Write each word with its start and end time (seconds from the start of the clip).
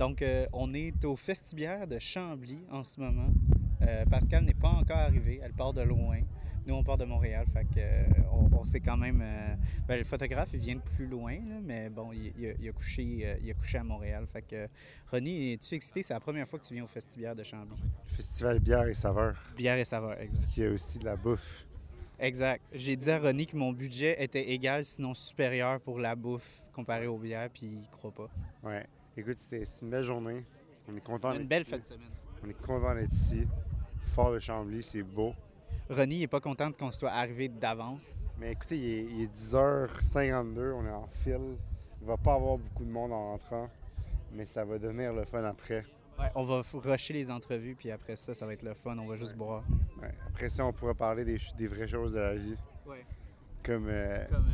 Donc, 0.00 0.22
euh, 0.22 0.46
on 0.54 0.72
est 0.72 1.04
au 1.04 1.14
Festibière 1.14 1.86
de 1.86 1.98
Chambly 1.98 2.58
en 2.70 2.82
ce 2.82 2.98
moment. 2.98 3.28
Euh, 3.82 4.06
Pascal 4.06 4.44
n'est 4.44 4.54
pas 4.54 4.70
encore 4.70 4.96
arrivé, 4.96 5.40
elle 5.44 5.52
part 5.52 5.74
de 5.74 5.82
loin. 5.82 6.20
Nous, 6.66 6.74
on 6.74 6.82
part 6.82 6.96
de 6.96 7.04
Montréal, 7.04 7.44
fait 7.52 7.66
que, 7.66 7.78
euh, 7.80 8.04
on, 8.32 8.50
on 8.50 8.64
sait 8.64 8.80
quand 8.80 8.96
même... 8.96 9.20
euh, 9.22 9.54
ben, 9.86 9.98
le 9.98 10.04
photographe, 10.04 10.48
il 10.54 10.60
vient 10.60 10.76
de 10.76 10.80
plus 10.80 11.06
loin, 11.06 11.34
là, 11.34 11.56
mais 11.62 11.90
bon, 11.90 12.12
il, 12.14 12.32
il 12.38 12.46
a, 12.48 12.52
il 12.58 12.68
a 12.70 12.72
couché, 12.72 13.02
il 13.42 13.50
a 13.50 13.52
couché 13.52 13.76
à 13.76 13.84
Montréal. 13.84 14.24
Fait 14.26 14.40
que, 14.40 14.68
Ronnie, 15.10 15.52
es-tu 15.52 15.74
excité? 15.74 16.02
C'est 16.02 16.14
la 16.14 16.20
première 16.20 16.48
fois 16.48 16.58
que 16.58 16.64
tu 16.64 16.72
viens 16.72 16.84
au 16.84 16.86
Festibière 16.86 17.36
de 17.36 17.42
Chambly. 17.42 17.76
Festival 18.06 18.58
bière 18.58 18.88
et 18.88 18.94
saveurs. 18.94 19.38
Bière 19.54 19.76
et 19.76 19.84
saveur, 19.84 20.16
Parce 20.16 20.22
exact. 20.30 20.50
qu'il 20.50 20.62
y 20.62 20.66
a 20.66 20.70
aussi 20.70 20.98
de 20.98 21.04
la 21.04 21.16
bouffe. 21.16 21.66
Exact. 22.18 22.62
J'ai 22.72 22.96
dit 22.96 23.10
à 23.10 23.18
Ronnie 23.18 23.46
que 23.46 23.56
mon 23.56 23.74
budget 23.74 24.16
était 24.24 24.48
égal, 24.50 24.82
sinon 24.82 25.12
supérieur 25.12 25.78
pour 25.78 25.98
la 25.98 26.16
bouffe 26.16 26.64
comparé 26.72 27.06
aux 27.06 27.18
bières, 27.18 27.50
puis 27.50 27.66
il 27.82 27.88
croit 27.90 28.14
pas. 28.14 28.30
Ouais. 28.62 28.86
Écoute, 29.20 29.38
c'était 29.38 29.66
c'est 29.66 29.82
une 29.82 29.90
belle 29.90 30.04
journée. 30.04 30.42
On 30.88 30.96
est 30.96 31.00
content 31.02 31.32
Une 31.32 31.40
d'être 31.40 31.48
belle 31.48 31.62
ici. 31.62 31.70
fin 31.72 31.78
de 31.78 31.84
semaine. 31.84 32.08
On 32.42 32.48
est 32.48 32.54
content 32.66 32.94
d'être 32.94 33.12
ici. 33.12 33.46
Fort 34.14 34.32
de 34.32 34.38
Chambly, 34.38 34.82
c'est 34.82 35.02
beau. 35.02 35.34
Ronnie 35.90 36.20
n'est 36.20 36.26
pas 36.26 36.40
contente 36.40 36.78
qu'on 36.78 36.90
soit 36.90 37.10
arrivé 37.10 37.48
d'avance. 37.48 38.18
Mais 38.38 38.52
écoutez, 38.52 38.78
il 38.78 38.84
est, 38.86 39.04
il 39.04 39.22
est 39.24 39.34
10h52, 39.34 40.72
on 40.72 40.86
est 40.86 40.90
en 40.90 41.06
file. 41.22 41.58
Il 42.00 42.06
va 42.06 42.16
pas 42.16 42.32
avoir 42.32 42.56
beaucoup 42.56 42.82
de 42.82 42.90
monde 42.90 43.12
en 43.12 43.32
rentrant, 43.32 43.68
mais 44.32 44.46
ça 44.46 44.64
va 44.64 44.78
devenir 44.78 45.12
le 45.12 45.26
fun 45.26 45.44
après. 45.44 45.84
Ouais, 46.18 46.30
on 46.34 46.42
va 46.44 46.62
rusher 46.72 47.12
les 47.12 47.30
entrevues, 47.30 47.74
puis 47.78 47.90
après 47.90 48.16
ça, 48.16 48.32
ça 48.32 48.46
va 48.46 48.54
être 48.54 48.62
le 48.62 48.72
fun. 48.72 48.96
On 48.96 49.06
va 49.06 49.16
juste 49.16 49.36
boire. 49.36 49.64
Ouais. 50.00 50.14
Après 50.28 50.48
ça, 50.48 50.64
on 50.64 50.72
pourra 50.72 50.94
parler 50.94 51.26
des, 51.26 51.66
vraies 51.66 51.88
choses 51.88 52.12
de 52.12 52.20
la 52.20 52.34
vie. 52.34 52.56
Ouais. 52.86 53.04
Comme, 53.62 53.86
euh, 53.88 54.24
Comme, 54.30 54.46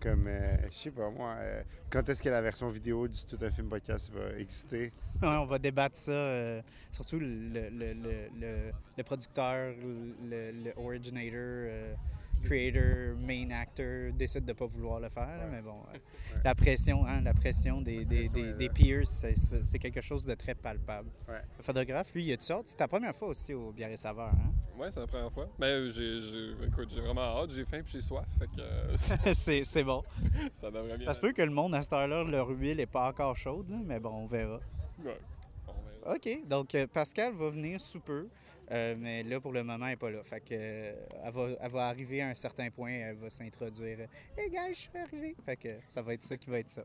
comme 0.00 0.28
je 0.70 0.76
sais 0.76 0.90
pas 0.90 1.10
moi, 1.10 1.34
euh, 1.38 1.62
quand 1.90 2.08
est-ce 2.08 2.22
que 2.22 2.28
la 2.28 2.40
version 2.42 2.68
vidéo 2.68 3.06
du 3.08 3.24
Tout 3.26 3.38
un 3.42 3.50
film 3.50 3.68
podcast 3.68 4.10
va 4.12 4.38
exister? 4.38 4.92
On 5.22 5.44
va 5.44 5.58
débattre 5.58 5.96
ça. 5.96 6.12
euh, 6.12 6.62
surtout 6.90 7.18
le, 7.20 7.26
le, 7.26 7.92
le, 7.92 8.28
le- 8.40 8.72
le 8.96 9.02
producteur, 9.04 9.74
le, 10.22 10.52
le 10.52 10.72
originator, 10.76 11.38
euh, 11.38 11.94
creator, 12.40 13.16
main 13.18 13.50
actor 13.50 14.12
décide 14.12 14.44
de 14.44 14.52
pas 14.52 14.66
vouloir 14.66 15.00
le 15.00 15.08
faire. 15.08 15.26
là, 15.26 15.44
Ouais. 15.44 15.50
mais 15.52 15.62
bon, 15.62 15.76
euh, 15.94 15.98
la 16.44 16.54
pression, 16.54 17.06
hein, 17.06 17.20
la 17.22 17.34
pression 17.34 17.80
des, 17.80 18.04
des, 18.04 18.28
des, 18.28 18.68
peers, 18.68 19.06
c'est- 19.06 19.78
quelque 19.78 20.00
chose 20.00 20.24
de 20.26 20.34
très 20.34 20.54
palpable. 20.54 21.10
Ouais. 21.28 21.40
Le 21.58 21.62
photographe, 21.62 22.12
lui, 22.14 22.24
il 22.24 22.32
a-tu 22.32 22.52
hâte? 22.52 22.68
C'est 22.68 22.76
ta 22.76 22.88
première 22.88 23.14
fois 23.14 23.28
aussi 23.28 23.54
au 23.54 23.72
Bière 23.72 23.90
et 23.90 23.96
Saveur, 23.96 24.28
hein? 24.28 24.52
Ouais, 24.78 24.90
c'est 24.90 25.00
la 25.00 25.06
première 25.06 25.32
fois. 25.32 25.48
Mais 25.58 25.90
j'ai, 25.90 26.20
j'ai, 26.20 26.52
écoute, 26.66 26.90
j'ai 26.94 27.00
vraiment 27.00 27.20
hâte, 27.42 27.50
j'ai 27.50 27.64
faim 27.64 27.80
puis 27.82 27.92
j'ai 27.94 28.00
soif, 28.00 28.26
euh, 28.58 28.96
c'est 29.34 29.84
bon. 29.84 30.02
ça 30.54 30.70
devrait 30.70 30.96
bien. 30.98 31.06
Ça 31.06 31.14
se 31.14 31.20
peut 31.20 31.32
que 31.32 31.42
le 31.42 31.50
monde, 31.50 31.74
à 31.74 31.82
cette 31.82 31.92
heure-là, 31.92 32.24
leur 32.24 32.48
huile 32.48 32.76
n'est 32.78 32.86
pas 32.86 33.08
encore 33.08 33.36
chaude, 33.36 33.68
là, 33.70 33.76
mais 33.84 34.00
bon, 34.00 34.10
on 34.10 34.26
verra. 34.26 34.60
On 34.98 35.02
verra. 35.02 36.14
OK. 36.16 36.46
Donc, 36.48 36.74
euh, 36.74 36.86
Pascal 36.86 37.32
va 37.34 37.48
venir 37.50 37.80
sous 37.80 38.00
peu, 38.00 38.28
euh, 38.70 38.94
mais 38.98 39.22
là, 39.22 39.40
pour 39.40 39.52
le 39.52 39.62
moment, 39.62 39.86
elle 39.86 39.92
n'est 39.92 39.96
pas 39.96 40.10
là. 40.10 40.20
Euh, 40.52 40.94
elle, 41.24 41.32
va, 41.32 41.48
elle 41.60 41.70
va 41.70 41.88
arriver 41.88 42.22
à 42.22 42.28
un 42.28 42.34
certain 42.34 42.70
point, 42.70 42.90
elle 42.90 43.16
va 43.16 43.30
s'introduire. 43.30 43.98
euh, 44.00 44.06
Hey, 44.40 44.48
guys, 44.50 44.74
je 44.74 44.78
suis 44.78 44.98
arrivé. 44.98 45.36
Fait 45.44 45.56
que 45.56 45.68
ça 45.88 46.02
va 46.02 46.14
être 46.14 46.22
ça 46.24 46.36
qui 46.36 46.48
va 46.50 46.58
être 46.58 46.70
ça. 46.70 46.84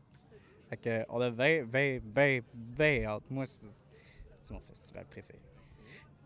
Fait 0.68 0.76
que, 0.76 1.04
on 1.08 1.20
a 1.20 1.30
bien, 1.30 1.64
bien, 1.64 2.00
bien, 2.02 2.40
bien 2.54 3.04
hâte. 3.04 3.22
Moi, 3.30 3.46
c'est 3.46 3.66
mon 4.50 4.60
festival 4.60 5.04
préféré. 5.06 5.38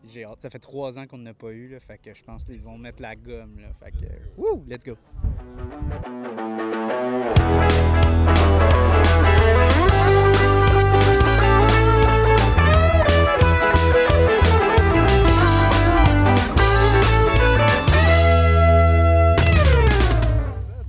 J'ai 0.03 0.23
hâte. 0.23 0.41
Ça 0.41 0.49
fait 0.49 0.57
trois 0.59 0.97
ans 0.97 1.05
qu'on 1.05 1.19
n'a 1.19 1.33
pas 1.35 1.51
eu, 1.51 1.67
là, 1.67 1.79
fait 1.79 1.99
que 1.99 2.11
je 2.13 2.23
pense 2.23 2.43
qu'ils 2.43 2.61
vont 2.61 2.77
mettre 2.77 3.01
la 3.01 3.15
gomme. 3.15 3.59
Là, 3.59 3.69
let's 4.67 4.83
go. 4.83 4.97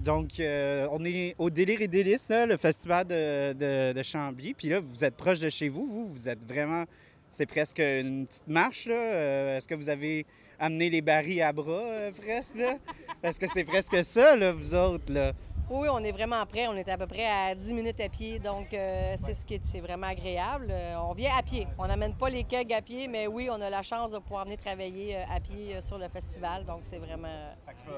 Donc, 0.02 0.40
euh, 0.40 0.88
on 0.90 1.04
est 1.04 1.36
au 1.38 1.48
Délire 1.48 1.80
et 1.80 1.86
Délices, 1.86 2.28
là, 2.28 2.44
le 2.44 2.56
festival 2.56 3.06
de, 3.06 3.92
de, 3.92 4.02
Chambly. 4.02 4.52
Puis 4.52 4.68
là, 4.68 4.80
vous 4.80 5.04
êtes 5.04 5.16
proche 5.16 5.38
de 5.38 5.48
chez 5.48 5.68
vous. 5.68 5.86
Vous, 5.86 6.06
vous 6.08 6.28
êtes 6.28 6.42
vraiment. 6.44 6.84
C'est 7.30 7.46
presque 7.46 7.78
une 7.78 8.26
petite 8.26 8.48
marche, 8.48 8.86
là. 8.86 8.94
Euh, 8.94 9.56
Est-ce 9.56 9.68
que 9.68 9.76
vous 9.76 9.88
avez 9.88 10.26
amené 10.58 10.90
les 10.90 11.00
barils 11.00 11.40
à 11.40 11.52
bras, 11.52 11.84
euh, 11.84 12.10
presque, 12.10 12.56
là? 12.56 12.78
Est-ce 13.22 13.38
que 13.38 13.46
c'est 13.46 13.64
presque 13.64 14.02
ça, 14.04 14.34
là, 14.34 14.52
vous 14.52 14.74
autres, 14.74 15.12
là? 15.12 15.32
Oui, 15.70 15.88
on 15.90 15.98
est 16.04 16.12
vraiment 16.12 16.44
prêt. 16.44 16.66
On 16.68 16.74
est 16.74 16.88
à 16.88 16.98
peu 16.98 17.06
près 17.06 17.24
à 17.24 17.54
10 17.54 17.72
minutes 17.72 18.00
à 18.00 18.08
pied, 18.08 18.38
donc 18.38 18.74
euh, 18.74 19.14
c'est 19.24 19.32
ce 19.32 19.46
qui 19.46 19.54
est, 19.54 19.80
vraiment 19.80 20.08
agréable. 20.08 20.66
Euh, 20.70 20.96
on 21.08 21.14
vient 21.14 21.30
à 21.36 21.42
pied. 21.42 21.66
On 21.78 21.86
n'amène 21.86 22.14
pas 22.14 22.28
les 22.28 22.44
kegs 22.44 22.72
à 22.74 22.82
pied, 22.82 23.08
mais 23.08 23.26
oui, 23.26 23.48
on 23.50 23.60
a 23.60 23.70
la 23.70 23.82
chance 23.82 24.10
de 24.10 24.18
pouvoir 24.18 24.44
venir 24.44 24.58
travailler 24.58 25.16
euh, 25.16 25.34
à 25.34 25.40
pied 25.40 25.80
sur 25.80 25.96
le 25.98 26.08
festival, 26.08 26.66
donc 26.66 26.80
c'est 26.82 26.98
vraiment... 26.98 27.28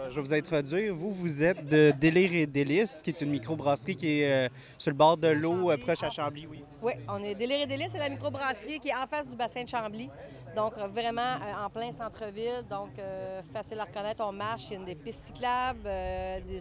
Je 0.09 0.15
vais- 0.15 0.21
vous 0.21 0.35
introduire. 0.35 0.95
Vous, 0.95 1.11
vous 1.11 1.43
êtes 1.43 1.67
de 1.67 1.93
Délire 1.99 2.33
et 2.35 2.47
Délices, 2.47 3.03
qui 3.03 3.11
est 3.11 3.21
une 3.21 3.31
microbrasserie 3.31 3.97
qui 3.97 4.21
est 4.23 4.51
sur 4.79 4.91
le 4.91 4.97
bord 4.97 5.17
de 5.17 5.29
l'eau, 5.29 5.71
proche 5.79 6.03
à 6.03 6.11
Chambly, 6.11 6.47
oui. 6.47 6.63
Oui, 6.85 6.93
on 7.09 7.17
est 7.25 7.35
Délire 7.35 7.63
et 7.63 7.67
Délices, 7.67 7.93
c'est 7.93 7.99
la 7.99 8.11
microbrasserie 8.11 8.79
qui 8.79 8.89
est 8.91 8.95
en 8.95 9.07
face 9.07 9.27
du 9.27 9.35
bassin 9.35 9.63
de 9.65 9.69
Chambly. 9.69 10.11
Donc, 10.55 10.75
euh, 10.77 10.87
vraiment 10.87 11.23
euh, 11.23 11.65
en 11.67 11.71
plein 11.71 11.91
centre-ville. 11.93 12.63
Donc, 12.69 12.91
euh, 12.99 13.41
facile 13.55 13.81
à 13.81 13.85
reconnaître. 13.85 14.23
On 14.23 14.33
marche, 14.33 14.65
il 14.67 14.73
y 14.73 14.77
a 14.77 14.79
une 14.81 14.85
des 14.85 14.95
pistes 14.95 15.25
cyclables, 15.25 15.81
euh, 15.87 16.41
des 16.41 16.61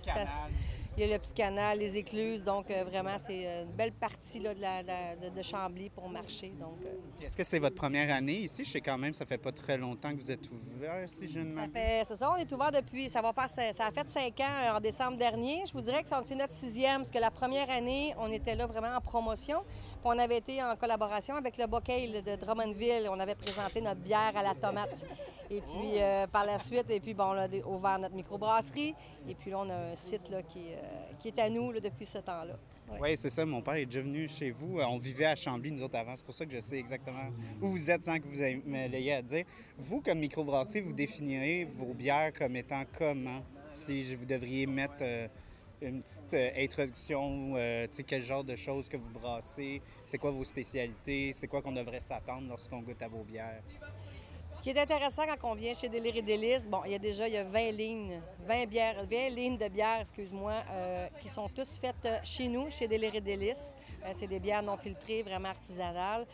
Il 0.96 1.02
y 1.08 1.12
a 1.12 1.14
le 1.16 1.20
petit 1.20 1.34
canal, 1.34 1.80
les 1.80 1.98
écluses. 1.98 2.44
Donc, 2.44 2.68
vraiment, 2.70 3.18
c'est 3.18 3.64
une 3.64 3.72
belle 3.72 3.92
partie 3.94 4.40
là, 4.40 4.54
de, 4.54 4.62
la- 4.62 4.84
de 4.84 4.88
la- 4.88 5.16
de- 5.30 5.36
de 5.36 5.42
Chambly 5.42 5.90
pour 5.90 6.08
marcher. 6.08 6.54
Donc, 6.60 6.78
Est-ce 7.22 7.36
que 7.36 7.44
c'est 7.44 7.58
votre 7.60 7.76
première 7.76 8.14
année 8.16 8.42
ici? 8.44 8.64
Je 8.64 8.70
sais 8.72 8.82
quand 8.82 8.98
même, 9.00 9.14
ça 9.16 9.26
fait 9.26 9.40
pas 9.40 9.52
très 9.52 9.76
longtemps 9.78 10.12
que 10.12 10.18
vous 10.22 10.32
êtes 10.32 10.48
ouvert, 10.52 11.10
si 11.10 11.28
je 11.28 11.40
ne 11.40 11.46
m'abuse. 11.54 11.74
C'est 12.08 12.16
ça, 12.16 12.32
on 12.32 12.36
est 12.36 12.52
ouvert 12.52 12.72
depuis, 12.72 13.10
ça 13.10 13.22
va 13.24 13.34
faire, 13.34 13.50
ça 13.74 13.86
a 13.88 13.92
fait 13.92 14.08
cinq 14.08 14.40
ans 14.42 14.76
en 14.76 14.80
décembre 14.80 15.18
dernier. 15.18 15.64
Je 15.68 15.74
vous 15.74 15.82
dirais 15.82 16.04
que 16.04 16.10
c'est 16.24 16.36
notre 16.36 16.54
sixième, 16.54 16.98
parce 17.02 17.12
que 17.12 17.20
la 17.20 17.32
première 17.32 17.70
année, 17.72 18.14
on 18.20 18.32
était 18.32 18.56
là 18.56 18.68
vraiment 18.68 18.96
en 18.96 19.02
promotion. 19.02 19.64
On 20.06 20.20
avait 20.20 20.38
été 20.38 20.62
en 20.62 20.76
collaboration 20.76 21.36
avec 21.36 21.58
le 21.58 21.66
Bocale 21.66 22.22
de 22.24 22.36
Drummondville. 22.36 23.08
On 23.10 23.20
avait 23.20 23.36
présenté 23.36 23.80
notre 23.82 24.02
bière 24.02 24.34
à 24.36 24.44
la 24.44 24.54
tomate. 24.54 25.04
Et 25.50 25.62
puis 25.62 25.94
euh, 26.02 26.28
par 26.28 26.46
la 26.46 26.60
suite, 26.60 26.90
et 26.90 27.00
puis 27.00 27.14
bon, 27.14 27.26
on 27.26 27.38
a 27.38 27.48
ouvert 27.66 28.00
notre 28.00 28.16
microbrasserie. 28.16 28.94
Et 29.30 29.36
puis 29.36 29.52
là, 29.52 29.60
on 29.60 29.70
a 29.70 29.76
un 29.92 29.96
site 29.96 30.30
là, 30.30 30.42
qui, 30.44 30.60
est, 30.60 30.76
euh, 30.76 31.14
qui 31.20 31.30
est 31.30 31.40
à 31.40 31.50
nous 31.50 31.72
là, 31.72 31.80
depuis 31.80 32.06
ce 32.06 32.18
temps-là. 32.18 32.56
Ouais. 32.92 32.98
Oui, 33.02 33.18
c'est 33.18 33.30
ça. 33.30 33.46
Mon 33.46 33.62
père 33.62 33.76
est 33.76 33.86
déjà 33.86 34.02
venu 34.02 34.28
chez 34.28 34.52
vous. 34.52 34.80
Euh, 34.80 34.86
On 34.86 34.98
vivait 34.98 35.26
à 35.26 35.36
Chambly, 35.36 35.72
nous 35.72 35.84
autres, 35.84 35.96
avant. 35.98 36.16
C'est 36.18 36.26
pour 36.26 36.34
ça 36.34 36.46
que 36.46 36.52
je 36.52 36.60
sais 36.60 36.78
exactement 36.78 37.30
où 37.62 37.68
vous 37.70 37.90
êtes 37.90 38.04
sans 38.04 38.18
que 38.20 38.24
vous 38.24 38.70
me 38.70 38.88
l'ayez 38.90 39.14
à 39.14 39.22
dire. 39.22 39.46
Vous, 39.78 40.02
comme 40.02 40.20
microbrasserie, 40.20 40.82
vous 40.82 40.94
définirez 40.94 41.66
vos 41.72 41.94
bières 41.94 42.34
comme 42.34 42.56
étant 42.58 42.84
comment? 42.98 43.42
Si 43.72 44.04
je- 44.04 44.18
vous 44.18 44.26
devriez 44.26 44.66
mettre 44.68 44.96
euh, 45.02 45.28
une 45.88 46.02
petite 46.02 46.34
euh, 46.34 46.50
introduction, 46.58 47.54
euh, 47.56 47.88
tu 47.88 47.98
sais, 47.98 48.04
quel 48.04 48.22
genre 48.22 48.44
de 48.44 48.56
choses 48.56 48.88
que 48.88 48.98
vous 48.98 49.12
brassez, 49.12 49.82
c'est 50.06 50.18
quoi 50.18 50.32
vos 50.32 50.44
spécialités, 50.44 51.34
c'est 51.34 51.48
quoi 51.48 51.62
qu'on 51.62 51.72
devrait 51.72 52.00
s'attendre 52.00 52.48
lorsqu'on 52.50 52.80
goûte 52.80 53.02
à 53.02 53.08
vos 53.08 53.24
bières? 53.24 53.62
Ce 54.52 54.62
qui 54.62 54.70
est 54.70 54.80
intéressant 54.80 55.24
quand 55.26 55.52
on 55.52 55.56
vient 55.56 55.74
chez 55.74 55.90
Délire 55.90 56.16
et 56.16 56.60
bon, 56.70 56.82
il 56.86 56.92
y 56.92 56.96
a 56.96 57.00
déjà 57.00 57.28
il 57.28 57.34
y 57.34 57.38
a 57.38 57.44
20 57.44 57.72
lignes, 57.72 58.22
20 58.46 58.66
bières, 58.68 59.04
20 59.06 59.30
lignes 59.30 59.58
de 59.58 59.68
bières, 59.68 60.02
excuse-moi, 60.02 60.64
euh, 60.70 61.08
qui 61.22 61.28
sont 61.28 61.50
tous 61.50 61.80
faites 61.80 62.08
chez 62.24 62.48
nous, 62.48 62.70
chez 62.70 62.88
Délire 62.88 63.16
et 63.16 63.54
c'est 64.14 64.28
des 64.28 64.40
bières 64.40 64.62
non 64.62 64.78
filtrées, 64.78 65.24
vraiment 65.24 65.50
artisanales. 65.50 66.26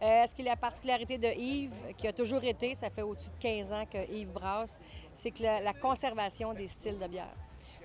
Ce 0.00 0.34
qui 0.34 0.42
est 0.42 0.46
la 0.46 0.56
particularité 0.56 1.18
de 1.18 1.28
Yves, 1.28 1.94
qui 1.96 2.06
a 2.06 2.12
toujours 2.12 2.44
été, 2.44 2.74
ça 2.74 2.90
fait 2.90 3.02
au-dessus 3.02 3.30
de 3.30 3.36
15 3.36 3.72
ans 3.72 3.84
que 3.90 4.10
Yves 4.10 4.32
brasse, 4.32 4.78
c'est 5.12 5.30
que 5.30 5.42
la 5.42 5.72
conservation 5.74 6.54
des 6.54 6.68
styles 6.68 6.98
de 6.98 7.06
bière. 7.06 7.34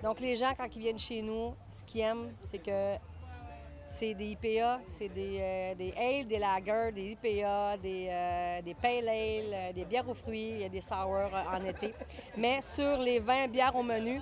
Donc 0.04 0.20
les 0.20 0.36
gens, 0.36 0.52
quand 0.58 0.68
ils 0.76 0.80
viennent 0.80 1.00
chez 1.00 1.22
nous, 1.22 1.54
ce 1.70 1.86
qu'ils 1.86 2.02
aiment, 2.02 2.32
c'est 2.44 2.58
que 2.58 2.96
c'est 3.88 4.14
des 4.14 4.32
IPA, 4.32 4.80
c'est 4.88 5.10
des, 5.10 5.38
euh, 5.40 5.76
des 5.76 5.94
ale, 5.98 6.28
des 6.28 6.40
lagers, 6.40 6.92
des 6.94 7.12
IPA, 7.12 7.78
des, 7.78 8.08
euh, 8.10 8.62
des 8.62 8.74
pale 8.74 9.10
ale, 9.10 9.54
euh, 9.54 9.74
des 9.74 9.86
bières 9.86 10.08
aux 10.08 10.14
fruits, 10.14 10.52
il 10.54 10.62
y 10.62 10.64
a 10.64 10.70
des 10.70 10.82
sour 10.82 11.16
euh, 11.16 11.58
en 11.58 11.64
été. 11.66 11.94
Mais 12.38 12.62
sur 12.62 12.98
les 12.98 13.20
20 13.20 13.48
bières 13.50 13.76
au 13.76 13.84
menu, 13.84 14.20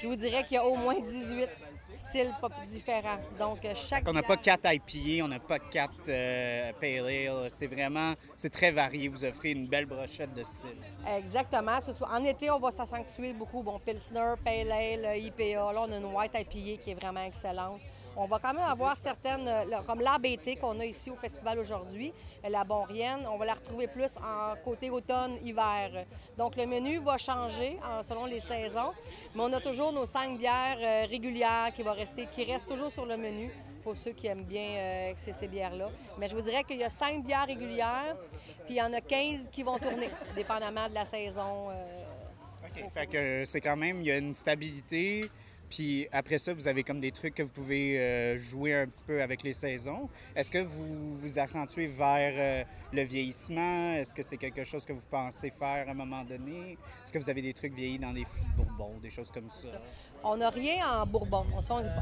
je 0.00 0.06
vous 0.06 0.16
dirais 0.16 0.44
qu'il 0.44 0.54
y 0.54 0.58
a 0.58 0.64
au 0.64 0.76
moins 0.76 0.98
18 1.00 1.48
styles 1.90 2.34
pas 2.40 2.48
différents. 2.68 3.18
Donc, 3.38 3.64
euh, 3.64 3.72
chaque 3.74 4.06
On 4.08 4.12
n'a 4.12 4.22
pas 4.22 4.36
quatre 4.36 4.66
IPA, 4.72 5.24
on 5.24 5.28
n'a 5.28 5.38
pas 5.38 5.58
quatre 5.58 6.08
euh, 6.08 6.72
Pale 6.80 7.06
Ale. 7.06 7.50
C'est 7.50 7.66
vraiment, 7.66 8.14
c'est 8.34 8.50
très 8.50 8.70
varié. 8.70 9.08
Vous 9.08 9.24
offrez 9.24 9.52
une 9.52 9.66
belle 9.66 9.86
brochette 9.86 10.34
de 10.34 10.42
style. 10.42 10.76
Exactement. 11.16 11.78
En 12.10 12.24
été, 12.24 12.50
on 12.50 12.58
va 12.58 12.70
s'accentuer 12.70 13.32
beaucoup. 13.32 13.62
Bon, 13.62 13.78
Pilsner, 13.78 14.34
Pale 14.44 14.72
Ale, 14.72 15.18
IPA. 15.18 15.72
Là, 15.72 15.84
on 15.88 15.92
a 15.92 15.96
une 15.96 16.14
White 16.14 16.34
IPA 16.34 16.82
qui 16.82 16.90
est 16.90 16.94
vraiment 17.00 17.24
excellente. 17.24 17.80
On 18.18 18.24
va 18.24 18.38
quand 18.38 18.54
même 18.54 18.62
avoir 18.62 18.96
certaines, 18.96 19.46
euh, 19.46 19.82
comme 19.86 20.00
l'ABT 20.00 20.58
qu'on 20.58 20.80
a 20.80 20.86
ici 20.86 21.10
au 21.10 21.16
festival 21.16 21.58
aujourd'hui, 21.58 22.14
euh, 22.44 22.48
la 22.48 22.64
Bonrienne, 22.64 23.26
on 23.30 23.36
va 23.36 23.44
la 23.44 23.54
retrouver 23.54 23.88
plus 23.88 24.16
en 24.16 24.56
côté 24.64 24.88
automne-hiver. 24.88 26.06
Donc, 26.38 26.56
le 26.56 26.64
menu 26.64 26.98
va 26.98 27.18
changer 27.18 27.78
selon 28.08 28.24
les 28.24 28.40
saisons, 28.40 28.92
mais 29.34 29.42
on 29.42 29.52
a 29.52 29.60
toujours 29.60 29.92
nos 29.92 30.06
cinq 30.06 30.38
bières 30.38 30.78
euh, 30.80 31.06
régulières 31.06 31.72
qui, 31.74 31.82
va 31.82 31.92
rester, 31.92 32.26
qui 32.32 32.44
restent 32.44 32.68
toujours 32.68 32.90
sur 32.90 33.04
le 33.04 33.16
menu. 33.16 33.50
pour 33.82 33.96
ceux 33.96 34.10
qui 34.10 34.26
aiment 34.26 34.42
bien 34.42 35.12
ces, 35.14 35.32
ces 35.32 35.46
bières-là. 35.46 35.88
Mais 36.18 36.26
je 36.26 36.34
vous 36.34 36.42
dirais 36.42 36.64
qu'il 36.64 36.78
y 36.78 36.82
a 36.82 36.88
cinq 36.88 37.22
bières 37.22 37.46
régulières, 37.46 38.16
puis 38.64 38.74
il 38.74 38.78
y 38.78 38.82
en 38.82 38.92
a 38.92 39.00
15 39.00 39.48
qui 39.52 39.62
vont 39.62 39.78
tourner, 39.78 40.10
dépendamment 40.34 40.88
de 40.88 40.94
la 40.94 41.04
saison. 41.04 41.70
euh, 41.70 42.66
OK. 42.66 42.90
Fait 42.92 43.06
que 43.06 43.44
c'est 43.46 43.60
quand 43.60 43.76
même, 43.76 44.00
il 44.00 44.08
y 44.08 44.10
a 44.10 44.16
une 44.18 44.34
stabilité. 44.34 45.30
Puis 45.70 46.06
après 46.12 46.38
ça, 46.38 46.54
vous 46.54 46.68
avez 46.68 46.82
comme 46.82 47.00
des 47.00 47.12
trucs 47.12 47.34
que 47.34 47.42
vous 47.42 47.50
pouvez 47.50 47.98
euh, 47.98 48.38
jouer 48.38 48.74
un 48.74 48.86
petit 48.86 49.04
peu 49.04 49.22
avec 49.22 49.42
les 49.42 49.52
saisons. 49.52 50.08
Est-ce 50.34 50.50
que 50.50 50.58
vous 50.58 51.16
vous 51.16 51.38
accentuez 51.38 51.86
vers 51.86 52.34
euh, 52.36 52.64
le 52.92 53.02
vieillissement? 53.02 53.94
Est-ce 53.94 54.14
que 54.14 54.22
c'est 54.22 54.36
quelque 54.36 54.64
chose 54.64 54.84
que 54.84 54.92
vous 54.92 55.04
pensez 55.10 55.50
faire 55.50 55.88
à 55.88 55.90
un 55.90 55.94
moment 55.94 56.24
donné? 56.24 56.78
Est-ce 57.04 57.12
que 57.12 57.18
vous 57.18 57.30
avez 57.30 57.42
des 57.42 57.54
trucs 57.54 57.74
vieillis 57.74 57.98
dans 57.98 58.12
des 58.12 58.24
fûts 58.24 58.44
de 58.44 58.64
bourbon, 58.64 58.98
des 59.02 59.10
choses 59.10 59.30
comme 59.30 59.50
ça? 59.50 59.80
On 60.28 60.38
n'a 60.38 60.50
rien 60.50 60.84
en 61.00 61.06
Bourbon. 61.06 61.46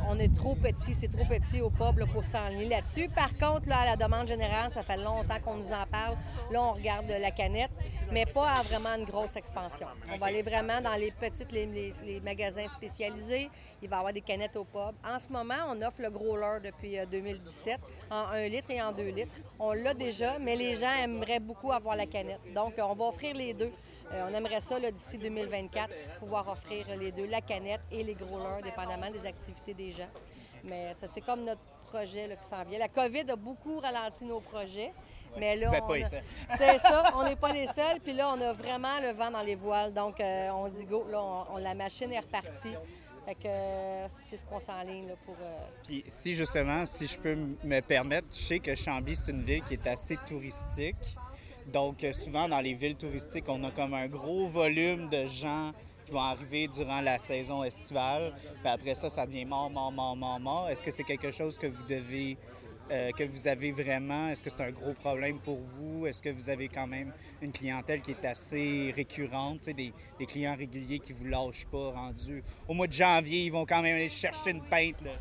On, 0.08 0.18
est- 0.18 0.34
trop 0.34 0.54
petit, 0.54 0.94
c'est 0.94 1.08
trop 1.08 1.24
petit 1.26 1.60
au 1.60 1.68
pub 1.68 1.98
là, 1.98 2.06
pour 2.10 2.24
s'enligner 2.24 2.68
là-dessus. 2.70 3.08
Par 3.10 3.36
contre, 3.36 3.68
là, 3.68 3.80
à 3.80 3.84
la 3.84 3.96
demande 3.96 4.26
générale, 4.26 4.70
ça 4.72 4.82
fait 4.82 4.96
longtemps 4.96 5.38
qu'on 5.44 5.56
nous 5.56 5.70
en 5.72 5.84
parle. 5.90 6.16
Là, 6.50 6.62
on 6.62 6.72
regarde 6.72 7.06
la 7.08 7.30
canette, 7.30 7.70
mais 8.10 8.24
pas 8.24 8.48
à 8.50 8.62
vraiment 8.62 8.94
une 8.96 9.04
grosse 9.04 9.36
expansion. 9.36 9.86
On 10.12 10.16
va 10.16 10.26
aller 10.26 10.42
vraiment 10.42 10.80
dans 10.80 10.94
les 10.94 11.10
petites, 11.10 11.52
les, 11.52 11.66
les- 11.66 11.92
les 12.04 12.20
magasins 12.20 12.66
spécialisés. 12.68 13.50
Il 13.82 13.88
va 13.90 13.96
y 13.96 13.98
avoir 13.98 14.12
des 14.14 14.22
canettes 14.22 14.56
au 14.56 14.64
pub. 14.64 14.94
En 15.06 15.18
ce 15.18 15.28
moment, 15.28 15.54
on 15.68 15.82
offre 15.82 16.00
le 16.00 16.10
growler 16.10 16.60
depuis 16.64 16.98
euh, 16.98 17.04
2017 17.06 17.78
en 18.10 18.24
1 18.32 18.48
litre 18.48 18.70
et 18.70 18.80
en 18.80 18.92
2 18.92 19.02
litres. 19.10 19.34
On 19.60 19.72
l'a 19.72 19.92
déjà, 19.92 20.38
mais 20.38 20.56
les 20.56 20.76
gens 20.76 20.94
aimeraient 21.02 21.40
beaucoup 21.40 21.72
avoir 21.72 21.94
la 21.94 22.06
canette. 22.06 22.40
Donc, 22.54 22.78
euh, 22.78 22.82
on 22.88 22.94
va 22.94 23.04
offrir 23.04 23.34
les 23.34 23.52
deux. 23.52 23.70
Euh, 24.12 24.26
on 24.30 24.34
aimerait 24.34 24.60
ça 24.60 24.78
d'ici 24.78 25.18
2024, 25.18 25.88
pouvoir 26.18 26.48
offrir 26.48 26.86
les 26.98 27.10
deux, 27.12 27.26
la 27.26 27.40
canette 27.40 27.80
et 27.90 28.02
les 28.04 28.14
growlers, 28.14 28.62
dépendamment 28.62 29.10
des 29.10 29.26
activités 29.26 29.74
des 29.74 29.92
gens. 29.92 30.08
Mais 30.62 30.94
ça, 30.94 31.06
c'est 31.08 31.20
comme 31.20 31.44
notre 31.44 31.60
projet 31.88 32.26
là, 32.26 32.36
qui 32.36 32.48
s'en 32.48 32.62
vient. 32.64 32.78
La 32.78 32.88
COVID 32.88 33.30
a 33.30 33.36
beaucoup 33.36 33.78
ralenti 33.78 34.24
nos 34.24 34.40
projets. 34.40 34.92
Mais 35.36 35.56
là, 35.56 35.66
Vous 35.68 35.74
on 35.74 35.78
a-. 35.80 35.86
C'est 36.56 36.78
ça, 36.78 37.02
on 37.16 37.24
n'est 37.24 37.34
pas 37.36 37.52
les 37.52 37.66
seuls. 37.66 37.98
Puis 38.02 38.12
là, 38.12 38.30
on 38.30 38.40
a 38.40 38.52
vraiment 38.52 39.00
le 39.00 39.10
vent 39.10 39.30
dans 39.32 39.42
les 39.42 39.56
voiles. 39.56 39.92
Donc, 39.92 40.20
euh, 40.20 40.48
on 40.50 40.68
dit 40.68 40.84
go, 40.84 41.06
là, 41.10 41.20
on- 41.20 41.54
on- 41.54 41.58
la 41.58 41.74
machine 41.74 42.12
est 42.12 42.20
repartie. 42.20 42.74
Fait 43.26 43.34
que 43.34 43.46
euh, 43.48 44.06
c'est 44.28 44.36
ce 44.36 44.44
qu'on 44.44 44.60
s'enligne 44.60 45.08
là, 45.08 45.14
pour. 45.24 45.34
euh, 45.40 45.58
Puis 45.82 46.04
si 46.06 46.34
justement, 46.34 46.84
si 46.86 47.06
je 47.06 47.18
peux 47.18 47.34
me 47.34 47.80
permettre, 47.80 48.28
je 48.30 48.36
sais 48.38 48.58
que 48.60 48.74
Chambly, 48.74 49.16
c'est 49.16 49.32
une 49.32 49.42
ville 49.42 49.62
qui 49.64 49.74
est 49.74 49.86
assez 49.88 50.16
touristique. 50.26 51.16
Donc 51.72 52.04
euh, 52.04 52.12
souvent 52.12 52.48
dans 52.48 52.60
les 52.60 52.74
villes 52.74 52.96
touristiques, 52.96 53.48
on 53.48 53.62
a 53.64 53.70
comme 53.70 53.94
un 53.94 54.06
gros 54.06 54.46
volume 54.46 55.08
de 55.08 55.26
gens 55.26 55.72
qui 56.04 56.10
vont 56.10 56.20
arriver 56.20 56.68
durant 56.68 57.00
la 57.00 57.18
saison 57.18 57.64
estivale. 57.64 58.34
Puis 58.62 58.68
après 58.68 58.94
ça, 58.94 59.08
ça 59.08 59.26
devient 59.26 59.46
mort, 59.46 59.70
mort, 59.70 59.90
mort, 59.90 60.14
mort, 60.14 60.38
mort. 60.38 60.68
Est-ce 60.68 60.84
que 60.84 60.90
c'est 60.90 61.04
quelque 61.04 61.30
chose 61.30 61.56
que 61.56 61.66
vous 61.66 61.82
devez, 61.84 62.36
euh, 62.90 63.10
que 63.12 63.24
vous 63.24 63.48
avez 63.48 63.72
vraiment? 63.72 64.28
Est-ce 64.28 64.42
que 64.42 64.50
c'est 64.50 64.60
un 64.60 64.70
gros 64.70 64.92
problème 64.92 65.38
pour 65.38 65.56
vous? 65.56 66.06
Est-ce 66.06 66.20
que 66.20 66.28
vous 66.28 66.50
avez 66.50 66.68
quand 66.68 66.86
même 66.86 67.14
une 67.40 67.52
clientèle 67.52 68.02
qui 68.02 68.10
est 68.10 68.24
assez 68.26 68.92
récurrente, 68.94 69.70
des, 69.70 69.94
des 70.18 70.26
clients 70.26 70.54
réguliers 70.54 70.98
qui 70.98 71.14
vous 71.14 71.24
lâchent 71.24 71.64
pas 71.72 71.92
rendus? 71.92 72.44
Au 72.68 72.74
mois 72.74 72.86
de 72.86 72.92
janvier, 72.92 73.46
ils 73.46 73.52
vont 73.52 73.64
quand 73.64 73.80
même 73.80 73.96
aller 73.96 74.10
chercher 74.10 74.50
une 74.50 74.62
pinte. 74.62 75.00
Là. 75.00 75.12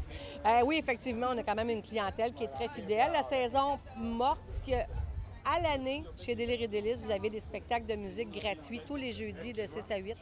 Euh, 0.45 0.65
oui, 0.65 0.79
effectivement, 0.79 1.27
on 1.33 1.37
a 1.37 1.43
quand 1.43 1.55
même 1.55 1.69
une 1.69 1.81
clientèle 1.81 2.33
qui 2.33 2.43
est 2.43 2.51
très 2.51 2.67
fidèle. 2.67 3.13
La 3.13 3.23
saison 3.23 3.79
morte, 3.97 4.41
ce 4.49 4.69
que 4.69 4.77
à 5.45 5.59
l'année, 5.59 6.03
chez 6.19 6.35
Délire 6.35 6.61
et 6.61 6.93
vous 6.95 7.11
avez 7.11 7.29
des 7.29 7.39
spectacles 7.39 7.85
de 7.85 7.95
musique 7.95 8.31
gratuits 8.31 8.81
tous 8.85 8.95
les 8.95 9.11
jeudis 9.11 9.53
de 9.53 9.65
6 9.65 9.91
à 9.91 9.97
8. 9.97 10.15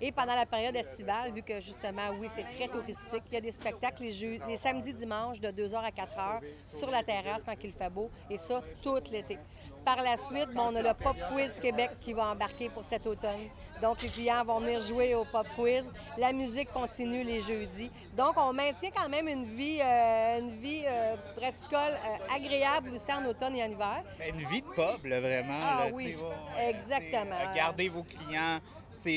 Et 0.00 0.12
pendant 0.12 0.34
la 0.34 0.46
période 0.46 0.74
estivale, 0.74 1.32
vu 1.32 1.42
que 1.42 1.60
justement, 1.60 2.10
oui, 2.20 2.28
c'est 2.34 2.42
très 2.56 2.68
touristique, 2.68 3.22
il 3.30 3.34
y 3.34 3.36
a 3.36 3.40
des 3.40 3.52
spectacles 3.52 4.02
les, 4.02 4.40
les 4.48 4.56
samedis, 4.56 4.94
dimanches 4.94 5.40
de 5.40 5.48
2h 5.48 5.76
à 5.76 5.90
4h 5.90 6.40
sur 6.66 6.90
la 6.90 7.02
terrasse 7.02 7.44
quand 7.44 7.54
il 7.62 7.72
fait 7.72 7.90
beau, 7.90 8.10
et 8.30 8.36
ça 8.36 8.62
tout 8.82 8.98
l'été. 9.10 9.38
Par 9.86 10.02
la 10.02 10.16
suite, 10.16 10.48
bon, 10.52 10.70
on 10.72 10.74
a 10.74 10.82
le 10.82 10.94
Pop 10.94 11.16
Quiz 11.32 11.60
Québec 11.62 11.90
qui 12.00 12.12
va 12.12 12.26
embarquer 12.32 12.68
pour 12.68 12.84
cet 12.84 13.06
automne. 13.06 13.48
Donc, 13.80 14.02
les 14.02 14.08
clients 14.08 14.42
vont 14.42 14.58
venir 14.58 14.80
jouer 14.82 15.14
au 15.14 15.24
Pop 15.24 15.46
Quiz. 15.54 15.84
La 16.18 16.32
musique 16.32 16.72
continue 16.72 17.22
les 17.22 17.40
jeudis. 17.40 17.88
Donc, 18.16 18.32
on 18.36 18.52
maintient 18.52 18.90
quand 18.90 19.08
même 19.08 19.28
une 19.28 19.44
vie, 19.44 19.78
euh, 19.80 20.40
une 20.40 20.50
vie 20.58 20.82
euh, 20.84 21.14
brassicole 21.36 21.92
euh, 22.04 22.34
agréable 22.34 22.90
aussi 22.94 23.12
en 23.12 23.24
automne 23.26 23.54
et 23.54 23.62
en 23.62 23.66
hiver. 23.70 24.02
Ben, 24.18 24.34
Une 24.34 24.44
vie 24.48 24.60
de 24.62 24.66
pub, 24.66 25.04
là, 25.06 25.20
vraiment. 25.20 25.60
Ah 25.62 25.84
là, 25.84 25.90
oui, 25.92 26.16
exactement. 26.58 27.36
euh, 27.36 27.54
Gardez 27.54 27.88
vos 27.88 28.02
clients, 28.02 28.58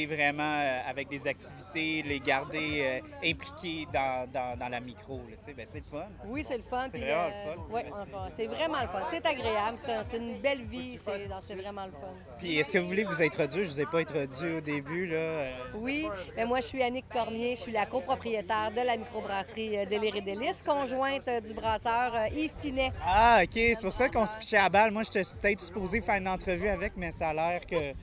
vraiment 0.06 0.60
euh, 0.62 0.80
avec 0.88 1.08
des 1.08 1.28
activités, 1.28 2.04
les 2.04 2.20
garder 2.20 3.02
euh, 3.04 3.30
impliqués 3.30 3.88
dans, 3.94 4.30
dans, 4.32 4.58
dans 4.58 4.70
la 4.70 4.80
micro. 4.80 5.22
ben, 5.56 5.66
c'est 5.66 5.80
le 5.80 5.86
fun. 5.86 6.06
Oui, 6.26 6.44
c'est 6.44 6.58
le 6.58 6.64
fun. 6.64 6.86
C'est 6.90 7.00
vraiment 7.00 7.22
euh, 7.24 7.30
le 7.30 7.52
fun. 7.52 7.66
Oui, 7.72 7.82
c'est 8.36 8.48
vraiment 8.48 8.82
le 8.82 8.88
fun. 8.88 9.02
C'est 9.10 9.26
agréable. 9.26 9.78
C'est 9.84 9.94
un- 9.94 10.04
c'est 10.04 10.18
une 10.18 10.40
belle 10.40 10.64
vie. 10.64 10.98
C'est 10.98 11.56
vraiment 11.56 11.86
le 11.86 11.92
fun. 11.92 12.14
Puis 12.38 12.58
est-ce 12.60 12.72
que 12.72 12.78
vous 12.78 12.88
voulez 12.88 13.04
vous 13.04 13.22
introduire? 13.22 13.66
Je 13.66 13.70
vous 13.72 13.82
ai 13.82 13.86
pas 13.86 14.00
introduit 14.00 14.58
au 14.58 14.62
début. 14.62 15.08
Là. 15.08 15.44
Oui, 15.76 16.08
mais 16.36 16.46
moi, 16.46 16.60
je 16.62 16.66
suis 16.68 16.84
Annick 16.84 17.08
Cormier. 17.10 17.56
Je 17.56 17.62
suis 17.62 17.72
la 17.72 17.86
copropriétaire 17.86 18.72
de 18.72 18.82
la 18.82 18.98
microbrasserie 18.98 19.86
Délire 19.88 20.16
et 20.16 20.22
Délices, 20.22 20.62
conjointe 20.64 21.30
du 21.46 21.54
brasseur 21.54 22.14
Yves 22.34 22.54
Pinet. 22.62 22.92
Ah, 23.06 23.40
OK, 23.44 23.52
c'est 23.54 23.82
pour 23.82 23.94
ça 23.94 24.10
qu'on 24.10 24.26
se 24.26 24.38
pichait 24.38 24.58
à 24.58 24.70
balle. 24.70 24.92
Moi, 24.92 25.04
j'étais 25.04 25.24
peut-être 25.42 25.60
supposé 25.62 26.02
faire 26.02 26.16
une 26.16 26.28
entrevue 26.28 26.68
avec, 26.68 26.94
mais 26.98 27.12
ça 27.12 27.30
a 27.30 27.34
l'air 27.34 27.66
que 27.66 27.94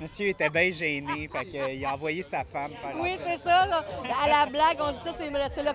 monsieur 0.00 0.28
était 0.28 0.50
bien 0.50 0.70
gêné. 0.70 1.28
Fait 1.28 1.44
qu'il 1.46 1.84
a 1.84 1.92
envoyé 1.94 2.22
sa 2.22 2.44
femme 2.44 2.72
faire 2.72 2.94
Oui, 3.00 3.16
c'est 3.24 3.38
ça. 3.38 3.66
là. 3.66 3.84
À 4.22 4.28
la 4.28 4.46
blague, 4.50 4.78
on 4.80 4.92
dit 4.92 4.98
ça, 5.04 5.12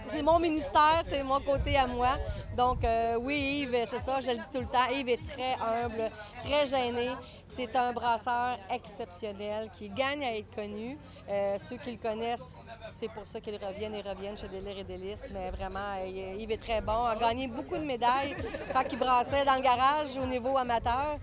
c'est 0.07 0.21
mon 0.21 0.39
ministère, 0.39 1.01
c'est 1.05 1.23
mon 1.23 1.39
côté 1.39 1.77
à 1.77 1.87
moi. 1.87 2.17
Donc, 2.55 2.83
euh, 2.83 3.15
oui, 3.21 3.61
Yves, 3.61 3.85
c'est 3.89 3.99
ça, 3.99 4.19
je 4.19 4.27
le 4.31 4.37
dis 4.37 4.43
tout 4.53 4.59
le 4.59 4.67
temps. 4.67 4.89
Yves 4.91 5.09
est 5.09 5.23
très 5.31 5.53
humble, 5.53 6.11
très 6.43 6.65
gêné. 6.67 7.09
C'est 7.45 7.75
un 7.75 7.93
brasseur 7.93 8.59
exceptionnel 8.69 9.69
qui 9.73 9.89
gagne 9.89 10.23
à 10.23 10.35
être 10.37 10.53
connu. 10.53 10.97
Euh, 11.29 11.57
ceux 11.57 11.77
qui 11.77 11.91
le 11.91 11.97
connaissent, 11.97 12.57
c'est 12.91 13.09
pour 13.11 13.25
ça 13.25 13.39
qu'ils 13.39 13.55
reviennent 13.63 13.95
et 13.95 14.01
reviennent 14.01 14.37
chez 14.37 14.47
Délire 14.49 14.77
et 14.79 14.83
Délices. 14.83 15.27
Mais 15.33 15.49
vraiment, 15.51 15.95
euh, 15.99 16.35
Yves 16.37 16.51
est 16.51 16.57
très 16.61 16.81
bon. 16.81 17.05
A 17.05 17.15
gagné 17.15 17.47
beaucoup 17.47 17.77
de 17.77 17.85
médailles 17.85 18.35
quand 18.73 18.83
il 18.91 18.99
brassait 18.99 19.45
dans 19.45 19.55
le 19.55 19.61
garage 19.61 20.09
au 20.21 20.25
niveau 20.25 20.57
amateur. 20.57 21.17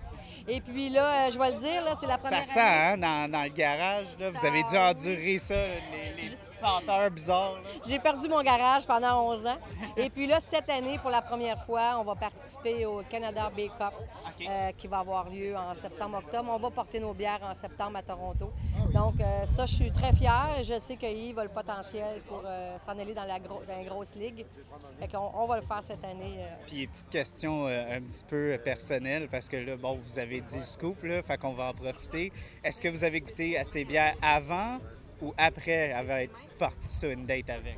Et 0.49 0.61
puis 0.61 0.89
là, 0.89 1.27
euh, 1.27 1.31
je 1.31 1.37
vais 1.37 1.51
le 1.51 1.59
dire, 1.59 1.83
là, 1.83 1.93
c'est 1.99 2.05
la 2.07 2.13
Ça 2.19 2.27
première 2.29 2.45
sent, 2.45 2.59
année- 2.59 3.03
hein, 3.05 3.27
dans, 3.27 3.31
dans 3.31 3.43
le 3.43 3.49
garage. 3.49 4.07
Là. 4.19 4.29
Vous 4.31 4.37
Ça- 4.37 4.47
avez 4.47 4.63
dû 4.63 4.77
endurer 4.77 5.37
ça, 5.39 5.55
les, 5.55 6.21
les 6.21 6.29
petites 6.35 6.55
senteurs 6.55 7.11
bizarres. 7.11 7.57
J'ai 7.85 7.99
perdu 7.99 8.29
mon 8.29 8.41
garage 8.41 8.85
pendant 8.87 9.29
11 9.31 9.45
ans. 9.45 9.57
Et 9.97 10.09
puis 10.09 10.25
là, 10.25 10.39
cette 10.39 10.69
année, 10.69 10.97
pour 10.99 11.09
la 11.11 11.21
première 11.21 11.63
fois, 11.65 11.97
on 11.99 12.03
va 12.03 12.15
participer 12.15 12.85
au 12.85 13.01
Canada 13.09 13.51
Bay 13.55 13.67
Cup 13.77 13.93
euh, 14.47 14.71
qui 14.77 14.87
va 14.87 14.99
avoir 14.99 15.29
lieu 15.29 15.55
en 15.57 15.73
septembre-octobre. 15.73 16.49
On 16.49 16.57
va 16.59 16.69
porter 16.71 16.99
nos 16.99 17.13
bières 17.13 17.41
en 17.43 17.53
septembre 17.53 17.97
à 17.97 18.01
Toronto. 18.03 18.51
Donc 18.93 19.15
euh, 19.19 19.45
ça, 19.45 19.65
je 19.65 19.75
suis 19.75 19.91
très 19.91 20.13
fière. 20.13 20.55
Je 20.63 20.79
sais 20.79 20.95
que 20.95 21.05
Yves 21.05 21.39
a 21.39 21.43
le 21.43 21.49
potentiel 21.49 22.21
pour 22.27 22.43
euh, 22.45 22.77
s'en 22.77 22.97
aller 22.97 23.13
dans 23.13 23.25
la, 23.25 23.39
gro- 23.39 23.63
dans 23.67 23.77
la 23.77 23.83
grosse 23.83 24.15
ligue. 24.15 24.45
Fait 24.99 25.07
qu'on 25.11 25.29
on 25.35 25.45
va 25.45 25.57
le 25.57 25.61
faire 25.63 25.81
cette 25.83 26.03
année. 26.05 26.39
Puis, 26.67 26.87
petite 26.87 27.09
question 27.09 27.67
un 27.67 28.01
petit 28.01 28.23
peu 28.23 28.57
personnelle, 28.63 29.27
parce 29.29 29.47
que 29.49 29.57
là, 29.57 29.75
bon, 29.75 29.95
vous 30.01 30.19
avez 30.19 30.36
dit 30.41 30.57
le 30.57 30.63
scoop, 30.63 31.03
là, 31.03 31.21
fait 31.21 31.37
qu'on 31.37 31.53
va 31.53 31.69
en 31.69 31.73
profiter. 31.73 32.31
Est-ce 32.63 32.81
que 32.81 32.87
vous 32.87 33.03
avez 33.03 33.21
goûté 33.21 33.57
à 33.57 33.63
ces 33.63 33.83
bières 33.83 34.15
avant 34.21 34.79
ou 35.21 35.33
après 35.37 35.91
avoir 35.91 36.19
été 36.19 36.33
parti 36.57 36.87
sur 36.87 37.09
une 37.09 37.25
date 37.25 37.49
avec? 37.49 37.77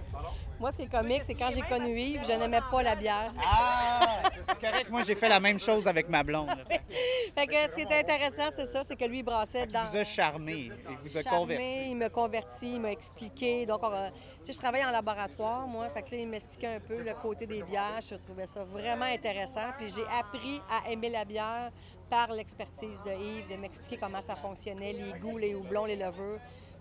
Moi, 0.59 0.73
ce 0.73 0.77
qui 0.77 0.83
est 0.83 0.91
comique, 0.91 1.23
c'est 1.23 1.35
quand 1.35 1.51
j'ai 1.51 1.61
connu 1.61 1.97
Yves, 1.97 2.21
je 2.27 2.33
n'aimais 2.33 2.59
pas 2.69 2.83
la 2.83 2.93
bière. 2.93 3.33
Ah! 3.41 4.23
C'est 4.49 4.59
correct, 4.59 4.89
moi, 4.89 5.03
j'ai 5.03 5.15
fait 5.15 5.29
la 5.29 5.39
même 5.39 5.57
chose 5.57 5.87
avec 5.87 6.09
ma 6.09 6.21
blonde. 6.21 6.49
Fait 7.35 7.47
que 7.47 7.53
ce 7.53 7.75
qui 7.75 7.81
est 7.81 7.99
intéressant, 7.99 8.49
c'est 8.53 8.65
ça, 8.65 8.83
c'est 8.85 8.95
que 8.97 9.05
lui 9.05 9.19
il 9.19 9.23
brassait 9.23 9.67
dans... 9.67 9.85
vous 9.85 9.95
a 9.95 10.03
charmé, 10.03 10.71
il 10.89 10.97
vous 10.97 11.17
a 11.17 11.21
charmé, 11.21 11.55
converti. 11.55 11.89
Il 11.91 11.95
m'a 11.95 12.09
converti, 12.09 12.73
il 12.73 12.81
m'a 12.81 12.91
expliqué. 12.91 13.65
Donc, 13.65 13.81
on 13.83 13.89
tu 13.89 14.47
sais, 14.47 14.53
je 14.53 14.57
travaille 14.57 14.83
en 14.83 14.91
laboratoire, 14.91 15.65
moi. 15.67 15.89
Fait 15.91 16.01
que 16.01 16.11
là, 16.11 16.17
il 16.21 16.27
m'expliquait 16.27 16.75
un 16.75 16.79
peu 16.79 17.01
le 17.01 17.13
côté 17.21 17.45
des 17.45 17.61
bières. 17.61 17.99
Je 18.09 18.15
trouvais 18.15 18.47
ça 18.47 18.63
vraiment 18.63 19.05
intéressant. 19.05 19.71
Puis 19.77 19.93
j'ai 19.95 20.05
appris 20.19 20.61
à 20.69 20.89
aimer 20.91 21.09
la 21.09 21.23
bière 21.23 21.71
par 22.09 22.33
l'expertise 22.33 22.99
de 23.05 23.11
Yves, 23.11 23.49
de 23.49 23.55
m'expliquer 23.55 23.97
comment 23.97 24.21
ça 24.21 24.35
fonctionnait, 24.35 24.93
les 24.93 25.19
goûts, 25.19 25.37
les 25.37 25.53
houblons, 25.53 25.85
les 25.85 25.95
levures. 25.95 26.39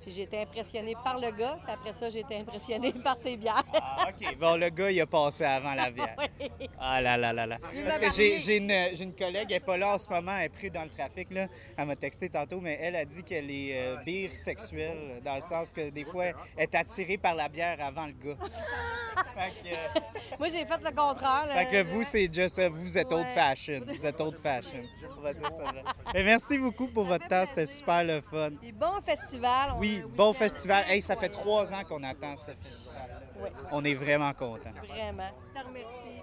Puis 0.09 0.17
j'ai 0.17 0.23
été 0.23 0.41
impressionnée 0.41 0.95
par 1.05 1.19
le 1.19 1.31
gars. 1.33 1.59
Puis 1.62 1.71
après 1.71 1.93
ça, 1.93 2.09
j'ai 2.09 2.21
été 2.21 2.38
impressionnée 2.38 2.93
par 3.05 3.19
ses 3.19 3.37
bières. 3.37 3.62
Ah, 3.75 4.09
OK. 4.09 4.38
Bon, 4.38 4.57
le 4.57 4.71
gars, 4.71 4.91
il 4.91 4.99
a 5.03 5.07
passé 5.07 5.45
avant 5.45 5.75
la 5.75 5.91
bière. 5.91 6.17
Oui. 6.41 6.69
Ah 6.81 7.00
là 7.00 7.17
là 7.17 7.33
là 7.33 7.47
là. 7.47 7.59
Il 7.75 7.85
Parce 7.85 8.17
que 8.17 8.38
j'ai 8.38 8.57
une, 8.57 9.12
collègue, 9.15 9.47
elle 9.49 9.57
n'est 9.57 9.61
pas 9.61 9.77
là 9.77 9.95
en 9.95 9.99
ce 9.99 10.09
moment, 10.09 10.37
elle 10.38 10.45
est 10.47 10.49
prise 10.49 10.71
dans 10.71 10.85
le 10.85 10.88
trafic. 10.88 11.31
Là. 11.33 11.47
Elle 11.77 11.87
m'a 11.87 11.97
texté 11.97 12.29
tantôt, 12.31 12.61
mais 12.61 12.79
elle 12.81 12.95
a 12.97 13.05
dit 13.05 13.23
qu'elle 13.25 13.50
est 13.50 13.73
euh, 13.75 13.97
bisexuelle, 14.05 15.21
dans 15.25 15.35
le 15.35 15.41
sens 15.41 15.73
que 15.73 15.91
des 15.91 16.05
fois, 16.05 16.27
elle 16.27 16.35
est 16.65 16.75
attirée 16.75 17.19
par 17.19 17.35
la 17.35 17.49
bière 17.49 17.77
avant 17.81 18.07
le 18.07 18.12
gars. 18.12 18.37
fait 19.37 19.50
que, 19.62 19.75
euh, 19.75 20.00
Moi, 20.38 20.49
j'ai 20.49 20.65
fait 20.65 20.81
le 20.83 20.95
contraire. 20.95 21.47
là. 21.49 21.55
fait 21.65 21.71
que 21.71 21.83
vous, 21.88 22.05
c'est 22.05 22.33
juste, 22.33 22.61
vous 22.71 22.97
êtes 22.99 23.09
Ouais. 23.12 23.15
old 23.15 23.29
fashion. 23.29 23.81
Vous 23.87 24.07
êtes 24.07 24.21
old 24.21 24.38
fashion. 24.38 24.83
On 25.19 25.21
va 25.21 25.35
dire 25.35 25.50
ça. 25.50 25.65
là. 25.65 25.83
Mais 26.15 26.23
merci 26.23 26.57
beaucoup 26.59 26.87
pour 26.87 27.05
votre 27.05 27.27
temps, 27.27 27.45
c'était 27.47 27.67
super 27.67 28.05
le 28.05 28.21
fun. 28.21 28.50
Puis 28.61 28.73
bon 28.73 29.00
festival. 29.05 29.73
On 29.75 29.81
Oui, 29.81 29.98
bon 30.07 30.33
festival. 30.33 30.85
Hey, 30.88 31.02
ça 31.02 31.17
fait 31.17 31.28
trois 31.28 31.73
ans 31.73 31.83
qu'on 31.88 32.02
attend 32.02 32.35
ce 32.37 32.45
festival. 32.62 33.23
Oui, 33.40 33.49
On 33.73 33.85
est 33.85 33.95
vraiment 33.95 34.33
contents. 34.33 34.71
vraiment. 34.87 35.31
Je 35.55 35.61
te 35.61 35.67
remercie. 35.67 36.23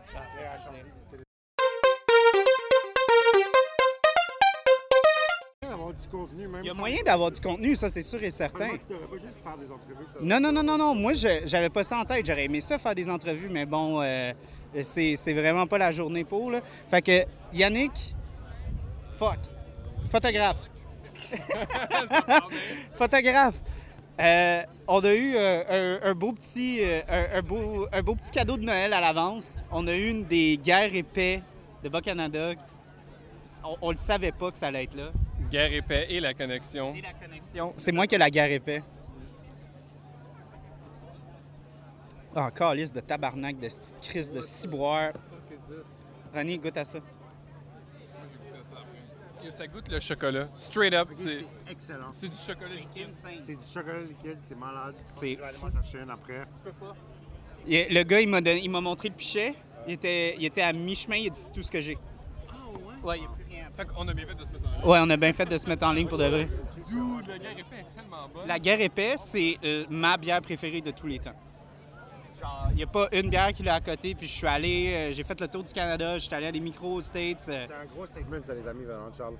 d'avoir 5.61 5.93
du 5.93 6.07
contenu, 6.07 6.47
même 6.47 6.61
Il 6.63 6.67
y 6.67 6.69
a 6.69 6.73
sans- 6.73 6.79
moyen 6.79 7.01
d'avoir 7.03 7.31
du 7.31 7.41
contenu, 7.41 7.75
ça 7.75 7.89
c'est 7.89 8.01
sûr 8.03 8.23
et 8.23 8.31
certain. 8.31 8.67
Vraiment, 8.67 8.77
tu 8.87 8.93
devrais 8.93 9.07
pas 9.07 9.17
juste 9.17 9.43
faire 9.43 9.57
des 9.57 9.65
entrevues. 9.71 10.07
ça- 10.13 10.19
Non, 10.21 10.39
non, 10.39 10.51
non, 10.51 10.63
non, 10.63 10.77
non. 10.77 10.95
Moi, 10.95 11.13
je- 11.13 11.41
j'avais 11.45 11.69
pas 11.69 11.83
ça 11.83 11.97
en 11.99 12.05
tête. 12.05 12.25
J'aurais 12.25 12.45
aimé 12.45 12.61
ça 12.61 12.77
faire 12.77 12.95
des 12.95 13.09
entrevues, 13.09 13.49
mais 13.49 13.65
bon, 13.65 14.01
euh, 14.01 14.31
c'est 14.83 15.15
c'est 15.15 15.33
vraiment 15.33 15.65
pas 15.67 15.77
la 15.77 15.91
journée 15.91 16.23
pour. 16.23 16.51
Là. 16.51 16.61
Fait 16.89 17.01
que 17.01 17.25
Yannick, 17.53 18.15
fuck. 19.17 19.39
Photographe. 20.11 20.57
Photographe. 22.97 23.55
Euh, 24.19 24.63
on 24.87 25.03
a 25.03 25.13
eu 25.13 25.35
euh, 25.35 25.99
un, 26.03 26.09
un 26.09 26.13
beau 26.13 26.31
petit, 26.31 26.79
euh, 26.81 27.01
un, 27.09 27.39
un 27.39 27.41
beau, 27.41 27.87
un 27.91 28.01
beau 28.01 28.15
petit 28.15 28.31
cadeau 28.31 28.55
de 28.57 28.63
Noël 28.63 28.93
à 28.93 29.01
l'avance. 29.01 29.67
On 29.71 29.85
a 29.87 29.93
eu 29.93 30.09
une 30.09 30.25
des 30.25 30.57
guerres 30.57 30.95
épais 30.95 31.41
de 31.83 31.89
Bas-Canada. 31.89 32.53
On, 33.63 33.75
on 33.81 33.91
le 33.91 33.97
savait 33.97 34.31
pas 34.31 34.51
que 34.51 34.57
ça 34.57 34.67
allait 34.67 34.85
être 34.85 34.95
là. 34.95 35.11
Guerre 35.51 35.73
épais 35.73 36.07
et 36.09 36.19
la 36.19 36.33
connexion. 36.33 36.93
Et 36.95 37.01
la 37.01 37.13
connexion. 37.13 37.73
C'est 37.77 37.91
moi 37.91 38.07
qui 38.07 38.15
ai 38.15 38.17
la 38.17 38.29
guerre 38.29 38.51
épais. 38.51 38.81
Ah, 42.35 42.51
calice 42.51 42.91
de 42.91 42.99
tabarnak, 42.99 43.57
de 43.59 43.67
petite 43.67 43.95
crise 44.01 44.31
de 44.31 44.41
ciboire. 44.41 45.13
René, 46.33 46.57
goûte 46.57 46.75
à 46.77 46.83
ça. 46.83 46.99
Ça 49.51 49.67
goûte 49.67 49.89
le 49.89 49.99
chocolat. 49.99 50.47
Straight 50.55 50.93
up, 50.93 51.09
c'est 51.13 51.23
C'est 51.23 51.71
excellent. 51.71 52.09
c'est 52.13 52.29
du 52.29 52.35
chocolat 52.37 52.75
liquide. 52.75 53.13
C'est 53.13 53.55
du 53.55 53.65
chocolat 53.73 53.99
liquide, 54.01 54.37
c'est 54.47 54.57
malade. 54.57 54.95
C'est 55.05 55.35
Je 55.35 55.39
vais 55.39 55.45
aller 55.45 55.57
m'en 55.61 55.71
chercher 55.71 55.99
une 55.99 56.09
après. 56.09 56.43
Il- 57.67 57.87
Le 57.93 58.03
gars, 58.03 58.21
il 58.21 58.29
m'a 58.29 58.41
donné- 58.41 58.61
il 58.63 58.69
m'a 58.69 58.81
montré 58.81 59.09
le 59.09 59.15
pichet. 59.15 59.55
Il 59.87 59.93
était, 59.93 60.35
il 60.37 60.45
était 60.45 60.61
à 60.61 60.73
mi-chemin, 60.73 61.15
il 61.17 61.27
a 61.27 61.29
dit 61.29 61.39
c'est 61.39 61.51
tout 61.51 61.61
ce 61.63 61.71
que 61.71 61.79
j'ai. 61.79 61.97
Ah 62.49 62.53
ouais? 62.71 63.09
Ouais, 63.09 63.17
il 63.17 63.21
n'y 63.21 63.27
a 63.27 63.29
plus 63.29 63.43
rien. 63.45 63.67
Fait 63.75 63.85
qu'on 63.85 64.07
a 64.07 64.13
bien 64.13 64.25
fait 64.25 64.35
de 64.35 64.45
se 64.45 64.51
mettre 64.51 64.67
en 64.67 64.71
ligne. 64.81 64.85
Ouais, 64.89 64.99
on 65.01 65.09
a 65.09 65.17
bien 65.17 65.33
fait 65.33 65.45
de 65.45 65.57
se 65.57 65.67
mettre 65.67 65.85
en 65.85 65.93
ligne 65.93 66.07
pour 66.07 66.17
de 66.17 66.25
vrai. 66.25 66.45
Dude, 66.45 67.27
la 67.27 67.37
guerre 67.37 67.51
épais 67.59 67.79
est 67.79 67.95
tellement 67.95 68.27
bonne. 68.33 68.47
La 68.47 68.59
guerre 68.59 68.81
épais, 68.81 69.15
c'est 69.17 69.57
euh, 69.63 69.85
ma 69.89 70.17
bière 70.17 70.41
préférée 70.41 70.81
de 70.81 70.91
tous 70.91 71.07
les 71.07 71.19
temps. 71.19 71.35
Genre, 72.45 72.67
il 72.71 72.77
n'y 72.77 72.83
a 72.83 72.87
pas 72.87 73.07
une 73.11 73.29
bière 73.29 73.51
qui 73.53 73.63
l'a 73.63 73.75
à 73.75 73.81
côté, 73.81 74.13
puis 74.13 74.27
je 74.27 74.33
suis 74.33 74.45
allé, 74.47 74.93
euh, 74.93 75.11
j'ai 75.11 75.23
fait 75.23 75.39
le 75.41 75.47
tour 75.47 75.63
du 75.63 75.73
Canada, 75.73 76.19
je 76.19 76.25
suis 76.25 76.35
allé 76.35 76.45
à 76.45 76.51
des 76.51 76.59
micros 76.59 76.93
aux 76.95 77.01
States. 77.01 77.43
euh, 77.49 77.65
C'est 77.67 77.73
un 77.73 77.85
gros 77.85 78.05
statement, 78.05 78.37
ça, 78.45 78.53
les 78.53 78.67
amis, 78.67 78.83
Valent 78.85 79.11
Charles. 79.17 79.35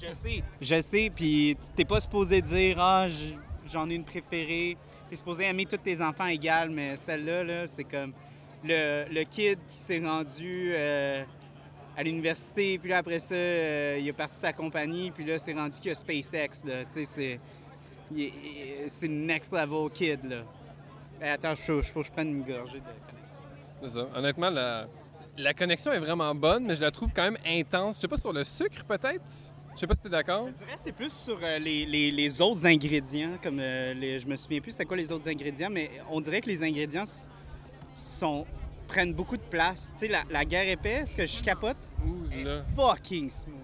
Je 0.00 0.12
sais. 0.12 0.42
Je 0.60 0.80
sais, 0.80 1.10
puis 1.14 1.56
t'es 1.74 1.84
pas 1.84 1.98
supposé 2.00 2.40
dire 2.40 2.76
Ah, 2.78 3.06
j'en 3.72 3.88
ai 3.90 3.94
une 3.94 4.04
préférée. 4.04 4.76
T'es 5.10 5.16
supposé 5.16 5.44
aimer 5.44 5.66
tous 5.66 5.76
tes 5.78 6.00
enfants 6.02 6.26
égales, 6.26 6.70
mais 6.70 6.94
celle-là, 6.96 7.42
là, 7.42 7.66
c'est 7.66 7.84
comme 7.84 8.12
le, 8.64 9.06
le 9.12 9.24
kid 9.24 9.58
qui 9.66 9.76
s'est 9.76 10.00
rendu 10.00 10.72
euh, 10.72 11.24
à 11.96 12.02
l'université, 12.02 12.78
puis 12.78 12.90
là, 12.90 12.98
après 12.98 13.18
ça, 13.18 13.34
euh, 13.34 13.98
il 14.00 14.08
a 14.08 14.12
parti 14.12 14.36
sa 14.36 14.52
compagnie, 14.52 15.10
puis 15.10 15.24
là, 15.24 15.38
c'est 15.38 15.52
rendu 15.52 15.78
qu'il 15.78 15.88
y 15.88 15.92
a 15.92 15.94
SpaceX, 15.94 16.64
là. 16.64 16.84
Tu 16.84 16.92
sais, 16.92 17.04
c'est. 17.04 17.40
C'est 18.88 19.06
une 19.06 19.26
next 19.26 19.52
level 19.52 19.90
kid, 19.90 20.24
là. 20.24 20.42
Attends, 21.30 21.54
je 21.54 21.62
faut 21.62 21.80
je 21.80 21.90
faut 21.92 22.00
que 22.00 22.06
je 22.06 22.12
prenne 22.12 22.28
une 22.28 22.42
gorgée 22.42 22.80
de 22.80 22.84
connexion. 22.84 23.38
C'est 23.82 23.90
ça. 23.90 24.06
Honnêtement, 24.16 24.50
la, 24.50 24.86
la 25.38 25.54
connexion 25.54 25.92
est 25.92 25.98
vraiment 26.00 26.34
bonne, 26.34 26.64
mais 26.66 26.76
je 26.76 26.80
la 26.82 26.90
trouve 26.90 27.12
quand 27.14 27.22
même 27.22 27.38
intense. 27.46 27.96
Je 27.96 28.00
sais 28.02 28.08
pas 28.08 28.16
sur 28.16 28.32
le 28.32 28.44
sucre, 28.44 28.84
peut-être? 28.84 29.22
Je 29.74 29.80
sais 29.80 29.86
pas 29.86 29.94
si 29.96 30.02
t'es 30.02 30.08
d'accord. 30.08 30.46
Je 30.46 30.52
dirais 30.52 30.74
que 30.74 30.80
c'est 30.80 30.92
plus 30.92 31.12
sur 31.12 31.38
euh, 31.42 31.58
les, 31.58 31.84
les- 31.84 32.10
les 32.12 32.40
autres 32.40 32.64
ingrédients, 32.66 33.38
comme 33.42 33.58
euh, 33.58 33.92
les- 33.94 34.18
je 34.20 34.26
me 34.28 34.36
souviens 34.36 34.60
plus 34.60 34.70
c'était 34.70 34.84
quoi 34.84 34.96
les 34.96 35.10
autres 35.10 35.28
ingrédients, 35.28 35.70
mais 35.70 35.90
on 36.10 36.20
dirait 36.20 36.40
que 36.40 36.48
les 36.48 36.62
ingrédients 36.62 37.04
sont, 37.94 38.46
prennent 38.86 39.12
beaucoup 39.14 39.36
de 39.36 39.42
place. 39.42 39.90
Tu 39.94 40.00
sais, 40.00 40.08
la, 40.08 40.22
la 40.30 40.44
guerre 40.44 40.68
épaisse 40.68 41.14
que 41.14 41.26
je 41.26 41.42
capote, 41.42 41.76
Ouh 42.06 42.44
là. 42.44 42.62
fucking 42.76 43.30
smooth. 43.30 43.54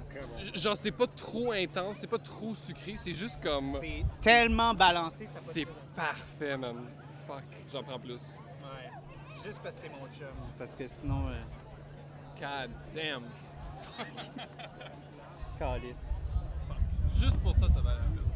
Genre, 0.55 0.77
c'est 0.77 0.91
pas 0.91 1.07
trop 1.07 1.53
intense, 1.53 1.99
c'est 2.01 2.07
pas 2.11 2.19
trop 2.19 2.55
sucré, 2.55 2.95
c'est 2.97 3.15
juste 3.15 3.41
comme. 3.43 3.73
C'est 3.81 4.03
tellement 4.21 4.75
balancé, 4.75 5.27
ça 5.27 5.41
C'est 5.53 5.67
parfait, 5.95 6.57
man. 6.59 6.77
Fuck, 7.31 7.45
j'en 7.73 7.83
prends 7.85 7.99
plus. 8.01 8.39
Ouais. 8.61 8.91
Juste 9.45 9.61
parce 9.63 9.77
que 9.77 9.83
t'es 9.83 9.89
mon 9.89 10.07
chum. 10.13 10.27
Parce 10.59 10.75
que 10.75 10.85
sinon, 10.89 11.29
euh, 11.29 11.41
God 12.41 12.71
damn. 12.93 13.23
calice. 15.59 16.03
Juste 17.17 17.39
pour 17.41 17.55
ça, 17.55 17.69
ça 17.69 17.81
va 17.83 17.95
la 17.95 18.01
peine. 18.01 18.31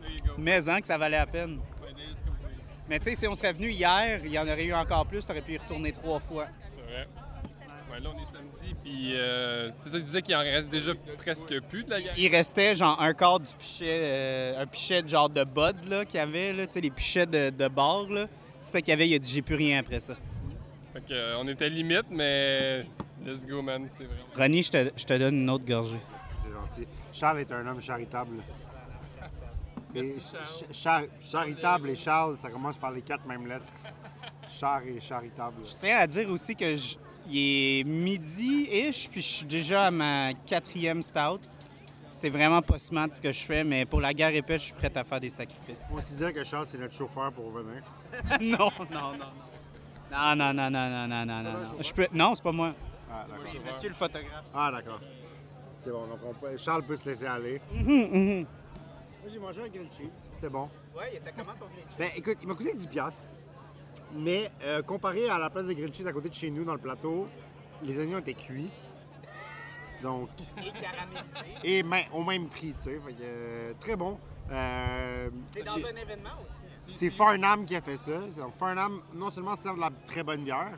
There 0.00 0.12
you 0.12 0.24
go. 0.24 0.32
Mais 0.38 0.66
hein, 0.66 0.80
que 0.80 0.86
ça 0.86 0.96
valait 0.96 1.18
la 1.18 1.26
peine. 1.26 1.58
Ouais. 1.82 1.92
Mais 2.88 2.98
tu 3.00 3.04
sais, 3.04 3.14
si 3.16 3.28
on 3.28 3.34
serait 3.34 3.52
venu 3.52 3.68
hier, 3.70 4.24
il 4.24 4.32
y 4.32 4.38
en 4.38 4.44
aurait 4.44 4.64
eu 4.64 4.72
encore 4.72 5.04
plus, 5.04 5.26
t'aurais 5.26 5.42
pu 5.42 5.52
y 5.52 5.58
retourner 5.58 5.92
trois 5.92 6.18
fois. 6.18 6.46
C'est 6.74 6.82
vrai. 6.82 7.06
Ouais, 7.90 8.00
là, 8.00 8.10
on 8.14 8.18
est 8.18 8.24
samedi, 8.24 8.61
puis 8.84 9.12
euh, 9.14 9.70
tu 9.82 9.88
sais, 9.90 9.98
il 9.98 10.04
disait 10.04 10.22
qu'il 10.22 10.34
en 10.34 10.40
reste 10.40 10.68
déjà 10.68 10.92
presque 11.18 11.60
plus 11.68 11.84
de 11.84 11.90
la 11.90 12.00
guerre. 12.00 12.14
Il 12.16 12.28
restait 12.28 12.74
genre 12.74 13.00
un 13.00 13.14
quart 13.14 13.38
du 13.40 13.52
pichet, 13.58 14.00
euh, 14.02 14.62
un 14.62 14.66
pichet 14.66 15.02
de 15.02 15.08
genre 15.08 15.28
de 15.30 15.44
bud 15.44 15.84
là, 15.88 16.04
qu'il 16.04 16.16
y 16.16 16.18
avait, 16.20 16.52
là, 16.52 16.66
tu 16.66 16.74
sais, 16.74 16.80
les 16.80 16.90
pichets 16.90 17.26
de, 17.26 17.50
de 17.50 17.68
bar. 17.68 18.08
là. 18.08 18.26
C'est 18.60 18.72
ça 18.72 18.80
qu'il 18.80 18.90
y 18.90 18.92
avait, 18.92 19.08
il 19.08 19.14
a 19.14 19.18
dit 19.18 19.30
j'ai 19.30 19.42
plus 19.42 19.54
rien 19.56 19.80
après 19.80 20.00
ça. 20.00 20.14
Fait 20.92 21.00
que, 21.00 21.12
euh, 21.12 21.38
on 21.38 21.48
était 21.48 21.68
limite, 21.70 22.06
mais 22.10 22.86
let's 23.24 23.46
go, 23.46 23.62
man. 23.62 23.86
C'est 23.88 24.04
vraiment. 24.04 24.22
Ronnie, 24.36 24.62
je 24.62 24.70
te, 24.70 24.90
je 24.96 25.04
te 25.04 25.18
donne 25.18 25.36
une 25.36 25.50
autre 25.50 25.64
gorgée. 25.64 26.00
C'est 26.44 26.50
gentil. 26.52 26.88
Charles 27.12 27.38
est 27.40 27.52
un 27.52 27.66
homme 27.66 27.80
charitable. 27.80 28.36
Merci, 29.94 30.20
Charles. 30.20 30.46
ch- 30.46 30.64
char- 30.72 31.02
charitable 31.20 31.90
et 31.90 31.96
Charles, 31.96 32.38
ça 32.38 32.48
commence 32.50 32.78
par 32.78 32.90
les 32.92 33.02
quatre 33.02 33.26
mêmes 33.26 33.46
lettres. 33.46 33.66
Char 34.48 34.82
et 34.86 35.00
charitable. 35.00 35.56
Je 35.64 35.74
tiens 35.78 35.98
à 35.98 36.06
dire 36.06 36.30
aussi 36.30 36.54
que 36.56 36.74
je- 36.74 36.96
il 37.28 37.80
est 37.80 37.84
midi-ish, 37.84 39.08
puis 39.10 39.22
je 39.22 39.26
suis 39.26 39.46
déjà 39.46 39.86
à 39.86 39.90
ma 39.90 40.34
quatrième 40.46 41.02
stout. 41.02 41.40
C'est 42.10 42.28
vraiment 42.28 42.62
pas 42.62 42.78
smart 42.78 43.08
ce 43.12 43.20
que 43.20 43.32
je 43.32 43.40
fais, 43.44 43.64
mais 43.64 43.84
pour 43.84 44.00
la 44.00 44.14
guerre 44.14 44.34
épais, 44.34 44.58
je 44.58 44.64
suis 44.64 44.72
prêt 44.74 44.92
à 44.96 45.02
faire 45.02 45.18
des 45.20 45.28
sacrifices. 45.28 45.80
On 45.92 46.00
se 46.00 46.08
disait 46.08 46.32
que 46.32 46.44
Charles, 46.44 46.66
c'est 46.68 46.78
notre 46.78 46.94
chauffeur 46.94 47.32
pour 47.32 47.50
venir. 47.50 47.82
non, 48.40 48.70
non, 48.90 49.12
non, 49.12 49.12
non. 49.16 49.26
Non, 50.12 50.36
non, 50.36 50.52
non, 50.54 50.70
non, 50.70 50.88
non, 50.90 51.08
non, 51.08 51.24
non, 51.26 51.42
non. 51.42 51.52
non. 51.52 51.58
Je 51.82 51.92
peux... 51.92 52.06
Non, 52.12 52.34
c'est 52.34 52.42
pas 52.44 52.52
moi. 52.52 52.74
Ah. 53.10 53.24
C'est 53.34 53.58
monsieur 53.66 53.88
le 53.88 53.94
photographe. 53.94 54.44
Ah, 54.54 54.70
d'accord. 54.72 55.00
C'est 55.82 55.90
bon, 55.90 56.06
donc 56.06 56.18
on 56.24 56.34
peut- 56.34 56.56
Charles 56.58 56.84
peut 56.84 56.96
se 56.96 57.08
laisser 57.08 57.26
aller. 57.26 57.60
Mhm, 57.72 58.08
mhm. 58.12 58.46
Moi, 59.22 59.30
j'ai 59.32 59.38
mangé 59.38 59.60
un 59.62 59.68
grilled 59.68 59.92
cheese. 59.92 60.10
C'était 60.34 60.48
bon. 60.48 60.68
Ouais, 60.96 61.10
il 61.12 61.16
était 61.16 61.32
comment 61.36 61.52
ton 61.58 61.66
grilled 61.66 61.88
cheese? 61.88 61.96
Ben, 61.98 62.10
écoute, 62.16 62.38
il 62.42 62.48
m'a 62.48 62.54
coûté 62.54 62.72
10$. 62.74 62.88
piastres. 62.88 63.30
Mais 64.14 64.50
euh, 64.62 64.82
comparé 64.82 65.28
à 65.28 65.38
la 65.38 65.48
place 65.50 65.66
de 65.66 65.72
grilled 65.72 65.94
cheese 65.94 66.06
à 66.06 66.12
côté 66.12 66.28
de 66.28 66.34
chez 66.34 66.50
nous 66.50 66.64
dans 66.64 66.74
le 66.74 66.78
plateau, 66.80 67.28
les 67.82 67.98
oignons 67.98 68.18
étaient 68.18 68.34
cuits. 68.34 68.70
Donc, 70.02 70.28
Et 70.58 70.72
caramélisé. 70.80 71.80
et 71.80 71.84
au 72.12 72.24
même 72.24 72.48
prix, 72.48 72.74
tu 72.76 72.82
sais. 72.84 73.00
Fait 73.04 73.12
que, 73.12 73.18
euh, 73.22 73.72
très 73.80 73.96
bon. 73.96 74.18
Euh, 74.50 75.30
C'est 75.54 75.62
dans 75.62 75.74
un 75.76 75.96
événement 76.02 76.30
aussi. 76.44 76.92
c'est 76.92 77.10
Farnham 77.10 77.64
qui 77.64 77.76
a 77.76 77.80
fait 77.80 77.96
ça. 77.96 78.18
Donc, 78.36 78.56
Farnham, 78.58 79.00
non 79.14 79.30
seulement 79.30 79.56
sert 79.56 79.74
de 79.76 79.80
la 79.80 79.90
très 80.06 80.22
bonne 80.24 80.42
bière, 80.42 80.76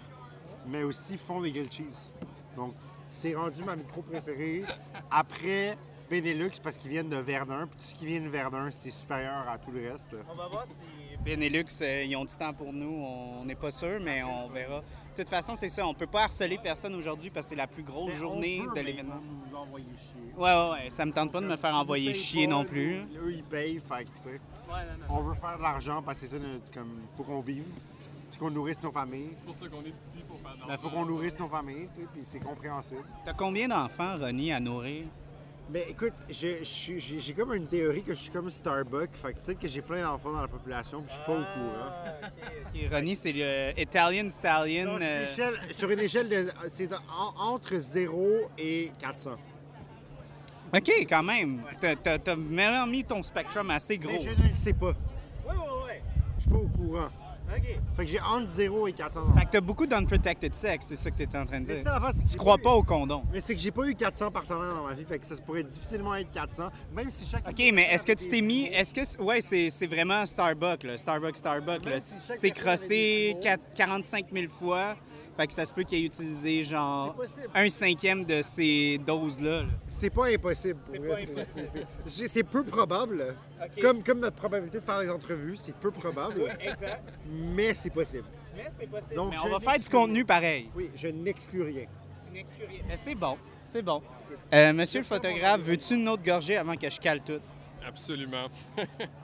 mais 0.67 0.83
aussi 0.83 1.17
font 1.17 1.41
des 1.41 1.51
grilled 1.51 1.73
cheese. 1.73 2.13
Donc, 2.55 2.75
c'est 3.09 3.35
rendu 3.35 3.65
ma 3.65 3.75
micro 3.77 4.03
préférée. 4.03 4.65
Après 5.11 5.79
Benelux, 6.11 6.61
parce 6.63 6.77
qu'ils 6.77 6.91
viennent 6.91 7.09
de 7.09 7.17
Verdun. 7.17 7.67
Puis 7.67 7.79
tout 7.81 7.87
ce 7.87 7.95
qui 7.95 8.07
vient 8.07 8.21
de 8.21 8.29
Verdun, 8.29 8.71
c'est 8.71 8.91
supérieur 8.91 9.49
à 9.49 9.57
tout 9.59 9.71
le 9.73 9.91
reste. 9.91 10.15
On 10.31 10.35
va 10.35 10.49
voir 10.49 10.67
si 10.67 10.85
Benelux, 11.25 11.65
euh, 11.81 12.05
ils 12.05 12.15
ont 12.17 12.25
du 12.25 12.35
temps 12.35 12.53
pour 12.53 12.73
nous. 12.73 13.03
On 13.03 13.45
n'est 13.45 13.55
pas 13.55 13.71
sûr, 13.71 13.99
mais 14.03 14.23
on 14.23 14.49
verra. 14.49 14.81
De 14.81 15.23
toute 15.23 15.29
façon, 15.29 15.55
c'est 15.55 15.69
ça. 15.69 15.87
On 15.87 15.95
peut 15.95 16.07
pas 16.07 16.25
harceler 16.25 16.59
personne 16.63 16.95
aujourd'hui 16.95 17.31
parce 17.31 17.47
que 17.47 17.51
c'est 17.51 17.57
la 17.57 17.67
plus 17.67 17.83
grosse 17.83 18.13
journée 18.13 18.61
on 18.61 18.75
peut, 18.75 18.81
de 18.81 18.85
l'événement. 18.85 19.21
Nous 19.51 19.57
envoyer 19.57 19.87
chier. 19.97 20.35
Ouais, 20.37 20.53
ouais, 20.53 20.71
ouais. 20.73 20.91
Ça 20.91 21.07
me 21.07 21.13
tente 21.13 21.33
pas 21.33 21.41
de 21.41 21.47
me 21.47 21.57
faire 21.57 21.75
envoyer 21.75 22.13
chier 22.13 22.47
pas, 22.47 22.53
non 22.53 22.65
plus. 22.65 22.97
Eux, 23.23 23.33
ils 23.33 23.45
payent, 23.45 23.81
fait 23.81 24.05
que, 24.05 24.11
tu 24.11 24.23
sais. 24.25 24.41
Ouais, 24.69 24.83
non, 24.99 25.17
On 25.17 25.23
veut 25.23 25.35
faire 25.35 25.57
de 25.57 25.63
l'argent 25.63 26.03
parce 26.03 26.21
que 26.21 26.27
c'est 26.27 26.37
ça, 26.37 26.43
notre, 26.43 26.71
comme, 26.73 27.03
faut 27.17 27.23
qu'on 27.23 27.41
vive, 27.41 27.65
puis 28.31 28.39
qu'on 28.39 28.51
nourrisse 28.51 28.83
nos 28.83 28.93
familles. 28.93 29.31
C'est 29.35 29.45
pour 29.45 29.57
ça 29.57 29.67
qu'on 29.69 29.83
est 29.83 29.89
ici, 29.89 30.25
pour 30.29 30.39
faire 30.41 30.57
de 30.57 30.69
Ben, 30.69 30.77
faut 30.77 30.91
qu'on 30.91 31.07
nourrisse 31.07 31.39
nos 31.39 31.49
familles, 31.49 31.89
tu 31.95 32.01
sais, 32.01 32.09
puis 32.13 32.23
c'est 32.25 32.41
compréhensible. 32.41 33.05
T'as 33.25 33.35
combien 33.35 33.69
d'enfants, 33.69 34.19
Ronnie, 34.19 34.53
à 34.53 34.61
nourrir? 34.61 35.05
Ben, 35.71 35.83
écoute, 35.89 36.13
j'ai 36.29 37.35
comme 37.35 37.55
une 37.55 37.67
théorie 37.67 38.03
que 38.03 38.15
je 38.15 38.21
suis 38.21 38.31
comme 38.31 38.51
Starbucks, 38.51 39.15
fait 39.15 39.33
que 39.33 39.39
peut-être 39.39 39.59
que 39.59 39.67
j'ai 39.69 39.81
plein 39.81 40.03
d'enfants 40.03 40.33
dans 40.33 40.43
la 40.43 40.49
population, 40.49 41.01
puis 41.03 41.09
je 41.11 41.15
suis 41.15 41.25
pas 41.25 41.33
au 41.33 41.37
courant. 41.37 42.29
Ok, 42.75 42.93
Ronnie, 42.93 43.17
c'est 43.17 43.33
le 43.33 43.73
Italian 43.81 44.29
Stallion. 44.31 44.85
Non, 44.85 44.97
une 44.99 45.03
euh, 45.03 45.25
échelle- 45.25 45.59
sur 45.79 45.91
une 45.91 46.01
échelle 46.01 46.29
de. 46.29 46.51
C'est 46.69 46.91
en- 46.93 47.53
entre 47.55 47.77
0 47.79 48.51
et 48.59 48.93
400. 49.01 49.37
Ok, 50.77 50.91
quand 51.09 51.23
même. 51.23 51.63
T'as- 51.81 51.97
T'as 51.97 52.19
t'as 52.19 52.35
vraiment 52.37 52.87
mis 52.87 53.03
ton 53.05 53.23
spectrum 53.23 53.71
assez 53.71 53.97
gros. 53.97 54.13
Mais 54.13 54.19
je 54.21 54.31
ne 54.43 54.49
le 54.49 54.55
sais 54.55 54.75
pas. 54.75 54.89
Ouais, 54.89 54.95
ouais, 55.49 55.87
ouais. 55.87 56.03
Je 56.37 56.43
suis 56.43 56.51
pas 56.51 56.57
au 56.59 56.69
courant. 56.69 57.09
Ok. 57.57 57.79
Fait 57.97 58.05
que 58.05 58.11
j'ai 58.11 58.21
entre 58.21 58.47
0 58.49 58.89
et 58.89 58.93
400 58.93 59.21
Fait 59.39 59.45
que 59.47 59.51
t'as 59.53 59.61
beaucoup 59.61 59.87
d'unprotected 59.87 60.55
sex, 60.55 60.87
c'est 60.89 60.97
ça 60.97 61.11
que 61.11 61.17
t'es 61.23 61.37
en 61.39 61.47
train 61.47 61.61
de 61.61 61.67
dire. 61.67 61.77
ça, 61.85 62.01
que 62.13 62.29
Tu 62.31 62.37
crois 62.37 62.57
eu- 62.59 62.63
pas 62.63 62.73
au 62.73 62.83
condom. 62.83 63.23
Mais 63.33 63.41
c'est 63.41 63.55
que 63.55 63.61
j'ai 63.61 63.71
pas 63.71 63.87
eu 63.87 63.95
400 63.95 64.31
partenaires 64.31 64.75
dans 64.75 64.85
ma 64.85 64.95
vie, 64.95 65.05
fait 65.05 65.19
que 65.19 65.27
ça 65.27 65.37
pourrait 65.37 65.63
difficilement 65.63 66.15
être 66.17 66.31
400, 66.33 66.69
même 66.95 67.11
si 67.11 67.27
chaque... 67.27 67.49
OK, 67.49 67.59
mais 67.73 67.93
est-ce 67.93 68.05
que 68.07 68.13
tu 68.13 68.29
t'es 68.29 68.41
mis. 68.41 68.65
Est-ce 68.67 68.93
que. 68.93 69.05
c'est- 69.05 69.21
Ouais, 69.21 69.41
c'est 69.41 69.87
vraiment 69.87 70.27
Starbucks, 70.27 70.83
là. 70.83 70.99
Starbucks, 70.99 71.37
Starbucks. 71.39 71.85
Là. 71.85 72.01
Tu 72.01 72.39
t'es 72.41 72.51
crossé 72.51 73.35
des 73.35 73.39
quatre- 73.41 73.73
45 73.75 74.27
000 74.33 74.49
fois. 74.51 74.97
Fait 75.37 75.47
que 75.49 75.53
ça 75.53 75.67
se 75.67 75.73
peut 75.73 75.83
qu'il 75.83 75.99
ait 75.99 76.07
utilisé 76.07 76.63
genre 76.63 77.15
un 77.55 77.69
cinquième 77.69 78.25
de 78.25 78.41
ces 78.43 78.99
doses-là. 79.05 79.63
là. 79.63 79.69
C'est 79.89 80.11
pas 80.11 80.27
impossible. 80.29 80.79
C'est 82.07 82.43
pas 82.45 82.51
peu 82.51 82.63
probable. 82.65 83.35
Comme, 83.81 84.03
comme 84.05 84.21
notre 84.21 84.37
probabilité 84.37 84.79
de 84.79 84.85
faire 84.85 85.01
des 85.01 85.11
entrevues, 85.11 85.57
c'est 85.57 85.75
peu 85.75 85.91
probable. 85.91 86.43
exact. 86.61 87.03
Mais 87.29 87.75
c'est 87.75 87.93
possible. 87.93 88.25
Mais 88.57 88.67
c'est 88.71 88.87
possible. 88.89 89.17
Donc, 89.17 89.31
Mais 89.33 89.37
on 89.45 89.49
va 89.49 89.59
faire 89.61 89.73
du 89.73 89.79
n'exclus- 89.79 89.91
contenu 89.97 90.25
pareil. 90.25 90.71
Oui, 90.77 90.91
je 90.95 91.09
n'exclus 91.09 91.63
rien. 91.63 91.87
Mais 92.89 92.97
c'est 92.97 93.15
bon, 93.15 93.37
c'est 93.65 93.83
bon. 93.83 94.03
Euh, 94.53 94.73
monsieur 94.73 95.01
le 95.01 95.05
photographe, 95.07 95.61
veux-tu 95.61 95.95
une 95.95 96.09
autre 96.09 96.23
gorgée 96.23 96.57
avant 96.57 96.77
que 96.77 96.89
je 96.89 96.99
cale 97.01 97.21
tout? 97.23 97.41
Absolument. 97.87 98.47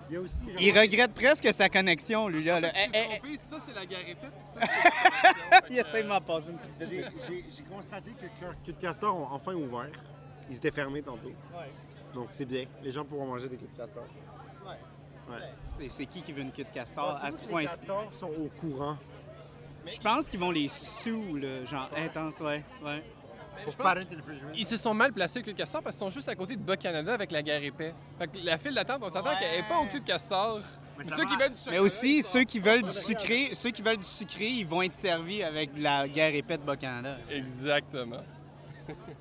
Il 0.08 0.14
y 0.14 0.16
a 0.16 0.20
aussi. 0.20 0.44
Il 0.58 0.78
regrette 0.78 1.12
presque 1.14 1.52
sa 1.52 1.68
connexion, 1.68 2.28
lui, 2.28 2.44
là. 2.44 2.60
Eh, 2.62 2.90
eh, 2.92 3.20
eh. 3.32 3.36
ça 3.36 3.56
c'est 3.64 3.74
la 3.74 3.86
garépette, 3.86 4.32
puis 4.32 4.44
ça 4.54 4.60
Il 5.70 5.78
essaie 5.78 6.02
de 6.02 6.08
m'en 6.08 6.20
passer 6.20 6.50
une 6.50 6.58
petite 6.58 7.08
J'ai 7.56 7.62
constaté 7.64 8.10
que 8.12 8.70
de 8.70 8.76
Castor 8.80 9.16
ont 9.16 9.34
enfin 9.34 9.54
ouvert. 9.54 9.88
Ils 10.50 10.56
étaient 10.56 10.70
fermés 10.72 11.02
tantôt. 11.02 11.32
Donc 12.14 12.28
c'est 12.30 12.44
bien. 12.44 12.64
Les 12.82 12.90
gens 12.90 13.04
pourront 13.04 13.26
manger 13.26 13.48
des 13.48 13.56
de 13.56 13.66
castor. 13.76 14.02
Ouais. 14.66 15.36
C'est- 15.78 15.88
C'est 15.88 16.06
qui 16.06 16.22
qui 16.22 16.32
veut 16.32 16.42
une 16.42 16.50
de 16.50 16.62
castor 16.74 17.18
à 17.22 17.30
ce 17.30 17.40
Les 17.42 17.46
point-ci? 17.46 17.66
castors 17.78 18.12
sont 18.12 18.30
au 18.30 18.50
courant. 18.60 18.96
Je 19.86 19.98
pense 20.00 20.28
qu'ils 20.28 20.40
vont 20.40 20.50
les 20.50 20.68
sous, 20.68 21.36
là, 21.36 21.64
genre 21.64 21.88
intense, 21.96 22.40
ouais. 22.40 22.62
ouais. 22.84 23.02
Pour 23.64 23.76
pas 23.76 23.94
le 23.94 24.00
refrigerator. 24.00 24.50
Ils 24.56 24.64
se 24.66 24.76
sont 24.76 24.94
mal 24.94 25.12
placés 25.12 25.40
au 25.40 25.42
cul 25.42 25.52
de 25.52 25.58
castor 25.58 25.82
parce 25.82 25.96
qu'ils 25.96 26.06
sont 26.06 26.10
juste 26.10 26.28
à 26.28 26.34
côté 26.34 26.56
de 26.56 26.62
Bas-Canada 26.62 27.14
avec 27.14 27.30
la 27.30 27.42
gare 27.42 27.62
épais. 27.62 27.94
Fait 28.18 28.28
que 28.28 28.38
la 28.44 28.58
file 28.58 28.74
d'attente, 28.74 29.00
on 29.02 29.08
s'attend 29.10 29.30
qu'elle 29.38 29.60
n'est 29.62 29.68
pas 29.68 29.78
au 29.78 29.86
cul 29.86 30.00
de 30.00 30.06
castor. 30.06 30.60
Mais 30.98 31.04
ceux 31.04 31.24
qui 31.24 31.36
veulent 31.36 31.50
du. 31.52 31.70
Mais 31.70 31.78
aussi, 31.78 32.22
ceux 32.22 32.44
qui 32.44 32.58
veulent 32.58 32.82
du 32.82 32.92
sucré, 32.92 33.50
ceux 33.54 33.70
qui 33.70 33.80
veulent 33.82 33.96
du 33.96 34.04
sucré, 34.04 34.46
ils 34.48 34.66
vont 34.66 34.82
être 34.82 34.94
servis 34.94 35.42
avec 35.42 35.70
la 35.78 36.06
guerre 36.08 36.34
épée 36.34 36.58
de 36.58 36.62
Bas-Canada. 36.62 37.16
Exactement. 37.30 38.22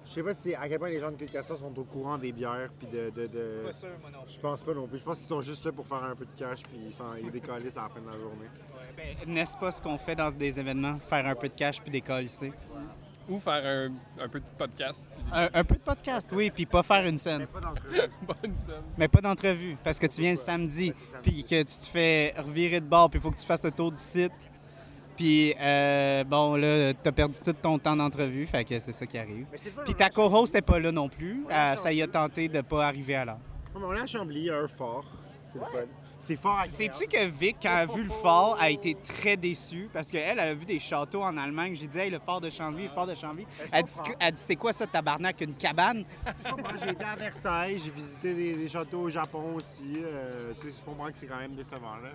Je 0.05 0.11
sais 0.13 0.23
pas 0.23 0.33
si 0.33 0.55
à 0.55 0.67
quel 0.67 0.79
point 0.79 0.89
les 0.89 0.99
gens 0.99 1.11
de 1.11 1.15
queue 1.15 1.27
de 1.27 1.31
castor 1.31 1.57
sont 1.59 1.77
au 1.77 1.83
courant 1.83 2.17
des 2.17 2.31
bières 2.31 2.69
puis 2.77 2.87
de. 2.87 3.11
de, 3.11 3.27
de- 3.27 3.71
sûr, 3.71 3.89
moi 4.01 4.09
non. 4.11 4.19
Je 4.27 4.39
pense 4.39 4.61
pas 4.63 4.73
non 4.73 4.87
plus. 4.87 4.97
Je 4.97 5.03
pense 5.03 5.19
qu'ils 5.19 5.27
sont 5.27 5.41
juste 5.41 5.63
là 5.65 5.71
pour 5.71 5.85
faire 5.85 6.03
un 6.03 6.15
peu 6.15 6.25
de 6.25 6.37
cash 6.37 6.63
puis 6.63 6.79
ils, 6.87 6.93
sont, 6.93 7.03
ils 7.21 7.29
décalissent 7.31 7.77
à 7.77 7.83
la 7.83 7.89
fin 7.89 8.01
de 8.01 8.07
la 8.07 8.17
journée. 8.17 8.47
Ben, 8.97 9.15
N'est-ce 9.31 9.55
pas 9.57 9.71
ce 9.71 9.79
qu'on 9.81 9.97
fait 9.99 10.15
dans 10.15 10.31
des 10.31 10.59
événements? 10.59 10.97
Faire 10.99 11.25
un 11.27 11.35
peu 11.35 11.47
de 11.49 11.53
cash 11.53 11.79
puis 11.81 11.91
décoller 11.91 12.25
ici. 12.25 12.51
Ou 13.29 13.39
faire 13.39 13.63
un, 13.65 14.23
un 14.23 14.27
peu 14.27 14.39
de 14.39 14.45
podcast. 14.57 15.07
puis 15.15 15.23
Un, 15.31 15.49
un 15.53 15.63
peu 15.63 15.75
de 15.75 15.79
podcast, 15.81 16.29
oui, 16.33 16.49
puis 16.51 16.65
pas 16.65 16.81
faire 16.83 17.05
une 17.05 17.11
Mais 17.11 17.17
scène. 17.17 17.45
pas 17.47 17.59
d'entrevue. 17.59 17.95
des 17.95 18.25
bonnes 18.25 18.55
scènes. 18.55 18.83
Mais 18.97 19.07
pas 19.07 19.21
d'entrevue, 19.21 19.77
parce 19.83 19.99
que 19.99 20.07
tu 20.07 20.21
viens 20.21 20.31
le 20.31 20.35
samedi, 20.37 20.93
puis 21.21 21.43
que 21.43 21.61
tu 21.63 21.77
te 21.77 21.85
fais 21.85 22.33
revirer 22.37 22.79
de 22.79 22.85
bord, 22.85 23.09
puis 23.09 23.19
il 23.19 23.21
faut 23.21 23.31
que 23.31 23.39
tu 23.39 23.45
fasses 23.45 23.63
le 23.63 23.71
tour 23.71 23.91
du 23.91 23.97
site. 23.99 24.31
Puis, 25.15 25.53
euh, 25.59 26.23
bon, 26.23 26.55
là, 26.55 26.93
t'as 26.93 27.11
perdu 27.11 27.37
tout 27.43 27.51
ton 27.51 27.77
temps 27.77 27.95
d'entrevue, 27.95 28.45
fait 28.45 28.63
que 28.63 28.79
c'est 28.79 28.93
ça 28.93 29.05
qui 29.05 29.17
arrive. 29.17 29.45
Mais 29.51 29.57
Puis 29.83 29.93
ta 29.93 30.09
co-host 30.09 30.53
n'est 30.53 30.61
pas 30.61 30.79
là 30.79 30.91
non 30.93 31.09
plus. 31.09 31.45
Euh, 31.51 31.75
ça, 31.75 31.91
y 31.91 32.01
a 32.01 32.07
tenté 32.07 32.47
de 32.47 32.61
pas 32.61 32.87
arriver 32.87 33.15
à 33.15 33.25
l'heure. 33.25 33.39
Mais 33.75 33.81
on 33.85 33.93
est 33.93 33.99
à 33.99 34.05
Chambly, 34.07 34.39
il 34.39 34.45
y 34.45 34.49
a 34.49 34.57
un 34.59 34.67
fort. 34.67 35.05
C'est 35.51 35.59
le 35.59 35.65
fun. 35.65 35.85
C'est 36.21 36.35
fort 36.35 36.59
agréable. 36.59 36.93
Sais-tu 36.93 37.07
que 37.07 37.25
Vic, 37.27 37.57
quand 37.61 37.69
elle 37.69 37.77
a 37.77 37.85
vu 37.85 38.03
le 38.03 38.09
fort, 38.09 38.57
a 38.59 38.69
été 38.69 38.95
très 38.95 39.37
déçue? 39.37 39.89
Parce 39.91 40.09
qu'elle, 40.11 40.37
elle 40.37 40.39
a 40.39 40.53
vu 40.53 40.65
des 40.65 40.79
châteaux 40.79 41.23
en 41.23 41.35
Allemagne. 41.37 41.75
J'ai 41.75 41.87
dit, 41.87 41.97
hey, 41.97 42.09
le 42.09 42.19
fort 42.19 42.41
de 42.41 42.49
Chambly, 42.49 42.83
le 42.83 42.89
fort 42.89 43.07
de 43.07 43.15
Chambly. 43.15 43.45
Ben, 43.57 43.67
Elle 43.71 43.83
dit, 43.85 43.93
elle 44.19 44.33
dit, 44.33 44.41
c'est 44.41 44.55
quoi 44.57 44.73
ça, 44.73 44.85
tabarnak, 44.85 45.39
une 45.41 45.55
cabane? 45.55 46.03
J'ai 46.83 46.89
été 46.91 47.03
à 47.03 47.15
Versailles, 47.15 47.79
j'ai 47.83 47.89
visité 47.91 48.33
des, 48.33 48.55
des 48.55 48.67
châteaux 48.67 48.99
au 49.03 49.09
Japon 49.09 49.55
aussi. 49.55 49.93
euh, 49.97 50.51
tu 50.59 50.67
sais, 50.69 50.75
je 50.77 50.83
comprends 50.85 51.07
que 51.11 51.17
c'est 51.17 51.25
quand 51.27 51.39
même 51.39 51.55
décevant 51.55 51.95
là. 52.03 52.09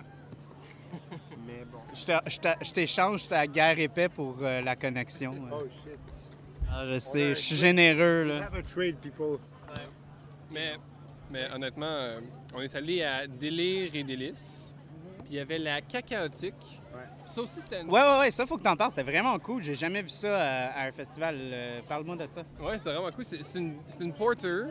Mais 1.45 1.65
bon. 1.69 1.79
Je 1.93 2.05
te- 2.05 2.29
je 2.29 2.37
te- 2.39 2.63
je 2.65 2.71
t'échange 2.71 3.27
ta 3.27 3.45
guerre 3.47 3.77
épais 3.79 4.07
pour 4.07 4.37
euh, 4.41 4.61
la 4.61 4.75
connexion. 4.75 5.33
Oh 5.51 5.63
shit. 5.69 5.99
Ah, 6.71 6.85
je 6.85 6.99
sais, 6.99 7.29
je 7.29 7.39
suis 7.39 7.55
généreux, 7.55 8.25
We 8.27 8.39
là. 8.39 8.45
have 8.45 8.55
a 8.55 8.61
trade, 8.63 8.97
people. 8.97 9.39
Mais, 10.51 10.75
mais 11.35 11.53
honnêtement, 11.53 11.85
euh, 11.85 12.19
on 12.55 12.61
est 12.61 12.73
allé 12.75 13.03
à 13.03 13.27
Délire 13.27 13.91
et 13.93 14.03
Délices. 14.03 14.73
Puis 15.19 15.27
il 15.31 15.35
y 15.35 15.39
avait 15.39 15.57
la 15.57 15.81
cacaotique. 15.81 16.79
Ouais. 16.93 17.01
Ça 17.25 17.41
aussi, 17.41 17.59
c'était 17.59 17.81
une... 17.81 17.89
Ouais, 17.89 18.01
ouais, 18.01 18.19
ouais, 18.19 18.31
ça, 18.31 18.45
faut 18.45 18.57
que 18.57 18.63
t'en 18.63 18.75
parles. 18.77 18.91
C'était 18.91 19.03
vraiment 19.03 19.37
cool. 19.39 19.61
J'ai 19.63 19.75
jamais 19.75 20.01
vu 20.01 20.09
ça 20.09 20.27
euh, 20.27 20.67
à 20.75 20.83
un 20.85 20.91
festival. 20.91 21.35
Euh, 21.37 21.81
Parle-moi 21.87 22.15
de 22.15 22.27
ça. 22.31 22.41
Ouais, 22.59 22.77
c'est 22.77 22.91
vraiment 22.93 23.11
cool. 23.11 23.25
C'est 23.25 23.43
c'est 23.43 23.59
une, 23.59 23.75
une 23.99 24.13
porter 24.13 24.65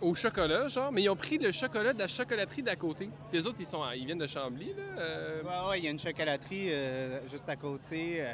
au 0.00 0.14
chocolat, 0.14 0.68
genre, 0.68 0.90
mais 0.92 1.02
ils 1.02 1.08
ont 1.08 1.16
pris 1.16 1.38
le 1.38 1.50
chocolat 1.52 1.92
de 1.92 1.98
la 1.98 2.06
chocolaterie 2.08 2.62
d'à 2.62 2.76
côté. 2.76 3.10
Puis 3.30 3.40
les 3.40 3.46
autres, 3.46 3.56
ils, 3.60 3.66
sont, 3.66 3.82
ils 3.96 4.06
viennent 4.06 4.18
de 4.18 4.26
Chambly, 4.26 4.68
là. 4.68 4.82
euh, 5.00 5.42
Ouais, 5.42 5.70
ouais, 5.70 5.78
il 5.80 5.84
y 5.84 5.88
a 5.88 5.90
une 5.90 5.98
chocolaterie 5.98 6.68
euh, 6.70 7.18
juste 7.30 7.48
à 7.48 7.56
côté. 7.56 8.24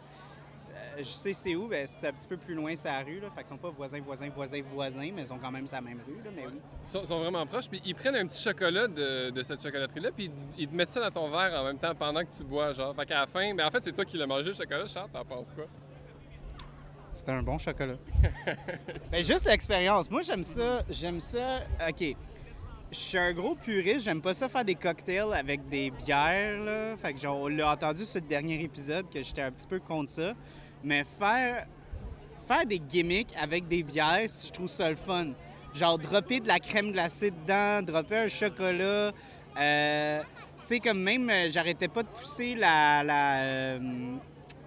Euh, 0.97 0.99
je 0.99 1.05
sais 1.05 1.33
c'est 1.33 1.55
où, 1.55 1.69
ben, 1.69 1.87
c'est 1.87 2.09
un 2.09 2.13
petit 2.13 2.29
peu 2.29 2.37
plus 2.37 2.55
loin, 2.55 2.75
c'est 2.77 2.89
la 2.89 3.03
rue. 3.03 3.21
Là. 3.21 3.29
Fait 3.35 3.43
qu'ils 3.43 3.51
sont 3.51 3.57
pas 3.57 3.71
voisins, 3.71 4.01
voisins, 4.01 4.29
voisins, 4.35 4.63
voisins, 4.73 5.11
mais 5.15 5.23
ils 5.23 5.27
sont 5.27 5.39
quand 5.39 5.51
même 5.51 5.67
la 5.71 5.81
même 5.81 6.01
rue. 6.07 6.23
Là, 6.25 6.31
mais 6.35 6.47
oui. 6.47 6.61
Ils 6.87 6.91
sont, 6.91 7.05
sont 7.05 7.21
vraiment 7.21 7.47
proches, 7.47 7.69
puis 7.69 7.83
ils 7.85 7.95
prennent 7.95 8.17
un 8.17 8.27
petit 8.27 8.43
chocolat 8.43 8.89
de, 8.89 9.31
de 9.31 9.43
cette 9.43 9.63
chocolaterie-là, 9.63 10.11
puis 10.13 10.31
ils, 10.57 10.63
ils 10.63 10.69
te 10.69 10.75
mettent 10.75 10.91
ça 10.91 11.01
dans 11.01 11.23
ton 11.23 11.31
verre 11.31 11.53
en 11.61 11.65
même 11.65 11.79
temps 11.79 11.95
pendant 11.95 12.21
que 12.21 12.35
tu 12.37 12.45
bois, 12.45 12.73
genre. 12.73 12.95
Fait 12.95 13.07
qu'à 13.07 13.21
la 13.21 13.27
fin, 13.27 13.55
ben 13.55 13.67
en 13.67 13.71
fait, 13.71 13.83
c'est 13.83 13.93
toi 13.93 14.05
qui 14.05 14.17
l'as 14.17 14.27
mangé, 14.27 14.51
le 14.51 14.55
chocolat, 14.55 14.87
Charles, 14.87 15.11
t'en 15.13 15.25
penses 15.25 15.51
quoi? 15.51 15.65
C'était 17.15 17.31
un 17.31 17.43
bon 17.45 17.59
chocolat. 17.59 17.95
ben, 19.13 19.25
juste 19.25 19.45
l'expérience. 19.45 20.11
Moi, 20.11 20.23
j'aime 20.23 20.43
ça. 20.43 20.83
J'aime 20.91 21.21
ça. 21.21 21.61
OK. 21.89 22.17
Je 22.91 22.97
suis 22.97 23.19
un 23.19 23.33
gros 23.33 23.55
puriste. 23.55 24.05
J'aime 24.05 24.21
pas 24.21 24.35
ça 24.35 24.49
faire 24.49 24.65
des 24.65 24.75
cocktails 24.75 25.33
avec 25.33 25.69
des 25.69 25.91
bières. 25.91 26.61
Là. 26.65 26.97
Fait 26.97 27.15
que 27.15 27.21
genre, 27.21 27.39
on 27.39 27.49
l'a 27.49 27.71
entendu 27.71 28.05
sur 28.05 28.21
le 28.21 28.27
dernier 28.27 28.61
épisode 28.61 29.09
que 29.11 29.23
j'étais 29.23 29.43
un 29.43 29.53
petit 29.53 29.67
peu 29.67 29.79
contre 29.79 30.11
ça. 30.11 30.35
Mais 30.85 31.03
faire, 31.19 31.67
des 32.67 32.79
gimmicks 32.79 33.35
avec 33.41 33.67
des 33.67 33.83
bières, 33.83 34.29
je 34.29 34.53
trouve 34.53 34.69
ça 34.69 34.91
le 34.91 34.97
fun. 34.97 35.29
Genre, 35.75 35.99
dropper 35.99 36.41
de 36.41 36.47
la 36.47 36.61
crème 36.61 36.93
glacée 36.93 37.31
dedans, 37.31 37.83
dropper 37.83 38.19
un 38.19 38.29
chocolat. 38.29 39.11
Euh, 39.59 40.23
tu 40.61 40.67
sais, 40.67 40.81
comme 40.81 41.01
même, 41.01 41.29
euh, 41.31 41.49
j'arrêtais 41.51 41.89
pas 41.89 42.03
de 42.03 42.09
pousser 42.09 42.55
la. 42.55 43.03
la 43.03 43.79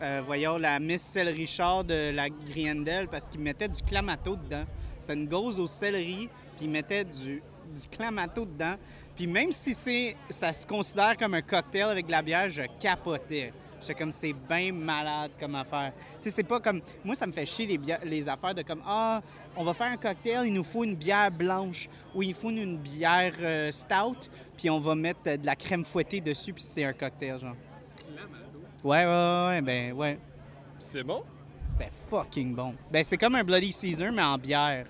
euh, 0.02 0.22
voyons, 0.26 0.58
la 0.58 0.80
Miss 0.80 1.02
Celle 1.02 1.30
Richard 1.30 1.84
de 1.84 2.12
la 2.12 2.30
Griendel 2.30 3.08
parce 3.08 3.28
qu'ils 3.28 3.40
mettaient 3.40 3.70
du 3.70 3.82
clamato 3.82 4.36
dedans. 4.36 4.66
C'était 5.00 5.14
une 5.14 5.28
gauze 5.28 5.60
au 5.60 5.68
céleri, 5.68 6.30
puis 6.56 6.66
ils 6.66 6.70
mettaient 6.70 7.06
du, 7.06 7.42
du 7.76 7.88
clamato 7.90 8.46
dedans. 8.46 8.76
Puis 9.16 9.28
même 9.28 9.52
si 9.52 9.74
c'est, 9.74 10.16
ça 10.30 10.52
se 10.54 10.66
considère 10.68 11.16
comme 11.18 11.34
un 11.34 11.42
cocktail 11.42 11.90
avec 11.90 12.08
de 12.08 12.12
la 12.12 12.22
bière, 12.22 12.50
je 12.50 12.64
capotais. 12.80 13.54
J'étais 13.88 14.00
comme, 14.00 14.12
c'est 14.12 14.34
bien 14.34 14.74
malade 14.74 15.32
comme 15.40 15.56
affaire. 15.56 15.94
Tu 16.22 16.30
sais, 16.30 16.36
c'est 16.36 16.44
pas 16.44 16.60
comme... 16.60 16.82
Moi, 17.06 17.16
ça 17.16 17.26
me 17.26 17.32
fait 17.32 17.46
chier 17.46 17.66
les, 17.66 17.78
bières- 17.78 18.04
les 18.04 18.28
affaires 18.28 18.54
de 18.54 18.62
comme, 18.62 18.82
ah, 18.86 19.22
on 19.56 19.64
va 19.64 19.74
faire 19.74 19.88
un 19.88 19.96
cocktail, 19.96 20.46
il 20.46 20.54
nous 20.54 20.64
faut 20.66 20.84
une 20.84 20.96
bière 20.96 21.32
blanche 21.32 21.88
ou 22.14 22.22
il 22.22 22.34
faut 22.34 22.50
une 22.50 22.78
bière 22.78 23.34
euh, 23.40 23.72
stout, 23.72 24.30
puis 24.58 24.70
on 24.70 24.78
va 24.78 24.94
mettre 24.94 25.22
euh, 25.28 25.38
de 25.38 25.46
la 25.46 25.56
crème 25.56 25.86
fouettée 25.86 26.20
dessus, 26.20 26.52
puis 26.52 26.64
c'est 26.64 26.84
un 26.84 26.92
cocktail, 26.92 27.40
genre. 27.40 27.56
Ouais, 28.84 28.98
ouais, 28.98 29.06
ouais, 29.06 29.48
ouais, 29.48 29.62
ben, 29.62 29.94
ouais. 29.94 30.20
C'est 30.80 31.04
bon? 31.04 31.24
C'était 31.70 31.92
fucking 32.10 32.54
bon. 32.54 32.76
Ben, 32.92 33.06
c'est 33.06 33.18
comme 33.18 33.36
un 33.36 33.44
Bloody 33.46 33.72
Caesar, 33.72 34.12
mais 34.12 34.22
en 34.22 34.38
bière. 34.38 34.86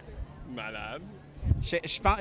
Malade. 0.50 1.04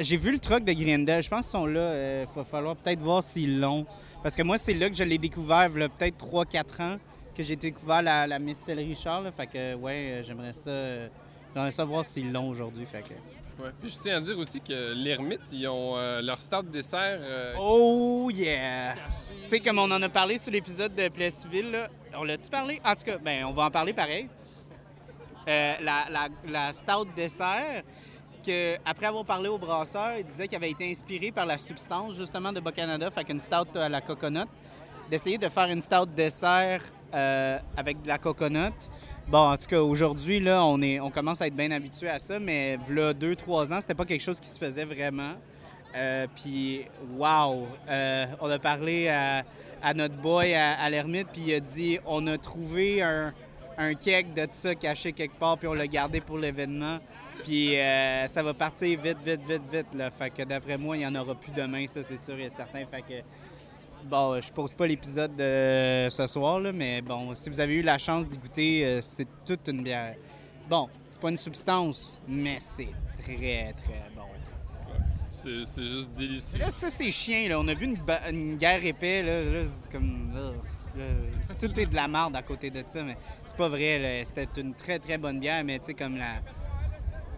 J'ai 0.00 0.16
vu 0.18 0.30
le 0.30 0.38
truc 0.38 0.62
de 0.64 0.72
Grindel. 0.72 1.22
Je 1.22 1.28
pense 1.30 1.46
qu'ils 1.46 1.50
sont 1.52 1.66
là. 1.66 2.22
Il 2.22 2.28
va 2.34 2.44
falloir 2.44 2.76
peut-être 2.76 3.00
voir 3.00 3.22
s'ils 3.22 3.60
l'ont. 3.60 3.86
Parce 4.22 4.34
que 4.34 4.42
moi, 4.42 4.58
c'est 4.58 4.74
là 4.74 4.88
que 4.90 4.96
je 4.96 5.04
l'ai 5.04 5.18
découvert, 5.18 5.68
il 5.74 5.80
y 5.80 5.84
a 5.84 5.88
peut-être 5.88 6.18
3-4 6.26 6.82
ans, 6.82 6.96
que 7.34 7.42
j'ai 7.42 7.56
découvert 7.56 8.02
la, 8.02 8.26
la 8.26 8.38
Celle 8.54 8.78
Richard. 8.80 9.22
là. 9.22 9.30
Fait 9.30 9.46
que, 9.46 9.74
ouais, 9.74 9.92
euh, 10.12 10.22
j'aimerais 10.22 10.52
ça. 10.52 10.70
euh, 10.70 11.08
J'aimerais 11.54 11.70
ça 11.70 11.84
voir 11.86 12.04
s'ils 12.04 12.30
l'ont 12.32 12.48
aujourd'hui. 12.50 12.84
Fait 12.84 13.00
que... 13.02 13.14
Ouais. 13.62 13.70
Puis 13.80 13.88
je 13.90 13.98
tiens 13.98 14.18
à 14.18 14.20
dire 14.20 14.38
aussi 14.38 14.60
que 14.60 14.92
l'Ermite, 14.94 15.40
ils 15.52 15.66
ont 15.68 15.96
euh, 15.96 16.20
leur 16.20 16.38
start 16.38 16.66
dessert. 16.66 17.18
euh, 17.22 17.54
Oh 17.58 18.28
yeah! 18.30 18.94
Tu 19.42 19.48
sais, 19.48 19.60
comme 19.60 19.78
on 19.78 19.90
en 19.90 20.02
a 20.02 20.08
parlé 20.10 20.36
sur 20.36 20.52
l'épisode 20.52 20.94
de 20.94 21.08
Plessisville, 21.08 21.70
là, 21.70 21.88
on 22.18 22.24
l'a-tu 22.24 22.50
parlé? 22.50 22.78
En 22.84 22.94
tout 22.94 23.04
cas, 23.04 23.16
ben, 23.16 23.44
on 23.46 23.52
va 23.52 23.64
en 23.64 23.70
parler 23.70 23.94
pareil. 23.94 24.28
Euh, 25.48 25.74
la, 25.80 26.06
la, 26.10 26.28
la 26.46 26.72
stout 26.74 27.06
dessert, 27.16 27.82
que, 28.46 28.76
après 28.84 29.06
avoir 29.06 29.24
parlé 29.24 29.48
au 29.48 29.58
brasseur, 29.58 30.12
il 30.18 30.24
disait 30.24 30.46
qu'il 30.46 30.56
avait 30.56 30.70
été 30.70 30.88
inspiré 30.90 31.32
par 31.32 31.46
la 31.46 31.58
substance 31.58 32.14
justement 32.14 32.52
de 32.52 32.60
Bas-Canada, 32.60 33.10
fait 33.10 33.26
stout 33.40 33.76
à 33.76 33.88
la 33.88 34.00
coconut, 34.00 34.46
d'essayer 35.10 35.38
de 35.38 35.48
faire 35.48 35.66
une 35.66 35.80
stout 35.80 36.06
dessert 36.06 36.82
euh, 37.14 37.58
avec 37.76 38.02
de 38.02 38.08
la 38.08 38.18
coconut. 38.18 38.72
Bon, 39.28 39.50
en 39.50 39.56
tout 39.56 39.66
cas, 39.66 39.80
aujourd'hui, 39.80 40.38
là, 40.38 40.64
on, 40.64 40.80
est, 40.80 41.00
on 41.00 41.10
commence 41.10 41.42
à 41.42 41.48
être 41.48 41.56
bien 41.56 41.70
habitué 41.72 42.08
à 42.08 42.20
ça, 42.20 42.38
mais 42.38 42.78
là, 42.88 43.12
deux, 43.12 43.34
trois 43.34 43.72
ans, 43.72 43.80
c'était 43.80 43.94
pas 43.94 44.04
quelque 44.04 44.22
chose 44.22 44.38
qui 44.38 44.48
se 44.48 44.58
faisait 44.58 44.84
vraiment. 44.84 45.32
Euh, 45.96 46.26
puis, 46.36 46.82
wow! 47.16 47.66
Euh, 47.88 48.26
on 48.40 48.48
a 48.48 48.58
parlé 48.58 49.08
à, 49.08 49.44
notre 49.94 50.14
boy 50.14 50.54
à, 50.54 50.88
l'ermite, 50.90 51.28
puis 51.32 51.42
il 51.46 51.54
a 51.54 51.60
dit 51.60 51.98
on 52.06 52.26
a 52.26 52.38
trouvé 52.38 53.02
un, 53.02 53.32
un 53.78 53.94
keg 53.94 54.32
de 54.32 54.46
ça 54.50 54.74
caché 54.74 55.12
quelque 55.12 55.38
part, 55.38 55.58
puis 55.58 55.68
on 55.68 55.74
l'a 55.74 55.86
gardé 55.86 56.20
pour 56.20 56.38
l'événement. 56.38 56.98
Puis 57.44 57.78
euh, 57.78 58.26
ça 58.26 58.42
va 58.42 58.54
partir 58.54 59.00
vite, 59.00 59.18
vite, 59.24 59.40
vite, 59.48 59.62
vite. 59.72 59.94
Là. 59.94 60.10
Fait 60.10 60.30
que 60.30 60.42
d'après 60.42 60.76
moi, 60.76 60.96
il 60.96 61.00
n'y 61.00 61.06
en 61.06 61.14
aura 61.14 61.34
plus 61.34 61.52
demain, 61.52 61.86
ça 61.86 62.02
c'est 62.02 62.18
sûr 62.18 62.38
et 62.38 62.50
certain. 62.50 62.84
Fait 62.86 63.02
que 63.02 63.22
bon, 64.04 64.40
je 64.40 64.52
pose 64.52 64.72
pas 64.72 64.86
l'épisode 64.86 65.36
de 65.36 66.08
ce 66.10 66.26
soir, 66.26 66.60
là, 66.60 66.72
mais 66.72 67.02
bon, 67.02 67.34
si 67.34 67.48
vous 67.48 67.60
avez 67.60 67.74
eu 67.74 67.82
la 67.82 67.98
chance 67.98 68.26
d'y 68.26 68.38
goûter, 68.38 68.84
euh, 68.84 69.00
c'est 69.02 69.28
toute 69.44 69.68
une 69.68 69.82
bière. 69.82 70.14
Bon, 70.68 70.88
c'est 71.10 71.20
pas 71.20 71.30
une 71.30 71.36
substance, 71.36 72.20
mais 72.26 72.56
c'est 72.58 72.88
très, 73.22 73.72
très 73.74 74.02
bon. 74.14 74.22
C'est 75.30 75.64
c'est 75.64 75.84
juste 75.86 76.10
délicieux. 76.16 76.58
Là, 76.58 76.70
ça, 76.70 76.88
c'est 76.88 77.10
chiant, 77.10 77.48
là. 77.48 77.60
On 77.60 77.68
a 77.68 77.74
bu 77.74 77.84
une, 77.84 77.96
ba- 77.96 78.30
une 78.30 78.56
guerre 78.56 78.84
épais, 78.84 79.22
là. 79.22 79.42
Là, 79.44 79.64
c'est 79.70 79.92
comme... 79.92 80.32
là, 80.34 81.04
tout 81.60 81.78
est 81.78 81.86
de 81.86 81.94
la 81.94 82.08
marde 82.08 82.34
à 82.36 82.42
côté 82.42 82.70
de 82.70 82.82
ça, 82.88 83.02
mais 83.02 83.16
c'est 83.44 83.56
pas 83.56 83.68
vrai, 83.68 83.98
là. 83.98 84.24
C'était 84.24 84.60
une 84.60 84.72
très, 84.74 84.98
très 84.98 85.18
bonne 85.18 85.38
bière, 85.38 85.62
mais 85.62 85.78
tu 85.78 85.86
sais, 85.86 85.94
comme 85.94 86.16
la... 86.16 86.36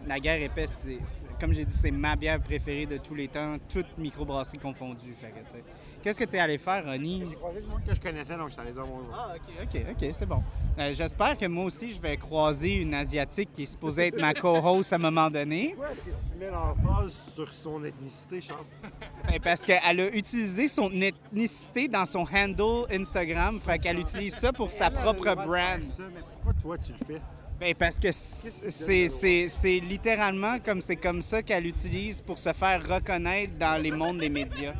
La 0.07 0.19
guerre 0.19 0.41
épais, 0.41 0.65
c'est, 0.67 0.97
c'est- 1.05 1.27
comme 1.39 1.53
j'ai 1.53 1.65
dit, 1.65 1.75
c'est 1.75 1.91
ma 1.91 2.15
bière 2.15 2.39
préférée 2.39 2.85
de 2.85 2.97
tous 2.97 3.15
les 3.15 3.27
temps, 3.27 3.57
toutes 3.67 3.97
microbrasseries 3.97 4.57
confondues. 4.57 5.13
Fait 5.19 5.27
que, 5.29 5.39
tu. 5.51 5.63
Qu'est-ce 6.01 6.17
que 6.19 6.23
t'es 6.23 6.39
allé 6.39 6.57
faire, 6.57 6.85
Ronnie? 6.85 7.23
J'ai 7.29 7.35
croisé 7.35 7.61
du 7.61 7.67
monde 7.67 7.81
que 7.85 7.93
je 7.93 7.99
connaissais, 7.99 8.37
donc 8.37 8.47
je 8.47 8.53
suis 8.53 8.61
allé 8.61 8.71
dire 8.71 8.85
bonjour. 8.87 9.13
Ah, 9.13 9.33
OK, 9.35 9.53
OK, 9.61 9.81
OK, 9.91 10.09
c'est 10.13 10.25
bon. 10.25 10.41
Euh, 10.79 10.93
j'espère 10.93 11.37
que 11.37 11.45
moi 11.45 11.65
aussi, 11.65 11.91
je 11.91 12.01
vais 12.01 12.15
croiser 12.15 12.75
une 12.75 12.93
Asiatique 12.93 13.49
qui 13.51 13.63
est 13.63 13.65
supposée 13.65 14.07
être 14.07 14.17
ma 14.19 14.33
co-host 14.33 14.93
à 14.93 14.95
un 14.95 14.99
moment 14.99 15.29
donné. 15.29 15.73
Pourquoi 15.75 15.91
est-ce 15.91 15.99
que 15.99 16.09
tu 16.31 16.37
mets 16.39 16.49
l'emphase 16.49 17.13
sur 17.35 17.51
son 17.51 17.83
ethnicité, 17.83 18.41
Charles? 18.41 18.63
Ben, 19.29 19.39
parce 19.43 19.61
qu'elle 19.65 19.99
a 19.99 20.07
utilisé 20.15 20.67
son 20.69 20.89
ethnicité 21.01 21.87
dans 21.89 22.05
son 22.05 22.25
handle 22.33 22.87
Instagram. 22.91 23.59
Fait 23.59 23.77
qu'elle 23.77 23.99
utilise 23.99 24.33
ça 24.35 24.51
pour 24.53 24.71
sa 24.71 24.89
propre 24.89 25.35
brand. 25.35 25.83
ça, 25.85 26.03
mais 26.15 26.21
pourquoi 26.33 26.53
toi 26.53 26.77
tu 26.77 26.93
le 26.93 27.05
fais? 27.05 27.21
Ben, 27.59 27.75
parce 27.75 27.99
que 27.99 28.11
c'est 28.11 29.07
te 29.07 29.07
c'est- 29.09 29.47
c'est 29.49 29.79
littéralement 29.79 30.59
comme 30.59 30.81
c'est 30.81 30.95
comme 30.95 31.21
ça 31.21 31.43
qu'elle 31.43 31.65
utilise 31.67 32.21
pour 32.21 32.37
se 32.37 32.53
faire 32.53 32.81
reconnaître 32.87 33.57
dans 33.57 33.81
les 33.81 33.91
mondes 33.91 34.19
des 34.19 34.29
médias. 34.29 34.73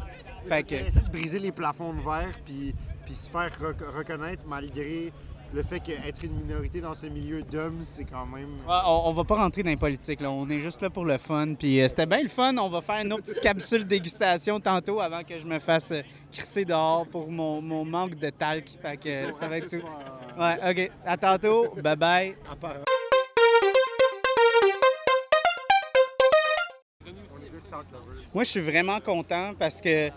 Fait 0.48 0.64
que. 0.64 0.68
qu'elle 0.70 0.88
essaie 0.88 1.02
de 1.02 1.10
briser 1.12 1.40
les 1.40 1.52
plafonds 1.52 1.94
de 1.94 2.02
verre 2.02 2.40
puis, 2.46 2.74
puis 3.06 3.16
se 3.16 3.30
faire 3.30 3.52
rec- 3.60 3.82
reconnaître 3.98 4.44
malgré 4.48 5.12
le 5.52 5.64
fait 5.64 5.80
qu'être 5.80 6.24
une 6.24 6.34
minorité 6.34 6.80
dans 6.80 6.94
ce 6.94 7.08
milieu 7.08 7.42
d'hommes, 7.42 7.80
c'est 7.82 8.04
quand 8.04 8.26
même. 8.26 8.50
Ouais, 8.68 8.76
on, 8.86 9.08
on 9.08 9.14
va 9.14 9.24
pas 9.24 9.36
rentrer 9.36 9.64
dans 9.64 9.70
les 9.72 9.78
politiques, 9.78 10.22
là. 10.22 10.30
On 10.30 10.48
est 10.50 10.60
juste 10.60 10.82
là 10.82 10.90
pour 10.90 11.06
le 11.06 11.18
fun. 11.18 11.56
Puis 11.58 11.82
euh, 11.82 11.88
c'était 11.88 12.06
bien 12.06 12.22
le 12.22 12.28
fun. 12.28 12.56
On 12.58 12.70
va 12.70 12.82
faire 12.82 13.02
une 13.04 13.12
autre 13.14 13.24
petite 13.24 13.42
capsule 13.42 13.86
dégustation 13.86 14.60
tantôt 14.60 15.00
avant 15.02 15.24
que 15.24 15.40
je 15.40 15.48
me 15.48 15.60
fasse 15.60 15.92
euh, 15.92 16.02
crisser 16.32 16.66
dehors 16.66 17.08
pour 17.08 17.32
mon, 17.32 17.62
mon 17.62 17.84
manque 17.84 18.16
de 18.16 18.30
talc. 18.30 18.70
Fait 18.82 18.98
que 18.98 19.10
euh, 19.10 19.32
ça 19.32 19.48
va 19.48 19.58
être 19.58 19.70
tout. 19.70 19.84
Ouais, 20.40 20.86
OK. 20.86 20.92
À 21.06 21.18
tantôt. 21.18 21.74
Bye 21.82 21.96
bye. 21.96 22.36
Moi, 28.34 28.44
je 28.44 28.50
suis 28.50 28.60
vraiment 28.60 29.00
content 29.00 29.54
parce 29.58 29.82
que, 29.82 30.10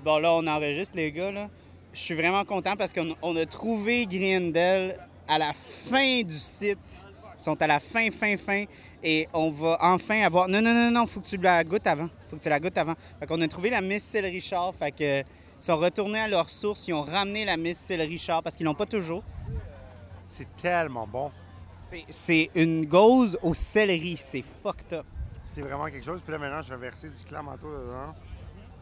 bon, 0.00 0.18
là, 0.18 0.32
on 0.32 0.46
enregistre 0.48 0.96
les 0.96 1.12
gars, 1.12 1.30
là. 1.30 1.48
Je 1.92 1.98
suis 1.98 2.14
vraiment 2.14 2.44
content 2.44 2.76
parce 2.76 2.92
qu'on 2.92 3.14
on 3.22 3.34
a 3.36 3.46
trouvé 3.46 4.06
Grindel 4.06 4.98
à 5.26 5.38
la 5.38 5.52
fin 5.52 6.22
du 6.22 6.38
site. 6.38 7.04
Ils 7.38 7.42
sont 7.42 7.60
à 7.60 7.66
la 7.66 7.80
fin, 7.80 8.10
fin, 8.10 8.36
fin. 8.36 8.64
Et 9.02 9.28
on 9.32 9.50
va 9.50 9.78
enfin 9.80 10.22
avoir. 10.22 10.46
Non, 10.48 10.60
non, 10.60 10.72
non, 10.74 10.90
non, 10.90 11.06
faut 11.06 11.20
que 11.20 11.26
tu 11.28 11.36
la 11.38 11.64
goûtes 11.64 11.86
avant. 11.86 12.08
Faut 12.28 12.36
que 12.36 12.42
tu 12.42 12.48
la 12.48 12.60
goûtes 12.60 12.76
avant. 12.78 12.94
Fait 13.18 13.26
qu'on 13.26 13.40
a 13.40 13.48
trouvé 13.48 13.70
la 13.70 13.80
Miss 13.80 14.04
Céleri 14.04 14.34
Richard. 14.36 14.74
Fait 14.74 14.92
que. 14.92 15.20
Ils 15.22 15.64
sont 15.64 15.76
retournés 15.76 16.20
à 16.20 16.28
leur 16.28 16.48
source. 16.48 16.86
Ils 16.88 16.94
ont 16.94 17.02
ramené 17.02 17.44
la 17.44 17.56
Miss 17.56 17.78
Céleri 17.78 18.08
Richard 18.12 18.42
parce 18.42 18.56
qu'ils 18.56 18.64
l'ont 18.66 18.74
pas 18.74 18.86
toujours. 18.86 19.22
C'est 20.28 20.48
tellement 20.56 21.06
bon. 21.06 21.30
C'est- 22.08 22.50
une 22.54 22.86
gauze 22.86 23.36
au 23.42 23.52
céleri. 23.52 24.16
C'est 24.16 24.44
fucked 24.62 24.92
up. 24.92 25.04
C'est 25.44 25.60
vraiment 25.60 25.86
quelque 25.86 26.04
chose. 26.04 26.22
Puis 26.22 26.32
là, 26.32 26.38
maintenant, 26.38 26.62
je 26.62 26.70
vais 26.70 26.76
verser 26.80 27.08
du 27.08 27.24
clamato 27.24 27.66
dedans. 27.66 28.14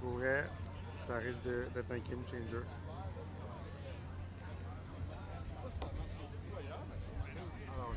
Pour 0.00 0.10
vrai, 0.18 0.44
ça 1.06 1.14
risque 1.16 1.42
d'être 1.42 1.90
un 1.90 1.98
game 1.98 2.22
changer. 2.30 2.62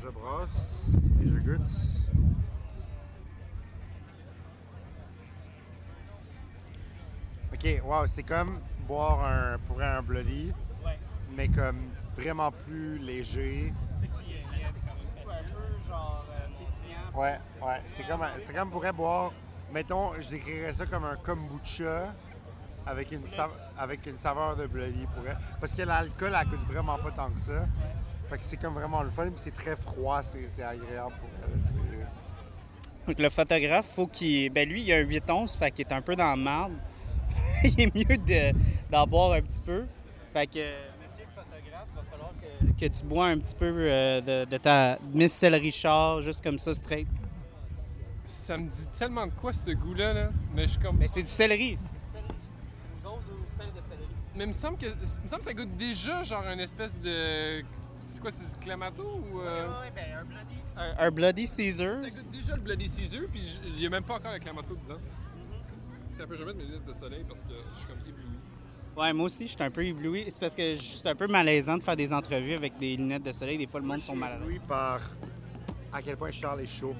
Je 0.02 0.08
brosse 0.08 0.96
et 1.22 1.28
je 1.28 1.38
goûte. 1.38 1.70
Ok, 7.52 7.82
wow, 7.84 8.06
c'est 8.06 8.22
comme 8.22 8.60
boire 8.86 9.24
un, 9.24 9.58
pour 9.66 9.80
un 9.80 10.02
bloody, 10.02 10.52
Ouais. 10.84 10.98
mais 11.36 11.48
comme 11.48 11.90
vraiment 12.16 12.50
plus 12.50 12.98
léger. 12.98 13.72
Il 14.26 14.58
y 14.60 14.64
a 14.64 14.68
un 14.68 14.72
petit 14.72 14.96
goût 14.96 15.30
un 15.30 15.44
peu 15.44 15.86
genre 15.88 16.24
pétillant. 16.58 17.20
Ouais, 17.20 17.38
ouais. 17.62 17.82
C'est 17.94 18.06
comme, 18.06 18.24
c'est 18.44 18.52
comme 18.54 18.70
pourrait 18.70 18.92
boire, 18.92 19.32
mettons, 19.72 20.12
je 20.20 20.30
décrirais 20.30 20.74
ça 20.74 20.86
comme 20.86 21.04
un 21.04 21.16
kombucha 21.16 22.12
avec 22.84 23.12
une, 23.12 23.22
avec 23.78 24.06
une 24.06 24.18
saveur 24.18 24.56
de 24.56 24.66
bloody 24.66 25.06
pourrait. 25.14 25.36
Parce 25.60 25.74
que 25.74 25.82
l'alcool, 25.82 26.32
elle 26.38 26.48
coûte 26.48 26.66
vraiment 26.66 26.98
pas 26.98 27.12
tant 27.12 27.30
que 27.30 27.38
ça. 27.40 27.66
Fait 28.32 28.38
que 28.38 28.44
c'est 28.44 28.56
comme 28.56 28.72
vraiment 28.74 29.02
le 29.02 29.10
fun, 29.10 29.24
puis 29.24 29.34
c'est 29.44 29.54
très 29.54 29.76
froid, 29.76 30.22
c'est 30.22 30.48
c'est 30.48 30.62
agréable 30.62 31.12
pour 31.20 31.28
elle. 31.44 31.60
C'est- 31.66 33.06
Donc 33.06 33.18
le 33.18 33.28
photographe, 33.28 33.86
faut 33.88 34.06
qu'il. 34.06 34.48
Ben 34.50 34.66
lui, 34.66 34.82
il 34.82 34.90
a 34.92 34.96
un 34.96 35.00
8 35.00 35.28
onces, 35.30 35.54
fait 35.54 35.70
qu'il 35.70 35.86
est 35.86 35.92
un 35.92 36.00
peu 36.00 36.16
dans 36.16 36.30
la 36.30 36.36
marde. 36.36 36.72
il 37.64 37.78
est 37.80 37.94
mieux 37.94 38.16
de- 38.16 38.56
d'en 38.90 39.06
boire 39.06 39.32
un 39.32 39.42
petit 39.42 39.60
peu. 39.60 39.84
Fait 40.32 40.46
que, 40.46 40.60
monsieur 41.02 41.24
le 41.26 41.42
photographe, 41.42 41.88
va 41.94 42.02
falloir 42.10 42.30
que, 42.40 42.80
que 42.80 42.90
tu 42.90 43.04
bois 43.04 43.26
un 43.26 43.38
petit 43.38 43.54
peu 43.54 43.66
euh, 43.70 44.20
de, 44.22 44.50
de 44.50 44.56
ta 44.56 44.98
Miss 45.12 45.32
Céleri 45.34 45.64
Richard, 45.66 46.22
juste 46.22 46.42
comme 46.42 46.58
ça, 46.58 46.72
straight. 46.72 47.06
Ça 48.24 48.56
me 48.56 48.66
dit 48.70 48.86
tellement 48.98 49.26
de 49.26 49.32
quoi, 49.32 49.52
ce 49.52 49.70
goût-là, 49.72 50.14
là. 50.14 50.30
Mais 50.54 50.62
je 50.62 50.68
suis 50.68 50.80
comme. 50.80 50.96
Mais 50.96 51.08
c'est 51.08 51.20
du 51.22 51.28
céleri. 51.28 51.76
C'est 51.92 52.00
du 52.00 52.06
céleri. 52.12 52.34
Une 52.96 53.02
dose 53.02 53.12
ou 53.30 53.46
sel 53.46 53.66
de 53.76 53.80
céleri. 53.82 54.06
Mais 54.36 54.44
il 54.44 54.48
me 54.48 54.52
semble 54.54 54.78
que, 54.78 54.86
il 54.86 55.22
me 55.22 55.28
semble 55.28 55.40
que 55.40 55.44
ça 55.44 55.52
goûte 55.54 55.76
déjà 55.76 56.22
genre 56.22 56.44
une 56.44 56.60
espèce 56.60 56.98
de. 56.98 57.62
C'est 58.04 58.20
quoi, 58.20 58.30
c'est 58.30 58.48
du 58.48 58.56
clamato 58.56 59.02
ou. 59.02 59.40
euh, 59.40 59.66
ben 59.94 60.04
un 60.20 60.24
Bloody. 60.24 60.54
Un, 60.76 61.06
un 61.06 61.10
Bloody 61.10 61.46
Caesar. 61.46 61.96
Ça 62.10 62.22
déjà 62.32 62.54
le 62.56 62.60
Bloody 62.62 62.88
Caesar, 62.88 63.22
puis 63.30 63.42
il 63.66 63.74
n'y 63.74 63.86
a 63.86 63.90
même 63.90 64.04
pas 64.04 64.14
encore 64.16 64.32
le 64.32 64.38
clamato 64.38 64.74
dedans. 64.74 65.00
T'as 66.18 66.24
un 66.24 66.26
peu, 66.26 66.34
je 66.34 66.40
vais 66.44 66.46
mettre 66.52 66.58
mes 66.58 66.64
lunettes 66.64 66.84
de 66.84 66.92
soleil 66.92 67.24
parce 67.26 67.40
que 67.42 67.54
je 67.72 67.78
suis 67.78 67.86
comme 67.86 67.98
ébloui. 68.00 68.24
Ouais, 68.96 69.12
moi 69.14 69.26
aussi, 69.26 69.46
je 69.46 69.52
suis 69.54 69.62
un 69.62 69.70
peu 69.70 69.84
ébloui. 69.84 70.26
C'est 70.28 70.40
parce 70.40 70.54
que 70.54 70.74
je 70.74 70.80
suis 70.80 71.08
un 71.08 71.14
peu 71.14 71.26
malaisant 71.26 71.78
de 71.78 71.82
faire 71.82 71.96
des 71.96 72.12
entrevues 72.12 72.52
avec 72.54 72.78
des 72.78 72.96
lunettes 72.96 73.22
de 73.22 73.32
soleil. 73.32 73.56
Des 73.56 73.66
fois, 73.66 73.80
le 73.80 73.86
monde 73.86 74.00
sont 74.00 74.14
mal 74.16 74.32
à 74.32 74.34
l'aise. 74.36 74.44
ébloui 74.44 74.58
par 74.68 75.00
à 75.92 76.02
quel 76.02 76.16
point 76.16 76.30
Charles 76.32 76.60
est 76.62 76.66
chaud. 76.66 76.94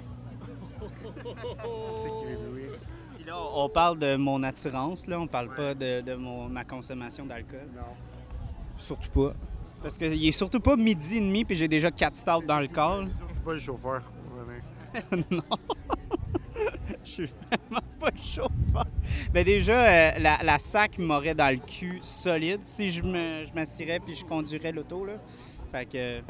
c'est 0.87 2.09
qui 2.09 2.25
m'éblouit. 2.27 2.71
Puis 3.17 3.25
là, 3.25 3.37
on 3.55 3.69
parle 3.69 3.99
de 3.99 4.17
mon 4.17 4.43
attirance, 4.43 5.07
là. 5.07 5.21
On 5.21 5.27
parle 5.27 5.55
pas 5.55 5.75
de, 5.75 6.01
de 6.01 6.15
mon, 6.15 6.49
ma 6.49 6.65
consommation 6.65 7.27
d'alcool. 7.27 7.69
Non. 7.75 7.83
Surtout 8.79 9.11
pas. 9.11 9.35
Parce 9.83 9.99
qu'il 9.99 10.27
est 10.27 10.33
surtout 10.33 10.61
pas 10.61 10.77
midi 10.77 11.17
et 11.17 11.21
demi, 11.21 11.45
puis 11.45 11.57
j'ai 11.57 11.69
déjà 11.69 11.91
quatre 11.91 12.17
stouts 12.17 12.47
dans 12.47 12.61
le 12.61 12.69
corps. 12.69 13.05
Surtout 13.19 13.41
pas 13.45 13.55
le 13.55 13.61
chauffeur. 13.61 14.03
Non. 15.31 15.43
Je 17.03 17.11
suis 17.11 17.25
vraiment 17.25 17.81
pas 17.99 18.11
chauffeur. 18.23 18.87
Mais 19.33 19.43
déjà, 19.43 19.85
euh, 19.85 20.19
la, 20.19 20.43
la 20.43 20.59
sac 20.59 20.99
m'aurait 20.99 21.35
dans 21.35 21.51
le 21.51 21.57
cul 21.59 21.99
solide 22.03 22.61
si 22.63 22.91
je 22.91 23.03
me 23.03 23.45
je 23.47 23.55
m'assirais 23.55 24.01
puis 24.01 24.15
je 24.15 24.25
conduirais 24.25 24.71
l'auto. 24.71 25.05
Là. 25.07 25.15
Fait 25.73 25.87
que. 25.87 26.21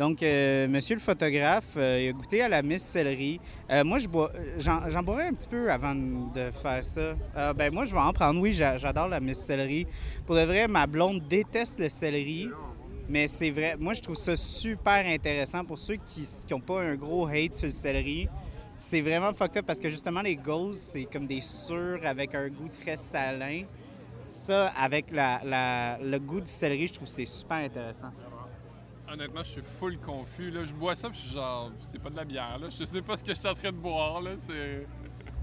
Donc, 0.00 0.22
euh, 0.22 0.66
monsieur 0.66 0.94
le 0.94 1.00
photographe, 1.00 1.74
euh, 1.76 2.00
il 2.02 2.08
a 2.08 2.12
goûté 2.12 2.40
à 2.40 2.48
la 2.48 2.62
Miss 2.62 2.80
Céleri. 2.82 3.38
Euh, 3.70 3.84
moi, 3.84 3.98
je 3.98 4.08
bois, 4.08 4.32
j'en, 4.56 5.02
boirais 5.02 5.26
un 5.26 5.34
petit 5.34 5.46
peu 5.46 5.70
avant 5.70 5.94
de 5.94 6.50
faire 6.52 6.82
ça. 6.82 7.52
Ben, 7.52 7.70
moi, 7.70 7.84
je 7.84 7.92
vais 7.92 8.00
en 8.00 8.10
prendre. 8.14 8.40
Oui, 8.40 8.54
j'a- 8.54 8.78
j'adore 8.78 9.08
la 9.08 9.20
Miss 9.20 9.36
Céleri. 9.40 9.86
Pour 10.24 10.36
de 10.36 10.40
vrai, 10.44 10.68
ma 10.68 10.86
blonde 10.86 11.20
déteste 11.28 11.78
le 11.78 11.90
céleri. 11.90 12.48
Mais 13.10 13.28
c'est 13.28 13.50
vrai, 13.50 13.76
moi 13.78 13.92
je 13.92 14.00
trouve 14.00 14.14
ça 14.16 14.36
super 14.36 15.04
intéressant 15.04 15.64
pour 15.64 15.76
ceux 15.76 15.96
qui 15.96 16.26
n'ont 16.50 16.60
pas 16.60 16.80
un 16.80 16.94
gros 16.94 17.26
hate 17.26 17.56
sur 17.56 17.66
le 17.66 17.72
céleri. 17.72 18.28
C'est 18.78 19.00
vraiment 19.02 19.34
fucked 19.34 19.58
up 19.58 19.66
parce 19.66 19.80
que 19.80 19.88
justement 19.90 20.22
les 20.22 20.36
gauzes, 20.36 20.78
c'est 20.78 21.04
comme 21.12 21.26
des 21.26 21.40
sûrs 21.40 22.00
avec 22.04 22.34
un 22.36 22.48
goût 22.48 22.68
très 22.68 22.96
salin. 22.96 23.64
Ça, 24.30 24.68
avec 24.68 25.10
la, 25.10 25.40
la- 25.44 25.98
le 25.98 26.18
goût 26.20 26.40
du 26.40 26.50
céleri, 26.50 26.86
je 26.86 26.92
trouve 26.94 27.08
que 27.08 27.14
c'est 27.14 27.26
super 27.26 27.56
intéressant. 27.58 28.10
Honnêtement, 29.12 29.42
je 29.42 29.50
suis 29.50 29.62
full 29.62 29.98
confus. 29.98 30.50
Là. 30.50 30.64
Je 30.64 30.72
bois 30.72 30.94
ça, 30.94 31.08
puis 31.10 31.18
je 31.18 31.24
suis 31.26 31.34
genre, 31.34 31.72
c'est 31.80 32.00
pas 32.00 32.10
de 32.10 32.16
la 32.16 32.24
bière. 32.24 32.58
Là. 32.60 32.68
Je 32.70 32.84
sais 32.84 33.02
pas 33.02 33.16
ce 33.16 33.24
que 33.24 33.34
je 33.34 33.38
suis 33.40 33.48
en 33.48 33.54
train 33.54 33.70
de 33.72 33.76
boire. 33.76 34.20
Là. 34.20 34.32
C'est... 34.36 34.86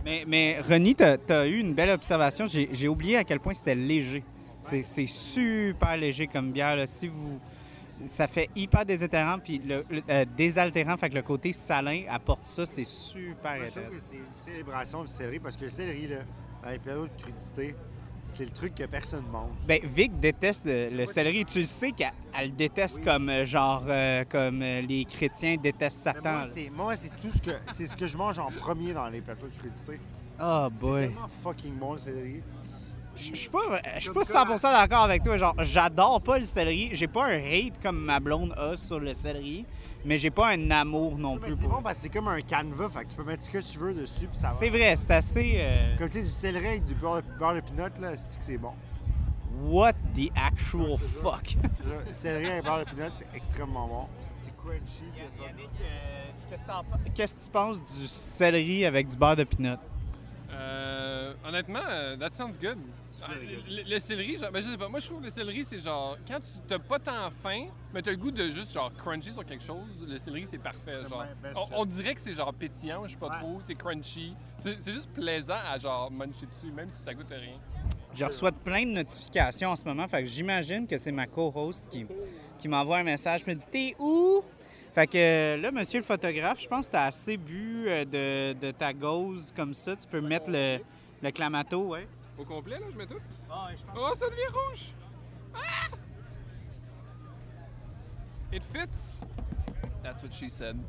Mais, 0.05 0.23
mais 0.27 0.61
Ronnie, 0.61 0.95
tu 0.95 1.03
as, 1.03 1.47
eu 1.47 1.57
une 1.59 1.73
belle 1.73 1.89
observation. 1.89 2.47
J'ai 2.47 2.69
j'ai 2.71 2.87
oublié 2.87 3.17
à 3.17 3.23
quel 3.23 3.39
point 3.39 3.53
c'était 3.53 3.75
léger. 3.75 4.23
C'est 4.63 4.81
c'est 4.81 5.05
super 5.05 5.97
léger 5.97 6.27
comme 6.27 6.51
bière. 6.51 6.75
là. 6.75 6.87
Si 6.87 7.07
vous... 7.07 7.39
Ça 8.05 8.27
fait 8.27 8.47
hyper 8.55 8.85
désaltérant, 8.85 9.39
puis 9.39 9.57
le, 9.57 9.83
le- 9.89 10.03
euh, 10.07 10.23
désaltérant, 10.37 10.97
fait 10.97 11.09
que 11.09 11.15
le 11.15 11.23
côté 11.23 11.51
salin 11.51 12.03
apporte 12.09 12.45
ça, 12.45 12.63
c'est 12.67 12.85
super 12.85 13.57
Moi, 13.57 13.65
je 13.65 13.71
trouve 13.71 13.89
que 13.89 13.99
c'est 13.99 14.17
une 14.17 14.33
célébration 14.45 15.01
du 15.03 15.07
céleri 15.11 15.39
parce 15.39 15.57
que 15.57 15.63
le 15.63 15.71
céleri, 15.71 16.07
là, 16.07 16.17
avec 16.63 16.83
plein 16.83 16.93
d'autres 16.93 17.17
crudités, 17.17 17.75
c'est 18.29 18.45
le 18.45 18.51
truc 18.51 18.75
que 18.75 18.83
personne 18.85 19.23
mange. 19.31 19.49
Ben, 19.67 19.79
Vic 19.83 20.19
déteste 20.19 20.65
le, 20.65 20.89
le 20.89 21.05
céleri. 21.05 21.43
Tu 21.45 21.59
le 21.59 21.65
sais 21.65 21.91
qu'elle 21.91 22.11
elle 22.37 22.49
le 22.49 22.55
déteste 22.55 22.97
Oui. 22.99 23.03
comme 23.05 23.29
euh, 23.29 23.45
genre 23.45 23.83
euh, 23.87 24.23
comme 24.29 24.61
euh, 24.61 24.81
les 24.81 25.05
chrétiens 25.05 25.55
détestent 25.57 26.05
Mais 26.05 26.13
Satan. 26.13 26.39
c'est, 26.53 26.69
moi, 26.69 26.95
c'est 26.95 27.09
tout 27.09 27.29
ce 27.33 27.41
que 27.41 27.51
c'est 27.71 27.87
ce 27.87 27.95
que 27.95 28.07
je 28.07 28.17
mange 28.17 28.37
en 28.39 28.51
premier 28.51 28.93
dans 28.93 29.07
les 29.09 29.21
plateaux 29.21 29.47
de 29.47 29.55
crudité. 29.57 29.99
Oh 30.41 30.67
C'est 30.69 30.79
boy. 30.79 31.01
tellement 31.07 31.27
fucking 31.43 31.73
bon 31.75 31.93
le 31.93 31.99
céleri. 31.99 32.41
Je 33.15 33.33
suis 33.35 33.49
pas, 33.49 33.79
pas 33.79 33.97
100% 34.21 34.61
d'accord 34.61 35.01
avec 35.05 35.23
toi. 35.23 35.37
Genre, 35.37 35.55
j'adore 35.63 36.21
pas 36.21 36.37
le 36.37 36.45
céleri. 36.45 36.89
J'ai 36.91 37.07
pas 37.07 37.25
un 37.25 37.39
hate 37.39 37.81
comme 37.81 37.97
ma 37.97 38.19
blonde 38.19 38.53
a 38.55 38.77
sur 38.77 38.99
le 38.99 39.15
céleri, 39.15 39.65
mais 40.05 40.17
j'ai 40.17 40.29
pas 40.31 40.49
un 40.53 40.71
amour 40.71 41.17
non 41.17 41.35
Mais 41.35 41.41
plus 41.47 41.57
c'est 41.61 41.67
bon 41.67 41.81
parce 41.81 41.97
que 41.97 42.03
c'est 42.03 42.09
comme 42.09 42.27
un 42.27 42.41
canevas, 42.41 42.89
fait 42.89 43.05
que 43.05 43.09
tu 43.11 43.15
peux 43.15 43.23
mettre 43.23 43.43
ce 43.43 43.49
que 43.49 43.57
tu 43.59 43.77
veux 43.77 43.93
dessus, 43.93 44.27
puis 44.27 44.37
ça 44.37 44.47
va. 44.47 44.53
C'est 44.53 44.69
vrai, 44.69 44.95
c'est 44.95 45.11
assez. 45.11 45.53
euh, 45.57 45.95
Comme 45.97 46.09
tu 46.09 46.19
sais, 46.19 46.25
du 46.25 46.31
céleri 46.31 46.67
avec 46.67 46.85
du 46.85 46.95
beurre, 46.95 47.21
beurre 47.39 47.55
de 47.55 47.59
pinot, 47.61 47.83
là, 47.99 48.11
c'est 48.17 48.37
que 48.39 48.43
c'est 48.43 48.57
bon? 48.57 48.71
What 49.63 49.93
the 50.15 50.29
actual 50.35 50.97
fuck? 50.99 51.55
Le 51.85 52.13
céleri 52.13 52.45
avec 52.51 52.63
beurre 52.63 52.79
de 52.79 52.83
pinot, 52.91 53.09
c'est 53.15 53.27
extrêmement 53.35 53.87
bon. 53.87 54.05
C'est 54.39 54.55
crunchy. 54.55 55.03
vas- 55.37 55.45
euh, 55.45 57.07
qu'est-ce 57.15 57.33
que 57.33 57.43
tu 57.43 57.49
penses 57.49 57.83
du 57.83 58.07
céleri 58.07 58.85
avec 58.85 59.07
du 59.07 59.17
beurre 59.17 59.35
de 59.35 59.43
pinot? 59.43 59.77
Euh, 60.57 61.33
honnêtement, 61.47 61.79
euh, 61.87 62.17
that 62.17 62.31
sounds 62.33 62.57
good. 62.59 62.77
Le, 63.69 63.83
le 63.93 63.99
céleri, 63.99 64.37
genre, 64.37 64.51
ben, 64.51 64.61
je 64.61 64.69
sais 64.69 64.77
pas, 64.77 64.87
moi 64.89 64.99
je 64.99 65.05
trouve 65.07 65.19
que 65.19 65.25
le 65.25 65.29
céleri, 65.29 65.63
c'est 65.63 65.79
genre, 65.79 66.17
quand 66.27 66.39
tu 66.39 66.49
t'as 66.67 66.79
pas 66.79 66.99
tant 66.99 67.29
faim, 67.43 67.67
mais 67.93 68.01
t'as 68.01 68.11
le 68.11 68.17
goût 68.17 68.31
de 68.31 68.47
juste 68.49 68.73
genre 68.73 68.91
crunchy 68.95 69.31
sur 69.31 69.43
quelque 69.45 69.63
chose, 69.63 70.05
le 70.07 70.17
céleri 70.17 70.45
c'est 70.47 70.57
parfait. 70.59 71.01
Genre, 71.09 71.25
on, 71.73 71.81
on 71.81 71.85
dirait 71.85 72.13
que 72.15 72.21
c'est 72.21 72.33
genre 72.33 72.53
pétillant, 72.53 73.05
je 73.07 73.11
sais 73.13 73.17
pas 73.17 73.27
Ouais. 73.29 73.39
trop, 73.39 73.57
c'est 73.61 73.75
crunchy. 73.75 74.33
C'est 74.59 74.79
c'est 74.81 74.93
juste 74.93 75.09
plaisant 75.09 75.57
à 75.71 75.77
genre 75.79 76.11
muncher 76.11 76.45
dessus, 76.45 76.71
même 76.71 76.89
si 76.89 77.01
ça 77.01 77.13
goûte 77.13 77.31
à 77.31 77.35
rien. 77.35 77.57
Je 78.13 78.25
reçois 78.25 78.51
plein 78.51 78.83
de 78.85 78.91
notifications 78.91 79.69
en 79.69 79.75
ce 79.75 79.83
moment, 79.85 80.07
fait 80.07 80.21
que 80.23 80.29
j'imagine 80.29 80.87
que 80.87 80.97
c'est 80.97 81.11
ma 81.11 81.27
co-host 81.27 81.87
qui, 81.89 82.05
qui 82.57 82.67
m'envoie 82.67 82.97
un 82.97 83.03
message, 83.03 83.45
me 83.45 83.53
dit 83.53 83.65
T'es 83.71 83.95
où? 83.99 84.43
Fait 84.97 85.05
que 85.05 85.15
euh, 85.15 85.57
là, 85.57 85.71
monsieur 85.71 85.99
le 85.99 86.03
photographe, 86.03 86.59
je 86.59 86.67
pense 86.67 86.87
que 86.87 86.93
tu 86.93 86.97
as 86.97 87.03
assez 87.03 87.37
bu 87.37 87.85
euh, 87.87 88.03
de, 88.03 88.59
de 88.59 88.71
ta 88.71 88.91
gauze 88.93 89.53
comme 89.55 89.75
ça. 89.75 89.95
Tu 89.95 90.07
peux 90.07 90.21
mettre 90.21 90.49
le, 90.49 90.79
le 91.21 91.29
clamato, 91.29 91.89
ouais. 91.89 92.07
Au 92.35 92.43
complet, 92.43 92.79
là, 92.79 92.87
je 92.91 92.97
mets 92.97 93.05
tout? 93.05 93.19
Ah, 93.47 93.69
je 93.77 93.83
pense 93.83 93.95
Oh, 93.95 94.15
ça 94.15 94.27
devient 94.27 94.51
rouge! 94.51 94.95
Ah! 95.53 95.95
It 98.51 98.63
fits. 98.63 99.21
That's 100.01 100.23
what 100.23 100.33
she 100.33 100.49
said. 100.49 100.79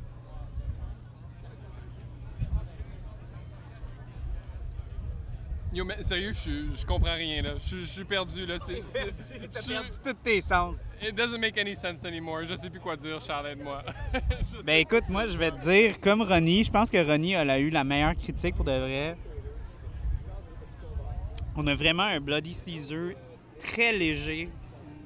Yo, 5.71 5.85
mais 5.85 6.01
sérieux, 6.01 6.31
je, 6.33 6.75
je 6.75 6.85
comprends 6.85 7.13
rien, 7.13 7.43
là. 7.43 7.51
Je, 7.63 7.77
je 7.77 7.85
suis 7.85 8.03
perdu, 8.03 8.45
là. 8.47 8.55
C'est, 8.59 8.81
c'est- 8.83 9.47
T'as 9.53 9.61
perdu 9.61 9.89
tous 10.03 10.13
tes 10.23 10.41
sens. 10.41 10.77
It 11.01 11.13
doesn't 11.15 11.37
make 11.39 11.57
any 11.59 11.75
sense 11.75 12.03
anymore. 12.05 12.43
Je 12.45 12.55
sais 12.55 12.69
plus 12.71 12.79
quoi 12.79 12.95
dire. 12.95 13.19
Je 13.21 13.25
sais- 13.25 14.63
Ben 14.63 14.79
écoute, 14.79 15.03
moi 15.09 15.27
je 15.27 15.37
vais 15.37 15.51
te 15.51 15.59
dire, 15.59 15.99
comme 16.01 16.23
Ronnie, 16.23 16.63
je 16.63 16.71
pense 16.71 16.89
que 16.89 16.97
Ronnie 17.05 17.33
elle 17.33 17.49
a 17.51 17.59
eu 17.59 17.69
la 17.69 17.83
meilleure 17.83 18.15
critique 18.15 18.55
pour 18.55 18.65
de 18.65 18.71
vrai. 18.71 19.15
On 21.55 21.67
a 21.67 21.75
vraiment 21.75 22.03
un 22.03 22.19
Bloody 22.19 22.53
Caesar 22.53 23.11
très 23.59 23.91
léger. 23.91 24.49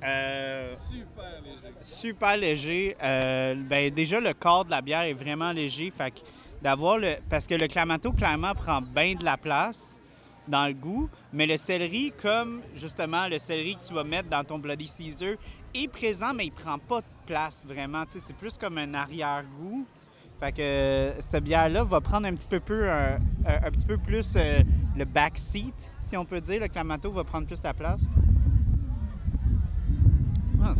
Euh, 0.04 0.76
Super 0.90 1.42
léger. 1.42 1.74
super 1.82 2.38
léger. 2.38 2.98
Euh, 3.04 3.56
ben, 3.58 3.94
déjà, 3.94 4.20
le 4.20 4.34
corps 4.34 4.64
de 4.66 4.70
la 4.72 4.82
bière 4.82 5.02
est 5.02 5.14
vraiment 5.14 5.52
léger. 5.52 5.92
Fait 5.92 6.12
que 6.12 6.20
d'avoir 6.62 6.98
le. 6.98 7.16
Parce 7.30 7.48
que 7.48 7.56
le 7.56 7.68
clamato, 7.68 8.12
clairement, 8.14 8.54
prend 8.54 8.82
bien 8.82 9.16
de 9.16 9.24
la 9.26 9.38
place 9.38 10.00
dans 10.48 10.68
le 10.68 10.74
goût. 10.74 11.10
Mais 11.32 11.46
le 11.46 11.58
céleri, 11.58 12.14
comme 12.22 12.62
justement 12.76 13.28
le 13.28 13.38
céleri 13.38 13.76
que 13.76 13.86
tu 13.86 13.94
vas 13.94 14.04
mettre 14.04 14.30
dans 14.30 14.44
ton 14.44 14.60
Bloody 14.60 14.88
Caesar, 14.88 15.36
est 15.74 15.88
présent, 15.88 16.34
mais 16.34 16.46
il 16.46 16.52
prend 16.52 16.78
pas 16.78 17.02
de 17.02 17.06
place 17.26 17.66
vraiment. 17.66 18.04
C'est 18.08 18.36
plus 18.36 18.54
comme 18.58 18.78
un 18.78 18.94
arrière-goût. 18.94 19.86
Fait 20.40 20.52
que 20.52 20.62
euh, 20.62 21.22
cette 21.22 21.44
bière-là 21.44 21.84
va 21.84 22.02
prendre 22.02 22.28
un 22.28 22.36
petit 22.36 22.48
peu, 22.48 22.60
peu, 22.60 22.90
un, 22.92 23.20
petit 23.72 23.86
peu 23.86 23.98
plus 23.98 24.34
euh, 24.36 24.60
le 24.98 25.06
back 25.06 25.38
seat, 25.38 25.94
si 26.02 26.18
on 26.18 26.26
peut 26.26 26.42
dire. 26.42 26.60
Le 26.60 26.68
clamato 26.68 27.12
va 27.12 27.24
prendre 27.24 27.48
plus 27.48 27.62
la 27.64 27.74
place. 27.74 28.02
Ah, 30.66 30.74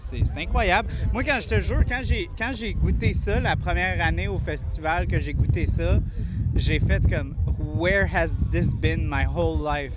c'est- 0.00 0.38
incroyable. 0.38 0.88
Moi, 1.12 1.22
quand 1.22 1.38
je 1.40 1.46
te 1.48 1.60
jure, 1.60 1.84
quand 1.88 2.00
j'ai 2.02 2.28
quand 2.36 2.52
j'ai 2.52 2.74
goûté 2.74 3.14
ça 3.14 3.38
la 3.38 3.54
première 3.54 4.04
année 4.04 4.26
au 4.26 4.38
festival 4.38 5.06
que 5.06 5.20
j'ai 5.20 5.34
goûté 5.34 5.66
ça, 5.66 6.00
j'ai 6.54 6.80
fait 6.80 7.08
comme 7.08 7.36
Where 7.78 8.06
has 8.12 8.36
this 8.50 8.74
been 8.74 9.08
my 9.08 9.24
whole 9.24 9.56
life? 9.62 9.94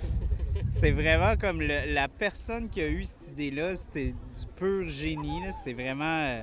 C'est 0.70 0.92
vraiment 0.92 1.36
comme 1.36 1.60
le- 1.60 1.92
la 1.92 2.06
personne 2.06 2.68
qui 2.68 2.80
a 2.80 2.86
eu 2.88 3.02
cette 3.04 3.28
idée-là, 3.30 3.74
c'était 3.76 4.12
du 4.12 4.46
pur 4.56 4.88
génie. 4.88 5.40
C'est 5.64 5.72
vraiment, 5.72 6.04
euh, 6.04 6.42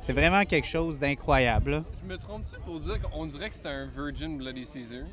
c'est 0.00 0.12
vraiment 0.12 0.44
quelque 0.44 0.68
chose 0.68 0.98
d'incroyable. 1.00 1.82
Je 2.00 2.06
me 2.08 2.16
trompe-tu 2.16 2.54
pour 2.64 2.78
dire 2.78 3.00
qu'on 3.00 3.26
dirait 3.26 3.48
que 3.48 3.54
c'était 3.56 3.68
un 3.68 3.86
Virgin 3.86 4.38
Bloody 4.38 4.64
Caesar? 4.64 5.06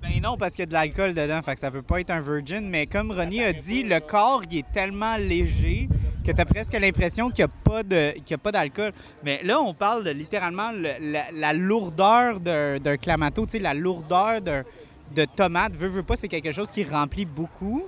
Ben 0.00 0.20
non, 0.22 0.36
parce 0.36 0.52
qu'il 0.52 0.60
y 0.60 0.62
a 0.64 0.66
de 0.66 0.72
l'alcool 0.72 1.14
dedans, 1.14 1.42
fait 1.42 1.54
que 1.54 1.60
ça 1.60 1.70
peut 1.72 1.82
pas 1.82 2.00
être 2.00 2.10
un 2.10 2.20
virgin. 2.20 2.68
Mais 2.68 2.86
comme 2.86 3.10
Ronnie 3.10 3.42
a 3.42 3.52
dit, 3.52 3.82
le 3.82 3.98
corps 4.00 4.42
il 4.50 4.58
est 4.58 4.70
tellement 4.72 5.16
léger 5.16 5.88
que 6.24 6.30
tu 6.32 6.40
as 6.40 6.44
presque 6.44 6.72
l'impression 6.74 7.30
qu'il 7.30 7.44
n'y 7.44 8.32
a 8.34 8.38
pas 8.38 8.52
d'alcool. 8.52 8.92
Mais 9.24 9.42
là, 9.42 9.60
on 9.60 9.74
parle 9.74 10.04
de 10.04 10.10
littéralement 10.10 10.70
le- 10.72 10.94
la, 11.12 11.30
la 11.32 11.52
lourdeur 11.52 12.38
d'un 12.40 12.78
d'un 12.78 12.96
clamato, 12.96 13.44
tu 13.46 13.52
sais, 13.52 13.58
la 13.58 13.74
lourdeur 13.74 14.40
d'un- 14.40 14.64
de 15.12 15.24
tomate. 15.24 15.72
Veux, 15.74 15.88
veux 15.88 16.02
pas, 16.02 16.16
c'est 16.16 16.28
quelque 16.28 16.52
chose 16.52 16.70
qui 16.70 16.84
remplit 16.84 17.24
beaucoup. 17.24 17.84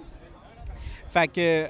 Fait 1.10 1.28
que 1.28 1.40
euh, 1.40 1.66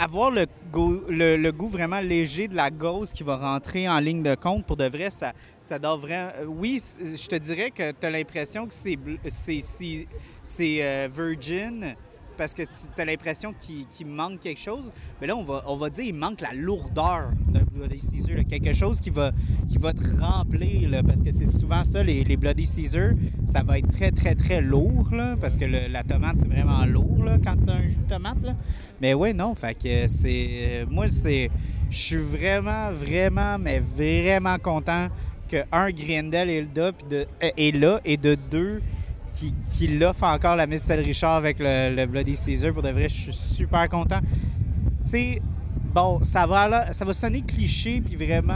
avoir 0.00 0.30
le 0.30 0.46
goût, 0.70 1.02
le, 1.08 1.50
goût 1.50 1.68
vraiment 1.68 2.00
léger 2.00 2.48
de 2.48 2.54
la 2.56 2.70
gauze 2.70 3.12
qui 3.12 3.22
va 3.22 3.36
rentrer 3.36 3.88
en 3.88 3.98
ligne 3.98 4.22
de 4.22 4.34
compte, 4.34 4.66
pour 4.66 4.76
de 4.76 4.86
vrai, 4.88 5.10
ça, 5.10 5.32
ça 5.60 5.78
doit 5.78 5.96
vraiment... 5.96 6.30
euh, 6.38 6.44
Oui, 6.46 6.82
je 6.98 7.26
te 7.26 7.36
dirais 7.36 7.70
que 7.70 7.92
tu 7.92 8.06
as 8.06 8.10
l'impression 8.10 8.66
que 8.66 8.74
c'est 8.74 8.98
c'est- 9.28 10.06
c'est, 10.42 10.78
euh, 10.82 11.08
virgin 11.10 11.94
parce 12.42 12.54
que 12.54 12.62
tu 12.62 13.00
as 13.00 13.04
l'impression 13.04 13.54
qu'il 13.56 14.06
manque 14.08 14.40
quelque 14.40 14.58
chose. 14.58 14.92
Mais 15.20 15.28
là, 15.28 15.36
on 15.36 15.44
va, 15.44 15.62
on 15.68 15.76
va 15.76 15.88
dire 15.90 16.06
qu'il 16.06 16.16
manque 16.16 16.40
la 16.40 16.52
lourdeur 16.52 17.30
d'un 17.46 17.62
Bloody 17.72 18.00
Caesar. 18.00 18.44
Quelque 18.50 18.74
chose 18.74 19.00
qui 19.00 19.10
va, 19.10 19.30
qui 19.68 19.78
va 19.78 19.92
te 19.92 20.04
remplir, 20.20 20.90
parce 21.06 21.20
que 21.20 21.30
c'est 21.30 21.46
souvent 21.46 21.84
ça, 21.84 22.02
les, 22.02 22.24
les 22.24 22.36
Bloody 22.36 22.66
Caesar, 22.66 23.12
ça 23.46 23.62
va 23.62 23.78
être 23.78 23.92
très, 23.92 24.10
très, 24.10 24.34
très 24.34 24.60
lourd, 24.60 25.06
là, 25.12 25.36
parce 25.40 25.56
que 25.56 25.66
la 25.66 26.02
tomate, 26.02 26.38
c'est 26.40 26.48
vraiment 26.48 26.84
lourd 26.84 27.28
quand 27.44 27.54
tu 27.64 27.70
as 27.70 27.74
un 27.74 27.82
jus 27.82 27.94
de 27.94 28.08
tomate. 28.12 28.42
Là. 28.42 28.56
Mais 29.00 29.14
ouais, 29.14 29.32
non, 29.32 29.54
fait 29.54 29.74
que 29.74 30.08
c'est... 30.08 30.48
euh, 30.50 30.84
Moi, 30.90 31.06
c'est... 31.12 31.48
Je 31.90 31.96
suis 31.96 32.16
vraiment, 32.16 32.90
vraiment, 32.90 33.56
mais 33.56 33.78
vraiment 33.78 34.58
content 34.58 35.06
que, 35.48 35.58
un, 35.70 35.92
Grindel 35.92 36.66
euh, 36.76 37.24
est 37.56 37.76
là, 37.76 38.00
et 38.04 38.16
de 38.16 38.36
deux, 38.50 38.82
qui, 39.72 39.88
l'offre 39.88 40.24
encore 40.24 40.56
la 40.56 40.66
Miss 40.66 40.90
Richard 40.90 41.36
avec 41.36 41.56
le, 41.58 42.06
Bloody 42.06 42.36
Caesar. 42.36 42.72
Pour 42.72 42.82
de 42.82 42.90
vrai, 42.90 43.08
je 43.08 43.30
suis 43.30 43.32
super 43.32 43.88
content. 43.88 44.20
Tu 45.04 45.10
sais, 45.10 45.42
bon, 45.92 46.22
ça 46.22 46.46
va, 46.46 46.68
là, 46.68 46.92
ça 46.92 47.04
va 47.04 47.12
sonner 47.12 47.42
cliché, 47.42 48.00
puis 48.00 48.16
vraiment, 48.16 48.54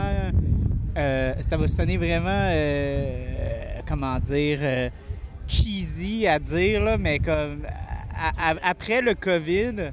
euh, 0.97 1.35
ça 1.43 1.57
va 1.57 1.69
sonner 1.69 1.97
vraiment, 1.97 2.29
euh, 2.29 3.81
comment 3.87 4.19
dire, 4.21 4.59
euh, 4.63 4.91
cheesy 5.47 6.27
à 6.27 6.39
dire, 6.39 6.83
là, 6.83 6.99
mais 6.99 7.19
comme 7.19 7.67
après 8.63 9.03
le 9.03 9.15
COVID, 9.15 9.91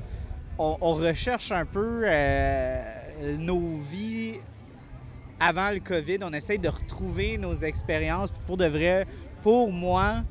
on, 0.58 0.78
on 0.80 0.94
recherche 0.94 1.52
un 1.52 1.66
peu 1.66 2.06
nos 3.38 3.78
vies 3.78 4.36
avant 5.42 5.72
le 5.72 5.80
COVID. 5.80 6.20
On 6.22 6.32
essaye 6.32 6.58
de 6.58 6.70
retrouver 6.70 7.38
nos 7.38 7.54
expériences. 7.54 8.30
Pour 8.48 8.56
de 8.56 8.66
vrai, 8.66 9.06
pour 9.42 9.74
moi, 9.74 10.24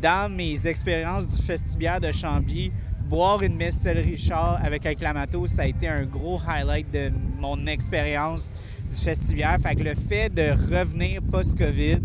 dans 0.00 0.32
mes 0.32 0.66
expériences 0.66 1.26
du 1.26 1.42
festibiaire 1.42 2.00
de 2.00 2.12
Chambly, 2.12 2.72
boire 3.08 3.42
une 3.42 3.56
Miss 3.56 3.86
Richard 3.86 4.60
avec 4.62 4.84
un 4.86 4.94
clamato, 4.94 5.46
ça 5.46 5.62
a 5.62 5.66
été 5.66 5.88
un 5.88 6.04
gros 6.04 6.40
highlight 6.46 6.90
de 6.90 7.10
mon 7.38 7.66
expérience 7.66 8.52
du 8.90 8.98
festibiaire. 8.98 9.58
Fait 9.60 9.74
que 9.74 9.82
le 9.82 9.94
fait 9.94 10.28
de 10.28 10.50
revenir 10.50 11.22
post-COVID 11.22 12.00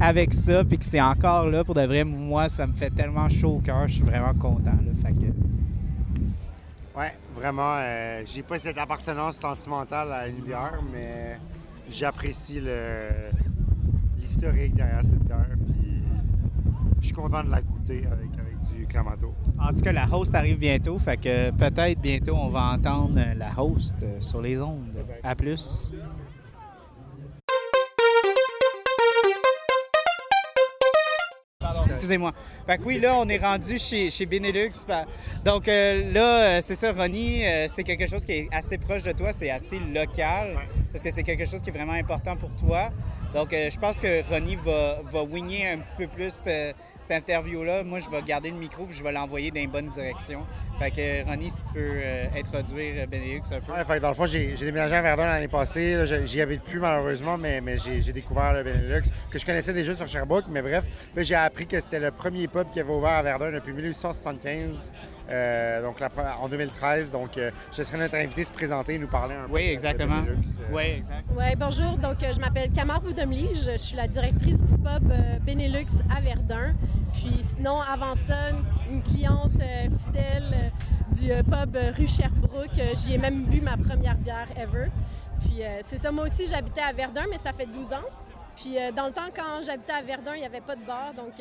avec 0.00 0.34
ça, 0.34 0.64
puis 0.64 0.78
que 0.78 0.84
c'est 0.84 1.00
encore 1.00 1.48
là, 1.48 1.64
pour 1.64 1.74
de 1.74 1.82
vrai, 1.82 2.04
moi, 2.04 2.48
ça 2.48 2.66
me 2.66 2.74
fait 2.74 2.90
tellement 2.90 3.28
chaud 3.28 3.56
au 3.56 3.60
cœur. 3.60 3.88
Je 3.88 3.94
suis 3.94 4.02
vraiment 4.02 4.34
content. 4.34 4.72
Là. 4.72 4.92
Fait 5.02 5.12
que... 5.12 5.26
Ouais, 6.98 7.12
vraiment, 7.34 7.76
euh, 7.78 8.22
j'ai 8.26 8.42
pas 8.42 8.58
cette 8.58 8.78
appartenance 8.78 9.36
sentimentale 9.36 10.12
à 10.12 10.28
une 10.28 10.42
bière, 10.42 10.80
mais 10.92 11.38
j'apprécie 11.90 12.60
le 12.60 13.08
l'historique 14.24 14.74
derrière 14.74 15.02
cette 15.02 15.24
bière, 15.24 15.46
je 17.04 17.08
suis 17.08 17.14
content 17.14 17.44
de 17.44 17.50
la 17.50 17.60
goûter 17.60 18.02
avec, 18.10 18.30
avec 18.38 18.62
du 18.74 18.86
clamato. 18.86 19.34
En 19.60 19.74
tout 19.74 19.82
cas, 19.82 19.92
la 19.92 20.08
host 20.10 20.34
arrive 20.34 20.58
bientôt, 20.58 20.98
fait 20.98 21.18
que 21.18 21.50
peut-être 21.50 22.00
bientôt 22.00 22.34
on 22.34 22.48
va 22.48 22.72
entendre 22.72 23.20
la 23.36 23.62
host 23.62 23.94
euh, 24.02 24.18
sur 24.20 24.40
les 24.40 24.58
ondes. 24.58 25.04
À 25.22 25.34
plus. 25.34 25.92
Excusez-moi. 31.86 32.32
Fait 32.66 32.78
que 32.78 32.82
oui, 32.84 32.98
là, 32.98 33.14
on 33.18 33.28
est 33.28 33.38
rendu 33.38 33.78
chez, 33.78 34.10
chez 34.10 34.26
Benelux. 34.26 34.72
Donc 35.44 35.68
euh, 35.68 36.10
là, 36.12 36.56
euh, 36.56 36.60
c'est 36.62 36.74
ça, 36.74 36.92
Ronnie, 36.92 37.46
euh, 37.46 37.66
c'est 37.68 37.82
quelque 37.82 38.06
chose 38.06 38.24
qui 38.24 38.32
est 38.32 38.48
assez 38.50 38.78
proche 38.78 39.02
de 39.02 39.12
toi, 39.12 39.32
c'est 39.32 39.50
assez 39.50 39.78
local, 39.78 40.56
parce 40.90 41.04
que 41.04 41.10
c'est 41.10 41.22
quelque 41.22 41.44
chose 41.44 41.60
qui 41.60 41.68
est 41.68 41.72
vraiment 41.72 41.92
important 41.92 42.36
pour 42.36 42.50
toi. 42.56 42.90
Donc 43.32 43.52
euh, 43.52 43.70
je 43.70 43.78
pense 43.78 43.96
que 43.96 44.22
Ronnie 44.28 44.56
va, 44.56 45.00
va 45.10 45.22
wigner 45.22 45.66
un 45.66 45.78
petit 45.78 45.96
peu 45.96 46.06
plus 46.06 46.42
cette 47.06 47.28
interview-là, 47.28 47.84
moi, 47.84 47.98
je 47.98 48.08
vais 48.08 48.22
garder 48.22 48.50
le 48.50 48.56
micro 48.56 48.86
puis 48.86 48.96
je 48.96 49.02
vais 49.02 49.12
l'envoyer 49.12 49.50
dans 49.50 49.60
une 49.60 49.70
bonne 49.70 49.88
direction. 49.88 50.40
Fait 50.78 50.90
que, 50.90 51.24
Ronnie, 51.24 51.50
si 51.50 51.62
tu 51.62 51.72
peux 51.74 51.80
euh, 51.80 52.26
introduire 52.34 53.06
Benelux 53.06 53.42
un 53.52 53.60
peu. 53.60 53.72
Ouais, 53.72 54.00
dans 54.00 54.08
le 54.08 54.14
fond, 54.14 54.26
j'ai 54.26 54.54
déménagé 54.54 54.94
à 54.96 55.02
Verdun 55.02 55.26
l'année 55.26 55.48
passée. 55.48 56.04
J'y 56.24 56.40
habite 56.40 56.62
plus 56.62 56.80
malheureusement, 56.80 57.36
mais, 57.36 57.60
j'ai 57.78 58.12
découvert 58.12 58.52
le 58.52 58.64
Benelux, 58.64 59.02
que 59.30 59.38
je 59.38 59.44
connaissais 59.44 59.72
déjà 59.72 59.94
sur 59.94 60.08
Sherbrooke, 60.08 60.46
mais 60.48 60.62
bref. 60.62 60.84
J'ai 61.16 61.34
appris 61.34 61.66
que 61.66 61.78
c'était 61.78 62.00
le 62.00 62.10
premier 62.10 62.48
pub 62.48 62.70
qui 62.70 62.80
avait 62.80 62.92
ouvert 62.92 63.12
à 63.12 63.22
Verdun 63.22 63.52
depuis 63.52 63.72
1875, 63.72 64.92
euh, 65.30 65.82
donc 65.82 66.00
la 66.00 66.08
en 66.40 66.48
2013. 66.48 67.10
Donc, 67.12 67.36
euh, 67.38 67.50
je 67.72 67.78
laisserai 67.78 67.98
notre 67.98 68.14
invité 68.16 68.44
se 68.44 68.52
présenter 68.52 68.94
et 68.94 68.98
nous 68.98 69.06
parler 69.08 69.34
un 69.34 69.46
peu. 69.46 69.52
Oui, 69.54 69.62
de- 69.62 69.66
de 69.68 69.72
exactement. 69.72 70.20
Benelux, 70.22 70.36
euh. 70.60 70.72
Oui, 70.74 70.82
exact. 70.82 71.24
Ouais, 71.36 71.56
bonjour. 71.56 71.96
Donc, 71.98 72.22
euh, 72.22 72.32
je 72.34 72.40
m'appelle 72.40 72.70
Camar 72.72 73.00
Boudomli. 73.00 73.54
Je, 73.54 73.72
je 73.72 73.76
suis 73.78 73.96
la 73.96 74.08
directrice 74.08 74.58
du 74.60 74.74
pub 74.76 75.10
euh, 75.10 75.38
Benelux 75.40 75.86
à 76.14 76.20
Verdun. 76.20 76.74
Puis, 77.12 77.38
sinon, 77.42 77.80
avant 77.80 78.14
ça, 78.14 78.50
une 78.90 79.02
cliente 79.02 79.52
euh, 79.60 79.88
fidèle 80.06 80.52
euh, 80.52 81.14
du 81.14 81.30
euh, 81.32 81.42
pub 81.42 81.76
rue 81.96 82.06
Sherbrooke. 82.08 82.78
Euh, 82.78 82.92
J'y 82.94 83.14
ai 83.14 83.18
même 83.18 83.44
bu 83.44 83.60
ma 83.60 83.76
première 83.76 84.16
bière 84.16 84.48
ever. 84.56 84.88
Puis, 85.40 85.62
euh, 85.64 85.80
c'est 85.84 85.98
ça. 85.98 86.10
Moi 86.10 86.24
aussi, 86.24 86.46
j'habitais 86.48 86.80
à 86.80 86.92
Verdun, 86.92 87.24
mais 87.30 87.38
ça 87.38 87.52
fait 87.52 87.66
12 87.66 87.92
ans. 87.92 88.04
Puis, 88.56 88.78
euh, 88.78 88.92
dans 88.92 89.06
le 89.06 89.12
temps, 89.12 89.30
quand 89.34 89.62
j'habitais 89.64 89.92
à 89.92 90.02
Verdun, 90.02 90.32
il 90.34 90.40
n'y 90.40 90.46
avait 90.46 90.60
pas 90.60 90.76
de 90.76 90.84
bar. 90.84 91.12
Donc, 91.14 91.34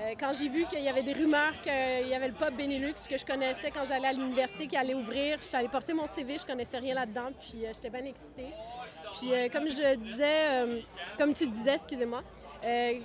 euh, 0.00 0.14
quand 0.18 0.32
j'ai 0.32 0.48
vu 0.48 0.64
qu'il 0.66 0.80
y 0.80 0.88
avait 0.88 1.02
des 1.02 1.12
rumeurs 1.12 1.60
qu'il 1.60 2.08
y 2.08 2.14
avait 2.14 2.28
le 2.28 2.34
pub 2.34 2.56
Benelux 2.56 2.94
que 3.08 3.18
je 3.18 3.24
connaissais 3.24 3.70
quand 3.70 3.84
j'allais 3.84 4.08
à 4.08 4.12
l'université 4.12 4.66
qui 4.66 4.76
allait 4.76 4.94
ouvrir, 4.94 5.38
je 5.40 5.46
suis 5.46 5.56
allée 5.56 5.68
porter 5.68 5.92
mon 5.92 6.06
CV, 6.06 6.38
je 6.38 6.46
connaissais 6.46 6.78
rien 6.78 6.94
là-dedans, 6.94 7.30
puis 7.38 7.66
euh, 7.66 7.72
j'étais 7.74 7.90
bien 7.90 8.04
excitée. 8.04 8.48
Puis 9.18 9.32
euh, 9.32 9.48
comme 9.50 9.68
je 9.68 9.96
disais, 9.96 10.84
comme 11.18 11.34
tu 11.34 11.46
disais, 11.46 11.74
excusez-moi, 11.74 12.22
euh, 12.64 13.00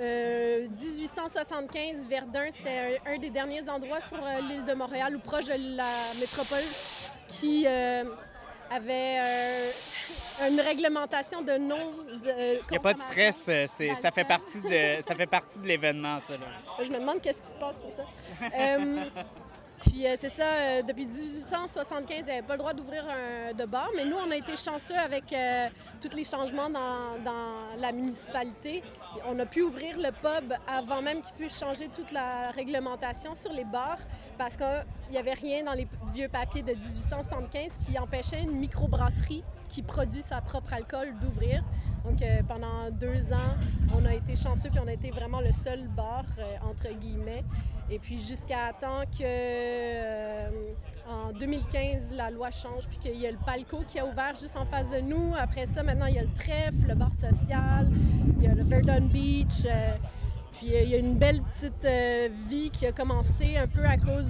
euh, 0.00 0.68
1875, 0.68 2.06
Verdun, 2.08 2.46
c'était 2.56 2.98
un, 3.06 3.14
un 3.14 3.18
des 3.18 3.30
derniers 3.30 3.68
endroits 3.68 4.00
sur 4.00 4.18
l'île 4.48 4.64
de 4.64 4.74
Montréal 4.74 5.16
ou 5.16 5.20
proche 5.20 5.46
de 5.46 5.76
la 5.76 5.90
métropole 6.20 6.64
qui 7.28 7.66
avait 7.66 9.18
une 10.48 10.60
réglementation 10.60 11.42
de 11.42 11.58
non. 11.58 11.76
euh, 12.26 12.56
Il 12.68 12.70
n'y 12.72 12.76
a 12.76 12.80
pas 12.80 12.94
de 12.94 12.98
stress, 13.00 13.48
euh, 13.48 13.64
c'est- 13.66 13.94
ça, 13.96 14.10
fait 14.10 14.24
partie 14.24 14.60
de, 14.60 15.00
ça 15.02 15.14
fait 15.14 15.26
partie 15.26 15.58
de 15.58 15.66
l'événement, 15.66 16.18
ça. 16.20 16.34
Là. 16.34 16.46
Je 16.84 16.90
me 16.90 16.98
demande 16.98 17.20
qu'est-ce 17.20 17.40
qui 17.42 17.48
se 17.48 17.56
passe 17.58 17.78
pour 17.78 17.90
ça. 17.90 18.02
Euh, 18.58 19.04
puis 19.82 20.06
euh, 20.06 20.16
c'est 20.18 20.30
ça, 20.34 20.82
depuis 20.82 21.06
1875, 21.06 22.18
il 22.20 22.24
n'y 22.24 22.30
avait 22.30 22.42
pas 22.42 22.54
le 22.54 22.58
droit 22.58 22.72
d'ouvrir 22.72 23.04
un 23.08 23.52
de 23.52 23.64
bar, 23.64 23.90
mais 23.96 24.04
nous, 24.04 24.16
on 24.16 24.30
a 24.30 24.36
été 24.36 24.56
chanceux 24.56 24.96
avec 24.96 25.24
tous 26.00 26.16
les 26.16 26.24
changements 26.24 26.68
dans, 26.70 27.18
dans 27.24 27.76
la 27.80 27.92
municipalité. 27.92 28.82
On 29.26 29.38
a 29.38 29.46
pu 29.46 29.62
ouvrir 29.62 29.96
le 29.98 30.10
pub 30.12 30.52
avant 30.66 31.00
même 31.02 31.22
qu'il 31.22 31.34
puisse 31.34 31.58
changer 31.58 31.88
toute 31.88 32.10
la 32.12 32.50
réglementation 32.50 33.34
sur 33.34 33.52
les 33.52 33.64
bars, 33.64 33.98
parce 34.36 34.56
qu'il 34.56 34.84
n'y 35.12 35.18
avait 35.18 35.34
rien 35.34 35.64
dans 35.64 35.72
les 35.74 35.86
vieux 36.12 36.28
papiers 36.28 36.62
de 36.62 36.74
1875 36.74 37.72
qui 37.86 37.98
empêchait 37.98 38.42
une 38.42 38.52
microbrasserie 38.58 39.44
qui 39.68 39.82
produit 39.82 40.22
sa 40.22 40.40
propre 40.40 40.72
alcool 40.72 41.14
d'ouvrir. 41.20 41.62
Donc 42.04 42.22
euh, 42.22 42.40
pendant 42.46 42.90
deux 42.90 43.32
ans, 43.32 43.54
on 43.94 44.04
a 44.04 44.14
été 44.14 44.36
chanceux 44.36 44.70
puis 44.70 44.80
on 44.82 44.88
a 44.88 44.92
été 44.92 45.10
vraiment 45.10 45.40
le 45.40 45.52
seul 45.52 45.88
bar, 45.88 46.24
euh, 46.38 46.56
entre 46.68 46.92
guillemets. 46.98 47.44
Et 47.90 47.98
puis 47.98 48.20
jusqu'à 48.20 48.72
temps 48.78 49.04
que 49.10 49.22
euh, 49.22 50.50
en 51.08 51.32
2015, 51.32 52.12
la 52.12 52.30
loi 52.30 52.50
change 52.50 52.86
puis 52.88 52.98
qu'il 52.98 53.18
y 53.18 53.26
a 53.26 53.30
le 53.30 53.38
Palco 53.38 53.78
qui 53.86 53.98
a 53.98 54.06
ouvert 54.06 54.34
juste 54.38 54.56
en 54.56 54.64
face 54.64 54.90
de 54.90 55.00
nous. 55.00 55.34
Après 55.38 55.66
ça, 55.66 55.82
maintenant, 55.82 56.06
il 56.06 56.14
y 56.14 56.18
a 56.18 56.22
le 56.22 56.32
Trèfle, 56.32 56.86
le 56.86 56.94
bar 56.94 57.12
social, 57.14 57.88
il 58.38 58.44
y 58.44 58.46
a 58.46 58.54
le 58.54 58.62
Verdun 58.62 59.06
Beach. 59.06 59.66
puis 60.52 60.68
il 60.68 60.88
y 60.88 60.94
a 60.94 60.98
une 60.98 61.16
belle 61.16 61.42
petite 61.42 61.86
vie 62.48 62.70
qui 62.70 62.86
a 62.86 62.92
commencé 62.92 63.56
un 63.56 63.66
peu 63.66 63.84
à 63.84 63.96
cause 63.96 64.26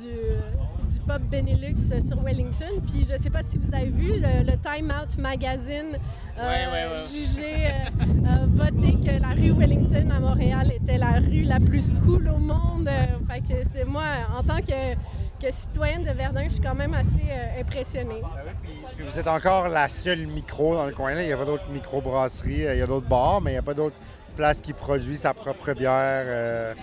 du, 0.00 0.83
du 0.94 1.00
pub 1.00 1.22
Benelux 1.30 1.74
euh, 1.92 2.00
sur 2.06 2.22
Wellington. 2.22 2.80
Puis 2.86 3.06
je 3.10 3.20
sais 3.22 3.30
pas 3.30 3.42
si 3.42 3.58
vous 3.58 3.74
avez 3.74 3.90
vu, 3.90 4.12
le, 4.20 4.44
le 4.44 4.56
Time 4.58 4.92
Out 4.92 5.18
Magazine 5.18 5.98
a 6.38 6.46
Ouais, 6.48 6.66
ouais, 6.66 6.86
ouais. 6.92 7.02
jugé, 7.12 7.66
euh, 7.66 8.46
voté 8.48 8.94
que 8.94 9.20
la 9.20 9.28
rue 9.28 9.52
Wellington 9.52 10.10
à 10.10 10.20
Montréal 10.20 10.72
était 10.74 10.98
la 10.98 11.12
rue 11.20 11.42
la 11.42 11.60
plus 11.60 11.92
cool 12.04 12.28
au 12.28 12.38
monde. 12.38 12.88
Euh, 12.88 13.06
fait 13.28 13.40
que 13.40 13.60
c'est 13.72 13.84
moi, 13.84 14.02
en 14.36 14.42
tant 14.42 14.58
que, 14.60 14.94
que 15.40 15.50
citoyenne 15.52 16.04
de 16.04 16.10
Verdun, 16.12 16.44
je 16.44 16.54
suis 16.54 16.60
quand 16.62 16.74
même 16.74 16.94
assez 16.94 17.28
euh, 17.30 17.60
impressionnée. 17.60 18.20
Ah 18.24 18.38
oui, 18.46 18.52
puis, 18.62 18.72
puis 18.96 19.04
vous 19.08 19.18
êtes 19.18 19.28
encore 19.28 19.68
la 19.68 19.88
seule 19.88 20.26
micro 20.26 20.74
dans 20.76 20.86
le 20.86 20.92
coin. 20.92 21.14
Là? 21.14 21.22
Il 21.22 21.28
y 21.28 21.32
a 21.32 21.36
pas 21.36 21.44
d'autres 21.44 21.68
microbrasseries, 21.70 22.66
euh, 22.66 22.74
il 22.74 22.78
y 22.78 22.82
a 22.82 22.86
d'autres 22.86 23.08
bars, 23.08 23.40
mais 23.40 23.50
il 23.50 23.54
n'y 23.54 23.58
a 23.58 23.62
pas 23.62 23.74
d'autres 23.74 23.96
places 24.36 24.60
qui 24.60 24.72
produisent 24.72 25.20
sa 25.20 25.32
propre 25.34 25.72
bière. 25.74 26.74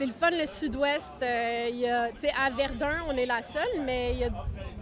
C'est 0.00 0.06
le 0.06 0.14
fun, 0.14 0.30
le 0.30 0.46
sud-ouest. 0.46 1.16
euh, 1.22 2.08
à 2.34 2.48
Verdun, 2.48 3.02
on 3.06 3.14
est 3.18 3.26
la 3.26 3.42
seule, 3.42 3.82
mais 3.84 4.12
il 4.12 4.18
y 4.20 4.24
a 4.24 4.30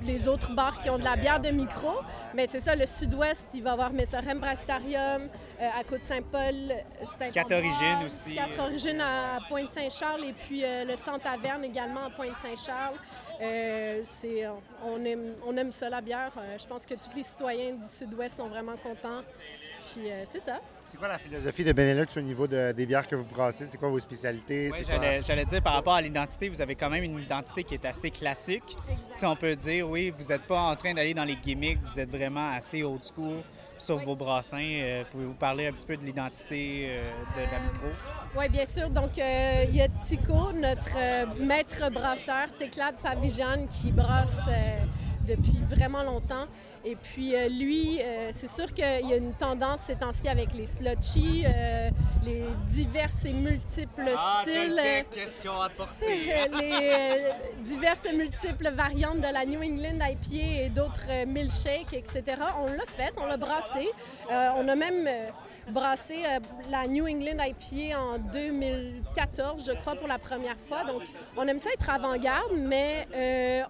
les 0.04 0.28
autres 0.28 0.54
bars 0.54 0.78
qui 0.78 0.88
ont 0.90 0.96
de 0.96 1.02
la 1.02 1.16
bière 1.16 1.40
de 1.40 1.48
micro. 1.48 1.90
Mais 2.35 2.46
c'est 2.46 2.61
ça, 2.61 2.76
le 2.76 2.87
sud-ouest, 2.87 3.46
il 3.52 3.64
va 3.64 3.70
y 3.70 3.72
avoir 3.72 3.92
Messorem 3.92 4.38
Brastarium, 4.38 5.22
euh, 5.61 5.68
à 5.76 5.83
Côte-Saint-Paul, 5.83 6.72
saint 7.18 7.31
Quatre 7.33 7.50
Origines 7.50 8.07
aussi. 8.07 8.35
Quatre 8.37 8.61
Origines 8.61 9.00
à 9.00 9.40
Pointe-Saint-Charles 9.48 10.22
et 10.22 10.35
puis 10.35 10.64
euh, 10.64 10.85
le 10.85 10.94
Centre 10.94 11.24
Taverne 11.24 11.64
également 11.64 12.04
à 12.04 12.11
Pointe-Saint-Charles. 12.11 12.98
C'est, 13.40 14.46
on, 14.85 15.04
aime, 15.04 15.35
on 15.44 15.57
aime 15.57 15.72
ça, 15.72 15.90
la 15.90 16.00
bière. 16.00 16.31
Je 16.57 16.66
pense 16.68 16.87
que 16.87 16.94
tous 16.94 17.16
les 17.16 17.24
citoyens 17.24 17.72
du 17.72 17.88
sud-ouest 17.88 18.37
sont 18.37 18.46
vraiment 18.46 18.76
contents. 18.76 19.22
Puis 19.81 20.12
c'est 20.31 20.40
ça. 20.40 20.61
C'est 20.90 20.96
quoi 20.96 21.09
la 21.09 21.18
philosophie 21.18 21.64
de 21.64 21.72
Benelux 21.72 22.07
au 22.16 22.20
niveau 22.22 22.46
de- 22.46 22.72
des 22.72 22.87
bières 22.87 23.07
que 23.07 23.14
vous 23.14 23.24
brassez? 23.27 23.66
C'est 23.66 23.77
quoi 23.77 23.90
vos 23.90 24.01
spécialités? 24.01 24.70
Oui, 24.72 24.79
C'est 24.79 24.85
quoi- 24.96 25.20
j'allais, 25.20 25.44
dire 25.44 25.62
par 25.62 25.74
rapport 25.74 25.92
à 25.94 26.01
l'identité, 26.01 26.48
vous 26.48 26.62
avez 26.62 26.74
quand 26.74 26.88
même 26.88 27.05
une 27.05 27.18
identité 27.18 27.62
qui 27.62 27.74
est 27.74 27.85
assez 27.85 28.11
classique. 28.11 28.74
Si 29.11 29.27
on 29.27 29.37
peut 29.37 29.55
dire, 29.55 29.87
oui, 29.88 30.09
vous 30.16 30.24
n'êtes 30.29 30.44
pas 30.44 30.61
en 30.61 30.77
train 30.77 30.94
d'aller 30.94 31.12
dans 31.12 31.24
les 31.24 31.37
gimmicks, 31.37 31.79
vous 31.83 32.01
êtes 32.01 32.09
vraiment 32.11 32.48
assez 32.53 32.83
old 32.83 33.03
school 33.05 33.42
sur 33.77 33.96
vos 33.98 34.16
brassins. 34.16 34.57
Euh, 34.62 35.05
Pouvez-vous 35.12 35.35
parler 35.35 35.66
un 35.66 35.72
petit 35.72 35.87
peu 35.87 35.96
de 35.98 36.05
l'identité 36.07 36.87
euh, 36.88 37.11
de 37.37 37.53
la 37.53 37.61
micro? 37.61 37.87
Oui, 38.38 38.48
bien 38.48 38.64
sûr. 38.66 38.88
Donc, 38.88 39.18
euh, 39.18 39.64
il 39.68 39.77
y 39.77 39.83
a 39.83 39.88
Tico, 40.07 40.53
notre 40.55 40.96
euh, 40.96 41.27
maître 41.38 41.90
brasseur, 41.90 42.46
Téclade 42.59 42.96
Pavijan, 43.03 43.66
qui 43.70 43.92
brasse 43.92 44.38
euh, 44.48 44.79
depuis 45.29 45.59
vraiment 45.68 46.03
longtemps. 46.03 46.46
Et 46.88 46.96
puis, 46.96 47.37
euh, 47.37 47.51
lui, 47.51 48.01
euh, 48.01 48.31
c'est 48.33 48.48
sûr 48.48 48.72
qu'il 48.72 48.83
y 48.83 49.12
a 49.12 49.16
une 49.16 49.35
tendance 49.35 49.81
ces 49.81 49.96
temps-ci 49.96 50.27
avec 50.27 50.55
les 50.55 50.64
slushies, 50.64 51.44
euh, 51.46 51.90
les 52.24 52.44
divers 52.70 53.11
et 53.27 53.33
multiples 53.35 54.11
styles. 54.40 54.81
euh, 54.83 55.03
qu'est-ce 55.12 55.38
qu'ils 55.38 55.51
ont 55.51 55.61
apporté? 55.61 56.07
les 56.07 56.72
euh, 56.72 57.31
diverses 57.66 58.07
et 58.07 58.16
multiples 58.16 58.70
variantes 58.70 59.18
de 59.18 59.31
la 59.31 59.44
New 59.44 59.62
England 59.62 59.98
IPA 60.03 60.64
et 60.64 60.68
d'autres 60.70 61.27
milkshakes, 61.27 61.92
etc. 61.92 62.22
On 62.59 62.64
l'a 62.72 62.87
fait, 62.87 63.12
on 63.18 63.27
l'a 63.27 63.37
brassé. 63.37 63.90
On 64.31 64.66
a 64.66 64.74
même 64.74 65.07
brassé 65.68 66.24
la 66.70 66.87
New 66.87 67.07
England 67.07 67.44
IPA 67.44 68.01
en 68.01 68.18
2014, 68.18 69.66
je 69.66 69.72
crois, 69.72 69.94
pour 69.94 70.09
la 70.09 70.18
première 70.18 70.57
fois. 70.68 70.85
Donc, 70.85 71.03
on 71.37 71.46
aime 71.46 71.61
ça 71.61 71.68
être 71.70 71.90
avant-garde, 71.90 72.53
mais 72.57 73.07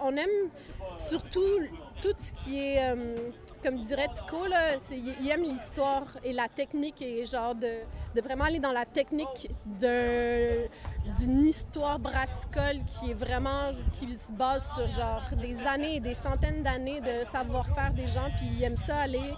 on 0.00 0.16
aime 0.16 0.50
surtout 0.98 1.58
tout 2.02 2.14
ce 2.18 2.32
qui 2.32 2.58
est, 2.60 2.90
euh, 2.90 3.14
comme 3.62 3.82
dirait 3.82 4.08
Tico, 4.16 4.46
là, 4.46 4.76
il 4.90 5.28
aime 5.30 5.42
l'histoire 5.42 6.04
et 6.24 6.32
la 6.32 6.48
technique 6.48 7.02
et 7.02 7.26
genre 7.26 7.54
de, 7.54 7.72
de 8.14 8.20
vraiment 8.20 8.44
aller 8.44 8.60
dans 8.60 8.72
la 8.72 8.84
technique 8.84 9.50
d'un- 9.66 10.66
d'une 11.18 11.44
histoire 11.44 11.98
brassicole 11.98 12.78
qui 12.86 13.10
est 13.10 13.14
vraiment, 13.14 13.72
qui 13.94 14.06
se 14.12 14.32
base 14.32 14.64
sur 14.74 14.88
genre 14.90 15.22
des 15.40 15.58
années 15.66 16.00
des 16.00 16.14
centaines 16.14 16.62
d'années 16.62 17.00
de 17.00 17.24
savoir-faire 17.30 17.92
des 17.92 18.06
gens, 18.06 18.28
puis 18.36 18.48
il 18.56 18.62
aime 18.64 18.76
ça 18.76 18.96
aller 18.98 19.32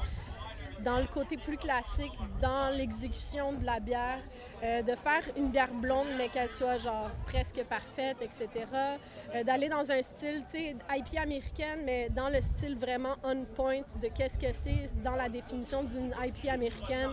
dans 0.85 0.99
le 0.99 1.07
côté 1.07 1.37
plus 1.37 1.57
classique, 1.57 2.13
dans 2.41 2.71
l'exécution 2.71 3.53
de 3.53 3.65
la 3.65 3.81
bière, 3.81 4.21
euh, 4.63 4.83
de 4.83 4.95
faire 4.95 5.23
une 5.37 5.51
bière 5.51 5.73
blonde, 5.73 6.09
mais 6.17 6.29
qu'elle 6.29 6.51
soit 6.51 6.79
genre 6.79 7.11
presque 7.27 7.63
parfaite, 7.65 8.19
etc. 8.21 8.49
Euh, 9.35 9.45
D'aller 9.45 9.69
dans 9.69 9.91
un 9.91 10.03
style, 10.03 10.45
tu 10.51 10.59
sais, 10.59 10.77
IPA 10.91 11.23
américaine, 11.23 11.81
mais 11.85 12.09
dans 12.11 12.29
le 12.29 12.41
style 12.41 12.77
vraiment 12.77 13.17
on 13.25 13.45
point 13.45 13.81
de 14.03 14.09
qu'est-ce 14.09 14.39
que 14.39 14.53
c'est 14.53 14.91
dans 15.03 15.15
la 15.15 15.29
définition 15.29 15.83
d'une 15.83 16.15
IPA 16.23 16.53
américaine. 16.53 17.11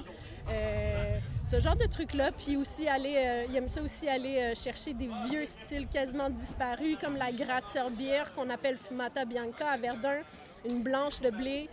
Euh, 0.49 1.20
ce 1.51 1.59
genre 1.59 1.76
de 1.76 1.86
truc-là, 1.86 2.32
puis 2.32 2.57
aussi 2.57 2.88
aller, 2.88 3.45
il 3.49 3.55
aime 3.55 3.70
ça 3.70 3.82
aussi 3.82 4.07
aller 4.09 4.53
chercher 4.55 4.93
des 4.93 5.09
vieux 5.30 5.45
styles 5.45 5.88
quasiment 5.88 6.30
disparus, 6.30 6.97
comme 6.99 7.15
la 7.15 7.32
Grazia 7.32 7.89
bière 7.89 8.34
qu'on 8.34 8.49
appelle 8.49 8.78
Fumata 8.78 9.24
Bianca 9.24 9.70
à 9.70 9.78
Verdun, 9.78 10.24
une 10.65 10.84
blanche 10.84 11.22
de 11.22 11.30
blé 11.30 11.70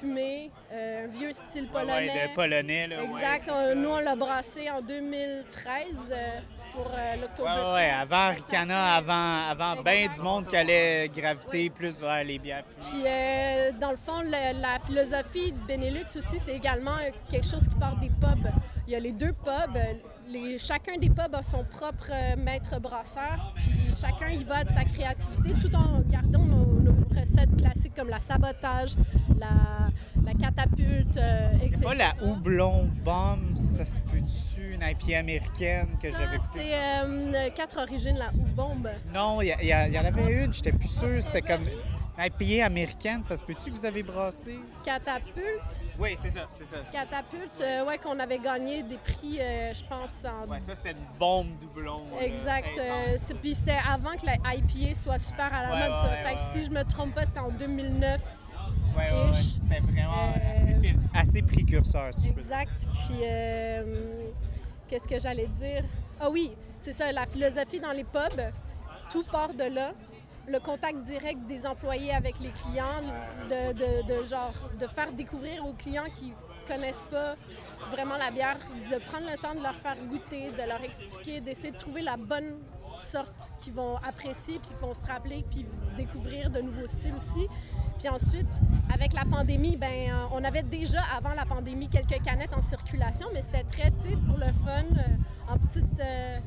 fumée, 0.00 0.50
euh, 0.72 1.04
un 1.04 1.08
vieux 1.08 1.32
style 1.32 1.68
polonais. 1.68 2.08
ouais, 2.10 2.28
de 2.28 2.34
polonais, 2.34 2.86
là. 2.86 3.02
Exact. 3.02 3.50
On- 3.54 3.74
nous, 3.76 3.88
on 3.90 3.98
l'a 4.00 4.16
brassé 4.16 4.68
en 4.70 4.80
2013 4.80 5.84
euh, 6.10 6.40
pour 6.74 6.90
euh, 6.94 7.16
l'Octoberfest. 7.16 7.60
ouais, 7.66 7.72
ouais, 7.74 7.90
avant 7.90 8.30
Ricana, 8.30 8.94
avant, 8.96 9.48
avant 9.48 9.82
bien 9.82 10.08
du 10.08 10.20
monde 10.22 10.46
qui 10.46 10.56
allait 10.56 11.08
graviter 11.14 11.70
plus 11.70 12.00
vers 12.00 12.24
les 12.24 12.38
bières. 12.38 12.64
Puis, 12.86 13.02
euh, 13.06 13.70
dans 13.80 13.90
le 13.90 13.96
fond, 13.96 14.20
le- 14.22 14.60
la 14.60 14.78
philosophie 14.86 15.52
de 15.52 15.58
Benelux 15.66 16.04
aussi, 16.16 16.38
c'est 16.38 16.54
également 16.56 16.96
quelque 17.30 17.46
chose 17.46 17.68
qui 17.68 17.74
part 17.76 17.96
des 17.96 18.10
pubs. 18.10 18.50
Il 18.86 18.92
y 18.92 18.96
a 18.96 19.00
les 19.00 19.12
deux 19.12 19.32
pubs. 19.32 19.78
Les, 20.30 20.58
chacun 20.58 20.98
des 20.98 21.08
pubs 21.08 21.34
a 21.34 21.42
son 21.42 21.64
propre 21.64 22.10
maître 22.36 22.78
brasseur, 22.80 23.52
puis 23.56 23.90
chacun 23.98 24.28
y 24.30 24.44
va 24.44 24.62
de 24.62 24.68
sa 24.68 24.84
créativité 24.84 25.54
tout 25.60 25.74
en 25.74 26.00
gardant 26.00 26.44
nos 26.44 26.77
recettes 27.10 27.56
classiques 27.56 27.94
comme 27.94 28.08
la 28.08 28.20
sabotage, 28.20 28.94
la, 29.38 29.88
la 30.24 30.34
catapulte, 30.34 31.16
euh, 31.16 31.52
etc. 31.62 31.80
Pas 31.82 31.94
la 31.94 32.14
houblon 32.22 32.88
bombe, 33.04 33.56
ça 33.56 33.84
se 33.86 34.00
peut-tu, 34.00 34.74
une 34.74 34.82
IPA 34.82 35.18
américaine 35.18 35.88
que 36.02 36.10
j'avais 36.10 36.36
écoutée? 36.36 36.60
C'est 36.60 36.74
euh, 36.74 37.48
quatre 37.54 37.78
origines, 37.80 38.16
la 38.16 38.30
bombe. 38.32 38.88
Non, 39.14 39.40
il 39.42 39.46
y, 39.60 39.66
y 39.66 39.74
en 39.98 40.04
avait 40.04 40.44
une, 40.44 40.52
j'étais 40.52 40.72
plus 40.72 40.88
sûr, 40.88 41.22
c'était 41.22 41.42
comme 41.42 41.64
une 42.18 42.24
IPA 42.24 42.66
américaine, 42.66 43.22
ça 43.24 43.36
se 43.36 43.44
peut-tu 43.44 43.70
que 43.70 43.76
vous 43.76 43.84
avez 43.84 44.02
brassé? 44.02 44.58
Catapulte, 44.84 45.84
Oui, 45.98 46.14
c'est 46.16 46.30
ça, 46.30 46.48
c'est 46.50 46.66
ça. 46.66 46.78
catapulte, 46.92 47.60
euh, 47.60 47.84
ouais, 47.86 47.98
qu'on 47.98 48.18
avait 48.18 48.38
gagné 48.38 48.82
des 48.82 48.96
prix, 48.96 49.38
euh, 49.40 49.72
je 49.72 49.84
pense, 49.84 50.24
en 50.24 50.48
Ouais, 50.50 50.60
ça 50.60 50.74
c'était 50.74 50.92
une 50.92 51.18
bombe 51.18 51.58
doublon. 51.60 52.00
Exact. 52.20 52.68
euh, 52.78 53.16
Puis 53.40 53.54
c'était 53.54 53.78
avant 53.88 54.12
que 54.16 54.26
la 54.26 54.34
IPA 54.54 54.94
soit 54.94 55.18
super 55.18 55.52
à 55.52 55.62
la 55.62 55.70
Ouais, 55.70 55.88
mode. 55.88 56.10
ouais, 56.10 56.22
fait 56.24 56.34
que 56.34 56.58
si 56.58 56.66
je 56.66 56.70
me 56.70 56.82
trompe 56.84 57.14
pas, 57.14 57.24
c'était 57.24 57.38
en 57.40 57.50
2009. 57.50 58.20
Ouais, 58.96 59.10
ouais. 59.12 59.32
C'était 59.32 59.80
vraiment 59.80 60.32
Euh, 60.34 60.92
assez, 61.14 61.42
précurseur, 61.42 62.12
si 62.14 62.26
je 62.26 62.32
peux 62.32 62.42
dire. 62.42 62.58
Exact. 62.58 62.88
Puis 63.06 63.20
euh, 63.22 64.30
qu'est-ce 64.88 65.06
que 65.06 65.20
j'allais 65.20 65.46
dire? 65.46 65.84
Ah 66.20 66.28
oui, 66.30 66.50
c'est 66.80 66.92
ça, 66.92 67.12
la 67.12 67.26
philosophie 67.26 67.78
dans 67.78 67.92
les 67.92 68.02
pubs, 68.04 68.42
tout 69.10 69.22
part 69.30 69.54
de 69.54 69.64
là. 69.64 69.92
Le 70.48 70.60
contact 70.60 71.02
direct 71.02 71.46
des 71.46 71.66
employés 71.66 72.12
avec 72.12 72.38
les 72.40 72.50
clients, 72.50 73.02
de, 73.50 74.24
genre 74.24 74.54
de 74.80 74.86
faire 74.86 75.12
découvrir 75.12 75.66
aux 75.66 75.74
clients 75.74 76.08
qui 76.12 76.32
connaissent 76.66 77.04
pas 77.10 77.34
vraiment 77.90 78.16
la 78.16 78.30
bière, 78.30 78.58
de 78.90 78.98
prendre 78.98 79.26
le 79.30 79.36
temps 79.36 79.54
de 79.54 79.62
leur 79.62 79.76
faire 79.76 79.96
goûter, 80.06 80.50
de 80.50 80.68
leur 80.68 80.82
expliquer, 80.82 81.40
d'essayer 81.40 81.70
de 81.70 81.76
trouver 81.76 82.00
la 82.00 82.16
bonne 82.16 82.60
sorte 83.06 83.52
qu'ils 83.58 83.74
vont 83.74 83.96
apprécier, 83.96 84.58
puis 84.58 84.68
qu'ils 84.68 84.76
vont 84.78 84.94
se 84.94 85.04
rappeler, 85.06 85.44
puis 85.50 85.66
découvrir 85.96 86.50
de 86.50 86.60
nouveaux 86.60 86.86
styles 86.86 87.14
aussi. 87.14 87.46
Puis 87.98 88.08
ensuite, 88.08 88.60
avec 88.94 89.12
la 89.12 89.24
pandémie, 89.24 89.76
ben, 89.76 89.88
euh, 89.88 90.26
on 90.32 90.44
avait 90.44 90.62
déjà 90.62 91.00
avant 91.16 91.34
la 91.34 91.44
pandémie 91.44 91.88
quelques 91.88 92.22
canettes 92.22 92.54
en 92.54 92.62
circulation, 92.62 93.26
mais 93.34 93.42
c'était 93.42 93.64
très, 93.64 93.90
pour 93.90 94.36
le 94.38 94.46
fun, 94.64 94.84
euh, 94.96 95.52
en 95.52 95.58
petite 95.58 96.00
euh, 96.00 96.38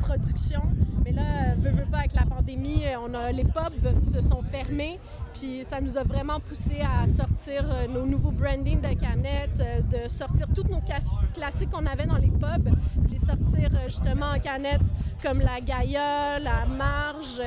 production. 0.00 0.62
Mais 1.04 1.12
là, 1.12 1.54
veux, 1.58 1.70
veux 1.70 1.84
pas, 1.84 1.98
avec 1.98 2.14
la 2.14 2.24
pandémie, 2.24 2.84
on 2.98 3.12
a, 3.12 3.30
les 3.30 3.44
pubs 3.44 4.02
se 4.10 4.22
sont 4.22 4.42
fermés, 4.42 4.98
puis 5.38 5.64
ça 5.68 5.80
nous 5.80 5.96
a 5.98 6.02
vraiment 6.02 6.40
poussé 6.40 6.80
à 6.80 7.06
sortir 7.08 7.66
euh, 7.70 7.86
nos 7.88 8.06
nouveaux 8.06 8.30
brandings 8.30 8.80
de 8.80 8.98
canettes, 8.98 9.60
euh, 9.60 9.80
de 9.82 10.08
sortir 10.08 10.46
tous 10.54 10.64
nos 10.64 10.80
classiques 11.34 11.70
qu'on 11.70 11.84
avait 11.84 12.06
dans 12.06 12.16
les 12.16 12.30
pubs, 12.30 12.74
puis 13.06 13.18
les 13.18 13.18
sortir 13.18 13.70
euh, 13.74 13.84
justement 13.86 14.30
en 14.34 14.38
canettes 14.38 14.80
comme 15.22 15.40
la 15.40 15.60
Gaïa, 15.60 16.38
la 16.38 16.64
Marge, 16.66 17.40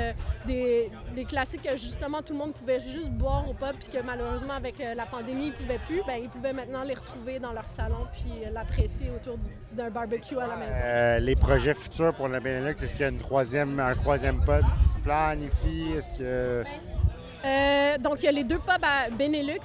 des, 0.46 0.92
classiques 1.28 1.62
que 1.64 1.72
justement 1.72 2.22
tout 2.22 2.34
le 2.34 2.40
monde 2.40 2.54
pouvait 2.54 2.80
juste 2.80 3.10
boire 3.10 3.48
au 3.50 3.54
pub, 3.54 3.76
puis 3.80 3.90
que 3.90 4.04
malheureusement 4.04 4.54
avec 4.54 4.80
la 4.80 5.06
pandémie 5.06 5.48
ils 5.48 5.54
pouvaient 5.54 5.80
plus, 5.88 6.02
ben 6.08 6.16
ils 6.22 6.30
pouvaient 6.30 6.54
maintenant 6.54 6.84
les 6.84 6.96
retrouver 6.96 7.40
dans 7.40 7.52
leur 7.52 7.68
salon 7.68 8.08
puis 8.12 8.32
l'apprécier 8.52 9.12
autour 9.12 9.38
d'un 9.74 9.90
barbecue 9.90 10.38
à 10.38 10.48
la 10.48 10.56
maison. 10.56 11.26
Les 11.26 11.36
projets 11.36 11.74
futurs 11.74 12.14
pour 12.16 12.28
le 12.28 12.40
Benelux, 12.40 12.72
est-ce 12.72 12.92
qu'il 12.92 13.02
y 13.02 13.06
a 13.06 13.10
une 13.10 13.20
troisième, 13.20 13.80
un 13.80 13.96
troisième 13.96 14.40
pub 14.40 14.64
qui 14.78 14.84
se 14.86 14.98
planifie? 14.98 15.92
Est-ce 15.98 16.18
que. 16.18 16.64
Euh, 17.46 17.98
donc, 17.98 18.18
il 18.20 18.26
y 18.26 18.28
a 18.28 18.32
les 18.32 18.44
deux 18.44 18.60
pubs 18.60 18.84
à 18.84 19.10
Benelux 19.10 19.60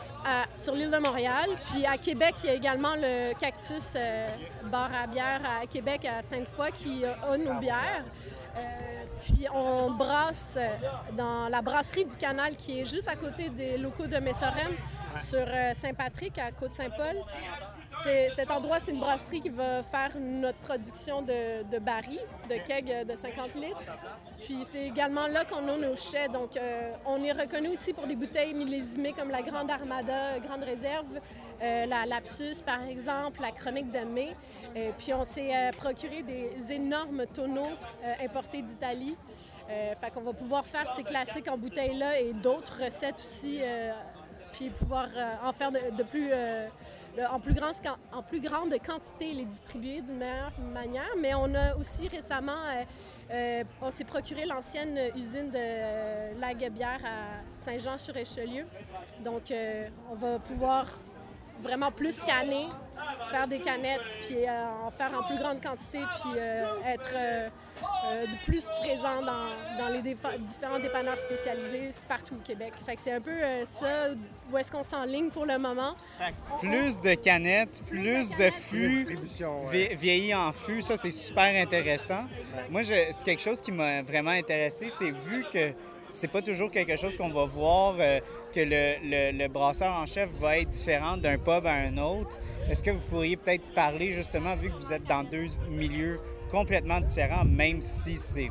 sur 0.55 0.75
l'île 0.75 0.91
de 0.91 0.99
Montréal. 0.99 1.47
Puis 1.71 1.85
à 1.85 1.97
Québec, 1.99 2.35
il 2.43 2.47
y 2.47 2.51
a 2.51 2.55
également 2.55 2.95
le 2.97 3.35
Cactus 3.39 3.93
euh, 3.97 4.29
bar 4.71 4.91
à 4.95 5.07
bière 5.07 5.41
à 5.45 5.67
Québec, 5.67 6.05
à 6.05 6.23
Sainte-Foy, 6.23 6.71
qui 6.73 7.05
a, 7.05 7.37
nos 7.37 7.59
bières. 7.59 8.05
Euh, 8.57 8.61
puis 9.21 9.47
on 9.53 9.91
brasse 9.91 10.57
dans 11.13 11.49
la 11.49 11.61
brasserie 11.63 12.05
du 12.05 12.17
Canal, 12.17 12.55
qui 12.57 12.81
est 12.81 12.85
juste 12.85 13.09
à 13.09 13.17
côté 13.17 13.49
des 13.49 13.77
locaux 13.77 14.07
de 14.07 14.19
Messorem, 14.19 14.75
sur 15.25 15.47
Saint-Patrick, 15.75 16.39
à 16.39 16.53
Côte-Saint-Paul. 16.53 17.17
Cet 18.37 18.51
endroit, 18.51 18.79
c'est 18.81 18.93
une 18.93 19.01
brasserie 19.01 19.41
qui 19.41 19.49
va 19.49 19.83
faire 19.83 20.11
notre 20.19 20.59
production 20.59 21.23
de, 21.23 21.79
barils, 21.79 22.21
de 22.51 22.57
kegs 22.67 23.07
de 23.07 23.17
50 23.17 23.55
litres. 23.55 23.79
Puis 24.41 24.59
c'est 24.71 24.87
également 24.87 25.27
là 25.27 25.45
qu'on 25.45 25.67
a 25.69 25.77
nos 25.77 25.97
chais. 25.97 26.29
Donc 26.29 26.57
euh, 26.57 26.93
on 27.07 27.23
est 27.23 27.33
reconnu 27.33 27.69
aussi 27.69 27.93
pour 27.93 28.07
des 28.07 28.17
bouteilles 28.17 28.53
millésimées 28.55 29.13
comme 29.13 29.31
la 29.31 29.43
Grande 29.43 29.71
Armada, 29.71 30.39
Grande 30.41 30.65
Réserve, 30.65 31.21
euh, 31.63 31.87
la 31.87 32.05
Lapsus 32.05 32.57
par 32.65 32.83
exemple, 32.83 33.41
la 33.41 33.53
Chronique 33.53 33.91
de 33.91 34.01
mai. 34.01 34.37
Euh, 34.77 34.91
puis 34.99 35.15
on 35.15 35.25
s'est 35.25 35.55
euh, 35.55 35.71
procuré 35.73 36.23
des 36.23 36.51
énormes 36.71 37.25
tonneaux 37.33 37.63
euh, 38.05 38.25
importés 38.25 38.63
d'Italie. 38.63 39.17
Euh, 39.71 39.95
fait 39.99 40.11
qu'on 40.11 40.21
va 40.23 40.35
pouvoir 40.35 40.67
faire 40.67 40.93
ces 40.95 41.05
classiques 41.05 41.51
en 41.51 41.57
bouteille 41.57 41.97
là 41.97 42.19
et 42.21 42.35
d'autres 42.35 42.83
recettes 42.85 43.19
aussi. 43.19 43.61
euh, 43.63 43.93
puis 44.55 44.71
pouvoir 44.71 45.09
euh, 45.17 45.35
en 45.49 45.53
faire 45.53 45.73
de, 45.73 46.03
plus, 46.05 46.29
euh, 46.33 46.69
en, 47.31 47.41
plus 47.41 47.55
en 48.13 48.23
plus 48.23 48.41
grande 48.41 48.75
quantité 48.85 49.33
les 49.33 49.45
distribuer 49.45 50.01
d'une 50.01 50.17
meilleure 50.17 50.53
manière. 50.73 51.11
Mais 51.21 51.35
on 51.35 51.55
a 51.55 51.77
aussi 51.77 52.09
récemment, 52.09 52.53
euh, 52.53 52.85
euh, 53.31 53.65
on 53.81 53.91
s'est 53.91 54.05
procuré 54.05 54.47
l'ancienne 54.47 54.99
usine 55.17 55.51
de 55.51 55.57
euh, 55.57 56.33
Lague-Bière 56.41 57.01
à 57.05 57.63
Saint-Jean-sur-Richelieu. 57.65 58.65
Donc, 59.25 59.51
euh, 59.51 59.89
on 60.11 60.15
va 60.15 60.39
pouvoir 60.39 60.87
vraiment 61.61 61.91
plus 61.91 62.21
canner, 62.21 62.69
faire 63.31 63.47
des 63.49 63.61
canettes, 63.61 64.17
puis 64.23 64.47
euh, 64.47 64.65
en 64.87 64.91
faire 64.91 65.11
en 65.19 65.23
plus 65.25 65.39
grande 65.39 65.61
quantité, 65.63 65.99
puis 66.17 66.33
euh, 66.37 66.65
être 66.87 67.11
euh, 67.15 67.49
euh, 68.07 68.27
de 68.27 68.45
plus 68.45 68.69
présent 68.83 69.23
dans, 69.23 69.79
dans 69.79 69.89
les 69.89 70.01
défa- 70.03 70.39
différents 70.39 70.79
dépanneurs 70.79 71.19
spécialisés 71.19 71.91
partout 72.09 72.35
au 72.35 72.45
Québec. 72.47 72.73
Fait 72.87 72.95
que 72.97 73.01
c'est 73.03 73.13
un 73.13 73.21
peu 73.21 73.31
euh, 73.31 73.65
ça, 73.65 74.09
où 74.53 74.59
est-ce 74.59 74.71
qu'on 74.71 74.85
s'enligne 74.85 75.31
pour 75.31 75.47
le 75.47 75.59
moment. 75.59 75.95
Plus 76.61 77.01
de 77.01 77.15
canettes, 77.15 77.83
plus 77.89 78.31
de 78.31 78.51
fûts, 78.51 79.07
ouais. 79.71 79.95
vieillis 79.95 80.35
en 80.35 80.53
fût, 80.53 80.83
ça 80.83 80.97
c'est 80.97 81.11
super 81.11 81.61
intéressant. 81.61 82.25
Moi, 82.71 82.83
je- 82.83 83.09
c'est 83.11 83.25
quelque 83.25 83.43
chose 83.43 83.61
qui 83.61 83.73
m'a 83.73 84.03
vraiment 84.03 84.31
intéressé, 84.31 84.91
c'est 84.99 85.11
vu 85.11 85.45
que 85.53 85.73
c'est 86.15 86.29
pas 86.29 86.43
toujours 86.43 86.71
quelque 86.71 86.97
chose 86.97 87.17
qu'on 87.17 87.29
va 87.31 87.45
voir, 87.45 87.97
euh, 87.99 88.21
que 88.53 88.61
le, 88.61 88.95
le- 89.03 89.37
le 89.37 89.49
brasseur 89.49 89.93
en 89.93 90.07
chef 90.07 90.31
va 90.41 90.59
être 90.59 90.69
différent 90.69 91.17
d'un 91.17 91.39
pub 91.39 91.67
à 91.67 91.73
un 91.73 91.97
autre. 91.99 92.39
Est-ce 92.71 92.83
que 92.83 92.91
vous 92.91 93.01
pourriez 93.11 93.37
peut-être 93.37 93.65
parler 93.75 94.13
justement, 94.13 94.55
vu 94.57 94.71
que 94.71 94.77
vous 94.77 94.93
êtes 94.93 95.05
dans 95.05 95.25
deux 95.25 95.47
milieux 95.69 96.21
complètement 96.51 97.01
différents, 97.01 97.45
même 97.45 97.83
si 97.83 98.15
c'est 98.17 98.51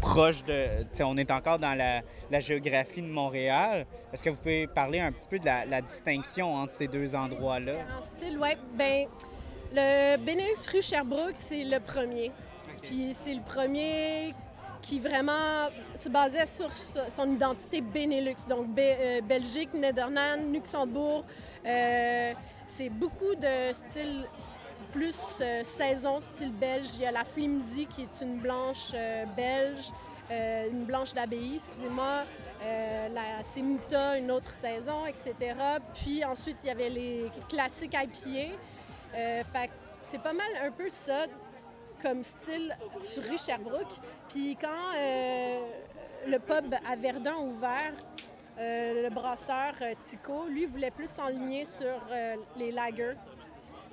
proche 0.00 0.42
de. 0.44 0.84
On 1.04 1.16
est 1.16 1.30
encore 1.30 1.58
dans 1.58 1.74
la, 1.74 2.00
la 2.30 2.40
géographie 2.40 3.02
de 3.02 3.06
Montréal. 3.06 3.86
Est-ce 4.12 4.24
que 4.24 4.30
vous 4.30 4.38
pouvez 4.38 4.66
parler 4.66 4.98
un 4.98 5.12
petit 5.12 5.28
peu 5.28 5.38
de 5.38 5.44
la, 5.44 5.64
la 5.66 5.80
distinction 5.82 6.54
entre 6.54 6.72
ces 6.72 6.88
deux 6.88 7.14
endroits-là? 7.14 7.74
En 7.98 8.16
style, 8.18 8.38
ouais, 8.38 8.56
ben 8.76 9.06
le 9.74 10.16
Benelux 10.16 10.56
rue 10.72 10.82
Sherbrooke, 10.82 11.36
c'est 11.36 11.64
le 11.64 11.78
premier. 11.80 12.32
Puis 12.82 13.14
c'est 13.22 13.34
le 13.34 13.42
premier 13.42 14.34
qui 14.82 14.98
vraiment 14.98 15.68
se 15.94 16.08
basait 16.08 16.46
sur 16.46 16.72
so- 16.74 16.98
son 17.08 17.30
identité 17.32 17.80
Benelux, 17.80 18.34
donc 18.48 18.66
euh, 18.78 19.20
Belgique, 19.22 19.72
Néderlande, 19.72 20.52
Luxembourg. 20.52 21.24
Euh, 21.64 22.32
c'est 22.66 22.88
beaucoup 22.88 23.34
de 23.36 23.72
style 23.72 24.26
plus 24.92 25.16
euh, 25.40 25.62
saison, 25.64 26.20
style 26.20 26.52
belge. 26.52 26.88
Il 26.96 27.02
y 27.02 27.06
a 27.06 27.12
la 27.12 27.24
Flimsy 27.24 27.86
qui 27.86 28.02
est 28.02 28.20
une 28.24 28.38
blanche 28.38 28.92
belge, 29.36 29.90
une 30.30 30.84
blanche 30.84 31.12
d'abbaye, 31.14 31.56
excusez-moi. 31.56 32.24
La 32.60 33.42
Semuta, 33.42 34.16
une 34.18 34.30
autre 34.30 34.50
saison, 34.50 35.04
etc. 35.06 35.34
Puis 35.94 36.24
ensuite, 36.24 36.56
il 36.62 36.68
y 36.68 36.70
avait 36.70 36.88
les 36.88 37.30
classiques 37.48 37.96
fait 39.12 39.66
que 39.68 39.72
c'est 40.04 40.22
pas 40.22 40.32
mal 40.32 40.46
un 40.64 40.70
peu 40.70 40.88
ça 40.88 41.26
comme 42.02 42.22
style 42.22 42.76
sur 43.02 43.22
rue 43.22 43.38
Sherbrooke. 43.38 43.94
Puis 44.28 44.56
quand 44.60 44.96
euh, 44.96 45.60
le 46.26 46.38
pub 46.38 46.74
à 46.86 46.96
Verdun 46.96 47.34
a 47.34 47.38
ouvert, 47.38 47.92
euh, 48.58 49.04
le 49.04 49.10
brasseur 49.10 49.72
euh, 49.80 49.94
Tico, 50.04 50.46
lui, 50.46 50.66
voulait 50.66 50.90
plus 50.90 51.08
s'enligner 51.08 51.64
sur 51.64 52.00
les 52.56 52.70
lagers 52.70 53.16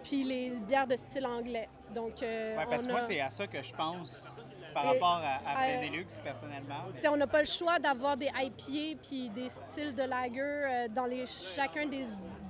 puis 0.03 0.24
les 0.24 0.51
bières 0.51 0.88
de 0.88 0.95
style 0.95 1.26
anglais. 1.26 1.68
Donc, 1.93 2.22
euh, 2.22 2.57
Ouais, 2.57 2.66
parce 2.70 2.86
que 2.86 2.91
moi, 2.91 3.01
c'est 3.01 3.20
à 3.20 3.32
ça 3.32 3.47
que 3.47 3.62
je 3.62 3.74
pense 3.74 4.36
par 4.74 4.86
rapport 4.86 5.22
à, 5.24 5.51
à 5.59 5.78
Benelux, 5.82 6.05
personnellement. 6.24 6.76
On 7.11 7.17
n'a 7.17 7.28
pas 7.28 7.39
le 7.39 7.45
choix 7.45 7.80
d'avoir 7.80 8.15
des 8.17 8.28
IPA 8.28 8.99
puis 9.01 9.30
des 9.30 9.49
styles 9.49 9.93
de 9.95 10.03
lager 10.03 10.39
euh, 10.41 10.88
dans 10.89 11.05
les, 11.05 11.26
chacun 11.55 11.86
des. 11.88 12.05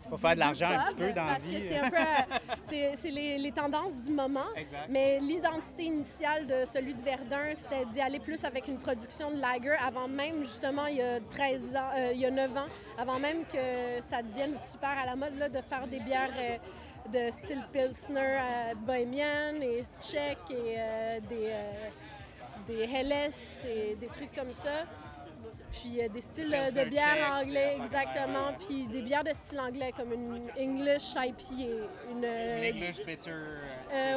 Faut 0.09 0.17
faire 0.17 0.33
de 0.35 0.39
l'argent 0.39 0.69
un 0.69 0.83
petit 0.85 0.95
peu 0.95 1.11
dans 1.13 1.25
la 1.25 1.31
Parce 1.33 1.43
vie. 1.45 1.59
que 1.59 1.67
c'est 1.67 1.79
un 1.79 1.89
peu. 1.89 1.95
euh, 1.97 2.37
c'est 2.69 2.91
c'est 2.97 3.11
les, 3.11 3.37
les 3.37 3.51
tendances 3.51 3.97
du 3.99 4.11
moment. 4.11 4.45
Exact. 4.55 4.87
Mais 4.89 5.19
l'identité 5.19 5.83
initiale 5.83 6.47
de 6.47 6.63
celui 6.65 6.93
de 6.93 7.01
Verdun, 7.01 7.53
c'était 7.53 7.85
d'y 7.85 8.01
aller 8.01 8.19
plus 8.19 8.43
avec 8.45 8.67
une 8.67 8.77
production 8.79 9.31
de 9.31 9.39
lager 9.41 9.75
avant 9.85 10.07
même, 10.07 10.43
justement, 10.43 10.85
il 10.85 10.97
y 10.97 11.01
a 11.01 11.19
13 11.19 11.75
ans, 11.75 11.79
euh, 11.97 12.11
il 12.13 12.19
y 12.21 12.25
a 12.25 12.31
9 12.31 12.57
ans, 12.57 12.65
avant 12.97 13.19
même 13.19 13.43
que 13.45 14.01
ça 14.01 14.21
devienne 14.21 14.57
super 14.59 14.89
à 14.89 15.05
la 15.05 15.15
mode 15.15 15.37
là, 15.37 15.49
de 15.49 15.61
faire 15.61 15.85
des 15.87 15.99
bières. 15.99 16.31
euh, 16.37 16.57
de 17.11 17.31
style 17.31 17.63
Pilsner 17.71 18.19
euh, 18.19 18.75
bohémienne 18.75 19.61
et 19.63 19.83
tchèque 20.01 20.37
et 20.51 20.75
euh, 20.77 21.19
des, 21.21 21.49
euh, 21.51 21.89
des 22.67 22.83
Helles 22.83 23.31
et 23.67 23.95
des 23.95 24.07
trucs 24.07 24.33
comme 24.33 24.51
ça. 24.51 24.85
Puis 25.71 26.01
euh, 26.01 26.09
des 26.09 26.21
styles 26.21 26.49
de 26.49 26.83
bière 26.89 27.05
tchèque, 27.15 27.31
anglais, 27.47 27.77
exactement. 27.83 28.53
Puis 28.59 28.87
des 28.87 29.01
bières 29.01 29.23
de 29.23 29.29
style 29.43 29.59
anglais 29.59 29.91
comme 29.95 30.11
une 30.13 30.49
English 30.59 31.11
IPA, 31.15 31.85
une 32.11 32.25
euh, 32.25 32.69
English 32.71 33.05
bitter. 33.05 33.31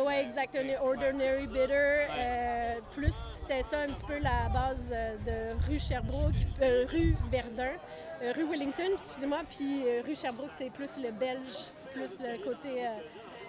ouais, 0.06 0.22
exact. 0.22 0.56
Un 0.56 0.82
ordinary 0.82 1.46
bitter. 1.46 2.06
Plus, 2.92 3.14
c'était 3.40 3.62
ça 3.62 3.80
un 3.80 3.86
petit 3.86 4.04
peu 4.04 4.18
la 4.18 4.48
base 4.52 4.90
de 4.90 5.68
rue 5.68 5.78
Sherbrooke, 5.78 6.34
euh, 6.60 6.84
rue 6.90 7.14
Verdun, 7.30 7.72
rue 8.34 8.44
Wellington, 8.50 8.90
excusez-moi. 8.94 9.40
Puis 9.48 9.82
rue 10.06 10.14
Sherbrooke, 10.14 10.52
c'est 10.58 10.70
plus 10.70 10.90
le 11.02 11.10
belge, 11.10 11.72
plus 11.92 12.18
le 12.20 12.38
côté 12.44 12.86
euh, 12.86 12.90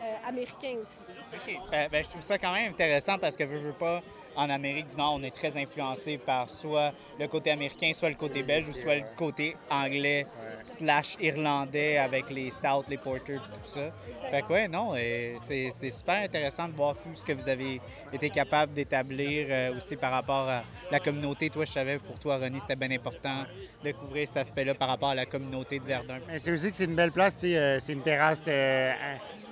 euh, 0.04 0.28
américain 0.28 0.76
aussi. 0.82 1.00
OK. 1.34 1.60
Ben, 1.72 1.90
ben, 1.92 2.04
je 2.04 2.10
trouve 2.10 2.22
ça 2.22 2.38
quand 2.38 2.54
même 2.54 2.72
intéressant 2.72 3.18
parce 3.18 3.36
que, 3.36 3.44
veux, 3.44 3.60
veux 3.60 3.74
pas, 3.74 4.02
en 4.36 4.50
Amérique 4.50 4.88
du 4.88 4.98
Nord, 4.98 5.14
on 5.16 5.24
est 5.24 5.34
très 5.36 5.56
influencé 5.58 6.18
par 6.18 6.50
soit 6.50 6.92
le 7.20 7.28
côté 7.28 7.52
américain, 7.52 7.92
soit 7.94 8.10
le 8.10 8.16
côté 8.16 8.44
belge, 8.44 8.68
ou 8.68 8.74
soit 8.74 8.96
le 8.96 9.04
côté 9.16 9.56
anglais 9.70 10.26
slash 10.64 11.18
irlandais 11.20 11.98
avec 11.98 12.30
les 12.30 12.50
stouts, 12.50 12.86
les 12.90 12.98
porters, 12.98 13.42
tout 13.42 13.68
ça. 13.68 13.92
Fait 14.32 14.42
que, 14.42 14.54
ouais, 14.54 14.68
non, 14.68 14.96
c'est 15.40 15.92
super 15.92 16.24
intéressant 16.24 16.68
de 16.68 16.74
voir 16.74 16.96
tout 16.96 17.14
ce 17.14 17.24
que 17.24 17.34
vous 17.34 17.48
avez 17.48 17.80
été 18.12 18.30
capable 18.30 18.74
d'établir 18.74 19.48
euh, 19.50 19.78
aussi 19.78 19.96
par 19.96 20.12
rapport 20.12 20.50
à 20.50 20.64
la 20.94 21.00
communauté. 21.00 21.50
Toi, 21.50 21.66
je 21.66 21.72
savais, 21.72 21.98
pour 21.98 22.20
toi, 22.20 22.38
Ronnie, 22.38 22.60
c'était 22.60 22.76
bien 22.76 22.92
important 22.92 23.46
de 23.84 23.92
couvrir 23.92 24.28
cet 24.28 24.38
aspect-là 24.38 24.76
par 24.76 24.88
rapport 24.90 25.10
à 25.10 25.16
la 25.16 25.26
communauté 25.26 25.80
de 25.80 25.84
Verdun. 25.84 26.20
C'est 26.38 26.52
aussi 26.52 26.70
que 26.70 26.76
c'est 26.76 26.86
une 26.86 26.96
belle 26.96 27.12
place, 27.12 27.36
euh, 27.44 27.80
c'est 27.82 27.94
une 27.94 28.04
terrasse 28.04 28.46
euh, 28.48 28.92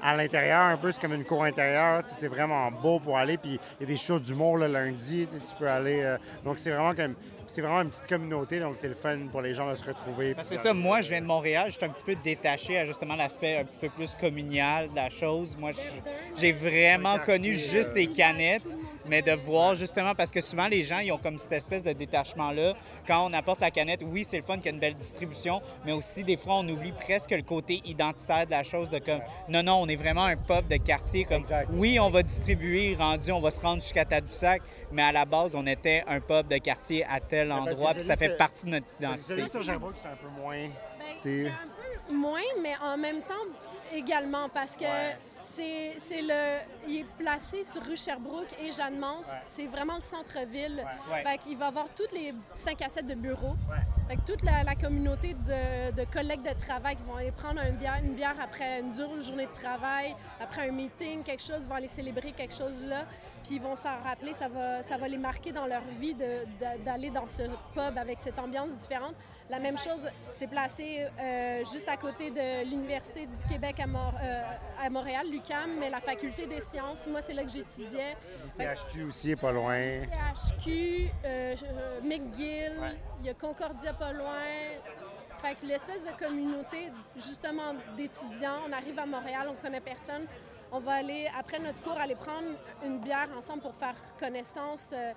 à, 0.03 0.15
l'intérieur, 0.15 0.61
un 0.61 0.77
peu, 0.77 0.93
comme 1.01 1.13
une 1.13 1.25
cour 1.25 1.43
intérieure, 1.43 2.03
c'est 2.05 2.27
vraiment 2.27 2.69
beau 2.71 2.99
pour 2.99 3.17
aller, 3.17 3.37
puis 3.37 3.59
il 3.79 3.83
y 3.83 3.85
a 3.85 3.87
des 3.87 3.97
shows 3.97 4.19
d'humour 4.19 4.57
le 4.57 4.67
lundi, 4.67 5.27
tu 5.27 5.55
peux 5.57 5.67
aller, 5.67 6.03
euh, 6.03 6.17
donc 6.45 6.59
c'est 6.59 6.69
vraiment 6.69 6.93
comme, 6.93 7.15
c'est 7.51 7.61
vraiment 7.61 7.81
une 7.81 7.89
petite 7.89 8.07
communauté, 8.07 8.61
donc 8.61 8.77
c'est 8.77 8.87
le 8.87 8.95
fun 8.95 9.27
pour 9.29 9.41
les 9.41 9.53
gens 9.53 9.69
de 9.69 9.75
se 9.75 9.83
retrouver. 9.83 10.35
C'est 10.41 10.55
ça, 10.55 10.73
moi, 10.73 11.01
je 11.01 11.09
viens 11.09 11.19
de 11.19 11.25
Montréal, 11.25 11.65
je 11.67 11.75
suis 11.75 11.85
un 11.85 11.89
petit 11.89 12.03
peu 12.03 12.15
détaché 12.15 12.77
à 12.77 12.85
justement 12.85 13.17
l'aspect 13.17 13.57
un 13.57 13.65
petit 13.65 13.79
peu 13.79 13.89
plus 13.89 14.15
communal 14.15 14.89
de 14.89 14.95
la 14.95 15.09
chose. 15.09 15.57
Moi, 15.59 15.71
j'ai 16.37 16.53
vraiment 16.53 17.17
quartier, 17.17 17.33
connu 17.33 17.57
juste 17.57 17.89
euh, 17.89 17.95
des 17.95 18.07
canettes, 18.07 18.77
mais 19.09 19.21
de 19.21 19.33
voir 19.33 19.75
justement, 19.75 20.15
parce 20.15 20.31
que 20.31 20.39
souvent 20.39 20.67
les 20.67 20.81
gens, 20.81 20.99
ils 20.99 21.11
ont 21.11 21.17
comme 21.17 21.37
cette 21.37 21.51
espèce 21.51 21.83
de 21.83 21.91
détachement-là. 21.91 22.73
Quand 23.05 23.27
on 23.29 23.33
apporte 23.33 23.59
la 23.59 23.71
canette, 23.71 24.01
oui, 24.05 24.23
c'est 24.23 24.37
le 24.37 24.43
fun 24.43 24.55
qu'il 24.55 24.67
y 24.67 24.69
a 24.69 24.71
une 24.71 24.79
belle 24.79 24.95
distribution, 24.95 25.61
mais 25.85 25.91
aussi 25.91 26.23
des 26.23 26.37
fois, 26.37 26.55
on 26.55 26.69
oublie 26.69 26.93
presque 26.93 27.31
le 27.31 27.43
côté 27.43 27.81
identitaire 27.83 28.45
de 28.45 28.51
la 28.51 28.63
chose, 28.63 28.89
de 28.89 28.99
comme, 28.99 29.21
non, 29.49 29.61
non, 29.61 29.81
on 29.81 29.89
est 29.89 29.97
vraiment 29.97 30.23
un 30.23 30.37
pub 30.37 30.69
de 30.69 30.77
quartier, 30.77 31.25
comme, 31.25 31.41
Exact. 31.41 31.67
oui, 31.73 31.99
on 31.99 32.09
va 32.09 32.23
distribuer, 32.23 32.95
rendu, 32.97 33.29
on 33.33 33.41
va 33.41 33.51
se 33.51 33.59
rendre 33.59 33.81
jusqu'à 33.81 34.05
Tadoussac, 34.05 34.61
mais 34.91 35.03
à 35.03 35.11
la 35.11 35.25
base, 35.25 35.55
on 35.55 35.65
était 35.65 36.03
un 36.07 36.19
pub 36.19 36.47
de 36.47 36.57
quartier 36.57 37.05
à 37.05 37.19
tel 37.19 37.49
que 37.49 37.53
endroit, 37.53 37.91
puis 37.93 38.01
ça 38.01 38.15
fait 38.15 38.37
partie 38.37 38.65
de 38.65 38.71
notre 38.71 38.87
identité. 38.99 39.23
celui 39.23 39.49
sur 39.49 39.63
Sherbrooke, 39.63 39.95
c'est 39.97 40.07
un 40.07 40.15
peu 40.15 40.27
moins. 40.41 40.55
Ben, 40.57 41.15
c'est 41.19 41.47
un 41.47 41.51
peu 42.07 42.13
moins, 42.15 42.39
mais 42.61 42.73
en 42.83 42.97
même 42.97 43.21
temps 43.21 43.33
également, 43.93 44.49
parce 44.49 44.75
que 44.77 44.83
Ouais. 44.83 45.17
c'est 45.43 45.97
c'est 46.07 46.21
le. 46.21 46.59
Il 46.87 46.99
est 47.01 47.05
placé 47.17 47.63
sur 47.63 47.81
rue 47.83 47.97
Sherbrooke 47.97 48.47
et 48.61 48.71
Jeanne-Mance. 48.71 49.29
C'est 49.53 49.67
vraiment 49.67 49.95
le 49.95 50.01
centre-ville. 50.01 50.83
Ouais. 51.11 51.23
Fait 51.23 51.37
qu'il 51.37 51.57
va 51.57 51.67
avoir 51.67 51.87
toutes 51.95 52.11
les 52.13 52.33
5 52.55 52.81
à 52.81 52.89
7 52.89 53.05
de 53.07 53.15
bureaux. 53.15 53.55
Fait 54.12 54.18
que 54.18 54.24
toute 54.30 54.43
la, 54.43 54.64
la 54.66 54.76
communauté 54.76 55.36
de, 55.36 55.91
de 55.91 56.03
collègues 56.03 56.41
de 56.43 56.53
travail 56.59 56.97
qui 56.97 57.03
vont 57.03 57.16
aller 57.16 57.32
prendre 57.32 57.62
bière, 57.80 57.97
une 58.03 58.14
bière 58.14 58.36
après 58.43 58.82
une 58.82 58.91
dure 58.91 59.22
journée 59.22 59.45
de 59.45 59.53
travail, 59.53 60.14
après 60.41 60.68
un 60.68 60.72
meeting, 60.74 61.24
quelque 61.24 61.41
chose, 61.41 61.66
vont 61.66 61.76
aller 61.76 61.88
célébrer 61.88 62.34
quelque 62.34 62.53
chose 62.53 62.84
là. 62.84 63.05
Puis 63.41 63.55
ils 63.55 63.62
vont 63.62 63.78
s'en 63.78 64.01
rappeler, 64.03 64.34
ça 64.34 64.49
va, 64.49 64.84
ça 64.84 64.97
va 64.97 65.07
les 65.07 65.18
marquer 65.18 65.53
dans 65.53 65.66
leur 65.66 65.84
vie 65.97 66.14
d'aller 66.84 67.09
dans 67.09 67.26
ce 67.26 67.43
pub 67.74 67.97
avec 67.97 68.20
cette 68.20 68.38
ambiance 68.38 68.76
différente. 68.76 69.16
La 69.49 69.59
même 69.59 69.78
chose, 69.78 70.05
c'est 70.34 70.47
placé 70.47 71.07
euh, 71.20 71.59
juste 71.72 71.88
à 71.88 71.95
côté 71.95 72.32
de 72.32 72.70
l'Université 72.70 73.28
du 73.28 73.45
Québec 73.49 73.80
à, 73.80 73.88
Mor- 73.88 74.14
euh, 74.22 74.41
à 74.82 74.89
Montréal, 74.89 75.26
l'UQAM, 75.32 75.72
mais 75.80 75.89
la 75.89 75.99
faculté 76.01 76.47
des 76.47 76.59
sciences. 76.62 77.07
Moi, 77.07 77.22
c'est 77.24 77.34
là 77.34 77.43
que 77.43 77.49
j'étudiais. 77.49 78.16
THQ 78.57 79.03
aussi 79.07 79.32
est 79.32 79.36
pas 79.38 79.51
loin. 79.53 79.78
THQ, 80.03 81.07
euh, 81.26 81.55
euh, 81.64 81.99
McGill, 82.03 82.78
Ouais. 82.80 82.97
Il 83.22 83.28
y 83.28 83.30
a 83.30 83.34
Concordia 83.36 83.93
pas 83.93 84.11
loin. 84.13 84.41
Fait 85.41 85.55
que 85.55 85.65
l'espèce 85.65 86.03
de 86.03 86.24
communauté, 86.24 86.91
justement, 87.15 87.74
d'étudiants, 87.95 88.59
on 88.67 88.72
arrive 88.72 88.97
à 88.99 89.05
Montréal, 89.05 89.47
on 89.49 89.55
connaît 89.55 89.82
personne. 89.82 90.26
On 90.72 90.80
va 90.80 90.93
aller, 90.93 91.28
après 91.38 91.59
notre 91.59 91.82
cours, 91.82 91.99
aller 91.99 92.15
prendre 92.15 92.47
une 92.84 92.99
bière 92.99 93.30
ensemble 93.38 93.61
pour 93.61 93.76
faire 93.76 93.95
connaissance 94.19 94.88
euh, 94.93 95.11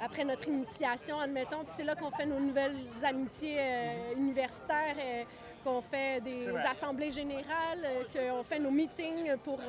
après 0.00 0.24
notre 0.24 0.46
initiation, 0.48 1.18
admettons. 1.18 1.64
Puis 1.64 1.72
c'est 1.76 1.84
là 1.84 1.94
qu'on 1.96 2.10
fait 2.10 2.26
nos 2.26 2.38
nouvelles 2.38 2.76
amitiés 3.02 3.56
euh, 3.58 4.14
universitaires, 4.16 4.96
euh, 4.98 5.24
qu'on 5.64 5.80
fait 5.80 6.20
des 6.20 6.48
assemblées 6.58 7.10
générales, 7.10 7.86
qu'on 8.12 8.42
fait 8.42 8.58
nos 8.58 8.70
meetings 8.70 9.36
pour, 9.38 9.60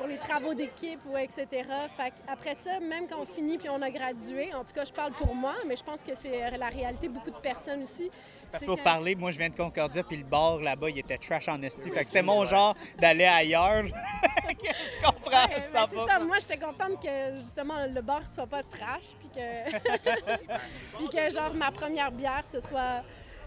pour 0.00 0.08
les 0.08 0.16
travaux 0.16 0.54
d'équipe, 0.54 1.00
ou 1.04 1.16
etc. 1.18 1.46
Fait 1.94 2.12
après 2.26 2.54
ça, 2.54 2.80
même 2.80 3.06
quand 3.06 3.20
on 3.20 3.26
finit 3.26 3.58
puis 3.58 3.68
on 3.68 3.82
a 3.82 3.90
gradué, 3.90 4.54
en 4.54 4.64
tout 4.64 4.72
cas, 4.72 4.86
je 4.86 4.92
parle 4.94 5.12
pour 5.12 5.34
moi, 5.34 5.52
mais 5.68 5.76
je 5.76 5.84
pense 5.84 6.00
que 6.02 6.12
c'est 6.14 6.56
la 6.56 6.68
réalité 6.68 7.08
de 7.08 7.12
beaucoup 7.12 7.30
de 7.30 7.36
personnes 7.36 7.82
aussi. 7.82 8.10
Parce 8.50 8.62
que 8.64 8.68
pour 8.68 8.78
que- 8.78 8.82
parler, 8.82 9.14
moi, 9.14 9.30
je 9.30 9.38
viens 9.38 9.50
de 9.50 9.54
Concordia, 9.54 10.02
puis 10.02 10.16
le 10.16 10.24
bar 10.24 10.58
là-bas, 10.58 10.88
il 10.88 10.98
était 11.00 11.18
trash 11.18 11.48
en 11.48 11.60
esti. 11.62 11.90
Fait 11.90 12.00
que 12.04 12.08
c'était 12.08 12.22
mon 12.22 12.46
genre 12.46 12.74
d'aller 12.98 13.26
ailleurs. 13.26 13.84
je 13.84 15.04
comprends, 15.04 15.30
Ouais, 15.30 15.62
ça 15.72 15.86
c'est 15.90 15.96
va. 15.96 16.06
ça. 16.06 16.24
Moi, 16.24 16.38
j'étais 16.40 16.56
contente 16.58 17.02
que 17.02 17.34
justement 17.36 17.74
le 17.86 18.00
bar 18.00 18.22
soit 18.28 18.46
pas 18.46 18.62
trash, 18.62 19.14
puis 19.18 19.28
que, 19.28 19.70
puis 20.98 21.08
que 21.10 21.30
genre 21.30 21.52
ma 21.54 21.70
première 21.70 22.10
bière 22.10 22.42
ce 22.46 22.58
soit 22.60 23.02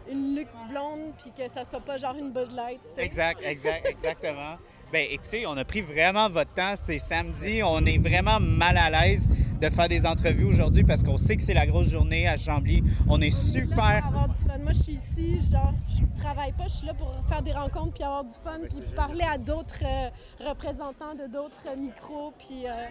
une 0.07 0.35
luxe 0.35 0.55
blonde, 0.69 1.13
puis 1.17 1.31
que 1.31 1.51
ça 1.51 1.65
soit 1.65 1.79
pas 1.81 1.97
genre 1.97 2.15
une 2.15 2.31
Bud 2.31 2.51
Light. 2.51 2.79
Exact, 2.97 3.41
exact, 3.43 3.85
exactement. 3.85 4.57
Ben, 4.93 5.07
écoutez, 5.09 5.47
on 5.47 5.57
a 5.57 5.65
pris 5.65 5.81
vraiment 5.81 6.29
votre 6.29 6.53
temps. 6.53 6.75
C'est 6.75 6.99
samedi. 6.99 7.63
On 7.63 7.83
est 7.83 7.97
vraiment 7.97 8.39
mal 8.39 8.77
à 8.77 8.91
l'aise 8.91 9.27
de 9.59 9.67
faire 9.71 9.87
des 9.87 10.05
entrevues 10.05 10.43
aujourd'hui 10.43 10.83
parce 10.83 11.01
qu'on 11.01 11.17
sait 11.17 11.35
que 11.35 11.41
c'est 11.41 11.55
la 11.55 11.65
grosse 11.65 11.89
journée 11.89 12.27
à 12.27 12.37
Chambly. 12.37 12.83
On 13.09 13.19
est 13.19 13.31
super. 13.31 13.73
pour 13.73 13.85
avoir 13.85 14.29
du 14.29 14.45
fun. 14.45 14.59
Moi, 14.61 14.71
je 14.71 14.83
suis 14.83 14.93
ici, 14.93 15.39
genre, 15.51 15.73
je 15.87 16.21
travaille 16.21 16.51
pas, 16.51 16.65
je 16.67 16.73
suis 16.73 16.85
là 16.85 16.93
pour 16.93 17.11
faire 17.27 17.41
des 17.41 17.53
rencontres 17.53 17.93
puis 17.93 18.03
avoir 18.03 18.23
du 18.23 18.35
fun, 18.43 18.59
puis 18.69 18.93
parler 18.95 19.23
à 19.23 19.39
d'autres 19.39 19.83
euh, 19.83 20.09
représentants 20.47 21.15
de 21.15 21.25
d'autres 21.25 21.75
micros, 21.75 22.31
puis 22.37 22.67
euh, 22.67 22.85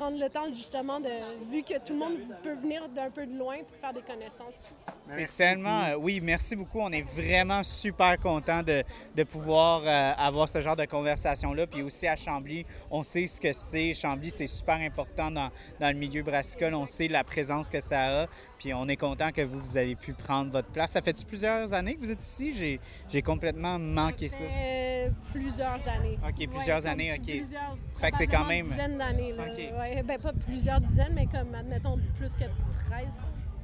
prendre 0.00 0.18
le 0.18 0.30
temps 0.30 0.46
justement 0.48 0.98
de, 0.98 1.08
vu 1.52 1.62
que 1.62 1.74
tout 1.78 1.92
le 1.92 1.98
monde 1.98 2.16
peut 2.42 2.54
venir 2.54 2.88
d'un 2.88 3.10
peu 3.10 3.26
de 3.26 3.36
loin 3.36 3.56
puis 3.56 3.74
de 3.76 3.80
faire 3.80 3.92
des 3.92 4.00
connaissances. 4.00 4.70
C'est 5.00 5.28
tellement. 5.36 5.84
euh, 5.84 5.94
oui, 5.96 6.20
merci 6.22 6.56
beaucoup. 6.56 6.80
On 6.80 6.90
est 6.90 7.02
vraiment 7.02 7.62
super 7.62 8.18
content 8.18 8.62
de, 8.62 8.82
de 9.14 9.22
pouvoir 9.24 9.82
euh, 9.84 10.12
avoir 10.16 10.48
ce 10.48 10.60
genre 10.62 10.76
de 10.76 10.86
conversation-là. 10.86 11.66
Puis 11.66 11.82
aussi 11.82 12.06
à 12.06 12.16
Chambly, 12.16 12.64
on 12.90 13.02
sait 13.02 13.26
ce 13.26 13.38
que 13.40 13.52
c'est. 13.52 13.92
Chambly, 13.92 14.30
c'est 14.30 14.46
super 14.46 14.76
important 14.76 15.30
dans, 15.30 15.50
dans 15.78 15.88
le 15.88 15.98
milieu 15.98 16.22
brassicole. 16.22 16.74
On 16.74 16.86
sait 16.86 17.08
la 17.08 17.22
présence 17.22 17.68
que 17.68 17.80
ça 17.80 18.22
a. 18.22 18.26
Puis 18.58 18.72
on 18.72 18.88
est 18.88 18.96
content 18.96 19.32
que 19.32 19.42
vous, 19.42 19.58
vous 19.60 19.76
avez 19.76 19.96
pu 19.96 20.12
prendre 20.14 20.50
votre 20.50 20.68
place. 20.68 20.92
Ça 20.92 21.02
fait-tu 21.02 21.24
plusieurs 21.26 21.72
années 21.74 21.94
que 21.94 22.00
vous 22.00 22.10
êtes 22.10 22.22
ici? 22.22 22.52
J'ai, 22.54 22.80
j'ai 23.10 23.22
complètement 23.22 23.78
manqué 23.78 24.28
ça. 24.28 24.38
fait 24.38 25.10
plusieurs 25.32 25.80
années. 25.88 26.18
OK, 26.26 26.48
plusieurs 26.48 26.86
années, 26.86 27.12
OK. 27.14 27.22
Plusieurs, 27.26 27.76
Fait 27.96 28.10
que 28.10 28.16
c'est 28.18 28.26
quand 28.26 28.44
même- 28.44 28.68
dizaines 28.68 28.98
d'années. 28.98 29.32
là. 29.32 29.44
OK. 29.46 29.56
Ouais, 29.56 29.89
ben, 30.06 30.18
pas 30.18 30.32
plusieurs 30.32 30.80
dizaines, 30.80 31.12
mais 31.14 31.26
comme, 31.26 31.54
admettons, 31.54 31.98
plus 32.18 32.34
que 32.36 32.44
13. 32.44 32.50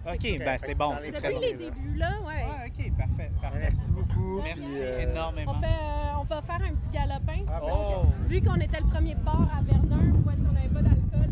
OK, 0.08 0.38
ben 0.38 0.56
c'est 0.58 0.74
bon, 0.74 0.94
c'est 1.00 1.10
très 1.10 1.32
Depuis 1.32 1.34
bon. 1.34 1.40
les 1.40 1.54
débuts, 1.54 1.94
là, 1.96 2.10
ouais. 2.24 2.44
Ouais, 2.44 2.68
OK, 2.68 2.96
parfait, 2.96 3.30
parfait. 3.42 3.58
Merci 3.58 3.90
beaucoup. 3.90 4.40
Merci 4.42 4.64
euh, 4.76 5.10
énormément. 5.10 5.52
On, 5.56 5.60
fait, 5.60 5.66
euh, 5.66 6.20
on 6.20 6.22
va 6.24 6.42
faire 6.42 6.60
un 6.64 6.74
petit 6.74 6.90
galopin. 6.90 7.44
ah, 7.48 7.60
ben, 7.60 7.72
Oh! 7.72 8.04
Vu 8.28 8.40
qu'on 8.40 8.54
était 8.56 8.78
le 8.80 8.86
premier 8.86 9.14
bar 9.16 9.48
à 9.58 9.62
Verdun 9.62 10.12
où 10.24 10.30
est-ce 10.30 10.42
qu'on 10.42 10.52
n'avait 10.52 10.68
pas 10.68 10.82
d'alcool 10.82 11.30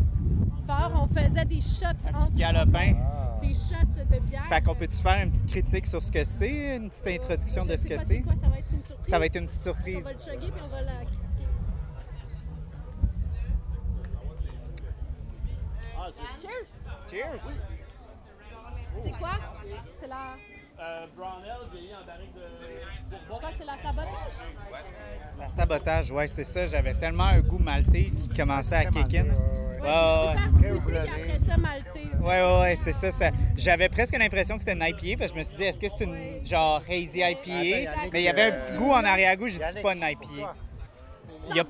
fort, 0.67 0.91
on 1.03 1.07
faisait 1.07 1.45
des 1.45 1.61
shots 1.61 1.85
Un 2.13 2.25
petit 2.25 2.33
galopin. 2.35 2.95
ah. 2.97 3.39
des 3.41 3.53
shots 3.53 3.75
de 3.97 4.19
bière. 4.27 4.43
Fait 4.45 4.61
qu'on 4.61 4.75
peut-tu 4.75 4.97
faire 4.97 5.21
une 5.23 5.31
petite 5.31 5.45
critique 5.47 5.85
sur 5.85 6.03
ce 6.03 6.11
que 6.11 6.23
c'est, 6.25 6.75
une 6.75 6.89
petite 6.89 7.07
introduction 7.07 7.65
de 7.65 7.77
ce 7.77 7.85
que 7.85 7.97
c'est? 7.99 8.23
ça 8.25 8.49
va 8.49 8.57
être 8.57 8.65
une 8.73 8.81
surprise. 8.81 9.07
Ça 9.09 9.19
va 9.19 9.25
être 9.27 9.35
une 9.37 9.45
petite 9.45 9.59
On 9.61 9.63
surprise. 9.63 10.03
va 10.03 10.11
le 10.13 10.19
chugger 10.19 10.51
puis 10.51 10.61
on 10.65 10.67
va 10.67 10.81
la 10.81 10.91
critiquer. 11.05 11.24
Cheers! 16.41 16.67
Cheers! 17.09 17.55
C'est 19.03 19.11
quoi? 19.11 19.31
C'est 20.01 20.07
la... 20.07 20.35
Euh, 20.77 21.05
Brownell 21.15 21.69
vieilli 21.71 21.95
en 21.95 22.05
barrique 22.05 22.33
de 22.33 22.41
Je 23.11 23.27
crois 23.29 23.49
que 23.49 23.55
c'est 23.57 23.65
la 23.65 23.77
sabotage? 23.81 24.09
La 25.39 25.49
sabotage, 25.49 26.11
ouais, 26.11 26.27
c'est 26.27 26.43
ça. 26.43 26.67
J'avais 26.67 26.93
tellement 26.95 27.23
un 27.25 27.39
goût 27.39 27.59
maltais 27.59 28.11
qui 28.17 28.27
commençait 28.29 28.75
à 28.75 28.85
kick 28.85 29.13
in. 29.15 29.25
ouais, 29.25 29.29
ouais. 29.81 29.85
Ouais, 29.85 30.73
super 30.75 31.01
après 31.03 31.39
ça, 31.47 31.57
malté. 31.57 32.01
Ouais, 32.19 32.41
ouais, 32.41 32.59
ouais, 32.61 32.75
c'est 32.75 32.91
ça, 32.93 33.11
ça. 33.11 33.29
J'avais 33.55 33.87
presque 33.87 34.17
l'impression 34.17 34.55
que 34.57 34.63
c'était 34.65 34.73
une 34.73 34.83
IPA 34.83 35.17
parce 35.19 35.31
que 35.31 35.35
je 35.35 35.39
me 35.39 35.43
suis 35.45 35.55
dit, 35.57 35.63
est-ce 35.63 35.79
que 35.79 35.87
c'est 35.87 36.03
une 36.03 36.45
genre 36.45 36.81
hazy 36.89 37.19
IPA? 37.21 37.49
Yannick, 37.51 38.13
Mais 38.13 38.21
il 38.21 38.25
y 38.25 38.29
avait 38.29 38.43
un 38.43 38.51
petit 38.51 38.73
goût 38.75 38.91
en 38.91 39.03
arrière-goût, 39.03 39.47
j'ai 39.47 39.59
dit, 39.59 39.65
c'est 39.71 39.81
pas 39.81 39.93
une 39.93 40.03
IPA. 40.03 40.53
Il 41.51 41.55
y 41.55 41.59
a- 41.59 41.65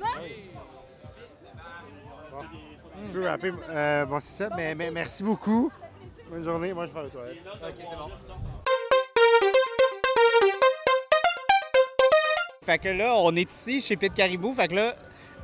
Tu 3.05 3.11
peux 3.11 3.25
rapper. 3.27 3.53
Euh, 3.69 4.05
bon, 4.05 4.19
c'est 4.19 4.43
ça. 4.43 4.49
Mais, 4.55 4.75
mais 4.75 4.91
merci 4.91 5.23
beaucoup. 5.23 5.71
Bonne 6.29 6.43
journée. 6.43 6.73
Moi, 6.73 6.87
je 6.87 6.91
vais 6.93 6.99
aller 6.99 7.07
aux 7.07 7.11
toilettes. 7.11 7.37
Fait 12.63 12.79
que 12.79 12.89
là, 12.89 13.13
on 13.17 13.35
est 13.35 13.49
ici 13.51 13.79
chez 13.79 13.95
Pit 13.95 14.13
Caribou. 14.13 14.53
Fait 14.53 14.67
que 14.67 14.75
là, 14.75 14.95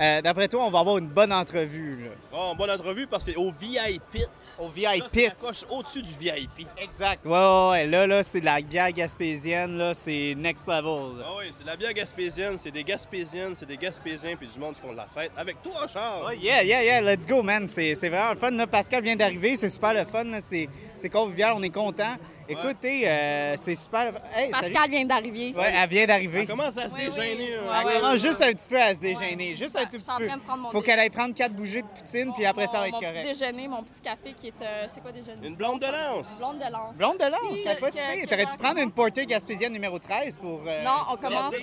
euh, 0.02 0.22
d'après 0.22 0.48
toi, 0.48 0.66
on 0.66 0.72
va 0.72 0.80
avoir 0.80 0.98
une 0.98 1.08
bonne 1.08 1.32
entrevue. 1.32 2.04
Là. 2.04 2.10
Bon, 2.32 2.56
bonne 2.56 2.72
entrevue 2.72 3.08
parce 3.08 3.24
que 3.24 3.32
c'est 3.32 3.38
au 3.38 3.52
VIP. 3.52 4.26
Au 4.60 4.68
VIP. 4.68 5.32
au-dessus 5.70 6.02
du 6.02 6.12
VIP. 6.20 6.68
Exact. 6.78 7.26
Ouais, 7.26 7.32
ouais, 7.32 7.70
ouais. 7.70 7.88
Là, 7.88 8.08
là, 8.08 8.24
c'est 8.24 8.40
de 8.40 8.46
la 8.46 8.62
bière 8.62 8.92
gaspésienne. 8.92 9.78
Là, 9.78 9.94
c'est 9.94 10.34
next 10.38 10.68
level. 10.68 11.20
là. 11.20 11.26
Ah 11.28 11.34
oui, 11.38 11.46
c'est 11.58 11.66
la 11.66 11.76
bière 11.76 11.94
gaspésienne, 11.94 12.58
c'est 12.58 12.72
des 12.72 12.84
gaspésiennes, 12.84 13.56
c'est 13.56 13.68
des 13.68 13.78
gaspésiens 13.78 14.36
puis 14.36 14.48
du 14.48 14.60
monde 14.60 14.76
qui 14.76 14.82
font 14.82 14.92
de 14.92 14.98
la 14.98 15.08
fête. 15.08 15.32
Avec 15.38 15.62
toi, 15.62 15.86
Charles! 15.92 16.24
Oh, 16.28 16.32
yeah, 16.32 16.64
yeah, 16.64 16.84
yeah, 16.84 17.02
let's 17.02 17.26
go, 17.28 17.44
man. 17.44 17.68
C'est 17.68 17.94
vraiment 17.94 18.32
le 18.32 18.38
fun. 18.40 18.52
Là, 18.52 18.68
Pascal 18.68 19.04
vient 19.04 19.16
d'arriver, 19.16 19.56
c'est 19.56 19.70
super 19.70 19.94
le 19.94 20.06
fun. 20.06 20.26
c'est 20.42 21.10
convivial, 21.10 21.54
on 21.56 21.62
est 21.64 21.70
content. 21.70 22.16
Écoutez, 22.52 23.08
euh, 23.08 23.56
c'est 23.58 23.76
super. 23.76 24.14
Hey, 24.36 24.52
salut. 24.52 24.74
Pascal 24.74 24.90
vient 24.92 25.06
d'arriver. 25.06 25.54
Ouais, 25.56 25.74
elle 25.76 25.90
vient 25.90 26.06
d'arriver. 26.06 26.40
Elle 26.42 26.48
commence 26.48 26.78
à 26.78 26.90
se 26.90 26.94
Oui, 26.96 27.02
oui. 27.08 27.16
dégêner. 27.16 27.52
Ouais, 27.54 27.58
hein. 27.72 27.86
ouais. 27.86 27.92
Elle 27.96 28.02
commence 28.02 28.22
juste 28.22 28.42
un 28.42 28.52
petit 28.54 28.68
peu 28.70 28.82
à 28.82 28.94
se 28.94 29.00
dégêner, 29.00 29.56
juste 29.56 29.76
un 29.78 29.86
tout 29.86 29.98
petit 29.98 30.16
peu. 30.18 30.28
Faut 30.72 30.82
qu'elle 30.82 31.00
aille 31.00 31.10
prendre 31.10 31.34
quatre 31.34 31.54
bougies 31.54 31.82
de 31.82 31.88
poutine, 31.88 32.32
puis 32.34 32.46
après 32.46 32.68
ça 32.68 32.80
va 32.80 32.88
être 32.88 32.94
mon 32.94 33.00
correct. 33.00 33.24
petit 33.28 33.40
déjeuner, 33.40 33.68
mon 33.68 33.84
petit 33.84 34.02
café 34.02 34.34
qui 34.40 34.48
est. 34.48 34.54
euh, 34.62 34.86
c'est 34.94 35.02
quoi 35.02 35.12
déjeuner? 35.12 35.48
Une 35.48 35.56
blonde 35.56 35.80
de 35.80 35.86
lance! 35.88 36.28
blonde 36.38 36.58
de 36.60 36.72
lance. 36.72 36.96
Blonde 36.96 37.18
de 37.18 37.26
l'an, 37.26 37.38
Puis, 37.52 37.62
c'est 37.64 37.80
pas 37.80 37.92
si 37.92 37.98
pire. 37.98 38.24
que 38.24 38.30
T'aurais 38.30 38.46
dû 38.46 38.52
j'en 38.52 38.58
prendre 38.58 38.80
une 38.80 38.92
portée 38.92 39.26
gaspésienne 39.26 39.74
numéro 39.74 39.98
13 40.00 40.38
pour. 40.38 40.62
euh, 40.68 40.84
Non, 40.84 40.92
on 41.12 41.16
commence 41.16 41.54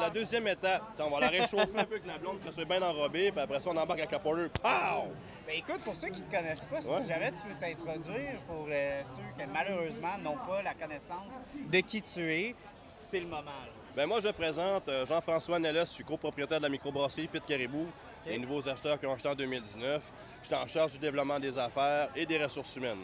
la, 0.00 0.10
deuxième 0.10 0.46
étape. 0.48 0.82
T'sais, 0.94 1.02
on 1.04 1.10
va 1.10 1.20
la 1.20 1.28
réchauffer 1.28 1.56
un 1.76 1.84
peu 1.84 1.94
avec 1.94 2.06
la 2.06 2.18
blonde, 2.18 2.40
qu'elle 2.42 2.52
soit 2.52 2.64
bien 2.64 2.82
enrobée, 2.82 3.30
puis 3.30 3.40
après 3.40 3.60
ça, 3.60 3.70
on 3.70 3.76
embarque 3.76 4.00
avec 4.00 4.10
la 4.10 4.18
porter. 4.18 4.48
Pow! 4.62 5.08
Ben 5.46 5.56
écoute, 5.56 5.80
pour 5.84 5.96
ceux 5.96 6.08
qui 6.08 6.22
te 6.22 6.34
connaissent 6.34 6.64
pas, 6.64 6.80
si 6.80 6.90
Ouais. 6.90 7.06
jamais 7.08 7.32
tu 7.32 7.46
veux 7.46 7.54
t'introduire 7.58 8.40
pour 8.46 8.66
euh, 8.70 9.02
ceux 9.04 9.42
qui 9.42 9.48
malheureusement 9.52 10.16
n'ont 10.22 10.36
pas 10.46 10.62
la 10.62 10.74
connaissance 10.74 11.40
de 11.70 11.78
qui 11.80 12.00
tu 12.00 12.20
es, 12.32 12.54
c'est 12.86 13.20
le 13.20 13.26
moment. 13.26 13.42
là. 13.42 13.72
Ben 13.96 14.06
moi, 14.06 14.20
je 14.20 14.28
présente 14.28 14.88
euh, 14.88 15.04
Jean-François 15.04 15.58
Nellis, 15.58 15.80
je 15.86 15.90
suis 15.90 16.04
copropriétaire 16.04 16.58
de 16.58 16.62
la 16.62 16.68
microbrasserie 16.68 17.26
Pit 17.28 17.44
Caribou, 17.44 17.86
les 18.26 18.38
nouveaux 18.38 18.66
acheteurs 18.68 18.98
qui 18.98 19.06
ont 19.06 19.12
acheté 19.12 19.28
en 19.28 19.34
2019. 19.34 20.02
Je 20.42 20.46
suis 20.46 20.54
en 20.56 20.66
charge 20.66 20.92
du 20.92 20.98
développement 20.98 21.38
des 21.38 21.56
affaires 21.58 22.08
et 22.16 22.24
des 22.24 22.42
ressources 22.42 22.74
humaines. 22.76 22.96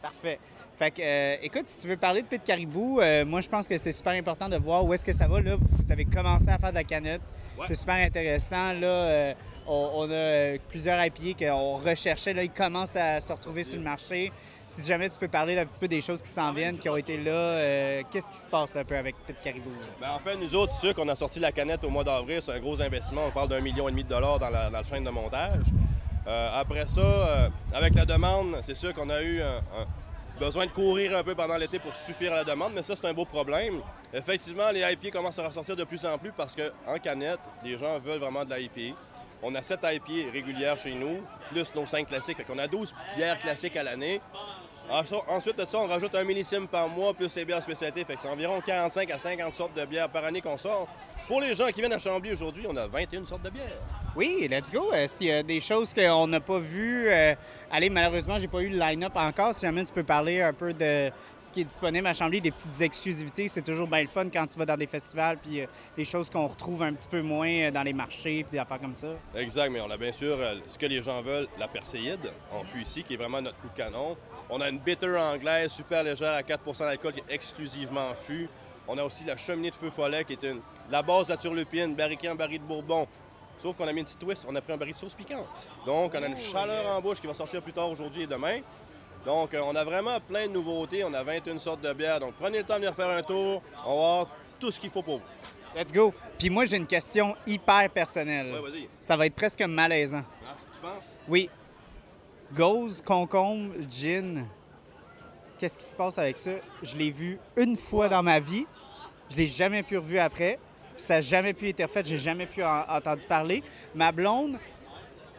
Parfait. 0.00 0.38
Fait 0.76 0.90
que, 0.90 1.00
euh, 1.02 1.36
écoute, 1.42 1.66
si 1.68 1.78
tu 1.78 1.88
veux 1.88 1.96
parler 1.96 2.22
de 2.22 2.26
Pit 2.26 2.44
Caribou, 2.44 3.00
euh, 3.00 3.24
moi, 3.24 3.40
je 3.40 3.48
pense 3.48 3.66
que 3.66 3.76
c'est 3.78 3.92
super 3.92 4.12
important 4.12 4.48
de 4.48 4.56
voir 4.58 4.84
où 4.84 4.92
est-ce 4.92 5.04
que 5.04 5.12
ça 5.12 5.26
va. 5.26 5.40
Là, 5.40 5.56
vous 5.58 5.90
avez 5.90 6.04
commencé 6.04 6.48
à 6.48 6.58
faire 6.58 6.70
de 6.70 6.74
la 6.76 6.84
canette. 6.84 7.22
Ouais. 7.58 7.64
C'est 7.68 7.74
super 7.74 7.94
intéressant. 7.94 8.74
Là, 8.74 9.34
on, 9.66 10.10
a 10.10 10.12
euh, 10.12 10.58
plusieurs 10.68 11.04
IPA 11.04 11.46
qu'on 11.46 11.76
recherchait. 11.76 12.32
Là, 12.32 12.42
ils 12.44 12.50
commencent 12.50 12.96
à 12.96 13.20
se 13.20 13.32
retrouver 13.32 13.64
sur 13.64 13.78
le 13.78 13.84
marché. 13.84 14.32
Si 14.66 14.86
jamais 14.86 15.08
tu 15.08 15.18
peux 15.18 15.28
parler 15.28 15.58
un 15.58 15.64
petit 15.64 15.78
peu 15.78 15.88
des 15.88 16.00
choses 16.00 16.20
qui 16.20 16.28
s'en 16.28 16.52
viennent, 16.52 16.78
qui 16.78 16.88
ont 16.88 16.96
été 16.96 17.16
là, 17.16 17.30
euh, 17.30 18.02
qu'est-ce 18.10 18.30
qui 18.30 18.38
se 18.38 18.48
passe 18.48 18.74
un 18.74 18.84
peu 18.84 18.96
avec 18.96 19.14
Pit 19.26 19.36
Caribou? 19.42 19.70
Ben, 20.00 20.10
en 20.10 20.18
fait, 20.18 20.36
nous 20.36 20.54
autres, 20.54 20.72
c'est 20.72 20.86
sûr 20.88 20.94
qu'on 20.94 21.08
a 21.08 21.16
sorti 21.16 21.38
la 21.38 21.52
canette 21.52 21.84
au 21.84 21.90
mois 21.90 22.04
d'avril. 22.04 22.40
C'est 22.42 22.52
un 22.52 22.60
gros 22.60 22.80
investissement. 22.80 23.26
On 23.26 23.30
parle 23.30 23.48
d'un 23.48 23.60
million 23.60 23.88
et 23.88 23.92
demi 23.92 24.04
de 24.04 24.08
dollars 24.08 24.38
dans 24.38 24.50
la, 24.50 24.84
chaîne 24.84 25.04
de 25.04 25.10
montage. 25.10 25.66
Euh, 26.26 26.60
après 26.60 26.86
ça, 26.88 27.50
avec 27.72 27.94
la 27.94 28.04
demande, 28.04 28.56
c'est 28.62 28.74
sûr 28.74 28.92
qu'on 28.92 29.10
a 29.10 29.22
eu 29.22 29.40
besoin 30.38 30.66
de 30.66 30.70
courir 30.70 31.16
un 31.16 31.22
peu 31.22 31.34
pendant 31.34 31.56
l'été 31.56 31.78
pour 31.78 31.94
suffire 31.94 32.32
à 32.32 32.36
la 32.36 32.44
demande, 32.44 32.72
mais 32.74 32.82
ça, 32.82 32.94
c'est 32.96 33.06
un 33.06 33.14
beau 33.14 33.24
problème. 33.24 33.80
Effectivement, 34.12 34.70
les 34.72 34.80
IPA 34.80 35.10
commencent 35.10 35.38
à 35.38 35.46
ressortir 35.46 35.76
de 35.76 35.84
plus 35.84 36.04
en 36.04 36.18
plus 36.18 36.32
parce 36.32 36.54
qu'en 36.54 36.98
canette, 36.98 37.40
les 37.64 37.78
gens 37.78 37.98
veulent 37.98 38.18
vraiment 38.18 38.44
de 38.44 38.54
l'IPA. 38.54 38.96
On 39.48 39.54
a 39.54 39.62
7 39.62 39.78
IPA 39.84 40.32
régulières 40.32 40.76
chez 40.76 40.92
nous, 40.94 41.20
plus 41.52 41.72
nos 41.76 41.86
5 41.86 42.08
classiques. 42.08 42.36
Fait 42.36 42.42
qu'on 42.42 42.58
a 42.58 42.66
12 42.66 42.92
bières 43.16 43.38
classiques 43.38 43.76
à 43.76 43.84
l'année. 43.84 44.20
Ensuite- 44.90 45.20
Ensuite 45.28 45.56
de 45.58 45.64
ça, 45.66 45.78
on 45.78 45.86
rajoute 45.86 46.14
un 46.16 46.24
millésime 46.24 46.66
par 46.66 46.88
mois 46.88 47.14
plus 47.14 47.32
les 47.36 47.44
bières 47.44 47.62
spécialités. 47.62 48.04
Fait 48.04 48.16
que 48.16 48.20
c'est 48.22 48.28
environ 48.28 48.60
45 48.60 49.08
à 49.12 49.18
50 49.18 49.54
sortes 49.54 49.74
de 49.76 49.84
bières 49.84 50.08
par 50.08 50.24
année 50.24 50.40
qu'on 50.40 50.56
sort. 50.58 50.88
Pour 51.28 51.40
les 51.40 51.54
gens 51.54 51.66
qui 51.68 51.80
viennent 51.80 51.92
à 51.92 51.98
Chambly 51.98 52.32
aujourd'hui, 52.32 52.66
on 52.68 52.76
a 52.76 52.86
21 52.88 53.24
sortes 53.24 53.42
de 53.42 53.50
bières. 53.50 53.78
Oui, 54.16 54.48
let's 54.50 54.70
go. 54.72 54.90
Euh, 54.92 55.06
S'il 55.06 55.26
y 55.28 55.32
a 55.32 55.42
des 55.44 55.60
choses 55.60 55.92
qu'on 55.94 56.26
n'a 56.26 56.40
pas 56.40 56.58
vues, 56.58 57.08
euh, 57.08 57.34
allez, 57.70 57.90
malheureusement, 57.90 58.38
j'ai 58.38 58.48
pas 58.48 58.60
eu 58.60 58.68
le 58.70 58.78
line-up 58.78 59.12
encore. 59.16 59.54
Si 59.54 59.60
jamais 59.62 59.84
tu 59.84 59.92
peux 59.92 60.04
parler 60.04 60.40
un 60.40 60.52
peu 60.52 60.72
de 60.72 61.10
ce 61.40 61.52
qui 61.52 61.60
est 61.60 61.64
disponible 61.64 62.06
à 62.06 62.14
Chambly, 62.14 62.40
des 62.40 62.50
petites 62.50 62.80
exclusivités, 62.80 63.48
c'est 63.48 63.62
toujours 63.62 63.86
bien 63.86 64.02
le 64.02 64.08
fun 64.08 64.28
quand 64.32 64.46
tu 64.46 64.58
vas 64.58 64.66
dans 64.66 64.76
des 64.76 64.86
festivals, 64.86 65.38
puis 65.38 65.60
euh, 65.60 65.66
des 65.96 66.04
choses 66.04 66.30
qu'on 66.30 66.46
retrouve 66.46 66.82
un 66.82 66.92
petit 66.92 67.08
peu 67.08 67.22
moins 67.22 67.48
euh, 67.48 67.70
dans 67.70 67.82
les 67.82 67.92
marchés, 67.92 68.44
puis 68.44 68.52
des 68.52 68.58
affaires 68.58 68.80
comme 68.80 68.94
ça. 68.94 69.08
Exact, 69.34 69.70
mais 69.70 69.80
on 69.80 69.90
a 69.90 69.96
bien 69.96 70.12
sûr 70.12 70.36
euh, 70.38 70.56
ce 70.66 70.78
que 70.78 70.86
les 70.86 71.02
gens 71.02 71.22
veulent, 71.22 71.48
la 71.58 71.68
perséide 71.68 72.32
en 72.52 72.64
fût 72.64 72.82
ici, 72.82 73.02
qui 73.02 73.14
est 73.14 73.16
vraiment 73.16 73.40
notre 73.40 73.58
coup 73.58 73.68
de 73.68 73.76
canon. 73.76 74.16
On 74.48 74.60
a 74.60 74.68
une 74.68 74.78
bitter 74.78 75.16
anglaise 75.16 75.70
super 75.70 76.02
légère 76.02 76.34
à 76.34 76.42
4% 76.42 76.78
d'alcool 76.80 77.12
qui 77.12 77.20
est 77.20 77.34
exclusivement 77.34 78.10
en 78.10 78.14
fût. 78.14 78.48
On 78.88 78.96
a 78.98 79.04
aussi 79.04 79.24
la 79.24 79.36
cheminée 79.36 79.70
de 79.70 79.74
feu 79.74 79.90
follet 79.90 80.24
qui 80.24 80.34
est 80.34 80.42
une, 80.44 80.60
la 80.90 81.02
base 81.02 81.30
à 81.30 81.36
turlupine, 81.36 81.94
barriquée 81.94 82.28
en 82.28 82.36
baril 82.36 82.60
de 82.60 82.64
bourbon. 82.64 83.08
Sauf 83.58 83.76
qu'on 83.76 83.88
a 83.88 83.92
mis 83.92 84.00
une 84.00 84.04
petite 84.04 84.18
twist, 84.18 84.44
on 84.48 84.54
a 84.54 84.60
pris 84.60 84.72
un 84.72 84.76
baril 84.76 84.94
de 84.94 84.98
sauce 84.98 85.14
piquante. 85.14 85.46
Donc, 85.86 86.12
on 86.14 86.22
a 86.22 86.26
une 86.26 86.36
chaleur 86.36 86.86
en 86.86 87.00
bouche 87.00 87.20
qui 87.20 87.26
va 87.26 87.34
sortir 87.34 87.62
plus 87.62 87.72
tard 87.72 87.90
aujourd'hui 87.90 88.22
et 88.22 88.26
demain. 88.26 88.60
Donc, 89.26 89.54
euh, 89.54 89.60
on 89.64 89.74
a 89.74 89.82
vraiment 89.82 90.20
plein 90.20 90.46
de 90.46 90.52
nouveautés. 90.52 91.02
On 91.02 91.12
a 91.12 91.24
21 91.24 91.58
sortes 91.58 91.80
de 91.80 91.92
bières. 91.92 92.20
Donc, 92.20 92.34
prenez 92.38 92.58
le 92.58 92.64
temps 92.64 92.74
de 92.74 92.78
venir 92.78 92.94
faire 92.94 93.10
un 93.10 93.22
tour. 93.24 93.60
On 93.84 93.88
va 93.88 93.90
avoir 93.90 94.28
tout 94.60 94.70
ce 94.70 94.78
qu'il 94.78 94.88
faut 94.88 95.02
pour 95.02 95.18
vous. 95.18 95.24
Let's 95.74 95.92
go. 95.92 96.14
Puis 96.38 96.48
moi, 96.48 96.64
j'ai 96.64 96.76
une 96.76 96.86
question 96.86 97.34
hyper 97.44 97.90
personnelle. 97.90 98.52
Ouais, 98.52 98.70
vas-y. 98.70 98.88
Ça 99.00 99.16
va 99.16 99.26
être 99.26 99.34
presque 99.34 99.60
malaisant. 99.62 100.22
Ah, 100.46 100.54
tu 100.72 100.80
penses? 100.80 101.04
Oui. 101.26 101.50
Gauze, 102.54 103.02
concombre, 103.02 103.72
gin. 103.90 104.46
Qu'est-ce 105.58 105.76
qui 105.76 105.86
se 105.86 105.94
passe 105.94 106.18
avec 106.18 106.38
ça? 106.38 106.52
Je 106.80 106.96
l'ai 106.96 107.10
vu 107.10 107.40
une 107.56 107.76
fois 107.76 108.08
dans 108.08 108.22
ma 108.22 108.38
vie. 108.38 108.64
Je 109.28 109.36
l'ai 109.36 109.48
jamais 109.48 109.82
pu 109.82 109.98
revu 109.98 110.20
après. 110.20 110.60
Ça 110.96 111.16
n'a 111.16 111.20
jamais 111.20 111.52
pu 111.52 111.68
être 111.68 111.82
refait. 111.82 112.04
J'ai 112.04 112.16
jamais 112.16 112.46
pu 112.46 112.62
en 112.62 112.84
entendu 112.88 113.26
parler. 113.26 113.64
Ma 113.92 114.12
blonde, 114.12 114.56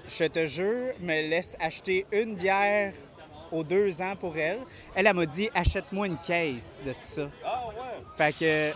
je 0.09 0.25
te 0.25 0.45
jure, 0.45 0.93
me 0.99 1.29
laisse 1.29 1.55
acheter 1.61 2.05
une 2.11 2.35
bière 2.35 2.91
aux 3.51 3.63
deux 3.63 4.01
ans 4.01 4.15
pour 4.19 4.37
elle. 4.37 4.59
Elle, 4.95 5.07
elle 5.07 5.13
m'a 5.13 5.25
dit 5.25 5.49
achète-moi 5.53 6.07
une 6.07 6.17
caisse 6.17 6.79
de 6.85 6.91
tout 6.91 6.97
ça. 6.99 7.23
Ah, 7.43 7.63
ouais. 7.67 7.73
Fait 8.15 8.33
que 8.37 8.71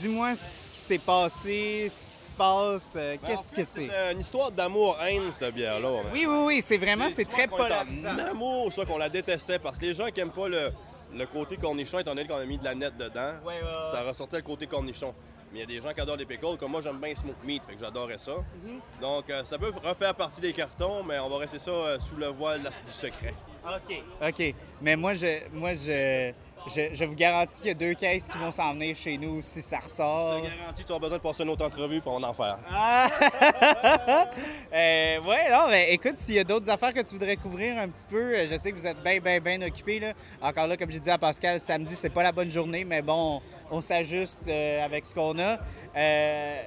dis-moi 0.00 0.34
ce 0.34 0.68
qui 0.70 0.76
s'est 0.78 0.98
passé, 0.98 1.88
ce 1.88 2.06
qui 2.06 2.12
se 2.14 2.30
passe, 2.32 2.94
euh, 2.96 3.16
Ben, 3.16 3.24
en 3.24 3.28
qu'est-ce 3.36 3.52
que 3.52 3.64
c'est? 3.64 3.88
C'est 3.88 4.12
une 4.12 4.20
histoire 4.20 4.50
d'amour-haine, 4.50 5.30
cette 5.32 5.54
bière-là. 5.54 5.88
Oui, 6.12 6.26
oui, 6.28 6.42
oui, 6.46 6.62
c'est 6.64 6.78
vraiment, 6.78 7.08
c'est 7.10 7.24
très 7.26 7.46
polarisant. 7.46 8.16
Amour, 8.30 8.72
soit 8.72 8.86
qu'on 8.86 8.98
la 8.98 9.08
détestait, 9.08 9.58
parce 9.58 9.78
que 9.78 9.86
les 9.86 9.94
gens 9.94 10.06
qui 10.06 10.20
n'aiment 10.20 10.30
pas 10.30 10.48
le, 10.48 10.70
le 11.14 11.26
côté 11.26 11.56
cornichon, 11.56 11.98
étant 11.98 12.14
donné 12.14 12.26
qu'on 12.26 12.36
a 12.36 12.44
mis 12.44 12.58
de 12.58 12.64
la 12.64 12.74
nette 12.74 12.96
dedans, 12.96 13.32
Ouais, 13.44 13.54
ouais, 13.54 13.60
ouais. 13.62 13.92
ça 13.92 14.02
ressortait 14.02 14.36
le 14.38 14.42
côté 14.42 14.66
cornichon. 14.66 15.14
Mais 15.52 15.58
il 15.58 15.60
y 15.60 15.64
a 15.64 15.66
des 15.66 15.80
gens 15.80 15.92
qui 15.92 16.00
adorent 16.00 16.16
les 16.16 16.26
pickles, 16.26 16.56
comme 16.58 16.70
moi 16.70 16.80
j'aime 16.80 16.98
bien 17.00 17.14
smoke 17.14 17.44
meat, 17.44 17.62
fait 17.66 17.74
que 17.74 17.80
j'adorais 17.80 18.18
ça. 18.18 18.32
Mm-hmm. 18.32 19.00
Donc 19.00 19.30
euh, 19.30 19.44
ça 19.44 19.58
peut 19.58 19.72
refaire 19.82 20.14
partie 20.14 20.40
des 20.40 20.52
cartons, 20.52 21.02
mais 21.02 21.18
on 21.18 21.28
va 21.28 21.38
rester 21.38 21.58
ça 21.58 21.70
euh, 21.70 21.98
sous 21.98 22.16
le 22.16 22.28
voile 22.28 22.62
du 22.62 22.92
secret. 22.92 23.34
OK. 23.64 24.02
OK. 24.26 24.54
Mais 24.80 24.96
moi, 24.96 25.14
je, 25.14 25.48
moi 25.52 25.74
je, 25.74 26.32
je, 26.66 26.94
je 26.94 27.04
vous 27.04 27.14
garantis 27.14 27.56
qu'il 27.56 27.66
y 27.66 27.70
a 27.70 27.74
deux 27.74 27.94
caisses 27.94 28.28
qui 28.28 28.38
vont 28.38 28.50
s'en 28.50 28.72
venir 28.74 28.94
chez 28.94 29.16
nous 29.16 29.40
si 29.42 29.62
ça 29.62 29.78
ressort. 29.78 30.44
Je 30.44 30.50
te 30.50 30.58
garantis, 30.58 30.84
tu 30.84 30.92
auras 30.92 31.00
besoin 31.00 31.18
de 31.18 31.22
passer 31.22 31.42
une 31.42 31.48
autre 31.50 31.66
entrevue, 31.66 32.00
va 32.04 32.12
en 32.12 32.34
faire. 32.34 32.58
Ah! 32.70 33.08
Euh, 34.72 35.20
ouais, 35.22 35.50
non, 35.50 35.66
mais 35.68 35.92
écoute, 35.92 36.16
s'il 36.18 36.36
y 36.36 36.38
a 36.38 36.44
d'autres 36.44 36.70
affaires 36.70 36.94
que 36.94 37.00
tu 37.00 37.14
voudrais 37.14 37.34
couvrir 37.34 37.76
un 37.76 37.88
petit 37.88 38.06
peu, 38.08 38.36
euh, 38.36 38.46
je 38.48 38.56
sais 38.56 38.70
que 38.70 38.76
vous 38.76 38.86
êtes 38.86 39.02
bien, 39.02 39.18
bien, 39.18 39.40
bien 39.40 39.60
occupés. 39.62 39.98
Là. 39.98 40.12
Encore 40.40 40.68
là, 40.68 40.76
comme 40.76 40.92
j'ai 40.92 41.00
dit 41.00 41.10
à 41.10 41.18
Pascal, 41.18 41.58
samedi, 41.58 41.96
c'est 41.96 42.10
pas 42.10 42.22
la 42.22 42.30
bonne 42.30 42.52
journée, 42.52 42.84
mais 42.84 43.02
bon, 43.02 43.42
on, 43.70 43.78
on 43.78 43.80
s'ajuste 43.80 44.42
euh, 44.46 44.84
avec 44.84 45.06
ce 45.06 45.14
qu'on 45.14 45.36
a. 45.40 45.58
Euh, 45.96 46.62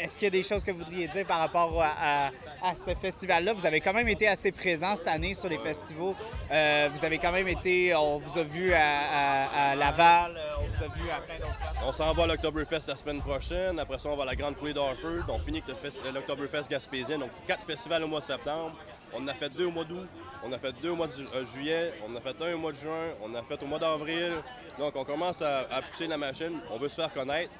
Est-ce 0.00 0.14
qu'il 0.14 0.24
y 0.24 0.26
a 0.26 0.30
des 0.30 0.42
choses 0.42 0.64
que 0.64 0.70
vous 0.70 0.78
voudriez 0.78 1.06
dire 1.08 1.26
par 1.26 1.38
rapport 1.38 1.82
à, 1.82 2.30
ce 2.74 2.94
festival-là? 2.94 3.52
Vous 3.52 3.66
avez 3.66 3.80
quand 3.80 3.92
même 3.92 4.08
été 4.08 4.28
assez 4.28 4.52
présent 4.52 4.94
cette 4.96 5.08
année 5.08 5.34
sur 5.34 5.48
les 5.48 5.58
festivals. 5.58 6.14
Euh, 6.50 6.88
vous 6.92 7.04
avez 7.04 7.18
quand 7.18 7.32
même 7.32 7.48
été, 7.48 7.94
on 7.94 8.18
vous 8.18 8.38
a 8.38 8.42
vu 8.42 8.72
à, 8.72 9.74
Laval, 9.76 10.36
euh, 10.36 10.54
on 10.60 10.66
vous 10.66 10.84
a 10.84 10.88
vu 10.88 11.10
à 11.10 11.20
plein 11.20 11.38
d'autres. 11.38 11.86
On 11.86 11.92
s'en 11.92 12.12
va 12.12 12.24
à 12.24 12.26
l'Octoberfest 12.26 12.88
la 12.88 12.96
semaine 12.96 13.20
prochaine. 13.20 13.78
Après 13.78 13.98
ça, 13.98 14.08
on 14.08 14.16
va 14.16 14.22
à 14.22 14.26
la 14.26 14.36
Grande 14.36 14.56
Coulée 14.56 14.74
d'Harford. 14.74 15.24
On 15.28 15.38
finit 15.38 15.62
avec 15.66 15.94
euh, 16.04 16.12
l'Octoberfest 16.12 16.68
Gaspésien. 16.70 17.18
Donc, 17.18 17.30
quatre 17.46 17.64
festivals 17.64 18.04
au 18.04 18.08
mois 18.08 18.20
de 18.20 18.24
septembre. 18.24 18.72
On 19.12 19.22
en 19.24 19.28
a 19.28 19.34
fait 19.34 19.48
deux 19.50 19.66
au 19.66 19.70
mois 19.70 19.84
d'août. 19.84 20.08
On 20.44 20.52
a 20.52 20.58
fait 20.58 20.72
deux 20.80 20.90
au 20.90 20.96
mois 20.96 21.08
de 21.08 21.12
ju- 21.12 21.46
juillet. 21.52 21.92
On 22.06 22.12
en 22.12 22.16
a 22.16 22.20
fait 22.20 22.36
un 22.42 22.54
au 22.54 22.58
mois 22.58 22.72
de 22.72 22.76
juin. 22.76 23.08
On 23.22 23.30
en 23.30 23.34
a 23.34 23.42
fait 23.42 23.60
au 23.62 23.66
mois 23.66 23.78
d'avril. 23.78 24.32
Donc, 24.78 24.94
on 24.96 25.04
commence 25.04 25.42
à 25.42 25.80
pousser 25.90 26.06
la 26.06 26.16
machine. 26.16 26.60
On 26.70 26.78
veut 26.78 26.88
se 26.88 26.96
faire 26.96 27.12
connaître. 27.12 27.52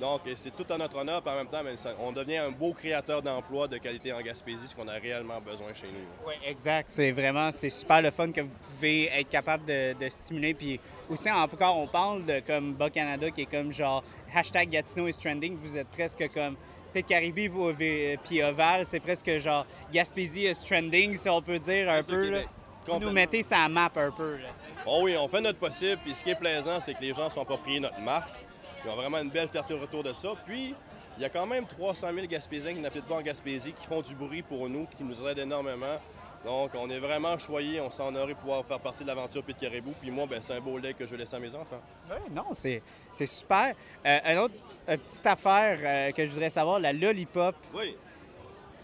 Donc, 0.00 0.22
et 0.26 0.34
c'est 0.36 0.50
tout 0.56 0.64
à 0.72 0.78
notre 0.78 0.96
honneur. 0.96 1.20
Puis 1.22 1.30
en 1.32 1.36
même 1.36 1.46
temps, 1.48 1.62
ben, 1.62 1.76
on 2.00 2.10
devient 2.12 2.38
un 2.38 2.50
beau 2.50 2.72
créateur 2.72 3.20
d'emplois 3.20 3.68
de 3.68 3.76
qualité 3.76 4.12
en 4.12 4.20
Gaspésie, 4.20 4.66
ce 4.66 4.74
qu'on 4.74 4.88
a 4.88 4.94
réellement 4.94 5.40
besoin 5.40 5.74
chez 5.74 5.88
nous. 5.88 6.26
Oui, 6.26 6.34
exact. 6.46 6.90
C'est 6.90 7.10
vraiment, 7.10 7.52
c'est 7.52 7.68
super 7.70 8.00
le 8.00 8.10
fun 8.10 8.32
que 8.32 8.40
vous 8.40 8.50
pouvez 8.76 9.06
être 9.12 9.28
capable 9.28 9.64
de, 9.66 9.92
de 9.98 10.08
stimuler. 10.08 10.54
Puis 10.54 10.80
aussi, 11.10 11.30
encore, 11.30 11.76
on 11.78 11.86
parle 11.86 12.24
de 12.24 12.40
comme 12.40 12.72
Bas 12.74 12.88
Canada 12.90 13.30
qui 13.30 13.42
est 13.42 13.46
comme 13.50 13.72
genre 13.72 14.02
hashtag 14.34 14.70
Gatineau 14.70 15.06
is 15.08 15.18
trending. 15.22 15.54
Vous 15.56 15.76
êtes 15.76 15.88
presque 15.88 16.30
comme 16.32 16.56
Pit 16.94 17.06
Caribou 17.06 17.68
ou- 17.70 17.74
puis 18.24 18.42
Oval, 18.42 18.86
c'est 18.86 19.00
presque 19.00 19.36
genre 19.38 19.66
Gaspésie 19.92 20.46
is 20.46 20.64
trending, 20.66 21.16
si 21.16 21.28
on 21.28 21.42
peut 21.42 21.58
dire 21.58 21.90
un 21.90 22.02
peu. 22.02 22.40
Vous 22.86 22.98
nous 22.98 23.12
mettez 23.12 23.42
ça 23.42 23.68
map 23.68 23.90
un 23.94 24.10
peu. 24.10 24.36
Là. 24.38 24.48
Oh 24.86 25.00
oui, 25.02 25.14
on 25.16 25.28
fait 25.28 25.42
notre 25.42 25.58
possible. 25.58 26.00
Puis 26.02 26.14
ce 26.14 26.24
qui 26.24 26.30
est 26.30 26.34
plaisant, 26.34 26.80
c'est 26.80 26.94
que 26.94 27.02
les 27.02 27.12
gens 27.12 27.28
sont 27.28 27.42
appropriés 27.42 27.78
notre 27.78 28.00
marque. 28.00 28.34
Ils 28.84 28.90
ont 28.90 28.96
vraiment 28.96 29.18
une 29.18 29.30
belle 29.30 29.48
fierté 29.48 29.74
autour 29.74 30.02
de 30.02 30.12
ça. 30.12 30.30
Puis, 30.46 30.74
il 31.16 31.22
y 31.22 31.24
a 31.24 31.28
quand 31.28 31.46
même 31.46 31.66
300 31.66 32.08
000 32.14 32.26
Gaspésiens 32.26 32.74
qui 32.74 32.80
n'habitent 32.80 33.06
pas 33.06 33.16
en 33.16 33.22
Gaspésie, 33.22 33.72
qui 33.72 33.86
font 33.86 34.00
du 34.00 34.14
bruit 34.14 34.42
pour 34.42 34.68
nous, 34.68 34.86
qui 34.96 35.04
nous 35.04 35.26
aident 35.26 35.40
énormément. 35.40 35.98
Donc, 36.44 36.70
on 36.74 36.88
est 36.88 36.98
vraiment 36.98 37.38
choyés. 37.38 37.80
On 37.80 37.90
s'en 37.90 38.10
de 38.10 38.32
pouvoir 38.32 38.64
faire 38.64 38.80
partie 38.80 39.02
de 39.02 39.08
l'aventure 39.08 39.42
Pit 39.42 39.56
Caribou. 39.58 39.92
Puis 40.00 40.10
moi, 40.10 40.26
ben, 40.26 40.40
c'est 40.40 40.54
un 40.54 40.60
beau 40.60 40.78
lait 40.78 40.94
que 40.94 41.04
je 41.04 41.14
laisse 41.14 41.34
à 41.34 41.38
mes 41.38 41.54
enfants. 41.54 41.80
Ouais, 42.08 42.16
non, 42.30 42.46
c'est 42.52 42.82
c'est 43.12 43.26
super. 43.26 43.74
Euh, 44.06 44.18
une 44.24 44.38
autre 44.38 44.54
euh, 44.88 44.96
petite 44.96 45.26
affaire 45.26 45.78
euh, 45.82 46.12
que 46.12 46.24
je 46.24 46.30
voudrais 46.30 46.50
savoir, 46.50 46.80
la 46.80 46.92
Lollipop. 46.94 47.56
Oui. 47.74 47.94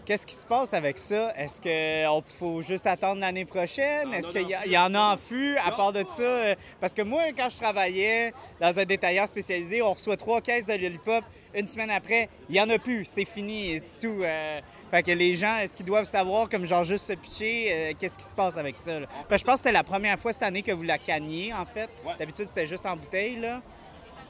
Qu'est-ce 0.07 0.25
qui 0.25 0.35
se 0.35 0.45
passe 0.45 0.73
avec 0.73 0.97
ça? 0.97 1.33
Est-ce 1.35 1.59
qu'il 1.59 2.33
faut 2.39 2.61
juste 2.61 2.87
attendre 2.87 3.19
l'année 3.19 3.43
prochaine? 3.43 4.13
Est-ce 4.13 4.29
qu'il 4.31 4.47
y, 4.71 4.77
en 4.77 4.95
a 4.95 4.99
en 5.01 5.17
fût 5.17 5.57
à 5.57 5.71
part 5.71 5.91
de 5.91 6.01
ça? 6.07 6.55
Parce 6.79 6.93
que 6.93 7.01
moi, 7.01 7.23
quand 7.37 7.49
je 7.49 7.57
travaillais 7.57 8.31
dans 8.61 8.79
un 8.79 8.85
détaillant 8.85 9.27
spécialisé, 9.27 9.81
on 9.81 9.91
reçoit 9.91 10.15
trois 10.15 10.39
caisses 10.39 10.65
de 10.65 10.71
Lollipop. 10.75 11.25
Une 11.53 11.67
semaine 11.67 11.89
après, 11.91 12.29
il 12.47 12.53
n'y 12.53 12.61
en 12.61 12.69
a 12.69 12.79
plus. 12.79 13.03
C'est 13.03 13.25
fini. 13.25 13.81
C'est 13.85 13.99
tout. 13.99 14.21
euh, 14.23 14.61
Fait 14.89 15.03
que 15.03 15.11
les 15.11 15.33
gens, 15.35 15.57
est-ce 15.57 15.75
qu'ils 15.75 15.85
doivent 15.85 16.05
savoir, 16.05 16.47
comme 16.47 16.65
genre 16.65 16.85
juste 16.85 17.07
se 17.07 17.11
pitcher, 17.13 17.67
euh, 17.69 17.93
qu'est-ce 17.99 18.17
qui 18.17 18.23
se 18.23 18.33
passe 18.33 18.55
avec 18.55 18.77
ça? 18.77 19.01
là? 19.01 19.07
Parce 19.27 19.27
que 19.29 19.37
je 19.39 19.43
pense 19.43 19.53
que 19.55 19.57
c'était 19.65 19.73
la 19.73 19.83
première 19.83 20.17
fois 20.17 20.31
cette 20.31 20.43
année 20.43 20.63
que 20.63 20.71
vous 20.71 20.83
la 20.83 20.99
cagniez, 20.99 21.53
en 21.53 21.65
fait. 21.65 21.89
Ouais. 22.05 22.13
D'habitude, 22.17 22.45
c'était 22.47 22.65
juste 22.65 22.85
en 22.85 22.95
bouteille, 22.95 23.41
là. 23.41 23.59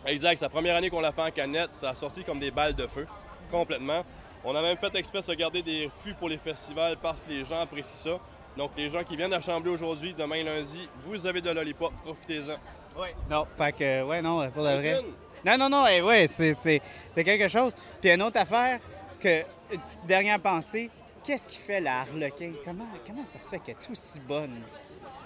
Exact. 0.07 0.39
C'est 0.39 0.45
la 0.45 0.49
première 0.49 0.75
année 0.75 0.89
qu'on 0.89 1.01
l'a 1.01 1.11
fait 1.11 1.21
en 1.21 1.30
canette. 1.30 1.69
Ça 1.73 1.91
a 1.91 1.93
sorti 1.93 2.23
comme 2.23 2.39
des 2.39 2.49
balles 2.49 2.73
de 2.73 2.88
feu, 2.88 3.05
complètement. 3.51 4.03
On 4.49 4.55
a 4.55 4.61
même 4.61 4.77
fait 4.77 4.95
exprès 4.95 5.19
de 5.21 5.33
garder 5.33 5.61
des 5.61 5.91
fûts 6.01 6.13
pour 6.13 6.29
les 6.29 6.37
festivals 6.37 6.95
parce 7.01 7.19
que 7.19 7.29
les 7.29 7.43
gens 7.43 7.59
apprécient 7.59 7.97
ça. 8.13 8.17
Donc, 8.55 8.71
les 8.77 8.89
gens 8.89 9.03
qui 9.03 9.17
viennent 9.17 9.33
à 9.33 9.41
Chambly 9.41 9.69
aujourd'hui, 9.69 10.13
demain 10.17 10.41
lundi, 10.41 10.87
vous 11.05 11.27
avez 11.27 11.41
de 11.41 11.49
lollipop, 11.49 11.91
profitez-en. 12.01 12.55
Oui. 12.97 13.09
Non, 13.29 13.45
fait 13.57 13.73
que, 13.73 14.03
ouais, 14.03 14.21
non, 14.21 14.49
pour 14.51 14.63
de 14.63 14.69
vrai. 14.69 15.01
Non, 15.45 15.57
non, 15.57 15.69
non, 15.69 15.85
eh, 15.87 16.01
ouais, 16.01 16.27
c'est, 16.27 16.53
c'est, 16.53 16.81
c'est 17.13 17.25
quelque 17.25 17.49
chose. 17.49 17.75
Puis 17.99 18.09
une 18.09 18.21
autre 18.21 18.39
affaire, 18.39 18.79
que, 19.19 19.41
une 19.69 19.81
petite 19.81 20.05
dernière 20.05 20.39
pensée, 20.39 20.89
qu'est-ce 21.25 21.45
qui 21.45 21.57
fait 21.57 21.81
la 21.81 21.99
Harlequin? 22.03 22.53
Comment, 22.63 22.87
comment 23.05 23.25
ça 23.25 23.41
se 23.41 23.49
fait 23.49 23.59
qu'elle 23.59 23.75
est 23.83 23.91
aussi 23.91 24.21
bonne? 24.21 24.61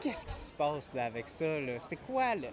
Qu'est-ce 0.01 0.25
qui 0.25 0.33
se 0.33 0.51
passe 0.51 0.95
là 0.95 1.05
avec 1.05 1.29
ça? 1.29 1.45
Là? 1.45 1.73
C'est 1.79 1.99
quoi 2.07 2.33
le- 2.33 2.47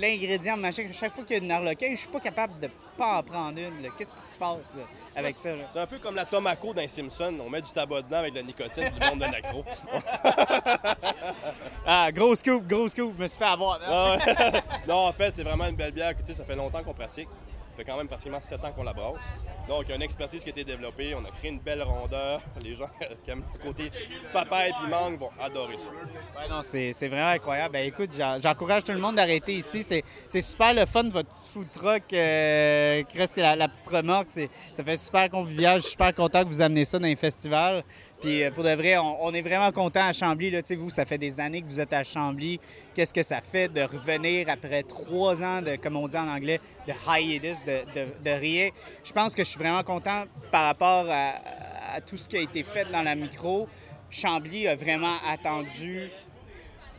l'ingrédient 0.00 0.56
machin? 0.56 0.88
Chaque 0.92 1.12
fois 1.12 1.24
qu'il 1.24 1.36
y 1.36 1.40
a 1.40 1.42
une 1.42 1.50
Harlequin, 1.50 1.88
je 1.92 2.00
suis 2.00 2.08
pas 2.08 2.20
capable 2.20 2.58
de 2.60 2.68
pas 2.96 3.18
en 3.18 3.22
prendre 3.22 3.58
une. 3.58 3.88
Qu'est-ce 3.96 4.14
qui 4.14 4.22
se 4.22 4.36
passe 4.36 4.74
là, 4.76 4.84
avec 5.16 5.36
ça? 5.36 5.50
C'est 5.72 5.80
un 5.80 5.86
peu 5.86 5.98
comme 5.98 6.14
la 6.14 6.24
Tomaco 6.24 6.74
d'un 6.74 6.88
Simpson. 6.88 7.34
On 7.44 7.48
met 7.48 7.62
du 7.62 7.70
tabac 7.70 8.02
dedans 8.02 8.18
avec 8.18 8.32
de 8.32 8.38
la 8.38 8.44
nicotine 8.44 8.84
et 8.84 9.00
le 9.00 9.10
monde 9.10 9.20
de 9.20 9.26
nacro. 9.26 9.64
Ah, 11.86 12.12
gros 12.12 12.34
scoop, 12.34 12.66
gros 12.68 12.88
scoop, 12.88 13.14
je 13.16 13.22
me 13.22 13.26
suis 13.26 13.38
fait 13.38 13.44
avoir. 13.44 13.80
Ah 13.82 14.18
non, 14.88 15.08
en 15.08 15.12
fait, 15.12 15.32
c'est 15.32 15.42
vraiment 15.42 15.66
une 15.66 15.76
belle 15.76 15.92
bière 15.92 16.14
que 16.14 16.20
tu 16.20 16.26
sais, 16.26 16.34
ça 16.34 16.44
fait 16.44 16.54
longtemps 16.54 16.82
qu'on 16.82 16.94
pratique. 16.94 17.28
Fait 17.80 17.84
quand 17.90 17.96
même 17.96 18.08
pratiquement 18.08 18.42
7 18.42 18.62
ans 18.62 18.72
qu'on 18.72 18.82
la 18.82 18.92
brasse. 18.92 19.14
Donc, 19.66 19.88
une 19.88 20.02
expertise 20.02 20.42
qui 20.42 20.50
a 20.50 20.52
été 20.52 20.64
développée. 20.64 21.14
On 21.14 21.24
a 21.24 21.30
créé 21.30 21.50
une 21.50 21.60
belle 21.60 21.82
rondeur. 21.82 22.42
Les 22.62 22.74
gens 22.74 22.90
qui 23.24 23.30
aiment 23.30 23.42
le 23.54 23.58
côté 23.58 23.90
papa 24.34 24.68
et 24.68 24.72
puis 24.72 24.90
mangue 24.90 25.18
vont 25.18 25.30
adorer 25.40 25.76
ça. 25.78 26.60
C'est 26.62 27.08
vraiment 27.08 27.28
incroyable. 27.28 27.72
Ben, 27.72 27.86
écoute, 27.86 28.10
j'en- 28.14 28.38
j'encourage 28.38 28.84
tout 28.84 28.92
le 28.92 28.98
monde 28.98 29.16
d'arrêter 29.16 29.54
ici. 29.54 29.82
C'est 29.82 30.40
super 30.42 30.74
le 30.74 30.84
fun, 30.84 31.08
votre 31.08 31.30
petit 31.30 31.48
food 31.48 31.70
truck. 31.72 32.02
Euh, 32.12 33.02
la, 33.38 33.56
la 33.56 33.68
petite 33.68 33.88
remorque. 33.88 34.28
Ça 34.28 34.84
fait 34.84 34.96
super 34.98 35.30
convivial. 35.30 35.76
Je 35.78 35.84
suis 35.84 35.92
super 35.92 36.14
content 36.14 36.42
que 36.42 36.48
vous 36.48 36.60
amenez 36.60 36.84
ça 36.84 36.98
dans 36.98 37.06
les 37.06 37.16
festivals. 37.16 37.82
Puis 38.20 38.42
euh, 38.42 38.50
pour 38.50 38.64
de 38.64 38.70
vrai, 38.70 38.98
on, 38.98 39.32
est 39.32 39.40
vraiment 39.40 39.72
content 39.72 40.04
à 40.04 40.12
Chambly. 40.12 40.50
Là. 40.50 40.60
Vous, 40.76 40.90
ça 40.90 41.04
fait 41.06 41.18
des 41.18 41.40
années 41.40 41.62
que 41.62 41.66
vous 41.66 41.80
êtes 41.80 41.92
à 41.92 42.04
Chambly. 42.04 42.60
Qu'est-ce 42.94 43.14
que 43.14 43.22
ça 43.22 43.40
fait 43.40 43.68
de 43.68 43.80
revenir 43.80 44.48
après 44.48 44.82
trois 44.82 45.42
ans 45.42 45.62
de, 45.62 45.76
comme 45.76 45.96
on 45.96 46.06
dit 46.06 46.16
en 46.16 46.28
anglais, 46.28 46.60
de 46.86 46.92
hiatus, 46.92 47.64
de, 47.64 47.80
de, 47.94 48.06
de 48.22 48.30
rien? 48.30 48.68
Je 49.02 49.12
pense 49.12 49.34
que 49.34 49.42
je 49.42 49.48
suis 49.48 49.58
vraiment 49.58 49.82
content 49.82 50.24
par 50.50 50.64
rapport 50.64 51.06
à, 51.08 52.00
tout 52.06 52.16
ce 52.16 52.28
qui 52.28 52.36
a 52.36 52.40
été 52.40 52.62
fait 52.62 52.84
dans 52.92 53.02
la 53.02 53.14
micro. 53.14 53.68
Chambly 54.10 54.68
a 54.68 54.74
vraiment 54.74 55.16
attendu 55.28 56.10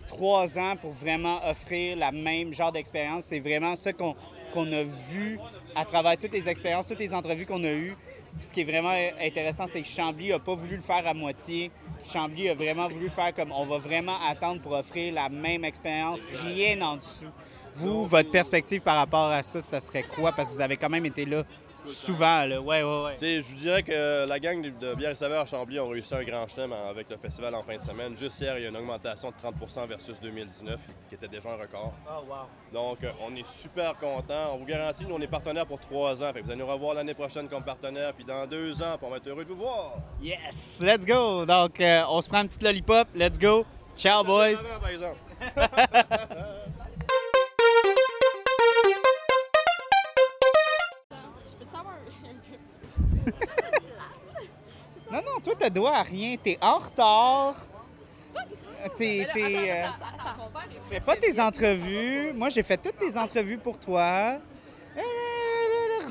trois 0.07 0.57
ans 0.57 0.76
pour 0.76 0.91
vraiment 0.91 1.39
offrir 1.47 1.95
la 1.97 2.11
même 2.11 2.53
genre 2.53 2.72
d'expérience. 2.72 3.26
C'est 3.26 3.39
vraiment 3.39 3.74
qu'on 3.97 4.15
qu'on 4.51 4.69
a 4.74 4.84
vu 4.84 5.39
à 5.76 5.86
travers 5.86 6.17
toutes 6.17 6.34
les 6.34 6.49
expériences, 6.49 6.86
toutes 6.86 6.99
les 6.99 7.13
entrevues 7.13 7.45
qu'on 7.45 7.63
a 7.63 7.72
eues. 7.72 7.95
Ce 8.39 8.53
qui 8.53 8.61
est 8.61 8.63
vraiment 8.63 8.93
intéressant, 9.21 9.65
c'est 9.67 9.82
que 9.82 9.88
Chambly 9.88 10.29
n'a 10.29 10.39
pas 10.39 10.55
voulu 10.55 10.75
le 10.75 10.82
faire 10.82 11.05
à 11.05 11.13
moitié. 11.13 11.71
Chambly 12.11 12.49
a 12.49 12.53
vraiment 12.53 12.88
voulu 12.88 13.09
faire 13.09 13.34
comme 13.34 13.51
on 13.51 13.65
va 13.65 13.77
vraiment 13.77 14.17
attendre 14.27 14.61
pour 14.61 14.71
offrir 14.71 15.13
la 15.13 15.29
même 15.29 15.63
expérience, 15.63 16.21
rien 16.43 16.82
en 16.82 16.97
dessous. 16.97 17.27
Vous, 17.75 18.03
votre 18.05 18.32
perspective 18.32 18.82
par 18.82 18.97
rapport 18.97 19.32
à 19.32 19.43
ça, 19.43 19.61
ça 19.61 19.79
serait 19.79 20.03
quoi? 20.03 20.32
Parce 20.32 20.49
que 20.49 20.55
vous 20.55 20.61
avez 20.61 20.75
quand 20.75 20.89
même 20.89 21.05
été 21.05 21.25
là 21.25 21.43
souvent. 21.86 22.45
Là. 22.45 22.61
Ouais, 22.61 22.84
ouais, 22.84 23.03
ouais. 23.03 23.17
Tu 23.17 23.25
sais, 23.25 23.41
je 23.41 23.49
vous 23.49 23.55
dirais 23.55 23.84
que 23.84 24.25
la 24.27 24.39
gang 24.39 24.61
de 24.61 24.93
bière 24.95 25.11
et 25.11 25.15
saveurs 25.15 25.41
à 25.41 25.45
Chambly 25.45 25.79
ont 25.79 25.89
réussi 25.89 26.13
un 26.13 26.23
grand 26.23 26.47
chelem 26.47 26.73
avec 26.73 27.09
le 27.09 27.17
festival 27.17 27.55
en 27.55 27.63
fin 27.63 27.77
de 27.77 27.82
semaine. 27.82 28.15
Juste 28.15 28.39
hier, 28.39 28.57
il 28.57 28.63
y 28.63 28.65
a 28.65 28.69
une 28.69 28.77
augmentation 28.77 29.29
de 29.29 29.36
30% 29.36 29.88
versus 29.88 30.19
2019, 30.21 30.79
qui 31.09 31.15
était 31.15 31.27
déjà 31.27 31.49
un 31.49 31.57
record. 31.57 31.93
Oh, 32.07 32.23
wow. 32.27 32.36
Donc, 32.73 33.03
euh, 33.03 33.11
on 33.25 33.36
est 33.36 33.45
super 33.45 33.97
contents. 33.97 34.53
On 34.53 34.57
vous 34.57 34.65
garantit, 34.65 35.05
nous, 35.05 35.15
on 35.15 35.21
est 35.21 35.27
partenaires 35.27 35.65
pour 35.65 35.79
trois 35.79 36.21
ans. 36.23 36.32
Fait 36.34 36.41
que 36.41 36.45
vous 36.45 36.51
allez 36.51 36.61
nous 36.61 36.67
revoir 36.67 36.93
l'année 36.93 37.13
prochaine 37.13 37.47
comme 37.47 37.63
partenaire, 37.63 38.13
puis 38.13 38.25
dans 38.25 38.45
deux 38.45 38.82
ans, 38.82 38.97
puis 38.97 39.07
on 39.07 39.09
va 39.09 39.17
être 39.17 39.27
heureux 39.27 39.43
de 39.43 39.49
vous 39.49 39.57
voir. 39.57 39.95
Yes! 40.21 40.79
Let's 40.82 41.05
go! 41.05 41.45
Donc, 41.45 41.79
euh, 41.79 42.03
on 42.09 42.21
se 42.21 42.29
prend 42.29 42.39
un 42.39 42.47
petit 42.47 42.63
lollipop. 42.63 43.07
Let's 43.15 43.39
go! 43.39 43.65
Ciao, 43.95 44.23
boys! 44.23 44.57
Par 44.79 44.89
exemple. 44.89 45.17
Non, 55.11 55.19
non, 55.19 55.41
toi, 55.43 55.53
t'as 55.59 55.69
droit 55.69 55.91
à 55.91 56.03
rien. 56.03 56.38
T'es 56.41 56.57
en 56.61 56.80
retard. 56.80 57.55
T'es, 58.97 59.28
t'es, 59.32 59.72
euh, 59.72 59.86
tu 60.82 60.89
fais 60.89 60.99
pas 60.99 61.15
tes 61.15 61.39
entrevues. 61.39 62.34
Moi, 62.34 62.49
j'ai 62.49 62.63
fait 62.63 62.78
toutes 62.78 62.97
tes 62.97 63.15
entrevues 63.15 63.59
pour 63.59 63.78
toi. 63.78 64.38
Euh, 64.97 65.01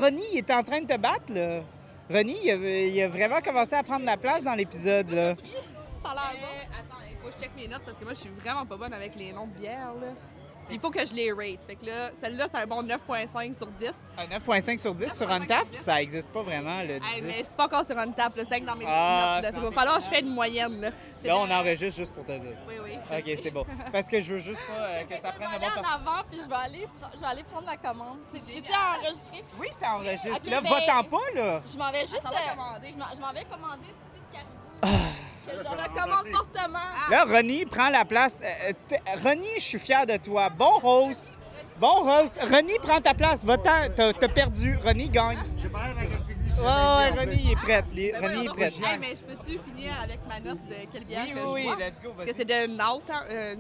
Ronnie, 0.01 0.23
il 0.35 0.39
était 0.39 0.55
en 0.55 0.63
train 0.63 0.81
de 0.81 0.87
te 0.87 0.97
battre, 0.97 1.33
là. 1.35 1.63
Ronnie, 2.09 2.39
il 2.45 2.51
a, 2.51 2.55
il 2.55 3.03
a 3.03 3.09
vraiment 3.09 3.41
commencé 3.41 3.75
à 3.75 3.83
prendre 3.83 4.05
la 4.05 4.17
place 4.17 4.43
dans 4.45 4.55
l'épisode, 4.55 5.11
là. 5.11 5.35
Ça 6.03 6.11
a 6.11 6.15
l'air 6.15 6.41
bon. 6.41 6.47
Euh, 6.47 6.79
attends, 6.79 7.03
il 7.11 7.17
faut 7.17 7.29
que 7.29 7.35
je 7.35 7.41
check 7.41 7.51
mes 7.57 7.67
notes 7.67 7.83
parce 7.85 7.99
que 7.99 8.05
moi, 8.05 8.15
je 8.15 8.21
suis 8.21 8.31
vraiment 8.41 8.67
pas 8.67 8.77
bonne 8.77 8.93
avec 8.93 9.17
les 9.17 9.33
noms 9.33 9.47
de 9.47 9.59
bières. 9.59 9.95
Là. 10.01 10.13
Puis 10.71 10.77
il 10.77 10.81
faut 10.81 10.91
que 10.91 11.05
je 11.05 11.13
les 11.13 11.33
rate. 11.33 11.59
Fait 11.67 11.75
que 11.75 11.85
là, 11.87 12.11
celle-là, 12.23 12.47
c'est 12.51 12.59
un 12.61 12.67
bon 12.67 12.83
9.5 12.83 13.57
sur 13.59 13.67
10. 13.67 13.91
Un 14.19 14.27
9.5 14.39 14.79
sur 14.79 14.95
10 14.95 15.13
sur 15.17 15.31
Untap, 15.31 15.67
ça 15.73 16.01
existe 16.01 16.31
pas 16.31 16.43
vraiment, 16.43 16.81
le 16.83 17.01
10. 17.01 17.07
Hey, 17.13 17.23
mais 17.23 17.43
c'est 17.43 17.57
pas 17.57 17.65
encore 17.65 17.85
sur 17.85 17.97
une 17.99 18.15
table, 18.15 18.35
le 18.39 18.45
5 18.45 18.65
dans 18.65 18.77
mes 18.77 18.85
Ah, 18.89 19.41
notes. 19.43 19.53
qu'il 19.53 19.63
va 19.63 19.71
falloir 19.73 19.99
que 19.99 20.05
je 20.05 20.09
fasse 20.09 20.21
une 20.21 20.35
moyenne. 20.35 20.81
Là, 20.81 20.91
Là, 21.25 21.37
on 21.39 21.51
enregistre 21.51 21.99
juste 22.01 22.15
pour 22.15 22.25
te 22.25 22.33
dire. 22.33 22.57
Oui, 22.69 22.75
oui. 22.83 22.93
OK, 23.13 23.39
c'est 23.43 23.51
bon. 23.51 23.67
Parce 23.93 24.07
que 24.09 24.21
je 24.21 24.33
veux 24.35 24.39
juste 24.39 24.63
pas 24.67 24.73
euh, 24.99 25.03
que 25.05 25.17
ça 25.21 25.31
Je 25.33 25.37
prenne 25.37 25.51
vais 25.51 25.59
le 25.59 25.65
aller 25.65 25.75
bon 25.75 25.81
en 25.81 25.83
temps. 25.83 25.89
avant, 26.11 26.23
puis 26.31 26.41
je 26.43 26.49
vais 26.49 26.55
aller, 26.55 26.89
je 27.15 27.21
vais 27.21 27.27
aller 27.27 27.43
prendre 27.45 27.67
ma 27.67 27.77
commande. 27.77 28.19
C'est- 28.33 28.39
C'est-tu 28.41 28.73
enregistré? 28.73 29.45
Oui, 29.59 29.67
ça 29.73 29.95
enregistre. 29.97 30.31
Ok, 30.45 30.51
là, 30.51 30.61
ben- 30.61 30.71
va-t'en 30.71 31.05
pas, 31.05 31.17
là. 31.35 31.61
Je 31.73 31.77
m'en 31.79 31.91
vais 31.91 32.01
juste... 32.03 32.25
euh, 32.27 32.31
je 32.89 32.97
m'en- 32.97 33.07
je 33.13 33.35
vais 33.35 33.45
commander 33.45 33.87
du 33.87 34.21
de 34.21 34.33
caribou. 34.33 34.51
Ah. 34.83 34.89
Je 35.53 35.69
recommande 35.69 36.27
fortement. 36.33 36.79
Là, 37.11 37.25
Ronnie 37.25 37.65
prend 37.67 37.89
la 37.91 38.05
place. 38.05 38.39
Euh, 38.43 38.73
t- 38.89 38.97
Ronnie, 39.25 39.47
je 39.57 39.61
suis 39.63 39.79
fier 39.79 40.07
de 40.07 40.17
toi. 40.17 40.49
Bon 40.51 40.73
host. 40.83 41.27
Bon 41.79 42.07
host. 42.09 42.39
Ronnie, 42.51 42.79
prends 42.83 43.01
ta 43.01 43.15
place. 43.15 43.45
Va-t'en. 43.45 43.89
T'as 43.97 44.29
perdu. 44.29 44.79
Ronnie 44.85 45.09
gagne. 45.09 45.39
J'ai 45.61 45.69
parlé 45.69 45.93
de 45.95 45.99
la 45.99 46.07
Gaspésie. 46.07 46.40
Ouais, 46.61 46.67
ouais, 46.67 47.19
Ronnie, 47.19 47.41
il 47.45 47.51
est 47.53 47.57
prêt. 47.57 47.85
Les- 47.95 48.13
Ben 48.13 48.21
Ronnie 48.21 48.35
voyons 48.35 48.53
est 48.53 48.55
prêt. 48.55 48.93
Hey, 48.93 48.99
mais 49.01 49.17
je 49.17 49.23
peux-tu 49.23 49.59
finir 49.67 49.93
avec 50.03 50.21
ma 50.29 50.41
note 50.41 50.59
de 50.69 50.75
quelle 50.93 51.05
bière 51.05 51.23
Oui, 51.27 51.33
que 51.33 51.39
oui, 51.39 51.63
je 51.65 51.69
oui, 51.71 51.75
let's 51.79 52.01
go, 52.03 52.13
Parce 52.17 52.31
que 52.31 52.37
c'est 52.37 52.45
de 52.45 52.67
Knowltown, 52.67 53.23
euh, 53.31 53.55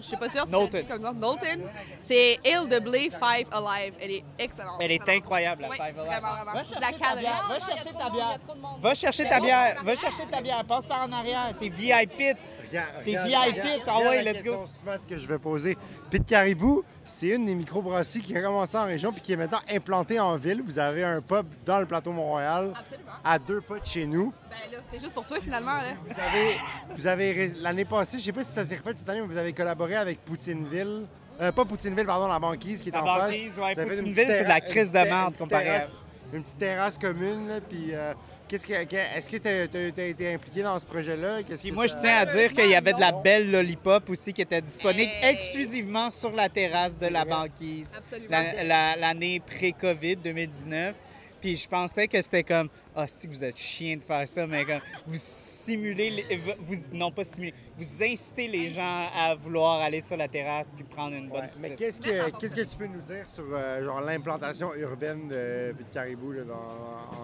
je 0.00 0.06
sais 0.06 0.16
pas 0.16 0.30
sûre 0.30 0.44
si 0.44 0.50
Knowlton. 0.50 0.70
c'est 0.72 0.84
comme 0.88 1.02
ça, 1.02 1.12
Knowlton. 1.12 1.60
C'est 2.00 2.38
Ale 2.44 2.68
de 2.68 2.78
Blé 2.78 3.10
Five 3.10 3.46
Alive. 3.52 3.94
Elle 4.00 4.10
est 4.12 4.24
excellente. 4.38 4.78
Elle 4.80 4.92
est 4.92 5.08
incroyable, 5.08 5.62
la 5.62 5.68
Oui, 5.68 5.76
Five 5.76 5.84
Alive. 5.98 6.06
vraiment, 6.06 6.32
vraiment. 6.34 6.52
Va 6.52 6.62
Je 6.62 6.68
chercher 6.68 6.80
la 6.80 6.98
ta 6.98 7.16
bière. 7.16 7.46
Va 7.48 7.58
chercher 7.58 7.92
ta 7.98 8.10
bière. 8.10 8.38
trop 8.46 8.54
de 8.54 8.60
monde. 8.60 8.80
Va 8.80 8.94
chercher 8.94 9.24
ta 9.28 9.40
bière. 9.40 9.84
Va 9.84 9.96
chercher 9.96 10.26
ta 10.30 10.40
bière. 10.40 10.64
Passe 10.64 10.86
par 10.86 11.02
en 11.02 11.12
arrière. 11.12 11.54
T'es 11.58 11.68
VIP. 11.68 12.36
Regarde, 12.68 12.88
T'es 13.04 13.18
regarde, 13.18 13.48
VIP. 13.54 13.82
Ah 13.86 13.98
ouais, 14.00 14.22
let's 14.22 14.42
go. 14.42 14.50
question 14.52 14.66
smart 14.66 14.98
que 15.08 15.18
je 15.18 15.26
vais 15.26 15.38
poser. 15.38 15.76
Pit 16.10 16.24
Caribou, 16.26 16.84
c'est 17.08 17.28
une 17.28 17.44
des 17.46 17.54
microbrasseries 17.54 18.20
qui 18.20 18.36
a 18.36 18.42
commencé 18.42 18.76
en 18.76 18.84
région 18.84 19.12
puis 19.12 19.20
qui 19.20 19.32
est 19.32 19.36
maintenant 19.36 19.60
implantée 19.72 20.20
en 20.20 20.36
ville. 20.36 20.62
Vous 20.64 20.78
avez 20.78 21.02
un 21.04 21.20
pub 21.20 21.46
dans 21.66 21.80
le 21.80 21.86
plateau 21.86 22.12
Mont-Royal, 22.12 22.72
Absolument. 22.78 23.10
à 23.24 23.38
deux 23.38 23.60
pas 23.60 23.78
de 23.80 23.84
chez 23.84 24.06
nous. 24.06 24.32
Ben 24.50 24.70
là, 24.72 24.78
c'est 24.92 25.00
juste 25.00 25.14
pour 25.14 25.24
toi 25.26 25.38
finalement. 25.40 25.76
Là. 25.78 25.94
Vous 26.06 26.12
avez, 26.20 26.56
vous 26.96 27.06
avez 27.06 27.52
l'année 27.60 27.84
passée, 27.84 28.18
je 28.18 28.24
sais 28.24 28.32
pas 28.32 28.44
si 28.44 28.52
ça 28.52 28.64
s'est 28.64 28.76
refait 28.76 28.94
cette 28.96 29.08
année, 29.08 29.20
mais 29.20 29.26
vous 29.26 29.36
avez 29.38 29.52
collaboré 29.52 29.96
avec 29.96 30.24
Poutineville. 30.24 31.06
Euh, 31.40 31.52
pas 31.52 31.64
Poutineville, 31.64 32.06
pardon, 32.06 32.26
la 32.28 32.38
banquise 32.38 32.80
qui 32.80 32.88
est 32.88 32.92
La 32.92 33.02
en 33.02 33.04
banquise, 33.18 33.54
face. 33.54 33.76
ouais, 33.76 33.86
Poutineville, 33.86 34.26
c'est 34.28 34.44
de 34.44 34.48
la 34.48 34.60
crise 34.60 34.90
de 34.92 34.98
une 34.98 35.32
comparé 35.36 35.68
à- 35.76 35.86
une 36.32 36.42
petite 36.42 36.58
terrasse 36.58 36.98
commune. 36.98 37.48
là, 37.48 37.60
Puis, 37.60 37.94
euh, 37.94 38.12
qu'est-ce 38.48 38.66
que, 38.66 38.84
que- 38.84 38.96
est-ce 38.96 39.28
que 39.28 39.36
tu 39.36 40.00
as, 40.00 40.06
été 40.06 40.32
impliqué 40.34 40.62
dans 40.62 40.78
ce 40.78 40.86
projet-là? 40.86 41.42
Qu'est-ce 41.42 41.60
Puis 41.62 41.70
que 41.70 41.74
moi, 41.74 41.86
je 41.86 41.94
tiens 42.00 42.16
à 42.16 42.26
dire 42.26 42.52
qu'il 42.52 42.68
y 42.70 42.74
avait 42.74 42.92
de 42.92 43.00
la 43.00 43.12
belle 43.12 43.50
lollipop 43.50 44.08
aussi 44.10 44.32
qui 44.32 44.42
était 44.42 44.60
disponible 44.62 45.10
Hey. 45.22 45.34
exclusivement 45.34 46.10
sur 46.10 46.32
la 46.32 46.48
terrasse 46.48 46.98
de 46.98 47.06
la 47.06 47.24
vrai. 47.24 47.30
banquise 47.30 47.94
Absolument. 47.96 48.28
la- 48.30 48.64
la- 48.64 48.96
l'année 48.96 49.40
pré-COVID 49.40 50.16
2019. 50.16 50.94
Puis 51.40 51.56
je 51.56 51.68
pensais 51.68 52.08
que 52.08 52.20
c'était 52.20 52.42
comme 52.42 52.68
ah 53.00 53.06
c'est 53.06 53.28
que 53.28 53.32
vous 53.32 53.44
êtes 53.44 53.56
chien 53.56 53.96
de 53.96 54.02
faire 54.02 54.26
ça 54.26 54.44
mais 54.46 54.64
comme 54.64 54.80
vous 55.06 55.14
simulez 55.16 56.10
les- 56.10 56.40
vous 56.58 56.74
non 56.92 57.10
pas 57.12 57.22
simuler 57.24 57.54
vous 57.76 58.02
incitez 58.02 58.48
les 58.48 58.68
gens 58.68 59.06
à 59.16 59.34
vouloir 59.36 59.80
aller 59.80 60.00
sur 60.00 60.16
la 60.16 60.26
terrasse 60.26 60.72
puis 60.74 60.82
prendre 60.84 61.14
une 61.14 61.28
bonne 61.28 61.42
Ouais, 61.42 61.50
mais 61.60 61.76
qu'est-ce 61.76 62.00
que, 62.00 62.30
qu'est-ce 62.38 62.56
que 62.56 62.62
tu 62.62 62.76
peux 62.76 62.86
nous 62.86 63.00
dire 63.00 63.28
sur 63.28 63.44
euh, 63.52 63.84
genre, 63.84 64.00
l'implantation 64.00 64.74
urbaine 64.74 65.28
de, 65.28 65.72
de 65.78 65.84
caribou 65.92 66.32
là, 66.32 66.42
dans, 66.42 66.54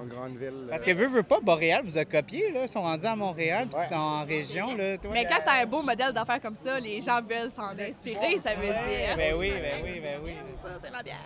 en 0.00 0.04
grande 0.06 0.36
ville? 0.36 0.66
là? 0.66 0.70
parce 0.70 0.82
que 0.84 0.92
veut 0.92 1.08
veut 1.08 1.22
pas 1.24 1.40
Boréal 1.40 1.82
vous 1.84 1.98
a 1.98 2.04
copié 2.04 2.50
là 2.52 2.62
ils 2.62 2.68
sont 2.68 2.82
rendus 2.82 3.06
à 3.06 3.16
Montréal 3.16 3.66
puis 3.68 3.76
Ouais. 3.78 3.86
c'est 3.88 3.94
en 3.96 4.22
région 4.22 4.76
là 4.76 4.96
toi. 4.98 5.10
Mais 5.12 5.24
quand 5.24 5.40
t'as 5.44 5.62
un 5.62 5.66
beau 5.66 5.82
modèle 5.82 6.12
d'affaires 6.12 6.40
comme 6.40 6.54
ça, 6.56 6.78
les 6.78 7.02
gens 7.02 7.20
veulent 7.20 7.50
s'en 7.50 7.76
inspirer, 7.76 8.38
ça 8.38 8.54
veut 8.54 8.66
dire. 8.66 9.16
ben 9.16 9.34
oui 9.36 9.50
ben 9.50 9.82
oui 9.82 10.00
ben 10.00 10.20
oui 10.24 10.32
Ça, 10.62 10.78
c'est 10.82 10.90
ma 10.92 11.02
bière. 11.02 11.16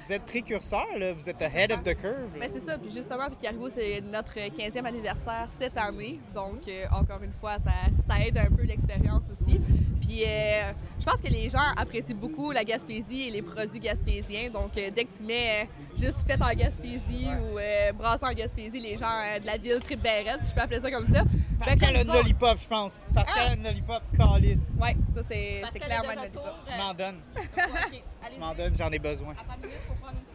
vous 0.00 0.12
êtes 0.12 0.22
précurseur 0.24 0.86
là 0.98 1.12
vous 1.12 1.28
êtes 1.28 1.42
ahead 1.42 1.72
of 1.72 1.82
the 1.82 1.94
curve 1.96 2.38
là. 2.38 2.46
Ben, 2.46 2.50
c'est 2.54 2.64
ça. 2.64 2.78
Puis 2.78 2.90
justement, 2.92 3.26
puis 3.26 3.36
Caribou, 3.42 3.68
c'est 3.74 4.00
notre 4.02 4.34
15e 4.38 4.84
anniversaire 4.84 5.48
cette 5.58 5.76
année. 5.76 6.18
Donc, 6.34 6.60
euh, 6.68 6.84
encore 6.92 7.22
une 7.22 7.32
fois, 7.32 7.58
ça, 7.58 7.72
ça 8.06 8.20
aide 8.20 8.38
un 8.38 8.50
peu 8.50 8.62
l'expérience 8.62 9.22
aussi. 9.30 9.58
Puis, 10.00 10.24
euh, 10.26 10.72
je 10.98 11.04
pense 11.04 11.16
que 11.20 11.28
les 11.30 11.48
gens 11.48 11.58
apprécient 11.76 12.16
beaucoup 12.16 12.50
la 12.52 12.64
Gaspésie 12.64 13.28
et 13.28 13.30
les 13.30 13.42
produits 13.42 13.80
gaspésiens. 13.80 14.50
Donc, 14.50 14.76
euh, 14.76 14.90
dès 14.94 15.04
que 15.04 15.16
tu 15.16 15.22
mets 15.24 15.62
euh, 15.62 15.98
juste 15.98 16.18
fait 16.26 16.40
en 16.42 16.52
Gaspésie 16.54 17.26
ou 17.26 17.58
euh, 17.58 17.92
brassé 17.92 18.24
en 18.24 18.32
Gaspésie, 18.32 18.80
les 18.80 18.96
gens 18.98 19.06
euh, 19.10 19.38
de 19.38 19.46
la 19.46 19.56
ville 19.56 19.80
trip 19.80 20.00
si 20.42 20.50
je 20.50 20.54
peux 20.54 20.60
appeler 20.60 20.80
ça 20.80 20.90
comme 20.90 21.06
ça. 21.12 21.22
Parce 21.58 21.74
Ben, 21.74 21.78
qu'elle 21.78 21.98
comme 22.06 22.10
a 22.10 22.16
lollipop, 22.16 22.58
je 22.60 22.68
pense. 22.68 23.02
Parce 23.14 23.32
qu'elle 23.32 23.46
a 23.46 23.54
une 23.54 23.62
lollipop 23.62 24.02
calice. 24.16 24.62
Ouais, 24.80 24.94
ça, 25.14 25.22
c'est 25.28 25.78
clairement 25.78 26.10
une 26.10 26.16
de 26.16 26.20
lollipop. 26.22 26.54
Tu 26.66 26.76
m'en 26.76 26.94
donnes. 26.94 27.20
Tu 28.32 28.38
m'en 28.38 28.54
donnes, 28.54 28.74
j'en 28.76 28.90
ai 28.90 28.98
besoin. 29.00 29.34
Minute, 29.34 29.78
faut 29.88 29.94
prendre 29.94 30.16
une. 30.18 30.31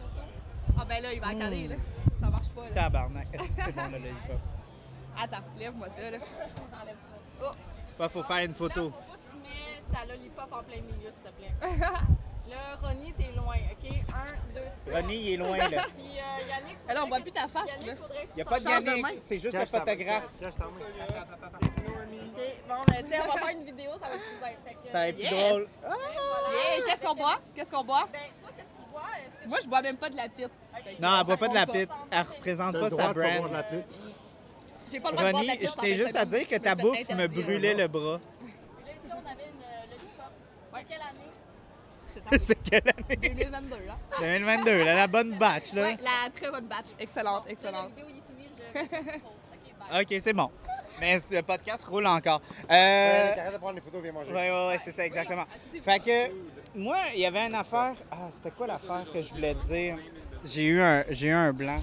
Ah, 0.79 0.85
ben 0.87 1.01
là, 1.03 1.13
il 1.13 1.19
va 1.21 1.33
caler, 1.33 1.67
là. 1.67 1.75
Ça 2.21 2.29
marche 2.29 2.49
pas, 2.49 2.61
là. 2.63 2.69
Tabarnak. 2.73 3.27
Est-ce 3.33 3.57
que 3.57 3.63
c'est 3.63 3.71
bon, 3.75 3.85
le 3.85 3.97
lollipop? 3.97 4.39
Attends, 5.19 5.43
lève-moi 5.57 5.87
ça, 5.95 6.11
là. 6.11 6.17
J'enlève 6.19 6.95
ça. 7.41 7.51
Ouais, 7.99 8.09
faut 8.09 8.23
faire 8.23 8.37
une 8.45 8.53
photo. 8.53 8.85
Là, 8.89 8.91
faut 8.91 9.11
pas 9.11 9.17
que 9.17 9.31
tu 9.31 9.37
mets 9.41 9.97
ta 9.97 10.05
lollipop 10.05 10.53
en 10.53 10.63
plein 10.63 10.81
milieu, 10.81 11.11
s'il 11.11 11.23
te 11.23 11.29
plaît. 11.37 11.77
Là, 12.49 12.55
Ronnie, 12.81 13.11
t'es 13.17 13.29
loin, 13.35 13.55
OK? 13.55 13.91
Un, 13.91 14.53
deux, 14.55 14.61
trois. 14.85 15.01
Ronnie, 15.01 15.17
il 15.17 15.33
est 15.33 15.37
loin, 15.37 15.57
là. 15.57 15.67
Puis 15.97 16.05
euh, 16.17 16.47
Yannick, 16.49 16.77
Alors, 16.87 17.03
on 17.03 17.07
voit 17.09 17.19
plus 17.19 17.31
ta 17.33 17.47
face, 17.49 17.67
Yannick, 17.67 17.87
là. 17.87 17.95
faudrait 17.97 18.23
que 18.25 18.29
Il 18.31 18.35
n'y 18.35 18.41
a 18.41 18.45
pas 18.45 18.59
de 18.61 18.69
Yannick, 18.69 19.05
c'est 19.19 19.37
juste 19.37 19.53
le 19.53 19.59
Cache 19.59 19.71
ta 19.71 19.79
main, 19.79 19.85
photographe. 19.85 20.23
cache 20.39 20.55
ta 20.55 20.63
main. 20.63 20.71
OK, 20.71 22.41
bon, 22.69 22.75
ben, 22.87 23.03
tu 23.03 23.09
sais, 23.11 23.19
on 23.21 23.33
va 23.33 23.39
faire 23.41 23.49
une 23.49 23.65
vidéo, 23.65 23.91
ça 23.99 24.07
va 24.07 24.15
être 24.15 24.23
plus 24.23 24.39
simple. 24.39 24.77
Ça 24.85 24.97
va 24.99 25.07
être 25.09 25.15
plus 25.17 25.29
drôle. 25.29 25.67
Yeah, 25.83 26.85
qu'est-ce 26.85 27.01
qu'on 27.01 27.15
boit? 27.15 27.39
Qu'est-ce 27.53 27.69
qu'on 27.69 27.83
boit? 27.83 28.07
Ben, 28.13 28.19
Moi, 29.45 29.59
je 29.63 29.67
bois 29.67 29.81
même 29.81 29.97
pas 29.97 30.09
de 30.09 30.15
la 30.17 30.27
pite. 30.29 30.49
Non, 30.99 31.19
elle 31.19 31.25
boit 31.25 31.37
pas 31.37 31.47
de 31.47 31.53
la 31.53 31.65
pite. 31.65 31.89
Elle 32.11 32.21
représente 32.21 32.79
pas 32.79 32.89
sa 32.89 33.13
brand. 33.13 33.49
de 33.49 33.53
la 33.53 33.63
pite. 33.63 33.99
J'ai 34.91 34.99
pas 34.99 35.11
le 35.11 35.17
droit 35.17 35.27
de 35.27 35.31
boire 35.31 35.43
de 35.43 35.47
la 35.47 35.53
Ronnie, 35.53 35.57
pite. 35.59 35.69
je 35.75 35.79
t'ai 35.81 35.95
juste 35.95 36.15
à 36.15 36.25
dire 36.25 36.47
que 36.47 36.55
ta 36.55 36.75
bouffe 36.75 37.09
me 37.09 37.27
brûlait 37.27 37.73
le 37.73 37.87
bras. 37.87 38.13
Là, 38.13 38.19
ici, 38.19 38.99
on 39.05 39.11
avait 39.29 39.49
une 39.51 39.61
euh, 39.63 39.85
lollipop. 39.91 40.31
C'est 40.73 40.85
quelle 40.85 41.01
année? 41.01 41.31
C'est 42.29 42.39
c'est 42.39 42.55
quelle 42.55 42.83
année? 42.89 43.29
2022, 43.35 43.75
là. 43.85 43.97
2022, 44.19 44.83
là, 44.85 44.95
la 44.95 45.07
bonne 45.07 45.37
batch, 45.37 45.73
là. 45.73 45.81
Ouais, 45.83 45.97
la 46.01 46.29
très 46.33 46.49
bonne 46.51 46.65
batch. 46.67 46.87
Excellente, 46.99 47.43
excellente. 47.47 47.91
OK, 49.93 50.15
c'est 50.21 50.33
bon. 50.33 50.49
Mais 50.99 51.17
le 51.31 51.41
podcast 51.41 51.85
roule 51.85 52.07
encore. 52.07 52.41
Ouais, 52.69 52.75
Euh... 52.75 53.33
Arrête 53.41 53.53
de 53.53 53.57
prendre 53.57 53.75
des 53.75 53.81
photos, 53.81 54.01
viens 54.01 54.11
manger. 54.11 54.31
Oui, 54.33 54.41
oui, 54.41 54.67
oui, 54.71 54.75
c'est 54.83 54.91
ça, 54.91 55.05
exactement. 55.05 55.45
Fait 55.81 55.99
que, 55.99 56.31
moi, 56.77 56.97
il 57.13 57.21
y 57.21 57.25
avait 57.25 57.47
une 57.47 57.55
affaire. 57.55 57.95
Ah, 58.11 58.29
c'était 58.31 58.51
quoi 58.55 58.67
l'affaire 58.67 59.05
que 59.11 59.21
je 59.21 59.29
voulais 59.29 59.55
dire? 59.67 59.97
J'ai 60.45 60.65
eu 60.65 60.81
un, 60.81 61.03
j'ai 61.09 61.27
eu 61.27 61.33
un 61.33 61.51
blanc. 61.51 61.81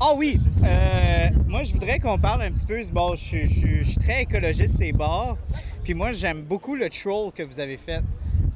Ah 0.00 0.12
oui! 0.16 0.38
euh, 0.64 1.28
moi, 1.48 1.62
je 1.62 1.72
voudrais 1.72 1.98
qu'on 1.98 2.18
parle 2.18 2.42
un 2.42 2.52
petit 2.52 2.66
peu. 2.66 2.80
Bon, 2.92 3.14
je, 3.14 3.46
je 3.46 3.82
je 3.82 3.82
suis 3.82 3.96
très 3.96 4.22
écologiste, 4.22 4.76
ces 4.78 4.92
bars. 4.92 5.36
Puis 5.84 5.94
moi, 5.94 6.12
j'aime 6.12 6.42
beaucoup 6.42 6.74
le 6.74 6.88
troll 6.90 7.32
que 7.32 7.42
vous 7.42 7.58
avez 7.60 7.76
fait. 7.76 8.02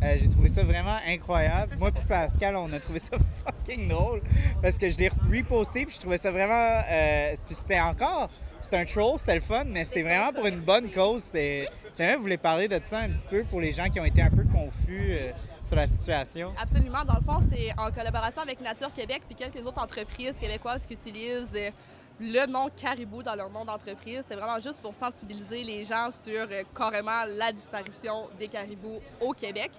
Euh, 0.02 0.16
j'ai 0.20 0.28
trouvé 0.28 0.48
ça 0.48 0.62
vraiment 0.62 0.98
incroyable. 1.06 1.76
Moi 1.78 1.90
puis 1.90 2.04
Pascal, 2.06 2.54
on 2.56 2.70
a 2.72 2.78
trouvé 2.78 2.98
ça 2.98 3.16
fucking 3.46 3.88
drôle 3.88 4.20
parce 4.60 4.76
que 4.76 4.90
je 4.90 4.98
l'ai 4.98 5.08
reposté 5.08 5.86
puis 5.86 5.94
je 5.94 6.00
trouvais 6.00 6.18
ça 6.18 6.30
vraiment... 6.30 6.82
euh, 6.90 7.34
c'était 7.50 7.80
encore... 7.80 8.28
C'est 8.68 8.76
un 8.76 8.84
troll, 8.84 9.16
c'était 9.16 9.36
le 9.36 9.40
fun, 9.40 9.62
mais 9.64 9.84
c'est 9.84 10.02
vraiment 10.02 10.32
pour 10.32 10.44
une 10.44 10.58
bonne 10.58 10.90
cause. 10.90 11.22
J'aimerais 11.32 12.16
vous 12.16 12.36
parler 12.36 12.66
de 12.66 12.80
ça 12.82 12.98
un 12.98 13.10
petit 13.10 13.26
peu 13.30 13.44
pour 13.44 13.60
les 13.60 13.70
gens 13.70 13.88
qui 13.88 14.00
ont 14.00 14.04
été 14.04 14.20
un 14.20 14.28
peu 14.28 14.42
confus 14.42 15.12
euh, 15.12 15.30
sur 15.62 15.76
la 15.76 15.86
situation. 15.86 16.52
Absolument. 16.60 17.04
Dans 17.04 17.14
le 17.14 17.22
fond, 17.22 17.46
c'est 17.48 17.70
en 17.78 17.92
collaboration 17.92 18.42
avec 18.42 18.60
Nature 18.60 18.92
Québec 18.92 19.22
puis 19.24 19.36
quelques 19.36 19.64
autres 19.64 19.80
entreprises 19.80 20.34
québécoises 20.40 20.84
qui 20.84 20.94
utilisent 20.94 21.54
euh, 21.54 21.70
le 22.18 22.44
nom 22.46 22.68
Caribou 22.76 23.22
dans 23.22 23.36
leur 23.36 23.50
nom 23.50 23.64
d'entreprise. 23.64 24.22
C'était 24.22 24.34
vraiment 24.34 24.58
juste 24.58 24.80
pour 24.82 24.94
sensibiliser 24.94 25.62
les 25.62 25.84
gens 25.84 26.08
sur 26.24 26.48
euh, 26.50 26.64
carrément 26.76 27.22
la 27.24 27.52
disparition 27.52 28.30
des 28.36 28.48
caribous 28.48 28.98
au 29.20 29.32
Québec. 29.32 29.70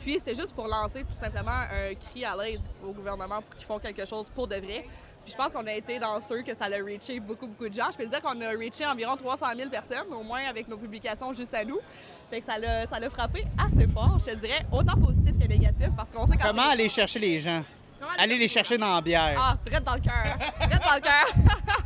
Puis 0.00 0.16
c'était 0.18 0.34
juste 0.34 0.54
pour 0.54 0.68
lancer 0.68 1.02
tout 1.04 1.14
simplement 1.18 1.50
un 1.50 1.94
cri 1.94 2.26
à 2.26 2.36
l'aide 2.36 2.60
au 2.86 2.92
gouvernement 2.92 3.40
pour 3.40 3.54
qu'ils 3.56 3.66
font 3.66 3.78
quelque 3.78 4.04
chose 4.04 4.26
pour 4.34 4.46
de 4.46 4.56
vrai. 4.56 4.84
Puis 5.24 5.32
je 5.32 5.36
pense 5.36 5.48
qu'on 5.52 5.66
a 5.66 5.72
été 5.72 5.98
dans 5.98 6.20
ceux 6.26 6.42
que 6.42 6.54
ça 6.54 6.64
a 6.66 6.68
reaché 6.84 7.18
beaucoup, 7.20 7.46
beaucoup 7.46 7.68
de 7.68 7.74
gens. 7.74 7.90
Je 7.92 7.96
peux 7.98 8.06
dire 8.06 8.20
qu'on 8.20 8.40
a 8.40 8.48
reaché 8.50 8.84
environ 8.86 9.16
300 9.16 9.46
000 9.56 9.70
personnes, 9.70 10.12
au 10.12 10.22
moins 10.22 10.44
avec 10.48 10.68
nos 10.68 10.76
publications 10.76 11.32
juste 11.32 11.54
à 11.54 11.64
nous. 11.64 11.78
Fait 12.30 12.40
que 12.40 12.46
ça 12.46 12.58
l'a 12.58 12.86
ça 12.86 12.98
l'a 12.98 13.08
frappé 13.10 13.44
assez 13.58 13.86
fort, 13.88 14.18
je 14.18 14.32
te 14.32 14.36
dirais, 14.36 14.60
autant 14.72 14.96
positif 15.00 15.32
que 15.38 15.46
négatif, 15.46 15.88
parce 15.96 16.10
qu'on 16.10 16.26
sait 16.26 16.36
quand 16.38 16.48
Comment 16.48 16.68
aller 16.70 16.88
chercher 16.88 17.18
les 17.18 17.38
gens? 17.38 17.62
Aller 18.18 18.36
les 18.36 18.48
chercher 18.48 18.76
dans 18.76 18.94
la 18.96 19.00
bière. 19.00 19.34
Ah, 19.40 19.56
direct 19.64 19.84
dans 19.86 19.94
le 19.94 20.00
cœur. 20.00 20.36
Direct 20.60 20.84
dans 20.84 20.94
le 20.94 21.00
cœur. 21.00 21.26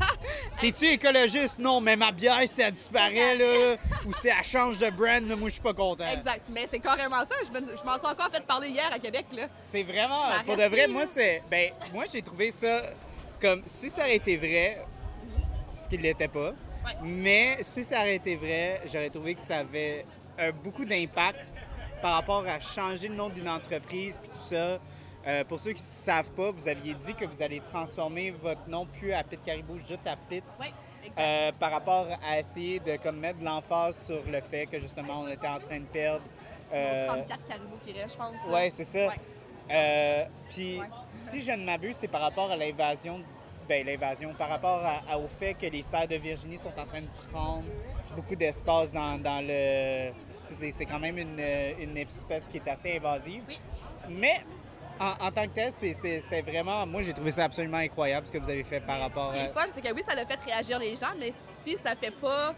T'es-tu 0.60 0.86
écologiste? 0.86 1.60
Non, 1.60 1.80
mais 1.80 1.94
ma 1.94 2.10
bière, 2.10 2.40
si 2.46 2.60
elle 2.60 2.72
disparaît, 2.72 3.36
là, 3.36 3.76
ou 4.04 4.12
si 4.12 4.26
elle 4.26 4.42
change 4.44 4.78
de 4.78 4.90
brand, 4.90 5.22
là, 5.28 5.36
moi, 5.36 5.48
je 5.48 5.54
suis 5.54 5.62
pas 5.62 5.74
content. 5.74 6.08
exact. 6.10 6.42
Mais 6.50 6.66
c'est 6.70 6.80
carrément 6.80 7.20
ça. 7.20 7.34
Je, 7.46 7.52
me- 7.52 7.76
je 7.76 7.84
m'en 7.84 7.98
suis 7.98 8.06
encore 8.06 8.28
fait 8.32 8.44
parler 8.44 8.68
hier 8.70 8.90
à 8.92 8.98
Québec, 8.98 9.26
là. 9.32 9.46
C'est 9.62 9.84
vraiment, 9.84 10.28
Ça 10.32 10.42
pour 10.44 10.56
de 10.56 10.64
vrai, 10.64 10.88
moi, 10.88 11.06
c'est. 11.06 11.40
Ben, 11.48 11.70
moi, 11.92 12.04
j'ai 12.12 12.22
trouvé 12.22 12.50
ça 12.50 12.82
comme 13.40 13.62
si 13.66 13.88
ça 13.88 14.02
aurait 14.02 14.16
été 14.16 14.36
vrai, 14.36 14.84
ce 15.76 15.88
qu'il 15.88 16.00
l'était 16.00 16.28
pas. 16.28 16.50
Ouais. 16.50 16.92
Mais 17.02 17.58
si 17.60 17.84
ça 17.84 18.00
aurait 18.00 18.16
été 18.16 18.36
vrai, 18.36 18.80
j'aurais 18.86 19.10
trouvé 19.10 19.34
que 19.34 19.40
ça 19.40 19.58
avait 19.58 20.04
euh, 20.38 20.52
beaucoup 20.52 20.84
d'impact 20.84 21.52
par 22.00 22.14
rapport 22.14 22.44
à 22.46 22.60
changer 22.60 23.08
le 23.08 23.14
nom 23.14 23.28
d'une 23.28 23.48
entreprise 23.48 24.18
puis 24.20 24.30
tout 24.30 24.38
ça. 24.38 24.78
Euh, 25.26 25.44
pour 25.44 25.58
ceux 25.60 25.72
qui 25.72 25.82
ne 25.82 25.88
savent 25.88 26.30
pas, 26.30 26.50
vous 26.52 26.68
aviez 26.68 26.94
dit 26.94 27.12
que 27.14 27.24
vous 27.24 27.42
allez 27.42 27.60
transformer 27.60 28.30
votre 28.30 28.68
nom 28.68 28.86
plus 28.86 29.12
à 29.12 29.22
Pit 29.24 29.40
Caribou, 29.44 29.76
juste 29.78 30.06
à 30.06 30.16
Pit. 30.16 30.44
Oui. 30.60 30.68
Euh, 31.18 31.52
par 31.58 31.70
rapport 31.70 32.06
à 32.26 32.38
essayer 32.38 32.80
de 32.80 32.96
comme, 32.96 33.18
mettre 33.18 33.38
de 33.38 33.44
l'emphase 33.44 33.96
sur 34.06 34.20
le 34.30 34.40
fait 34.40 34.66
que 34.66 34.78
justement 34.78 35.20
on 35.22 35.28
était 35.28 35.46
en 35.48 35.58
train 35.58 35.78
de 35.80 35.84
perdre. 35.86 36.22
euh, 36.72 37.06
34 37.06 37.46
caribous 37.46 37.78
qui 37.84 37.92
restent, 37.92 38.14
je 38.14 38.18
pense. 38.18 38.34
Ouais, 38.52 38.68
c'est 38.70 38.84
ça. 38.84 39.08
Ouais. 39.08 39.14
Euh, 39.70 40.24
puis, 40.50 40.80
si 41.14 41.42
je 41.42 41.52
ne 41.52 41.64
m'abuse, 41.64 41.96
c'est 41.98 42.08
par 42.08 42.20
rapport 42.22 42.50
à 42.50 42.56
l'invasion, 42.56 43.20
ben 43.68 43.84
l'invasion, 43.86 44.32
par 44.34 44.48
rapport 44.48 44.80
à- 44.84 45.12
à- 45.12 45.18
au 45.18 45.28
fait 45.28 45.54
que 45.54 45.66
les 45.66 45.82
serres 45.82 46.08
de 46.08 46.16
Virginie 46.16 46.56
sont 46.58 46.68
en 46.78 46.86
train 46.86 47.02
de 47.02 47.08
prendre 47.32 47.64
beaucoup 48.16 48.34
d'espace 48.34 48.90
dans, 48.92 49.18
dans 49.18 49.44
le. 49.46 50.10
C'est 50.44 50.86
quand 50.86 50.98
même 50.98 51.18
une, 51.18 51.38
une 51.78 51.96
espèce 51.98 52.48
qui 52.48 52.56
est 52.56 52.68
assez 52.68 52.96
invasive. 52.96 53.42
Oui. 53.46 53.60
Mais 54.08 54.40
en, 54.98 55.26
en 55.26 55.30
tant 55.30 55.42
que 55.44 55.54
tel, 55.54 55.70
c'était 55.70 56.40
vraiment. 56.40 56.86
Moi, 56.86 57.02
j'ai 57.02 57.12
trouvé 57.12 57.30
ça 57.30 57.44
absolument 57.44 57.76
incroyable 57.76 58.26
ce 58.26 58.32
que 58.32 58.38
vous 58.38 58.48
avez 58.48 58.64
fait 58.64 58.80
par 58.80 58.98
rapport 59.00 59.32
Ce 59.34 59.38
qui 59.38 59.44
est 59.44 59.48
à. 59.50 59.52
fun, 59.52 59.66
c'est 59.74 59.82
que 59.82 59.92
oui, 59.94 60.02
ça 60.08 60.14
l'a 60.14 60.24
fait 60.24 60.40
réagir 60.46 60.78
les 60.78 60.96
gens, 60.96 61.12
mais 61.20 61.34
si 61.66 61.76
ça 61.76 61.94
fait 61.94 62.10
pas 62.12 62.54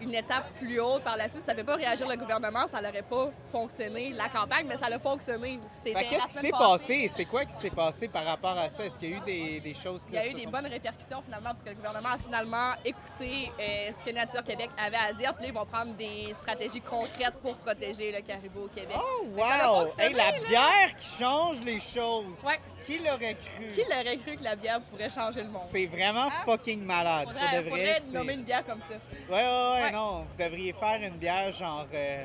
une 0.00 0.14
étape 0.14 0.52
plus 0.58 0.80
haute 0.80 1.02
par 1.02 1.16
la 1.16 1.28
suite, 1.28 1.42
ça 1.46 1.54
fait 1.54 1.64
pas 1.64 1.76
réagir 1.76 2.06
le 2.08 2.16
gouvernement, 2.16 2.66
ça 2.70 2.80
n'aurait 2.80 3.02
pas 3.02 3.30
fonctionné, 3.50 4.10
la 4.10 4.28
campagne, 4.28 4.66
mais 4.68 4.76
ça 4.76 4.86
a 4.94 4.98
fonctionné. 4.98 5.58
Qu'est-ce 5.84 6.26
qui 6.28 6.32
s'est 6.34 6.50
passé? 6.50 7.10
C'est 7.14 7.24
quoi 7.24 7.44
qui 7.44 7.54
s'est 7.54 7.70
passé 7.70 8.08
par 8.08 8.24
rapport 8.24 8.56
à 8.58 8.68
ça? 8.68 8.84
Est-ce 8.84 8.98
qu'il 8.98 9.10
y 9.10 9.14
a 9.14 9.16
eu 9.16 9.20
des, 9.20 9.60
des 9.60 9.74
choses 9.74 10.04
qui 10.04 10.12
Il 10.12 10.16
y 10.16 10.18
a 10.18 10.28
eu 10.28 10.34
des 10.34 10.42
sont- 10.44 10.50
bonnes 10.50 10.66
répercussions 10.66 11.22
finalement 11.22 11.50
parce 11.50 11.62
que 11.62 11.70
le 11.70 11.74
gouvernement 11.76 12.10
a 12.10 12.18
finalement 12.18 12.72
écouté 12.84 13.50
euh, 13.58 13.90
ce 13.98 14.04
que 14.10 14.14
Nature 14.14 14.44
Québec 14.44 14.70
avait 14.78 14.96
à 14.96 15.12
dire. 15.12 15.34
Puis 15.34 15.44
là, 15.44 15.48
ils 15.48 15.54
vont 15.54 15.66
prendre 15.66 15.94
des 15.94 16.34
stratégies 16.40 16.80
concrètes 16.80 17.34
pour 17.42 17.56
protéger 17.56 18.12
le 18.12 18.20
caribou 18.20 18.64
au 18.64 18.68
Québec. 18.68 18.96
Oh, 18.98 19.26
wow! 19.36 19.86
Hey, 19.98 20.12
la 20.12 20.32
là. 20.32 20.38
bière 20.48 20.96
qui 20.98 21.18
change 21.18 21.60
les 21.62 21.80
choses! 21.80 22.36
Ouais. 22.44 22.60
Qui 22.84 22.98
l'aurait 22.98 23.34
cru? 23.34 23.66
Qui 23.74 23.80
l'aurait 23.90 24.16
cru 24.18 24.36
que 24.36 24.44
la 24.44 24.54
bière 24.54 24.80
pourrait 24.82 25.10
changer 25.10 25.42
le 25.42 25.48
monde? 25.48 25.62
C'est 25.68 25.86
vraiment 25.86 26.26
Hein? 26.26 26.42
fucking 26.44 26.84
malade. 26.84 27.26
Faudrait, 27.28 27.62
de 27.64 27.68
vrai, 27.70 27.94
faudrait 27.94 28.18
nommer 28.18 28.32
une 28.34 28.44
bière 28.44 28.64
comme 28.64 28.80
ça. 28.80 28.94
Ouais, 28.94 29.34
ouais, 29.34 29.42
ouais, 29.42 29.82
Ouais. 29.82 29.85
Non. 29.92 30.24
Vous 30.28 30.36
devriez 30.42 30.72
faire 30.72 31.00
une 31.02 31.16
bière 31.16 31.52
genre. 31.52 31.86
euh, 31.94 32.24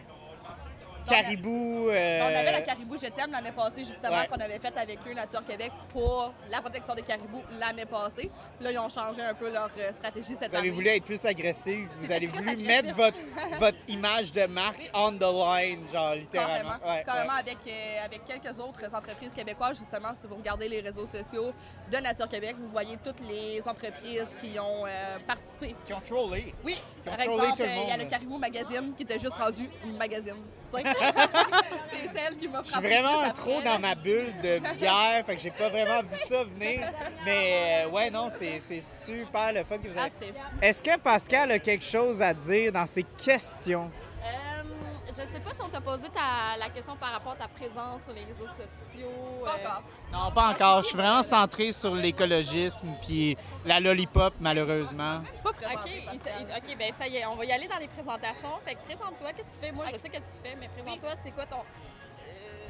caribou. 1.07 1.89
euh, 1.89 2.19
On 2.21 2.25
avait 2.35 2.51
la 2.51 2.61
Caribou 2.61 2.95
Je 2.95 3.07
t'aime 3.07 3.31
l'année 3.31 3.51
passée, 3.51 3.83
justement, 3.83 4.17
Ouais. 4.19 4.27
qu'on 4.27 4.39
avait 4.39 4.59
faite 4.59 4.77
avec 4.77 4.99
eux, 5.07 5.13
Nature 5.13 5.43
Québec, 5.45 5.71
pour 5.89 6.31
la 6.49 6.61
protection 6.61 6.93
des 6.93 7.01
caribous 7.01 7.41
l'année 7.59 7.85
passée. 7.85 8.29
Là, 8.59 8.71
ils 8.71 8.77
ont 8.77 8.87
changé 8.87 9.21
un 9.21 9.33
peu 9.33 9.51
leur 9.51 9.71
euh, 9.79 9.91
stratégie 9.93 10.35
cette 10.39 10.49
Vous 10.49 10.55
avez 10.55 10.67
année. 10.67 10.69
voulu 10.69 10.87
être 10.89 11.03
plus 11.03 11.25
agressif, 11.25 11.89
vous 11.97 12.11
avez 12.11 12.27
voulu 12.27 12.49
agressif. 12.49 12.67
mettre 12.67 12.93
votre, 12.95 13.17
votre 13.59 13.77
image 13.87 14.31
de 14.31 14.45
marque 14.45 14.91
on 14.93 15.11
the 15.13 15.21
line, 15.21 15.79
genre 15.91 16.13
littéralement. 16.13 16.69
Carrément, 16.77 16.93
Ouais, 16.95 17.03
carrément 17.03 17.33
avec, 17.33 17.57
euh, 17.67 18.05
avec 18.05 18.25
quelques 18.25 18.59
autres 18.59 18.85
entreprises 18.95 19.31
québécoises, 19.35 19.79
justement, 19.79 20.13
si 20.13 20.27
vous 20.27 20.35
regardez 20.35 20.69
les 20.69 20.81
réseaux 20.81 21.07
sociaux 21.07 21.51
de 21.91 21.97
Nature 21.97 22.29
Québec, 22.29 22.55
vous 22.59 22.69
voyez 22.69 22.97
toutes 23.03 23.19
les 23.27 23.61
entreprises 23.65 24.27
qui 24.41 24.57
ont 24.59 24.85
euh, 24.85 25.17
participé. 25.27 25.75
Qui 25.85 25.93
ont 25.93 25.99
trollé. 25.99 26.53
Oui, 26.63 26.75
Qui 27.03 27.09
par 27.09 27.19
exemple, 27.19 27.61
euh, 27.61 27.65
il 27.83 27.89
y 27.89 27.91
a 27.91 27.97
le 27.97 28.05
Caribou 28.05 28.37
Magazine 28.37 28.93
qui 28.95 29.03
était 29.03 29.19
juste 29.19 29.35
rendu 29.35 29.69
une 29.83 29.97
magazine. 29.97 30.35
C'est 30.73 32.17
celle 32.17 32.37
qui 32.37 32.47
m'a 32.47 32.59
Je 32.61 32.67
suis 32.67 32.71
frappé 32.71 32.87
vraiment 32.87 33.29
trop 33.33 33.61
dans 33.61 33.77
ma 33.77 33.93
bulle 33.93 34.31
de 34.41 34.59
bière, 34.77 35.25
fait 35.25 35.35
que 35.35 35.41
j'ai 35.41 35.51
pas 35.51 35.67
vraiment 35.67 35.99
vu 36.01 36.17
ça 36.17 36.45
venir. 36.45 36.89
Mais 37.25 37.83
euh, 37.85 37.89
ouais, 37.89 38.09
non, 38.09 38.29
c'est 38.37 38.59
super 38.81 39.51
le 39.51 39.65
fun 39.65 39.77
que 39.77 39.89
vous 39.89 39.99
Ah, 39.99 40.03
avez. 40.03 40.31
fou. 40.31 40.39
Est-ce 40.61 40.81
que 40.81 40.97
Pascal 40.97 41.51
a 41.51 41.59
quelque 41.59 41.83
chose 41.83 42.21
à 42.21 42.33
dire 42.33 42.71
dans 42.71 42.85
ses 42.87 43.03
questions? 43.03 43.91
Euh, 45.19 45.23
je 45.25 45.31
sais 45.33 45.39
pas 45.39 45.53
si 45.53 45.61
on 45.61 45.69
t'a 45.69 45.81
posé 45.81 46.07
ta- 46.09 46.57
la 46.57 46.69
question 46.69 46.95
par 46.95 47.11
rapport 47.11 47.33
à 47.33 47.35
ta 47.35 47.47
présence 47.47 48.03
sur 48.03 48.13
les 48.13 48.23
réseaux 48.23 48.47
sociaux. 48.47 49.07
Pas 49.43 49.51
euh, 49.51 49.67
encore. 49.67 49.83
Non, 50.11 50.31
pas 50.31 50.47
encore. 50.49 50.79
Je 50.83 50.87
suis 50.87 50.97
vraiment 50.97 51.23
centré 51.23 51.71
sur 51.71 51.93
l'écologisme 51.95 52.87
puis 53.05 53.37
la 53.65 53.79
lollipop, 53.79 54.33
malheureusement. 54.39 55.21
Pas 55.43 55.51
vraiment. 55.51 55.81
OK, 55.81 55.89
il 56.13 56.19
t'a- 56.19 56.39
il- 56.39 56.45
OK, 56.45 56.77
ben 56.77 56.93
ça 56.97 57.07
y 57.07 57.17
est, 57.17 57.25
on 57.25 57.35
va 57.35 57.45
y 57.45 57.51
aller 57.51 57.67
dans 57.67 57.77
les 57.79 57.87
présentations. 57.87 58.57
Fait 58.65 58.75
que 58.75 58.81
présente-toi, 58.85 59.33
qu'est-ce 59.33 59.49
que 59.49 59.53
tu 59.55 59.59
fais? 59.61 59.71
Moi, 59.71 59.85
je 59.91 59.97
sais 59.97 60.09
qu'est-ce 60.09 60.37
que 60.39 60.43
tu 60.43 60.49
fais, 60.49 60.55
mais 60.59 60.69
présente-toi, 60.69 61.11
c'est 61.23 61.31
quoi 61.31 61.45
ton... 61.45 61.57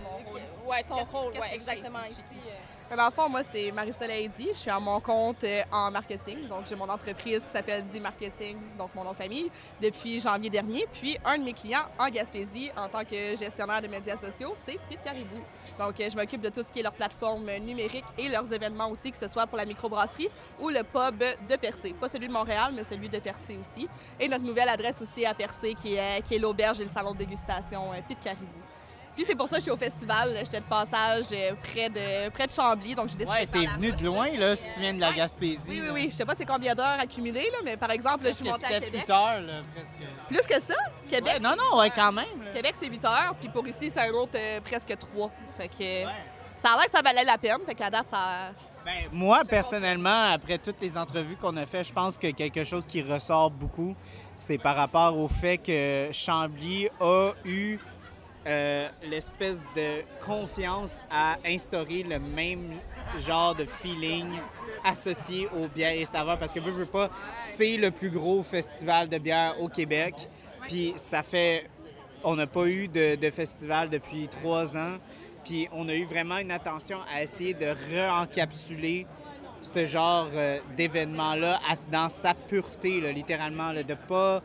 Mon 0.03 0.29
rôle. 0.29 0.41
Ouais, 0.65 0.83
ton 0.83 0.95
rôle, 1.05 1.33
ouais, 1.39 1.53
exactement 1.55 2.03
ici? 2.09 2.21
ici. 2.31 2.39
euh. 2.47 2.51
Dans 2.95 3.05
le 3.05 3.11
fond, 3.11 3.29
moi, 3.29 3.39
c'est 3.49 3.71
Marie-Soleil. 3.71 4.29
Je 4.37 4.53
suis 4.53 4.69
à 4.69 4.77
mon 4.77 4.99
compte 4.99 5.45
euh, 5.45 5.61
en 5.71 5.89
marketing. 5.89 6.49
Donc, 6.49 6.65
j'ai 6.67 6.75
mon 6.75 6.89
entreprise 6.89 7.39
qui 7.39 7.49
s'appelle 7.53 7.85
D 7.87 8.01
Marketing, 8.01 8.57
donc 8.77 8.93
mon 8.93 9.05
nom 9.05 9.11
de 9.11 9.15
famille, 9.15 9.49
depuis 9.81 10.19
janvier 10.19 10.49
dernier. 10.49 10.85
Puis, 10.91 11.17
un 11.23 11.37
de 11.37 11.43
mes 11.45 11.53
clients 11.53 11.85
en 11.97 12.09
Gaspésie, 12.09 12.69
en 12.75 12.89
tant 12.89 13.05
que 13.05 13.37
gestionnaire 13.37 13.81
de 13.81 13.87
médias 13.87 14.17
sociaux, 14.17 14.55
c'est 14.65 14.77
Pete 14.89 15.01
Caribou. 15.05 15.39
Donc, 15.79 15.97
euh, 16.01 16.09
je 16.11 16.17
m'occupe 16.17 16.41
de 16.41 16.49
tout 16.49 16.65
ce 16.67 16.73
qui 16.73 16.81
est 16.81 16.83
leur 16.83 16.91
plateforme 16.91 17.49
numérique 17.59 18.03
et 18.17 18.27
leurs 18.27 18.51
événements 18.51 18.89
aussi, 18.89 19.09
que 19.09 19.17
ce 19.17 19.29
soit 19.29 19.47
pour 19.47 19.57
la 19.57 19.65
microbrasserie 19.65 20.29
ou 20.59 20.67
le 20.67 20.83
pub 20.83 21.17
de 21.49 21.55
Percé. 21.55 21.93
Pas 21.93 22.09
celui 22.09 22.27
de 22.27 22.33
Montréal, 22.33 22.73
mais 22.75 22.83
celui 22.83 23.07
de 23.07 23.19
Percé 23.19 23.57
aussi. 23.57 23.87
Et 24.19 24.27
notre 24.27 24.43
nouvelle 24.43 24.67
adresse 24.67 25.01
aussi 25.01 25.25
à 25.25 25.33
Percé, 25.33 25.75
qui 25.75 25.95
est, 25.95 26.23
qui 26.27 26.35
est 26.35 26.39
l'auberge 26.39 26.81
et 26.81 26.83
le 26.83 26.91
salon 26.91 27.13
de 27.13 27.19
dégustation 27.19 27.93
euh, 27.93 28.01
Pete 28.05 28.19
Caribou. 28.19 28.60
Puis 29.21 29.27
c'est 29.29 29.35
pour 29.37 29.47
ça 29.47 29.57
que 29.57 29.59
je 29.59 29.65
suis 29.65 29.71
au 29.71 29.77
festival. 29.77 30.31
J'étais 30.39 30.61
de 30.61 30.65
passage 30.65 31.25
euh, 31.31 31.51
près 31.61 31.89
de, 31.89 32.29
près 32.31 32.47
de 32.47 32.51
Chambly, 32.51 32.95
donc 32.95 33.09
j'ai 33.09 33.17
décidé 33.17 33.29
Ouais, 33.31 33.45
t'es 33.45 33.67
venu 33.67 33.91
de 33.91 34.03
loin, 34.03 34.29
là, 34.35 34.55
si 34.55 34.67
tu 34.73 34.79
viens 34.79 34.95
de 34.95 34.99
la 34.99 35.09
Ouais. 35.09 35.15
Gaspésie. 35.17 35.59
Oui, 35.67 35.79
oui, 35.83 35.89
oui. 35.93 36.07
Je 36.09 36.15
sais 36.15 36.25
pas 36.25 36.33
c'est 36.35 36.45
combien 36.45 36.73
d'heures 36.73 36.99
accumulées, 36.99 37.47
là, 37.51 37.59
mais 37.63 37.77
par 37.77 37.91
exemple, 37.91 38.23
là, 38.23 38.31
je 38.31 38.37
suis 38.37 38.45
montée 38.45 38.65
à 38.65 38.79
7-8 38.79 38.81
Québec. 38.85 39.09
heures, 39.11 39.41
là, 39.41 39.61
presque. 39.75 39.91
Plus 40.27 40.41
que 40.47 40.59
ça, 40.59 40.73
Québec? 41.07 41.33
Ouais, 41.33 41.39
non, 41.39 41.51
non, 41.55 41.77
ouais, 41.79 41.91
quand 41.91 42.11
même. 42.11 42.43
là. 42.43 42.51
Québec, 42.51 42.73
c'est 42.79 42.87
8 42.87 43.05
heures, 43.05 43.35
puis 43.39 43.49
pour 43.49 43.67
ici, 43.67 43.91
c'est 43.93 44.09
un 44.09 44.13
autre 44.13 44.33
euh, 44.35 44.59
presque 44.61 44.97
3. 44.97 45.31
Fait 45.55 45.67
que 45.67 46.09
ça 46.57 46.69
a 46.71 46.77
l'air 46.77 46.85
que 46.85 46.91
ça 46.91 47.03
valait 47.03 47.23
la 47.23 47.37
peine. 47.37 47.59
Fait 47.63 47.75
qu'à 47.75 47.91
date, 47.91 48.07
ça. 48.09 48.49
Ben, 48.83 49.07
moi, 49.11 49.43
personnellement, 49.47 50.31
après 50.31 50.57
toutes 50.57 50.81
les 50.81 50.97
entrevues 50.97 51.35
qu'on 51.35 51.55
a 51.57 51.67
faites, 51.67 51.85
je 51.89 51.93
pense 51.93 52.17
que 52.17 52.31
quelque 52.31 52.63
chose 52.63 52.87
qui 52.87 53.03
ressort 53.03 53.51
beaucoup, 53.51 53.95
c'est 54.35 54.57
par 54.57 54.75
rapport 54.75 55.15
au 55.15 55.27
fait 55.27 55.59
que 55.59 56.09
Chambly 56.11 56.89
a 56.99 57.29
eu 57.45 57.77
euh, 58.47 58.89
l'espèce 59.03 59.61
de 59.75 60.03
confiance 60.25 61.01
à 61.11 61.37
instaurer 61.45 62.03
le 62.03 62.19
même 62.19 62.73
genre 63.19 63.53
de 63.53 63.65
feeling 63.65 64.27
associé 64.83 65.47
aux 65.55 65.67
bières 65.67 65.99
et 65.99 66.05
saveurs. 66.05 66.39
Parce 66.39 66.53
que, 66.53 66.59
veux, 66.59 66.71
veux 66.71 66.85
pas, 66.85 67.09
c'est 67.37 67.77
le 67.77 67.91
plus 67.91 68.09
gros 68.09 68.41
festival 68.41 69.09
de 69.09 69.17
bière 69.17 69.55
au 69.61 69.67
Québec. 69.67 70.15
Puis 70.67 70.93
ça 70.95 71.23
fait 71.23 71.69
on 72.23 72.35
n'a 72.35 72.47
pas 72.47 72.67
eu 72.67 72.87
de, 72.87 73.29
festival 73.29 73.89
depuis 73.89 74.27
trois 74.27 74.77
ans. 74.77 74.97
Puis 75.43 75.67
on 75.71 75.89
a 75.89 75.95
eu 75.95 76.05
vraiment 76.05 76.37
une 76.37 76.51
attention 76.51 76.99
à 77.13 77.23
essayer 77.23 77.53
de 77.53 77.65
re-encapsuler 77.65 79.07
ce 79.61 79.85
genre 79.85 80.29
euh, 80.33 80.59
d'événement-là 80.75 81.59
dans 81.91 82.09
sa 82.09 82.33
pureté, 82.33 83.01
littéralement. 83.13 83.73
de 83.73 83.95
pas, 84.07 84.41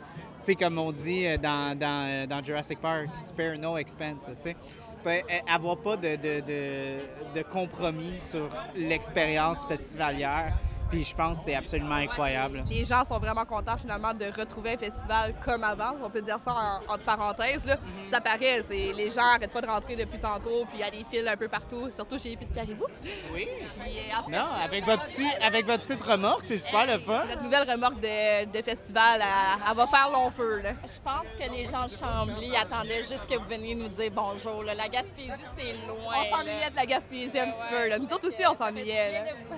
sais, 0.47 0.55
comme 0.55 0.79
on 0.79 0.93
dit 0.93 1.27
euh, 1.27 1.37
euh, 1.83 2.27
dans 2.27 2.43
Jurassic 2.45 2.81
Park, 2.81 3.07
spare 3.17 3.59
no 3.59 3.77
expense, 3.77 4.25
tu. 4.43 4.55
Pas- 5.03 5.11
euh, 5.11 5.53
Avoir 5.53 5.77
pas 5.77 5.97
de 5.97 7.43
compromis 7.43 8.21
sur 8.21 8.49
l'expérience 8.77 9.65
festivalière. 9.67 10.55
Puis 10.91 11.05
je 11.05 11.15
pense 11.15 11.39
que 11.39 11.45
c'est 11.47 11.55
absolument 11.55 11.97
incroyable. 11.97 12.65
Les 12.69 12.85
gens 12.85 13.05
sont 13.05 13.19
vraiment 13.19 13.45
contents 13.45 13.77
finalement 13.77 14.15
de 14.15 14.27
retrouver 14.39 14.75
un 14.75 14.79
festival 14.79 15.35
comme 15.45 15.65
avant. 15.65 15.95
On 16.03 16.11
peut 16.11 16.23
dire 16.23 16.39
ça 16.45 16.53
en, 16.53 16.93
entre 16.95 17.05
parenthèses. 17.05 17.65
Là. 17.65 17.77
Mhm. 17.77 18.09
Ça 18.11 18.21
paraît, 18.21 18.65
c'est- 18.69 18.93
les 18.93 19.11
gens 19.11 19.23
n'arrêtent 19.33 19.53
pas 19.53 19.61
de 19.61 19.67
rentrer 19.67 19.97
depuis 19.97 20.19
tantôt, 20.19 20.65
puis 20.69 20.75
il 20.79 20.81
y 20.81 20.83
a 20.85 20.91
des 20.91 21.05
files 21.11 21.27
un 21.29 21.37
peu 21.37 21.49
partout, 21.49 21.91
surtout 21.95 22.19
chez 22.19 22.31
les 22.31 22.37
Pit 22.37 22.53
Caribou. 22.53 22.85
Oui. 23.33 23.49
Puis, 23.81 23.99
euh, 23.99 24.31
Non, 24.31 24.47
avec 24.65 24.85
votre, 24.85 25.05
petit, 25.05 25.29
avec 25.45 25.67
votre 25.67 25.83
petite 25.83 26.03
remorque, 26.03 26.43
c'est 26.47 26.59
super 26.59 26.87
le 26.87 26.99
fun. 27.01 27.25
Notre 27.29 27.43
nouvelle 27.43 27.71
remorque 27.71 28.01
de, 28.01 28.45
de 28.47 28.63
festival, 28.63 29.21
elle, 29.23 29.63
elle 29.71 29.77
va 29.77 29.87
faire 29.87 30.11
long 30.13 30.31
feu. 30.31 30.61
Là. 30.63 30.71
Je 30.83 31.01
pense 31.03 31.27
que 31.39 31.51
les 31.53 31.67
gens 31.67 31.85
de 31.85 31.91
Chambly 31.91 32.57
attendaient 32.57 33.03
juste 33.03 33.27
que 33.29 33.35
vous 33.37 33.49
veniez 33.49 33.75
nous 33.75 33.89
dire 33.89 34.11
bonjour. 34.13 34.63
là. 34.63 34.75
La 34.75 34.89
Gaspésie, 34.89 35.31
c'est 35.57 35.73
loin. 35.87 36.15
On 36.33 36.37
s'ennuyait 36.37 36.71
de 36.71 36.77
la 36.77 36.87
Gaspésie 36.87 37.39
un 37.39 37.51
petit 37.51 37.67
peu. 37.71 37.89
Là. 37.89 37.99
Nous 37.99 38.07
autres 38.13 38.29
aussi, 38.29 38.47
on 38.49 38.55
s'ennuyait. 38.55 39.23
de 39.23 39.57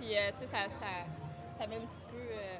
puis 0.00 0.16
euh, 0.16 0.30
tu 0.38 0.44
sais, 0.46 0.50
ça, 0.52 0.58
ça, 0.68 0.86
ça 1.58 1.66
met 1.66 1.76
un 1.76 1.80
petit 1.80 2.00
peu 2.10 2.16
euh, 2.16 2.56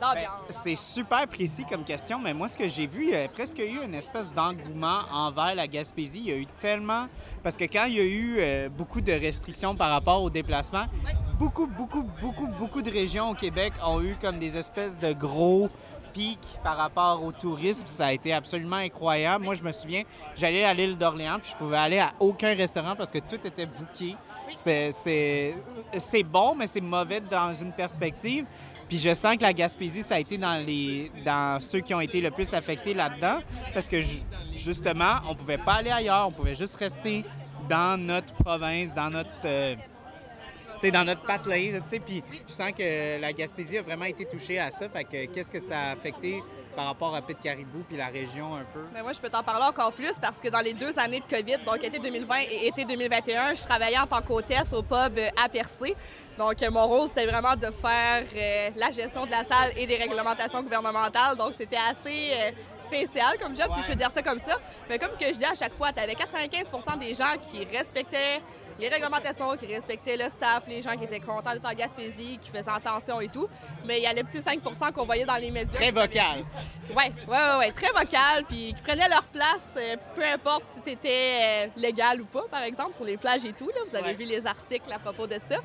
Ben, 0.00 0.14
d'ambiance. 0.14 0.44
c'est 0.50 0.76
super 0.76 1.26
précis 1.26 1.64
comme 1.68 1.84
question, 1.84 2.18
mais 2.18 2.32
moi, 2.34 2.48
ce 2.48 2.56
que 2.56 2.68
j'ai 2.68 2.86
vu, 2.86 3.04
il 3.04 3.10
y 3.10 3.16
a 3.16 3.28
presque 3.28 3.58
eu 3.58 3.82
une 3.84 3.94
espèce 3.94 4.30
d'engouement 4.32 5.00
envers 5.12 5.54
la 5.54 5.66
Gaspésie. 5.66 6.20
Il 6.20 6.28
y 6.28 6.32
a 6.32 6.36
eu 6.36 6.46
tellement... 6.58 7.06
Parce 7.42 7.56
que 7.56 7.64
quand 7.64 7.84
il 7.86 7.94
y 7.94 8.00
a 8.00 8.04
eu 8.04 8.36
euh, 8.38 8.68
beaucoup 8.68 9.00
de 9.00 9.12
restrictions 9.12 9.74
par 9.74 9.90
rapport 9.90 10.22
aux 10.22 10.30
déplacements, 10.30 10.86
beaucoup, 11.38 11.66
beaucoup, 11.66 12.02
beaucoup, 12.20 12.46
beaucoup 12.46 12.82
de 12.82 12.90
régions 12.90 13.30
au 13.30 13.34
Québec 13.34 13.72
ont 13.84 14.00
eu 14.00 14.16
comme 14.20 14.38
des 14.38 14.56
espèces 14.56 14.98
de 14.98 15.12
gros 15.12 15.68
pics 16.12 16.38
par 16.64 16.76
rapport 16.76 17.22
au 17.22 17.32
tourisme. 17.32 17.86
Ça 17.86 18.06
a 18.06 18.12
été 18.12 18.32
absolument 18.32 18.76
incroyable. 18.76 19.44
Moi, 19.44 19.54
je 19.54 19.62
me 19.62 19.72
souviens, 19.72 20.04
j'allais 20.36 20.64
à 20.64 20.72
l'île 20.74 20.96
d'Orléans, 20.96 21.38
puis 21.38 21.50
je 21.50 21.56
pouvais 21.56 21.76
aller 21.76 21.98
à 21.98 22.12
aucun 22.18 22.54
restaurant 22.54 22.96
parce 22.96 23.10
que 23.10 23.18
tout 23.18 23.38
était 23.46 23.66
booké. 23.66 24.16
C'est- 24.56 25.54
bon, 26.22 26.54
mais 26.54 26.66
c'est 26.66 26.80
mauvais 26.80 27.20
dans 27.20 27.52
une 27.54 27.72
perspective. 27.72 28.44
Puis 28.88 28.98
je 28.98 29.12
sens 29.12 29.36
que 29.36 29.42
la 29.42 29.52
Gaspésie, 29.52 30.02
ça 30.02 30.14
a 30.14 30.18
été 30.18 30.38
dans, 30.38 30.64
les, 30.64 31.10
ceux 31.60 31.80
qui 31.80 31.92
ont 31.94 32.00
été 32.00 32.20
le 32.20 32.30
plus 32.30 32.52
affectés 32.54 32.94
là-dedans. 32.94 33.40
Parce 33.74 33.86
que 33.88 34.00
ju- 34.00 34.22
justement, 34.56 35.16
on 35.28 35.34
pouvait 35.34 35.58
pas 35.58 35.74
aller 35.74 35.90
ailleurs, 35.90 36.26
on 36.28 36.32
pouvait 36.32 36.54
juste 36.54 36.76
rester 36.76 37.22
dans 37.68 38.00
notre 38.00 38.32
province, 38.34 38.94
dans 38.94 39.10
notre. 39.10 39.28
euh, 39.44 39.76
dans 40.92 41.04
notre 41.04 41.22
patelin, 41.22 41.80
puis 42.06 42.22
je 42.46 42.52
sens 42.52 42.70
que 42.70 43.20
la 43.20 43.32
Gaspésie 43.32 43.78
a 43.78 43.82
vraiment 43.82 44.04
été 44.04 44.24
touchée 44.24 44.60
à 44.60 44.70
ça. 44.70 44.88
Fait 44.88 45.02
que 45.02 45.24
qu'est-ce 45.26 45.50
que 45.50 45.58
ça 45.58 45.76
a 45.76 45.90
affecté 45.90 46.40
par 46.78 46.86
rapport 46.86 47.12
à 47.12 47.20
Pit 47.20 47.36
Caribou 47.42 47.80
puis 47.88 47.96
la 47.96 48.06
région 48.06 48.54
un 48.54 48.64
peu? 48.72 48.84
Mais 48.94 49.02
moi, 49.02 49.12
je 49.12 49.18
peux 49.18 49.28
t'en 49.28 49.42
parler 49.42 49.64
encore 49.64 49.92
plus 49.92 50.12
parce 50.22 50.36
que 50.36 50.48
dans 50.48 50.60
les 50.60 50.74
deux 50.74 50.96
années 50.96 51.18
de 51.18 51.36
COVID, 51.36 51.64
donc 51.66 51.82
été 51.82 51.98
2020 51.98 52.36
et 52.52 52.68
été 52.68 52.84
2021, 52.84 53.56
je 53.56 53.64
travaillais 53.64 53.98
en 53.98 54.06
tant 54.06 54.22
qu'hôtesse 54.22 54.72
au 54.72 54.82
pub 54.84 55.18
euh, 55.18 55.28
à 55.44 55.48
Percé. 55.48 55.96
Donc, 56.38 56.62
euh, 56.62 56.70
mon 56.70 56.86
rôle, 56.86 57.08
c'était 57.08 57.26
vraiment 57.26 57.56
de 57.56 57.68
faire 57.72 58.22
euh, 58.36 58.70
la 58.76 58.92
gestion 58.92 59.26
de 59.26 59.30
la 59.32 59.42
salle 59.42 59.72
et 59.76 59.88
des 59.88 59.96
réglementations 59.96 60.62
gouvernementales. 60.62 61.36
Donc, 61.36 61.54
c'était 61.58 61.76
assez 61.76 62.30
euh, 62.32 62.50
spécial 62.86 63.36
comme 63.42 63.56
job, 63.56 63.66
si 63.74 63.82
je 63.82 63.88
peux 63.88 63.96
dire 63.96 64.12
ça 64.14 64.22
comme 64.22 64.38
ça. 64.38 64.56
Mais 64.88 65.00
comme 65.00 65.16
que 65.18 65.26
je 65.26 65.36
dis 65.36 65.44
à 65.44 65.56
chaque 65.56 65.74
fois, 65.74 65.92
tu 65.92 65.98
avais 66.00 66.14
95% 66.14 66.98
des 67.00 67.12
gens 67.12 67.34
qui 67.50 67.64
respectaient 67.76 68.40
les 68.78 68.88
réglementations, 68.88 69.56
qui 69.56 69.66
respectaient 69.66 70.16
le 70.16 70.24
staff, 70.28 70.62
les 70.68 70.82
gens 70.82 70.96
qui 70.96 71.04
étaient 71.04 71.20
contents 71.20 71.52
d'être 71.52 71.66
en 71.68 71.74
Gaspésie, 71.74 72.38
qui 72.40 72.50
faisaient 72.50 72.70
attention 72.70 73.20
et 73.20 73.28
tout. 73.28 73.48
Mais 73.86 73.98
il 73.98 74.02
y 74.02 74.06
a 74.06 74.12
le 74.12 74.22
petit 74.24 74.38
5% 74.38 74.92
qu'on 74.92 75.04
voyait 75.04 75.24
dans 75.26 75.36
les 75.36 75.50
médias. 75.50 75.72
Très 75.78 75.90
vocal. 75.90 76.44
Ouais, 76.96 77.12
ouais, 77.26 77.36
ouais, 77.36 77.56
ouais, 77.58 77.72
très 77.72 77.88
vocal, 77.88 78.44
puis 78.48 78.72
qui 78.74 78.82
prenaient 78.82 79.08
leur 79.08 79.24
place, 79.24 79.64
euh, 79.76 79.96
peu 80.14 80.24
importe 80.24 80.64
si 80.76 80.90
c'était 80.90 81.66
euh, 81.66 81.66
légal 81.76 82.20
ou 82.22 82.26
pas, 82.26 82.44
par 82.50 82.62
exemple, 82.62 82.94
sur 82.94 83.04
les 83.04 83.16
plages 83.16 83.44
et 83.44 83.52
tout. 83.52 83.68
Là, 83.68 83.80
vous 83.88 83.94
avez 83.96 84.08
Ouais. 84.08 84.14
vu 84.14 84.24
les 84.24 84.46
articles 84.46 84.90
à 84.92 84.98
propos 84.98 85.26
de 85.26 85.38
ça. 85.50 85.56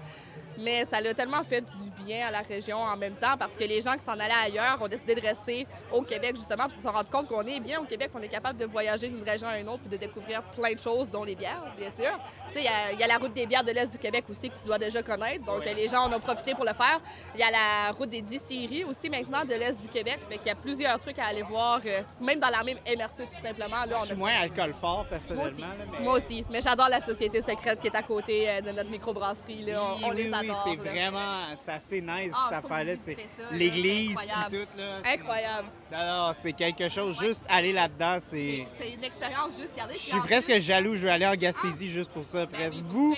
Mais 0.57 0.85
ça 0.91 1.01
l'a 1.01 1.13
tellement 1.13 1.43
fait 1.43 1.61
du 1.61 2.03
bien 2.05 2.27
à 2.27 2.31
la 2.31 2.41
région 2.41 2.77
en 2.77 2.95
même 2.97 3.15
temps 3.15 3.35
parce 3.39 3.53
que 3.53 3.63
les 3.63 3.81
gens 3.81 3.93
qui 3.93 4.03
s'en 4.05 4.11
allaient 4.13 4.33
ailleurs 4.45 4.77
ont 4.81 4.87
décidé 4.87 5.15
de 5.15 5.21
rester 5.21 5.65
au 5.91 6.01
Québec 6.01 6.35
justement 6.35 6.65
puis 6.67 6.75
se 6.77 6.83
sont 6.83 6.91
rendus 6.91 7.09
compte 7.09 7.27
qu'on 7.27 7.45
est 7.45 7.59
bien 7.59 7.79
au 7.79 7.85
Québec, 7.85 8.11
qu'on 8.11 8.21
est 8.21 8.27
capable 8.27 8.59
de 8.59 8.65
voyager 8.65 9.07
d'une 9.09 9.23
région 9.23 9.47
à 9.47 9.57
une 9.59 9.69
autre 9.69 9.79
puis 9.79 9.89
de 9.89 9.97
découvrir 9.97 10.43
plein 10.43 10.73
de 10.73 10.79
choses, 10.79 11.09
dont 11.09 11.23
les 11.23 11.35
bières, 11.35 11.63
bien 11.77 11.89
sûr. 11.97 12.11
Tu 12.51 12.55
sais, 12.55 12.59
il 12.59 12.65
y 12.65 12.67
a- 12.67 12.91
il 12.91 12.99
y, 12.99 13.03
a 13.03 13.07
la 13.07 13.17
route 13.17 13.33
des 13.33 13.45
bières 13.47 13.63
de 13.63 13.71
l'Est 13.71 13.87
du 13.91 13.97
Québec 13.97 14.25
aussi 14.29 14.49
que 14.49 14.55
tu 14.57 14.65
dois 14.65 14.77
déjà 14.77 15.01
connaître, 15.01 15.43
donc 15.45 15.65
les 15.65 15.87
gens 15.87 16.03
en 16.03 16.13
ont 16.13 16.19
profité 16.19 16.53
pour 16.53 16.65
le 16.65 16.73
faire. 16.73 16.99
Il 17.33 17.39
y 17.39 17.43
a 17.43 17.49
la 17.49 17.91
route 17.97 18.09
des 18.09 18.21
distilleries 18.21 18.83
aussi 18.83 19.09
maintenant 19.09 19.43
de 19.43 19.55
l'Est 19.55 19.81
du 19.81 19.87
Québec, 19.87 20.19
fait 20.29 20.37
qu'il 20.37 20.47
y 20.47 20.51
a 20.51 20.55
plusieurs 20.55 20.99
trucs 20.99 21.17
à 21.19 21.25
aller 21.27 21.41
voir, 21.41 21.79
euh, 21.85 22.01
même 22.21 22.39
dans 22.39 22.49
la 22.49 22.63
même 22.63 22.77
MRC 22.85 23.25
tout 23.25 23.43
simplement. 23.47 23.85
Là, 23.85 23.95
on 23.97 23.99
Je 24.01 24.05
suis 24.05 24.13
a- 24.13 24.17
moins 24.17 24.33
alcool 24.41 24.73
fort, 24.79 24.97
moi 24.97 25.05
personnellement. 25.09 25.51
aussi. 25.51 25.61
là, 25.61 25.67
mais- 25.91 25.99
Moi 26.01 26.13
aussi. 26.19 26.45
Mais 26.51 26.61
j'adore 26.61 26.89
la 26.89 27.01
société 27.01 27.41
secrète 27.41 27.79
qui 27.79 27.87
est 27.87 27.95
à 27.95 28.03
côté 28.03 28.49
euh, 28.49 28.61
de 28.61 28.71
notre 28.71 28.89
microbrasserie. 28.89 29.63
Là. 29.63 29.81
On, 30.03 30.05
on 30.07 30.09
oui, 30.11 30.17
les 30.25 30.33
oui, 30.49 30.55
c'est 30.63 30.75
vraiment, 30.89 31.43
c'est 31.55 31.71
assez 31.71 32.01
nice 32.01 32.33
Ah, 32.35 32.49
cette 32.51 32.65
affaire-là. 32.65 32.93
C'est 33.03 33.17
l'église 33.51 34.17
et 34.21 34.49
tout. 34.49 34.67
Là, 34.77 34.97
Incroyable. 35.05 35.67
Non, 35.91 36.31
c'est 36.39 36.53
quelque 36.53 36.89
chose. 36.89 37.19
Juste 37.19 37.45
aller 37.49 37.73
là-dedans, 37.73 38.17
c'est. 38.19 38.65
C'est 38.79 38.89
une 38.91 39.03
expérience 39.03 39.51
juste 39.59 39.77
y 39.77 39.79
aller. 39.79 39.93
Je 39.95 39.99
suis 39.99 40.19
presque 40.19 40.51
plus- 40.51 40.61
jaloux. 40.61 40.95
Je 40.95 41.01
veux 41.05 41.11
aller 41.11 41.27
en 41.27 41.35
Gaspésie 41.35 41.89
juste 41.89 42.11
pour 42.11 42.25
ça, 42.25 42.45
presque. 42.47 42.77
oui, 42.77 42.83
Vous, 42.85 43.15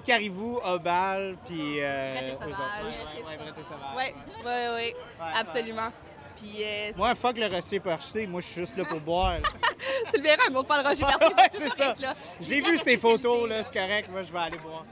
Caribou, 0.00 0.60
Obal, 0.64 1.36
puis. 1.46 1.80
Euh, 1.80 2.14
Brett 2.14 2.38
et. 2.40 2.54
Oui, 3.96 4.04
oui, 4.44 4.52
oui. 4.74 4.94
Absolument. 5.34 5.88
Puis 6.36 6.62
euh, 6.62 6.92
Moi, 6.96 7.14
fuck 7.16 7.36
le 7.36 7.46
Rocher 7.48 7.80
Perché, 7.80 8.26
moi, 8.28 8.40
je 8.40 8.46
suis 8.46 8.60
juste 8.60 8.76
là 8.76 8.84
pour 8.84 9.00
boire. 9.10 9.38
tu 10.12 10.18
le 10.18 10.22
verras, 10.22 10.44
un 10.48 10.54
autre 10.54 10.68
fois 10.68 10.76
le. 10.82 10.88
Ouais, 10.88 10.94
va 11.34 11.48
c'est 11.52 11.76
ça. 11.76 11.94
là. 12.00 12.14
J'ai 12.40 12.60
vu 12.60 12.78
ces 12.78 12.96
photos, 12.96 13.48
là, 13.48 13.62
c'est 13.64 13.72
correct. 13.74 14.08
Moi, 14.10 14.22
je 14.22 14.32
vais 14.32 14.38
aller 14.38 14.58
boire. 14.58 14.84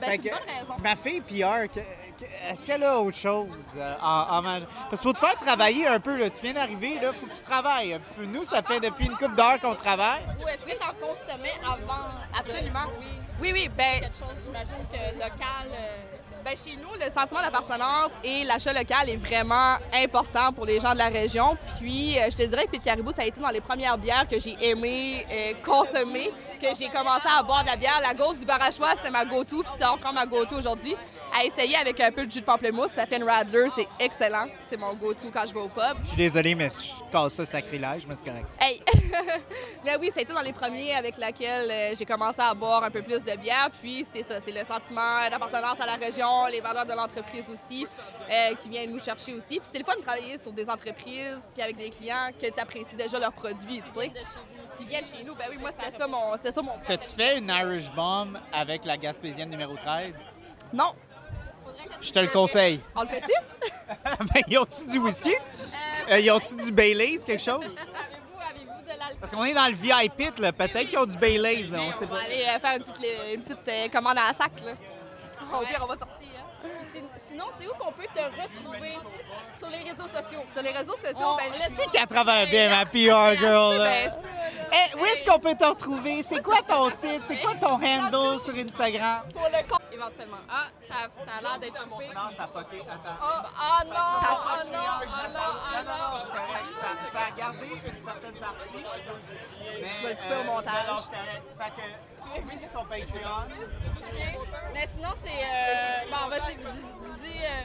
Ben, 0.00 0.06
Fait 0.06 0.12
c'est 0.12 0.16
une 0.16 0.22
que- 0.22 0.28
bonne 0.30 0.54
raison. 0.54 0.76
Ma 0.82 0.96
fille 0.96 1.20
que- 1.68 1.80
est-ce 2.50 2.64
qu'elle 2.64 2.82
a 2.84 2.98
autre 3.00 3.16
chose 3.16 3.72
euh, 3.76 3.94
en, 4.00 4.06
en 4.30 4.42
mangeant? 4.42 4.66
Parce 4.90 5.02
qu'il 5.02 5.08
faut 5.08 5.12
te 5.12 5.18
faire 5.18 5.36
travailler 5.36 5.86
un 5.86 6.00
peu. 6.00 6.16
Là. 6.16 6.30
Tu 6.30 6.40
viens 6.42 6.54
d'arriver, 6.54 6.98
il 7.00 7.12
faut 7.12 7.26
que 7.26 7.34
tu 7.34 7.42
travailles 7.42 7.92
un 7.94 8.00
petit 8.00 8.14
peu. 8.14 8.24
Nous, 8.24 8.44
ça 8.44 8.62
fait 8.62 8.80
depuis 8.80 9.06
une 9.06 9.16
couple 9.16 9.34
d'heures 9.36 9.60
qu'on 9.60 9.74
travaille. 9.74 10.22
Ou 10.42 10.48
est-ce 10.48 10.62
que 10.64 10.70
tu 10.78 10.82
en 10.82 10.94
consommais 11.06 11.52
avant? 11.62 12.04
Absolument. 12.38 12.86
Oui. 12.98 13.06
Oui, 13.40 13.50
oui. 13.52 13.68
Ben, 13.76 14.00
Quelque 14.00 14.16
chose, 14.16 14.36
j'imagine 14.44 14.86
que 14.90 15.14
local. 15.14 15.68
euh, 15.72 15.96
Ben, 16.46 16.56
chez 16.56 16.76
nous, 16.76 16.94
le 16.94 17.10
sentiment 17.10 17.40
d'appartenance 17.40 18.12
et 18.22 18.44
l'achat 18.44 18.72
local 18.72 19.10
est 19.10 19.16
vraiment 19.16 19.78
important 19.92 20.52
pour 20.52 20.64
les 20.64 20.78
gens 20.78 20.92
de 20.92 20.98
la 20.98 21.08
région. 21.08 21.56
Puis, 21.76 22.16
euh, 22.16 22.28
je 22.30 22.36
te 22.36 22.42
dirais 22.44 22.68
que 22.72 22.78
Caribou, 22.78 23.10
ça 23.10 23.22
a 23.22 23.26
été 23.26 23.40
dans 23.40 23.48
les 23.48 23.60
premières 23.60 23.98
bières 23.98 24.28
que 24.28 24.38
j'ai 24.38 24.56
aimé 24.60 25.26
euh, 25.28 25.54
consommer, 25.64 26.30
que 26.62 26.68
j'ai 26.78 26.88
commencé 26.88 27.26
à 27.36 27.42
boire 27.42 27.64
de 27.64 27.70
la 27.70 27.74
bière. 27.74 28.00
La 28.00 28.14
Gauze 28.14 28.38
du 28.38 28.44
Barachois, 28.44 28.90
c'était 28.94 29.10
ma 29.10 29.24
go-to, 29.24 29.64
puis 29.64 29.72
c'est 29.76 29.86
encore 29.86 30.12
ma 30.12 30.24
go-to 30.24 30.54
aujourd'hui. 30.54 30.94
À 31.34 31.44
essayer 31.44 31.76
avec 31.76 32.00
un 32.00 32.10
peu 32.10 32.26
de 32.26 32.30
jus 32.30 32.40
de 32.40 32.44
pamplemousse, 32.44 32.92
ça 32.92 33.06
fait 33.06 33.16
une 33.16 33.24
Radler, 33.24 33.68
c'est 33.74 33.88
excellent. 33.98 34.46
C'est 34.70 34.78
mon 34.78 34.94
go-to 34.94 35.30
quand 35.30 35.44
je 35.46 35.52
vais 35.52 35.60
au 35.60 35.68
pub. 35.68 35.96
Je 36.02 36.08
suis 36.08 36.16
désolé, 36.16 36.54
mais 36.54 36.68
je 36.68 37.12
casse 37.12 37.34
ça 37.34 37.44
sacrilège, 37.44 38.06
mais 38.06 38.14
c'est 38.14 38.24
correct. 38.24 38.46
Hey! 38.60 38.82
Mais 39.84 39.96
oui, 39.96 40.08
été 40.08 40.32
dans 40.32 40.40
les 40.40 40.52
premiers 40.52 40.94
avec 40.94 41.16
laquelle 41.16 41.70
euh, 41.70 41.94
j'ai 41.96 42.04
commencé 42.04 42.40
à 42.40 42.52
boire 42.54 42.82
un 42.82 42.90
peu 42.90 43.02
plus 43.02 43.22
de 43.22 43.36
bière. 43.36 43.70
Puis 43.80 44.04
c'est 44.12 44.22
ça, 44.22 44.40
c'est 44.44 44.52
le 44.52 44.64
sentiment 44.64 45.28
d'appartenance 45.30 45.80
à 45.80 45.86
la 45.86 45.94
région, 45.94 46.46
les 46.50 46.60
valeurs 46.60 46.86
de 46.86 46.92
l'entreprise 46.92 47.44
aussi, 47.48 47.86
euh, 48.30 48.54
qui 48.56 48.68
viennent 48.68 48.90
nous 48.90 48.98
chercher 48.98 49.34
aussi. 49.34 49.60
Puis 49.60 49.68
c'est 49.72 49.78
le 49.78 49.84
fun 49.84 49.94
de 49.96 50.02
travailler 50.02 50.38
sur 50.38 50.52
des 50.52 50.68
entreprises, 50.68 51.38
puis 51.54 51.62
avec 51.62 51.76
des 51.76 51.90
clients 51.90 52.30
que 52.40 52.46
tu 52.46 52.60
apprécies 52.60 52.96
déjà 52.96 53.18
leurs 53.18 53.32
produits, 53.32 53.82
tu 53.94 54.00
sais. 54.00 54.12
Qui 54.78 54.84
viennent 54.84 55.06
chez 55.06 55.22
nous. 55.24 55.34
Ben 55.34 55.46
oui, 55.50 55.58
moi, 55.58 55.70
c'était 55.70 55.96
ça 55.96 56.06
mon, 56.06 56.32
c'était 56.36 56.52
ça 56.52 56.62
mon 56.62 56.72
T'as-tu 56.86 57.08
fait 57.14 57.38
une 57.38 57.48
Irish 57.48 57.90
Bomb 57.92 58.38
avec 58.52 58.84
la 58.84 58.96
Gaspésienne 58.96 59.50
numéro 59.50 59.74
13? 59.76 60.14
Non! 60.72 60.94
Je 62.00 62.10
te 62.12 62.18
le 62.18 62.28
conseille. 62.28 62.80
On 62.94 63.02
le 63.02 63.08
fait-tu? 63.08 63.32
ben, 64.34 64.42
ils 64.48 64.58
ont-tu 64.58 64.86
du 64.86 64.98
whisky? 64.98 65.34
Euh, 66.10 66.18
ils 66.20 66.30
ont-tu 66.30 66.54
du 66.56 66.70
Baileys, 66.72 67.18
quelque 67.26 67.42
chose? 67.42 67.64
Avez-vous, 67.64 68.40
avez-vous 68.50 68.82
de 68.84 68.88
l'alcool? 68.98 69.16
Parce 69.20 69.32
qu'on 69.32 69.44
est 69.44 69.54
dans 69.54 69.66
le 69.66 69.74
VIP, 69.74 70.38
là. 70.38 70.52
Peut-être 70.52 70.88
qu'ils 70.88 70.98
ont 70.98 71.06
du 71.06 71.16
Baileys, 71.16 71.64
là. 71.70 71.78
On 71.80 71.92
sait 71.92 71.98
On 72.02 72.06
va 72.06 72.16
pas. 72.18 72.24
aller 72.24 72.42
euh, 72.44 72.58
faire 72.60 72.76
une 72.76 72.82
petite, 72.84 73.06
une 73.34 73.42
petite 73.42 73.68
euh, 73.68 73.88
commande 73.88 74.18
à 74.18 74.28
la 74.28 74.34
sac, 74.34 74.52
là. 74.64 74.72
Au 75.52 75.64
pire, 75.64 75.80
on 75.82 75.86
va 75.86 75.96
sortir. 75.96 76.28
hein. 76.38 76.68
Sin- 76.92 77.02
Sinon, 77.28 77.44
c'est 77.58 77.66
où 77.66 77.70
qu'on 77.78 77.92
peut 77.92 78.06
te 78.14 78.18
retrouver? 78.20 78.94
Sur 79.58 79.68
les 79.70 79.78
réseaux 79.90 80.08
sociaux? 80.08 80.42
Sur 80.52 80.62
les 80.62 80.70
réseaux 80.70 80.96
sociaux, 80.96 81.16
On- 81.18 81.36
ben, 81.36 81.44
on 81.50 81.52
je 81.54 81.68
dit 81.82 81.88
Qu'elle 81.92 82.06
travaille 82.06 82.48
bien, 82.50 82.68
ma 82.70 82.86
PR 82.86 83.36
girl, 83.38 83.76
là? 83.78 83.84
Ben, 83.84 84.12
Eh, 84.76 84.98
où 85.00 85.04
est-ce 85.06 85.24
qu'on 85.24 85.38
peut 85.38 85.54
te 85.54 85.64
retrouver? 85.64 86.22
C'est 86.22 86.42
quoi 86.42 86.58
ton 86.62 86.90
site? 86.90 87.22
C'est 87.26 87.40
quoi 87.40 87.54
ton 87.54 87.74
handle 87.82 88.38
sur 88.40 88.54
Instagram? 88.54 89.22
pour 89.32 89.44
le 89.48 89.68
compte. 89.68 89.80
Éventuellement. 89.92 90.36
Ah, 90.50 90.66
ça, 90.86 90.94
ça 91.24 91.32
a 91.38 91.40
l'air 91.40 91.58
d'être 91.58 91.88
coupé. 91.88 92.08
Non, 92.14 92.28
ça 92.30 92.44
a 92.44 92.48
fucké. 92.48 92.80
Attends. 92.82 93.16
Ah 93.22 93.82
non! 93.84 93.94
Ah 93.94 94.62
non! 94.64 94.78
Ah 94.78 95.28
non! 95.32 95.40
Ah 95.40 95.82
Non, 95.82 95.90
non, 95.90 95.98
non, 95.98 96.18
non! 96.18 96.24
c'est 96.24 96.32
correct. 96.32 96.66
Ça, 96.80 97.18
ça 97.18 97.26
a 97.28 97.30
gardé 97.38 97.66
une 97.86 98.00
certaine 98.02 98.34
partie. 98.34 98.84
Mais, 99.80 100.02
vas 100.02 100.08
le 100.10 100.16
couper 100.16 100.36
au 100.40 100.44
montage. 100.44 100.74
Non, 100.86 100.94
non, 100.94 101.00
c'est 101.00 101.16
correct. 101.16 101.42
Fait 101.58 102.40
que, 102.42 102.46
oui, 102.46 102.58
sur 102.58 102.70
ton 102.72 102.84
Patreon. 102.84 103.46
OK. 103.96 104.48
Mais 104.74 104.88
sinon, 104.94 105.10
c'est. 105.24 105.30
Euh, 105.30 106.10
bon, 106.10 106.16
on 106.26 106.28
va 106.28 106.36
se 106.40 106.46
dis- 106.52 106.56
dis- 107.22 107.38
euh, 107.44 107.64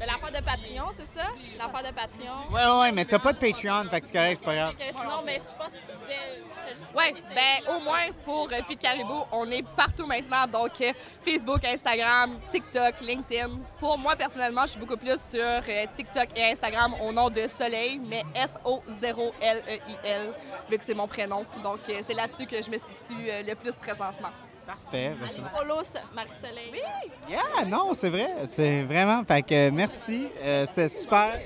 l'affaire 0.00 0.40
de 0.40 0.44
Patreon, 0.44 0.90
c'est 0.96 1.18
ça? 1.20 1.26
L'affaire 1.58 1.90
de 1.90 1.94
Patreon. 1.94 2.52
Ouais, 2.52 2.80
ouais, 2.80 2.92
mais 2.92 3.04
t'as 3.04 3.18
pas 3.18 3.32
de 3.32 3.38
Patreon, 3.38 3.88
fait 3.88 4.00
que 4.00 4.06
c'est 4.06 4.12
correct, 4.12 4.36
c'est 4.38 4.44
pas 4.44 4.54
grave. 4.54 4.74
Sinon, 4.90 5.22
mais 5.24 5.36
je 5.36 5.54
pense 5.56 5.68
que 5.68 5.78
tu 5.78 5.98
disais. 5.98 6.76
juste 6.78 6.94
Ouais, 6.94 7.14
ben 7.34 7.74
au 7.74 7.80
moins 7.80 8.06
pour 8.24 8.48
euh, 8.52 8.60
Pete 8.68 8.80
Caribou, 8.80 9.22
on 9.32 9.48
est 9.50 9.62
partout 9.76 10.06
maintenant. 10.06 10.46
Donc 10.46 10.72
euh, 10.80 10.92
Facebook, 11.24 11.64
Instagram, 11.64 12.38
TikTok, 12.50 12.94
LinkedIn. 13.00 13.50
Pour 13.78 13.98
moi 13.98 14.16
personnellement, 14.16 14.62
je 14.62 14.70
suis 14.70 14.80
beaucoup 14.80 14.96
plus 14.96 15.18
sur 15.30 15.40
euh, 15.42 15.86
TikTok 15.96 16.28
et 16.36 16.52
Instagram 16.52 16.94
au 17.02 17.12
nom 17.12 17.28
de 17.30 17.46
Soleil, 17.46 18.00
mais 18.04 18.22
S-O-0-L-E-I-L, 18.34 20.32
vu 20.70 20.78
que 20.78 20.84
c'est 20.84 20.94
mon 20.94 21.06
prénom. 21.08 21.44
Donc 21.62 21.80
euh, 21.88 22.00
c'est 22.06 22.14
là-dessus 22.14 22.46
que 22.46 22.62
je 22.62 22.70
me 22.70 22.78
situe 22.78 23.30
euh, 23.30 23.42
le 23.42 23.54
plus 23.54 23.72
présentement. 23.74 24.30
Parfait. 24.66 25.14
Follow 25.56 25.82
Marie-Soleil. 26.14 26.70
Oui! 26.72 27.10
Yeah, 27.28 27.64
non, 27.66 27.94
c'est 27.94 28.10
vrai. 28.10 28.28
C'est 28.50 28.82
vraiment. 28.82 29.22
Fait 29.24 29.42
que 29.42 29.70
merci. 29.70 30.26
Euh, 30.40 30.66
c'était 30.66 30.88
super. 30.88 31.38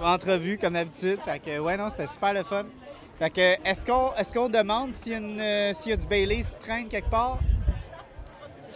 Entrevue 0.00 0.58
comme 0.58 0.74
d'habitude. 0.74 1.20
Fait 1.24 1.38
que 1.38 1.58
ouais, 1.58 1.76
non, 1.76 1.88
c'était 1.90 2.06
super 2.08 2.32
le 2.34 2.42
fun. 2.42 2.64
Fait 3.18 3.30
que 3.30 3.68
est-ce 3.68 3.86
qu'on 3.86 4.12
est-ce 4.14 4.32
qu'on 4.32 4.48
demande 4.48 4.92
s'il 4.92 5.12
y, 5.12 5.14
a 5.14 5.18
une, 5.18 5.40
euh, 5.40 5.72
s'il 5.72 5.90
y 5.90 5.94
a 5.94 5.96
du 5.96 6.06
Baileys 6.06 6.42
qui 6.42 6.56
traîne 6.56 6.88
quelque 6.88 7.08
part? 7.08 7.38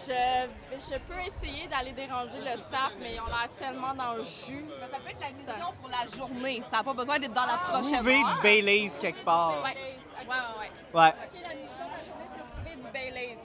Je, 0.06 0.46
je 0.80 0.98
peux 1.00 1.20
essayer 1.26 1.66
d'aller 1.68 1.92
déranger 1.92 2.38
le 2.38 2.56
staff, 2.58 2.92
mais 3.00 3.14
ils 3.16 3.20
ont 3.20 3.26
l'air 3.26 3.50
tellement 3.58 3.92
dans 3.94 4.14
le 4.14 4.24
jus. 4.24 4.64
Mais 4.80 4.86
ça 4.90 4.98
peut 4.98 5.10
être 5.10 5.20
la 5.20 5.30
mission 5.32 5.72
pour 5.78 5.90
la 5.90 6.16
journée. 6.16 6.62
Ça 6.70 6.78
n'a 6.78 6.84
pas 6.84 6.94
besoin 6.94 7.18
d'être 7.18 7.34
dans 7.34 7.44
la 7.46 7.58
prochaine 7.58 7.96
Trouver 7.96 8.22
heure. 8.22 8.36
du 8.36 8.42
Baileys 8.42 8.90
quelque 8.98 9.22
part. 9.24 9.62
Ouais, 9.62 9.70
ouais, 9.72 10.26
ouais. 10.26 10.36
ouais. 10.94 11.00
Ouais. 11.00 11.08
OK, 11.10 11.42
la 11.42 11.54
mission 11.54 11.84
de 11.84 11.92
la 11.92 12.04
journée, 12.06 12.28
c'est 12.32 12.40
de 12.40 12.50
trouver 12.50 12.76
du 12.76 12.92
Baileys. 12.92 13.38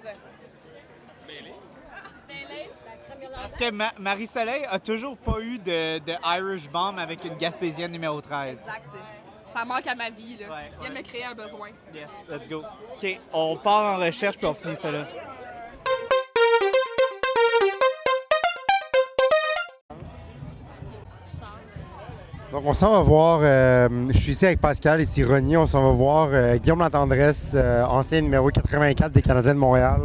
Parce 3.33 3.55
que 3.57 3.71
Ma- 3.71 3.93
Marie-Soleil 3.99 4.65
a 4.69 4.79
toujours 4.79 5.17
pas 5.17 5.39
eu 5.39 5.57
de, 5.59 5.99
de 5.99 6.13
Irish 6.37 6.69
Bomb 6.69 6.97
avec 6.97 7.23
une 7.25 7.35
Gaspésienne 7.35 7.91
numéro 7.91 8.19
13. 8.21 8.59
Exact. 8.59 8.83
Ça 9.53 9.63
manque 9.65 9.87
à 9.87 9.95
ma 9.95 10.09
vie. 10.09 10.37
Là. 10.37 10.47
Ouais, 10.49 10.71
Tu 10.73 10.81
viens 10.81 10.89
de 10.89 10.95
me 10.95 11.01
créer 11.03 11.23
un 11.25 11.33
besoin. 11.33 11.69
Yes, 11.93 12.25
let's 12.29 12.47
go. 12.49 12.63
OK, 12.95 13.19
on 13.33 13.57
part 13.57 13.95
en 13.95 13.97
recherche 14.03 14.37
puis 14.37 14.45
on 14.47 14.53
finit 14.53 14.75
ça 14.75 14.91
là. 14.91 15.05
Donc, 22.51 22.63
on 22.65 22.73
s'en 22.73 22.91
va 22.91 23.01
voir. 23.01 23.39
euh, 23.43 23.89
je 24.11 24.17
suis 24.17 24.31
ici 24.31 24.45
avec 24.45 24.61
Pascal 24.61 25.01
et 25.01 25.05
Sironie. 25.05 25.57
On 25.57 25.67
s'en 25.67 25.81
va 25.83 25.89
voir 25.91 26.29
euh, 26.31 26.55
Guillaume 26.57 26.79
Latendresse, 26.79 27.51
euh, 27.55 27.83
ancien 27.85 28.21
numéro 28.21 28.47
84 28.49 29.11
des 29.11 29.21
Canadiens 29.21 29.53
de 29.55 29.59
Montréal, 29.59 29.99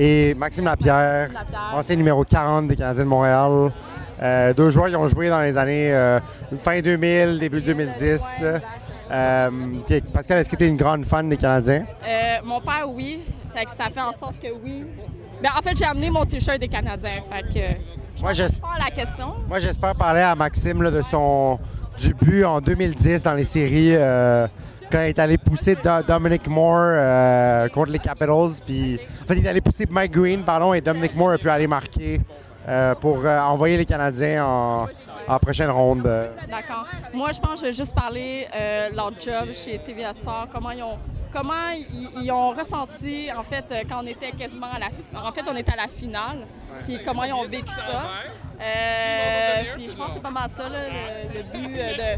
et 0.00 0.34
Maxime 0.34 0.64
Lapierre, 0.64 1.28
Lapierre. 1.30 1.72
ancien 1.74 1.94
numéro 1.94 2.24
40 2.24 2.68
des 2.68 2.76
Canadiens 2.76 3.04
de 3.04 3.08
Montréal. 3.08 3.70
Euh, 4.22 4.54
deux 4.54 4.70
joueurs 4.70 4.88
qui 4.88 4.96
ont 4.96 5.06
joué 5.08 5.28
dans 5.28 5.42
les 5.42 5.58
années 5.58 5.92
euh, 5.92 6.18
fin 6.62 6.80
2000, 6.80 7.38
début 7.38 7.60
2010. 7.60 8.24
Euh, 9.10 9.60
Pascal, 10.12 10.38
est-ce 10.38 10.48
que 10.48 10.56
tu 10.56 10.64
es 10.64 10.68
une 10.68 10.78
grande 10.78 11.04
fan 11.04 11.28
des 11.28 11.36
Canadiens? 11.36 11.84
Mon 12.42 12.60
père, 12.62 12.86
oui. 12.88 13.20
Fait 13.54 13.66
que 13.66 13.72
ça 13.72 13.90
fait 13.90 14.00
en 14.00 14.12
sorte 14.12 14.40
que 14.40 14.48
oui. 14.64 14.86
Ben, 15.42 15.50
en 15.58 15.60
fait, 15.60 15.76
j'ai 15.76 15.84
amené 15.84 16.08
mon 16.08 16.24
t-shirt 16.24 16.58
des 16.58 16.68
Canadiens. 16.68 17.20
Fait 17.30 17.42
que. 17.52 18.22
Moi, 18.22 18.32
j'espère. 18.32 18.78
La 18.78 18.90
question. 18.90 19.34
Moi, 19.48 19.60
j'espère 19.60 19.94
parler 19.94 20.22
à 20.22 20.34
Maxime 20.34 20.82
là, 20.82 20.90
de 20.90 21.02
son 21.02 21.58
du 21.98 22.14
but 22.14 22.44
en 22.44 22.60
2010 22.60 23.22
dans 23.22 23.34
les 23.34 23.44
séries 23.44 23.96
quand 24.90 25.02
il 25.02 25.08
est 25.08 25.18
allé 25.18 25.38
pousser 25.38 25.76
Do- 25.76 26.02
Dominic 26.06 26.46
Moore 26.48 26.92
euh, 26.94 27.68
contre 27.68 27.92
les 27.92 27.98
Capitals. 27.98 28.60
Puis, 28.64 28.98
en 29.22 29.26
fait, 29.26 29.36
il 29.36 29.46
est 29.46 29.48
allé 29.48 29.60
pousser 29.60 29.86
Mike 29.88 30.12
Green, 30.12 30.42
pardon, 30.42 30.74
et 30.74 30.80
Dominic 30.80 31.14
Moore 31.14 31.32
a 31.32 31.38
pu 31.38 31.48
aller 31.48 31.66
marquer 31.66 32.20
euh, 32.68 32.94
pour 32.96 33.24
euh, 33.24 33.38
envoyer 33.40 33.76
les 33.76 33.84
Canadiens 33.84 34.44
en, 34.44 34.88
prochaine 35.38 35.70
ronde. 35.70 36.02
D'accord. 36.02 36.86
Moi, 37.14 37.30
je 37.32 37.40
pense 37.40 37.54
que 37.54 37.60
je 37.60 37.66
vais 37.66 37.72
juste 37.72 37.94
parler 37.94 38.46
euh, 38.54 38.88
leur 38.94 39.12
job 39.18 39.54
chez 39.54 39.78
TVA 39.78 40.12
Sport, 40.12 40.48
comment 40.52 40.70
ils 40.72 40.82
ont 40.82 40.98
comment 41.32 41.52
ont 42.32 42.50
ressenti, 42.50 43.28
en 43.36 43.44
fait, 43.44 43.64
quand 43.88 44.02
on 44.02 44.06
était 44.06 44.32
quasiment 44.32 44.66
à 44.74 44.80
la... 44.80 44.86
En 45.20 45.30
fait, 45.30 45.42
on 45.46 45.52
à 45.52 45.76
la 45.76 45.86
finale, 45.86 46.44
puis 46.84 46.98
comment 47.04 47.22
ils 47.22 47.32
ont 47.32 47.46
vécu 47.46 47.70
ça. 47.70 48.06
Euh, 48.60 49.74
puis 49.74 49.88
je 49.90 49.96
pense 49.96 50.08
que 50.08 50.12
c'est 50.14 50.22
pas 50.22 50.30
mal 50.30 50.50
ça, 50.56 50.68
là, 50.68 50.78
le, 50.88 51.38
le 51.38 51.42
but 51.44 51.76
euh, 51.78 52.16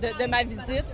de, 0.00 0.06
de- 0.08 0.24
de 0.24 0.30
ma 0.30 0.42
visite. 0.42 0.84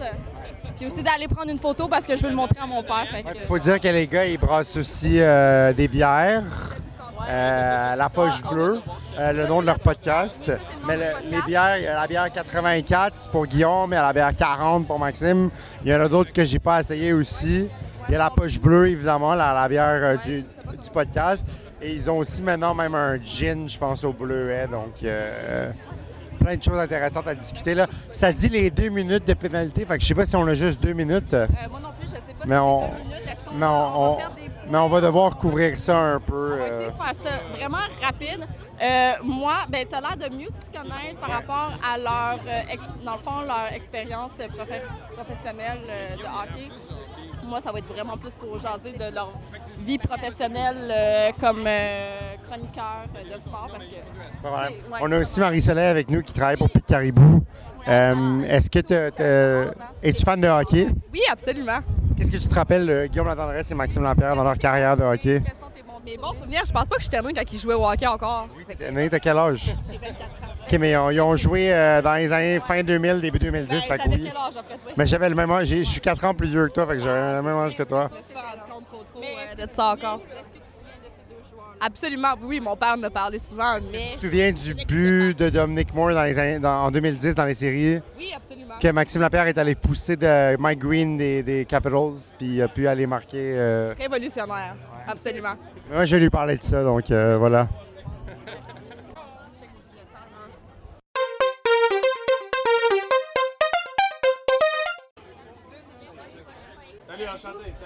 Puis 0.76 0.86
aussi 0.86 1.02
d'aller 1.02 1.28
prendre 1.28 1.50
une 1.50 1.58
photo 1.58 1.88
parce 1.88 2.06
que 2.06 2.16
je 2.16 2.22
veux 2.22 2.30
le 2.30 2.36
montrer 2.36 2.60
à 2.62 2.66
mon 2.66 2.82
père. 2.82 3.06
Il 3.34 3.40
faut 3.42 3.58
dire 3.58 3.80
que 3.80 3.88
les 3.88 4.06
gars, 4.06 4.24
ils 4.26 4.38
brassent 4.38 4.76
aussi 4.76 5.16
euh, 5.20 5.72
des 5.72 5.88
bières. 5.88 6.42
euh, 7.28 7.96
la 7.96 8.08
poche 8.08 8.42
bleue, 8.42 8.80
euh, 9.18 9.32
le 9.32 9.46
nom 9.46 9.60
de 9.60 9.66
leur 9.66 9.78
podcast. 9.78 10.50
Mais 10.86 10.96
le- 10.96 11.30
les 11.30 11.42
bières, 11.42 11.76
il 11.76 11.84
y 11.84 11.86
a 11.86 11.94
la 11.94 12.06
bière 12.06 12.30
84 12.32 13.30
pour 13.30 13.46
Guillaume, 13.46 13.90
il 13.92 13.94
y 13.94 13.98
a 13.98 14.02
la 14.02 14.12
bière 14.14 14.34
40 14.34 14.86
pour 14.86 14.98
Maxime. 14.98 15.50
Il 15.84 15.90
y 15.90 15.94
en 15.94 16.00
a 16.00 16.08
d'autres 16.08 16.32
que 16.32 16.44
j'ai 16.46 16.58
pas 16.58 16.80
essayé 16.80 17.12
aussi. 17.12 17.68
Il 18.08 18.12
y 18.12 18.14
a 18.14 18.18
la 18.18 18.30
poche 18.30 18.58
bleue, 18.58 18.88
évidemment, 18.88 19.34
la, 19.34 19.52
la 19.52 19.68
bière 19.68 19.86
euh, 20.02 20.16
du, 20.16 20.40
du 20.42 20.90
podcast. 20.92 21.46
Et 21.82 21.92
ils 21.94 22.10
ont 22.10 22.18
aussi 22.18 22.42
maintenant 22.42 22.74
même 22.74 22.94
un 22.94 23.18
gin, 23.20 23.68
je 23.68 23.78
pense, 23.78 24.04
au 24.04 24.12
bleuet. 24.12 24.66
Donc, 24.66 25.02
euh, 25.02 25.70
plein 26.38 26.56
de 26.56 26.62
choses 26.62 26.78
intéressantes 26.78 27.26
à 27.26 27.34
discuter. 27.34 27.74
Là. 27.74 27.86
Ça 28.12 28.32
dit 28.32 28.48
les 28.48 28.70
deux 28.70 28.88
minutes 28.90 29.26
de 29.26 29.34
pénalité. 29.34 29.84
Fait 29.86 29.96
que 29.96 30.02
je 30.02 30.08
sais 30.08 30.14
pas 30.14 30.26
si 30.26 30.36
on 30.36 30.46
a 30.46 30.54
juste 30.54 30.80
deux 30.82 30.92
minutes. 30.92 31.32
Euh, 31.34 31.46
moi 31.70 31.80
non 31.80 31.88
plus, 31.98 32.08
je 32.08 32.14
sais 32.16 32.34
pas 32.38 32.44
Mais 32.46 32.56
si 32.56 32.60
on- 32.60 32.80
deux 32.88 33.02
minutes. 33.04 33.38
Mais 33.54 33.66
on, 33.66 33.70
on 33.70 33.92
va 33.92 33.98
on- 33.98 34.16
perdre 34.16 34.34
des 34.36 34.42
points? 34.42 34.52
mais 34.70 34.78
on 34.78 34.88
va 34.88 35.00
devoir 35.00 35.36
couvrir 35.38 35.78
ça 35.80 35.96
un 35.98 36.20
peu. 36.20 36.52
On 36.54 36.56
va 36.56 36.62
euh, 36.62 36.66
essayer 36.66 36.90
de 36.90 36.96
faire 36.96 37.14
ça 37.32 37.56
vraiment 37.56 37.78
rapide. 38.02 38.46
Euh, 38.82 39.12
moi, 39.24 39.54
ben, 39.68 39.86
tu 39.88 39.94
as 39.94 40.00
l'air 40.00 40.16
de 40.16 40.34
mieux 40.34 40.46
te 40.48 40.76
connaître 40.78 41.20
par 41.20 41.30
rapport 41.30 41.72
à 41.84 41.98
leur, 41.98 42.40
euh, 42.46 42.72
ex- 42.72 42.84
dans 43.04 43.12
le 43.12 43.18
fond, 43.18 43.40
leur 43.46 43.72
expérience 43.74 44.32
profe- 44.38 45.14
professionnelle 45.14 45.80
euh, 45.88 46.16
de 46.16 46.22
hockey. 46.22 46.68
Moi, 47.50 47.60
ça 47.60 47.72
va 47.72 47.78
être 47.80 47.92
vraiment 47.92 48.16
plus 48.16 48.32
pour 48.34 48.56
jaser 48.60 48.92
de 48.92 49.12
leur 49.12 49.32
vie 49.84 49.98
professionnelle 49.98 50.88
euh, 50.88 51.30
comme 51.40 51.64
euh, 51.66 52.36
chroniqueur 52.48 53.06
euh, 53.16 53.34
de 53.34 53.40
sport. 53.40 53.68
Parce 53.72 53.84
que, 53.84 54.88
ouais, 54.92 54.98
On 55.02 55.10
a 55.10 55.18
aussi 55.18 55.40
Marie-Soleil 55.40 55.86
avec 55.86 56.08
nous 56.08 56.22
qui 56.22 56.32
travaille 56.32 56.56
pour 56.56 56.70
Pic 56.70 56.86
Caribou. 56.86 57.42
Euh, 57.88 58.42
Est-ce 58.42 58.70
que 58.70 58.78
t'as- 58.78 59.72
es-tu 60.00 60.22
fan 60.22 60.40
de 60.40 60.46
hockey? 60.46 60.86
Oui, 61.12 61.20
absolument. 61.30 61.80
Qu'est-ce 62.16 62.30
que 62.30 62.36
tu 62.36 62.46
te 62.48 62.54
rappelles, 62.54 62.86
de 62.86 63.06
Guillaume 63.06 63.26
Latendresse 63.26 63.68
et 63.70 63.74
Maxime 63.74 64.04
Lampierre, 64.04 64.36
dans 64.36 64.44
leur 64.44 64.56
carrière 64.58 64.96
de 64.96 65.02
hockey? 65.02 65.42
Mes 66.04 66.16
bons 66.16 66.32
souvenirs, 66.32 66.62
je 66.66 66.72
pense 66.72 66.86
pas 66.86 66.96
que 66.96 67.02
j'étais 67.02 67.20
née 67.20 67.32
quand 67.34 67.52
ils 67.52 67.58
jouaient 67.58 67.74
au 67.74 67.86
hockey 67.86 68.06
encore. 68.06 68.48
T'es 68.78 68.90
né, 68.90 69.10
t'as 69.10 69.18
quel 69.18 69.36
âge? 69.36 69.64
J'ai 69.90 69.98
24 69.98 70.22
ans. 70.22 70.46
OK, 70.66 70.78
mais 70.78 70.90
ils 70.92 70.96
ont, 70.96 71.10
ils 71.10 71.20
ont 71.20 71.36
joué 71.36 71.72
euh, 71.72 72.00
dans 72.00 72.14
les 72.14 72.32
années 72.32 72.60
fin 72.60 72.82
2000, 72.82 73.20
début 73.20 73.38
2010. 73.38 73.68
Ben, 73.70 73.80
fait 73.80 73.88
que 73.98 74.02
J'avais 74.04 74.14
oui. 74.16 74.22
quel 74.28 74.36
âge 74.36 74.56
après 74.58 74.76
toi? 74.78 74.92
Mais 74.96 75.06
j'avais 75.06 75.28
le 75.28 75.34
même 75.34 75.50
âge. 75.50 75.66
j'ai- 75.66 75.84
Je 75.84 75.88
suis 75.90 76.00
4 76.00 76.24
ans 76.24 76.34
plus 76.34 76.48
vieux 76.48 76.68
que 76.68 76.72
toi, 76.72 76.86
fait 76.86 76.94
que 76.94 77.00
j'avais 77.00 77.36
le 77.36 77.42
même 77.42 77.56
âge 77.56 77.76
que 77.76 77.82
toi. 77.82 78.08
Je 78.10 78.16
me 78.18 78.22
suis 78.22 78.34
pas 78.34 78.40
rendu 78.40 78.72
compte 78.72 78.86
trop 78.86 79.02
trop 79.04 79.20
Mais 79.20 79.26
euh, 79.26 79.54
de 79.54 79.60
ça 79.60 79.66
te 79.66 79.70
souviens- 79.72 79.84
encore. 79.92 80.20
Est-ce 80.30 80.38
que 80.38 80.54
tu 80.54 80.60
te 80.60 80.66
souviens 80.76 80.96
de 81.02 81.10
ces 81.10 81.34
deux 81.34 81.50
joueurs 81.50 81.74
Absolument, 81.80 82.34
oui, 82.42 82.60
mon 82.60 82.76
père 82.76 82.96
me 82.96 83.08
parlait 83.08 83.38
souvent, 83.38 83.74
mais... 83.92 83.98
Tu 84.12 84.16
te 84.16 84.20
souviens 84.26 84.52
du 84.52 84.74
but 84.86 85.34
de 85.38 85.50
Dominic 85.50 85.92
Moore 85.94 86.12
dans 86.14 86.24
les 86.24 86.38
années, 86.38 86.58
dans- 86.58 86.84
en 86.84 86.90
2010 86.90 87.34
dans 87.34 87.44
les 87.44 87.54
séries? 87.54 88.00
Oui, 88.18 88.30
absolument. 88.34 88.74
Que 88.80 88.88
Maxime 88.88 89.20
Lapierre 89.20 89.48
est 89.48 89.58
allé 89.58 89.74
pousser 89.74 90.16
de 90.16 90.56
Mike 90.56 90.78
Green 90.78 91.16
des, 91.18 91.42
des 91.42 91.64
Capitals, 91.66 92.14
puis 92.38 92.54
il 92.56 92.62
a 92.62 92.68
pu 92.68 92.86
aller 92.86 93.06
marquer. 93.06 93.54
euh, 93.56 93.94
Révolutionnaire, 93.98 94.76
absolument. 95.06 95.54
Je 95.92 96.14
vais 96.14 96.20
lui 96.20 96.30
parler 96.30 96.56
de 96.56 96.62
ça, 96.62 96.84
donc 96.84 97.10
euh, 97.10 97.36
voilà. 97.36 97.66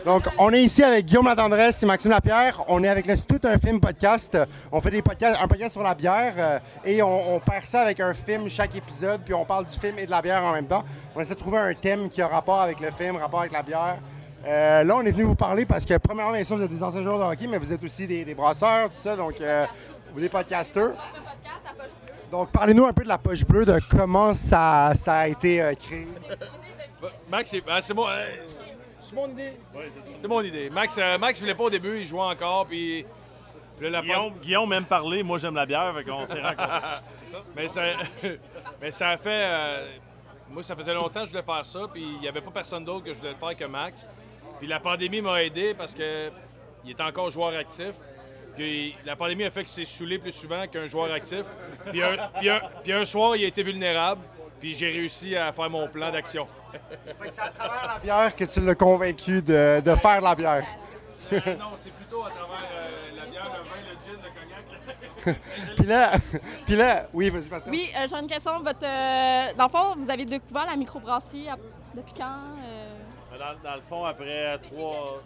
Donc, 0.04 0.28
on 0.38 0.52
est 0.52 0.62
ici 0.62 0.82
avec 0.82 1.06
Guillaume 1.06 1.24
Latendresse 1.24 1.82
et 1.82 1.86
Maxime 1.86 2.10
Lapierre. 2.10 2.62
On 2.68 2.84
est 2.84 2.88
avec 2.88 3.06
le 3.06 3.16
Tout 3.16 3.40
un 3.44 3.56
film 3.56 3.80
podcast. 3.80 4.36
On 4.70 4.82
fait 4.82 4.90
des 4.90 5.00
podcasts, 5.00 5.40
un 5.40 5.48
podcast 5.48 5.72
sur 5.72 5.82
la 5.82 5.94
bière 5.94 6.34
euh, 6.36 6.58
et 6.84 7.02
on, 7.02 7.36
on 7.36 7.40
perd 7.40 7.64
ça 7.64 7.80
avec 7.80 8.00
un 8.00 8.12
film 8.12 8.48
chaque 8.50 8.76
épisode, 8.76 9.22
puis 9.24 9.32
on 9.32 9.46
parle 9.46 9.64
du 9.64 9.78
film 9.78 9.98
et 9.98 10.04
de 10.04 10.10
la 10.10 10.20
bière 10.20 10.42
en 10.44 10.52
même 10.52 10.66
temps. 10.66 10.84
On 11.16 11.20
essaie 11.20 11.34
de 11.34 11.38
trouver 11.38 11.58
un 11.58 11.72
thème 11.72 12.10
qui 12.10 12.20
a 12.20 12.28
rapport 12.28 12.60
avec 12.60 12.80
le 12.80 12.90
film, 12.90 13.16
rapport 13.16 13.40
avec 13.40 13.52
la 13.52 13.62
bière. 13.62 13.96
Euh, 14.46 14.84
là, 14.84 14.96
on 14.96 15.02
est 15.02 15.10
venu 15.10 15.22
vous 15.24 15.34
parler 15.34 15.64
parce 15.64 15.84
que, 15.84 15.96
premièrement, 15.96 16.32
bien 16.32 16.44
sûr, 16.44 16.56
vous 16.56 16.62
êtes 16.64 16.70
des 16.74 16.82
anciens 16.82 17.02
joueurs 17.02 17.18
de 17.18 17.24
hockey, 17.24 17.46
mais 17.46 17.58
vous 17.58 17.72
êtes 17.72 17.82
aussi 17.82 18.06
des, 18.06 18.24
des 18.24 18.34
brasseurs, 18.34 18.88
tout 18.90 18.96
ça, 18.96 19.16
donc 19.16 19.40
euh, 19.40 19.64
vous 20.14 20.22
êtes 20.22 20.30
podcasters. 20.32 20.92
Donc, 22.30 22.50
parlez-nous 22.50 22.84
un 22.84 22.92
peu 22.92 23.04
de 23.04 23.08
la 23.08 23.18
poche 23.18 23.44
bleue, 23.44 23.64
de 23.64 23.78
comment 23.90 24.34
ça, 24.34 24.92
ça 25.00 25.18
a 25.18 25.28
été 25.28 25.62
euh, 25.62 25.72
créé. 25.74 26.06
Max, 27.30 27.50
c'est 27.50 27.62
ah, 27.68 27.80
c'est 27.80 27.94
mon, 27.94 28.08
euh, 28.08 28.24
c'est 29.08 29.14
mon 29.14 29.28
idée. 29.28 29.52
C'est 30.18 30.28
mon 30.28 30.42
idée. 30.42 30.70
Max, 30.70 30.96
euh, 30.98 31.18
Max 31.18 31.38
voulait 31.40 31.54
pas 31.54 31.64
au 31.64 31.70
début, 31.70 32.00
il 32.00 32.06
jouait 32.06 32.20
encore, 32.20 32.66
puis. 32.66 33.06
puis 33.76 33.84
là, 33.86 34.00
la 34.00 34.02
Guillaume, 34.02 34.32
Guillaume 34.42 34.72
aime 34.72 34.84
parler, 34.84 35.22
moi 35.22 35.38
j'aime 35.38 35.54
la 35.54 35.66
bière, 35.66 35.94
fait 35.94 36.04
qu'on 36.04 36.26
s'est 36.26 36.40
rencontrés. 36.42 37.00
mais, 37.54 37.68
ça, 37.68 37.82
mais 38.80 38.90
ça 38.90 39.08
a 39.10 39.16
fait. 39.16 39.44
euh, 39.44 39.86
moi, 40.50 40.62
ça 40.62 40.74
faisait 40.76 40.94
longtemps 40.94 41.20
que 41.20 41.26
je 41.26 41.30
voulais 41.30 41.42
faire 41.42 41.64
ça, 41.66 41.80
puis 41.92 42.02
il 42.02 42.20
n'y 42.20 42.28
avait 42.28 42.40
pas 42.40 42.50
personne 42.50 42.84
d'autre 42.84 43.04
que 43.04 43.12
je 43.12 43.18
voulais 43.18 43.32
le 43.32 43.36
faire 43.36 43.56
que 43.56 43.64
Max. 43.64 44.08
Puis 44.58 44.66
la 44.68 44.80
pandémie 44.80 45.20
m'a 45.20 45.42
aidé 45.42 45.74
parce 45.74 45.94
que 45.94 46.30
il 46.84 46.90
est 46.90 47.00
encore 47.00 47.30
joueur 47.30 47.56
actif. 47.56 47.92
Puis 48.56 48.94
la 49.04 49.16
pandémie 49.16 49.44
a 49.44 49.50
fait 49.50 49.64
qu'il 49.64 49.68
s'est 49.68 49.84
saoulé 49.84 50.18
plus 50.18 50.32
souvent 50.32 50.66
qu'un 50.66 50.86
joueur 50.86 51.12
actif. 51.12 51.42
Puis 51.90 52.02
un, 52.02 52.16
puis 52.38 52.48
un- 52.50 52.60
puis 52.82 52.92
un 52.92 53.04
soir, 53.04 53.34
il 53.36 53.44
a 53.44 53.48
été 53.48 53.62
vulnérable, 53.62 54.20
puis 54.60 54.74
j'ai 54.74 54.90
réussi 54.90 55.34
à 55.36 55.50
faire 55.52 55.68
mon 55.70 55.88
plan 55.88 56.12
d'action. 56.12 56.46
Fait 57.20 57.28
que 57.28 57.34
c'est 57.34 57.40
à 57.40 57.48
travers 57.48 57.86
la 57.94 57.98
bière 58.00 58.36
que 58.36 58.44
tu 58.44 58.60
l'as 58.60 58.74
convaincu 58.74 59.42
de, 59.42 59.80
de 59.80 59.94
faire 59.96 60.20
la 60.20 60.34
bière. 60.34 60.64
Euh, 61.32 61.40
non, 61.58 61.70
c'est 61.76 61.90
plutôt 61.92 62.22
à 62.24 62.30
travers 62.30 62.62
euh, 62.74 63.16
la 63.16 63.26
bière, 63.26 63.44
le 63.46 63.62
vin, 63.62 63.76
le 63.90 64.04
gin, 64.04 64.20
le 64.22 64.28
cognac. 64.28 65.38
Puis 65.76 65.86
là, 65.86 66.10
puis 66.66 66.76
là, 66.76 67.06
oui, 67.14 67.30
vas-y, 67.30 67.48
Pascal. 67.48 67.72
Oui, 67.72 67.88
euh, 67.96 68.06
j'ai 68.08 68.16
une 68.16 68.26
question. 68.26 68.58
Votre, 68.62 68.84
euh, 68.84 69.54
dans 69.56 69.64
le 69.64 69.70
fond, 69.70 69.94
vous 69.98 70.10
avez 70.10 70.26
découvert 70.26 70.66
la 70.66 70.76
microbrasserie 70.76 71.48
à- 71.48 71.56
depuis 71.94 72.12
quand? 72.14 72.36
Dans, 73.38 73.74
le 73.74 73.80
fond, 73.82 74.04
après 74.04 74.58
trois, 74.58 75.22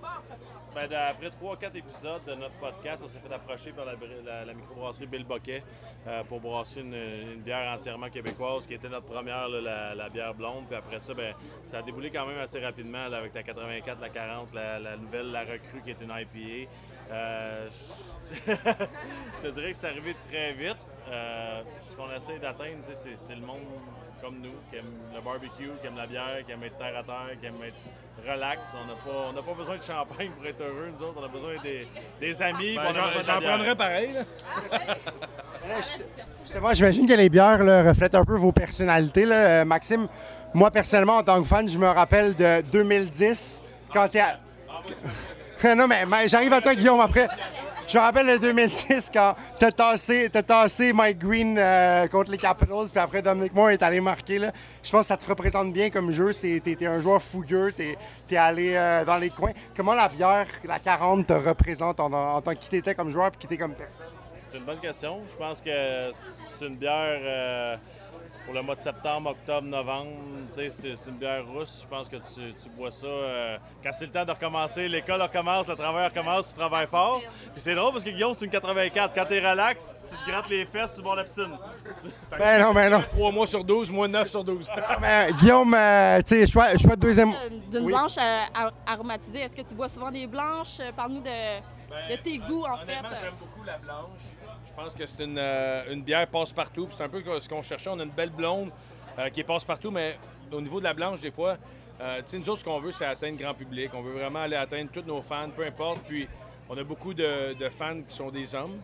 ben, 0.75 0.93
après 0.93 1.31
trois, 1.31 1.57
quatre 1.57 1.77
épisodes 1.77 2.25
de 2.27 2.35
notre 2.35 2.55
podcast, 2.55 3.03
on 3.05 3.09
s'est 3.09 3.19
fait 3.19 3.35
approcher 3.35 3.73
par 3.73 3.85
la, 3.85 3.95
br- 3.95 4.25
la- 4.25 4.45
la 4.47 4.55
microbrasserie 4.55 5.07
Bill 5.07 5.25
Boquet 5.25 5.63
euh, 6.07 6.25
pour 6.25 6.41
brasser 6.41 6.81
une, 6.81 7.41
bière 7.43 7.75
entièrement 7.77 8.09
québécoise, 8.09 8.67
qui 8.67 8.75
était 8.75 8.89
notre 8.89 9.07
première, 9.07 9.49
la, 9.49 10.09
bière 10.09 10.33
blonde. 10.35 10.67
Puis 10.67 10.77
après 10.77 11.01
ça, 11.01 11.13
ben, 11.13 11.35
ça 11.67 11.79
a 11.79 11.83
déboulé 11.83 12.11
quand 12.11 12.27
même 12.27 12.39
assez 12.39 12.61
rapidement 12.61 13.05
avec 13.05 13.35
la 13.35 13.43
84, 13.43 14.01
la 14.01 14.09
40, 14.09 14.55
la, 14.55 14.97
nouvelle, 14.97 15.31
la 15.31 15.41
recrue 15.41 15.83
qui 15.85 15.91
est 15.91 16.01
une 16.01 16.11
IPA. 16.11 16.71
Euh, 17.11 17.69
je 18.47 19.43
te 19.43 19.49
dirais 19.49 19.73
que 19.73 19.77
c'est 19.77 19.87
arrivé 19.87 20.15
très 20.31 20.53
vite. 20.55 20.77
Euh, 21.11 21.63
ce 21.89 21.97
qu'on 21.97 22.11
essaie 22.11 22.39
d'atteindre, 22.39 22.85
c'est 22.95 23.35
le 23.35 23.41
monde 23.41 23.63
comme 24.23 24.37
nous, 24.43 24.55
qui 24.71 24.77
aime 24.79 24.93
le 25.15 25.21
barbecue, 25.21 25.71
qui 25.81 25.87
aime 25.87 25.97
la 25.97 26.07
bière, 26.07 26.39
qui 26.47 26.53
aime 26.53 26.63
être 26.65 26.77
terre 26.79 26.97
à 26.99 27.03
terre, 27.03 27.37
qui 27.41 27.47
aime 27.47 27.55
être 27.65 27.77
relax. 28.29 28.61
On 28.75 28.87
n'a 28.87 28.95
pas, 28.95 29.29
on 29.31 29.33
n'a 29.33 29.43
pas 29.43 29.55
besoin 29.55 29.77
de 29.77 29.83
champagne 29.83 30.31
pour 30.31 30.47
être 30.47 30.61
heureux, 30.61 30.93
nous 30.97 31.05
autres. 31.07 31.19
On 31.21 31.25
a 31.25 31.29
besoin 31.29 31.53
des, 31.63 31.87
des 32.21 32.43
amis. 32.43 32.77
Ben, 32.77 32.93
j'en- 33.25 33.41
prendrais 33.41 33.77
pareil. 33.77 34.13
Là. 34.13 34.23
Mais 35.63 35.69
là, 35.69 35.77
just- 35.77 36.05
Justement, 36.43 36.73
j'imagine 36.75 37.07
que 37.07 37.13
les 37.15 37.29
bières 37.29 37.63
là, 37.63 37.83
reflètent 37.83 38.15
un 38.15 38.25
peu 38.25 38.37
vos 38.37 38.53
personnalités. 38.53 39.25
là. 39.27 39.37
Euh, 39.37 39.65
Maxime, 39.65 40.09
moi 40.55 40.71
personnellement, 40.71 41.19
en 41.19 41.23
tant 41.23 41.41
que 41.43 41.47
fan, 41.47 41.69
je 41.69 41.77
me 41.79 41.87
rappelle 41.89 42.35
de 42.35 42.63
2010, 42.63 43.63
quand 43.93 44.09
t'es 44.09 44.21
à... 44.21 44.39
non, 45.75 45.87
mais, 45.87 46.07
mais 46.07 46.29
j'arrive 46.29 46.53
à 46.55 46.61
toi, 46.61 46.75
Guillaume, 46.75 47.01
après. 47.01 47.29
Je 47.89 47.97
me 47.97 48.03
rappelle 48.03 48.27
de 48.27 48.37
2010 48.37 49.11
quand 49.11 49.35
t'as 49.59 49.73
tassé, 49.73 50.29
t'as 50.31 50.43
tassé 50.43 50.93
Mike 50.93 51.19
Green 51.19 51.57
euh, 51.59 52.07
contre 52.09 52.31
les 52.31 52.37
Capitals, 52.37 52.89
puis 52.91 53.01
après 53.01 53.23
Dominic 53.23 53.55
Moore 53.55 53.71
est 53.71 53.83
allé 53.83 53.99
marquer. 53.99 54.39
Là. 54.39 54.53
Je 54.83 54.91
pense 54.91 55.01
que 55.01 55.07
ça 55.07 55.17
te 55.17 55.27
représente 55.27 55.73
bien 55.73 55.89
comme 55.89 56.13
jeu. 56.13 56.33
T'es, 56.35 56.87
un 56.87 57.01
joueur 57.01 57.23
fougueux, 57.23 57.73
t'es, 57.73 57.97
t'es 58.27 58.37
allé 58.37 58.75
euh, 58.75 59.07
dans 59.07 59.17
les 59.17 59.31
coins. 59.31 59.53
Comment 59.75 59.95
la 59.95 60.11
bière, 60.11 60.47
la 60.65 60.79
40, 60.79 61.29
te 61.29 61.33
représente 61.33 61.99
en, 61.99 62.43
tant 62.43 62.53
que 62.53 62.59
qui 62.59 62.69
t'étais 62.69 62.95
comme 62.95 63.09
joueur 63.09 63.31
puis 63.31 63.41
qui 63.41 63.47
t'es 63.47 63.57
comme 63.57 63.73
personne? 63.73 64.05
C'est 64.51 64.59
une 64.59 64.65
bonne 64.65 64.81
question. 64.81 65.21
Je 65.31 65.37
pense 65.37 65.63
que 65.63 66.13
c'est 66.59 66.67
une 66.67 66.77
bière 66.77 67.21
euh, 67.23 67.77
pour 68.49 68.55
le 68.55 68.63
mois 68.63 68.77
de 68.77 68.81
septembre, 68.81 69.29
octobre, 69.31 69.67
novembre. 69.69 70.11
Tu 70.55 70.71
sais, 70.71 70.71
C'est 70.97 71.11
une 71.11 71.19
bière 71.19 71.45
rousse. 71.47 71.81
Je 71.83 71.87
pense 71.87 72.09
que 72.09 72.17
tu, 72.17 72.55
tu 72.63 72.71
bois 72.71 72.91
ça 72.91 73.07
euh, 73.07 73.59
quand 73.85 73.91
c'est 73.93 74.07
le 74.07 74.11
temps 74.11 74.25
de 74.25 74.31
recommencer. 74.31 74.89
L'école 74.89 75.21
recommence, 75.21 75.69
le 75.69 75.77
travail 75.77 76.07
recommence, 76.09 76.49
tu 76.49 76.59
travailles 76.59 76.87
fort. 76.87 77.21
Puis 77.53 77.61
c'est 77.61 77.75
drôle 77.75 77.93
parce 77.93 78.05
que 78.05 78.09
Guillaume, 78.11 78.33
c'est 78.39 78.47
une 78.47 78.51
84. 78.51 79.15
Quand 79.15 79.27
t'es 79.27 79.41
relax, 79.47 79.85
tu 80.11 80.17
te 80.17 80.31
grattes 80.31 80.49
les 80.49 80.65
fesses 80.65 80.93
sur 80.93 80.99
le 81.01 81.05
bord 81.05 81.13
de 81.13 81.19
la 81.19 81.25
piscine. 81.25 81.59
Ben 82.39 82.63
non, 82.63 82.73
ben 82.73 82.91
non. 82.91 83.03
3 83.13 83.33
mois 83.33 83.47
sur 83.47 83.63
12, 83.63 83.91
moi 83.91 84.09
9 84.09 84.27
sur 84.31 84.43
12. 84.43 84.67
Mais, 84.99 85.29
Guillaume, 85.39 85.75
euh, 85.75 86.19
tu 86.23 86.35
sais, 86.37 86.47
choix, 86.47 86.69
choix 86.79 86.97
de 86.97 87.01
deuxième. 87.01 87.35
D'une 87.71 87.85
Oui. 87.85 87.93
blanche 87.93 88.17
euh, 88.17 88.41
ar- 88.55 88.73
aromatisée, 88.87 89.41
est-ce 89.41 89.55
que 89.55 89.69
tu 89.69 89.75
bois 89.75 89.91
souvent 89.91 90.11
des 90.11 90.27
blanches? 90.27 90.79
Parle-nous 90.97 91.21
de, 91.21 92.11
de 92.11 92.17
tes 92.23 92.39
goûts, 92.39 92.65
en 92.65 92.79
fait. 92.79 92.93
J'aime 93.21 93.35
beaucoup 93.39 93.63
la 93.67 93.77
blanche. 93.77 94.23
Je 94.79 94.85
pense 94.85 94.95
que 94.95 95.07
c'est 95.07 95.25
une, 95.25 95.39
euh, 95.39 95.93
une 95.93 96.03
bière 96.03 96.25
passe-partout. 96.29 96.87
C'est 96.97 97.03
un 97.03 97.09
peu 97.09 97.21
ce 97.41 97.49
qu'on 97.49 97.63
cherchait. 97.63 97.91
On 97.91 97.99
a 97.99 98.05
une 98.05 98.11
belle 98.11 98.31
blonde 98.31 98.71
euh, 99.19 99.29
qui 99.29 99.41
est 99.41 99.45
passe-partout, 99.45 99.91
mais 99.91 100.17
au 100.53 100.61
niveau 100.61 100.79
de 100.79 100.85
la 100.85 100.95
blanche, 100.95 101.21
des 101.21 101.33
fois, 101.33 101.57
Euh, 102.01 102.23
nous 102.33 102.49
autres, 102.49 102.61
ce 102.61 102.65
qu'on 102.65 102.79
veut, 102.79 102.93
c'est 102.93 103.05
atteindre 103.05 103.37
grand 103.37 103.55
public. 103.55 103.91
On 103.93 104.03
veut 104.03 104.13
vraiment 104.13 104.39
aller 104.43 104.55
atteindre 104.55 104.89
tous 104.93 105.03
nos 105.03 105.21
fans, 105.21 105.51
peu 105.51 105.67
importe. 105.67 105.99
Puis, 106.07 106.29
on 106.69 106.79
a 106.79 106.85
beaucoup 106.85 107.13
de, 107.13 107.57
fans 107.77 108.01
qui 108.09 108.15
sont 108.15 108.31
des 108.31 108.55
hommes. 108.55 108.79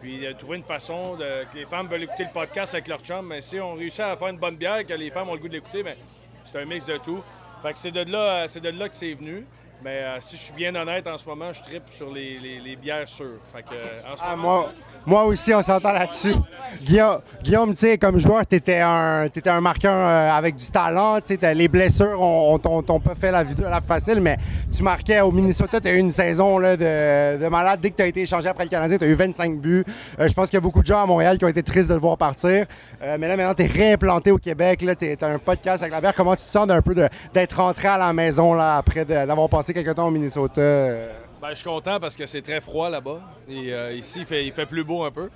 Puis, 0.00 0.20
de 0.20 0.32
trouver 0.34 0.58
une 0.58 0.62
façon 0.62 1.16
de, 1.16 1.44
que 1.52 1.58
les 1.58 1.66
femmes 1.66 1.88
veulent 1.88 2.04
écouter 2.04 2.26
le 2.26 2.32
podcast 2.32 2.74
avec 2.74 2.86
leur 2.86 3.00
chum. 3.00 3.26
Mais 3.26 3.40
si 3.40 3.58
on 3.58 3.74
réussit 3.74 4.02
à 4.02 4.16
faire 4.16 4.28
une 4.28 4.38
bonne 4.38 4.54
bière, 4.54 4.86
que 4.86 4.94
les 4.94 5.10
femmes 5.10 5.28
ont 5.30 5.34
le 5.34 5.40
goût 5.40 5.48
de 5.48 5.54
l'écouter, 5.54 5.82
mais 5.82 5.96
c'est 6.44 6.60
un 6.60 6.64
mix 6.64 6.86
de 6.86 6.96
tout. 6.98 7.24
Fait 7.60 7.72
que 7.72 7.78
c'est 7.80 7.90
de 7.90 8.08
là, 8.08 8.46
c'est 8.46 8.60
de 8.60 8.68
là 8.68 8.88
que 8.88 8.94
c'est 8.94 9.14
venu. 9.14 9.44
Mais 9.82 10.02
euh, 10.02 10.18
si 10.20 10.36
je 10.36 10.42
suis 10.42 10.52
bien 10.52 10.74
honnête, 10.74 11.06
en 11.06 11.16
ce 11.16 11.26
moment, 11.26 11.52
je 11.54 11.62
tripe 11.62 11.84
sur 11.90 12.12
les, 12.12 12.36
les- 12.36 12.60
les 12.60 12.76
bières 12.76 13.08
sûres. 13.08 13.40
Fait 13.50 13.62
que, 13.62 13.68
euh, 13.72 14.12
en 14.12 14.16
ce 14.16 14.22
Ah, 14.22 14.36
moment, 14.36 14.48
moi, 14.58 14.70
moi 15.06 15.24
aussi, 15.24 15.54
on 15.54 15.62
s'entend 15.62 15.92
là-dessus. 15.92 16.34
Guillaume, 16.82 17.20
Guillaume, 17.42 17.70
tu 17.72 17.80
sais, 17.80 17.96
comme 17.96 18.18
joueur, 18.18 18.46
tu 18.46 18.56
étais 18.56 18.80
un, 18.80 19.28
t'étais 19.32 19.48
un 19.48 19.62
marqueur 19.62 19.94
euh, 19.96 20.30
avec 20.32 20.56
du 20.56 20.66
talent. 20.70 21.18
Les 21.54 21.68
blessures 21.68 22.20
t'ont 22.62 23.00
pas 23.00 23.14
fait 23.14 23.32
la 23.32 23.42
vie 23.42 23.54
la 23.58 23.80
facile, 23.80 24.20
mais 24.20 24.36
tu 24.70 24.82
marquais 24.82 25.22
au 25.22 25.32
Minnesota. 25.32 25.80
Tu 25.80 25.88
as 25.88 25.94
eu 25.94 25.98
une 25.98 26.12
saison 26.12 26.58
là, 26.58 26.76
de, 26.76 27.42
de 27.42 27.48
malade. 27.48 27.80
Dès 27.80 27.88
que 27.90 27.96
tu 27.96 28.02
as 28.02 28.06
été 28.06 28.20
échangé 28.20 28.48
après 28.50 28.64
le 28.64 28.70
Canadien, 28.70 28.98
tu 28.98 29.04
as 29.04 29.08
eu 29.08 29.14
25 29.14 29.56
buts. 29.60 29.84
Euh, 30.18 30.28
je 30.28 30.32
pense 30.34 30.50
qu'il 30.50 30.56
y 30.56 30.58
a 30.58 30.60
beaucoup 30.60 30.82
de 30.82 30.86
gens 30.86 31.02
à 31.02 31.06
Montréal 31.06 31.38
qui 31.38 31.44
ont 31.46 31.48
été 31.48 31.62
tristes 31.62 31.88
de 31.88 31.94
le 31.94 32.00
voir 32.00 32.18
partir. 32.18 32.66
Mais 33.00 33.28
là, 33.28 33.34
maintenant, 33.36 33.54
tu 33.54 33.62
es 33.62 33.66
réimplanté 33.66 34.30
au 34.30 34.36
Québec. 34.38 34.84
Tu 34.98 35.16
as 35.22 35.26
un 35.26 35.38
podcast 35.38 35.82
avec 35.82 35.92
la 35.94 36.02
bière. 36.02 36.14
Comment 36.14 36.32
tu 36.32 36.42
te 36.42 36.48
sens 36.50 36.66
d'un 36.66 36.82
peu 36.82 36.94
d'être 37.32 37.56
rentré 37.60 37.88
à 37.88 37.96
la 37.96 38.12
maison 38.12 38.52
là, 38.52 38.76
après 38.76 39.06
d'avoir 39.06 39.48
passé 39.48 39.69
quelques 39.72 39.94
temps 39.94 40.08
au 40.08 40.10
Minnesota? 40.10 40.60
euh? 40.60 41.12
Ben, 41.40 41.50
je 41.50 41.54
suis 41.54 41.64
content 41.64 41.98
parce 41.98 42.16
que 42.16 42.26
c'est 42.26 42.42
très 42.42 42.60
froid 42.60 42.90
là-bas. 42.90 43.20
Et 43.48 43.72
euh, 43.72 43.92
ici, 43.94 44.20
il 44.20 44.26
fait, 44.26 44.46
il 44.46 44.52
fait 44.52 44.66
plus 44.66 44.84
beau 44.84 45.04
un 45.04 45.10
peu. 45.10 45.30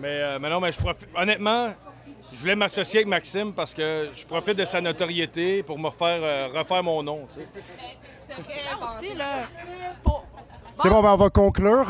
Mais, 0.00 0.20
euh, 0.20 0.38
mais 0.40 0.48
non, 0.48 0.60
mais 0.60 0.72
je 0.72 0.78
profite. 0.78 1.08
Honnêtement, 1.16 1.70
je 2.32 2.38
voulais 2.38 2.54
m'associer 2.56 3.00
avec 3.00 3.08
Maxime 3.08 3.52
parce 3.52 3.74
que 3.74 4.08
je 4.14 4.24
profite 4.26 4.56
de 4.56 4.64
sa 4.64 4.80
notoriété 4.80 5.62
pour 5.62 5.78
me 5.78 5.88
refaire, 5.88 6.20
euh, 6.22 6.48
refaire 6.54 6.82
mon 6.82 7.02
nom. 7.02 7.26
tu 7.28 7.40
sais. 7.40 7.48
C'est 10.82 10.88
bon, 10.88 11.02
ben 11.02 11.12
on 11.12 11.16
va 11.16 11.30
conclure. 11.30 11.86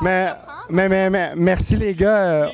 Mais, 0.00 0.32
mais, 0.68 0.88
mais, 0.88 1.10
mais 1.10 1.32
merci 1.36 1.76
les 1.76 1.94
gars. 1.94 2.50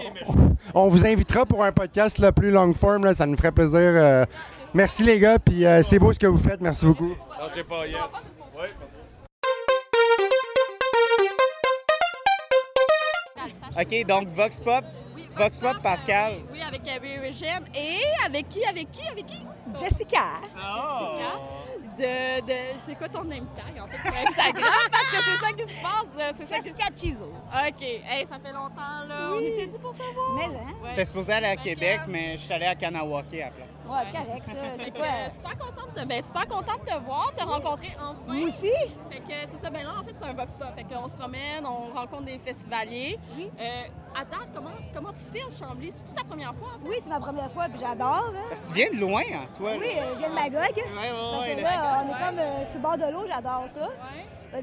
On 0.74 0.88
vous 0.88 1.06
invitera 1.06 1.46
pour 1.46 1.64
un 1.64 1.72
podcast 1.72 2.18
là, 2.18 2.32
plus 2.32 2.50
long 2.50 2.74
form. 2.74 3.04
Là, 3.04 3.14
ça 3.14 3.26
nous 3.26 3.36
ferait 3.36 3.52
plaisir. 3.52 4.26
Merci 4.74 5.02
les 5.02 5.18
gars. 5.18 5.38
Puis 5.38 5.64
euh, 5.66 5.82
c'est 5.82 5.98
beau 5.98 6.12
ce 6.12 6.18
que 6.18 6.26
vous 6.26 6.38
faites. 6.38 6.60
Merci 6.60 6.86
beaucoup. 6.86 7.08
Non. 7.08 8.41
Ouais. 8.54 8.70
OK, 13.80 14.06
donc 14.06 14.28
Vox 14.28 14.60
Pop, 14.60 14.84
Vox 15.34 15.58
Pop, 15.58 15.80
Pascal. 15.82 16.34
Oui, 16.52 16.60
avec 16.60 16.82
euh, 16.86 17.30
Eugène. 17.30 17.64
Et 17.74 18.00
avec 18.24 18.48
qui, 18.50 18.64
avec 18.64 18.90
qui, 18.92 19.08
avec 19.08 19.26
qui? 19.26 19.44
Jessica. 19.78 20.40
Jessica. 20.42 21.38
De, 21.98 22.40
de, 22.46 22.78
c'est 22.86 22.94
quoi 22.96 23.08
ton 23.08 23.24
name 23.24 23.46
tag, 23.54 23.78
en 23.82 23.86
fait, 23.86 23.96
sur 23.98 24.14
Instagram? 24.28 24.64
Parce 24.90 25.06
que 25.10 25.16
c'est 25.16 25.46
ça 25.46 25.52
qui 25.52 25.62
se 25.74 25.82
passe. 25.82 26.06
euh, 26.18 26.32
C'est 26.36 26.44
ça 26.46 26.56
qui... 26.58 26.62
Jessica 26.64 26.84
Chizo. 26.96 27.24
OK. 27.26 27.82
Hey, 27.82 28.26
ça 28.26 28.38
fait 28.38 28.52
longtemps, 28.52 29.04
là. 29.06 29.30
On 29.32 29.40
était 29.40 29.66
dit 29.66 29.78
pour 29.78 29.94
savoir. 29.94 30.32
Mais, 30.36 30.44
hein? 30.44 30.74
Ouais. 30.82 30.88
J'étais 30.90 31.04
supposé 31.04 31.32
aller 31.34 31.46
à 31.48 31.56
Québec, 31.56 32.00
euh, 32.02 32.08
mais 32.08 32.36
je 32.36 32.42
suis 32.42 32.52
allé 32.52 32.66
à 32.66 32.74
Kanawake 32.74 33.34
à 33.34 33.36
la 33.46 33.50
place. 33.50 33.78
Ouais, 33.88 33.98
c'est 34.06 34.12
correct, 34.12 34.46
ça. 34.46 34.52
C'est 34.84 34.90
quoi? 34.90 35.04
euh, 35.06 35.28
super 35.34 35.58
contente 35.58 35.96
de, 35.96 36.04
ben, 36.06 36.22
super 36.22 36.46
contente 36.48 36.80
de 36.80 36.90
te 36.90 36.98
voir, 37.04 37.32
te 37.36 37.44
rencontrer 37.44 37.90
enfin. 37.98 38.16
Moi 38.26 38.46
aussi. 38.46 38.70
Fait 39.10 39.18
que 39.20 39.32
c'est 39.50 39.62
ça, 39.62 39.70
ben 39.70 39.82
là, 39.82 39.90
en 40.00 40.04
fait, 40.04 40.14
c'est 40.16 40.24
un 40.24 40.32
vox 40.32 40.52
pop. 40.52 40.68
Fait 40.76 40.84
qu'on 40.84 41.08
se 41.08 41.14
promène, 41.14 41.66
on 41.66 41.92
rencontre 41.94 42.24
des 42.24 42.38
festivaliers. 42.38 43.18
Oui. 43.36 43.50
Euh, 43.60 43.82
à 44.14 44.24
date, 44.24 44.48
comment, 44.54 44.70
comment 44.94 45.10
tu 45.12 45.20
fais, 45.32 45.44
Chambly? 45.64 45.90
C'est-tu 45.90 46.14
ta 46.14 46.24
première 46.24 46.54
fois? 46.54 46.68
en 46.76 46.82
fait? 46.84 46.88
Oui, 46.90 46.96
c'est 47.02 47.10
ma 47.10 47.20
première 47.20 47.50
fois, 47.50 47.64
puis 47.68 47.80
j'adore. 47.80 48.32
hein. 48.34 48.44
Parce 48.48 48.60
que 48.62 48.68
tu 48.68 48.74
viens 48.74 48.90
de 48.90 48.96
loin, 49.00 49.22
hein, 49.32 49.46
toi. 49.56 49.70
Oui, 49.78 49.86
là. 49.96 50.02
euh, 50.02 50.12
je 50.14 50.18
viens 50.20 50.30
de 50.30 50.34
Magog. 50.34 50.52
Ouais, 50.54 50.72
ouais, 50.76 51.46
Fait 51.46 51.52
que 51.52 51.56
ouais, 51.56 51.62
là, 51.62 52.04
on 52.04 52.08
est 52.08 52.26
comme 52.26 52.38
euh, 52.38 52.64
sur 52.66 52.74
le 52.76 52.82
bord 52.82 52.96
de 52.98 53.12
l'eau, 53.12 53.24
j'adore 53.26 53.64
ça. 53.68 53.80
Ouais. 53.80 54.26
Euh, 54.54 54.60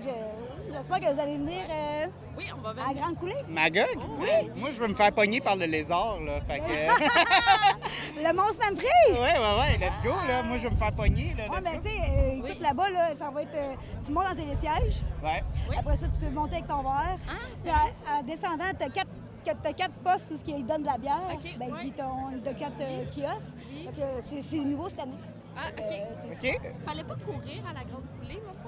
J'espère 0.71 0.99
que 0.99 1.13
vous 1.13 1.19
allez 1.19 1.37
venir 1.37 1.63
euh, 1.69 2.05
Oui, 2.37 2.45
on 2.55 2.61
va 2.61 2.69
à. 2.87 2.93
Grande 2.93 3.15
Coulée. 3.15 3.33
Magog? 3.47 3.87
Oui. 4.19 4.49
Moi, 4.55 4.69
je 4.71 4.79
veux 4.79 4.87
me 4.87 4.93
faire 4.93 5.11
pogner 5.11 5.41
par 5.41 5.55
le 5.55 5.65
lézard, 5.65 6.19
là. 6.21 6.39
Fait 6.41 6.59
que... 6.59 6.63
Le 8.23 8.33
monstre 8.35 8.59
Manfred! 8.69 9.13
ouais, 9.13 9.39
ouais, 9.39 9.59
ouais, 9.59 9.77
let's 9.79 10.01
go, 10.03 10.11
là. 10.27 10.43
Moi, 10.43 10.57
je 10.57 10.65
veux 10.67 10.73
me 10.73 10.77
faire 10.77 10.91
pogner, 10.91 11.33
là. 11.37 11.49
Ouais, 11.49 11.79
tu 11.81 11.89
sais, 11.89 11.97
euh, 12.07 12.31
écoute, 12.47 12.61
là-bas, 12.61 12.89
là, 12.91 13.15
ça 13.15 13.29
va 13.31 13.41
être. 13.41 13.55
euh, 13.55 13.73
tu 14.05 14.11
montes 14.11 14.25
dans 14.25 14.35
tes 14.35 14.55
sièges. 14.57 15.01
Ouais. 15.23 15.43
Oui. 15.69 15.75
Après 15.79 15.95
ça, 15.95 16.05
tu 16.07 16.19
peux 16.19 16.29
monter 16.29 16.55
avec 16.57 16.67
ton 16.67 16.81
verre. 16.83 17.17
Ah, 17.27 17.33
Puis 17.63 17.71
en, 17.71 18.19
en 18.19 18.23
descendant, 18.23 18.65
tu 18.77 18.85
as 18.85 18.89
quatre, 18.89 19.09
t'as 19.63 19.73
quatre 19.73 19.95
postes 20.03 20.31
où 20.31 20.37
ce 20.37 20.43
qu'ils 20.43 20.65
donnent 20.67 20.81
de 20.83 20.87
la 20.87 20.97
bière. 20.99 21.21
OK, 21.33 21.49
Ben, 21.57 21.71
ouais. 21.73 21.79
ils 21.85 21.93
t'ont 21.93 22.29
de 22.31 22.57
quatre 22.57 22.79
euh, 22.81 23.05
kiosques. 23.05 23.57
Oui. 23.71 23.89
C'est 24.21 24.41
c'est 24.43 24.57
nouveau 24.57 24.87
cette 24.89 24.99
année. 24.99 25.17
Ah, 25.57 25.69
OK. 25.77 25.83
Euh, 25.91 26.29
c'est 26.39 26.55
OK? 26.55 26.61
Fallait 26.85 27.03
pas 27.03 27.15
courir 27.15 27.63
à 27.69 27.73
la 27.73 27.83
grande 27.83 28.05
coulée, 28.19 28.39
semble. 28.53 28.58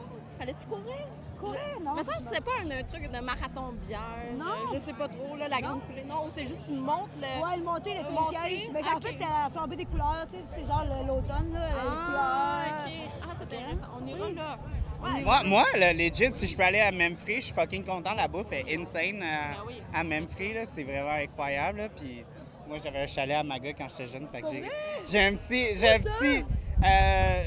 Fallait-tu 0.41 0.65
courir? 0.65 1.07
Courir, 1.39 1.79
non? 1.83 1.91
Mais 1.95 2.03
ça, 2.03 2.13
je 2.19 2.25
sais 2.35 2.41
pas, 2.41 2.51
un, 2.63 2.71
un 2.79 2.83
truc 2.83 3.03
de 3.11 3.19
marathon 3.19 3.73
bière. 3.87 3.99
Non. 4.35 4.45
euh, 4.45 4.73
Je 4.73 4.79
sais 4.79 4.93
pas 4.93 5.07
trop, 5.07 5.35
là, 5.37 5.47
la 5.47 5.61
grande 5.61 5.81
coulée. 5.85 6.03
Non, 6.03 6.23
c'est 6.29 6.47
juste 6.47 6.63
une 6.67 6.79
monte, 6.79 7.09
le... 7.21 7.43
Ouais, 7.43 7.57
le 7.57 7.63
monter, 7.63 7.93
le 7.93 8.09
Monter, 8.11 8.37
télésiège. 8.43 8.69
Mais 8.73 8.79
en 8.79 8.99
fait, 8.99 9.13
c'est 9.17 9.23
la 9.23 9.49
flambée 9.53 9.75
des 9.75 9.85
couleurs. 9.85 10.25
Tu 10.31 10.37
sais, 10.37 10.43
c'est 10.47 10.65
genre 10.65 10.83
le- 10.83 11.05
l'automne, 11.07 11.53
là, 11.53 11.67
les 11.67 11.75
Ah, 11.79 12.05
couleurs. 12.07 12.85
OK. 12.87 13.09
Ah, 13.21 13.35
c'est 13.37 13.43
intéressant. 13.55 13.87
On 14.01 14.07
ira 14.07 14.29
là. 14.31 14.57
Ouais. 15.03 15.21
Moi, 15.23 15.43
moi 15.45 15.65
là, 15.77 15.93
legit, 15.93 16.31
si 16.33 16.47
je 16.47 16.57
peux 16.57 16.63
aller 16.63 16.79
à 16.79 16.91
Memphis, 16.91 17.35
je 17.37 17.41
suis 17.41 17.53
fucking 17.53 17.83
content. 17.85 18.13
La 18.15 18.27
bouffe 18.27 18.51
est 18.51 18.65
insane 18.75 19.21
à, 19.23 19.53
Ben 19.53 19.63
oui. 19.67 19.81
à 19.93 20.03
Memphis. 20.03 20.53
là. 20.53 20.65
C'est 20.65 20.83
vraiment 20.83 21.11
incroyable. 21.11 21.79
là. 21.79 21.89
Puis 21.89 22.23
moi, 22.67 22.77
j'avais 22.83 22.99
un 23.03 23.07
chalet 23.07 23.35
à 23.37 23.43
Maga 23.43 23.73
quand 23.73 23.87
j'étais 23.89 24.07
jeune. 24.11 24.27
Fait 24.27 24.41
que 24.41 24.47
j'ai, 24.51 24.63
j'ai 25.07 25.23
un 25.23 25.35
petit... 25.35 25.75
J'ai 25.77 25.89
un 25.89 25.99
petit... 25.99 26.45
euh, 26.83 27.43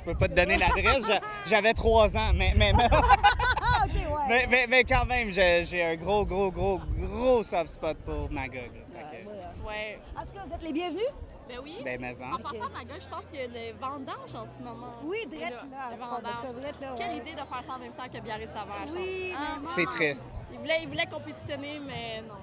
je 0.00 0.10
peux 0.10 0.14
pas 0.18 0.28
te 0.28 0.34
donner 0.34 0.56
l'adresse. 0.56 1.06
j'a- 1.06 1.20
J'avais 1.46 1.72
trois 1.74 2.16
ans. 2.16 2.32
Mais, 2.34 2.52
mais, 2.56 2.72
mais, 2.72 2.88
Ah, 2.90 3.84
OK, 3.86 3.92
ouais. 3.94 4.24
mais, 4.28 4.46
mais- 4.50 4.66
mais 4.66 4.84
quand 4.84 5.04
même, 5.06 5.30
j'ai, 5.30 5.64
un 5.84 5.96
gros, 5.96 6.24
gros, 6.24 6.50
gros, 6.50 6.80
gros 6.98 7.42
soft 7.42 7.68
spot 7.68 7.96
pour 8.04 8.30
Magog. 8.30 8.54
là. 8.54 9.00
Fait 9.10 9.16
que, 9.24 9.66
Ouais. 9.66 9.98
En 10.16 10.22
tout 10.22 10.32
cas, 10.34 10.40
vous 10.46 10.54
êtes 10.54 10.62
les 10.62 10.72
bienvenus? 10.72 11.06
Ben 11.48 11.58
oui. 11.64 11.78
ben, 11.84 12.00
mais 12.00 12.12
en. 12.22 12.34
En 12.34 12.38
passant 12.38 12.66
à 12.66 12.78
ma 12.78 12.84
gueule, 12.84 13.00
je 13.02 13.08
pense 13.08 13.24
qu'il 13.30 13.40
y 13.40 13.42
a 13.42 13.46
le 13.48 13.72
vendange 13.76 14.34
en 14.36 14.46
ce 14.46 14.62
moment. 14.62 14.92
Oui, 15.02 15.18
drette, 15.26 15.50
là. 15.50 15.62
là. 15.70 15.90
Le 15.90 15.96
on 15.96 15.98
parle 15.98 16.22
de 16.22 16.26
ça, 16.28 16.46
vendange. 16.46 16.62
drette, 16.62 16.80
là, 16.80 16.94
Quelle 16.96 17.10
ouais. 17.10 17.16
idée 17.16 17.32
de 17.32 17.36
faire 17.38 17.62
ça 17.66 17.74
en 17.74 17.78
même 17.80 17.92
temps 17.92 18.04
que 18.06 18.18
saveur, 18.46 18.86
je 18.86 18.92
Oui. 18.92 19.32
Ah, 19.36 19.58
C'est 19.64 19.84
non. 19.84 19.90
triste. 19.90 20.28
Il 20.52 20.58
voulait, 20.60 20.78
il 20.82 20.88
voulait 20.88 21.06
compétitionner, 21.06 21.80
mais 21.84 22.22
non. 22.22 22.34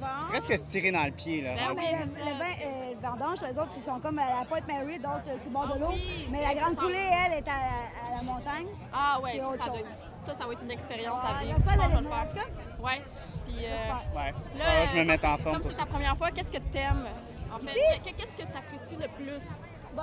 Bon. 0.00 0.06
C'est 0.18 0.26
presque 0.26 0.58
se 0.58 0.64
tirer 0.70 0.92
dans 0.92 1.04
le 1.04 1.10
pied. 1.12 1.40
Là. 1.42 1.54
Ben 1.54 1.68
Ouais, 1.70 1.74
oui, 1.78 1.84
mais 1.92 1.98
c'est 1.98 2.24
le, 2.24 2.30
le 2.30 2.38
vin, 2.38 2.44
euh, 2.44 2.94
le 2.94 3.08
vendange, 3.08 3.38
les 3.42 3.58
autres, 3.58 3.72
ils 3.76 3.82
sont 3.82 4.00
comme 4.00 4.18
à 4.18 4.38
la 4.40 4.44
Pointe 4.44 4.66
Mary, 4.68 4.98
d'autres 4.98 5.22
euh, 5.28 5.38
sur 5.38 5.46
le 5.48 5.50
bord 5.54 5.68
Ah 5.70 5.74
de 5.74 5.80
l'eau. 5.80 5.88
oui, 5.90 6.26
mais 6.30 6.38
mais 6.38 6.54
la 6.54 6.60
Grande 6.60 6.76
Coulée, 6.76 7.08
elle, 7.26 7.32
est 7.38 7.48
à, 7.48 7.52
à 7.54 8.16
la 8.16 8.22
montagne. 8.22 8.66
Ah 8.92 9.18
ouais, 9.22 9.30
C'est 9.32 9.38
ça, 9.40 9.44
ça, 9.50 9.56
doit 9.56 9.64
chose. 9.66 9.78
être, 9.78 10.26
ça, 10.26 10.34
ça 10.38 10.46
va 10.46 10.52
être 10.52 10.62
une 10.62 10.70
expérience 10.70 11.20
à 11.24 11.40
vivre. 11.40 11.54
J'espère 11.56 11.76
d'aller 11.76 11.94
le 11.94 12.02
tout 12.02 12.10
cas. 12.10 12.26
faire. 12.34 12.44
Ouais. 12.80 13.02
Puis, 13.46 13.56
euh. 13.64 14.16
Ouais. 14.16 14.32
là, 14.58 14.64
Ça 14.64 14.64
va, 14.64 14.86
je 14.86 14.94
me 14.96 15.00
euh, 15.00 15.04
mets 15.04 15.14
en 15.26 15.30
comme 15.34 15.38
forme 15.38 15.60
pour 15.60 15.72
c'est 15.72 15.78
ta 15.78 15.86
première 15.86 16.16
fois, 16.16 16.30
qu'est-ce 16.30 16.50
que 16.50 16.58
t'aimes? 16.72 17.06
En 17.54 17.58
fait, 17.58 17.74
que- 18.04 18.10
qu'est-ce 18.16 18.36
que 18.36 18.42
t'apprécies 18.52 18.96
le 19.00 19.08
plus? 19.16 19.46
Bon. 19.94 20.02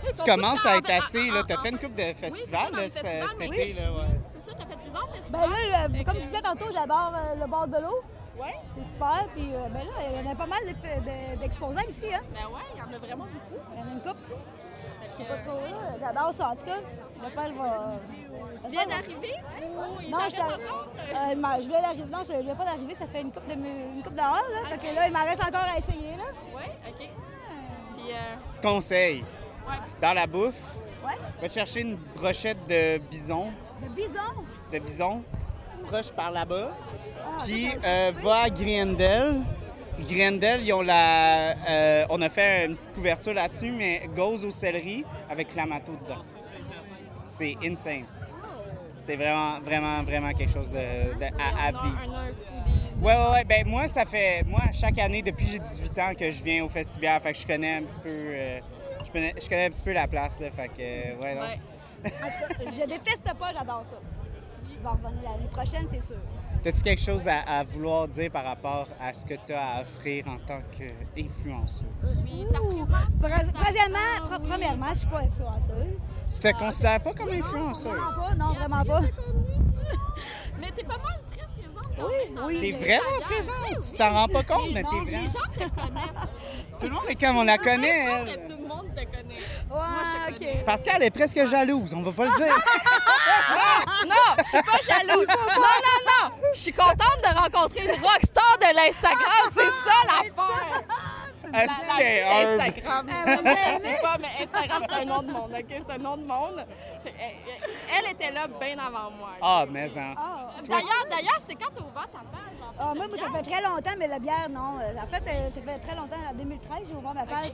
Que 0.00 0.12
Tu 0.14 0.24
commences 0.30 0.64
à 0.66 0.76
être 0.76 0.90
assez. 0.90 1.30
Là. 1.30 1.42
T'as 1.48 1.56
fait 1.56 1.70
une 1.70 1.78
coupe 1.78 1.94
de 1.94 2.12
festivals 2.12 2.70
là, 2.72 2.88
cet, 2.88 3.04
été. 3.40 3.72
Là, 3.72 3.92
ouais. 3.92 3.98
C'est 4.34 4.50
ça, 4.50 4.56
t'as 4.58 4.66
fait 4.66 4.76
plusieurs 4.80 5.08
festivals? 5.10 5.40
Ben 5.50 5.70
là, 5.70 5.88
le- 5.88 5.94
Fait 5.94 6.04
comme 6.04 6.14
je 6.16 6.20
disais 6.20 6.42
tantôt, 6.42 6.66
j'adore 6.72 7.12
euh, 7.16 7.34
le 7.40 7.46
bord 7.50 7.66
de 7.66 7.78
l'eau. 7.78 8.02
Ouais. 8.38 8.54
C'est 8.76 8.92
super. 8.92 9.26
Puis 9.34 9.48
euh, 9.54 9.68
ben 9.70 9.80
là, 9.80 9.92
il 10.20 10.24
y 10.24 10.28
en 10.28 10.32
a 10.32 10.34
pas 10.34 10.46
mal 10.46 10.58
de- 10.66 10.72
de- 10.72 11.40
d'exposants 11.40 11.80
ici. 11.88 12.06
Hein. 12.14 12.20
Ben 12.32 12.46
ouais, 12.54 12.62
il 12.74 12.78
y 12.78 12.82
en 12.82 12.92
a 12.94 12.98
vraiment 12.98 13.24
beaucoup. 13.26 13.62
Il 13.72 13.78
y 13.78 13.82
en 13.82 13.88
a 13.88 13.92
une 13.92 14.00
coupe. 14.00 14.28
Là. 14.30 14.36
J'adore 15.98 16.34
ça, 16.34 16.50
en 16.50 16.56
tout 16.56 16.66
cas. 16.66 16.76
J'espère 17.22 17.44
qu'elle 17.44 17.54
va. 17.54 17.92
Tu 18.64 18.70
viens 18.70 18.86
d'arriver? 18.86 19.32
Oh, 19.78 19.96
il 20.02 20.10
Non, 20.10 20.18
t'en 20.18 20.28
je 20.30 20.36
euh, 20.36 21.62
je 21.62 21.68
viens 21.68 21.80
d'arriver. 21.80 22.04
Non, 22.10 22.18
je 22.28 22.42
viens 22.42 22.54
pas 22.54 22.64
d'arriver. 22.66 22.94
Ça 22.94 23.06
fait 23.06 23.22
une 23.22 23.32
coupe 23.32 23.46
de 23.48 23.52
une 23.54 24.02
coupe 24.02 24.14
d'heure. 24.14 24.42
Là. 24.52 24.68
Fait 24.68 24.78
que 24.88 24.94
là, 24.94 25.06
il 25.06 25.12
m'en 25.12 25.24
reste 25.24 25.42
encore 25.42 25.64
à 25.74 25.78
essayer. 25.78 26.16
Là. 26.18 26.24
Ouais, 26.54 26.78
OK. 26.86 27.08
Puis, 27.96 28.12
euh, 28.12 28.50
Petit 28.50 28.60
conseil. 28.60 29.20
ouais. 29.66 29.74
Dans 30.02 30.12
la 30.12 30.26
bouffe, 30.26 30.60
Ouais. 31.04 31.14
va 31.40 31.48
chercher 31.48 31.80
une 31.80 31.96
brochette 31.96 32.66
de 32.66 32.98
bison. 32.98 33.46
De 33.82 33.88
bison? 33.88 34.44
De 34.72 34.78
bison. 34.80 35.24
Proche 35.86 36.10
par 36.12 36.30
là-bas. 36.30 36.72
Ah, 37.38 37.42
Puis 37.44 37.68
euh, 37.84 38.12
va 38.22 38.42
à 38.42 38.50
Griendel. 38.50 39.42
Griendel, 40.00 40.62
ils 40.62 40.72
ont 40.72 40.82
la. 40.82 41.52
euh, 41.68 42.06
on 42.10 42.20
a 42.22 42.28
fait 42.28 42.66
une 42.66 42.76
petite 42.76 42.92
couverture 42.92 43.32
là-dessus, 43.34 43.70
mais 43.72 44.08
gauze 44.14 44.44
au 44.44 44.50
céleri 44.50 45.04
avec 45.30 45.48
clamato 45.48 45.92
dedans. 45.92 46.20
C'est 47.24 47.56
insane. 47.64 48.04
C'est 49.04 49.16
vraiment, 49.16 49.60
vraiment, 49.60 50.02
vraiment 50.02 50.32
quelque 50.32 50.52
chose 50.52 50.70
de, 50.70 50.76
de- 51.18 51.24
à, 51.24 51.68
à 51.68 51.72
foodie. 51.72 52.10
Ouais, 53.00 53.14
ouais, 53.14 53.32
ouais. 53.32 53.44
Ben, 53.44 53.66
moi, 53.66 53.86
ça 53.88 54.04
fait. 54.04 54.42
Moi, 54.46 54.60
chaque 54.72 54.98
année, 54.98 55.22
depuis 55.22 55.46
que 55.46 55.52
j'ai 55.52 55.58
18 55.60 55.98
ans, 55.98 56.12
que 56.18 56.30
je 56.30 56.42
viens 56.42 56.64
au 56.64 56.68
festival, 56.68 57.20
fait 57.20 57.32
que 57.32 57.38
je 57.38 57.46
connais 57.46 57.76
un 57.76 57.82
petit 57.82 58.00
peu. 58.00 58.10
euh, 58.12 58.58
je, 59.06 59.10
connais, 59.12 59.34
je 59.40 59.48
connais 59.48 59.66
un 59.66 59.70
petit 59.70 59.82
peu 59.82 59.92
la 59.92 60.06
place, 60.08 60.32
là. 60.40 60.50
Fait 60.50 60.68
que, 60.68 60.72
euh, 60.80 61.22
ouais, 61.22 61.34
non. 61.34 61.40
Ouais. 61.42 61.58
En 62.04 62.08
tout 62.10 62.54
cas, 62.64 62.70
je 62.80 62.86
déteste 62.86 63.24
pas, 63.38 63.52
j'adore 63.52 63.82
ça. 63.84 63.96
Je 64.64 64.82
vais 64.82 64.88
revenir 64.88 65.22
l'année 65.30 65.48
prochaine, 65.52 65.86
c'est 65.90 66.02
sûr. 66.02 66.16
As-tu 66.66 66.82
quelque 66.82 67.00
chose 67.02 67.28
à, 67.28 67.40
à 67.58 67.62
vouloir 67.62 68.08
dire 68.08 68.28
par 68.30 68.44
rapport 68.44 68.88
à 69.00 69.14
ce 69.14 69.24
que 69.24 69.34
tu 69.46 69.52
as 69.52 69.76
à 69.76 69.80
offrir 69.82 70.26
en 70.26 70.36
tant 70.38 70.60
qu'influenceuse? 70.72 71.84
Oui, 72.24 72.44
ta 72.52 72.58
présence. 72.58 72.88
Pre- 73.22 73.52
Troisièmement, 73.52 74.28
pre- 74.28 74.40
premièrement, 74.48 74.86
je 74.92 74.98
suis 74.98 75.06
pas 75.06 75.20
influenceuse. 75.20 76.02
Tu 76.32 76.40
te 76.40 76.58
considères 76.58 77.00
pas 77.00 77.14
comme 77.14 77.28
influenceuse? 77.28 77.84
Vraiment 77.86 78.12
pas, 78.20 78.34
non, 78.34 78.52
vraiment 78.54 78.84
pas. 78.84 79.00
Mais 80.60 80.72
t'es 80.72 80.82
pas 80.84 80.98
mal 80.98 81.20
très 81.30 81.45
Oui, 81.98 82.04
oui. 82.44 82.54
T'es 82.60 82.66
les 82.66 82.72
vraiment 82.72 83.00
Instagram. 83.18 83.22
présente. 83.24 83.90
Tu 83.92 83.98
t'en 83.98 84.10
rends 84.12 84.28
pas 84.28 84.42
compte, 84.42 84.70
mais 84.72 84.82
t'es 84.82 84.88
Les 85.04 85.10
vraiment. 85.10 85.28
gens 85.28 85.52
te 85.52 85.58
connaissent. 85.80 86.28
Tout 86.78 86.86
le 86.86 86.92
monde 86.92 87.04
est 87.08 87.14
comme 87.20 87.36
on 87.38 87.44
la 87.44 87.56
connaît, 87.58 88.04
Non, 88.06 88.16
elle. 88.18 88.24
mais 88.26 88.36
tout 88.54 88.60
le 88.62 88.68
monde 88.68 88.94
te 88.94 89.04
connaît. 89.04 89.34
Ouais, 89.34 89.70
Moi, 89.70 89.88
je 90.04 90.10
te 90.10 90.30
ok. 90.32 90.38
connais. 90.38 90.64
Pascal 90.64 91.02
est 91.02 91.10
presque 91.10 91.46
jalouse, 91.46 91.94
on 91.94 92.02
va 92.02 92.12
pas 92.12 92.24
le 92.24 92.36
dire. 92.36 92.54
Non, 94.06 94.14
je 94.44 94.48
suis 94.50 94.62
pas 94.62 94.78
jalouse. 94.94 95.26
Non, 95.26 95.34
non, 95.56 95.98
non. 96.06 96.30
Je 96.54 96.60
suis 96.60 96.72
contente 96.72 97.20
de 97.22 97.38
rencontrer 97.38 97.80
une 97.84 98.02
rockstar 98.04 98.56
de 98.60 98.76
l'Instagram. 98.76 99.50
C'est 99.52 99.66
ça 99.66 99.96
l'affaire. 100.06 100.82
Est-ce 101.54 101.88
La 101.90 101.96
qu'elle 101.96 102.16
est. 102.18 102.56
Mais 103.42 103.80
c'est 103.96 104.02
pas, 104.02 104.16
mais 104.20 104.44
Instagram, 104.44 104.82
c'est 104.88 104.94
un 104.96 105.04
nom 105.06 105.22
de 105.22 105.32
monde, 105.32 105.52
OK? 105.58 105.64
C'est 105.68 105.94
un 105.94 105.98
nom 105.98 106.16
de 106.16 106.24
monde. 106.26 106.66
Elle, 107.98 108.12
était 108.12 108.30
là 108.30 108.46
bien 108.46 108.78
avant 108.78 109.10
moi. 109.10 109.30
Ah, 109.40 109.64
mais 109.68 109.86
hein. 109.98 110.14
Ah, 110.16 110.48
D'ailleurs, 110.68 111.04
d'ailleurs, 111.10 111.38
c'est 111.46 111.54
quand 111.54 111.70
t'as 111.74 111.82
ouvert 111.84 112.08
ta 112.10 112.18
page, 112.18 112.58
en 112.62 112.72
fait, 112.72 112.78
Ah, 112.78 112.92
moi, 112.94 113.06
moi, 113.08 113.16
ça 113.16 113.30
fait 113.30 113.50
très 113.50 113.62
longtemps, 113.62 113.96
mais 113.98 114.08
la 114.08 114.18
bière, 114.18 114.48
non. 114.50 114.78
Euh, 114.80 114.94
En 115.02 115.06
fait, 115.06 115.22
euh, 115.28 115.50
ça 115.54 115.60
fait 115.62 115.78
très 115.78 115.96
longtemps. 115.96 116.16
En 116.30 116.34
2013, 116.34 116.78
j'ai 116.88 116.94
ouvert 116.94 117.14
ma 117.14 117.26
page. 117.26 117.52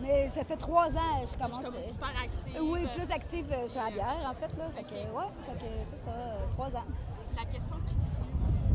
Mais 0.00 0.28
ça 0.28 0.44
fait 0.44 0.56
trois 0.56 0.86
ans 0.88 1.20
que 1.22 1.28
je 1.32 1.36
commence. 1.42 1.64
Comme 1.64 1.74
euh, 1.74 1.82
super 1.82 2.08
active. 2.08 2.60
Oui, 2.62 2.86
plus 2.96 3.10
active 3.10 3.46
sur 3.68 3.82
la 3.82 3.90
bière, 3.90 4.16
en 4.30 4.34
fait. 4.34 4.56
Là. 4.56 4.64
Fait 4.76 4.82
que, 4.84 4.94
ouais, 4.94 5.30
fait 5.46 5.52
que 5.58 5.70
c'est 5.90 6.04
ça, 6.04 6.12
trois 6.52 6.68
ans. 6.68 6.84
La 7.36 7.44
question 7.44 7.76
qui 7.86 7.94
tue. 7.96 8.26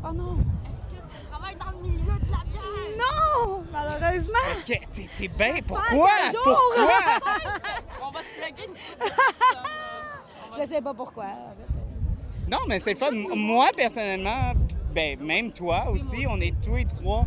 Oh 0.07 0.11
non! 0.13 0.37
Est-ce 0.69 0.95
que 0.95 1.17
tu 1.19 1.25
travailles 1.31 1.55
dans 1.55 1.71
le 1.71 1.77
milieu 1.77 2.13
de 2.13 2.31
la 2.31 2.43
bière? 2.45 2.97
Non! 2.97 3.63
Malheureusement! 3.71 4.37
Ok, 4.59 4.79
T'es 4.93 5.09
t'es 5.17 5.27
bien. 5.27 5.55
Pourquoi? 5.67 6.09
jour- 6.31 6.43
Pourquoi? 6.43 6.99
On 8.03 8.11
va 8.11 8.19
te 8.19 8.39
plugger 8.39 8.67
une 8.67 8.73
petite. 8.73 8.97
Je 10.59 10.65
sais 10.65 10.81
pas 10.81 10.93
pourquoi. 10.93 11.25
en 11.25 11.55
fait. 11.55 12.49
Non, 12.49 12.59
mais 12.67 12.79
c'est 12.79 12.91
le 12.91 12.97
fun. 12.97 13.11
Moi, 13.11 13.69
personnellement, 13.75 14.53
ben, 14.93 15.19
même 15.19 15.51
toi 15.51 15.89
aussi, 15.91 16.25
on 16.29 16.39
est 16.39 16.53
tous 16.63 16.75
les 16.75 16.85
trois 16.85 17.25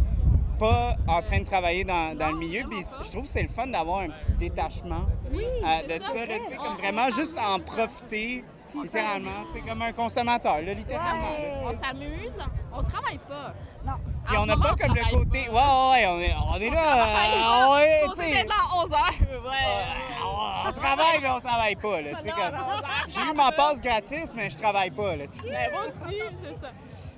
pas 0.59 0.97
en 1.07 1.23
train 1.23 1.39
de 1.41 1.45
travailler 1.45 1.85
dans, 1.85 2.17
dans 2.17 2.31
le 2.31 2.37
milieu. 2.39 2.65
Puis 2.69 2.81
je 3.05 3.11
trouve 3.11 3.23
que 3.23 3.29
c'est 3.29 3.43
le 3.43 3.49
fun 3.49 3.67
d'avoir 3.69 4.01
un 4.01 4.09
petit 4.11 4.33
détachement 4.39 5.07
euh, 5.33 5.87
de 5.87 6.03
ça. 6.03 6.13
ça. 6.13 6.27
là, 6.27 6.35
comme 6.57 6.77
vraiment 6.77 7.11
juste 7.11 7.39
en 7.39 7.61
profiter, 7.61 8.45
littéralement. 8.75 9.45
Tu 9.47 9.53
sais, 9.61 9.67
comme 9.69 9.83
un 9.83 9.93
consommateur, 9.93 10.61
là, 10.63 10.73
littéralement. 10.75 11.31
là. 11.31 11.61
On 11.65 11.71
s'amuse, 11.71 12.33
on 12.73 12.83
travaille 12.83 13.19
pas. 13.19 13.55
Non. 13.87 13.93
Puis 14.27 14.37
on 14.37 14.47
n'a 14.47 14.57
pas 14.57 14.75
comme 14.77 14.95
le 14.95 15.11
côté. 15.11 15.47
pas. 15.47 15.53
Ouais, 15.93 16.07
ouais, 16.07 16.07
on 16.07 16.21
est, 16.21 16.35
on 16.51 16.61
est 16.61 16.71
là. 16.71 17.07
euh, 17.07 17.75
ouais, 17.77 18.01
On 18.07 18.11
tu 18.11 18.17
sais. 18.17 18.45
là 18.45 18.55
à 18.71 18.77
11 18.85 18.93
heures. 18.93 19.43
Ouais. 19.45 20.23
On, 20.23 20.69
on 20.69 20.73
travaille, 20.73 21.19
mais 21.23 21.29
on 21.31 21.41
travaille 21.41 21.77
pas. 21.77 22.01
Là, 22.03 22.11
tu 22.23 22.29
comme- 22.31 23.09
J'ai 23.09 23.21
eu 23.31 23.35
ma 23.35 23.53
passe 23.53 23.81
gratis, 23.81 24.33
mais 24.35 24.51
je 24.51 24.59
travaille 24.59 24.91
pas. 24.91 25.17
Là. 25.17 25.25
Mais 25.45 25.71
moi 25.71 25.83
aussi, 25.87 26.19
c'est 26.43 26.61
ça. 26.61 26.73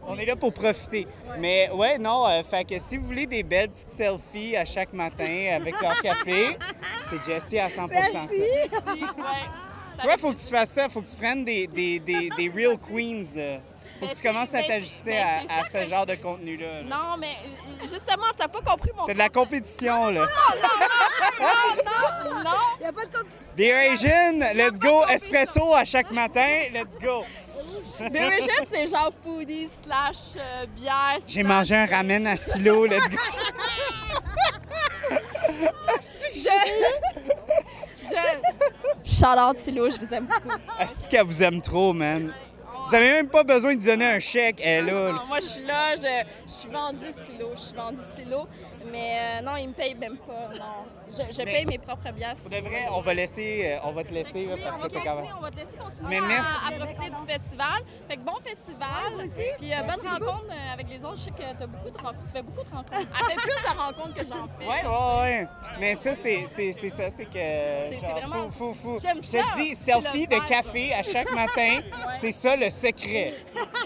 On 0.07 0.17
est 0.19 0.25
là 0.25 0.35
pour 0.37 0.53
profiter. 0.53 1.07
Mais 1.39 1.69
ouais, 1.73 1.99
non, 1.99 2.27
euh, 2.27 2.43
fait 2.43 2.65
que 2.65 2.79
si 2.79 2.97
vous 2.97 3.07
voulez 3.07 3.27
des 3.27 3.43
belles 3.43 3.69
petites 3.71 3.93
selfies 3.93 4.57
à 4.57 4.65
chaque 4.65 4.93
matin 4.93 5.57
avec 5.57 5.81
leur 5.83 6.01
café, 6.01 6.57
c'est 7.09 7.25
Jessie 7.25 7.59
à 7.59 7.69
100 7.69 7.75
ça. 7.89 7.89
Oui, 8.31 8.39
ouais. 8.39 9.05
Toi, 10.03 10.17
faut 10.19 10.33
que 10.33 10.39
tu 10.39 10.47
fasses 10.47 10.71
ça, 10.71 10.89
faut 10.89 11.01
que 11.03 11.09
tu 11.11 11.17
prennes 11.17 11.45
des, 11.45 11.67
des, 11.67 11.99
des, 11.99 12.31
des 12.37 12.49
real 12.49 12.77
queens. 12.79 13.25
Là. 13.35 13.59
Faut 13.99 14.07
que 14.07 14.15
tu 14.15 14.23
commences 14.23 14.49
c'est- 14.51 14.59
à 14.59 14.63
t'ajuster 14.63 15.03
c'est- 15.13 15.19
à, 15.19 15.41
c'est 15.47 15.53
à 15.53 15.65
ce 15.65 15.71
que 15.85 15.91
genre 15.91 16.07
je- 16.09 16.15
de 16.17 16.23
contenu-là. 16.23 16.83
là. 16.83 16.83
Non, 16.89 17.17
mais 17.19 17.37
euh, 17.45 17.83
justement, 17.83 18.27
t'as 18.37 18.49
pas 18.49 18.63
compris 18.63 18.91
mon 18.97 19.05
T'as 19.05 19.13
de 19.13 19.19
la 19.19 19.29
compétition, 19.29 20.07
là. 20.11 20.21
Non, 20.23 20.27
non, 22.31 22.43
non. 22.43 22.51
Il 22.79 22.83
n'y 22.83 22.87
a 22.89 22.93
pas 22.93 23.05
de 23.05 23.13
compétition. 23.15 23.43
Beer 23.57 23.75
Asian, 23.93 24.39
let's 24.55 24.79
go. 24.79 25.05
Espresso 25.07 25.75
à 25.75 25.85
chaque 25.85 26.11
matin, 26.13 26.49
let's 26.73 26.97
go. 26.99 27.25
Berrigan, 28.11 28.65
c'est 28.73 28.87
genre 28.89 29.13
foodie 29.23 29.69
slash 29.85 30.35
euh, 30.39 30.65
bière. 30.75 31.19
J'ai 31.29 31.43
mangé 31.43 31.75
un 31.77 31.85
ramen 31.85 32.27
à 32.27 32.37
silo, 32.39 32.87
let's 32.87 33.07
go. 33.11 33.17
Je... 38.11 39.11
Shout 39.11 39.39
out 39.39 39.57
Silo, 39.57 39.91
je 39.91 39.99
vous 39.99 40.13
aime 40.15 40.27
beaucoup. 40.27 40.57
Est-ce 40.81 41.09
qu'elle 41.09 41.25
vous 41.25 41.43
aime 41.43 41.61
trop, 41.63 41.93
man? 41.93 42.33
Vous 42.87 42.95
avez 42.95 43.11
même 43.13 43.29
pas 43.29 43.45
besoin 43.45 43.75
de 43.75 43.79
lui 43.81 43.87
donner 43.87 44.07
un 44.07 44.19
chèque, 44.19 44.61
elle 44.65 44.89
est 44.89 44.93
là. 44.93 45.13
Non, 45.13 45.27
moi, 45.29 45.39
je 45.41 45.47
suis 45.47 45.65
là, 45.65 45.95
je, 45.97 46.25
je 46.47 46.53
suis 46.53 46.69
vendue 46.69 47.13
silo, 47.13 47.51
je 47.55 47.61
suis 47.61 47.77
vendue 47.77 48.03
silo, 48.17 48.49
mais 48.91 49.19
euh, 49.19 49.43
non, 49.43 49.57
ils 49.57 49.69
me 49.69 49.73
payent 49.75 49.95
même 49.95 50.17
pas, 50.17 50.49
non. 50.57 50.87
Je, 51.11 51.33
je 51.37 51.43
paye 51.43 51.67
mes 51.67 51.79
propres 51.79 52.13
bières. 52.13 52.35
Pour 52.37 52.51
de 52.51 52.57
vrai, 52.57 52.87
on 52.91 53.01
va 53.01 53.15
laisser, 53.15 53.79
on 53.85 53.93
va 53.93 54.05
te 54.05 54.13
laisser 54.15 54.47
Oui, 54.53 54.61
parce 54.63 54.77
on 54.77 54.79
que 54.79 54.83
va 54.83 54.89
t'es 55.01 55.07
quand 55.07 55.23
on 55.39 55.41
va 55.43 55.51
te 55.51 55.57
laisser 55.57 55.77
continuer 55.79 56.09
Mais 56.09 56.19
à- 56.19 56.23
merci. 56.23 56.51
à, 56.67 56.85
profiter 56.85 57.11
du 57.11 57.33
festival. 57.33 57.83
Fait 58.09 58.17
que 58.17 58.21
bon 58.21 58.37
festival. 58.45 59.31
Puis 59.59 59.73
euh, 59.73 59.77
bonne 59.83 60.09
rencontre 60.13 60.47
euh, 60.51 60.73
avec 60.73 60.89
les 60.89 61.05
autres. 61.05 61.17
Je 61.19 61.23
sais 61.25 61.31
que 61.31 61.59
t'as 61.59 61.67
beaucoup 61.67 61.91
de 61.91 61.97
rencontres. 61.97 62.25
Tu 62.27 62.31
fais 62.33 62.43
beaucoup 62.43 62.65
de 62.65 62.75
rencontres. 62.75 62.93
Elle 63.21 63.27
fait 63.27 63.35
plus 63.37 63.63
de 63.63 63.79
rencontres 63.79 64.15
que 64.15 64.27
j'en 64.27 64.49
fais. 64.59 64.67
Ouais, 64.67 64.87
ouais, 64.87 65.21
ouais. 65.41 65.47
Mais 65.79 65.95
ça, 65.95 66.15
c'est 66.15 66.45
c'est- 66.47 66.73
c'est 66.73 66.89
ça, 66.91 67.11
c'est 67.11 67.25
que. 67.27 67.33
c'est 67.35 67.97
vraiment- 68.07 68.49
Fou, 68.51 68.73
fou, 68.73 68.75
fou. 68.75 68.99
J'aime 69.01 69.19
Je 69.21 69.27
ça. 69.27 69.39
te 69.43 69.57
dis, 69.61 69.75
C'est 69.75 69.93
selfie 69.93 70.27
de 70.27 70.39
café 70.49 70.93
à 70.95 71.03
chaque 71.03 71.31
matin, 71.33 71.81
c'est 72.21 72.33
ça 72.33 72.57
le 72.57 72.71
secret. 72.71 73.35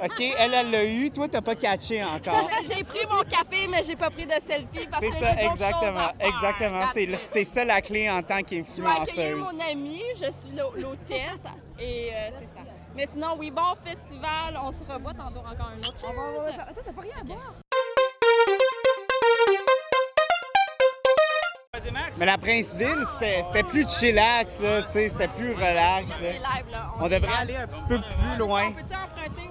OK? 0.03 0.21
Elle, 0.39 0.55
elle 0.55 0.71
l'a 0.71 0.85
eu, 0.85 1.11
toi, 1.11 1.27
t'as 1.29 1.41
pas 1.41 1.55
catché 1.55 2.03
encore. 2.05 2.49
J'ai 2.69 2.85
pris 2.85 3.07
mon 3.11 3.23
café, 3.23 3.67
mais 3.71 3.83
j'ai 3.83 3.97
pas 3.97 4.11
pris 4.11 4.27
de 4.27 4.33
selfie 4.33 4.87
parce 4.91 5.03
C'est 5.03 5.11
que 5.11 5.15
ça, 5.17 5.27
j'ai 5.35 5.43
d'autres 5.43 5.53
exactement. 5.55 5.81
choses 5.81 5.99
à 5.99 6.15
faire. 6.19 6.29
Exactement. 6.29 6.81
C'est 6.93 7.07
That's 7.07 7.14
it. 7.14 7.14
C'est 7.17 7.45
ça 7.45 7.65
la 7.65 7.81
clé 7.81 8.11
en 8.11 8.23
tant 8.23 8.39
Je 8.39 8.55
vais 8.55 8.59
accueillir 8.61 9.05
qu'influenceuse. 9.07 9.39
mon 9.59 9.71
ami, 9.73 10.03
je 10.17 10.31
suis 10.31 10.57
l'hô- 10.57 10.75
l'hôtesse 10.77 11.41
et 11.79 12.11
euh, 12.13 12.31
c'est 12.39 12.45
ça. 12.47 12.61
Mais 12.97 13.07
sinon, 13.13 13.35
oui, 13.39 13.51
bon 13.51 13.75
festival, 13.85 14.59
on 14.63 14.71
se 14.71 14.85
revoit 14.85 15.15
tantôt 15.15 15.41
encore 15.41 15.71
un 15.75 15.79
autre. 15.79 15.99
Cheers! 15.99 16.61
Attends, 16.61 16.81
t'as 16.85 16.93
pas 16.93 17.01
rien 17.03 17.15
à 17.21 17.25
boire? 17.25 17.55
Mais 22.19 22.27
la 22.27 22.39
Princeville, 22.39 23.03
c'était 23.05 23.43
c'était 23.43 23.63
plus 23.65 23.89
chillax, 23.89 24.61
là, 24.61 24.83
tu 24.83 24.93
sais, 24.93 25.09
c'était 25.09 25.27
plus 25.29 25.53
relax. 25.55 26.11
Là. 26.21 26.93
On 27.01 27.09
devrait 27.09 27.35
aller 27.41 27.57
un 27.57 27.67
petit 27.67 27.85
peu 27.85 27.99
plus 28.01 28.37
loin. 28.39 28.69
On 28.69 28.73
peut-tu 28.73 28.95
emprunter, 28.95 29.51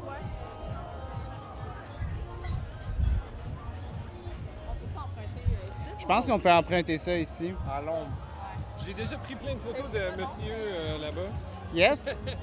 Je 6.04 6.08
pense 6.08 6.26
qu'on 6.28 6.38
peut 6.38 6.52
emprunter 6.52 6.98
ça 6.98 7.16
ici. 7.16 7.54
À 7.72 7.80
l'ombre. 7.80 8.10
J'ai 8.86 8.94
déjà 8.94 9.16
pris 9.18 9.36
plein 9.36 9.54
de 9.54 9.60
photos 9.60 9.90
de 9.90 10.00
monsieur 10.22 10.54
euh, 10.54 10.98
là-bas. 10.98 11.32
Yes? 11.74 12.22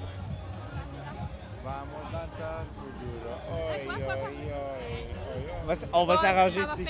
On 5.63 5.67
va 5.67 5.73
s- 5.75 5.87
On 5.93 6.07
va 6.07 6.17
s'arranger 6.17 6.65
ça 6.65 6.73
ici. 6.73 6.87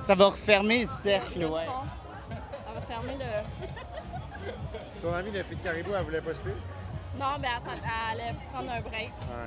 Ça, 0.00 0.14
va, 0.16 0.26
refermer 0.26 0.80
le 0.80 0.86
cercle, 0.86 1.38
le 1.38 1.46
ouais. 1.46 1.64
son. 1.64 2.34
Ça 2.34 2.72
va 2.74 2.80
fermer 2.80 3.14
le... 3.14 5.02
Ton 5.02 5.14
amie 5.14 5.30
de 5.30 5.42
Pete 5.42 5.62
Caribou, 5.62 5.90
elle 5.96 6.04
voulait 6.04 6.20
pas 6.20 6.34
suivre? 6.34 6.56
Non, 7.20 7.26
mais 7.40 7.46
elle, 7.48 8.20
allait 8.20 8.34
prendre 8.52 8.72
un 8.72 8.80
break. 8.80 9.12
Ah. 9.30 9.46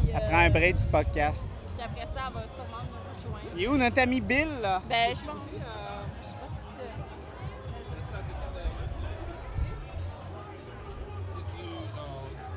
Puis, 0.00 0.10
euh, 0.14 0.18
Elle 0.18 0.28
prend 0.30 0.38
un 0.38 0.50
break 0.50 0.76
du 0.78 0.86
podcast. 0.86 1.46
puis 1.76 1.84
après 1.84 2.06
ça, 2.14 2.22
elle 2.28 2.32
va 2.34 2.40
sûrement 2.42 2.82
nous 2.90 2.95
rejoindre. 3.26 3.56
Il 3.56 3.62
est 3.64 3.68
où 3.68 3.76
notre 3.76 4.00
ami 4.00 4.20
Bill, 4.20 4.48
là? 4.62 4.82
Ben, 4.88 5.08
je 5.14 5.24
pense 5.24 5.34
que... 5.34 5.56
euh, 5.56 5.60
je 6.20 6.26
sais 6.26 6.34
pas 6.34 6.46
si 6.48 6.54
tu... 6.76 6.82
je 6.82 7.96
sais 7.96 8.10
pas. 8.10 8.22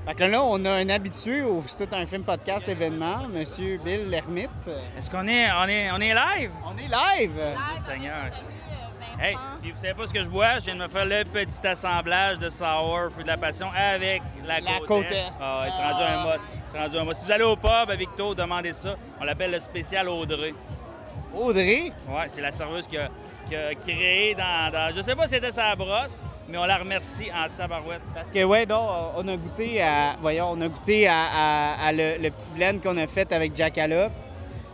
Fait 0.05 0.15
que 0.15 0.23
là, 0.23 0.41
on 0.43 0.65
a 0.65 0.71
un 0.71 0.89
habitué 0.89 1.43
au 1.43 1.61
C'est 1.67 1.85
tout 1.85 1.95
un 1.95 2.05
film 2.05 2.23
podcast 2.23 2.67
événement, 2.67 3.27
Monsieur 3.27 3.77
Bill 3.77 4.09
Lermite. 4.09 4.69
Est-ce 4.97 5.09
qu'on 5.09 5.27
est, 5.27 5.51
on 5.51 5.65
est, 5.67 5.91
on 5.91 6.01
est 6.01 6.13
live? 6.15 6.51
On 6.65 6.75
est 6.77 6.87
live! 6.87 7.35
Live 7.37 7.85
Seigneur. 7.85 8.31
Hey, 9.21 9.35
puis 9.61 9.71
vous 9.71 9.77
savez 9.77 9.93
pas 9.93 10.07
ce 10.07 10.13
que 10.13 10.23
je 10.23 10.29
bois? 10.29 10.59
Je 10.59 10.65
viens 10.65 10.75
de 10.75 10.79
me 10.79 10.87
faire 10.87 11.03
le 11.05 11.23
petit 11.25 11.67
assemblage 11.67 12.39
de 12.39 12.47
sour, 12.49 13.09
fruit 13.11 13.23
de 13.23 13.27
la 13.29 13.35
passion 13.37 13.67
avec 13.75 14.21
la, 14.45 14.61
La 14.61 14.77
côte 14.79 14.87
côte 14.87 15.11
est. 15.11 15.15
est. 15.15 15.29
Ah, 15.41 15.65
rendu 15.67 16.03
un 16.03 16.81
rendu 16.81 16.97
un. 17.09 17.13
Si 17.13 17.25
vous 17.25 17.31
allez 17.31 17.43
au 17.43 17.57
pub 17.57 17.89
à 17.89 17.95
Victo, 17.95 18.33
demandez 18.33 18.71
ça. 18.73 18.95
On 19.19 19.25
l'appelle 19.25 19.51
le 19.51 19.59
spécial 19.59 20.07
Audrey. 20.07 20.53
Audrey? 21.35 21.91
Ouais, 22.07 22.27
c'est 22.27 22.41
la 22.41 22.51
serveuse 22.53 22.87
qui 22.87 22.97
a, 22.97 23.09
qui 23.47 23.55
a 23.55 23.75
créé 23.75 24.35
dans, 24.35 24.71
dans- 24.71 24.95
Je 24.95 25.01
sais 25.01 25.15
pas 25.15 25.23
si 25.27 25.35
c'était 25.35 25.51
sa 25.51 25.75
brosse, 25.75 26.23
mais 26.47 26.57
on 26.57 26.65
la 26.65 26.77
remercie 26.77 27.29
en 27.31 27.47
tabarouette. 27.57 28.01
Parce 28.15 28.27
que, 28.29 28.43
ouais, 28.43 28.65
donc, 28.65 28.89
on 29.17 29.27
a 29.27 29.35
goûté 29.35 29.81
à. 29.81 30.15
Voyons, 30.21 30.51
on 30.51 30.61
a 30.61 30.67
goûté 30.69 31.07
à, 31.09 31.25
à- 31.25 31.87
à 31.87 31.91
le, 31.91 32.17
le 32.19 32.31
petit 32.31 32.51
blend 32.55 32.79
qu'on 32.81 32.97
a 32.97 33.05
fait 33.05 33.31
avec 33.33 33.55
Jackalope. 33.55 34.13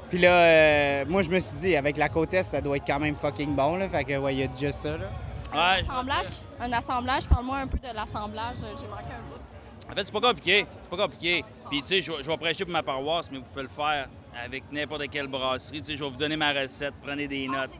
Puis 0.09 0.19
là, 0.19 0.31
euh, 0.31 1.05
moi, 1.07 1.21
je 1.23 1.29
me 1.29 1.39
suis 1.39 1.55
dit, 1.57 1.75
avec 1.75 1.97
la 1.97 2.09
côte 2.09 2.33
est, 2.33 2.43
ça 2.43 2.61
doit 2.61 2.77
être 2.77 2.85
quand 2.85 2.99
même 2.99 3.15
fucking 3.15 3.55
bon, 3.55 3.75
là. 3.77 3.89
Fait 3.89 4.03
que, 4.03 4.17
ouais, 4.17 4.35
il 4.35 4.39
y 4.39 4.43
a 4.43 4.47
déjà 4.47 4.71
ça, 4.71 4.97
là. 4.97 5.09
Ouais. 5.53 5.81
Assemblage, 5.89 6.25
un 6.59 6.71
assemblage, 6.73 7.27
parle-moi 7.27 7.57
un 7.57 7.67
peu 7.67 7.77
de 7.77 7.93
l'assemblage. 7.93 8.57
J'ai 8.59 8.87
manqué 8.87 9.03
un 9.13 9.23
bout. 9.29 9.91
En 9.91 9.93
fait, 9.95 10.05
c'est 10.05 10.11
pas 10.13 10.21
compliqué. 10.21 10.65
C'est 10.83 10.89
pas 10.89 11.03
compliqué. 11.03 11.43
Puis, 11.69 11.81
tu 11.81 11.87
sais, 11.87 12.01
je 12.01 12.11
vais- 12.11 12.23
je 12.23 12.29
vais 12.29 12.37
prêcher 12.37 12.65
pour 12.65 12.73
ma 12.73 12.83
paroisse, 12.83 13.29
mais 13.31 13.37
vous 13.39 13.43
pouvez 13.45 13.63
le 13.63 13.69
faire 13.69 14.07
avec 14.43 14.63
n'importe 14.71 15.07
quelle 15.09 15.27
brasserie. 15.27 15.79
Tu 15.81 15.85
sais, 15.91 15.97
je 15.97 16.03
vais 16.03 16.09
vous 16.09 16.15
donner 16.17 16.35
ma 16.37 16.51
recette. 16.53 16.93
Prenez 17.03 17.27
des 17.27 17.47
notes. 17.47 17.71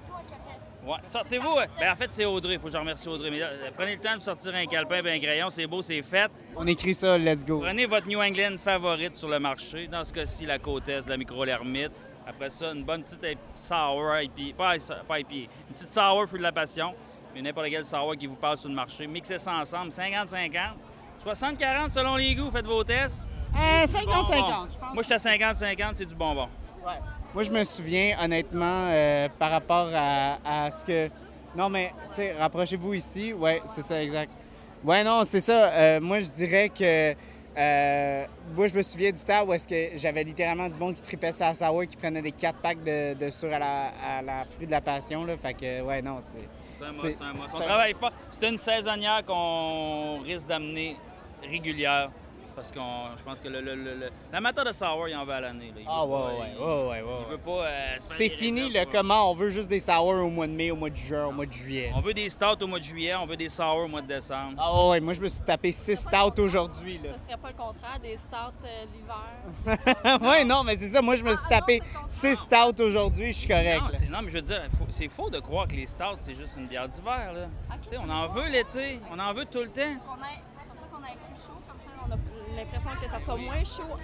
Ouais, 0.86 0.98
sortez-vous. 1.06 1.54
ouais. 1.56 1.66
Ben, 1.80 1.92
en 1.92 1.96
fait, 1.96 2.12
c'est 2.12 2.26
Audrey. 2.26 2.54
Il 2.54 2.60
faut 2.60 2.68
que 2.68 2.74
je 2.74 2.78
remercie 2.78 3.10
Audrey. 3.10 3.32
Mais 3.32 3.40
là, 3.40 3.48
euh, 3.48 3.70
prenez 3.76 3.96
le 3.96 4.02
temps 4.02 4.16
de 4.16 4.22
sortir 4.22 4.54
un 4.54 4.66
calepin 4.68 5.04
et 5.04 5.16
un 5.16 5.20
crayon. 5.20 5.50
C'est 5.50 5.66
beau, 5.66 5.82
c'est 5.82 6.04
fait. 6.04 6.30
On 6.56 6.68
écrit 6.68 6.94
ça, 6.94 7.18
let's 7.18 7.44
go. 7.44 7.60
Prenez 7.60 7.88
votre 7.88 8.08
New 8.08 8.22
England 8.22 8.58
favorite 8.64 9.16
sur 9.16 9.28
le 9.28 9.40
marché. 9.40 9.88
Dans 9.88 10.04
ce 10.06 10.14
cas-ci, 10.14 10.46
la 10.46 10.60
côte 10.60 10.88
est, 10.88 11.08
la 11.08 11.18
micro 11.18 11.44
l'ermite. 11.44 11.92
Après 12.28 12.50
ça, 12.50 12.72
une 12.72 12.84
bonne 12.84 13.04
petite 13.04 13.24
ip- 13.24 13.38
sour 13.56 14.12
IPA. 14.22 14.56
Pas, 14.58 14.74
pas 15.08 15.20
IPA. 15.20 15.34
Une 15.70 15.74
petite 15.76 15.90
sour 15.94 16.26
fruit 16.28 16.40
de 16.40 16.44
la 16.44 16.52
passion. 16.52 16.94
Mais 17.34 17.42
n'importe 17.42 17.68
quel 17.70 17.86
sour 17.86 18.16
qui 18.18 18.28
vous 18.28 18.36
passe 18.36 18.62
sur 18.62 18.70
le 18.70 18.76
marché. 18.76 19.06
Mixez 19.08 19.38
ça 19.40 19.54
ensemble. 19.54 19.90
50-50. 19.92 20.52
60-40 21.26 21.92
selon 21.92 22.16
les 22.16 22.34
goûts. 22.36 22.50
Faites 22.52 22.66
vos 22.66 22.84
tests. 22.84 23.24
Euh, 23.56 23.84
C'est 23.86 24.00
du 24.00 24.06
50-50, 24.06 24.28
bonbon. 24.32 24.68
je 24.70 24.78
pense. 24.78 24.94
Moi, 24.94 25.04
j'étais 25.04 25.14
à 25.14 25.54
50-50. 25.54 25.92
C'est 25.96 26.06
du 26.06 26.16
bonbon. 26.16 26.48
Moi, 27.34 27.44
je 27.44 27.52
me 27.52 27.64
souviens, 27.64 28.16
honnêtement, 28.22 28.88
euh, 28.90 29.28
par 29.38 29.52
rapport 29.52 29.90
à, 29.94 30.38
à 30.66 30.72
ce 30.72 30.86
que. 30.86 31.10
Non, 31.56 31.70
mais, 31.70 31.94
tu 32.10 32.16
sais, 32.16 32.34
rapprochez-vous 32.38 32.94
ici. 32.94 33.34
Ouais, 33.34 33.62
c'est 33.66 33.82
ça, 33.82 34.02
exact. 34.02 34.32
Ouais, 34.84 35.04
non, 35.04 35.24
c'est 35.24 35.40
ça. 35.40 35.70
Euh, 35.72 36.00
moi, 36.02 36.20
je 36.20 36.28
dirais 36.32 36.70
que. 36.70 37.14
Euh, 37.58 38.26
moi, 38.56 38.68
je 38.68 38.74
me 38.74 38.82
souviens 38.82 39.12
du 39.12 39.24
temps 39.24 39.44
où 39.46 39.54
est-ce 39.54 39.68
que 39.68 39.98
j'avais 39.98 40.24
littéralement 40.24 40.68
du 40.70 40.78
monde 40.78 40.96
qui 40.96 41.02
tripait 41.02 41.32
ça 41.32 41.48
à 41.50 41.54
sour, 41.54 41.86
qui 41.88 41.96
prenait 41.96 42.22
des 42.22 42.32
4 42.32 42.60
packs 42.60 42.84
de, 42.84 43.14
de 43.14 43.30
sur 43.30 43.52
à 43.54 43.60
la, 43.60 43.92
à 44.18 44.22
la 44.22 44.46
fruit 44.46 44.66
de 44.68 44.72
la 44.72 44.82
passion. 44.82 45.24
Là. 45.26 45.38
Fait 45.38 45.54
que, 45.54 45.82
ouais, 45.82 46.02
non, 46.02 46.20
c'est. 46.34 46.48
C'est 46.78 46.84
un 46.86 46.90
must, 46.92 47.02
c'est- 47.02 47.24
un 47.24 47.34
must. 47.34 47.56
On 47.56 47.60
travaille 47.60 47.94
fort. 47.94 48.12
C'est 48.30 48.50
une 48.50 48.58
saisonnière 48.58 49.24
qu'on 49.26 50.20
risque 50.24 50.48
d'amener 50.48 50.98
régulière. 51.48 52.10
Parce 52.56 52.72
que 52.72 52.80
je 52.80 53.24
pense 53.24 53.42
que 53.42 53.50
le, 53.50 53.60
le- 53.60 53.76
le- 53.76 53.96
le- 53.96 54.10
l'amateur 54.32 54.64
de 54.64 54.72
sour, 54.72 55.08
il 55.10 55.16
en 55.16 55.26
veut 55.26 55.34
à 55.34 55.42
l'année. 55.42 55.74
Ah, 55.88 56.06
ouais, 56.06 56.12
pas- 56.12 56.26
ouais, 56.26 56.34
il- 56.56 56.64
ouais, 56.64 56.66
ouais, 56.66 57.02
ouais. 57.02 57.18
Il 57.28 57.32
veut 57.32 57.38
pas. 57.38 57.52
euh, 57.66 57.96
C'est 58.00 58.30
fini 58.30 58.70
le 58.70 58.86
comment 58.90 59.30
on 59.30 59.34
veut 59.34 59.50
juste 59.50 59.68
des 59.68 59.80
sour 59.82 60.06
au 60.08 60.30
mois 60.30 60.48
de 60.48 60.54
mai, 60.54 60.72
au 60.72 60.76
mois 60.78 60.90
de 60.90 60.96
juin, 60.96 61.26
au 61.26 61.32
mois 61.34 61.46
de 61.46 61.52
juillet. 61.52 61.92
On 61.96 62.00
veut 62.00 62.14
des 62.14 62.30
stouts 62.30 62.62
au 62.62 62.68
mois 62.68 62.80
de 62.80 62.84
juillet, 62.86 63.14
on 63.16 63.26
veut 63.26 63.36
des 63.36 63.50
sour 63.50 63.76
au 63.78 63.88
mois 63.90 64.02
de 64.02 64.08
décembre. 64.08 64.54
Ah 64.58 64.88
ouais, 64.90 65.00
moi 65.02 65.14
je 65.14 65.22
me 65.22 65.28
suis 65.28 65.42
tapé 65.44 65.72
6 65.72 65.96
stouts 65.98 66.40
aujourd'hui. 66.42 67.00
là. 67.04 67.12
Ce 67.18 67.24
serait 67.28 67.38
pas 67.42 67.50
le 67.50 67.56
contraire 67.56 68.00
des 68.02 68.16
stouts 68.16 68.66
euh, 68.66 68.86
l'hiver. 68.94 70.22
ouais, 70.22 70.46
non, 70.46 70.64
mais 70.64 70.78
c'est 70.78 70.90
ça. 70.90 71.02
Moi, 71.02 71.16
je 71.18 71.24
me 71.24 71.36
suis 71.36 71.48
tapé 71.50 71.82
6 72.08 72.36
stouts 72.36 72.82
aujourd'hui. 72.82 73.32
Je 73.34 73.38
suis 73.40 73.48
correct. 73.48 73.82
Non, 74.10 74.20
mais 74.24 74.30
je 74.30 74.36
veux 74.36 74.42
dire, 74.42 74.64
c'est 74.90 75.10
faux 75.10 75.30
de 75.30 75.40
croire 75.40 75.68
que 75.68 75.76
les 75.76 75.88
stouts, 75.88 76.04
c'est 76.20 76.36
juste 76.36 76.56
une 76.58 76.68
bière 76.68 76.88
d'hiver. 76.88 77.34
là. 77.34 77.48
Tu 77.84 77.90
sais, 77.90 77.98
on 77.98 78.10
en 78.10 78.28
veut 78.30 78.48
l'été, 78.48 79.00
on 79.12 79.20
en 79.20 79.34
veut 79.34 79.46
tout 79.46 79.60
le 79.62 79.70
temps. 79.70 79.82
L'impression 82.56 82.90
que 83.02 83.10
ça 83.10 83.20
soit 83.20 83.38
moins 83.38 83.64
chaud. 83.64 83.98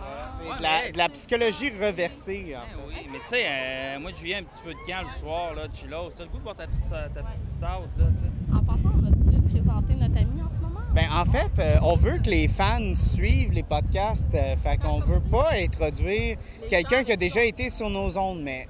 Ah. 0.00 0.26
C'est 0.28 0.42
Ouais, 0.48 0.56
de, 0.58 0.62
la, 0.62 0.68
mais- 0.84 0.92
de 0.92 0.98
la 0.98 1.08
psychologie 1.08 1.70
reversée. 1.70 2.54
en 2.56 2.60
fait. 2.60 2.76
Ben 2.76 2.82
Oui, 2.88 3.08
mais 3.10 3.18
tu 3.20 3.26
sais, 3.26 3.44
euh, 3.46 3.98
moi 4.00 4.12
de 4.12 4.16
juillet, 4.16 4.36
un 4.36 4.42
petit 4.44 4.60
feu 4.62 4.72
de 4.72 4.90
camp 4.90 5.02
le 5.02 5.20
soir, 5.20 5.54
là, 5.54 5.62
chillos. 5.72 6.10
T'as 6.16 6.24
le 6.24 6.28
goût 6.28 6.38
de 6.38 6.42
boire 6.42 6.56
ta 6.56 6.66
petite, 6.66 6.88
ta 6.88 7.08
petite 7.08 7.48
stout, 7.50 7.62
là, 7.62 7.78
tu 7.96 8.02
sais. 8.04 8.54
En 8.54 8.62
passant, 8.62 8.92
on 8.94 9.06
a-tu 9.06 9.40
présenté 9.50 9.94
notre 9.94 10.16
ami 10.18 10.42
en 10.42 10.50
ce 10.50 10.60
moment? 10.60 10.80
Ben, 10.92 11.08
en 11.12 11.24
fait, 11.24 11.58
euh, 11.58 11.78
on 11.82 11.94
veut 11.96 12.18
que 12.18 12.30
les 12.30 12.46
fans 12.48 12.94
suivent 12.94 13.52
les 13.52 13.62
podcasts. 13.62 14.34
euh, 14.34 14.56
fait 14.56 14.76
qu'on 14.78 14.98
veut 14.98 15.20
pas 15.20 15.52
introduire 15.54 16.36
quelqu'un 16.70 17.02
qui 17.04 17.12
a 17.12 17.16
déjà 17.16 17.42
été 17.44 17.68
sur 17.70 17.88
nos 17.90 18.16
ondes, 18.18 18.42
mais. 18.42 18.68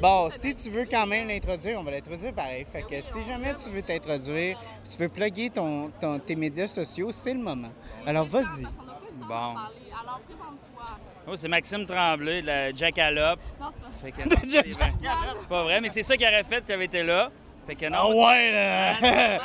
Bon, 0.00 0.28
si 0.30 0.54
tu 0.54 0.68
veux 0.70 0.84
quand 0.84 1.06
même 1.06 1.28
l'introduire, 1.28 1.78
on 1.80 1.82
va 1.82 1.90
l'introduire 1.90 2.32
pareil. 2.32 2.66
Fait 2.70 2.82
que 2.82 3.00
si 3.00 3.24
jamais 3.26 3.54
tu 3.54 3.70
veux 3.70 3.82
t'introduire, 3.82 4.58
puis 4.84 4.92
tu 4.92 4.98
veux 4.98 5.08
plugger 5.08 5.50
ton, 5.50 5.90
ton- 6.00 6.18
tes 6.18 6.36
médias 6.36 6.68
sociaux, 6.68 7.10
c'est 7.12 7.32
le 7.32 7.40
moment. 7.40 7.70
Alors 8.06 8.26
vas-y. 8.26 8.64
Bon. 8.64 9.34
Alors, 9.34 10.20
présente-toi. 10.28 10.84
Moi, 11.26 11.36
c'est 11.36 11.48
Maxime 11.48 11.86
Tremblay 11.86 12.42
de 12.42 12.46
la 12.46 12.74
Jackalope. 12.74 13.40
Non, 13.58 13.68
c'est 14.02 14.04
Fait 14.04 14.12
que 14.22 14.28
non, 14.28 14.36
De 14.42 14.48
Jack 14.50 14.66
c'est 14.68 14.78
vrai. 14.78 14.92
C'est 15.40 15.48
pas 15.48 15.62
vrai, 15.62 15.80
mais 15.80 15.88
c'est 15.88 16.02
ça 16.02 16.16
qu'il 16.16 16.26
aurait 16.26 16.44
fait 16.44 16.64
s'il 16.64 16.74
avait 16.74 16.84
été 16.84 17.02
là. 17.02 17.30
Fait 17.66 17.74
que 17.74 17.86
non. 17.86 17.96
Ah 17.98 18.08
ouais, 18.10 18.52
là! 18.52 19.38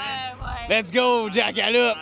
Let's 0.70 0.92
go, 0.92 1.32
Jackalope! 1.32 1.98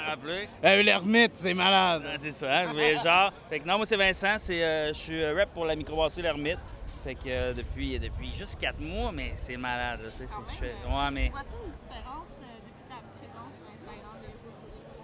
Euh, 0.66 0.82
L'ermite, 0.84 1.32
c'est 1.36 1.54
malade. 1.54 2.04
Ah, 2.06 2.16
c'est 2.18 2.32
ça, 2.34 2.52
hein, 2.58 2.74
mais 2.76 2.96
genre. 2.98 3.32
Fait 3.50 3.60
que 3.60 3.68
non, 3.68 3.78
moi 3.78 3.86
c'est 3.86 3.96
Vincent, 3.96 4.36
c'est, 4.40 4.62
euh, 4.62 4.88
je 4.90 4.98
suis 4.98 5.22
euh, 5.24 5.34
rep 5.38 5.50
pour 5.54 5.64
la 5.66 5.76
microbrasserie 5.78 6.24
L'Ermite. 6.24 6.58
Fait 7.04 7.16
que 7.16 7.22
euh, 7.30 7.54
depuis, 7.54 7.98
depuis 7.98 8.30
juste 8.38 8.60
quatre 8.60 8.80
mois, 8.82 9.12
mais 9.12 9.34
c'est 9.38 9.56
malade, 9.58 10.02
là, 10.04 10.10
tu 10.12 10.18
sais, 10.18 10.28
c'est- 10.28 10.36
je 10.54 10.58
fais- 10.58 10.66
Ouais, 10.88 11.12
mais. 11.12 11.30
Vois-tu 11.30 11.54
une 11.66 11.72
différence 11.72 12.28
euh, 12.42 12.60
depuis 12.66 12.84
ta 12.90 12.96
présence 12.96 13.54
sur 13.58 13.68
Instagram, 13.68 14.18
les 14.22 14.28
réseaux 14.28 14.52
sociaux? 14.52 15.04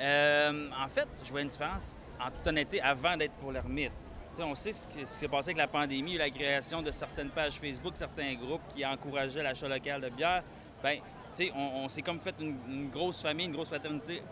Euh, 0.00 0.70
en 0.84 0.88
fait, 0.88 1.08
je 1.24 1.30
vois 1.30 1.42
une 1.42 1.48
différence, 1.48 1.96
en 2.20 2.30
toute 2.30 2.46
honnêteté, 2.46 2.80
avant 2.80 3.16
d'être 3.16 3.34
pour 3.34 3.52
l'ermite. 3.52 3.92
On 4.40 4.54
sait 4.54 4.72
ce 4.72 4.86
qui 4.86 5.04
s'est 5.04 5.26
passé 5.26 5.48
avec 5.48 5.56
la 5.56 5.66
pandémie, 5.66 6.16
la 6.16 6.30
création 6.30 6.80
de 6.80 6.92
certaines 6.92 7.30
pages 7.30 7.54
Facebook, 7.54 7.94
certains 7.96 8.34
groupes 8.34 8.60
qui 8.72 8.86
encourageaient 8.86 9.42
l'achat 9.42 9.66
local 9.66 10.00
de 10.00 10.10
bière. 10.10 10.44
Bien, 10.80 10.94
tu 10.94 11.00
sais, 11.32 11.52
on, 11.56 11.84
on 11.84 11.88
s'est 11.88 12.02
comme 12.02 12.20
fait 12.20 12.36
une, 12.38 12.56
une 12.68 12.88
grosse 12.90 13.20
famille, 13.20 13.46
une 13.46 13.52
grosse 13.52 13.68
fraternité 13.68 14.22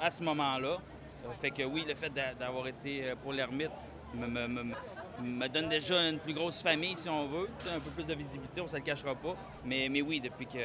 à 0.00 0.10
ce 0.10 0.22
moment-là. 0.22 0.78
Euh, 1.26 1.28
fait 1.38 1.50
que 1.50 1.64
oui, 1.64 1.84
le 1.86 1.94
fait 1.94 2.08
d'a- 2.08 2.32
d'avoir 2.32 2.66
été 2.66 3.10
euh, 3.10 3.14
pour 3.22 3.34
l'ermite 3.34 3.70
me, 4.14 4.26
me- 4.26 4.48
me- 4.48 4.74
me 5.20 5.46
donne 5.48 5.68
déjà 5.68 6.08
une 6.08 6.18
plus 6.18 6.34
grosse 6.34 6.62
famille, 6.62 6.96
si 6.96 7.08
on 7.08 7.26
veut, 7.26 7.48
un 7.74 7.80
peu 7.80 7.90
plus 7.90 8.06
de 8.06 8.14
visibilité, 8.14 8.60
on 8.60 8.64
ne 8.64 8.68
se 8.70 8.76
le 8.76 8.82
cachera 8.82 9.14
pas. 9.14 9.34
Mais, 9.64 9.88
mais 9.90 10.02
oui, 10.02 10.20
depuis 10.20 10.46
que 10.46 10.58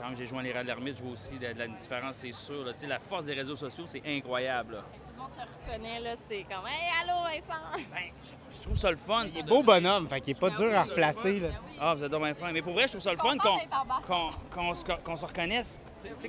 quand 0.00 0.14
j'ai 0.16 0.26
joint 0.26 0.42
les 0.42 0.52
rangs 0.52 0.62
de 0.62 0.66
l'ermite, 0.66 0.96
je 0.98 1.02
vois 1.02 1.12
aussi 1.12 1.38
de, 1.38 1.52
de 1.52 1.58
la 1.58 1.68
différence, 1.68 2.16
c'est 2.16 2.32
sûr. 2.32 2.64
là. 2.64 2.72
La 2.88 2.98
force 2.98 3.24
des 3.24 3.34
réseaux 3.34 3.56
sociaux, 3.56 3.84
c'est 3.86 4.02
incroyable. 4.06 4.74
là. 4.74 4.80
Tout 4.92 5.12
le 5.16 5.22
monde 5.22 5.30
te 5.36 5.70
reconnaît, 5.70 6.00
là, 6.00 6.14
c'est 6.28 6.42
comme 6.42 6.66
Hey, 6.66 6.90
allô, 7.02 7.22
Vincent! 7.22 7.84
Ben, 7.92 8.10
Je 8.52 8.60
trouve 8.62 8.76
ça 8.76 8.90
le 8.90 8.96
fun. 8.96 9.26
Il 9.32 9.38
est 9.40 9.42
beau 9.48 9.62
bonhomme, 9.62 10.08
fait 10.08 10.20
qu'il 10.20 10.36
est 10.36 10.40
pas 10.40 10.50
Ben 10.50 10.56
dur 10.56 10.66
oui, 10.68 10.74
à 10.74 10.82
replacer. 10.82 11.40
Là. 11.40 11.48
Ah, 11.80 11.94
vous 11.94 12.04
êtes 12.04 12.10
bien 12.10 12.34
fin. 12.34 12.52
Mais 12.52 12.62
pour 12.62 12.72
vrai, 12.74 12.82
je 12.82 12.88
trouve 12.88 13.00
ça 13.02 13.12
le 13.12 13.18
fun 13.18 13.36
qu'on 13.38 14.74
se, 14.74 15.26
reconnaisse. 15.26 15.80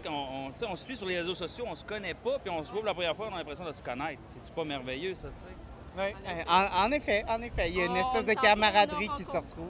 On, 0.08 0.52
on 0.70 0.76
se 0.76 0.84
suit 0.84 0.96
sur 0.98 1.08
les 1.08 1.18
réseaux 1.18 1.36
sociaux, 1.36 1.66
on 1.68 1.76
se 1.76 1.84
connaît 1.84 2.14
pas, 2.14 2.40
puis 2.40 2.50
on 2.50 2.64
se 2.64 2.70
voit 2.72 2.80
pour 2.82 2.86
la 2.86 2.94
première 2.94 3.16
fois, 3.16 3.30
on 3.32 3.36
a 3.36 3.40
l'impression 3.40 3.66
de 3.66 3.72
se 3.74 3.82
connaître. 3.84 4.22
C'est 4.28 4.54
pas 4.54 4.64
merveilleux, 4.64 5.16
ça, 5.16 5.30
tu 5.30 5.42
sais? 5.42 5.56
Ouais, 5.98 6.16
euh, 6.28 6.44
en, 6.48 6.86
en 6.88 6.92
effet, 6.92 7.24
en 7.28 7.42
effet, 7.42 7.70
il 7.70 7.76
y 7.78 7.82
a 7.82 7.86
une 7.86 7.92
Oh, 7.96 8.00
espèce 8.02 8.26
de 8.26 8.34
camaraderie 8.34 9.10
qui 9.16 9.24
se 9.24 9.38
retrouve. 9.38 9.70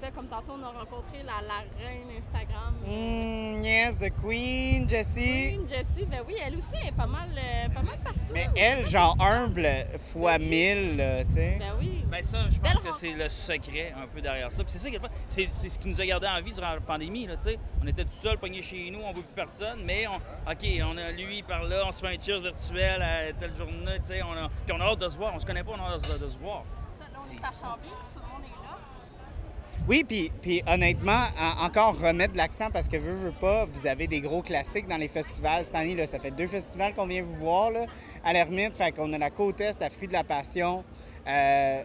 Oui, 0.00 0.06
ça. 0.06 0.10
Comme 0.10 0.26
tantôt, 0.28 0.52
on 0.58 0.62
a 0.62 0.68
rencontré 0.68 1.18
la, 1.24 1.46
la 1.46 1.64
reine 1.78 2.08
Instagram. 2.16 2.74
Mm, 2.86 3.62
yes, 3.62 3.96
the 3.98 4.10
Queen, 4.22 4.88
Jessie. 4.88 5.56
Queen 5.56 5.68
Jessie, 5.68 6.06
ben 6.06 6.22
oui, 6.26 6.34
elle 6.44 6.56
aussi 6.56 6.66
elle 6.80 6.88
est 6.88 6.92
pas 6.92 7.06
mal, 7.06 7.28
euh, 7.36 7.68
pas 7.68 7.82
mal 7.82 7.98
partout. 8.02 8.20
Mais 8.32 8.48
elle, 8.56 8.88
genre 8.88 9.16
humble 9.20 9.68
fois 9.98 10.38
mille, 10.38 10.96
là, 10.96 11.24
tu 11.24 11.34
sais. 11.34 11.56
Ben 11.58 11.72
oui. 11.78 12.04
Ben 12.06 12.24
ça, 12.24 12.38
je 12.50 12.58
pense 12.58 12.82
que 12.82 12.92
c'est 12.92 13.14
le 13.14 13.28
secret 13.28 13.94
un 13.96 14.06
peu 14.06 14.20
derrière 14.20 14.50
ça. 14.52 14.62
Puis 14.64 14.72
c'est 14.72 14.78
ça. 14.78 14.88
C'est 15.28 15.48
c'est 15.50 15.68
ce 15.68 15.78
qui 15.78 15.88
nous 15.88 16.00
a 16.00 16.06
gardé 16.06 16.26
en 16.26 16.40
vie 16.42 16.52
durant 16.52 16.74
la 16.74 16.80
pandémie, 16.80 17.26
là, 17.26 17.36
tu 17.36 17.44
sais. 17.44 17.58
On 17.82 17.86
était 17.86 18.04
tout 18.04 18.10
seuls, 18.22 18.38
pognés 18.38 18.62
chez 18.62 18.90
nous, 18.90 19.00
on 19.00 19.08
ne 19.08 19.14
voit 19.14 19.22
plus 19.22 19.34
personne, 19.34 19.80
mais 19.84 20.06
on, 20.06 20.16
OK, 20.50 20.64
on 20.82 20.96
a 20.96 21.10
lui 21.12 21.42
par 21.42 21.64
là, 21.64 21.82
on 21.86 21.92
se 21.92 22.00
fait 22.00 22.14
un 22.14 22.18
cheers 22.18 22.40
virtuel 22.40 23.02
à 23.02 23.32
telle 23.32 23.54
journée, 23.54 23.98
tu 23.98 24.06
sais. 24.06 24.22
On 24.22 24.32
a, 24.32 24.48
puis 24.66 24.74
on 24.76 24.80
a 24.80 24.84
hâte 24.84 25.00
de 25.00 25.08
se 25.08 25.16
voir, 25.16 25.34
on 25.34 25.40
se 25.40 25.46
connaît 25.46 25.64
pas, 25.64 25.72
on 25.72 25.82
a 25.84 25.94
hâte 25.94 26.08
de, 26.12 26.24
de 26.24 26.30
se 26.30 26.38
voir. 26.38 26.64
Ça, 26.98 27.04
là, 27.04 27.18
on 27.18 27.32
est 27.32 27.44
à 27.44 27.52
Chambly, 27.52 27.88
tout 28.12 28.20
le 28.20 28.26
monde 28.26 28.44
est 28.44 28.64
là. 28.64 28.78
Oui, 29.88 30.04
puis, 30.04 30.30
puis 30.42 30.62
honnêtement, 30.66 31.24
en- 31.38 31.64
encore 31.64 31.98
remettre 31.98 32.32
de 32.34 32.38
l'accent 32.38 32.70
parce 32.70 32.88
que 32.88 32.98
veux, 32.98 33.12
veux 33.14 33.32
pas, 33.32 33.64
vous 33.64 33.86
avez 33.86 34.06
des 34.06 34.20
gros 34.20 34.42
classiques 34.42 34.86
dans 34.86 34.98
les 34.98 35.08
festivals. 35.08 35.64
Cette 35.64 35.74
année, 35.74 35.94
là, 35.94 36.06
ça 36.06 36.18
fait 36.18 36.30
deux 36.30 36.46
festivals 36.46 36.92
qu'on 36.94 37.06
vient 37.06 37.22
vous 37.22 37.36
voir 37.36 37.70
là, 37.70 37.86
à 38.22 38.32
l'Ermite. 38.34 38.74
Fait 38.74 38.92
qu'on 38.92 39.10
a 39.14 39.18
la 39.18 39.30
côte 39.30 39.60
Est, 39.62 39.80
la 39.80 39.88
Fruit 39.88 40.08
de 40.08 40.12
la 40.12 40.24
Passion. 40.24 40.84
euh, 41.26 41.82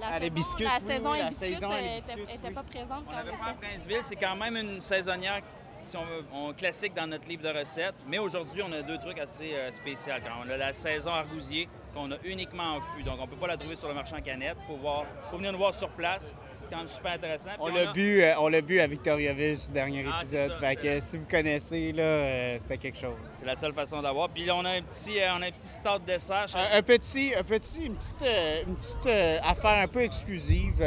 La 0.00 0.06
Ah, 0.06 0.12
saison, 0.14 0.24
l'hibiscus, 0.24 0.66
la 0.66 0.78
oui, 0.80 0.92
saison 0.92 1.12
oui, 1.12 1.18
la 1.18 1.32
saison 1.32 1.70
elle 1.72 1.84
hibiscus, 1.86 2.12
était, 2.12 2.34
était 2.34 2.48
oui. 2.48 2.54
pas 2.54 2.62
présente 2.62 3.02
On 3.06 3.10
quand 3.10 3.16
n'avait 3.16 3.30
on 3.30 3.36
pas 3.36 3.50
à. 3.50 3.54
Princeville, 3.54 4.02
c'est 4.04 4.14
quand 4.16 4.36
même 4.36 4.56
une 4.56 4.80
saisonnière, 4.80 5.40
si 5.82 5.96
on 5.96 6.04
veut, 6.04 6.24
on- 6.32 6.52
classique 6.54 6.94
dans 6.94 7.08
notre 7.08 7.28
livre 7.28 7.42
de 7.42 7.56
recettes. 7.58 7.96
Mais 8.06 8.18
aujourd'hui, 8.18 8.62
on 8.62 8.70
a 8.72 8.82
deux 8.82 8.98
trucs 8.98 9.18
assez 9.18 9.54
euh, 9.54 9.70
spéciaux. 9.72 10.12
Quand 10.24 10.44
on 10.46 10.50
a 10.50 10.56
la 10.56 10.72
saison 10.72 11.10
argousier 11.10 11.68
qu'on 11.94 12.12
a 12.12 12.16
uniquement 12.24 12.76
en 12.76 12.80
fût. 12.80 13.02
Donc, 13.02 13.16
on 13.18 13.22
ne 13.26 13.30
peut 13.30 13.36
pas 13.36 13.48
la 13.48 13.56
trouver 13.56 13.74
sur 13.74 13.88
le 13.88 13.94
marché 13.94 14.14
en 14.14 14.20
canette. 14.20 14.56
Il 14.60 14.66
faut, 14.68 14.76
voir, 14.80 15.04
faut 15.32 15.36
venir 15.36 15.50
nous 15.50 15.58
voir 15.58 15.74
sur 15.74 15.88
place. 15.90 16.32
C'est 16.60 16.70
quand 16.70 16.78
même 16.78 16.88
super 16.88 17.12
intéressant. 17.12 17.50
on 17.60 17.68
l'a 17.68 17.90
a- 17.90 17.92
bu, 17.92 18.22
euh, 18.22 18.34
on 18.40 18.48
l'a 18.48 18.60
bu 18.60 18.80
à 18.80 18.86
Victoriaville, 18.86 19.58
ce 19.58 19.70
dernier 19.70 20.04
Ah, 20.12 20.18
épisode. 20.20 20.50
ça, 20.50 20.58
fait 20.58 20.76
que 20.76 21.00
si 21.00 21.16
vous 21.16 21.26
connaissez, 21.26 21.92
là, 21.92 22.02
euh, 22.02 22.56
c'était 22.58 22.78
quelque 22.78 22.98
chose. 22.98 23.14
C'est 23.38 23.46
la 23.46 23.54
seule 23.56 23.72
façon 23.72 24.02
d'avoir. 24.02 24.28
Puis 24.28 24.44
là, 24.44 24.56
on 24.56 24.64
a 24.64 24.70
un 24.70 24.82
petit, 24.82 25.20
euh, 25.20 25.28
on 25.38 25.42
a 25.42 25.46
un 25.46 25.50
petit 25.52 25.68
start 25.68 26.04
dessert. 26.04 26.46
Un, 26.54 26.78
un 26.78 26.82
petit, 26.82 27.32
un 27.38 27.42
petit, 27.44 27.86
une 27.86 27.94
petite, 27.96 28.22
euh, 28.22 28.62
une 28.66 28.76
petite 28.76 29.40
affaire 29.44 29.82
un 29.82 29.88
peu 29.88 30.02
exclusive. 30.02 30.74
tu 30.78 30.82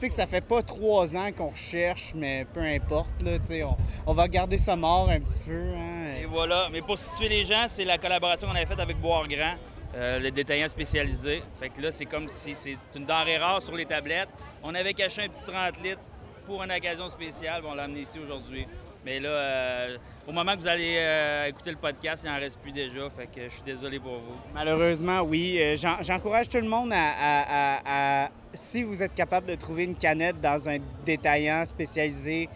sais 0.00 0.08
que 0.08 0.14
ça 0.14 0.26
fait 0.26 0.40
pas 0.40 0.62
trois 0.62 1.16
ans 1.16 1.30
qu'on 1.32 1.48
recherche, 1.48 2.12
mais 2.14 2.46
peu 2.52 2.60
importe, 2.60 3.22
là, 3.22 3.32
on, 3.66 3.76
on 4.10 4.12
va 4.14 4.28
garder 4.28 4.58
ça 4.58 4.76
mort 4.76 5.08
un 5.10 5.20
petit 5.20 5.40
peu. 5.40 5.52
hein. 5.76 6.14
Et 6.20 6.24
voilà. 6.26 6.68
Mais 6.72 6.80
pour 6.82 6.96
situer 6.98 7.28
les 7.28 7.44
gens, 7.44 7.66
c'est 7.68 7.84
la 7.84 7.98
collaboration 7.98 8.48
qu'on 8.48 8.54
avait 8.54 8.66
faite 8.66 8.80
avec 8.80 8.96
Boire 8.98 9.26
Grand, 9.28 9.54
euh, 9.96 10.18
le 10.20 10.30
détaillant 10.30 10.68
spécialisé. 10.68 11.42
Fait 11.58 11.70
que 11.70 11.80
là, 11.80 11.90
c'est 11.90 12.04
comme 12.04 12.28
si 12.28 12.54
c'est 12.54 12.76
une 12.94 13.04
denrée 13.06 13.38
rare 13.38 13.62
sur 13.62 13.74
les 13.74 13.86
tablettes. 13.86 14.28
On 14.62 14.74
avait 14.74 14.92
caché 14.94 15.22
un 15.22 15.28
petit 15.28 15.44
30 15.44 15.82
litres 15.82 16.00
pour 16.46 16.62
une 16.62 16.70
occasion 16.70 17.08
spéciale. 17.08 17.62
On 17.66 17.74
l'a 17.74 17.84
amené 17.84 18.00
ici 18.00 18.18
aujourd'hui. 18.18 18.66
Mais 19.04 19.20
là, 19.20 19.28
euh, 19.28 19.96
au 20.26 20.32
moment 20.32 20.54
que 20.56 20.60
vous 20.60 20.66
allez 20.68 20.96
euh, 20.98 21.46
écouter 21.46 21.70
le 21.70 21.76
podcast, 21.76 22.24
il 22.26 22.30
n'en 22.30 22.38
reste 22.40 22.58
plus 22.60 22.72
déjà. 22.72 23.08
Fait 23.10 23.26
que 23.26 23.44
je 23.48 23.54
suis 23.54 23.62
désolé 23.62 23.98
pour 24.00 24.14
vous. 24.14 24.34
Malheureusement, 24.52 25.20
oui. 25.22 25.58
J'en- 25.76 26.02
J'encourage 26.02 26.48
tout 26.48 26.58
le 26.60 26.68
monde 26.68 26.90
à- 26.92 28.28
Si 28.54 28.82
vous 28.82 29.02
êtes 29.02 29.14
capable 29.14 29.46
de 29.48 29.54
trouver 29.54 29.84
une 29.84 29.96
canette 29.96 30.40
dans 30.40 30.68
un 30.68 30.78
détaillant 31.04 31.64
spécialisé 31.66 32.48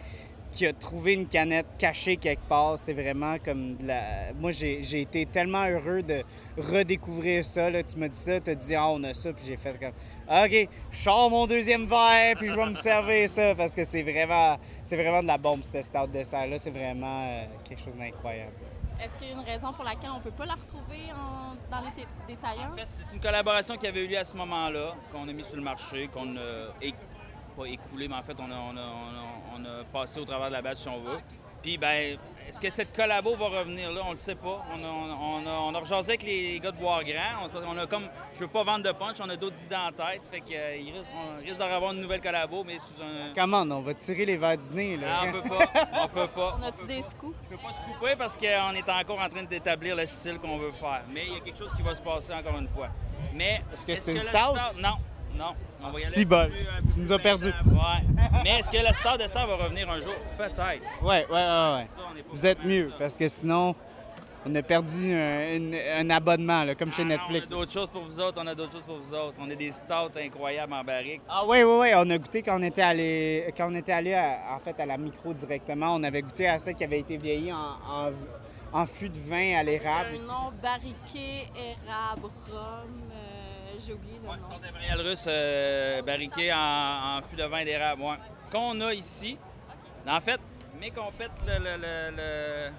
qui 0.51 0.67
a 0.67 0.73
trouvé 0.73 1.13
une 1.13 1.27
canette 1.27 1.65
cachée 1.79 2.17
quelque 2.17 2.47
part, 2.47 2.77
c'est 2.77 2.93
vraiment 2.93 3.37
comme 3.43 3.77
de 3.77 3.87
la... 3.87 4.33
Moi, 4.37 4.51
j'ai 4.51 4.83
j'ai 4.83 5.01
été 5.01 5.25
tellement 5.25 5.65
heureux 5.65 6.03
de 6.03 6.23
redécouvrir 6.57 7.45
ça. 7.45 7.69
Là. 7.69 7.81
Tu 7.83 7.97
m'as 7.97 8.07
dit 8.09 8.17
ça, 8.17 8.39
tu 8.39 8.51
as 8.51 8.55
dit 8.55 8.75
«Ah, 8.75 8.89
on 8.89 9.03
a 9.03 9.13
ça», 9.13 9.31
puis 9.33 9.45
j'ai 9.47 9.57
fait 9.57 9.77
comme 9.79 9.93
«OK, 10.45 10.69
je 10.91 10.97
sors 10.97 11.29
mon 11.29 11.47
deuxième 11.47 11.85
verre, 11.87 12.35
puis 12.37 12.47
je 12.47 12.53
vais 12.55 12.65
me 12.65 12.75
servir 12.75 13.29
ça, 13.29 13.55
parce 13.55 13.73
que 13.73 13.83
c'est 13.85 14.01
vraiment, 14.03 14.57
c'est 14.83 14.95
vraiment 14.95 15.21
de 15.21 15.27
la 15.27 15.37
bombe, 15.37 15.61
cette 15.63 15.85
stout 15.85 16.07
dessert-là. 16.07 16.57
C'est 16.57 16.69
vraiment 16.69 17.25
euh, 17.27 17.45
quelque 17.67 17.81
chose 17.81 17.95
d'incroyable. 17.95 18.51
Est-ce 19.03 19.17
qu'il 19.17 19.29
y 19.29 19.31
a 19.31 19.33
une 19.41 19.45
raison 19.49 19.73
pour 19.73 19.83
laquelle 19.83 20.11
on 20.13 20.17
ne 20.17 20.23
peut 20.23 20.29
pas 20.31 20.45
la 20.45 20.53
retrouver 20.53 20.99
en- 21.11 21.55
dans 21.75 21.83
les 21.83 21.91
dé- 22.03 22.07
détaillants? 22.27 22.71
En 22.73 22.77
fait, 22.77 22.85
c'est 22.89 23.11
une 23.15 23.19
collaboration 23.19 23.75
qui 23.75 23.87
avait 23.87 24.03
eu 24.05 24.07
lieu 24.07 24.17
à 24.19 24.23
ce 24.23 24.35
moment-là, 24.37 24.93
qu'on 25.11 25.27
a 25.27 25.33
mis 25.33 25.43
sur 25.43 25.55
le 25.55 25.63
marché, 25.63 26.07
qu'on 26.13 26.37
a 26.37 26.69
é- 26.83 26.93
pas 27.51 27.65
écoulé, 27.65 28.07
mais 28.07 28.15
en 28.15 28.23
fait, 28.23 28.37
on 28.39 28.51
a, 28.51 28.55
on 28.55 28.77
a- 28.77 28.81
on 28.81 29.15
a- 29.15 29.57
on 29.57 29.65
a 29.81 29.83
passé 29.91 30.19
au 30.19 30.25
travers 30.25 30.47
de 30.47 30.53
la 30.53 30.61
batch, 30.61 30.77
si 30.79 30.87
on 30.87 30.99
veut. 30.99 31.19
Puis, 31.61 31.77
ben, 31.77 32.17
est-ce 32.49 32.59
que 32.59 32.71
cette 32.71 32.91
collabo 32.95 33.35
va 33.35 33.45
revenir 33.59 33.91
là? 33.91 34.01
On 34.03 34.11
le 34.11 34.17
sait 34.17 34.33
pas. 34.33 34.65
On 34.73 34.83
a, 34.83 34.87
on 34.87 35.45
a, 35.45 35.49
on 35.51 35.75
a 35.75 35.79
rejasé 35.79 36.13
avec 36.13 36.23
les 36.23 36.59
gars 36.59 36.71
de 36.71 36.77
Bois 36.77 37.03
Grand. 37.03 37.47
On, 37.53 37.67
on 37.67 37.77
a 37.77 37.85
comme, 37.85 38.07
je 38.33 38.39
veux 38.39 38.47
pas 38.47 38.63
vendre 38.63 38.83
de 38.83 38.91
punch, 38.93 39.17
on 39.19 39.29
a 39.29 39.35
d'autres 39.35 39.63
idées 39.63 39.75
en 39.75 39.91
tête. 39.91 40.23
Fait 40.31 40.41
qu'il 40.41 40.57
risque, 40.57 41.13
on 41.15 41.39
risque 41.39 41.59
d'en 41.59 41.65
avoir 41.71 41.93
une 41.93 42.01
nouvelle 42.01 42.19
collabo, 42.19 42.63
mais 42.63 42.79
sous 42.79 42.99
un... 43.03 43.31
Comment 43.35 43.61
on 43.61 43.81
va 43.81 43.93
tirer 43.93 44.25
les 44.25 44.37
verres 44.37 44.57
du 44.57 44.71
nez, 44.73 44.97
là? 44.97 45.19
Ah, 45.21 45.25
on 45.27 45.31
peut 45.39 45.49
pas. 45.49 45.65
On 46.03 46.07
peut 46.07 46.27
pas. 46.29 46.57
On 46.59 46.63
a-tu 46.63 46.85
des 46.87 47.01
scoops? 47.03 47.35
Je 47.43 47.49
peux 47.49 47.61
pas 47.61 47.73
se 47.73 47.81
couper 47.81 48.15
parce 48.17 48.35
qu'on 48.37 48.73
est 48.73 48.89
encore 48.89 49.19
en 49.21 49.29
train 49.29 49.43
d'établir 49.43 49.95
le 49.95 50.07
style 50.07 50.39
qu'on 50.39 50.57
veut 50.57 50.71
faire. 50.71 51.03
Mais 51.13 51.27
il 51.27 51.33
y 51.33 51.37
a 51.37 51.39
quelque 51.41 51.59
chose 51.59 51.71
qui 51.77 51.83
va 51.83 51.93
se 51.93 52.01
passer 52.01 52.33
encore 52.33 52.57
une 52.57 52.69
fois. 52.69 52.87
Mais 53.35 53.61
Est-ce 53.71 53.85
que 53.85 53.93
c'est 53.93 54.13
une 54.13 54.19
stout? 54.19 54.81
Non, 54.81 54.95
non. 55.37 55.53
On 55.83 55.89
va 55.91 55.99
y 55.99 56.03
aller 56.03 56.11
Si 56.13 56.25
bol. 56.25 56.51
Tu 56.93 56.99
nous 56.99 57.11
as 57.11 57.19
perdu. 57.19 57.47
Ouais. 57.47 58.23
Mais 58.43 58.59
est-ce 58.59 58.69
que 58.69 58.77
le 58.77 58.93
star 58.93 59.17
de 59.17 59.27
ça 59.27 59.45
va 59.45 59.55
revenir 59.55 59.89
un 59.89 59.99
jour? 60.01 60.13
Peut-être. 60.37 60.59
Ouais, 61.03 61.25
ouais, 61.25 61.25
ouais, 61.29 61.75
ouais. 61.75 61.85
Ça, 61.87 62.01
Vous 62.29 62.45
êtes 62.45 62.63
mieux, 62.63 62.89
ça. 62.89 62.95
parce 62.99 63.17
que 63.17 63.27
sinon, 63.27 63.73
on 64.45 64.53
a 64.55 64.61
perdu 64.61 65.13
un, 65.13 65.55
une- 65.55 65.75
un 65.75 66.09
abonnement, 66.09 66.63
là, 66.63 66.75
comme 66.75 66.91
chez 66.91 67.01
Ah 67.01 67.05
non, 67.05 67.09
Netflix. 67.11 67.47
on 67.49 67.53
a 67.53 67.57
d'autres 67.59 67.71
choses 67.71 67.89
pour 67.89 68.03
vous 68.03 68.19
autres, 68.19 68.39
on 68.43 68.47
a 68.47 68.55
d'autres 68.55 68.71
choses 68.73 68.83
pour 68.83 68.97
vous 68.97 69.13
autres. 69.13 69.35
On 69.39 69.49
a 69.49 69.55
des 69.55 69.71
stouts 69.71 70.17
incroyables 70.17 70.73
en 70.73 70.83
barrique. 70.83 71.21
Ah 71.29 71.43
oui, 71.47 71.63
oui, 71.63 71.77
oui, 71.79 71.89
on 71.95 72.09
a 72.09 72.17
goûté 72.17 72.41
quand 72.43 72.59
on 72.59 72.63
était 72.63 72.81
allé, 72.81 73.51
quand 73.57 73.67
on 73.71 73.75
était 73.75 73.91
allé 73.91 74.13
à- 74.13 74.55
en 74.55 74.59
fait, 74.59 74.79
à 74.79 74.85
la 74.85 74.97
micro 74.97 75.33
directement. 75.33 75.93
On 75.95 76.03
avait 76.03 76.21
goûté 76.21 76.47
à 76.47 76.57
ça 76.59 76.73
qui 76.73 76.83
avait 76.83 76.99
été 76.99 77.17
vieilli 77.17 77.51
en, 77.53 77.57
en, 77.57 78.11
en 78.81 78.85
fût 78.85 79.09
de 79.09 79.19
vin 79.19 79.57
à 79.59 79.63
l'érable. 79.63 80.09
Un 80.15 80.27
nom 80.27 80.51
barriqué, 80.61 81.47
érable, 81.55 82.27
rhum. 82.51 83.10
J'ai 83.85 83.93
oublié 83.93 84.15
le 84.21 84.27
nom. 84.27 84.33
Impérial 84.33 85.01
russe 85.01 85.25
euh, 85.27 86.01
barriqué 86.01 86.53
en, 86.53 87.17
en 87.17 87.21
fût 87.29 87.35
de 87.35 87.43
vin 87.43 87.63
d'érable, 87.63 88.01
ouais. 88.03 88.15
Qu'on 88.51 88.79
a 88.81 88.93
ici. 88.93 89.37
En 90.07 90.19
fait, 90.21 90.39
mais 90.79 90.91
qu'on 90.91 91.11
pète 91.11 91.31
le, 91.47 91.53
le, 91.57 91.77
le, 91.77 92.15
le- 92.17 92.71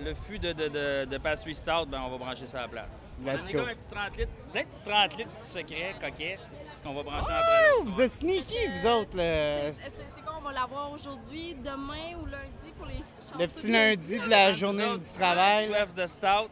le 0.00 0.12
fût 0.26 0.40
de, 0.40 0.52
de, 0.52 0.66
de, 0.68 1.04
de 1.08 1.18
pastry 1.18 1.54
stout, 1.54 1.86
ben, 1.86 2.02
on 2.04 2.10
va 2.10 2.18
brancher 2.18 2.48
ça 2.48 2.58
à 2.58 2.62
la 2.62 2.68
place. 2.68 3.00
Let's 3.24 3.44
on 3.46 3.48
a 3.48 3.52
go. 3.52 3.58
comme 3.60 3.68
un 3.68 3.74
petit 3.76 3.88
30 3.88 4.16
litres, 4.16 4.32
plein 4.52 4.62
de 4.62 4.66
petits 4.66 4.82
30 4.82 5.16
litres 5.18 5.30
secrets, 5.40 5.94
coquets, 6.00 6.38
qu'on 6.82 6.94
va 6.94 7.02
brancher 7.04 7.26
Oh, 7.28 7.32
après. 7.32 7.84
vous 7.84 8.00
êtes 8.00 8.14
sneaky, 8.14 8.56
vous 8.72 8.86
autres, 8.88 9.16
là. 9.16 9.70
C'est 9.72 9.92
c'est 10.16 10.22
quoi, 10.24 10.34
on 10.38 10.42
va 10.42 10.52
l'avoir 10.52 10.90
aujourd'hui, 10.90 11.54
demain 11.54 12.18
ou 12.20 12.26
lundi 12.26 12.72
pour 12.76 12.86
les 12.86 12.94
chanceux? 12.96 13.38
Le 13.38 13.46
petit 13.46 13.70
lundi 13.70 14.18
de 14.18 14.28
la 14.28 14.52
journée 14.52 14.98
du 14.98 15.12
travail. 15.12 15.68
de 15.96 16.06
stout. 16.08 16.48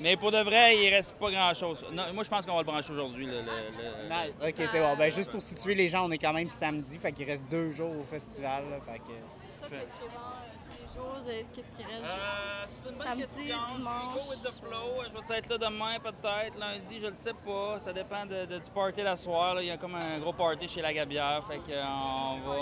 Mais 0.00 0.16
pour 0.16 0.30
de 0.32 0.38
vrai, 0.42 0.76
il 0.76 0.90
reste 0.90 1.14
pas 1.16 1.30
grand-chose. 1.30 1.84
Non, 1.92 2.04
Moi, 2.12 2.24
je 2.24 2.28
pense 2.30 2.44
qu'on 2.44 2.52
va 2.54 2.58
le 2.60 2.64
brancher 2.64 2.92
aujourd'hui. 2.92 3.26
le- 3.26 3.32
le- 3.32 3.42
le- 3.42 4.08
Nice. 4.08 4.34
OK, 4.42 4.68
c'est 4.70 4.80
bon. 4.80 4.96
Ben, 4.96 5.10
juste 5.12 5.30
pour 5.30 5.40
situer 5.42 5.74
les 5.74 5.88
gens, 5.88 6.06
on 6.06 6.10
est 6.10 6.18
quand 6.18 6.32
même 6.32 6.50
samedi, 6.50 6.98
fait 6.98 7.12
qu'il 7.12 7.26
reste 7.26 7.44
deux 7.48 7.70
jours 7.70 7.92
au 7.98 8.02
festival. 8.02 8.64
là, 8.70 8.76
fait 8.84 8.98
que... 8.98 9.04
Toi, 9.04 9.68
tu 9.68 9.74
es 9.76 9.78
présent 9.78 10.20
euh, 10.20 10.68
tous 10.68 10.76
les 10.82 10.94
jours. 10.94 11.16
euh, 11.26 11.42
Qu'est-ce 11.54 11.76
qui 11.78 11.84
reste? 11.84 12.04
Euh, 12.04 12.64
c'est 12.66 12.90
une 12.90 12.96
bonne 12.98 13.06
Samedi, 13.06 13.22
question. 13.22 13.56
dimanche. 13.76 14.14
Go 14.14 14.30
with 14.30 14.42
the 14.42 14.52
flow. 14.60 15.02
Je 15.04 15.28
vais 15.32 15.38
être 15.38 15.48
là 15.48 15.58
demain, 15.58 15.98
peut-être. 16.02 16.58
Lundi, 16.58 16.98
je 17.00 17.06
le 17.06 17.14
sais 17.14 17.32
pas. 17.46 17.78
Ça 17.80 17.92
dépend 17.92 18.26
de, 18.26 18.44
de- 18.46 18.58
du 18.58 18.70
party 18.70 19.02
la 19.02 19.16
soirée. 19.16 19.54
là. 19.54 19.62
Il 19.62 19.68
y 19.68 19.70
a 19.70 19.76
comme 19.76 19.94
un 19.94 20.18
gros 20.18 20.32
party 20.32 20.68
chez 20.68 20.82
la 20.82 20.92
Gabière. 20.92 21.42
Fait 21.48 21.58
que, 21.58 21.70
euh, 21.72 21.82
on 21.86 22.40
va, 22.48 22.56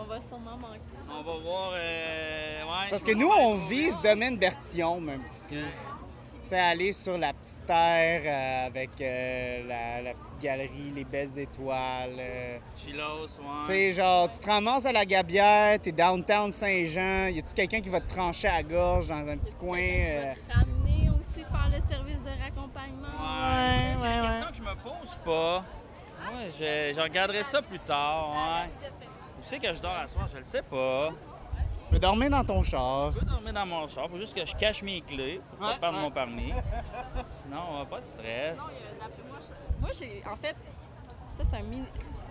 On 0.00 0.04
va 0.04 0.20
sûrement 0.20 0.56
manquer. 0.56 0.80
on 1.10 1.22
va 1.22 1.32
voir. 1.44 1.70
euh, 1.74 2.62
ouais. 2.62 2.90
Parce 2.90 3.02
que 3.04 3.12
nous, 3.12 3.28
on 3.28 3.54
vise 3.66 3.98
domaine 4.00 4.38
Bertillon, 4.38 5.02
un 5.08 5.18
petit 5.28 5.42
peu. 5.48 5.64
Tu 6.48 6.54
sais, 6.54 6.60
aller 6.60 6.92
sur 6.94 7.18
la 7.18 7.34
petite 7.34 7.66
terre 7.66 8.22
euh, 8.24 8.66
avec 8.68 8.88
euh, 9.02 9.68
la, 9.68 10.00
la 10.00 10.14
petite 10.14 10.38
galerie, 10.40 10.92
les 10.94 11.04
belles 11.04 11.38
étoiles. 11.38 12.16
euh. 12.18 12.58
Chilos, 12.74 13.02
ouais. 13.38 13.44
Tu 13.60 13.66
sais, 13.66 13.92
genre, 13.92 14.30
tu 14.30 14.38
te 14.38 14.46
ramasses 14.46 14.86
à 14.86 14.92
la 14.92 15.04
Gabière, 15.04 15.78
t'es 15.78 15.92
downtown 15.92 16.50
Saint-Jean, 16.50 17.26
y 17.26 17.38
a-tu 17.38 17.52
quelqu'un 17.54 17.82
qui 17.82 17.90
va 17.90 18.00
te 18.00 18.08
trancher 18.08 18.48
à 18.48 18.56
la 18.56 18.62
gorge 18.62 19.08
dans 19.08 19.28
un 19.28 19.36
petit 19.36 19.54
coin? 19.56 19.78
euh? 19.78 20.32
Ramener 20.50 21.10
aussi, 21.10 21.44
faire 21.44 21.68
le 21.70 21.86
service 21.94 22.22
de 22.24 22.42
raccompagnement? 22.42 23.08
Ouais, 23.20 23.92
c'est 23.98 24.08
des 24.22 24.26
questions 24.28 24.48
que 24.48 24.56
je 24.56 24.62
me 24.62 24.74
pose 24.82 25.16
pas. 25.26 25.58
Ouais, 25.58 26.50
je, 26.58 26.94
je 26.96 27.00
regarderai 27.02 27.44
ça 27.44 27.60
plus 27.60 27.78
tard. 27.80 28.30
Ouais. 28.30 28.70
Où 29.38 29.42
c'est 29.42 29.58
que 29.58 29.74
je 29.74 29.80
dors 29.80 29.98
à 30.02 30.08
soir? 30.08 30.26
Je 30.32 30.38
le 30.38 30.44
sais 30.44 30.62
pas. 30.62 31.10
Tu 31.88 31.94
peux 31.94 31.98
dormir 32.00 32.28
dans 32.30 32.44
ton 32.44 32.62
char. 32.62 33.12
Je 33.12 33.20
peux 33.20 33.26
dormir 33.26 33.52
dans 33.54 33.66
mon 33.66 33.88
char. 33.88 34.08
Faut 34.10 34.18
juste 34.18 34.34
que 34.36 34.44
je 34.44 34.54
cache 34.54 34.82
mes 34.82 35.00
clés 35.00 35.40
pour 35.48 35.58
pas 35.58 35.72
Ouais, 35.72 35.78
perdre 35.80 35.96
ouais. 35.96 36.02
mon 36.04 36.10
permis. 36.10 36.52
Sinon, 37.26 37.86
pas 37.88 38.00
de 38.00 38.04
stress. 38.04 38.56
Moi, 38.56 38.70
je- 39.40 39.80
Moi, 39.80 39.90
j'ai. 39.98 40.22
En 40.30 40.36
fait, 40.36 40.54
ça, 41.32 41.44
c'est 41.50 41.56
un, 41.56 41.62
mini- 41.62 41.86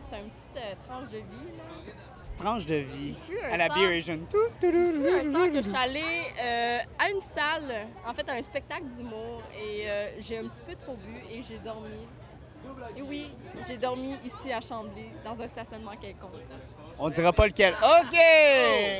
c'est 0.09 0.17
un 0.17 0.23
petit 0.23 0.57
euh, 0.63 0.73
tranche 0.87 1.07
de 1.11 1.17
vie. 1.17 1.51
Là. 1.57 1.91
Petite 2.19 2.35
tranche 2.37 2.65
de 2.67 2.75
vie. 2.75 3.15
fut 3.27 3.39
À 3.39 3.57
la 3.57 3.67
Beer 3.69 3.97
Asian. 3.97 4.17
Tout, 4.29 4.37
tout, 4.61 4.67
Il 4.71 5.01
y 5.01 5.07
a 5.07 5.17
un 5.27 5.33
temps 5.33 5.47
que 5.51 5.53
je 5.55 5.61
tout, 5.61 5.69
suis 5.69 5.77
allée 5.77 6.23
euh, 6.39 6.77
à 6.99 7.09
une 7.09 7.21
salle, 7.21 7.87
en 8.07 8.13
fait, 8.13 8.29
à 8.29 8.33
un 8.33 8.41
spectacle 8.43 8.85
d'humour, 8.95 9.41
et 9.59 9.89
euh, 9.89 10.11
j'ai 10.19 10.37
un 10.37 10.47
petit 10.47 10.63
peu 10.67 10.75
trop 10.75 10.95
bu 10.95 11.15
et 11.31 11.41
j'ai 11.41 11.57
dormi. 11.59 11.89
Et 12.95 13.01
oui, 13.01 13.31
j'ai 13.67 13.77
dormi 13.77 14.17
ici 14.25 14.51
à 14.51 14.59
Chambly, 14.61 15.05
dans 15.23 15.39
un 15.41 15.47
stationnement 15.47 15.95
quelconque. 15.99 16.31
On 16.99 17.09
dira 17.09 17.31
pas 17.31 17.45
lequel. 17.47 17.73
OK! 17.73 18.17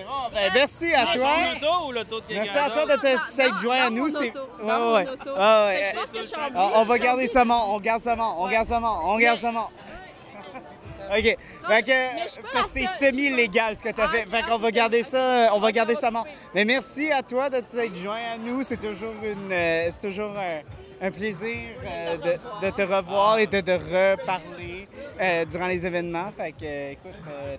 Bon, 0.08 0.30
ben, 0.34 0.52
merci 0.54 0.94
à 0.94 1.06
toi. 1.18 1.30
auto 1.56 1.88
ou 1.88 1.92
l'auto 1.92 2.20
de 2.22 2.26
quelqu'un 2.28 2.44
Merci 2.44 2.58
à 2.58 2.70
toi 2.70 2.86
de 2.86 3.02
te 3.02 3.18
s'être 3.18 3.58
joint 3.60 3.86
à 3.86 3.90
nous. 3.90 4.10
C'est... 4.10 4.18
Ouais, 4.36 4.42
mon 4.62 4.94
ouais. 4.96 5.08
auto. 5.10 5.32
Ouais, 5.32 5.66
ouais. 5.66 5.84
Fait 5.84 5.84
que 5.84 5.88
je 5.88 5.96
pense 5.96 6.12
que 6.12 6.36
Chambly- 6.36 6.52
On, 6.76 6.82
on 6.82 6.86
va 6.86 6.98
garder 7.00 7.28
ça 7.28 7.44
mon, 7.46 7.76
on 7.76 7.80
garde 7.80 8.02
ça 8.04 8.16
mon, 8.16 8.44
on 8.44 8.48
garde 8.48 8.68
ça 8.68 8.80
on 8.82 9.18
garde 9.18 9.40
ça. 9.40 9.50
OK. 11.10 11.38
Fait 11.68 11.84
que, 11.84 12.54
parce 12.54 12.72
que 12.72 12.80
c'est 12.82 12.88
semi-illégal 12.88 13.78
ce 13.78 13.84
que 13.84 13.90
tu 13.90 14.00
as 14.02 14.06
Ah, 14.06 14.10
fait. 14.10 14.26
Fait 14.26 14.42
ah, 14.44 14.48
qu'on 14.50 14.58
va 14.58 14.72
garder 14.72 15.04
ça, 15.04 15.50
on 15.54 15.60
va 15.60 15.72
garder 15.72 15.96
ça 15.96 16.12
mon. 16.12 16.24
Mais 16.54 16.66
merci 16.66 17.12
à 17.12 17.24
toi 17.24 17.50
de 17.50 17.60
t'être 17.62 17.96
joint 17.96 18.34
à 18.34 18.38
nous. 18.38 18.62
C'est 18.64 18.78
toujours 18.78 19.14
une, 19.24 19.52
euh, 19.52 19.88
c'est 19.90 20.08
toujours 20.08 20.32
un, 20.38 21.08
un 21.08 21.12
plaisir 21.12 21.58
euh, 21.86 22.18
de, 22.18 22.66
de 22.66 22.72
te 22.72 22.82
revoir 22.82 23.40
et 23.40 23.48
de, 23.48 23.62
de 23.62 23.74
reparler 23.74 24.88
euh, 25.20 25.46
durant 25.46 25.68
les 25.68 25.86
événements. 25.86 26.32
Fait 26.32 26.52
que, 26.52 26.66
euh, 26.66 26.92
écoute, 26.92 27.12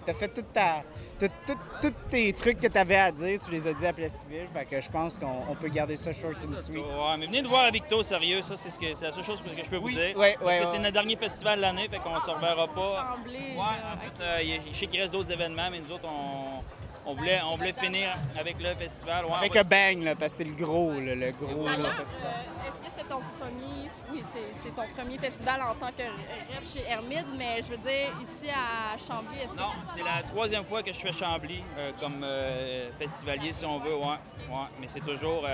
tu 0.05 0.11
as 0.11 0.15
fait 0.15 0.29
toute 0.29 0.53
ta, 0.53 0.83
tous 1.19 1.93
tes 2.11 2.33
trucs 2.33 2.61
que 2.61 2.67
tu 2.69 2.79
avais 2.79 2.97
à 2.97 3.11
dire, 3.11 3.39
tu 3.45 3.51
les 3.51 3.67
as 3.67 3.73
dit 3.75 3.87
à 3.87 3.93
Place 3.93 4.21
Civile. 4.21 4.47
Fait 4.55 4.65
que 4.65 4.81
je 4.81 4.91
pense 4.91 5.19
qu'on 5.19 5.43
on 5.51 5.55
peut 5.55 5.69
garder 5.69 5.97
ça 5.97 6.13
short 6.13 6.37
and 6.45 6.57
sweet. 6.57 6.79
Ouais, 6.79 7.17
mais 7.19 7.27
venez 7.27 7.43
nous 7.43 7.51
voir 7.51 7.65
à 7.65 7.71
Victo, 7.71 8.03
sérieux, 8.03 8.43
ça 8.43 8.57
c'est 8.57 8.71
ce 8.71 8.79
que 8.79 8.95
c'est 8.95 9.05
la 9.05 9.13
seule 9.13 9.25
chose 9.25 9.43
que 9.43 9.65
je 9.65 9.71
peux 9.71 9.77
vous 9.77 9.91
dire. 9.91 10.17
ouais, 10.17 10.37
Parce 10.41 10.47
ouais, 10.47 10.61
que 10.61 10.67
c'est 10.67 10.79
notre 10.79 10.93
dernier 10.93 11.17
festival 11.17 11.57
de 11.57 11.63
l'année, 11.63 11.89
fait 11.89 11.99
qu'on 11.99 12.21
se 12.21 12.31
reverra 12.31 12.69
pas. 12.69 13.17
Ouais, 13.27 13.57
là, 13.57 13.95
en 13.95 13.99
fait, 13.99 14.23
euh, 14.23 14.59
je 14.73 14.79
sais 14.79 14.87
qu'il 14.87 15.01
reste 15.01 15.13
d'autres 15.13 15.33
événements, 15.33 15.71
mais 15.71 15.81
nous 15.81 15.93
autres, 15.93 16.05
on, 16.07 16.63
on 17.09 17.15
voulait, 17.15 17.41
on 17.43 17.57
voulait 17.57 17.73
finir 17.73 18.11
avec 18.39 18.57
le 18.61 18.75
festival. 18.75 19.25
Ouais, 19.25 19.33
Avec 19.39 19.57
un 19.57 19.65
bang, 19.65 20.03
là, 20.03 20.15
parce 20.15 20.33
que 20.33 20.39
c'est 20.39 20.45
le 20.45 20.53
gros, 20.55 20.93
là, 20.93 21.15
le 21.15 21.31
gros 21.33 21.65
là, 21.65 21.73
festival. 21.73 22.33
euh, 22.35 22.69
est-ce 22.69 22.77
que 22.77 22.93
c'est 22.99 23.09
ton 23.09 23.21
premier... 23.41 23.91
Oui, 24.13 24.23
c'est- 24.35 24.53
c'est 24.63 24.75
ton 24.75 24.83
premier 24.97 25.17
festival 25.19 25.63
en 25.63 25.75
tant 25.75 25.89
que 25.89 26.03
rep 26.03 26.67
chez 26.71 26.83
Hermide, 26.87 27.27
mais 27.37 27.63
je 27.63 27.69
veux 27.71 27.77
dire, 27.79 28.11
ici 28.23 28.51
à 28.51 28.97
Chambly, 28.99 29.39
est-ce 29.39 29.53
que 29.53 29.57
Non, 29.59 29.71
c'est 29.95 30.03
la 30.03 30.23
troisième 30.23 30.65
fois 30.65 30.83
que 30.83 30.93
je 30.93 30.99
fais 30.99 31.13
Chambly 31.13 31.63
euh, 31.79 31.91
comme 32.01 32.21
euh, 32.23 32.91
festivalier, 32.99 33.53
si 33.53 33.65
on 33.65 33.79
veut, 33.79 33.95
ouais. 33.97 34.05
ouais. 34.51 34.67
Mais 34.81 34.89
c'est 34.89 35.01
toujours. 35.01 35.45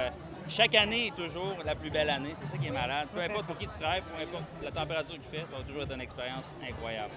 Chaque 0.49 0.75
année 0.75 1.09
est 1.09 1.15
toujours 1.16 1.57
la 1.65 1.75
plus 1.75 1.91
belle 1.91 2.11
année. 2.11 2.33
C'est 2.41 2.47
ça 2.47 2.59
qui 2.59 2.66
est 2.69 2.71
malade. 2.71 3.09
Peu 3.15 3.21
importe 3.21 3.47
pour 3.47 3.57
qui 3.59 3.66
tu 3.66 3.73
travailles, 3.79 4.03
peu 4.03 4.23
importe 4.23 4.45
la 4.62 4.71
température 4.71 5.15
qu'il 5.15 5.41
fait, 5.41 5.47
ça 5.49 5.57
va 5.57 5.62
toujours 5.62 5.83
être 5.83 5.95
une 5.95 6.01
expérience 6.01 6.53
incroyable. 6.69 7.12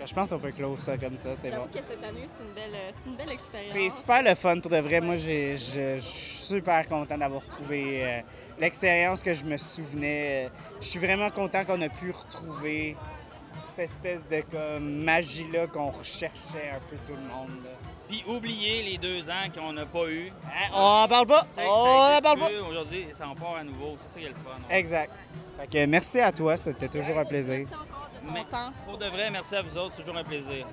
Que 0.00 0.06
Je 0.06 0.14
pense 0.14 0.30
qu'on 0.30 0.38
peut 0.38 0.52
clore 0.52 0.80
ça 0.80 0.96
comme 0.96 1.16
ça, 1.16 1.36
c'est 1.36 1.50
bon. 1.50 1.66
que 1.72 1.78
cette 1.78 2.02
année, 2.02 2.26
c'est 2.36 2.44
une 2.44 2.54
belle, 2.54 2.74
euh, 2.74 2.90
c'est 2.92 3.10
une 3.10 3.16
belle 3.16 3.32
expérience. 3.32 3.70
C'est 3.72 3.88
super 3.90 4.22
le 4.22 4.34
fun 4.34 4.60
pour 4.60 4.70
de 4.70 4.78
vrai. 4.78 5.00
Moi, 5.00 5.16
j'ai- 5.16 5.56
je 5.56 5.98
suis 5.98 6.36
super 6.56 6.86
content 6.86 7.16
d'avoir 7.18 7.42
retrouvé 7.42 8.04
euh, 8.04 8.20
l'expérience 8.58 9.22
que 9.22 9.34
je 9.34 9.44
me 9.44 9.56
souvenais. 9.56 10.48
Je 10.80 10.86
suis 10.86 10.98
vraiment 10.98 11.30
content 11.30 11.64
qu'on 11.64 11.80
a 11.82 11.88
pu 11.88 12.10
retrouver 12.10 12.96
cette 13.66 13.78
espèce 13.80 14.26
de 14.28 14.42
comme, 14.50 15.04
magie-là 15.04 15.66
qu'on 15.68 15.90
recherchait 15.90 16.70
un 16.74 16.80
peu 16.88 16.96
tout 17.06 17.14
le 17.14 17.28
monde. 17.28 17.62
là. 17.64 17.70
Puis 18.10 18.24
oublier 18.26 18.82
les 18.82 18.98
deux 18.98 19.30
ans 19.30 19.46
qu'on 19.54 19.72
n'a 19.72 19.86
pas 19.86 20.10
eu. 20.10 20.32
on 20.74 20.76
en 20.76 21.06
parle 21.06 21.28
pas? 21.28 21.46
On 21.56 21.62
ça 21.62 21.62
en 21.62 22.08
existe 22.08 22.22
parle 22.24 22.38
pas? 22.40 22.68
Aujourd'hui, 22.68 23.06
ça 23.14 23.28
en 23.28 23.36
part 23.36 23.54
à 23.54 23.62
nouveau. 23.62 23.96
C'est 24.00 24.14
ça 24.14 24.18
qui 24.18 24.26
est 24.26 24.30
le 24.30 24.34
fun. 24.34 24.58
Exact. 24.68 25.12
Fait 25.56 25.66
que 25.68 25.86
merci 25.86 26.18
à 26.18 26.32
toi, 26.32 26.56
c'était 26.56 26.88
toujours 26.88 27.16
un 27.16 27.24
plaisir. 27.24 27.68
Mais 28.24 28.44
pour 28.84 28.98
de 28.98 29.06
vrai, 29.06 29.30
merci 29.30 29.54
à 29.54 29.62
vous 29.62 29.78
autres. 29.78 29.94
C'est 29.96 30.02
toujours 30.02 30.18
un 30.18 30.24
plaisir. 30.24 30.66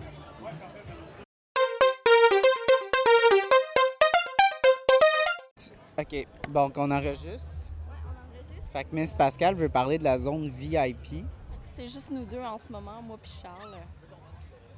OK. 6.00 6.28
Donc, 6.50 6.74
on 6.78 6.90
enregistre. 6.90 7.70
Fait 8.74 8.84
que 8.84 8.96
Miss 8.96 9.14
Pascal 9.14 9.54
veut 9.54 9.70
parler 9.70 10.00
de 10.00 10.04
la 10.04 10.18
zone 10.18 10.48
VIP. 10.50 11.24
C'est 11.76 11.88
juste 11.88 12.10
nous 12.10 12.26
deux 12.26 12.42
en 12.42 12.58
ce 12.58 12.72
moment, 12.72 13.00
moi 13.04 13.20
puis 13.22 13.32
Charles. 13.44 13.78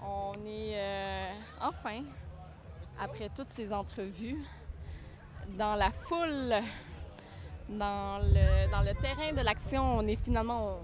On 0.01 0.33
est 0.45 0.73
euh, 0.75 1.31
enfin, 1.61 2.03
après 2.99 3.29
toutes 3.35 3.49
ces 3.49 3.71
entrevues, 3.73 4.43
dans 5.57 5.75
la 5.75 5.91
foule, 5.91 6.55
dans 7.69 8.19
le, 8.21 8.71
dans 8.71 8.81
le 8.81 8.93
terrain 9.01 9.33
de 9.33 9.41
l'action. 9.41 9.83
On 9.83 10.07
est 10.07 10.15
finalement, 10.15 10.79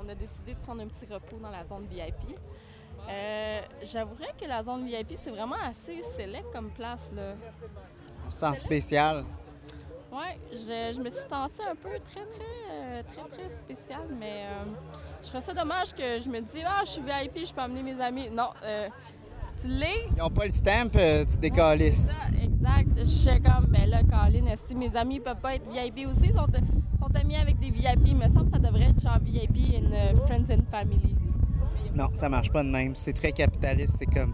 on, 0.00 0.08
a 0.08 0.14
décidé 0.14 0.54
de 0.54 0.60
prendre 0.60 0.82
un 0.82 0.88
petit 0.88 1.06
repos 1.12 1.38
dans 1.38 1.50
la 1.50 1.64
zone 1.64 1.86
VIP. 1.86 2.36
Euh, 3.08 3.60
J'avouerais 3.82 4.32
que 4.40 4.46
la 4.46 4.62
zone 4.62 4.84
VIP, 4.84 5.12
c'est 5.16 5.30
vraiment 5.30 5.56
assez 5.62 6.02
select 6.16 6.46
comme 6.52 6.70
place. 6.70 7.10
Là. 7.14 7.34
On 8.26 8.30
se 8.30 8.38
sent 8.38 8.54
spécial. 8.56 9.24
Je, 10.52 10.92
je 10.94 11.00
me 11.00 11.10
suis 11.10 11.28
sentie 11.28 11.62
un 11.62 11.74
peu 11.74 11.90
très, 12.04 12.24
très, 12.24 12.70
euh, 12.70 13.02
très, 13.02 13.36
très 13.36 13.48
spéciale, 13.48 14.06
mais 14.18 14.44
euh, 14.44 14.64
je 15.22 15.28
trouve 15.28 15.40
ça 15.40 15.52
dommage 15.52 15.92
que 15.92 16.20
je 16.20 16.28
me 16.28 16.40
dis, 16.40 16.62
ah, 16.64 16.82
je 16.84 16.90
suis 16.90 17.02
VIP, 17.02 17.46
je 17.46 17.52
peux 17.52 17.60
amener 17.60 17.82
mes 17.82 18.00
amis. 18.00 18.30
Non, 18.30 18.50
euh, 18.62 18.88
tu 19.60 19.68
l'es? 19.68 20.08
Ils 20.10 20.18
n'ont 20.18 20.30
pas 20.30 20.46
le 20.46 20.52
stamp, 20.52 20.90
euh, 20.96 21.24
tu 21.24 21.36
décalisses. 21.38 22.06
Ça, 22.06 22.42
exact. 22.42 22.98
Je 22.98 23.04
suis 23.04 23.40
comme, 23.40 23.68
mais 23.70 23.86
là, 23.86 24.02
Colin, 24.02 24.54
que 24.54 24.74
mes 24.74 24.96
amis 24.96 25.20
peuvent 25.20 25.40
pas 25.40 25.54
être 25.56 25.68
VIP 25.70 26.08
aussi? 26.08 26.26
Ils 26.26 26.32
sont, 26.32 26.46
sont 26.98 27.16
amis 27.16 27.36
avec 27.36 27.58
des 27.58 27.70
VIP. 27.70 28.06
Il 28.06 28.16
me 28.16 28.28
semble 28.28 28.46
que 28.46 28.50
ça 28.52 28.58
devrait 28.58 28.90
être 28.90 29.00
genre 29.00 29.18
VIP 29.22 29.74
in 29.74 29.92
euh, 29.92 30.16
Friends 30.26 30.52
and 30.52 30.64
Family. 30.70 31.14
Non, 31.94 32.08
ça 32.14 32.28
marche 32.28 32.50
pas 32.50 32.62
de 32.62 32.68
même. 32.68 32.96
C'est 32.96 33.12
très 33.12 33.32
capitaliste. 33.32 33.96
C'est 33.98 34.06
comme, 34.06 34.32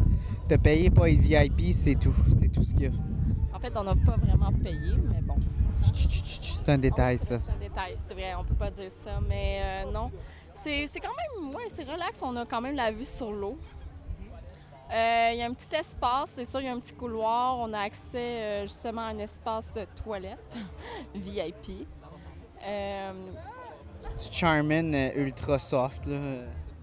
te 0.48 0.54
payer 0.54 0.90
pas 0.90 1.10
être 1.10 1.20
VIP, 1.20 1.72
c'est 1.72 1.94
tout. 1.94 2.14
C'est 2.38 2.48
tout 2.48 2.62
ce 2.62 2.72
qu'il 2.74 2.84
y 2.84 2.86
a. 2.86 2.90
En 3.54 3.60
fait, 3.60 3.72
on 3.76 3.84
n'a 3.84 3.94
pas 3.94 4.16
vraiment 4.16 4.52
payé, 4.52 4.94
mais 5.12 5.20
bon. 5.20 5.36
C'est 5.82 6.68
un 6.68 6.78
détail, 6.78 7.18
ça. 7.18 7.38
C'est 7.38 7.52
un 7.52 7.58
détail, 7.58 7.96
c'est 8.06 8.14
vrai, 8.14 8.34
on 8.38 8.44
peut 8.44 8.54
pas 8.54 8.70
dire 8.70 8.90
ça, 9.04 9.20
mais 9.26 9.60
euh, 9.62 9.92
non. 9.92 10.10
C'est 10.54 10.86
c'est 10.92 11.00
quand 11.00 11.08
même, 11.08 11.54
ouais, 11.54 11.68
c'est 11.74 11.84
relax, 11.84 12.20
on 12.22 12.36
a 12.36 12.44
quand 12.44 12.60
même 12.60 12.76
la 12.76 12.90
vue 12.90 13.04
sur 13.04 13.32
l'eau. 13.32 13.58
Euh, 14.92 15.30
Il 15.32 15.38
y 15.38 15.42
a 15.42 15.46
un 15.46 15.52
petit 15.54 15.74
espace, 15.76 16.30
c'est 16.34 16.50
sûr, 16.50 16.60
il 16.60 16.66
y 16.66 16.68
a 16.68 16.72
un 16.72 16.80
petit 16.80 16.94
couloir. 16.94 17.58
On 17.58 17.72
a 17.72 17.80
accès 17.80 18.16
euh, 18.16 18.62
justement 18.62 19.02
à 19.02 19.06
un 19.10 19.18
espace 19.18 19.74
toilette 20.02 20.56
VIP. 21.14 21.86
Du 24.18 24.28
Charmin 24.32 24.92
euh, 24.92 25.10
ultra 25.16 25.58
soft, 25.58 26.06
là. 26.06 26.18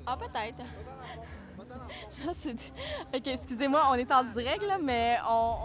ah, 0.05 0.17
peut-être. 0.17 0.63
Ok, 3.15 3.27
excusez-moi, 3.27 3.81
on 3.91 3.95
est 3.95 4.11
en 4.11 4.23
direct, 4.23 4.61
là, 4.67 4.77
mais 4.81 5.17
on- 5.29 5.55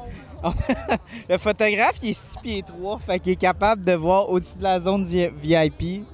on, 0.45 0.53
le 1.29 1.39
photographe, 1.39 1.97
il 2.03 2.11
est 2.11 2.13
6 2.13 2.37
pieds 2.43 2.63
3, 2.63 2.99
fait 3.01 3.19
qu'il 3.21 3.33
est 3.33 3.37
capable 3.37 3.85
de 3.85 3.93
voir 3.93 4.29
au-dessus 4.29 4.57
de 4.59 4.63
la 4.63 4.81
zone 4.81 5.05
VIP. 5.05 6.05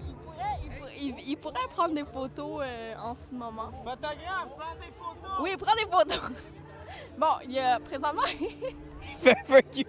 Il, 1.01 1.15
il 1.27 1.37
pourrait 1.37 1.69
prendre 1.75 1.95
des 1.95 2.05
photos 2.05 2.63
euh, 2.63 2.95
en 3.03 3.15
ce 3.15 3.35
moment. 3.35 3.71
Photographe, 3.85 4.49
prends 4.57 4.75
des 4.75 4.93
photos! 4.99 5.31
Oui, 5.41 5.51
prends 5.59 5.75
des 5.75 5.91
photos. 5.91 6.31
bon, 7.19 7.27
il 7.45 7.53
y 7.53 7.59
a 7.59 7.79
présentement. 7.81 8.23
Fait 9.21 9.37
fuck 9.47 9.77
you. 9.77 9.85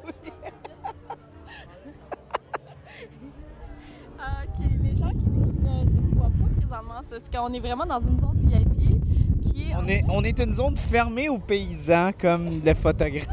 Ok, 4.19 4.65
les 4.81 4.95
gens 4.95 5.09
qui, 5.09 5.29
ne 5.29 5.85
nous 5.85 6.15
voient 6.15 6.29
pas 6.29 6.59
présentement, 6.59 7.01
c'est 7.09 7.35
qu'on 7.35 7.53
est 7.53 7.59
vraiment 7.59 7.85
dans 7.85 8.01
une 8.01 8.19
zone 8.19 8.39
VIP 8.43 9.43
qui 9.43 9.71
est. 9.71 9.75
On 9.75 9.87
est, 9.87 10.03
on 10.09 10.23
est 10.23 10.39
une 10.39 10.53
zone 10.53 10.77
fermée 10.77 11.29
aux 11.29 11.39
paysans, 11.39 12.11
comme 12.19 12.61
le 12.63 12.73
photographe. 12.73 13.27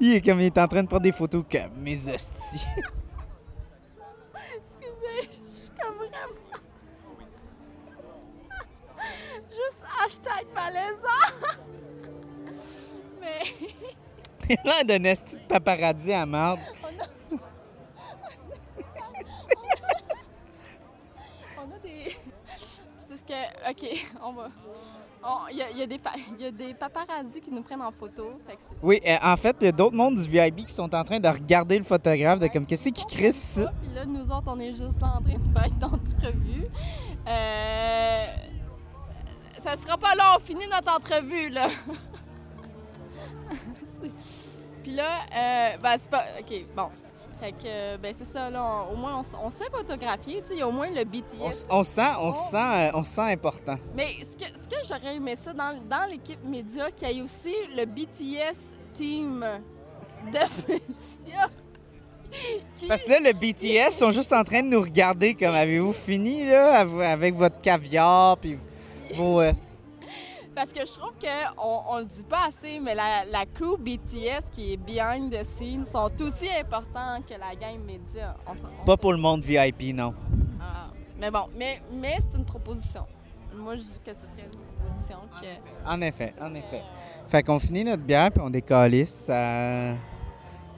Il 0.00 0.14
est 0.14 0.20
comme 0.20 0.40
il 0.40 0.46
est 0.46 0.58
en 0.58 0.68
train 0.68 0.82
de 0.82 0.88
prendre 0.88 1.02
des 1.02 1.12
photos 1.12 1.44
comme 1.50 1.74
mes 1.76 2.08
hosties. 2.08 2.66
Excusez, 4.34 5.30
je 5.44 5.50
suis 5.50 5.70
comme 5.70 5.96
vraiment. 5.96 6.42
Juste 9.50 9.82
hashtag 10.00 10.46
malaisant. 10.54 11.32
Mais. 13.20 13.42
Il 14.48 14.58
a 14.58 14.62
l'air 14.64 14.84
d'un 14.84 15.04
esti 15.04 15.36
de 15.36 15.40
paparazzi 15.42 16.12
à 16.12 16.26
marde. 16.26 16.60
On 21.56 21.70
a 21.72 21.78
des. 21.82 22.16
C'est 22.98 23.16
ce 23.16 23.22
que. 23.22 23.70
Ok, 23.70 23.82
on 24.22 24.32
va. 24.32 24.48
On- 25.24 25.48
Il 25.50 25.56
y, 25.56 25.78
y 25.78 25.82
a 25.82 25.86
des 25.86 25.98
pa- 25.98 26.12
il 26.38 26.44
y 26.44 26.46
a 26.46 26.50
des 26.50 26.74
paparazzis 26.74 27.40
qui 27.40 27.50
nous 27.50 27.62
prennent 27.62 27.82
en 27.82 27.92
photo. 27.92 28.32
Fait 28.46 28.54
que 28.56 28.58
c'est- 28.62 28.76
Oui, 28.82 29.00
euh, 29.06 29.16
en 29.22 29.36
fait, 29.36 29.56
il 29.60 29.64
y 29.64 29.68
a 29.68 29.72
d'autres 29.72 29.96
mondes 29.96 30.16
du 30.16 30.28
VIP 30.28 30.66
qui 30.66 30.72
sont 30.74 30.94
en 30.94 31.04
train 31.04 31.20
de 31.20 31.28
regarder 31.28 31.78
le 31.78 31.84
photographe 31.84 32.40
de 32.40 32.46
comme 32.48 32.66
qu'est-ce 32.66 32.88
qui 32.90 33.06
crisse? 33.06 33.60
Ça? 33.62 33.72
Puis 33.82 33.92
là, 33.94 34.04
nous 34.04 34.24
autres, 34.30 34.44
on 34.46 34.58
est 34.60 34.74
juste 34.74 35.00
là 35.00 35.14
en 35.18 35.22
train 35.22 35.38
de 35.38 35.58
faire 35.58 35.68
une 35.76 35.84
entrevue. 35.84 36.66
Euh... 37.28 38.26
Ça 39.64 39.76
sera 39.76 39.96
pas 39.96 40.14
là, 40.16 40.36
on 40.36 40.40
finit 40.40 40.66
notre 40.66 40.92
entrevue, 40.92 41.48
là. 41.50 41.68
Puis 44.82 44.92
là, 44.94 45.20
euh, 45.32 45.76
ben, 45.80 45.94
c'est 45.96 46.10
pas. 46.10 46.24
OK, 46.40 46.52
bon. 46.74 46.88
Fait 47.42 47.50
que, 47.50 47.56
euh, 47.66 47.96
ben, 48.00 48.14
c'est 48.16 48.24
ça, 48.28 48.48
là. 48.50 48.64
on- 48.88 48.92
au 48.92 48.96
moins, 48.96 49.20
on, 49.42 49.50
se 49.50 49.56
fait 49.56 49.68
photographier. 49.72 50.42
Tu 50.42 50.48
sais, 50.48 50.54
il 50.54 50.58
y 50.60 50.62
a 50.62 50.68
au 50.68 50.70
moins 50.70 50.88
le 50.88 51.02
BTS. 51.04 51.66
On, 51.68 51.82
sent, 51.82 52.02
on 52.20 52.32
se 52.32 52.50
sent, 52.52 52.56
euh, 52.56 52.90
on 52.94 53.02
se 53.02 53.10
sent 53.10 53.32
important. 53.32 53.76
Mais 53.96 54.10
ce 54.20 54.44
que, 54.44 54.48
ce 54.52 54.68
que 54.68 54.86
j'aurais 54.88 55.16
aimé 55.16 55.34
ça 55.44 55.52
dans, 55.52 55.76
dans 55.90 56.08
l'équipe 56.08 56.38
média, 56.44 56.88
qu'il 56.92 57.10
y 57.10 57.18
ait 57.18 57.22
aussi 57.22 57.52
le 57.76 57.84
BTS 57.84 58.56
team 58.94 59.44
de 60.26 60.38
médias. 60.68 61.48
qui- 62.78 62.86
Parce 62.86 63.02
que 63.02 63.10
là, 63.10 63.18
le 63.18 63.32
BTS 63.32 63.90
sont 63.98 64.12
juste 64.12 64.32
en 64.32 64.44
train 64.44 64.62
de 64.62 64.68
nous 64.68 64.80
regarder 64.80 65.34
comme 65.34 65.54
avez-vous 65.54 65.92
fini 65.92 66.44
là 66.44 66.78
av- 66.80 67.00
avec 67.00 67.34
votre 67.34 67.60
caviar 67.60 68.38
puis 68.38 68.56
vos. 69.16 69.40
euh, 69.40 69.52
Parce 70.54 70.72
que 70.72 70.80
je 70.84 70.92
trouve 70.92 71.12
qu'on 71.18 71.82
on 71.88 71.98
le 72.00 72.04
dit 72.04 72.22
pas 72.24 72.46
assez, 72.48 72.78
mais 72.78 72.94
la, 72.94 73.24
la 73.24 73.46
crew 73.46 73.76
BTS 73.78 74.50
qui 74.52 74.74
est 74.74 74.76
behind 74.76 75.32
the 75.32 75.44
scenes 75.56 75.86
sont 75.86 76.10
aussi 76.20 76.48
importants 76.60 77.22
que 77.26 77.32
la 77.38 77.54
gang 77.54 77.78
média. 77.84 78.36
On 78.46 78.54
s'en- 78.54 78.68
on 78.80 78.84
Pas 78.84 78.96
pour 78.98 79.12
le 79.12 79.18
monde 79.18 79.42
VIP, 79.42 79.94
non. 79.94 80.14
Ah, 80.60 80.88
mais 81.18 81.30
bon, 81.30 81.48
mais, 81.56 81.80
mais 81.90 82.18
c'est 82.30 82.36
une 82.38 82.44
proposition. 82.44 83.06
Moi, 83.54 83.76
je 83.76 83.80
dis 83.80 84.00
que 84.04 84.12
ce 84.12 84.20
serait 84.20 84.44
une 84.52 84.60
proposition 84.60 85.18
que... 85.40 85.88
En 85.90 86.00
effet, 86.02 86.34
en 86.40 86.54
effet. 86.54 86.82
Fait 87.28 87.42
qu'on 87.42 87.58
finit 87.58 87.84
notre 87.84 88.02
bière 88.02 88.30
puis 88.30 88.42
on 88.42 88.50
décalisse. 88.50 89.10
Ça, 89.14 89.94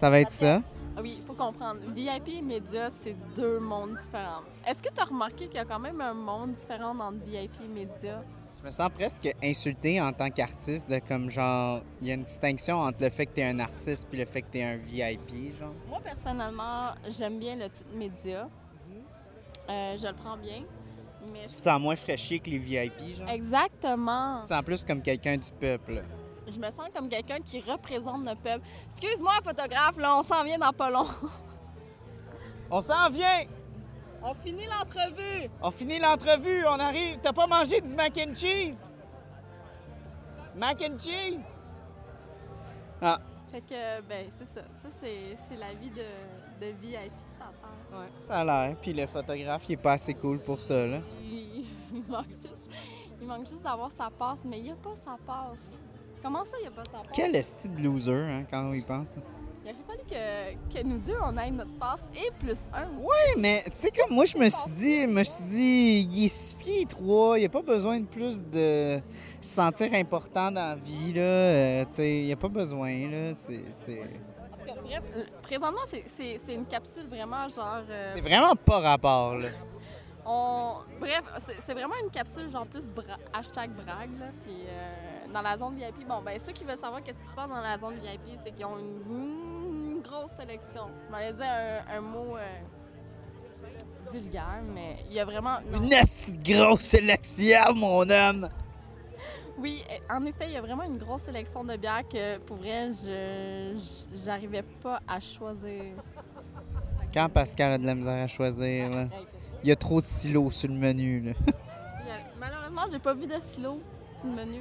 ça 0.01 0.11
va 0.11 0.21
être 0.21 0.33
ça. 0.33 0.61
Ah 0.97 1.01
oui, 1.03 1.17
il 1.19 1.25
faut 1.27 1.35
comprendre. 1.35 1.81
VIP 1.93 2.29
et 2.39 2.43
média, 2.43 2.89
c'est 3.03 3.17
deux 3.35 3.59
mondes 3.59 3.97
différents. 3.97 4.43
Est-ce 4.65 4.81
que 4.81 4.89
tu 4.95 5.01
as 5.01 5.05
remarqué 5.05 5.47
qu'il 5.47 5.57
y 5.57 5.59
a 5.59 5.65
quand 5.65 5.81
même 5.81 6.01
un 6.01 6.15
monde 6.15 6.53
différent 6.53 6.97
entre 7.01 7.19
VIP 7.27 7.51
et 7.65 7.69
média? 7.69 8.23
Je 8.65 8.69
me 8.69 8.73
sens 8.73 8.89
presque 8.95 9.31
insulté 9.43 10.01
en 10.01 10.11
tant 10.15 10.31
qu'artiste 10.31 10.89
de 10.89 10.99
comme 10.99 11.28
genre 11.28 11.82
il 12.01 12.09
y 12.09 12.11
a 12.11 12.15
une 12.15 12.23
distinction 12.23 12.78
entre 12.78 13.05
le 13.05 13.11
fait 13.11 13.27
que 13.27 13.35
tu 13.35 13.41
es 13.43 13.45
un 13.45 13.59
artiste 13.59 14.09
puis 14.09 14.19
le 14.19 14.24
fait 14.24 14.41
que 14.41 14.53
tu 14.53 14.59
es 14.59 14.65
un 14.65 14.77
VIP 14.77 15.55
genre. 15.61 15.74
Moi, 15.86 16.01
personnellement, 16.03 16.95
j'aime 17.11 17.39
bien 17.39 17.57
le 17.57 17.69
titre 17.69 17.95
média. 17.95 18.49
Euh, 19.69 19.99
je 19.99 20.07
le 20.07 20.15
prends 20.15 20.39
bien. 20.39 20.62
Mais 21.31 21.43
Tu 21.43 21.59
te 21.59 21.62
sens 21.62 21.78
moins 21.78 21.95
fraîchier 21.95 22.39
que 22.39 22.49
les 22.49 22.57
VIP 22.57 23.19
genre? 23.19 23.28
Exactement. 23.28 24.36
Tu 24.39 24.43
te 24.45 24.49
sens 24.55 24.62
plus 24.65 24.82
comme 24.82 25.03
quelqu'un 25.03 25.36
du 25.36 25.53
peuple. 25.61 26.03
Je 26.51 26.59
me 26.59 26.70
sens 26.70 26.89
comme 26.95 27.11
quelqu'un 27.11 27.41
qui 27.41 27.61
représente 27.61 28.24
notre 28.24 28.41
peuple. 28.41 28.65
Excuse-moi, 28.91 29.35
photographe, 29.45 29.99
là, 29.99 30.16
on 30.16 30.23
s'en 30.23 30.43
vient 30.43 30.59
dans 30.59 30.73
pas 30.73 30.89
long. 30.89 31.07
On 32.70 32.81
s'en 32.81 33.11
vient! 33.11 33.45
On 34.27 34.35
finit 34.35 34.65
l'entrevue! 34.67 35.51
On 35.61 35.71
finit 35.71 35.99
l'entrevue, 35.99 36.65
on 36.67 36.79
arrive. 36.81 37.19
T'as 37.23 37.33
pas 37.33 37.47
mangé 37.47 37.81
du 37.81 37.95
mac 37.95 38.17
and 38.17 38.35
cheese? 38.35 38.77
Mac 40.57 40.81
and 40.83 40.99
cheese? 40.99 41.41
Ah, 43.03 43.19
Fait 43.53 43.61
que, 43.61 44.01
ben, 44.09 44.27
c'est 44.39 44.47
ça. 44.47 44.63
Ça, 44.83 44.89
c'est 45.01 45.57
la 45.57 45.75
vie 45.75 45.91
de, 45.91 46.07
de 46.61 46.73
VIP, 46.81 47.13
ça 47.39 47.53
part. 47.61 48.01
ouais, 48.01 48.07
ça 48.17 48.37
a 48.39 48.45
l'air. 48.45 48.77
Puis 48.81 48.95
le 48.95 49.07
photographe, 49.07 49.65
il 49.69 49.73
est 49.73 49.77
pas 49.77 49.93
assez 49.93 50.15
cool 50.15 50.39
pour 50.41 50.61
ça, 50.61 50.87
là. 50.87 51.01
Il, 51.23 51.67
il 51.95 52.03
manque 52.09 52.31
juste, 52.31 52.69
il 53.21 53.27
manque 53.27 53.47
juste 53.47 53.63
d'avoir 53.63 53.91
sa 53.93 54.09
passe, 54.11 54.39
mais 54.45 54.59
il 54.59 54.65
n'y 54.65 54.71
a 54.71 54.77
pas 54.77 54.95
sa 55.05 55.17
passe. 55.27 55.59
Comment 56.23 56.45
ça, 56.47 56.57
il 56.61 56.63
n'y 56.63 56.69
a 56.69 56.71
pas 56.71 56.85
sa 56.91 56.99
passe? 57.01 57.11
Quel 57.13 57.37
esti 57.37 57.69
de 57.69 57.83
loser, 57.83 58.13
hein, 58.15 58.45
quand 58.51 58.63
on 58.71 58.73
y 58.73 58.81
pense? 58.81 59.15
Il 59.65 59.70
aurait 59.70 59.77
fallu 59.86 60.03
que, 60.11 60.74
que 60.78 60.85
nous 60.85 60.99
deux, 60.99 61.16
on 61.23 61.36
ait 61.39 61.51
notre 61.51 61.73
passe 61.78 62.03
et 62.15 62.31
plus 62.39 62.59
un 62.74 62.85
aussi. 62.99 62.99
Oui, 63.07 63.41
mais 63.41 63.62
tu 63.65 63.73
sais, 63.77 63.91
comme 63.91 64.15
moi, 64.15 64.27
je 64.27 64.36
me 64.36 64.49
suis 64.49 64.70
dit, 64.77 65.03
je 65.03 65.07
me 65.07 65.23
suis 65.23 65.45
dit, 65.45 66.09
il 66.12 66.24
est 66.27 66.28
6 66.28 66.55
pieds 66.55 66.86
3, 66.86 67.39
il 67.39 67.41
n'y 67.41 67.47
a 67.47 67.49
pas 67.49 67.62
besoin 67.62 67.99
de 68.01 68.05
plus 68.07 68.43
de 68.43 69.01
se 69.41 69.55
sentir 69.55 69.93
important 69.95 70.51
dans 70.51 70.69
la 70.70 70.74
vie, 70.74 71.15
là. 71.15 71.23
Euh, 71.23 71.85
tu 71.86 71.95
sais, 71.95 72.19
il 72.20 72.27
n'y 72.27 72.32
a 72.32 72.36
pas 72.36 72.49
besoin, 72.49 72.91
là. 73.11 73.32
C'est. 73.32 73.65
c'est- 73.73 74.01
En 74.03 74.57
tout 74.59 74.66
cas, 74.66 74.81
bref, 74.82 75.03
euh, 75.16 75.24
présentement, 75.43 75.81
c'est- 75.86 76.55
une 76.55 76.66
capsule 76.66 77.07
vraiment 77.09 77.49
genre. 77.49 77.82
euh, 77.89 78.11
C'est 78.15 78.20
vraiment 78.20 78.55
pas 78.57 78.81
rapport, 78.81 79.35
là. 79.36 79.49
On... 80.27 80.77
Bref, 81.01 81.23
c'est- 81.66 81.73
vraiment 81.74 81.95
une 82.03 82.11
capsule 82.11 82.49
genre 82.51 82.66
plus 82.66 82.86
bra- 82.86 83.19
hashtag 83.32 83.70
brague. 83.73 84.19
Là, 84.19 84.27
puis 84.43 84.55
euh, 84.66 85.14
dans 85.35 85.43
la 85.43 85.59
zone 85.59 85.74
VIP, 85.74 86.06
bon, 86.06 86.23
ben 86.24 86.39
ceux 86.39 86.52
qui 86.52 86.65
veulent 86.65 86.78
savoir 86.78 87.02
qu'est-ce 87.02 87.19
qui 87.19 87.28
se 87.28 87.35
passe 87.35 87.48
dans 87.48 87.61
la 87.61 87.77
zone 87.77 87.97
VIP, 87.97 88.39
c'est 88.43 88.52
qu'ils 88.52 88.65
ont 88.65 88.78
une, 88.78 89.97
une 89.97 90.01
grosse 90.01 90.31
sélection. 90.39 90.86
Je 91.06 91.11
m'allais 91.11 91.32
dire 91.32 91.44
un, 91.44 91.97
un 91.98 92.01
mot 92.01 92.36
euh, 92.36 92.61
vulgaire, 94.12 94.62
mais 94.73 94.98
il 95.11 95.16
y 95.16 95.20
a 95.20 95.24
vraiment. 95.24 95.59
non. 95.66 95.82
Une 95.82 96.43
grosse 96.43 96.82
sélection, 96.82 97.74
mon 97.74 98.09
homme! 98.09 98.48
Oui, 99.59 99.85
en 100.09 100.24
effet, 100.24 100.47
il 100.47 100.52
y 100.52 100.56
a 100.56 100.61
vraiment 100.61 100.85
une 100.85 100.98
grosse 100.98 101.23
sélection 101.23 101.65
de 101.65 101.77
bières 101.77 102.09
que 102.09 102.39
pour 102.39 102.56
vrai, 102.56 102.90
je 102.93 103.77
j'arrivais 104.24 104.62
pas 104.62 105.01
à 105.06 105.19
choisir. 105.19 105.94
Quand 107.12 107.28
Pascal 107.28 107.73
a 107.73 107.78
de 107.78 107.86
la 107.86 107.94
misère 107.94 108.23
à 108.23 108.27
choisir, 108.28 108.89
là. 108.90 109.06
Il 109.62 109.69
y 109.69 109.73
a 109.73 109.77
trop 109.77 110.01
de 110.01 110.06
silos 110.06 110.51
sur 110.51 110.69
le 110.69 110.74
menu, 110.74 111.20
là. 111.20 111.32
Malheureusement, 112.39 112.82
j'ai 112.93 112.98
pas 112.98 113.15
vu 113.15 113.27
de 113.27 113.36
silo 113.40 113.81
sur 114.16 114.28
le 114.28 114.35
menu. 114.35 114.61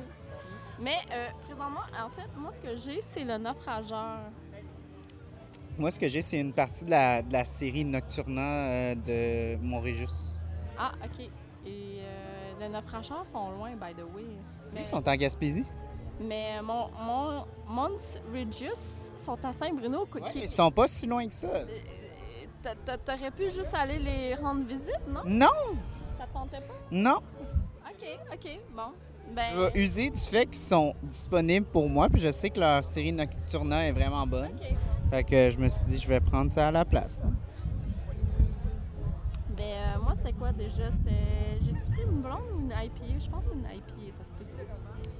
Mais 0.83 0.97
euh, 1.11 1.27
présentement, 1.45 1.79
en 1.97 2.09
fait, 2.09 2.27
moi, 2.37 2.51
ce 2.55 2.61
que 2.61 2.75
j'ai, 2.75 3.01
c'est 3.01 3.23
le 3.23 3.37
naufrageur. 3.37 4.19
Moi, 5.77 5.89
ce 5.91 5.99
que 5.99 6.07
j'ai, 6.07 6.21
c'est 6.21 6.39
une 6.39 6.53
partie 6.53 6.85
de 6.85 6.91
la, 6.91 7.21
de 7.21 7.31
la 7.33 7.45
série 7.45 7.83
Nocturna 7.85 8.41
euh, 8.67 8.95
de 8.95 9.57
Montrégus. 9.63 10.37
Ah, 10.77 10.91
OK. 11.03 11.21
Et 11.21 11.29
euh, 11.67 12.59
les 12.59 12.69
naufrageurs 12.69 13.25
sont 13.25 13.51
loin, 13.51 13.71
by 13.71 13.93
the 13.93 14.03
way. 14.15 14.23
Mais, 14.73 14.81
Ils 14.81 14.85
sont 14.85 15.07
en 15.07 15.15
Gaspésie? 15.15 15.65
mais 16.19 16.61
mon, 16.61 16.89
mon, 17.01 17.45
Mons 17.67 18.21
Regius 18.31 18.77
sont 19.25 19.37
à 19.43 19.53
Saint-Bruno. 19.53 20.05
qui- 20.05 20.21
qui- 20.31 20.39
Ils 20.41 20.49
sont 20.49 20.69
pas 20.71 20.87
si 20.87 21.07
loin 21.07 21.27
que 21.27 21.33
ça. 21.33 21.47
T'a- 22.61 22.75
t'a- 22.75 22.97
T'aurais 22.97 23.31
pu 23.31 23.43
juste 23.45 23.73
aller 23.73 23.99
les 23.99 24.35
rendre 24.35 24.65
visite, 24.65 25.01
non? 25.07 25.21
Non! 25.25 25.47
Ça 26.17 26.25
te 26.27 26.33
tentait 26.33 26.59
pas? 26.61 26.73
Non! 26.91 27.17
OK, 27.17 28.19
OK, 28.33 28.59
bon. 28.75 28.91
Ben, 29.31 29.43
Je 29.53 29.59
vais 29.61 29.79
user 29.83 30.09
du 30.11 30.19
fait 30.19 30.45
qu'ils 30.45 30.55
sont 30.57 30.93
disponibles 31.03 31.65
pour 31.65 31.89
moi, 31.89 32.07
puis 32.09 32.21
je 32.21 32.31
sais 32.31 32.49
que 32.49 32.59
leur 32.59 32.83
série 32.85 33.11
Nocturna 33.11 33.87
est 33.87 33.91
vraiment 33.91 34.27
bonne. 34.27 34.51
Fait 35.09 35.23
que 35.23 35.49
je 35.49 35.57
me 35.57 35.69
suis 35.69 35.83
dit, 35.85 35.99
je 35.99 36.07
vais 36.07 36.19
prendre 36.19 36.51
ça 36.51 36.67
à 36.67 36.71
la 36.71 36.85
place. 36.85 37.19
là. 37.19 37.29
Ben, 39.55 39.63
euh, 39.63 40.01
moi, 40.01 40.13
c'était 40.15 40.33
quoi 40.33 40.51
déjà? 40.51 40.91
C'était. 40.91 41.59
J'ai-tu 41.61 41.91
pris 41.91 42.03
une 42.03 42.21
blonde 42.21 42.41
ou 42.55 42.59
une 42.59 42.71
IPA? 42.71 43.19
Je 43.19 43.29
pense 43.29 43.45
que 43.45 43.51
c'est 43.51 43.57
une 43.57 43.65
IPA, 43.77 44.17
ça 44.17 44.23
se 44.23 44.33
peut-tu? 44.33 44.67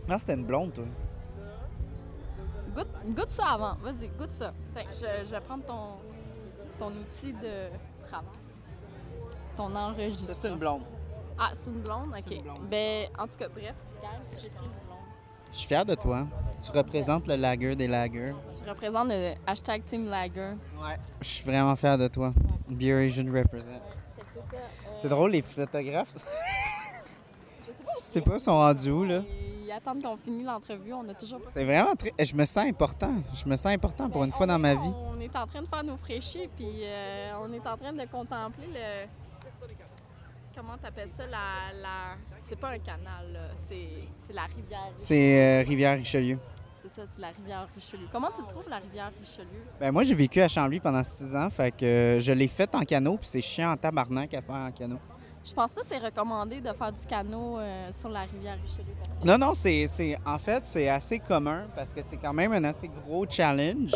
Non, 0.09 0.17
c'était 0.17 0.34
une 0.34 0.45
blonde, 0.45 0.73
toi. 0.73 0.85
Goûte, 2.75 2.88
goûte 3.15 3.30
ça 3.30 3.45
avant. 3.49 3.75
Vas-y, 3.84 4.07
goûte 4.09 4.31
ça. 4.31 4.51
Tiens, 4.73 4.84
je, 4.91 5.25
je 5.25 5.30
vais 5.31 5.41
prendre 5.41 5.63
ton, 5.63 5.89
ton 6.80 6.88
outil 6.88 7.34
de 7.34 7.69
travail. 8.01 8.27
Ton 9.55 9.75
enregistrement. 9.75 10.34
Ça, 10.34 10.39
c'est 10.41 10.49
une 10.49 10.57
blonde. 10.57 10.81
Ah, 11.38 11.51
c'est 11.53 11.69
une 11.69 11.81
blonde? 11.81 12.09
OK. 12.17 12.31
une 12.31 12.41
blonde, 12.41 12.67
ben, 12.69 13.07
en 13.19 13.27
tout 13.27 13.38
cas, 13.38 13.47
bref, 13.49 13.75
regarde, 14.07 14.23
j'ai 14.41 14.49
pris 14.49 14.65
une 14.65 14.71
blonde. 14.85 14.97
Je 15.51 15.57
suis 15.57 15.67
fier 15.67 15.85
de 15.85 15.95
toi. 15.95 16.25
Tu 16.63 16.71
représentes 16.71 17.27
le 17.27 17.35
lager 17.35 17.75
des 17.75 17.88
lagers. 17.88 18.34
Je 18.63 18.69
représente 18.69 19.07
le 19.09 19.34
hashtag 19.45 19.84
Team 19.85 20.09
Lager. 20.09 20.53
Ouais. 20.81 20.97
Je 21.21 21.27
suis 21.27 21.43
vraiment 21.45 21.75
fier 21.75 21.97
de 21.97 22.07
toi. 22.07 22.34
Beer 22.69 23.05
Asian 23.05 23.25
represent. 23.31 23.65
C'est 24.34 24.39
ça. 24.41 24.47
euh, 24.55 24.97
C'est 25.01 25.09
drôle, 25.09 25.31
les 25.31 25.41
photographes. 25.41 26.15
Je 26.15 27.71
sais 27.71 27.77
pas, 27.84 27.91
Je 27.99 28.03
sais 28.03 28.21
pas, 28.21 28.34
ils 28.35 28.39
sont 28.39 28.53
rendus 28.55 28.89
où, 28.91 29.03
là? 29.03 29.21
Ils 29.65 29.71
attendent 29.71 30.01
qu'on 30.03 30.17
finisse 30.17 30.45
l'entrevue. 30.45 30.93
On 30.93 31.07
a 31.09 31.13
toujours 31.13 31.39
pas. 31.41 31.49
C'est 31.53 31.63
vraiment 31.63 31.95
très. 31.95 32.13
Je 32.19 32.34
me 32.35 32.45
sens 32.45 32.65
important. 32.65 33.13
Je 33.34 33.47
me 33.47 33.55
sens 33.55 33.67
important 33.73 34.09
pour 34.09 34.23
une 34.23 34.31
fois 34.31 34.45
dans 34.47 34.59
ma 34.59 34.73
vie. 34.75 34.80
On 35.07 35.19
est 35.19 35.35
en 35.35 35.45
train 35.47 35.61
de 35.61 35.67
faire 35.67 35.84
nos 35.84 35.97
fraîchis, 35.97 36.49
puis 36.55 36.67
euh, 36.84 37.31
on 37.43 37.51
est 37.53 37.67
en 37.67 37.77
train 37.77 37.93
de 37.93 38.05
contempler 38.11 38.67
le. 38.73 39.07
Comment 40.55 40.77
t'appelles 40.77 41.09
ça? 41.09 41.25
La, 41.25 41.73
la... 41.81 42.15
C'est 42.43 42.55
pas 42.59 42.69
un 42.69 42.80
canal, 42.80 43.31
là. 43.34 43.39
C'est, 43.67 44.34
la 44.34 44.43
rivière 44.43 44.81
Richelieu. 44.84 44.97
C'est 44.97 45.39
euh, 45.41 45.63
Rivière-Richelieu. 45.67 46.38
C'est 46.81 46.89
ça, 47.01 47.07
c'est 47.15 47.21
la 47.21 47.30
rivière 47.30 47.67
Richelieu. 47.73 48.07
Comment 48.11 48.30
tu 48.35 48.41
le 48.41 48.47
trouves, 48.47 48.69
la 48.69 48.77
rivière 48.77 49.11
Richelieu? 49.19 49.63
Ben 49.80 49.91
moi, 49.91 50.03
j'ai 50.03 50.13
vécu 50.15 50.41
à 50.41 50.47
Chambly 50.47 50.80
pendant 50.80 51.03
six 51.03 51.35
ans, 51.35 51.49
fait 51.49 51.71
que 51.71 51.85
euh, 51.85 52.19
je 52.21 52.31
l'ai 52.34 52.47
fait 52.47 52.73
en 52.75 52.81
canot, 52.81 53.17
puis 53.17 53.27
c'est 53.27 53.41
chiant 53.41 53.71
en 53.71 53.77
tabarnak 53.77 54.34
à 54.34 54.41
faire 54.41 54.55
en 54.55 54.71
canot. 54.71 54.99
Je 55.45 55.53
pense 55.53 55.73
pas 55.73 55.81
que 55.81 55.88
c'est 55.88 55.97
recommandé 55.97 56.59
de 56.61 56.71
faire 56.73 56.91
du 56.91 57.05
canot 57.05 57.57
euh, 57.59 57.89
sur 57.97 58.09
la 58.09 58.21
rivière 58.21 58.57
Richelieu. 58.61 58.93
Non, 59.23 59.38
non, 59.38 59.53
c'est, 59.53 59.88
c'est- 59.88 60.17
en 60.25 60.38
fait, 60.38 60.63
c'est 60.65 60.89
assez 60.89 61.19
commun 61.19 61.67
parce 61.75 61.93
que 61.93 62.01
c'est 62.01 62.17
quand 62.17 62.34
même 62.34 62.51
un 62.53 62.63
assez 62.65 62.89
gros 62.89 63.25
challenge 63.30 63.93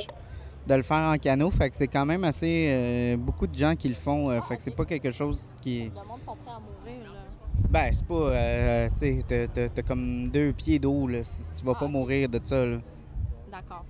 de 0.67 0.73
le 0.75 0.83
faire 0.83 1.09
en 1.13 1.17
canot, 1.17 1.49
fait 1.51 1.69
que 1.69 1.75
c'est 1.75 1.87
quand 1.87 2.05
même 2.05 2.23
assez 2.23 2.67
euh, 2.69 3.17
beaucoup 3.17 3.47
de 3.47 3.55
gens 3.57 3.75
qui 3.75 3.87
le 3.89 3.95
font, 3.95 4.29
euh, 4.29 4.41
fait 4.41 4.57
que 4.57 4.63
c'est 4.63 4.75
pas 4.75 4.85
quelque 4.85 5.11
chose 5.11 5.55
qui. 5.61 5.85
Le 5.85 5.89
monde 6.07 6.21
sont 6.23 6.35
prêts 6.35 6.53
à 6.55 6.59
mourir, 6.59 7.11
là. 7.13 7.19
Ben, 7.69 7.89
c'est 7.91 8.05
pas, 8.05 8.13
euh, 8.13 8.89
tu 8.97 9.21
sais, 9.27 9.69
t'as- 9.73 9.81
comme 9.83 10.29
deux 10.29 10.53
pieds 10.53 10.77
d'eau, 10.79 11.07
là, 11.07 11.19
tu 11.57 11.65
vas 11.65 11.73
Ah, 11.75 11.79
pas 11.79 11.87
mourir 11.87 12.29
de 12.29 12.39
ça, 12.43 12.65
là. 12.65 12.77
D'accord. 13.51 13.85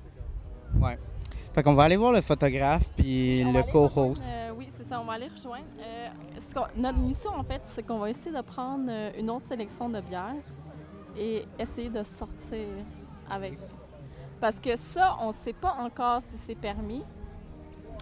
Ouais. 0.81 0.97
Fait 1.53 1.63
qu'on 1.63 1.73
va 1.73 1.83
aller 1.83 1.97
voir 1.97 2.11
le 2.11 2.21
photographe 2.21 2.89
puis 2.95 3.43
le 3.43 3.63
co-host. 3.71 4.21
oui, 4.57 4.67
c'est 4.71 4.83
ça, 4.85 5.01
on 5.01 5.05
va 5.05 5.13
aller 5.13 5.27
rejoindre. 5.27 5.65
Ce 6.39 6.79
notre 6.79 6.99
mission, 6.99 7.31
en 7.31 7.43
fait, 7.43 7.61
c'est 7.65 7.81
qu'on 7.85 7.97
va 7.97 8.09
essayer 8.11 8.35
de 8.35 8.41
prendre 8.41 8.89
une 9.17 9.29
autre 9.31 9.45
sélection 9.45 9.89
de 9.89 9.99
bières 10.01 10.35
et 11.17 11.43
essayer 11.57 11.89
de 11.89 12.03
sortir 12.03 12.67
avec. 13.29 13.57
Parce 14.39 14.59
que 14.59 14.75
ça, 14.75 15.17
on 15.21 15.27
ne 15.29 15.33
sait 15.33 15.53
pas 15.53 15.75
encore 15.79 16.21
si 16.21 16.37
c'est 16.45 16.55
permis. 16.55 17.03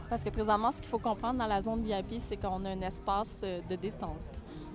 Parce 0.10 0.24
que 0.24 0.30
présentement, 0.30 0.72
ce 0.72 0.78
qu'il 0.78 0.88
faut 0.90 1.00
comprendre 1.00 1.40
dans 1.40 1.48
la 1.48 1.62
zone 1.62 1.84
VIP, 1.84 2.22
c'est 2.28 2.38
qu'on 2.38 2.64
a 2.66 2.70
un 2.70 2.82
espace 2.82 3.42
euh, 3.44 3.62
de 3.70 3.76
détente. 3.76 4.18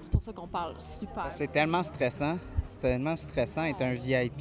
C'est 0.00 0.10
pour 0.10 0.22
ça 0.22 0.32
qu'on 0.32 0.46
parle 0.48 0.74
super. 0.80 1.26
C'est 1.30 1.52
tellement 1.52 1.82
stressant. 1.82 2.38
C'est 2.66 2.80
tellement 2.80 3.14
stressant 3.16 3.64
être 3.64 3.82
un 3.82 3.92
VIP. 3.92 4.40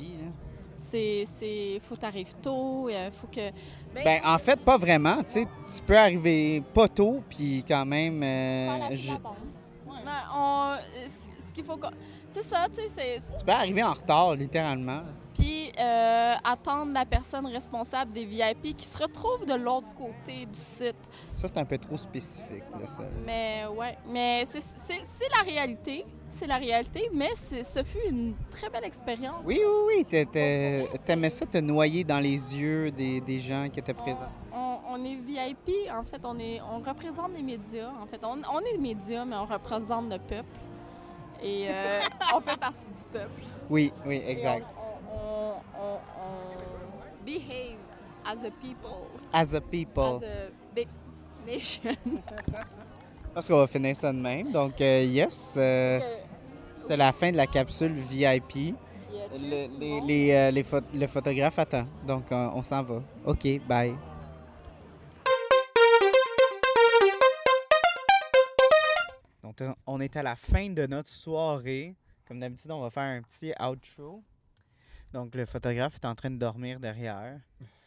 C'est, 0.78 1.26
c'est, 1.38 1.82
faut 1.84 1.98
t'arriver 1.98 2.32
tôt, 2.42 2.88
il 2.90 3.12
faut 3.12 3.28
que. 3.28 3.52
Ben, 3.94 4.22
en 4.26 4.38
fait, 4.38 4.58
pas 4.64 4.78
vraiment. 4.78 5.18
Tu 5.24 5.24
sais, 5.32 5.48
tu 5.76 5.82
peux 5.86 5.98
arriver 5.98 6.64
pas 6.74 6.88
tôt, 6.88 7.22
puis 7.30 7.66
quand 7.68 7.86
même. 7.86 8.24
euh, 8.24 8.68
je-. 8.96 9.12
Ben, 10.06 10.12
on- 10.34 10.76
ce- 10.78 11.48
ce 11.50 11.54
qu'il 11.54 11.66
faut. 11.66 11.76
qu'on- 11.76 11.92
C'est 12.30 12.44
ça, 12.44 12.68
tu 12.74 12.82
sais. 12.90 13.20
Tu 13.38 13.44
peux 13.46 13.52
arriver 13.52 13.84
en 13.84 13.92
retard, 13.94 14.36
littéralement. 14.36 15.02
Puis 15.40 15.72
euh, 15.80 16.34
attendre 16.44 16.92
la 16.94 17.06
personne 17.06 17.48
responsable 17.48 18.12
des 18.12 18.26
VIP 18.26 18.76
qui 18.76 18.86
se 18.86 18.98
retrouve 19.02 19.46
de 19.46 19.54
l'autre 19.54 19.88
côté 19.98 20.46
du 20.46 20.60
site. 20.60 20.96
Ça, 21.36 21.48
c'est 21.48 21.58
un 21.58 21.64
peu 21.66 21.78
trop 21.78 21.96
spécifique, 21.98 22.64
là, 22.80 22.86
ça. 22.86 23.04
Mais 23.26 23.64
ouais, 23.74 23.98
mais 24.08 24.44
c'est- 24.46 24.60
la 25.36 25.44
réalité. 25.44 26.04
C'est 26.32 26.46
la 26.48 26.58
réalité, 26.58 27.10
mais 27.14 27.30
ce 27.36 27.84
fut 27.84 28.08
une 28.10 28.36
très 28.52 28.70
belle 28.70 28.84
expérience. 28.84 29.42
Oui, 29.46 29.60
oui, 29.60 29.84
oui. 29.88 30.06
t'a- 30.06 30.26
t'a- 30.26 30.98
T'aimais 31.06 31.30
ça 31.32 31.46
te 31.48 31.58
noyer 31.58 32.04
dans 32.04 32.20
les 32.20 32.30
yeux 32.56 32.92
des, 32.92 33.20
des 33.22 33.40
gens 33.40 33.68
qui 33.72 33.80
étaient 33.80 33.94
présents. 33.96 34.30
On, 34.54 34.78
on 34.90 35.04
est 35.06 35.16
VIP, 35.16 35.90
en 35.92 36.04
fait, 36.04 36.22
on, 36.24 36.38
est, 36.38 36.62
on 36.62 36.80
représente 36.88 37.32
les 37.36 37.42
médias. 37.42 37.90
En 38.02 38.06
fait, 38.06 38.20
on, 38.24 38.38
on 38.54 38.60
est 38.60 38.78
médias, 38.78 39.26
mais 39.26 39.38
on 39.38 39.46
représente 39.46 40.10
le 40.12 40.20
peuple. 40.20 40.46
Et 41.42 41.68
euh, 41.70 42.00
on 42.36 42.42
fait 42.42 42.58
partie 42.60 42.92
du 42.96 43.04
peuple. 43.12 43.42
Oui, 43.70 43.92
oui, 44.06 44.22
exact. 44.28 44.66
On, 45.80 46.00
on, 46.20 47.26
behave 47.26 47.78
as 48.26 48.44
a 48.44 48.52
people. 48.52 49.08
As 49.32 49.54
a 49.56 49.62
people. 49.62 50.18
As 50.18 50.24
a 50.24 50.52
big 50.76 50.88
nation. 51.46 51.96
Parce 53.34 53.48
qu'on 53.48 53.58
va 53.58 53.68
finir 53.68 53.96
ça 53.96 54.12
de 54.12 54.18
même. 54.18 54.52
Donc, 54.52 54.82
euh, 54.82 55.04
yes, 55.04 55.54
euh, 55.58 56.00
c'était 56.76 56.98
la 56.98 57.12
fin 57.12 57.32
de 57.32 57.38
la 57.38 57.48
capsule 57.48 57.94
VIP. 57.94 58.76
Le, 59.12 59.80
les, 59.80 60.02
les, 60.02 60.32
euh, 60.32 60.52
les 60.52 60.64
pho- 60.64 61.60
attend. 61.60 61.86
Donc, 62.06 62.26
on 62.32 62.64
s'en 62.64 62.84
va. 62.84 63.02
OK, 63.26 63.60
bye. 63.68 63.96
Donc, 69.44 69.58
on 69.88 70.00
est 70.00 70.16
à 70.16 70.24
la 70.24 70.36
fin 70.36 70.70
de 70.70 70.86
notre 70.86 71.10
soirée. 71.10 71.96
Comme 72.28 72.40
d'habitude, 72.40 72.72
on 72.72 72.82
va 72.82 72.90
faire 72.90 73.04
un 73.04 73.22
petit 73.22 73.52
outro. 73.60 74.22
Donc, 75.14 75.36
le 75.36 75.46
photographe 75.46 75.96
est 75.96 76.06
en 76.06 76.16
train 76.16 76.30
de 76.30 76.38
dormir 76.38 76.80
derrière. 76.80 77.40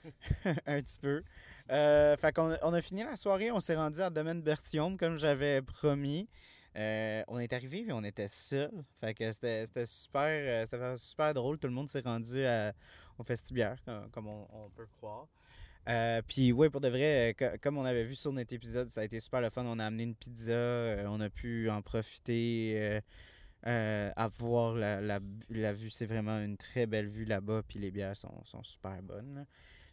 un 0.66 0.80
petit 0.80 0.98
peu. 1.00 1.22
Euh, 1.70 2.16
fait 2.16 2.32
qu'on 2.32 2.56
on 2.62 2.74
a 2.74 2.80
fini 2.80 3.04
la 3.04 3.16
soirée, 3.16 3.50
on 3.50 3.60
s'est 3.60 3.76
rendu 3.76 4.00
à 4.00 4.10
Domaine 4.10 4.42
Berthiaume 4.42 4.96
comme 4.96 5.16
j'avais 5.16 5.62
promis. 5.62 6.28
Euh, 6.76 7.22
on 7.28 7.38
est 7.38 7.52
arrivé 7.52 7.84
et 7.86 7.92
on 7.92 8.02
était 8.02 8.28
seul. 8.28 8.70
Fait 9.00 9.14
que 9.14 9.30
c'était 9.30 9.66
super, 9.86 10.22
euh, 10.24 10.64
c'était 10.68 10.96
super 10.96 11.34
drôle. 11.34 11.58
Tout 11.58 11.68
le 11.68 11.74
monde 11.74 11.88
s'est 11.88 12.00
rendu 12.00 12.44
à- 12.44 12.72
au 13.18 13.24
Festibière, 13.24 13.76
comme, 14.10 14.26
on, 14.26 14.70
peut 14.74 14.86
croire. 14.98 15.26
Puis 16.26 16.50
oui, 16.52 16.70
pour 16.70 16.80
de 16.80 16.88
vrai, 16.88 17.36
co- 17.38 17.58
comme 17.60 17.76
on 17.76 17.84
avait 17.84 18.04
vu 18.04 18.14
sur 18.14 18.32
notre 18.32 18.54
épisode, 18.54 18.88
ça 18.90 19.02
a 19.02 19.04
été 19.04 19.20
super 19.20 19.40
le 19.40 19.50
fun. 19.50 19.64
On 19.66 19.78
a 19.78 19.84
amené 19.84 20.04
une 20.04 20.14
pizza, 20.14 20.54
on 21.06 21.20
a 21.20 21.28
pu 21.28 21.68
en 21.70 21.82
profiter, 21.82 23.00
euh, 23.66 24.10
à 24.16 24.28
voir 24.28 24.74
la, 24.74 25.00
la, 25.00 25.20
la 25.50 25.72
vue. 25.72 25.90
C'est 25.90 26.06
vraiment 26.06 26.38
une 26.40 26.56
très 26.56 26.86
belle 26.86 27.08
vue 27.08 27.24
là-bas, 27.24 27.62
puis 27.66 27.78
les 27.78 27.90
bières 27.90 28.16
sont, 28.16 28.44
sont 28.44 28.62
super 28.64 29.02
bonnes. 29.02 29.34
là. 29.34 29.44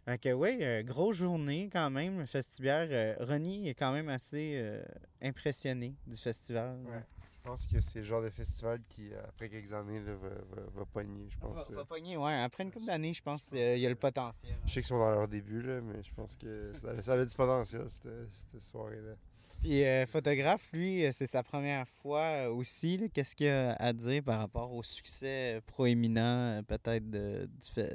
Fait 0.05 0.17
que 0.17 0.33
oui, 0.33 0.57
euh, 0.61 0.81
grosse 0.81 1.17
journée 1.17 1.69
quand 1.71 1.89
même, 1.91 2.17
le 2.19 2.25
festival. 2.25 2.89
Euh, 2.91 3.15
Ronnie 3.19 3.69
est 3.69 3.75
quand 3.75 3.91
même 3.91 4.09
assez 4.09 4.53
euh, 4.55 4.83
impressionné 5.21 5.95
du 6.07 6.17
festival. 6.17 6.79
Ouais. 6.85 7.03
Je 7.35 7.49
pense 7.51 7.67
que 7.67 7.79
c'est 7.79 7.99
le 7.99 8.05
genre 8.05 8.21
de 8.21 8.29
festival 8.29 8.79
qui, 8.89 9.11
après 9.27 9.49
quelques 9.49 9.71
années, 9.73 9.99
là, 10.01 10.13
va, 10.15 10.29
va, 10.29 10.61
va 10.75 10.85
pogner. 10.85 11.27
Je 11.29 11.37
pense. 11.37 11.71
va 11.71 11.85
pogner, 11.85 12.17
ouais. 12.17 12.33
Après 12.33 12.63
une 12.63 12.71
couple 12.71 12.85
d'années, 12.87 13.13
je 13.13 13.21
pense 13.23 13.45
qu'il 13.45 13.77
y 13.79 13.85
a 13.85 13.89
le 13.89 13.95
potentiel. 13.95 14.55
Je 14.65 14.69
sais 14.73 14.81
qu'ils 14.81 14.87
sont 14.87 14.99
dans 14.99 15.09
leur 15.11 15.27
début, 15.27 15.61
là, 15.61 15.79
mais 15.81 16.03
je 16.03 16.13
pense 16.13 16.35
que 16.35 16.73
ça, 16.75 17.01
ça 17.01 17.13
a 17.13 17.25
du 17.25 17.35
potentiel, 17.35 17.85
cette, 17.89 18.09
cette 18.31 18.61
soirée-là. 18.61 19.13
Puis 19.61 19.83
euh, 19.83 20.05
photographe, 20.05 20.71
lui, 20.71 21.05
euh, 21.05 21.11
c'est 21.11 21.27
sa 21.27 21.43
première 21.43 21.85
fois 21.85 22.21
euh, 22.21 22.49
aussi. 22.49 23.09
Qu'est-ce 23.13 23.35
qu'il 23.35 23.49
a 23.49 23.73
à 23.73 23.91
dire 23.91 24.23
par 24.23 24.39
rapport 24.39 24.71
au 24.71 24.83
succès 24.83 25.57
euh, 25.57 25.61
proéminent, 25.61 26.63
peut-être, 26.63 27.09
du, 27.09 27.47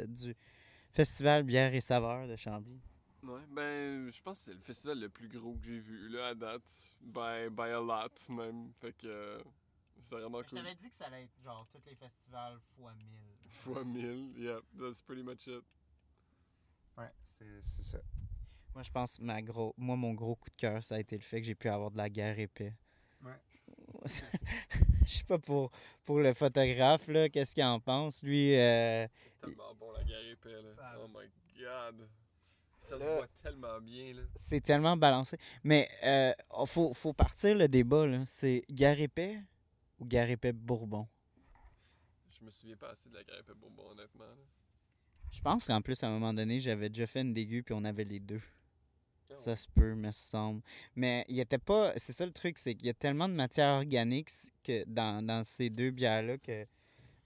du 0.08 0.36
Festival 0.92 1.42
Bière 1.42 1.74
et 1.74 1.80
Saveurs 1.80 2.28
de 2.28 2.36
Chambly? 2.36 2.78
Ouais, 3.22 3.40
ben, 3.50 4.10
je 4.10 4.20
pense 4.20 4.38
que 4.38 4.44
c'est 4.44 4.54
le 4.54 4.60
festival 4.60 5.00
le 5.00 5.08
plus 5.08 5.28
gros 5.28 5.54
que 5.54 5.64
j'ai 5.64 5.78
vu, 5.78 6.10
là, 6.10 6.28
à 6.28 6.34
date. 6.34 6.70
By, 7.00 7.48
by 7.50 7.70
a 7.70 7.80
lot, 7.80 8.28
même. 8.28 8.70
Fait 8.80 8.92
que 8.92 9.06
euh, 9.06 9.42
c'est 10.02 10.16
vraiment 10.16 10.42
cool. 10.42 10.62
dit 10.74 10.90
que 10.90 10.94
ça 10.94 11.06
allait 11.06 11.22
être 11.22 11.42
genre 11.42 11.66
tous 11.72 11.80
les 11.86 11.94
festivals 11.94 12.58
fois 12.76 12.92
1000. 12.94 13.06
Fois 13.48 13.84
1000, 13.84 14.34
yeah, 14.36 14.60
that's 14.78 15.00
pretty 15.00 15.22
much 15.22 15.46
it. 15.46 15.64
Ouais, 16.98 17.10
c'est 17.24 17.62
c'est 17.62 17.82
ça. 17.82 17.98
Moi, 18.74 18.82
je 18.82 18.90
pense 18.90 19.20
ma 19.20 19.40
gros, 19.40 19.72
moi, 19.76 19.96
mon 19.96 20.12
gros 20.14 20.34
coup 20.34 20.50
de 20.50 20.56
cœur, 20.56 20.82
ça 20.82 20.96
a 20.96 20.98
été 21.00 21.16
le 21.16 21.22
fait 21.22 21.40
que 21.40 21.46
j'ai 21.46 21.54
pu 21.54 21.68
avoir 21.68 21.90
de 21.90 21.96
la 21.96 22.08
guerre 22.08 22.38
épais. 22.38 22.74
Ouais. 23.22 23.32
Je 25.06 25.12
sais 25.18 25.24
pas 25.24 25.38
pour, 25.38 25.70
pour 26.04 26.18
le 26.20 26.32
photographe, 26.32 27.06
là, 27.08 27.28
qu'est-ce 27.28 27.54
qu'il 27.54 27.62
en 27.64 27.78
pense? 27.78 28.22
Lui, 28.22 28.56
euh, 28.58 29.06
Tellement 29.40 29.74
bon, 29.78 29.92
la 29.92 30.02
guerre 30.02 30.26
épais, 30.32 30.60
là. 30.62 30.96
Oh 30.98 31.06
my 31.08 31.28
god. 31.62 32.08
Ça 32.80 32.98
se 32.98 33.02
voit 33.02 33.28
tellement 33.42 33.80
bien, 33.80 34.12
là. 34.14 34.22
c'est 34.36 34.60
tellement 34.60 34.96
balancé. 34.96 35.38
Mais 35.62 35.88
euh, 36.02 36.32
faut, 36.66 36.92
faut 36.92 37.12
partir 37.12 37.54
le 37.56 37.68
débat, 37.68 38.06
là. 38.06 38.24
C'est 38.26 38.64
guerre 38.70 39.00
épais 39.00 39.40
ou 39.98 40.04
guerre 40.04 40.30
épais 40.30 40.52
Bourbon? 40.52 41.06
Je 42.38 42.44
me 42.44 42.50
souviens 42.50 42.76
pas 42.76 42.90
assez 42.90 43.08
de 43.08 43.14
la 43.14 43.22
guerre 43.24 43.38
épais 43.38 43.54
Bourbon, 43.54 43.90
honnêtement. 43.92 44.24
là. 44.24 44.42
Je 45.30 45.40
pense 45.40 45.66
qu'en 45.66 45.80
plus, 45.80 46.02
à 46.02 46.08
un 46.08 46.10
moment 46.10 46.34
donné, 46.34 46.60
j'avais 46.60 46.88
déjà 46.88 47.06
fait 47.06 47.20
une 47.22 47.32
dégueu 47.34 47.62
puis 47.62 47.74
on 47.74 47.84
avait 47.84 48.04
les 48.04 48.20
deux. 48.20 48.40
Ça 49.38 49.56
se 49.56 49.68
peut, 49.74 49.94
me 49.94 50.10
semble. 50.10 50.62
Mais 50.96 51.24
il 51.28 51.38
était 51.40 51.58
pas. 51.58 51.92
C'est 51.96 52.12
ça 52.12 52.24
le 52.24 52.32
truc, 52.32 52.58
c'est 52.58 52.74
qu'il 52.74 52.86
y 52.86 52.90
a 52.90 52.94
tellement 52.94 53.28
de 53.28 53.34
matière 53.34 53.74
organique 53.76 54.30
que 54.62 54.84
dans, 54.86 55.24
dans 55.24 55.44
ces 55.44 55.70
deux 55.70 55.90
bières-là 55.90 56.38
que, 56.38 56.66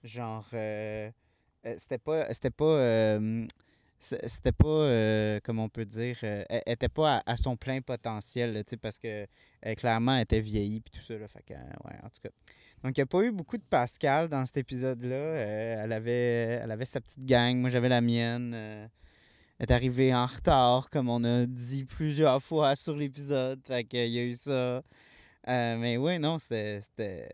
genre, 0.03 0.47
euh, 0.53 1.09
euh, 1.65 1.75
c'était 1.77 1.97
pas. 1.97 2.33
C'était 2.33 2.49
pas. 2.49 2.65
euh, 2.65 3.45
c'était 3.99 4.53
pas, 4.53 4.67
euh, 4.67 5.41
comment 5.43 5.65
on 5.65 5.69
peut 5.69 5.83
dire, 5.83 6.17
elle 6.23 6.63
était 6.65 6.87
pas 6.87 7.17
à, 7.17 7.31
à 7.33 7.35
son 7.35 7.57
plein 7.57 7.81
potentiel, 7.81 8.53
là, 8.53 8.63
parce 8.81 8.97
que 8.97 9.27
clairement, 9.75 10.15
elle 10.15 10.21
était 10.21 10.39
vieillie 10.39 10.79
puis 10.79 10.91
tout 10.91 11.05
ça, 11.05 11.17
là, 11.17 11.27
fait 11.27 11.43
que, 11.43 11.53
ouais, 11.53 11.97
en 12.01 12.09
tout 12.09 12.21
cas. 12.23 12.29
Donc, 12.81 12.97
il 12.97 13.01
n'y 13.01 13.03
a 13.03 13.05
pas 13.07 13.21
eu 13.23 13.31
beaucoup 13.31 13.57
de 13.57 13.63
Pascal 13.69 14.29
dans 14.29 14.45
cet 14.45 14.55
épisode-là. 14.55 15.35
Elle, 15.83 15.91
avait, 15.91 16.61
elle 16.63 16.71
avait 16.71 16.85
sa 16.85 17.01
petite 17.01 17.25
gang, 17.25 17.57
moi 17.57 17.69
j'avais 17.69 17.89
la 17.89 17.99
mienne. 17.99 18.89
Est 19.59 19.71
arrivée 19.71 20.13
en 20.13 20.25
retard, 20.25 20.89
comme 20.89 21.09
on 21.09 21.23
a 21.23 21.45
dit 21.45 21.85
plusieurs 21.85 22.41
fois 22.41 22.75
sur 22.75 22.95
l'épisode. 22.95 23.59
Fait 23.65 23.83
qu'il 23.83 24.07
y 24.07 24.19
a 24.19 24.23
eu 24.23 24.35
ça. 24.35 24.81
Euh, 25.47 25.77
mais 25.77 25.97
oui, 25.97 26.19
non, 26.19 26.37
c'était 26.37 26.81
c'était 26.81 27.29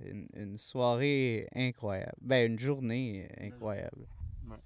une, 0.00 0.28
une 0.34 0.58
soirée 0.58 1.48
incroyable. 1.54 2.16
Ben, 2.20 2.50
une 2.52 2.58
journée 2.58 3.28
incroyable. 3.40 4.06
Ouais. 4.48 4.56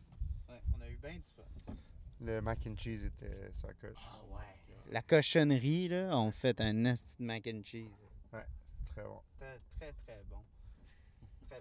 on 0.49 0.83
a 0.83 0.89
eu 0.89 0.99
bien 1.03 1.15
du 1.15 1.23
fun. 1.37 1.75
Le 2.21 2.41
mac 2.41 2.59
and 2.67 2.77
cheese 2.77 3.05
était 3.05 3.51
la 3.65 3.73
coche. 3.75 4.03
Ah 4.07 4.21
ouais. 4.31 4.93
La 4.93 5.03
cochonnerie, 5.03 5.89
là, 5.89 6.17
on 6.17 6.31
fait 6.31 6.61
un 6.61 6.73
nasty 6.73 7.17
de 7.19 7.25
mac 7.25 7.49
and 7.49 7.63
cheese. 7.65 7.89
Ouais, 8.33 8.45
c'était 8.65 8.95
très 8.95 9.03
bon. 9.05 9.21
Très, 9.39 9.59
très, 9.79 9.93
très 10.05 10.23
bon. 10.31 10.37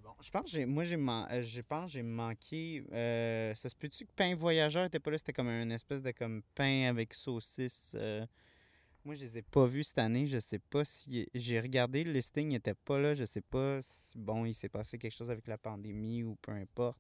Bon. 0.04 0.12
Je 0.22 0.30
pense 0.32 0.44
que 0.44 0.50
j'ai, 0.50 0.66
moi, 0.66 0.84
j'ai, 0.84 0.98
man- 0.98 1.28
euh, 1.32 1.44
pense 1.68 1.92
j'ai 1.92 2.04
manqué. 2.04 2.84
euh, 2.92 3.54
ça 3.56 3.70
se 3.70 3.76
peut-tu 3.76 4.06
que 4.06 4.12
pain 4.16 4.34
voyageur 4.36 4.86
était 4.86 5.00
pas 5.00 5.12
là? 5.12 5.18
C'était 5.18 5.34
comme 5.34 5.50
une 5.50 5.72
espèce 5.72 6.02
de 6.02 6.12
comme 6.12 6.42
pain 6.56 6.88
avec 6.90 7.14
saucisse. 7.14 7.92
euh. 7.96 8.26
moi, 9.04 9.16
je 9.16 9.22
les 9.26 9.38
ai 9.40 9.42
pas 9.42 9.66
vus 9.66 9.84
cette 9.84 9.98
année. 10.00 10.28
Je 10.28 10.40
sais 10.40 10.60
pas 10.60 10.86
si. 10.86 11.28
J'ai 11.34 11.60
regardé 11.60 12.04
le 12.04 12.12
listing, 12.14 12.52
il 12.52 12.56
était 12.56 12.74
pas 12.76 13.00
là. 13.00 13.14
Je 13.16 13.26
sais 13.26 13.42
pas 13.42 13.82
si, 13.82 14.18
bon, 14.18 14.46
il 14.46 14.54
s'est 14.54 14.70
passé 14.70 14.98
quelque 14.98 15.14
chose 15.16 15.30
avec 15.32 15.48
la 15.48 15.58
pandémie 15.58 16.24
ou 16.24 16.36
peu 16.42 16.52
importe. 16.52 17.00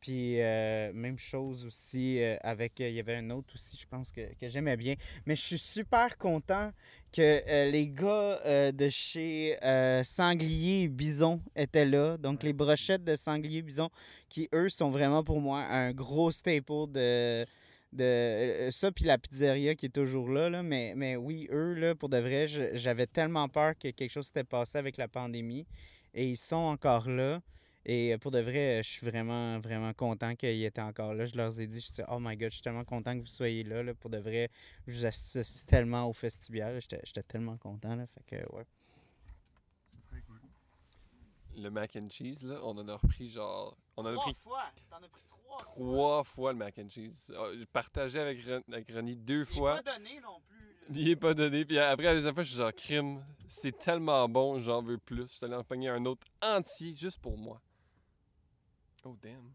Puis, 0.00 0.40
euh, 0.40 0.92
même 0.94 1.18
chose 1.18 1.66
aussi 1.66 2.22
euh, 2.22 2.36
avec. 2.42 2.80
euh, 2.80 2.88
Il 2.88 2.94
y 2.94 3.00
avait 3.00 3.16
un 3.16 3.28
autre 3.30 3.54
aussi, 3.54 3.76
je 3.76 3.86
pense, 3.86 4.10
que, 4.10 4.22
que 4.40 4.48
j'aimais 4.48 4.76
bien. 4.76 4.94
Mais 5.26 5.36
je 5.36 5.42
suis 5.42 5.58
super 5.58 6.16
content 6.16 6.72
que 7.12 7.70
les 7.70 7.88
gars 7.88 8.72
de 8.72 8.88
chez 8.88 9.58
Sanglier 10.04 10.84
et 10.84 10.88
Bison 10.88 11.42
étaient 11.56 11.84
là. 11.84 12.16
Donc, 12.16 12.42
les 12.42 12.52
brochettes 12.52 13.04
de 13.04 13.16
Sanglier 13.16 13.58
et 13.58 13.62
Bison, 13.62 13.90
qui, 14.28 14.48
eux, 14.54 14.68
sont 14.68 14.90
vraiment 14.90 15.24
pour 15.24 15.40
moi 15.40 15.60
un 15.64 15.92
gros 15.92 16.30
staple 16.30 16.86
de. 16.92 17.44
de 17.92 18.68
ça, 18.70 18.92
puis 18.92 19.04
la 19.04 19.18
pizzeria 19.18 19.74
qui 19.74 19.86
est 19.86 19.94
toujours 19.94 20.30
là. 20.30 20.48
là. 20.48 20.62
Mais, 20.62 20.94
mais 20.96 21.16
oui, 21.16 21.48
eux, 21.50 21.74
là, 21.74 21.94
pour 21.96 22.08
de 22.08 22.18
vrai, 22.18 22.46
j'avais 22.74 23.06
tellement 23.08 23.48
peur 23.48 23.74
que 23.76 23.88
quelque 23.90 24.10
chose 24.12 24.26
s'était 24.26 24.44
passé 24.44 24.78
avec 24.78 24.96
la 24.96 25.08
pandémie. 25.08 25.66
Et 26.14 26.28
ils 26.28 26.36
sont 26.36 26.56
encore 26.56 27.08
là. 27.08 27.40
Et 27.86 28.12
euh, 28.12 28.18
pour 28.18 28.30
de 28.30 28.40
vrai, 28.40 28.82
je 28.82 28.88
suis 28.90 29.06
vraiment, 29.06 29.58
vraiment 29.58 29.92
content 29.94 30.34
qu'ils 30.36 30.64
étaient 30.64 30.82
encore 30.82 31.14
là. 31.14 31.24
Je 31.24 31.34
leur 31.36 31.58
ai 31.58 31.66
dit, 31.66 31.80
je 31.80 31.92
dis, 31.92 32.02
oh 32.08 32.18
my 32.20 32.36
god, 32.36 32.50
je 32.50 32.56
suis 32.56 32.62
tellement 32.62 32.84
content 32.84 33.14
que 33.14 33.20
vous 33.20 33.26
soyez 33.26 33.62
là. 33.64 33.82
là. 33.82 33.94
Pour 33.94 34.10
de 34.10 34.18
vrai, 34.18 34.50
je 34.86 34.98
vous 34.98 35.06
associe 35.06 35.64
tellement 35.64 36.06
au 36.06 36.12
festival. 36.12 36.80
J'étais 36.80 37.00
j'étais 37.04 37.22
tellement 37.22 37.56
content. 37.56 37.96
Là. 37.96 38.06
Fait 38.06 38.22
que, 38.26 38.56
ouais. 38.56 38.64
Le 41.56 41.68
mac 41.70 41.96
and 41.96 42.08
cheese, 42.10 42.44
là, 42.44 42.60
on 42.62 42.76
en 42.78 42.88
a 42.88 42.96
repris 42.96 43.28
genre. 43.28 43.76
On 43.96 44.02
en 44.02 44.14
a 44.16 44.16
pris 44.16 44.34
fois! 44.34 44.62
T'en 44.88 44.96
as 44.96 45.08
pris 45.08 45.22
trois 45.28 45.58
trois 45.58 46.24
fois 46.24 46.52
le 46.52 46.58
mac 46.58 46.78
and 46.78 46.88
cheese. 46.88 47.32
Ah, 47.36 47.48
partagé 47.72 48.20
avec, 48.20 48.42
Ren- 48.44 48.62
avec 48.72 48.90
Ronnie 48.92 49.16
deux 49.16 49.44
fois. 49.44 49.82
donné 49.82 50.20
non 50.20 50.40
plus. 50.48 50.56
Il 50.94 51.08
est 51.08 51.16
pas 51.16 51.34
donné. 51.34 51.64
Puis 51.64 51.78
après, 51.78 52.06
la 52.06 52.14
deuxième 52.14 52.34
fois, 52.34 52.42
je 52.44 52.48
suis 52.50 52.58
genre, 52.58 52.72
crime, 52.74 53.24
c'est 53.46 53.76
tellement 53.76 54.28
bon, 54.28 54.58
j'en 54.60 54.80
veux 54.82 54.98
plus. 54.98 55.22
Je 55.22 55.32
suis 55.34 55.44
allé 55.44 55.54
en 55.54 55.64
pogner 55.64 55.88
un 55.88 56.04
autre 56.04 56.26
entier 56.42 56.94
juste 56.94 57.20
pour 57.20 57.36
moi. 57.36 57.60
Oh, 59.04 59.16
damn. 59.22 59.52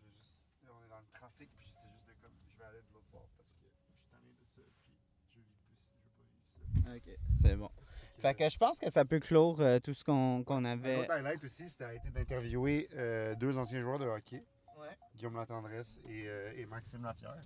Je 0.00 0.04
vais 0.06 0.12
juste- 0.16 0.32
là, 0.64 0.70
on 0.80 0.84
est 0.84 0.88
dans 0.88 0.98
le 1.00 1.06
trafic, 1.12 1.50
puis 1.58 1.68
c'est 1.70 1.88
juste 1.92 2.06
de 2.06 2.12
comme. 2.22 2.32
Je 2.48 2.56
vais 2.58 2.64
aller 2.64 2.82
de 2.82 2.92
l'autre 2.92 3.06
bord 3.12 3.28
parce 3.36 3.48
que 3.54 3.64
je 3.68 3.82
suis 3.82 3.94
tanné 4.10 4.32
de 4.32 4.44
ça, 4.46 4.62
puis 4.82 4.92
je 5.32 5.40
vis 5.40 5.54
plus. 5.62 5.76
Je 5.98 6.04
veux 6.04 6.10
pas 6.16 6.24
vivre 6.30 7.04
ça. 7.04 7.10
Ok, 7.10 7.18
c'est 7.40 7.56
bon. 7.56 7.70
Fait 8.18 8.34
que 8.34 8.48
je 8.48 8.56
pense 8.56 8.78
que 8.78 8.88
ça 8.90 9.04
peut 9.04 9.18
clore 9.20 9.60
euh, 9.60 9.78
tout 9.80 9.92
ce 9.92 10.04
qu'on 10.04 10.44
qu'on 10.44 10.58
Un 10.64 10.64
avait. 10.64 11.00
autre 11.00 11.10
highlight 11.10 11.42
aussi, 11.44 11.68
c'était 11.68 11.98
d'interviewer 12.10 12.88
euh, 12.94 13.34
deux 13.34 13.58
anciens 13.58 13.82
joueurs 13.82 13.98
de 13.98 14.06
hockey, 14.06 14.42
Ouais. 14.78 14.96
Guillaume 15.16 15.36
Latendresse 15.36 15.98
et, 16.08 16.28
euh, 16.28 16.52
et 16.56 16.64
Maxime 16.66 17.02
Lapierre, 17.02 17.42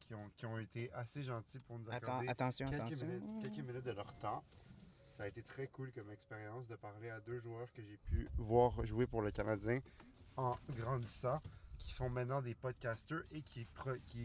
qui 0.00 0.14
ont, 0.14 0.28
qui 0.36 0.44
ont 0.46 0.58
été 0.58 0.92
assez 0.92 1.22
gentils 1.22 1.60
pour 1.60 1.78
nous 1.78 1.88
Attends, 1.90 2.06
accorder 2.08 2.28
attention, 2.28 2.68
quelques, 2.68 2.82
attention. 2.82 3.06
Minutes, 3.06 3.42
quelques 3.42 3.66
minutes 3.66 3.84
de 3.84 3.92
leur 3.92 4.14
temps. 4.18 4.44
Ça 5.08 5.24
a 5.24 5.28
été 5.28 5.42
très 5.42 5.66
cool 5.68 5.92
comme 5.92 6.10
expérience 6.10 6.66
de 6.66 6.74
parler 6.76 7.08
à 7.10 7.20
deux 7.20 7.38
joueurs 7.38 7.70
que 7.72 7.82
j'ai 7.82 7.96
pu 7.98 8.28
voir 8.38 8.84
jouer 8.84 9.06
pour 9.06 9.22
le 9.22 9.30
Canadien 9.30 9.78
en 10.36 10.52
grandissant, 10.76 11.40
qui 11.78 11.92
font 11.92 12.08
maintenant 12.08 12.40
des 12.40 12.54
podcasters 12.54 13.22
et 13.32 13.42
qui, 13.42 13.66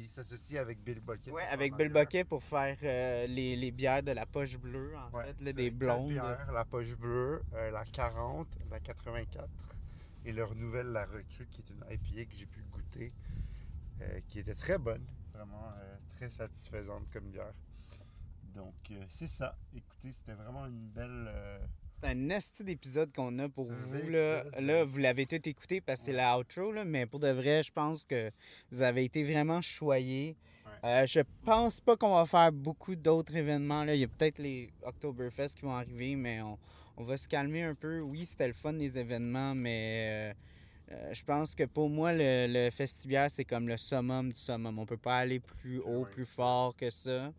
s'associent 0.07 0.61
avec 0.61 0.79
Bill 0.83 0.99
Bucket. 0.99 1.29
Pour 1.31 1.39
avec 1.39 1.75
Bill. 1.75 1.89
Bucket 1.89 2.27
pour 2.27 2.43
faire 2.43 2.77
euh, 2.83 3.25
les, 3.27 3.55
les 3.55 3.71
bières 3.71 4.03
de 4.03 4.11
la 4.11 4.25
poche 4.25 4.57
bleue, 4.57 4.95
en 4.95 5.09
Ouais, 5.17 5.25
fait, 5.25 5.41
là, 5.41 5.53
des 5.53 5.71
blondes. 5.71 6.09
bières, 6.09 6.51
la 6.51 6.65
poche 6.65 6.95
bleue, 6.95 7.41
euh, 7.53 7.71
la 7.71 7.83
40, 7.85 8.47
la 8.69 8.79
84 8.79 9.47
et 10.25 10.31
leur 10.33 10.53
nouvelle, 10.55 10.87
la 10.87 11.05
recrue, 11.05 11.47
qui 11.47 11.61
est 11.61 11.69
une 11.69 11.83
IPA 11.89 12.29
que 12.29 12.35
j'ai 12.37 12.45
pu 12.45 12.61
goûter, 12.63 13.13
euh, 14.01 14.19
qui 14.27 14.39
était 14.39 14.55
très 14.55 14.77
bonne, 14.77 15.05
vraiment 15.33 15.71
très 16.15 16.29
satisfaisante 16.29 17.09
comme 17.11 17.29
bière. 17.29 17.53
Donc, 18.53 18.91
c'est 19.09 19.27
ça. 19.27 19.55
Écoutez, 19.75 20.11
c'était 20.11 20.33
vraiment 20.33 20.65
une 20.65 20.89
belle. 20.89 21.31
C'est 21.99 22.09
un 22.09 22.15
nasty 22.15 22.63
d'épisode 22.63 23.11
qu'on 23.11 23.39
a 23.39 23.49
pour 23.49 23.71
vous. 23.71 24.09
Là, 24.09 24.43
là 24.59 24.83
vous 24.83 24.99
l'avez 24.99 25.25
tout 25.25 25.49
écouté 25.49 25.81
parce 25.81 26.01
que 26.01 26.05
c'est 26.05 26.11
la 26.11 26.37
outro, 26.37 26.71
là, 26.71 26.85
mais 26.85 27.07
pour 27.07 27.19
de 27.19 27.29
vrai, 27.29 27.63
je 27.63 27.71
pense 27.71 28.03
que 28.03 28.31
vous 28.71 28.83
avez 28.83 29.03
été 29.03 29.23
vraiment 29.23 29.61
choyés. 29.61 30.35
Euh, 30.83 31.07
je 31.07 31.21
pense 31.43 31.81
pas 31.81 31.97
qu'on 31.97 32.13
va 32.13 32.25
faire 32.27 32.51
beaucoup 32.51 32.95
d'autres 32.95 33.35
événements. 33.35 33.83
Là. 33.83 33.95
Il 33.95 34.01
y 34.01 34.03
a 34.03 34.07
peut-être 34.07 34.37
les 34.37 34.71
Oktoberfest 34.83 35.55
qui 35.55 35.63
vont 35.63 35.73
arriver, 35.73 36.15
mais 36.15 36.39
on, 36.41 36.59
on 36.97 37.03
va 37.03 37.17
se 37.17 37.27
calmer 37.27 37.63
un 37.63 37.73
peu. 37.73 37.99
Oui, 38.01 38.27
c'était 38.27 38.47
le 38.47 38.53
fun 38.53 38.73
des 38.73 38.97
événements, 38.99 39.55
mais 39.55 40.33
euh, 40.91 40.93
euh, 40.93 41.13
je 41.13 41.23
pense 41.23 41.55
que 41.55 41.63
pour 41.63 41.89
moi, 41.89 42.13
le, 42.13 42.45
le 42.47 42.69
festivière, 42.69 43.31
c'est 43.31 43.45
comme 43.45 43.67
le 43.67 43.77
summum 43.77 44.31
du 44.31 44.39
summum. 44.39 44.77
On 44.77 44.85
peut 44.85 44.97
pas 44.97 45.17
aller 45.17 45.39
plus 45.39 45.79
haut, 45.79 46.05
plus 46.05 46.25
fort 46.25 46.75
que 46.75 46.91
ça. 46.91 47.33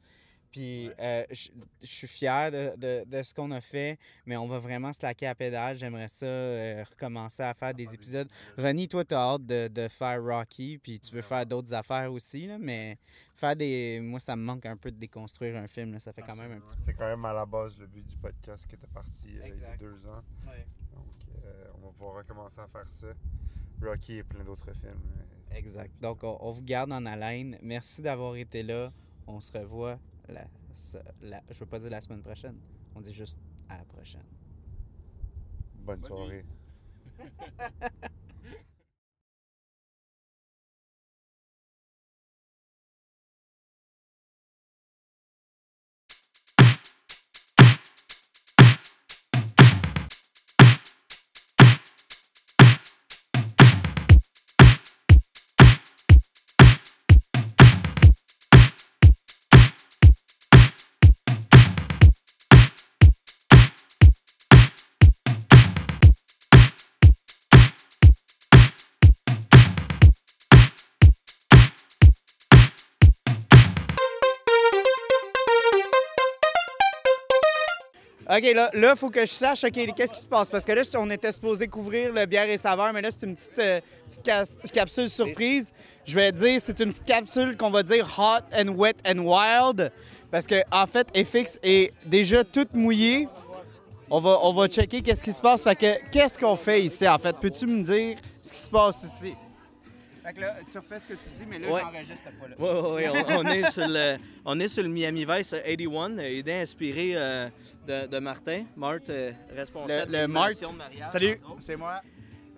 Puis 0.51 0.91
euh, 0.99 1.25
je 1.31 1.49
je 1.83 1.87
suis 1.87 2.07
fier 2.07 2.51
de, 2.51 2.73
de- 2.77 3.05
de 3.07 3.23
ce 3.23 3.33
qu'on 3.35 3.51
a 3.51 3.61
fait, 3.61 3.99
mais 4.27 4.37
on 4.37 4.47
va 4.49 4.59
vraiment 4.59 4.93
se 4.93 5.01
laquer 5.03 5.27
à 5.27 5.35
pédale. 5.35 5.77
J'aimerais 5.77 6.09
ça 6.09 6.27
euh, 6.27 6.85
recommencer 6.91 7.43
à 7.43 7.55
faire 7.55 7.75
des 7.75 7.93
épisodes. 7.95 8.29
Ronnie, 8.57 8.89
toi, 8.89 9.05
tu 9.05 9.15
as 9.15 9.19
hâte 9.19 9.47
de, 9.47 9.69
de 9.69 9.89
faire 9.89 10.23
Rocky, 10.23 10.79
puis 10.79 10.99
tu 11.01 11.15
veux 11.15 11.23
faire 11.23 11.45
d'autres 11.47 11.73
affaires 11.75 12.13
aussi, 12.13 12.47
là, 12.47 12.59
mais 12.59 12.99
faire 13.37 13.55
des. 13.55 14.01
Moi, 14.03 14.21
ça 14.21 14.35
me 14.37 14.43
manque 14.43 14.67
un 14.67 14.77
peu 14.77 14.91
de 14.91 14.97
déconstruire 14.99 15.57
un 15.57 15.67
film. 15.69 15.93
là. 15.93 15.99
Ça 16.01 16.13
fait 16.13 16.23
quand 16.23 16.37
même 16.37 16.53
un 16.53 16.61
petit 16.61 16.77
C'est 16.85 16.95
quand 16.95 17.07
même 17.07 17.25
à 17.25 17.33
la 17.33 17.47
base 17.47 17.79
le 17.79 17.87
but 17.87 18.07
du 18.07 18.17
podcast 18.17 18.67
que 18.67 18.77
tu 18.77 18.85
es 18.85 18.89
parti 18.93 19.39
euh, 19.39 19.49
il 19.55 19.61
y 19.61 19.65
a 19.65 19.77
deux 19.77 20.07
ans. 20.07 20.23
Ouais. 20.47 20.67
Donc, 20.95 21.05
on 21.81 21.87
va 21.87 21.93
pouvoir 21.93 22.15
recommencer 22.17 22.61
à 22.61 22.67
faire 22.69 22.91
ça. 22.91 23.07
Rocky 23.81 24.15
et 24.17 24.23
plein 24.25 24.43
d'autres 24.43 24.73
films. 24.75 25.01
Exact. 25.55 25.93
Donc, 26.01 26.25
on, 26.25 26.37
on 26.41 26.51
vous 26.51 26.63
garde 26.63 26.93
en 26.93 27.07
haleine. 27.07 27.57
Merci 27.63 28.03
d'avoir 28.03 28.35
été 28.37 28.63
là. 28.63 28.93
On 29.27 29.41
se 29.41 29.57
revoit 29.57 29.99
la, 30.29 30.45
la- 31.23 31.43
je 31.51 31.59
veux 31.59 31.67
pas 31.67 31.79
dire 31.79 31.91
la 31.91 32.01
semaine 32.01 32.23
prochaine. 32.23 32.57
On 32.95 33.01
dit 33.01 33.13
juste 33.13 33.39
à 33.69 33.79
la 33.79 33.85
prochaine. 33.85 34.25
Bonne 35.85 36.03
soirée. 36.05 36.45
OK, 78.39 78.55
là, 78.55 78.71
il 78.73 78.97
faut 78.97 79.11
que 79.11 79.23
je 79.23 79.33
sache, 79.33 79.65
OK, 79.65 79.95
qu'est-ce 79.97 80.13
qui 80.13 80.21
se 80.21 80.29
passe? 80.29 80.49
Parce 80.49 80.65
que 80.65 80.73
là, 80.73 80.83
on 80.97 81.11
était 81.11 81.33
supposé 81.33 81.67
couvrir 81.67 82.13
le 82.13 82.25
bière 82.25 82.49
et 82.49 82.57
saveur, 82.57 82.93
mais 82.93 83.03
là, 83.03 83.09
c'est 83.11 83.27
une 83.27 83.35
petite, 83.35 83.59
euh, 83.59 83.81
capsule 84.73 85.09
surprise. 85.09 85.73
Je 86.07 86.15
vais 86.15 86.31
dire, 86.31 86.61
c'est 86.63 86.79
une 86.81 86.91
petite 86.91 87.05
capsule 87.05 87.57
qu'on 87.57 87.71
va 87.71 87.83
dire 87.83 88.07
hot 88.17 88.45
and 88.57 88.69
wet 88.77 88.97
and 89.05 89.19
wild. 89.19 89.91
Parce 90.31 90.47
que, 90.47 90.63
en 90.71 90.87
fait, 90.87 91.09
FX 91.17 91.59
est 91.65 91.93
déjà 92.07 92.45
toute 92.45 92.75
mouillée. 92.75 93.29
On 94.09 94.21
va, 94.21 94.39
on 94.43 94.53
va 94.53 94.69
checker 94.69 95.03
qu'est-ce 95.03 95.23
qui 95.23 95.33
se 95.33 95.41
passe. 95.41 95.65
Fait 95.65 95.77
que, 95.77 96.11
qu'est-ce 96.11 96.39
qu'on 96.39 96.57
fait 96.57 96.83
ici, 96.83 97.09
en 97.09 97.19
fait? 97.19 97.37
Peux-tu 97.37 97.67
me 97.67 97.83
dire 97.83 98.19
ce 98.41 98.51
qui 98.51 98.59
se 98.59 98.71
passe 98.71 99.03
ici? 99.03 99.35
Fait 100.29 100.35
que 100.35 100.41
là, 100.43 100.57
tu 100.71 100.77
refais 100.77 100.99
ce 100.99 101.09
que 101.09 101.15
tu 101.15 101.31
dis, 101.35 101.47
mais 101.49 101.59
là, 101.59 101.73
Ouais. 101.73 101.81
j'enregistre 101.81 102.23
cette 102.27 102.37
fois-là. 102.39 102.55
Oui, 102.59 103.07
oui. 103.09 103.25
On, 103.31 103.39
on 103.39 103.47
est 103.47 103.71
sur 103.71 103.89
le, 103.89 104.17
on 104.45 104.61
est 104.61 104.69
sur 104.69 104.83
le 104.83 104.91
Miami 104.91 105.25
Vice 105.25 105.55
81, 105.65 106.19
euh, 106.19 106.29
idée 106.31 106.53
inspirée 106.53 107.13
euh, 107.17 107.49
de, 107.87 108.07
de 108.09 108.19
Martin, 108.19 108.65
Marthe, 108.77 109.09
euh, 109.09 109.33
responsable 109.57 109.93
Le- 109.93 110.01
le 110.01 110.07
de 110.07 110.13
l'animation 110.13 110.73
de 110.75 110.77
mariage. 110.77 111.11
Salut, 111.11 111.41
c'est 111.61 111.77
moi. 111.77 112.03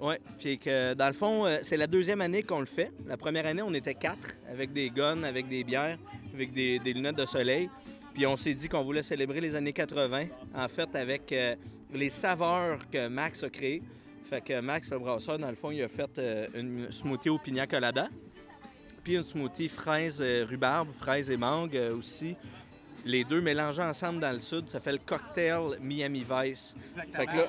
Oui, 0.01 0.15
puis 0.39 0.59
que 0.59 0.95
dans 0.95 1.07
le 1.07 1.13
fond, 1.13 1.47
euh, 1.47 1.59
c'est 1.63 1.77
la 1.77 1.87
deuxième 1.87 2.21
année 2.23 2.43
qu'on 2.43 2.59
le 2.59 2.67
fait. 2.67 2.91
La 3.07 3.17
première 3.17 3.47
année, 3.47 3.63
on 3.63 3.73
était 3.75 3.95
quatre, 3.95 4.31
avec 4.51 4.73
des 4.73 4.91
guns, 4.91 5.23
avec 5.23 5.47
des 5.47 5.63
bières, 5.63 5.97
avec 6.35 6.53
des, 6.53 6.81
des 6.81 6.93
lunettes 6.93 7.19
de 7.19 7.27
soleil. 7.27 7.71
Puis 8.15 8.27
on 8.27 8.35
s'est 8.35 8.55
dit 8.55 8.69
qu'on 8.69 8.83
voulait 8.83 9.05
célébrer 9.05 9.41
les 9.41 9.55
années 9.55 9.73
80, 9.73 10.25
en 10.57 10.69
fait, 10.69 10.97
avec 10.97 11.31
euh, 11.31 11.55
les 11.93 12.11
saveurs 12.11 12.81
que 12.91 13.07
Max 13.07 13.45
a 13.45 13.49
créées. 13.51 13.83
Fait 14.31 14.41
que 14.41 14.61
Max, 14.61 14.93
le 14.93 15.01
brasseur, 15.01 15.41
dans 15.41 15.51
le 15.51 15.57
fond, 15.57 15.73
il 15.73 15.83
a 15.83 15.89
fait 15.89 16.17
euh, 16.19 16.47
une 16.55 16.93
smoothie 16.93 17.31
au 17.31 17.39
pina 17.39 17.67
colada. 17.67 18.09
Puis 19.03 19.17
une 19.17 19.25
smoothie 19.25 19.69
fraise, 19.69 20.21
euh, 20.23 20.47
rhubarbe, 20.49 20.93
fraise 20.93 21.33
et 21.33 21.37
mangue 21.37 21.77
euh, 21.77 21.97
aussi. 21.97 22.37
Les 23.07 23.25
deux 23.25 23.41
mélangés 23.41 23.83
ensemble 23.83 24.21
dans 24.21 24.31
le 24.33 24.39
sud, 24.39 24.69
ça 24.69 24.79
fait 24.81 24.93
le 24.93 24.99
cocktail 24.99 25.79
Miami 25.81 26.25
Vice. 26.29 26.75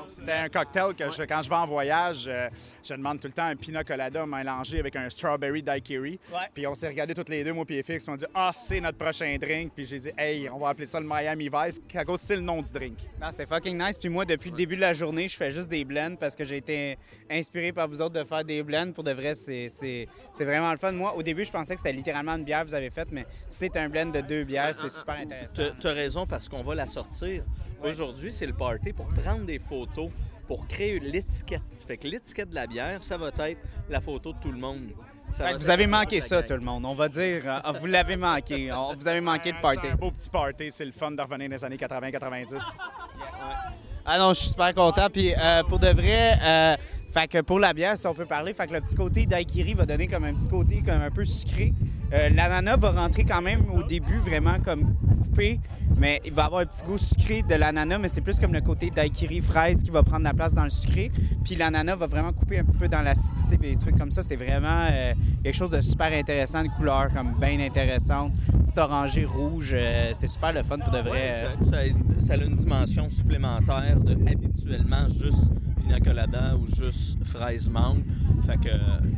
C'était 0.07 0.31
un 0.31 0.47
cocktail 0.49 0.95
que 0.95 1.09
je- 1.09 1.23
quand 1.23 1.41
je 1.41 1.49
vais 1.49 1.55
en 1.55 1.67
voyage, 1.67 2.25
euh, 2.27 2.49
je 2.83 2.93
demande 2.93 3.19
tout 3.19 3.27
le 3.27 3.33
temps 3.33 3.45
un 3.45 3.55
pina 3.55 3.83
colada 3.83 4.25
mélangé 4.25 4.79
avec 4.79 4.95
un 4.95 5.09
strawberry 5.09 5.61
daiquiri. 5.61 6.19
Puis 6.53 6.65
on 6.67 6.73
s'est 6.75 6.87
regardé 6.87 7.13
toutes 7.13 7.29
les 7.29 7.43
deux, 7.43 7.51
moi 7.53 7.65
et 7.69 7.83
puis 7.83 7.97
on 8.07 8.15
dit 8.15 8.25
Ah, 8.33 8.51
c'est 8.53 8.79
notre 8.79 8.97
prochain 8.97 9.35
drink. 9.39 9.73
Puis 9.75 9.85
j'ai 9.85 9.99
dit 9.99 10.11
Hey, 10.17 10.49
on 10.49 10.57
va 10.59 10.69
appeler 10.69 10.85
ça 10.87 10.99
le 10.99 11.05
Miami 11.07 11.49
Vice, 11.53 11.81
à 11.95 12.05
cause 12.05 12.21
c'est 12.21 12.35
le 12.35 12.41
nom 12.41 12.61
du 12.61 12.71
drink. 12.71 12.97
Non, 13.21 13.27
c'est 13.31 13.45
fucking 13.45 13.77
nice. 13.77 13.97
Puis 13.97 14.09
moi, 14.09 14.23
depuis 14.25 14.51
le 14.51 14.55
début 14.57 14.75
de 14.77 14.81
la 14.81 14.93
journée, 14.93 15.27
je 15.27 15.35
fais 15.35 15.51
juste 15.51 15.67
des 15.69 15.83
blends 15.83 16.15
parce 16.19 16.35
que 16.35 16.45
j'ai 16.45 16.57
été 16.57 16.97
inspiré 17.29 17.71
par 17.73 17.87
vous 17.87 18.01
autres 18.01 18.13
de 18.15 18.23
faire 18.23 18.43
des 18.45 18.63
blends. 18.63 18.91
Pour 18.93 19.03
de 19.03 19.11
vrai, 19.11 19.35
c'est 19.35 19.67
c'est- 19.69 20.07
c'est 20.33 20.45
vraiment 20.45 20.71
le 20.71 20.77
fun. 20.77 20.91
Moi, 20.93 21.13
au 21.15 21.23
début, 21.23 21.43
je 21.45 21.51
pensais 21.51 21.73
que 21.75 21.79
c'était 21.81 21.93
littéralement 21.93 22.35
une 22.35 22.43
bière 22.45 22.61
que 22.63 22.67
vous 22.69 22.75
avez 22.75 22.89
faite, 22.89 23.09
mais 23.11 23.25
c'est 23.49 23.75
un 23.75 23.89
blend 23.89 24.07
de 24.11 24.21
deux 24.21 24.43
bières. 24.43 24.75
C'est 24.75 24.89
super 24.91 25.15
intéressant. 25.15 25.40
Tu 25.79 25.87
as 25.87 25.93
raison 25.93 26.25
parce 26.25 26.47
qu'on 26.49 26.63
va 26.63 26.75
la 26.75 26.87
sortir. 26.87 27.43
Aujourd'hui, 27.83 28.31
c'est 28.31 28.45
le 28.45 28.53
party 28.53 28.93
pour 28.93 29.07
prendre 29.07 29.45
des 29.45 29.59
photos, 29.59 30.09
pour 30.47 30.67
créer 30.67 30.99
l'étiquette. 30.99 31.61
Fait 31.87 31.97
que 31.97 32.07
l'étiquette 32.07 32.49
de 32.49 32.55
la 32.55 32.67
bière, 32.67 33.01
ça 33.01 33.17
va 33.17 33.29
être 33.29 33.57
la 33.89 33.99
photo 34.01 34.33
de 34.33 34.37
tout 34.39 34.51
le 34.51 34.57
monde. 34.59 34.89
Ça 35.33 35.47
Fait 35.47 35.53
que 35.53 35.57
vous 35.59 35.69
avez 35.69 35.87
manqué 35.87 36.19
ça, 36.21 36.43
tout 36.43 36.53
le 36.53 36.59
monde. 36.59 36.85
On 36.85 36.93
va 36.93 37.07
dire, 37.07 37.41
euh, 37.65 37.71
vous 37.79 37.85
l'avez 37.85 38.17
manqué. 38.17 38.71
On- 38.71 38.93
Vous 38.95 39.07
avez 39.07 39.21
manqué 39.21 39.51
le 39.53 39.61
party. 39.61 39.79
C'est 39.83 39.91
un 39.91 39.95
beau 39.95 40.11
petit 40.11 40.29
party, 40.29 40.69
c'est 40.71 40.85
le 40.85 40.91
fun 40.91 41.11
de 41.11 41.21
revenir 41.21 41.47
dans 41.49 41.55
les 41.55 41.65
années 41.65 41.77
80-90. 41.77 42.57
Ah 44.05 44.17
non, 44.17 44.33
je 44.33 44.39
suis 44.41 44.49
super 44.49 44.73
content. 44.73 45.09
Puis 45.09 45.33
euh, 45.37 45.63
pour 45.63 45.79
de 45.79 45.87
vrai, 45.89 46.33
euh, 46.43 46.75
fait 47.13 47.27
que 47.27 47.41
pour 47.41 47.59
la 47.59 47.73
bière, 47.73 47.97
si 47.97 48.07
on 48.07 48.13
peut 48.13 48.25
parler, 48.25 48.53
fait 48.53 48.67
que 48.67 48.73
le 48.73 48.81
petit 48.81 48.95
côté 48.95 49.25
daiquiri 49.25 49.73
va 49.73 49.85
donner 49.85 50.07
comme 50.07 50.23
un 50.25 50.33
petit 50.33 50.49
côté 50.49 50.81
comme 50.81 51.01
un 51.01 51.11
peu 51.11 51.23
sucré. 51.23 51.71
Euh, 52.13 52.29
L'ananas 52.29 52.77
va 52.77 52.91
rentrer 52.91 53.23
quand 53.23 53.41
même 53.41 53.69
au 53.71 53.83
début 53.83 54.17
vraiment 54.17 54.59
comme 54.59 54.95
coupé, 55.31 55.59
mais 55.97 56.21
il 56.25 56.33
va 56.33 56.45
avoir 56.45 56.61
un 56.61 56.65
petit 56.65 56.83
goût 56.83 56.97
sucré 56.97 57.41
de 57.43 57.55
l'ananas, 57.55 57.97
mais 57.97 58.07
c'est 58.07 58.21
plus 58.21 58.39
comme 58.39 58.53
le 58.53 58.61
côté 58.61 58.89
daiquiri 58.91 59.39
fraise 59.39 59.81
qui 59.83 59.89
va 59.89 60.03
prendre 60.03 60.23
la 60.23 60.33
place 60.33 60.53
dans 60.53 60.63
le 60.63 60.69
sucré. 60.69 61.11
Puis 61.43 61.55
l'ananas 61.55 61.95
va 61.95 62.05
vraiment 62.07 62.33
couper 62.33 62.59
un 62.59 62.63
petit 62.63 62.77
peu 62.77 62.87
dans 62.87 63.01
l'acidité 63.01 63.55
et 63.55 63.71
des 63.73 63.77
trucs 63.77 63.97
comme 63.97 64.11
ça. 64.11 64.23
C'est 64.23 64.35
vraiment 64.35 64.87
euh, 64.91 65.13
quelque 65.43 65.55
chose 65.55 65.69
de 65.69 65.81
super 65.81 66.11
intéressant, 66.13 66.63
une 66.63 66.71
couleur 66.71 67.07
comme 67.13 67.33
bien 67.39 67.59
intéressante, 67.59 68.33
petit 68.63 68.79
orangé 68.79 69.25
rouge. 69.25 69.71
euh, 69.73 70.11
c'est 70.17 70.27
super 70.29 70.53
le 70.53 70.63
fun 70.63 70.77
pour 70.79 70.91
de 70.91 70.99
vrai. 70.99 71.45
euh. 71.45 71.65
Ça, 72.21 72.33
a 72.33 72.37
une 72.37 72.55
dimension 72.55 73.09
supplémentaire 73.09 73.99
de 73.99 74.13
habituellement 74.13 75.07
juste 75.09 75.43
pina 75.79 75.99
colada 75.99 76.55
ou 76.55 76.65
juste 76.67 77.23
fraise 77.25 77.69
mangue. 77.69 78.03
Fait 78.45 78.57
que 78.57 78.69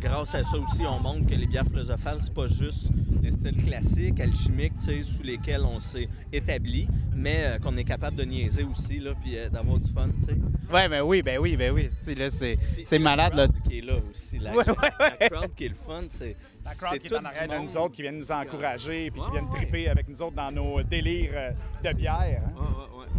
grâce 0.02 0.36
à 0.36 0.44
ça 0.44 0.58
aussi, 0.58 0.84
on 0.86 1.00
montre 1.00 1.28
que 1.28 1.36
les 1.36 1.46
bières 1.48 1.66
philosophales, 1.66 2.18
c'est 2.20 2.34
pas 2.34 2.48
juste 2.48 2.90
les 3.22 3.32
styles 3.32 3.64
classiques, 3.64 4.20
alchimiques, 4.20 4.74
tu 4.80 4.86
sais, 4.86 5.04
sous 5.04 5.24
lesquels 5.24 5.64
on 5.64 5.80
s'est 5.80 6.03
établi, 6.32 6.88
mais 7.16 7.38
euh, 7.40 7.60
qu'on 7.60 7.76
est 7.78 7.84
capable 7.84 8.18
de 8.18 8.24
niaiser 8.24 8.64
aussi, 8.64 9.00
là, 9.00 9.12
puis 9.22 9.38
euh, 9.38 9.50
d'avoir 9.50 9.78
du 9.80 9.92
fun, 9.92 10.10
tu 10.20 10.26
sais. 10.26 10.36
Ouais, 10.74 10.88
ben 10.90 11.02
oui, 11.02 11.22
ben 11.22 11.38
oui, 11.40 11.56
ben 11.56 11.72
oui. 11.72 11.88
Tu 11.90 11.96
sais, 12.06 12.16
là, 12.16 12.30
c'est, 12.30 12.58
c'est 12.86 13.00
malade, 13.00 13.34
là. 13.36 13.48
Qui 13.68 13.80
est 13.80 13.82
là 13.82 13.94
aussi. 14.10 14.40
La, 14.40 14.52
Ouais, 14.52 14.66
ouais, 14.68 14.74
ouais. 15.00 15.18
la 15.22 15.30
crowd 15.30 15.54
qui 15.56 15.66
est 15.66 15.70
le 15.70 15.76
fun, 15.76 16.04
c'est. 16.10 16.36
La 16.66 16.74
crowd 16.76 16.98
qui 17.00 17.08
est 17.08 17.18
en 17.18 17.26
arrière 17.26 17.48
de 17.48 17.58
nous 17.62 17.78
autres, 17.78 17.92
qui 17.96 18.02
viennent 18.02 18.18
nous 18.18 18.32
encourager, 18.32 19.12
puis 19.12 19.22
qui 19.22 19.32
viennent 19.32 19.50
triper 19.50 19.90
avec 19.90 20.08
nous 20.08 20.22
autres 20.22 20.36
dans 20.36 20.52
nos 20.52 20.82
délires 20.84 21.32
euh, 21.36 21.52
de 21.84 21.94
bière. 21.94 22.42
hein. 22.58 22.64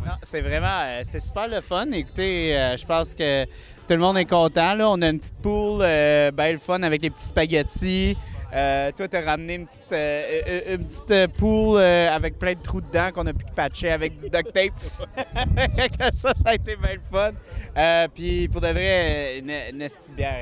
Non, 0.06 0.12
c'est 0.22 0.40
vraiment, 0.42 0.80
euh, 0.82 1.00
c'est 1.04 1.20
super 1.20 1.48
le 1.48 1.60
fun. 1.62 1.90
Écoutez, 1.92 2.54
euh, 2.58 2.76
je 2.76 2.84
pense 2.84 3.14
que 3.14 3.44
tout 3.44 3.50
le 3.94 3.98
monde 3.98 4.18
est 4.18 4.26
content. 4.26 4.74
Là. 4.74 4.90
On 4.90 5.00
a 5.00 5.08
une 5.08 5.18
petite 5.18 5.36
poule, 5.40 5.80
euh, 5.82 6.30
ben 6.30 6.52
le 6.52 6.58
fun 6.58 6.82
avec 6.82 7.00
les 7.02 7.08
petits 7.10 7.24
spaghettis. 7.26 8.16
Euh, 8.54 8.92
toi, 8.92 9.08
t'as 9.08 9.20
ramené 9.22 9.54
une 9.54 9.64
petite, 9.66 9.92
euh, 9.92 10.42
euh, 10.46 10.76
une 10.76 10.86
petite 10.86 11.10
euh, 11.10 11.26
poule 11.26 11.78
euh, 11.78 12.08
avec 12.14 12.38
plein 12.38 12.54
de 12.54 12.62
trous 12.62 12.80
dedans 12.80 13.10
qu'on 13.12 13.26
a 13.26 13.32
pu 13.32 13.44
patcher 13.56 13.90
avec 13.90 14.16
du 14.16 14.30
duct 14.30 14.52
tape. 14.52 14.72
Ça, 16.12 16.32
ça 16.34 16.50
a 16.50 16.54
été 16.54 16.76
bien 16.76 16.94
le 16.94 17.00
fun. 17.00 17.32
Euh, 17.76 18.06
Puis 18.14 18.46
pour 18.48 18.60
de 18.60 18.68
vrai, 18.68 19.40
euh, 19.42 19.70
petite 19.72 20.14
bière, 20.14 20.36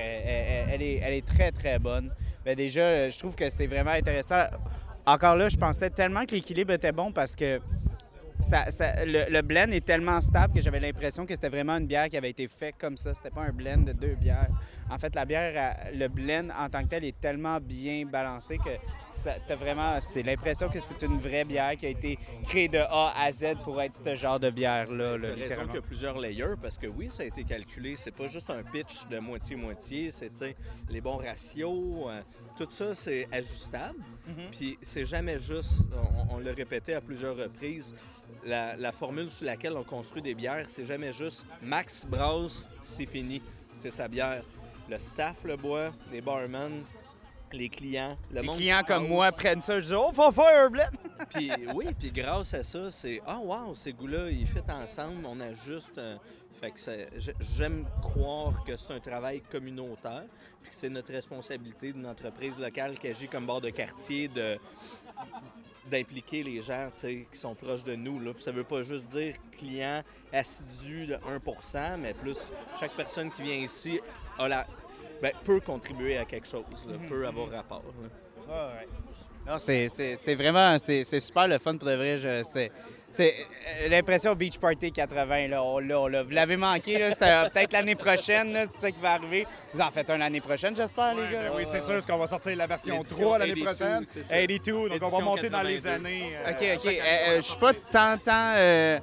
elle, 0.70 0.82
est, 0.82 1.00
elle 1.02 1.14
est 1.14 1.26
très, 1.26 1.50
très 1.52 1.78
bonne. 1.78 2.10
Ben, 2.44 2.54
déjà, 2.54 2.82
euh, 2.82 3.10
je 3.10 3.18
trouve 3.18 3.34
que 3.34 3.48
c'est 3.48 3.66
vraiment 3.66 3.92
intéressant. 3.92 4.44
Encore 5.06 5.36
là, 5.36 5.48
je 5.48 5.56
pensais 5.56 5.88
tellement 5.88 6.26
que 6.26 6.34
l'équilibre 6.34 6.72
était 6.74 6.92
bon 6.92 7.12
parce 7.12 7.34
que 7.34 7.60
ça, 8.42 8.70
ça- 8.70 9.04
le, 9.04 9.30
le 9.30 9.42
blend 9.42 9.70
est 9.72 9.84
tellement 9.84 10.20
stable 10.20 10.54
que 10.54 10.60
j'avais 10.60 10.80
l'impression 10.80 11.24
que 11.24 11.34
c'était 11.34 11.48
vraiment 11.48 11.76
une 11.78 11.86
bière 11.86 12.08
qui 12.08 12.16
avait 12.16 12.30
été 12.30 12.48
faite 12.48 12.74
comme 12.78 12.96
ça. 12.96 13.14
C'était 13.14 13.30
pas 13.30 13.42
un 13.42 13.52
blend 13.52 13.78
de 13.78 13.92
deux 13.92 14.14
bières. 14.16 14.48
En 14.90 14.98
fait, 14.98 15.14
la 15.14 15.24
bière, 15.24 15.76
elle- 15.86 15.98
le 15.98 16.08
blend 16.08 16.48
en 16.58 16.68
tant 16.68 16.82
que 16.82 16.88
tel 16.88 17.04
est 17.04 17.18
tellement 17.18 17.58
bien 17.60 18.04
balancé 18.04 18.58
que 18.58 18.70
t'as 19.48 19.54
vraiment, 19.54 19.98
c'est 20.00 20.22
l'impression 20.22 20.68
que 20.68 20.80
c'est 20.80 21.00
une 21.02 21.16
vraie 21.18 21.44
bière 21.44 21.76
qui 21.76 21.86
a 21.86 21.88
été 21.88 22.18
créée 22.48 22.68
de 22.68 22.78
A 22.78 23.12
à 23.18 23.32
Z 23.32 23.54
pour 23.64 23.80
être 23.80 23.94
ce 24.04 24.14
genre 24.16 24.38
de 24.40 24.50
bière-là, 24.50 25.16
là, 25.16 25.28
raison 25.28 25.40
littéralement. 25.42 25.72
qu'il 25.72 25.80
y 25.80 25.84
a 25.84 25.86
plusieurs 25.86 26.18
layers 26.18 26.56
parce 26.60 26.76
que 26.76 26.86
oui, 26.86 27.08
ça 27.10 27.22
a 27.22 27.26
été 27.26 27.44
calculé. 27.44 27.94
C'est 27.96 28.14
pas 28.14 28.28
juste 28.28 28.50
un 28.50 28.62
pitch 28.62 29.06
de 29.08 29.18
moitié-moitié, 29.18 30.10
c'est 30.10 30.30
tu 30.30 30.38
sais, 30.38 30.56
les 30.90 31.00
bons 31.00 31.16
ratios. 31.18 31.72
euh, 32.08 32.20
tout 32.58 32.68
ça, 32.70 32.94
c'est 32.94 33.26
ajustable. 33.32 33.98
Mhm. 34.26 34.34
Puis 34.50 34.78
c'est 34.82 35.04
jamais 35.06 35.38
juste, 35.38 35.72
on, 36.30 36.34
on 36.34 36.38
l'a 36.38 36.52
répété 36.52 36.94
à 36.94 37.00
plusieurs 37.00 37.36
reprises, 37.36 37.94
la, 38.44 38.76
la 38.76 38.92
formule 38.92 39.30
sur 39.30 39.44
laquelle 39.46 39.76
on 39.76 39.84
construit 39.84 40.22
des 40.22 40.34
bières, 40.34 40.66
c'est 40.68 40.84
jamais 40.84 41.12
juste 41.12 41.44
Max 41.62 42.04
brasse, 42.06 42.68
c'est 42.80 43.06
fini. 43.06 43.40
C'est 43.78 43.90
sa 43.90 44.08
bière. 44.08 44.42
Le 44.88 44.98
staff 44.98 45.44
le 45.44 45.56
boit, 45.56 45.90
les 46.12 46.20
barmen, 46.20 46.82
les 47.52 47.68
clients, 47.68 48.16
le 48.30 48.40
Les 48.40 48.46
monde 48.46 48.56
clients 48.56 48.82
comme 48.84 49.06
moi 49.08 49.30
prennent 49.32 49.60
ça, 49.60 49.78
je 49.78 49.86
dis 49.88 49.94
«Oh, 49.96 50.10
faut 50.12 50.32
faire 50.32 50.66
un 50.66 50.70
blend!» 50.70 50.84
Puis 51.30 51.50
oui, 51.74 51.86
puis 51.98 52.10
grâce 52.10 52.54
à 52.54 52.62
ça, 52.62 52.90
c'est 52.90 53.20
ah 53.26 53.38
wow, 53.38 53.74
ces 53.74 53.92
goûts-là, 53.92 54.30
ils 54.30 54.46
fit 54.46 54.58
ensemble, 54.70 55.24
on 55.26 55.38
ajuste. 55.40 55.98
euh, 55.98 56.16
fait 56.60 56.70
que 56.70 56.80
ça- 56.80 56.92
j'aime 57.40 57.84
croire 58.00 58.62
que 58.64 58.76
c'est 58.76 58.92
un 58.92 59.00
travail 59.00 59.40
communautaire, 59.50 60.24
puis 60.62 60.70
que 60.70 60.76
c'est 60.76 60.88
notre 60.88 61.12
responsabilité 61.12 61.92
d'une 61.92 62.06
entreprise 62.06 62.58
locale 62.58 62.98
qui 62.98 63.08
agit 63.08 63.26
comme 63.28 63.46
bord 63.46 63.60
de 63.60 63.70
quartier 63.70 64.28
de 64.28 64.58
d'impliquer 65.90 66.42
les 66.42 66.60
gens 66.60 66.88
qui 67.00 67.26
sont 67.32 67.54
proches 67.54 67.84
de 67.84 67.94
nous. 67.94 68.20
Là. 68.20 68.32
Puis 68.34 68.42
ça 68.42 68.52
veut 68.52 68.64
pas 68.64 68.82
juste 68.82 69.10
dire 69.10 69.34
client 69.56 70.02
assidu 70.32 71.06
de 71.06 71.14
1% 71.14 71.96
mais 71.98 72.14
plus 72.14 72.38
chaque 72.78 72.92
personne 72.92 73.30
qui 73.32 73.42
vient 73.42 73.56
ici 73.56 74.00
a 74.38 74.48
la, 74.48 74.66
ben, 75.20 75.32
peut 75.44 75.60
contribuer 75.60 76.16
à 76.18 76.24
quelque 76.24 76.46
chose, 76.46 76.64
là, 76.88 76.94
Mhm. 76.96 77.08
peut 77.08 77.26
avoir 77.26 77.50
rapport. 77.50 77.82
là. 78.48 78.72
Non, 79.46 79.58
c'est, 79.58 79.88
vraiment, 80.36 80.78
c'est, 80.78 81.02
c'est 81.04 81.18
super 81.20 81.48
le 81.48 81.58
fun 81.58 81.76
pour 81.76 81.88
de 81.88 81.94
vrai. 81.94 82.42
C'est, 83.12 83.34
euh, 83.82 83.88
l'impression 83.88 84.34
Beach 84.34 84.58
Party 84.58 84.90
80, 84.90 85.48
là, 85.48 85.62
on 85.62 85.78
l'a, 85.78 86.00
on 86.00 86.06
l'a. 86.06 86.22
Vous 86.22 86.30
l'avez 86.30 86.56
manqué, 86.56 86.98
là, 86.98 87.12
c'était 87.12 87.26
euh, 87.26 87.48
peut-être 87.50 87.72
l'année 87.72 87.94
prochaine, 87.94 88.52
là, 88.54 88.64
c'est 88.66 88.80
ça 88.80 88.90
qui 88.90 88.98
va 89.00 89.12
arriver. 89.12 89.46
Vous 89.74 89.80
en 89.82 89.90
faites 89.90 90.08
un 90.08 90.16
l'année 90.18 90.40
prochaine, 90.40 90.74
j'espère, 90.74 91.14
les 91.14 91.30
gars. 91.30 91.42
Ben 91.42 91.52
oui, 91.54 91.64
c'est 91.70 91.82
sûr, 91.82 91.92
parce 91.92 92.06
qu'on 92.06 92.16
va 92.16 92.26
sortir 92.26 92.56
la 92.56 92.66
version 92.66 92.96
L'édition 92.96 93.16
3 93.24 93.38
l'année 93.38 93.54
82, 93.54 93.64
prochaine. 93.76 94.04
c'est 94.06 94.24
ça. 94.24 94.34
82, 94.46 94.88
donc 94.88 95.02
on 95.02 95.08
va 95.18 95.24
monter 95.24 95.50
dans 95.50 95.62
les 95.62 95.76
82. 95.76 95.88
années. 96.06 96.32
euh, 96.46 96.50
OK, 96.50 96.78
OK. 96.78 96.86
Euh, 96.86 97.00
euh, 97.02 97.36
je 97.36 97.40
suis 97.42 97.58
pas 97.58 97.74
tant, 97.74 98.16
tant... 98.18 98.52
euh, 98.56 98.98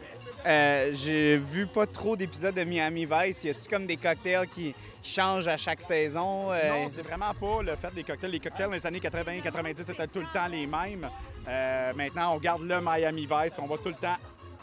euh, 0.46 0.92
j'ai 0.94 1.38
vu 1.38 1.66
pas 1.68 1.86
trop 1.86 2.16
d'épisodes 2.16 2.56
de 2.56 2.64
Miami 2.64 3.06
Vice. 3.06 3.44
Y 3.44 3.50
a-tu 3.50 3.70
comme 3.70 3.86
des 3.86 3.98
cocktails 3.98 4.48
qui, 4.48 4.74
qui 5.02 5.12
changent 5.12 5.48
à 5.48 5.58
chaque 5.58 5.82
saison? 5.82 6.52
euh? 6.52 6.70
Non, 6.70 6.88
c'est 6.88 7.02
vraiment 7.02 7.34
pas 7.34 7.62
le 7.64 7.76
fait 7.76 7.94
des 7.94 8.04
cocktails. 8.04 8.32
Les 8.32 8.40
cocktails 8.40 8.68
dans 8.68 8.74
les 8.74 8.88
années 8.88 9.00
80-90, 9.00 9.84
c'était 9.84 10.08
tout 10.08 10.20
le 10.20 10.28
temps 10.34 10.48
les 10.48 10.66
mêmes. 10.66 11.10
Euh, 11.48 11.94
maintenant, 11.94 12.36
on 12.36 12.38
garde 12.38 12.62
le 12.64 12.80
Miami 12.82 13.22
Vice, 13.22 13.54
puis 13.54 13.62
on 13.64 13.68
va 13.68 13.78
tout 13.78 13.90
le 13.90 13.96
temps 13.96 14.16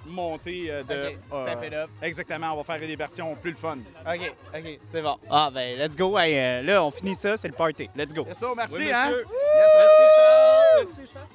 monter 0.09 0.71
euh, 0.71 0.83
de... 0.85 1.17
OK, 1.31 1.43
step 1.43 1.65
it 1.67 1.73
up. 1.75 1.91
Exactement, 2.01 2.53
on 2.53 2.63
va 2.63 2.65
faire 2.65 2.79
des 2.87 2.95
versions 2.95 3.35
plus 3.35 3.51
le 3.51 3.57
fun. 3.57 3.79
OK, 4.07 4.33
OK, 4.55 4.79
c'est 4.91 5.03
bon. 5.03 5.17
Ah, 5.29 5.51
ben, 5.53 5.77
let's 5.79 5.97
go. 5.97 6.17
Hey, 6.17 6.39
euh, 6.39 6.63
là, 6.63 6.85
on 6.85 6.91
finit 6.93 7.15
ça, 7.17 7.37
c'est 7.37 7.49
le 7.49 7.55
party. 7.55 7.91
Let's 7.97 8.15
go. 8.15 8.25
Yes, 8.27 8.41
merci, 8.57 8.75
Oui, 8.75 8.93
hein? 8.93 9.11
Yes, 9.11 9.27
Merci, 9.57 10.03
Charles. 10.17 10.87
Merci, 10.87 11.13
Charles. 11.13 11.27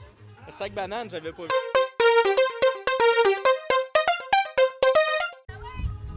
Le 0.47 0.51
sac 0.53 0.71
banane, 0.73 1.09
j'avais 1.09 1.31
pas 1.31 1.43
vu. 1.43 1.70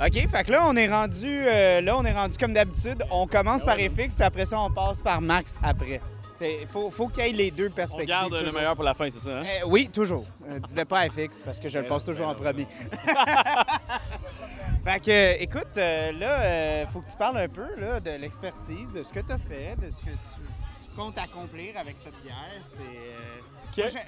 OK, 0.01 0.29
fait 0.29 0.45
que 0.45 0.51
là, 0.53 0.65
on 0.67 0.75
est 0.77 0.89
rendu, 0.89 1.27
euh, 1.47 1.81
là, 1.81 1.97
on 1.97 2.05
est 2.05 2.13
rendu 2.13 2.37
comme 2.37 2.53
d'habitude. 2.53 3.03
On 3.11 3.27
commence 3.29 3.63
par 3.63 3.77
FX, 3.77 4.15
puis 4.17 4.25
après 4.25 4.45
ça, 4.45 4.59
on 4.61 4.71
passe 4.71 5.01
par 5.01 5.21
Max 5.21 5.59
après. 5.63 6.01
Il 6.41 6.67
faut, 6.69 6.91
faut 6.91 7.07
qu'il 7.09 7.25
y 7.25 7.29
ait 7.31 7.33
les 7.33 7.51
deux 7.53 7.71
perspectives. 7.71 8.09
garde 8.09 8.33
le 8.33 8.39
toujours. 8.41 8.55
meilleur 8.55 8.75
pour 8.75 8.83
la 8.85 8.93
fin, 8.95 9.09
c'est 9.09 9.21
ça, 9.21 9.39
hein? 9.39 9.45
Euh, 9.45 9.61
oui, 9.67 9.89
toujours. 9.93 10.25
Euh, 10.49 10.59
Dis-le 10.59 10.85
pas 10.85 10.99
à 11.01 11.09
FX, 11.09 11.43
parce 11.45 11.61
que 11.61 11.69
je 11.69 11.79
le 11.79 11.87
passe 11.87 12.03
toujours 12.05 12.27
en 12.29 12.35
premier. 12.35 12.67
fait 14.85 15.01
que, 15.01 15.11
euh, 15.11 15.37
écoute, 15.39 15.77
là, 15.77 16.41
euh, 16.41 16.87
faut 16.89 17.01
que 17.01 17.09
tu 17.11 17.17
parles 17.17 17.39
un 17.39 17.49
peu 17.49 17.67
là, 17.79 18.01
de 18.01 18.11
l'expertise, 18.21 18.91
de 18.93 19.05
ce 19.05 19.13
que 19.13 19.21
tu 19.21 19.31
as 19.33 19.39
fait, 19.39 19.77
de 19.81 19.91
ce 19.93 20.01
que 20.01 20.11
tu 20.11 20.43
comptes 20.97 21.19
accomplir 21.19 21.77
avec 21.79 21.97
cette 21.99 22.21
bière. 22.23 22.35
C'est... 22.63 22.83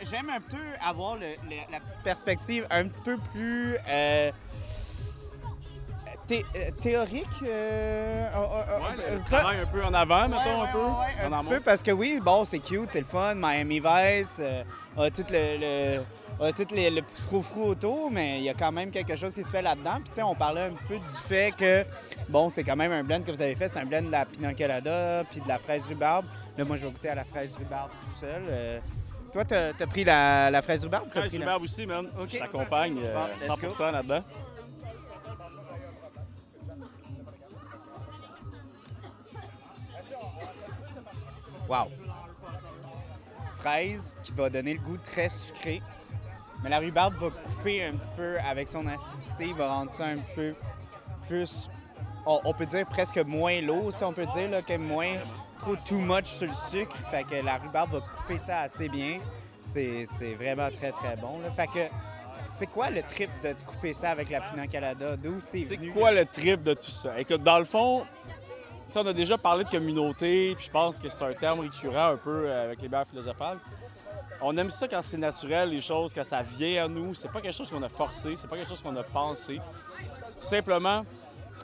J'aime 0.02 0.30
un 0.30 0.40
peu 0.40 0.56
avoir 0.84 1.14
le- 1.16 1.36
le- 1.48 1.72
la 1.72 1.78
petite 1.80 1.98
perspective 2.04 2.66
un 2.70 2.86
petit 2.88 3.02
peu 3.02 3.16
plus... 3.32 3.76
euh, 6.30 6.42
thé- 6.52 6.72
théorique. 6.80 7.26
euh, 7.42 8.26
euh, 8.34 8.78
Ouais, 8.78 9.14
le 9.14 9.18
pas- 9.30 9.38
travail 9.40 9.58
un 9.62 9.66
peu 9.66 9.84
en 9.84 9.94
avant, 9.94 10.28
mettons, 10.28 10.62
un 10.62 10.66
peu. 10.72 10.78
un 10.78 11.28
petit 11.28 11.34
amont. 11.34 11.44
peu 11.50 11.60
parce 11.60 11.82
que 11.82 11.90
oui, 11.90 12.20
bon, 12.22 12.44
c'est 12.44 12.58
cute, 12.58 12.90
c'est 12.90 13.00
le 13.00 13.04
fun. 13.06 13.34
Miami 13.34 13.80
Vice 13.80 14.40
euh, 14.40 14.62
a 14.98 15.10
tout 15.10 15.24
le, 15.30 15.58
le- 15.98 16.02
a 16.46 16.52
tout 16.52 16.66
les- 16.72 16.90
le 16.90 17.02
petit 17.02 17.22
frou-frou 17.22 17.62
autour, 17.68 18.10
mais 18.10 18.38
il 18.38 18.44
y 18.44 18.48
a 18.50 18.54
quand 18.54 18.72
même 18.72 18.90
quelque 18.90 19.16
chose 19.16 19.32
qui 19.32 19.42
se 19.42 19.50
fait 19.50 19.62
là-dedans. 19.62 19.94
Puis 20.00 20.08
tu 20.10 20.14
sais, 20.16 20.22
on 20.22 20.34
parlait 20.34 20.62
un 20.62 20.70
petit 20.70 20.86
peu 20.86 20.96
du 20.98 21.16
fait 21.28 21.54
que, 21.56 21.84
bon, 22.28 22.50
c'est 22.50 22.62
quand 22.64 22.76
même 22.76 22.92
un 22.92 23.02
blend 23.02 23.22
que 23.22 23.30
vous 23.30 23.40
avez 23.42 23.54
fait. 23.54 23.68
C'est 23.68 23.78
un 23.78 23.86
blend 23.86 24.02
de 24.02 24.10
la 24.10 24.24
Pinot 24.26 24.54
Colada 24.56 25.24
puis 25.30 25.40
de 25.40 25.48
la 25.48 25.58
fraise 25.58 25.86
rhubarbe. 25.86 26.26
Là, 26.58 26.64
moi, 26.64 26.76
je 26.76 26.86
vais 26.86 26.90
goûter 26.92 27.08
à 27.10 27.14
la 27.14 27.24
fraise 27.24 27.56
rhubarbe 27.56 27.90
tout 27.90 28.20
seul. 28.20 28.42
Toi, 29.32 29.44
t'as 29.44 29.68
as 29.78 29.86
pris 29.86 30.04
la, 30.04 30.50
la 30.50 30.62
fraise 30.62 30.82
rhubarbe 30.82 31.10
Fraise 31.10 31.28
pris 31.28 31.38
la- 31.38 31.44
rhubarbe 31.44 31.62
aussi, 31.64 31.84
man. 31.86 32.06
Je 32.28 32.38
t'accompagne 32.38 32.96
euh, 33.02 33.14
Bon, 33.14 33.26
let's 33.38 33.60
go. 33.60 33.68
100% 33.68 33.92
là-dedans. 33.92 34.22
Wow! 41.68 41.90
Fraise 43.56 44.18
qui 44.22 44.32
va 44.32 44.48
donner 44.50 44.74
le 44.74 44.80
goût 44.80 44.98
très 44.98 45.28
sucré. 45.28 45.82
Mais 46.62 46.70
la 46.70 46.78
rhubarbe 46.78 47.14
va 47.16 47.28
couper 47.30 47.84
un 47.84 47.92
petit 47.92 48.12
peu 48.16 48.38
avec 48.40 48.68
son 48.68 48.86
acidité, 48.86 49.52
va 49.52 49.68
rendre 49.68 49.92
ça 49.92 50.06
un 50.06 50.18
petit 50.18 50.34
peu 50.34 50.54
plus, 51.28 51.68
on, 52.24 52.40
on 52.44 52.54
peut 52.54 52.66
dire 52.66 52.86
presque 52.86 53.18
moins 53.18 53.60
lourd, 53.60 53.92
si 53.92 54.04
on 54.04 54.12
peut 54.12 54.26
dire, 54.26 54.48
là, 54.50 54.62
que 54.62 54.76
moins 54.76 55.16
trop 55.58 55.76
too 55.76 55.98
much 55.98 56.26
sur 56.26 56.46
le 56.46 56.54
sucre. 56.54 56.96
Fait 57.10 57.24
que 57.24 57.34
la 57.44 57.56
rhubarbe 57.58 57.92
va 57.92 58.00
couper 58.00 58.38
ça 58.38 58.60
assez 58.60 58.88
bien. 58.88 59.18
C'est 59.62 60.04
c'est 60.06 60.34
vraiment 60.34 60.68
très 60.70 60.92
très 60.92 61.16
bon. 61.16 61.40
là. 61.40 61.50
Fait 61.50 61.66
que 61.66 61.88
c'est 62.48 62.68
quoi 62.68 62.88
le 62.90 63.02
trip 63.02 63.28
de 63.42 63.52
couper 63.66 63.92
ça 63.92 64.10
avec 64.10 64.30
la 64.30 64.40
Pinot 64.40 64.68
Colada? 64.70 65.16
D'où 65.16 65.40
c'est 65.40 65.60
C'est 65.62 65.76
quoi 65.88 66.12
le 66.12 66.24
trip 66.24 66.62
de 66.62 66.74
tout 66.74 66.90
ça? 66.90 67.18
Écoute, 67.18 67.42
dans 67.42 67.58
le 67.58 67.64
fond, 67.64 68.06
on 68.94 69.06
a 69.06 69.12
déjà 69.12 69.36
parlé 69.36 69.64
de 69.64 69.70
communauté, 69.70 70.54
puis 70.56 70.66
je 70.66 70.70
pense 70.70 70.98
que 70.98 71.08
c'est 71.08 71.24
un 71.24 71.34
terme 71.34 71.60
récurrent 71.60 72.12
un 72.12 72.16
peu 72.16 72.46
euh, 72.46 72.64
avec 72.64 72.80
les 72.80 72.88
bières 72.88 73.06
philosophales. 73.06 73.58
On 74.40 74.56
aime 74.56 74.70
ça 74.70 74.86
quand 74.86 75.02
c'est 75.02 75.16
naturel, 75.16 75.70
les 75.70 75.80
choses, 75.80 76.12
quand 76.12 76.24
ça 76.24 76.42
vient 76.42 76.84
à 76.84 76.88
nous. 76.88 77.14
C'est 77.14 77.30
pas 77.30 77.40
quelque 77.40 77.56
chose 77.56 77.70
qu'on 77.70 77.82
a 77.82 77.88
forcé, 77.88 78.36
c'est 78.36 78.48
pas 78.48 78.56
quelque 78.56 78.68
chose 78.68 78.82
qu'on 78.82 78.96
a 78.96 79.02
pensé. 79.02 79.60
Simplement, 80.38 81.04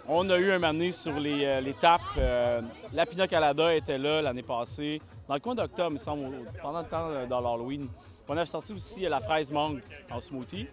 on 0.08 0.28
a 0.30 0.38
eu 0.38 0.50
un 0.50 0.60
donné 0.60 0.90
sur 0.90 1.18
les, 1.18 1.44
euh, 1.44 1.72
tapes. 1.80 2.00
euh, 2.16 2.60
la 2.92 3.74
était 3.74 3.98
là 3.98 4.22
l'année 4.22 4.42
passée, 4.42 5.00
dans 5.28 5.34
le 5.34 5.40
coin 5.40 5.54
d'octobre, 5.54 5.92
il 5.92 5.98
semble, 5.98 6.44
pendant 6.60 6.80
le 6.80 6.86
temps 6.86 7.08
euh, 7.08 7.26
dans 7.26 7.40
l'Halloween. 7.40 7.88
On 8.28 8.36
a 8.36 8.46
sorti 8.46 8.72
aussi 8.72 9.00
la 9.00 9.20
fraise 9.20 9.52
mangue 9.52 9.82
en 10.10 10.20
smoothie. 10.20 10.66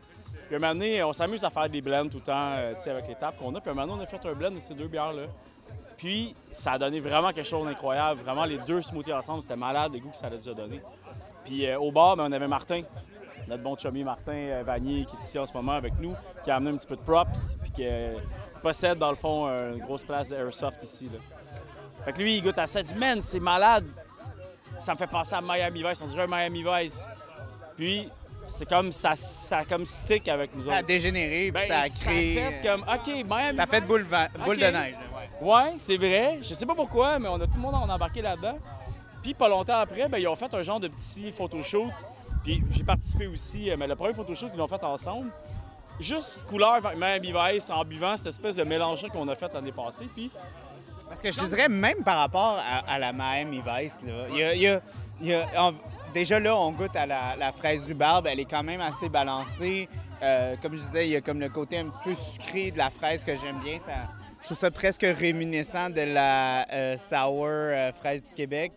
Puis 0.48 0.56
un 0.56 0.60
moment 0.60 1.10
on 1.10 1.14
s'amuse 1.14 1.44
à 1.44 1.50
faire 1.50 1.70
des 1.70 1.82
blends 1.82 2.08
tout 2.08 2.18
le 2.18 2.24
temps, 2.24 2.54
avec 2.54 3.08
les 3.08 3.16
tapes 3.16 3.38
qu'on 3.38 3.54
a. 3.56 3.62
Puis 3.62 3.70
un 3.70 3.74
moment 3.74 3.96
on 3.98 4.00
a 4.02 4.06
fait 4.06 4.26
un 4.26 4.34
blend 4.34 4.52
de 4.52 4.60
ces 4.60 4.74
deux 4.74 4.88
bières-là. 4.88 5.24
Puis 6.00 6.34
ça 6.52 6.72
a 6.74 6.78
donné 6.80 7.00
vraiment 7.02 7.32
quelque 7.34 7.46
chose 7.48 7.66
d'incroyable. 7.66 8.22
Vraiment, 8.22 8.46
les 8.46 8.58
deux 8.60 8.82
smoothies 8.82 9.14
ensemble, 9.14 9.42
c'était 9.42 9.56
malade 9.58 9.92
le 9.94 10.00
goût 10.00 10.10
que 10.10 10.18
ça 10.18 10.28
a 10.28 10.30
déjà 10.30 10.54
donné. 10.54 10.82
Puis 11.44 11.68
euh, 11.68 11.78
au 11.78 11.92
bar, 11.92 12.16
ben, 12.16 12.26
on 12.28 12.32
avait 12.32 12.48
Martin, 12.48 12.84
notre 13.50 13.64
bon 13.64 13.76
chummy 13.78 14.04
Martin 14.06 14.32
euh, 14.34 14.64
Vanier, 14.66 15.06
qui 15.06 15.16
est 15.18 15.20
ici 15.20 15.38
en 15.38 15.46
ce 15.46 15.54
moment 15.54 15.74
avec 15.74 15.94
nous, 16.00 16.16
qui 16.44 16.52
a 16.52 16.56
amené 16.56 16.72
un 16.72 16.78
petit 16.78 16.88
peu 16.88 16.96
de 16.96 17.02
props, 17.02 17.58
puis 17.62 17.72
qui 17.72 17.86
euh, 17.86 18.18
possède 18.62 18.98
dans 18.98 19.10
le 19.10 19.18
fond 19.18 19.48
une 19.48 19.80
grosse 19.80 20.04
place 20.04 20.30
d'Airsoft 20.30 20.82
ici. 20.84 21.10
Là. 21.12 21.20
Fait 22.06 22.14
que 22.14 22.20
lui, 22.20 22.38
il 22.38 22.42
goûte 22.44 22.58
à 22.58 22.66
ça, 22.66 22.80
il 22.80 22.86
dit 22.88 22.96
Man, 22.96 23.22
c'est 23.22 23.40
malade! 23.42 23.86
Ça 24.78 24.94
me 24.94 24.98
fait 24.98 25.08
penser 25.08 25.36
à 25.36 25.42
Miami 25.42 25.84
Vice, 25.84 26.02
on 26.02 26.08
dirait 26.08 26.24
un 26.24 26.28
Miami 26.28 26.64
Vice. 26.64 27.06
Puis 27.76 28.08
c'est 28.48 28.68
comme 28.68 28.92
ça, 28.94 29.16
ça 29.16 29.58
a 29.60 29.66
comme 29.66 29.86
stick 29.86 30.28
avec 30.30 30.56
nous 30.56 30.62
Ça 30.62 30.76
a 30.76 30.78
autres. 30.78 30.88
dégénéré, 30.88 31.52
puis 31.52 31.52
Ben, 31.52 31.68
ça 31.68 31.80
a 31.80 31.90
créé- 31.90 32.36
fait 32.36 32.68
comme, 32.68 32.82
OK, 32.84 33.08
Miami 33.30 33.58
Ça 33.58 33.64
a 33.64 33.68
fait 33.68 33.82
boule, 33.82 34.04
de 34.08 34.66
neige. 34.72 34.96
Ouais, 35.42 35.74
c'est 35.78 35.98
vrai. 35.98 36.40
Je 36.42 36.54
sais 36.54 36.66
pas 36.66 36.76
pourquoi, 36.76 37.18
mais 37.20 37.30
on 37.30 37.36
a 37.36 37.46
tout 37.46 37.54
le 37.56 37.62
monde 37.62 37.76
en 37.76 37.88
embarqué 37.90 38.22
là-dedans. 38.22 38.58
Puis 39.22 39.34
pas 39.34 39.48
longtemps 39.50 39.78
après, 39.80 40.08
ben, 40.08 40.18
ils 40.18 40.28
ont 40.28 40.36
fait 40.36 40.54
un 40.54 40.62
genre 40.62 40.80
de 40.80 40.88
petit 40.88 41.32
photoshoot. 41.32 41.90
Puis 42.44 42.64
j'ai 42.72 42.84
participé 42.84 43.28
aussi, 43.28 43.70
euh, 43.70 43.76
mais 43.78 43.88
le 43.88 43.96
premier 43.96 44.14
photoshoot 44.14 44.50
qu'ils 44.52 44.62
ont 44.62 44.68
fait 44.68 44.84
ensemble, 44.84 45.30
juste 46.00 46.46
couleur 46.48 46.80
Miami 46.98 47.34
Vice 47.34 47.70
en 47.70 47.84
buvant 47.84 48.16
cette 48.18 48.28
espèce 48.28 48.56
de 48.56 48.64
mélange 48.64 49.06
qu'on 49.12 49.28
a 49.28 49.36
fait 49.36 49.54
l'année 49.54 49.72
passée. 49.74 50.08
Puis 50.14 50.32
Parce 51.08 51.22
que 51.22 51.32
je 51.32 51.40
te 51.40 51.46
dirais, 51.48 51.68
même 51.68 52.04
par 52.04 52.18
rapport 52.20 52.58
à, 52.60 52.92
à 52.94 52.98
la 53.00 53.12
Miami 53.12 53.62
Vice, 53.66 54.00
là, 54.06 54.14
il 54.32 54.38
y 54.38 54.44
a, 54.44 54.54
il 54.56 54.62
y 54.62 54.68
a- 54.68 54.82
il 55.22 55.28
y 55.28 55.34
a- 55.34 55.48
en- 55.58 55.74
déjà 56.14 56.40
là, 56.40 56.56
on 56.56 56.72
goûte 56.72 56.96
à 56.96 57.06
la, 57.06 57.36
la 57.36 57.52
fraise 57.52 57.86
rhubarbe. 57.88 58.28
Elle 58.28 58.40
est 58.40 58.46
quand 58.46 58.64
même 58.64 58.80
assez 58.82 59.10
balancée. 59.10 59.90
Euh, 60.22 60.56
comme 60.62 60.76
je 60.76 60.82
disais, 60.82 61.08
il 61.08 61.12
y 61.12 61.16
a 61.18 61.22
comme 61.22 61.40
le 61.42 61.50
côté 61.50 61.78
un 61.80 61.90
petit 61.90 62.02
peu 62.04 62.14
sucré 62.14 62.72
de 62.72 62.78
la 62.78 62.90
fraise 62.90 63.26
que 63.26 63.36
j'aime 63.36 63.60
bien. 63.60 63.80
Ça, 63.80 63.92
trouve 64.50 64.58
ça 64.58 64.72
presque 64.72 65.04
réminiscent 65.06 65.90
de 65.92 66.02
la 66.02 66.68
euh, 66.72 66.98
sour 66.98 67.46
euh, 67.48 67.92
fraise 67.92 68.24
du 68.24 68.34
Québec 68.34 68.72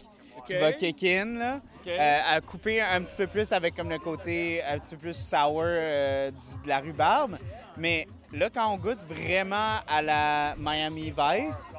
qui 0.47 0.55
va 0.55 0.73
kick 0.73 1.03
in. 1.05 1.39
Là. 1.39 1.61
Euh, 1.87 2.21
à 2.37 2.41
couper 2.41 2.81
un 2.83 3.01
petit 3.03 3.17
peu 3.17 3.27
plus 3.27 3.53
avec 3.53 3.75
comme 3.75 3.89
le 3.89 3.99
côté 3.99 4.63
un 4.65 4.79
petit 4.79 4.97
peu 4.97 5.03
plus 5.03 5.17
sour 5.17 5.63
du- 5.63 6.63
de 6.63 6.69
la 6.69 6.81
rhubarbe. 6.81 7.39
Mais 7.79 8.07
là, 8.33 8.51
quand 8.51 8.71
on 8.73 8.77
goûte 8.77 8.99
vraiment 9.09 9.77
à 9.89 10.03
la 10.03 10.55
Miami 10.59 11.11
Vice, 11.17 11.75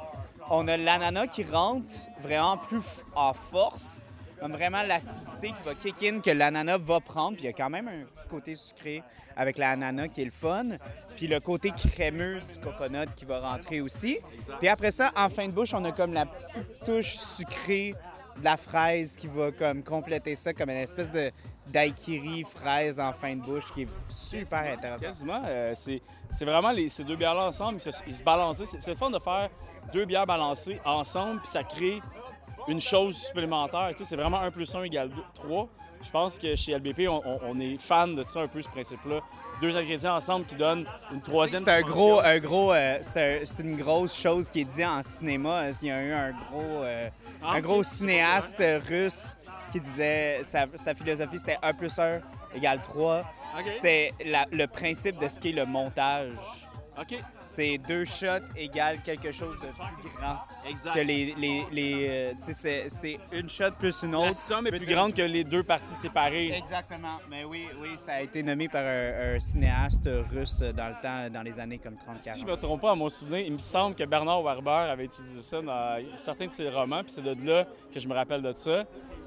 on 0.50 0.68
a 0.68 0.76
l'ananas 0.76 1.28
qui 1.28 1.44
rentre 1.44 1.94
vraiment 2.22 2.58
plus 2.58 2.82
en 3.16 3.34
force. 3.34 4.04
Comme 4.40 4.54
vraiment 4.54 4.82
l'acidité 4.82 5.50
qui 5.50 5.64
va 5.66 5.74
kick 5.76 6.04
in, 6.04 6.20
que 6.20 6.32
l'ananas 6.32 6.78
va 6.80 7.00
prendre. 7.00 7.38
Puis 7.38 7.44
il 7.46 7.48
y 7.48 7.50
a 7.50 7.54
quand 7.54 7.70
même 7.70 7.88
un 7.88 8.06
petit 8.16 8.28
côté 8.28 8.56
sucré 8.56 9.02
avec 9.38 9.58
l'ananas 9.58 10.10
qui 10.10 10.22
est 10.22 10.26
le 10.26 10.32
fun. 10.32 10.66
Puis 11.16 11.28
le 11.28 11.40
côté 11.40 11.72
crémeux 11.72 12.40
du 12.40 12.60
coconut 12.60 13.08
qui 13.16 13.26
va 13.26 13.40
rentrer 13.40 13.82
aussi. 13.82 14.20
Puis 14.60 14.68
après 14.68 14.92
ça, 14.92 15.12
en 15.16 15.30
fin 15.30 15.48
de 15.48 15.52
bouche, 15.52 15.74
on 15.74 15.84
a 15.86 15.92
comme 15.92 16.14
la 16.14 16.26
petite 16.26 16.80
touche 16.86 17.16
sucrée 17.18 17.94
de 18.38 18.44
la 18.44 18.58
fraise 18.58 19.16
qui 19.16 19.28
va 19.28 19.52
comme 19.52 19.84
compléter 19.84 20.36
ça 20.36 20.54
comme 20.54 20.70
une 20.72 20.78
espèce 20.78 21.12
de 21.12 21.32
daiquiri 21.68 22.44
fraise 22.44 23.00
en 23.00 23.14
fin 23.14 23.36
de 23.36 23.42
bouche 23.42 23.72
qui 23.74 23.84
est 23.84 23.88
super 24.08 24.60
intéressant. 24.74 25.06
Quasiment. 25.06 25.42
euh, 25.46 25.74
c'est, 25.76 26.02
vraiment 26.46 26.72
les, 26.72 26.90
ces 26.90 27.04
deux 27.04 27.16
bières-là 27.16 27.46
ensemble, 27.48 27.76
ils 27.78 27.82
se, 27.82 27.90
ils 28.08 28.16
se 28.16 28.24
balancent. 28.24 28.64
C'est, 28.64 28.88
le 28.88 28.96
fun 28.96 29.10
de 29.12 29.20
faire 29.20 29.50
deux 29.94 30.06
bières 30.06 30.26
balancées 30.26 30.80
ensemble, 30.84 31.42
puis 31.42 31.50
ça 31.50 31.64
crée 31.64 32.02
une 32.68 32.82
chose 32.82 33.18
supplémentaire. 33.18 33.90
Tu 33.92 34.00
sais, 34.00 34.06
c'est 34.06 34.16
vraiment 34.16 34.40
1 34.42 34.52
plus 34.52 34.74
1 34.74 34.84
égale 34.84 35.12
3. 35.36 35.68
Je 36.04 36.10
pense 36.10 36.38
que 36.40 36.56
chez 36.56 36.74
LBP, 36.74 37.08
on- 37.08 37.22
on 37.44 37.60
est 37.60 37.78
fan 37.78 38.16
de 38.16 38.24
ça 38.24 38.42
un 38.42 38.48
peu, 38.48 38.62
ce 38.62 38.70
principe-là. 38.70 39.20
Deux 39.62 39.78
ingrédients 39.78 40.16
ensemble 40.16 40.46
qui 40.46 40.56
donnent 40.56 40.86
une 41.14 41.22
troisième 41.22 41.64
C'est 41.64 41.70
un 41.72 41.82
gros, 41.82 42.20
un 42.20 42.40
gros, 42.40 42.74
euh, 42.74 42.98
c'est 43.02 43.42
un- 43.42 43.46
c'est 43.46 43.64
une 43.64 43.78
grosse 43.78 44.16
chose 44.20 44.50
qui 44.50 44.62
est 44.62 44.66
dit 44.66 44.84
en 44.86 45.02
cinéma. 45.04 45.66
Il 45.82 45.88
y 45.88 45.92
a 45.92 46.02
eu 46.02 46.12
un 46.12 46.32
gros, 46.32 46.84
euh, 46.84 47.10
Ah, 47.42 47.54
un 47.54 47.62
gros 47.62 47.80
ok. 47.80 47.86
cinéaste 47.86 48.64
russe 48.90 49.38
qui 49.72 49.80
disait 49.80 50.40
sa, 50.44 50.66
sa 50.76 50.94
philosophie 50.94 51.40
c'était 51.40 51.58
1 51.62 51.74
plus 51.74 51.98
1 51.98 52.20
égale 52.56 52.82
3. 52.82 53.20
Ok. 53.58 53.64
C'était 53.66 54.14
la- 54.26 54.46
le 54.52 54.68
principe 54.68 55.18
de 55.18 55.28
ce 55.28 55.40
qu'est 55.40 55.52
le 55.52 55.66
montage. 55.66 56.32
OK. 57.00 57.16
C'est 57.56 57.78
deux 57.78 58.04
shots 58.04 58.48
égale 58.58 59.04
quelque 59.04 59.32
chose 59.32 59.54
de 59.60 59.68
plus 59.68 60.10
grand. 60.18 60.38
Exact. 60.68 60.94
Que 60.96 61.02
les, 61.02 61.36
les, 61.38 61.64
les, 61.72 62.08
euh, 62.10 62.34
c'est 62.40 62.90
c'est 62.90 63.20
une 63.32 63.48
shot 63.48 63.70
plus 63.78 64.02
une 64.02 64.16
autre. 64.16 64.26
La 64.26 64.34
somme 64.34 64.66
est 64.66 64.72
peut 64.72 64.80
plus 64.80 64.92
grande 64.92 65.14
que 65.14 65.22
les 65.22 65.44
deux 65.44 65.62
parties 65.62 65.94
séparées. 65.94 66.52
Exactement. 66.52 67.20
Mais 67.30 67.44
oui, 67.44 67.68
oui, 67.80 67.90
ça 67.96 68.14
a 68.14 68.22
été 68.22 68.42
nommé 68.42 68.68
par 68.70 68.84
un, 68.84 69.36
un 69.36 69.40
cinéaste 69.40 70.10
russe 70.32 70.62
dans 70.62 70.88
le 70.88 70.96
temps, 71.00 71.30
dans 71.32 71.44
les 71.44 71.60
années 71.60 71.78
comme 71.78 71.94
30-40. 71.94 72.34
Si 72.34 72.40
je 72.42 72.46
me 72.46 72.56
trompe 72.56 72.82
pas, 72.82 72.92
à 72.92 72.96
mon 72.96 73.10
souvenir, 73.10 73.42
il 73.46 73.54
me 73.54 73.60
semble 73.60 73.96
que 73.96 74.04
Bernard 74.04 74.42
Werber 74.42 74.90
avait 74.92 75.06
utilisé 75.06 75.44
ça 75.44 75.62
dans 75.62 76.00
certains 76.18 76.48
de 76.48 76.54
ses 76.54 76.70
romans, 76.70 77.04
puis 77.04 77.12
c'est 77.12 77.22
de 77.22 77.36
là 77.48 77.68
que 77.94 78.00
je 78.00 78.08
me 78.08 78.16
rappelle 78.16 78.42
de 78.42 78.54
ça. 78.56 78.84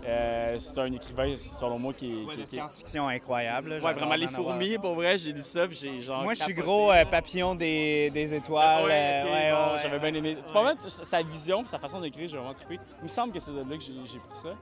Euh, 0.06 0.56
c'est 0.60 0.78
un 0.78 0.92
écrivain, 0.92 1.34
selon 1.36 1.78
moi, 1.78 1.92
qui 1.92 2.12
est. 2.12 2.18
Ouais, 2.24 2.36
qui- 2.36 2.46
science-fiction 2.46 3.08
incroyable. 3.08 3.70
là, 3.70 3.76
Ouais, 3.84 3.92
vraiment, 3.92 4.14
les 4.14 4.26
avoir. 4.26 4.42
fourmis, 4.50 4.78
pour 4.78 4.94
vrai, 4.94 5.16
j'ai 5.18 5.32
lu 5.32 5.42
ça, 5.42 5.66
puis 5.66 5.76
j'ai 5.76 6.00
genre. 6.00 6.22
Moi, 6.22 6.34
je 6.34 6.42
suis 6.44 6.54
gros 6.54 6.92
euh, 6.92 7.04
papillon 7.06 7.54
des, 7.54 8.10
des 8.16 8.34
étoiles. 8.34 8.84
Ouais, 8.84 9.20
euh, 9.22 9.24
ouais, 9.24 9.72
ouais, 9.72 9.78
j'avais 9.78 9.98
bien 9.98 10.14
aimé. 10.14 10.38
Pas 10.52 10.62
mal, 10.62 10.76
sa 10.80 11.22
vision 11.22 11.64
sa 11.66 11.78
façon 11.78 12.00
d'écrire, 12.00 12.28
j'ai 12.28 12.36
vraiment 12.36 12.54
trippé. 12.54 12.80
Il 13.00 13.02
me 13.04 13.08
semble 13.08 13.32
que 13.32 13.40
c'est 13.40 13.52
de 13.52 13.58
là 13.58 13.76
que 13.76 13.82
j'ai 13.82 14.18
pris 14.18 14.38
ça. 14.42 14.54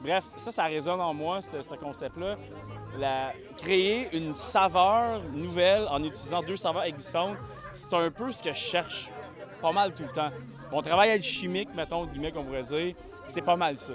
Bref, 0.00 0.24
ça, 0.36 0.52
ça 0.52 0.64
résonne 0.64 1.00
en 1.00 1.12
moi, 1.14 1.40
ce 1.42 1.60
ce 1.60 1.74
concept-là. 1.74 2.36
Créer 3.56 4.14
une 4.16 4.34
saveur 4.34 5.22
nouvelle 5.32 5.86
en 5.88 6.02
utilisant 6.04 6.42
deux 6.42 6.56
saveurs 6.56 6.84
existantes, 6.84 7.36
c'est 7.72 7.94
un 7.94 8.10
peu 8.10 8.30
ce 8.30 8.42
que 8.42 8.50
je 8.52 8.58
cherche 8.58 9.10
pas 9.60 9.72
mal 9.72 9.92
tout 9.92 10.04
le 10.04 10.12
temps. 10.12 10.30
Mon 10.70 10.82
travail 10.82 11.10
alchimique, 11.10 11.70
mettons, 11.74 12.04
guillemets, 12.06 12.30
qu'on 12.30 12.44
pourrait 12.44 12.62
dire, 12.62 12.94
c'est 13.26 13.42
pas 13.42 13.56
mal 13.56 13.76
ça. 13.76 13.94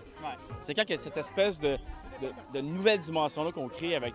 C'est 0.62 0.74
quand 0.74 0.84
il 0.88 0.92
y 0.92 0.94
a 0.94 0.98
cette 0.98 1.18
espèce 1.18 1.60
de, 1.60 1.78
de, 2.22 2.30
de 2.54 2.62
nouvelle 2.62 3.00
dimension-là 3.00 3.52
qu'on 3.52 3.70
crée 3.70 3.96
avec. 3.96 4.14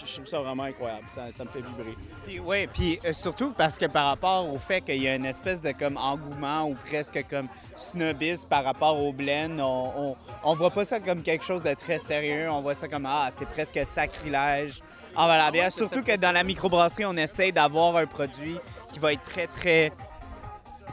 Je 0.00 0.06
je 0.06 0.12
trouve 0.14 0.26
ça 0.26 0.40
vraiment 0.40 0.64
incroyable. 0.64 1.04
Ça, 1.08 1.30
ça 1.30 1.44
me 1.44 1.48
fait 1.48 1.60
vibrer. 1.60 1.96
Puis, 2.26 2.40
ouais, 2.40 2.66
puis 2.66 2.98
euh, 3.04 3.12
surtout 3.12 3.52
parce 3.52 3.78
que 3.78 3.86
par 3.86 4.06
rapport 4.06 4.52
au 4.52 4.58
fait 4.58 4.80
qu'il 4.80 5.02
y 5.02 5.08
a 5.08 5.14
une 5.14 5.24
espèce 5.24 5.60
de 5.60 5.72
comme 5.72 5.96
engouement 5.96 6.64
ou 6.68 6.74
presque 6.74 7.24
comme 7.28 7.48
snobisme 7.76 8.48
par 8.48 8.64
rapport 8.64 9.00
au 9.02 9.12
blend, 9.12 9.58
on, 9.58 9.92
on, 9.96 10.16
on 10.44 10.54
voit 10.54 10.70
pas 10.70 10.84
ça 10.84 11.00
comme 11.00 11.22
quelque 11.22 11.44
chose 11.44 11.62
de 11.62 11.74
très 11.74 11.98
sérieux. 11.98 12.50
On 12.50 12.60
voit 12.60 12.74
ça 12.74 12.88
comme 12.88 13.06
ah, 13.06 13.28
c'est 13.30 13.48
presque 13.48 13.80
sacrilège. 13.84 14.82
Ah 15.16 15.26
voilà, 15.26 15.50
bien. 15.50 15.70
Surtout 15.70 16.02
que 16.02 16.16
dans 16.16 16.32
la 16.32 16.44
microbrasserie, 16.44 17.06
on 17.06 17.16
essaie 17.16 17.50
d'avoir 17.50 17.96
un 17.96 18.06
produit 18.06 18.56
qui 18.92 18.98
va 18.98 19.14
être 19.14 19.22
très 19.22 19.46
très 19.46 19.92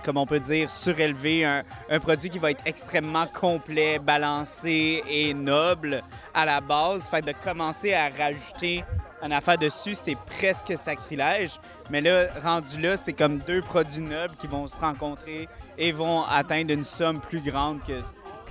comme 0.03 0.17
on 0.17 0.25
peut 0.25 0.39
dire, 0.39 0.69
surélevé, 0.69 1.45
un, 1.45 1.99
produit 1.99 2.29
qui 2.29 2.39
va 2.39 2.51
être 2.51 2.63
extrêmement 2.65 3.27
complet, 3.27 3.99
balancé 3.99 5.03
et 5.07 5.33
noble 5.33 6.03
à 6.33 6.45
la 6.45 6.61
base. 6.61 7.07
Fait 7.07 7.21
de 7.21 7.33
commencer 7.43 7.93
à 7.93 8.09
rajouter 8.09 8.83
une 9.23 9.31
affaire 9.31 9.57
dessus, 9.57 9.95
c'est 9.95 10.17
presque 10.37 10.77
sacrilège. 10.77 11.59
Mais 11.89 12.01
là, 12.01 12.27
rendu 12.43 12.81
là, 12.81 12.97
c'est 12.97 13.13
comme 13.13 13.39
deux 13.39 13.61
produits 13.61 14.01
nobles 14.01 14.35
qui 14.37 14.47
vont 14.47 14.67
se 14.67 14.77
rencontrer 14.77 15.47
et 15.77 15.91
vont 15.91 16.23
atteindre 16.23 16.71
une 16.71 16.83
somme 16.83 17.19
plus 17.19 17.41
grande 17.41 17.79
que 17.85 18.01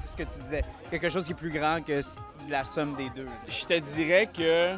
ce 0.04 0.16
que 0.16 0.22
tu 0.22 0.40
disais. 0.40 0.62
Quelque 0.90 1.10
chose 1.10 1.26
qui 1.26 1.32
est 1.32 1.36
plus 1.36 1.50
grand 1.50 1.80
que 1.84 2.00
la 2.48 2.64
somme 2.64 2.94
des 2.96 3.10
deux. 3.10 3.28
Je 3.48 3.64
te 3.66 3.78
dirais 3.78 4.26
que 4.26 4.74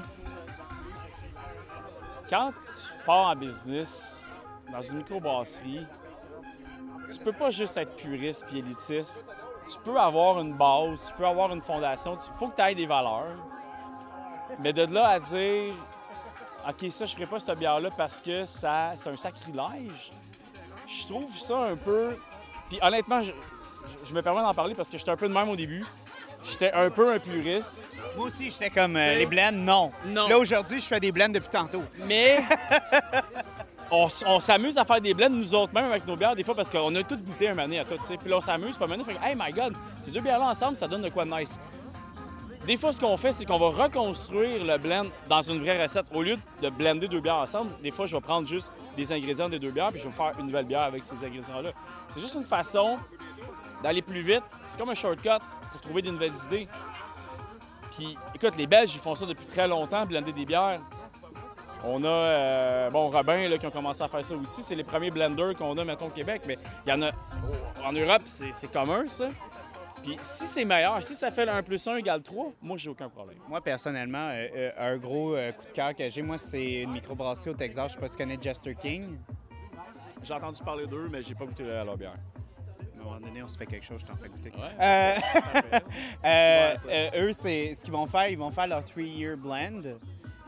quand 2.29 2.51
tu 2.51 3.07
pars 3.07 3.29
en 3.29 3.37
business 3.37 4.27
dans 4.73 4.83
une 4.83 4.99
microbrasserie, 4.99 5.87
tu 7.13 7.19
peux 7.21 7.33
pas 7.33 7.51
juste 7.51 7.77
être 7.77 7.95
puriste 7.97 8.45
puis 8.49 8.59
élitiste. 8.61 9.25
Tu 9.71 9.79
peux 9.85 9.97
avoir 9.99 10.41
une 10.41 10.53
base, 10.55 11.01
tu 11.09 11.15
peux 11.15 11.27
avoir 11.27 11.53
une 11.53 11.63
fondation, 11.63 12.17
il 12.17 12.39
faut 12.39 12.49
que 12.49 12.57
tu 12.57 12.63
aies 12.63 12.75
des 12.75 12.87
valeurs. 12.87 13.37
Mais 14.61 14.73
de 14.73 14.83
là 14.85 15.09
à 15.09 15.19
dire 15.21 15.73
OK, 16.69 16.91
ça, 16.91 17.07
je 17.07 17.15
ferai 17.15 17.27
pas 17.27 17.41
cette 17.41 17.59
bière-là 17.59 17.89
parce 17.97 18.21
que 18.21 18.45
ça 18.45 18.93
c'est 18.97 19.09
un 19.11 19.17
sacrilège. 19.17 20.11
Je 20.87 21.07
trouve 21.07 21.37
ça 21.39 21.57
un 21.59 21.77
peu. 21.77 22.17
Puis 22.69 22.79
honnêtement, 22.83 23.21
je, 23.21 23.33
je- 23.33 24.09
je 24.09 24.15
me 24.15 24.21
permets 24.23 24.43
d'en 24.43 24.55
parler 24.55 24.75
parce 24.75 24.89
que 24.91 24.97
j'étais 24.99 25.11
un 25.11 25.17
peu 25.17 25.29
de 25.29 25.35
même 25.35 25.49
au 25.49 25.57
début. 25.57 25.85
J'étais 26.45 26.73
un 26.73 26.91
peu 26.91 27.15
un 27.15 27.19
puriste. 27.19 27.89
Moi 28.19 28.27
aussi, 28.27 28.51
j'étais 28.51 28.69
comme 28.69 28.97
euh, 28.97 29.15
les 29.15 29.25
blends, 29.25 29.51
non. 29.53 29.93
Non. 30.05 30.29
Là, 30.29 30.39
aujourd'hui, 30.39 30.79
je 30.79 30.85
fais 30.85 31.01
des 31.01 31.11
blends 31.11 31.31
depuis 31.31 31.49
tantôt. 31.49 31.83
Mais 32.07 32.43
on, 33.95 34.41
s'amuse 34.41 34.79
à 34.79 34.85
faire 34.85 35.01
des 35.01 35.15
blends, 35.15 35.31
nous 35.31 35.55
autres, 35.55 35.73
même 35.75 35.87
avec 35.87 36.07
nos 36.07 36.17
bières, 36.17 36.37
des 36.37 36.43
fois, 36.43 36.55
parce 36.55 36.71
qu'on 36.71 36.95
a 36.95 37.03
tout 37.03 37.17
goûté 37.17 37.49
un 37.49 37.59
année 37.59 37.79
à 37.79 37.85
tout. 37.85 37.97
Puis 37.97 38.29
là, 38.29 38.37
on 38.39 38.41
s'amuse, 38.41 38.77
pas 38.77 38.87
maintenant, 38.87 39.05
fait 39.05 39.19
hey 39.23 39.37
my 39.39 39.51
god, 39.51 39.75
ces 40.01 40.11
deux 40.11 40.21
bières-là 40.21 40.49
ensemble, 40.49 40.77
ça 40.77 40.89
donne 40.89 41.03
de 41.03 41.09
quoi 41.09 41.25
de 41.25 41.35
nice. 41.35 41.59
Des 42.67 42.79
fois, 42.79 42.93
ce 42.93 43.01
qu'on 43.01 43.17
fait, 43.19 43.33
c'est 43.33 43.45
qu'on 43.45 43.59
va 43.59 43.85
reconstruire 43.85 44.65
le 44.65 44.79
blend 44.79 45.05
dans 45.29 45.43
une 45.43 45.59
vraie 45.61 45.83
recette. 45.83 46.07
Au 46.15 46.23
lieu 46.23 46.39
de 46.63 46.71
blender 46.71 47.09
deux 47.09 47.21
bières 47.21 47.37
ensemble, 47.37 47.71
des 47.83 47.91
fois, 47.91 48.07
je 48.07 48.17
vais 48.17 48.23
prendre 48.23 48.49
juste 48.49 48.73
des 48.97 49.13
ingrédients 49.13 49.51
des 49.51 49.59
deux 49.59 49.71
bières, 49.71 49.91
puis 49.91 50.01
je 50.01 50.07
vais 50.07 50.15
faire 50.15 50.33
une 50.39 50.47
nouvelle 50.47 50.65
bière 50.65 50.83
avec 50.83 51.03
ces 51.03 51.15
ingrédients-là. 51.15 51.73
C'est 52.09 52.21
juste 52.21 52.37
une 52.37 52.45
façon 52.45 52.97
d'aller 53.83 54.01
plus 54.01 54.23
vite. 54.23 54.43
C'est 54.71 54.79
comme 54.79 54.89
un 54.89 54.95
shortcut 54.95 55.29
pour 55.73 55.81
trouver 55.83 56.01
des 56.01 56.11
nouvelles 56.11 56.33
idées. 56.47 56.67
Puis, 57.91 58.17
écoute, 58.35 58.57
les 58.57 58.67
Belges, 58.67 58.95
ils 58.95 59.01
font 59.01 59.15
ça 59.15 59.27
depuis 59.27 59.45
très 59.45 59.69
longtemps, 59.69 60.07
blender 60.07 60.33
des 60.33 60.47
bières. 60.47 60.81
On 61.87 62.03
a, 62.03 62.09
euh, 62.09 62.91
bon, 62.91 63.11
Robin, 63.11 63.49
là, 63.49 63.59
qui 63.59 63.67
ont 63.67 63.71
commencé 63.71 64.03
à 64.03 64.09
faire 64.09 64.25
ça 64.25 64.35
aussi. 64.35 64.63
C'est 64.63 64.75
les 64.75 64.85
premiers 64.85 65.11
blenders 65.11 65.55
qu'on 65.55 65.77
a, 65.77 65.85
mettons, 65.85 66.07
au 66.07 66.11
Québec. 66.11 66.43
Mais 66.47 66.57
il 66.87 66.91
y 66.91 66.93
en 66.93 67.03
a 67.03 67.11
en 67.85 67.93
Europe, 67.93 68.23
c'est 68.27 68.73
commun, 68.73 69.07
ça. 69.07 69.29
Puis 70.03 70.17
si 70.23 70.47
c'est 70.47 70.65
meilleur, 70.65 71.03
si 71.03 71.15
ça 71.15 71.31
fait 71.31 71.47
le 71.47 71.53
1 71.53 71.63
plus 71.63 71.87
1 71.87 71.97
égale 71.97 72.23
3, 72.23 72.53
moi, 72.63 72.77
j'ai 72.77 72.91
aucun 72.91 73.09
problème. 73.09 73.39
Moi, 73.49 73.61
personnellement, 73.61 74.29
euh, 74.31 74.49
euh, 74.55 74.71
un 74.79 74.97
gros 74.99 75.31
coup 75.31 75.67
de 75.67 75.73
cœur 75.73 75.95
que 75.97 76.09
j'ai, 76.09 76.23
moi, 76.23 76.39
c'est 76.39 76.83
une 76.83 76.93
microbrasserie 76.93 77.51
au 77.51 77.55
Texas. 77.55 77.89
Je 77.89 77.95
sais 77.95 78.01
pas 78.01 78.09
si 78.09 78.17
tu 78.17 78.19
connais 78.19 78.39
Jester 78.41 78.75
King. 78.75 79.19
J'ai 80.25 80.33
entendu 80.33 80.63
parler 80.63 80.87
d'eux, 80.87 81.09
mais 81.11 81.23
j'ai 81.23 81.35
pas 81.35 81.45
goûté 81.45 81.71
à 81.71 81.85
leur 81.85 81.99
bière. 81.99 82.17
À 82.97 83.01
un 83.01 83.05
moment 83.05 83.21
donné, 83.21 83.43
on 83.43 83.49
se 83.49 83.59
fait 83.59 83.67
quelque 83.67 83.85
chose, 83.85 84.01
je 84.01 84.07
t'en 84.07 84.17
fais 84.17 84.29
goûter. 84.29 84.51
Ouais. 84.51 84.73
Euh, 84.81 85.17
euh, 86.25 86.75
euh, 86.89 87.27
eux, 87.27 87.33
c'est 87.35 87.75
ce 87.75 87.83
qu'ils 87.83 87.93
vont 87.93 88.07
faire, 88.07 88.29
ils 88.29 88.39
vont 88.39 88.51
faire 88.51 88.67
leur 88.67 88.83
three-year 88.85 89.37
blend. 89.37 89.83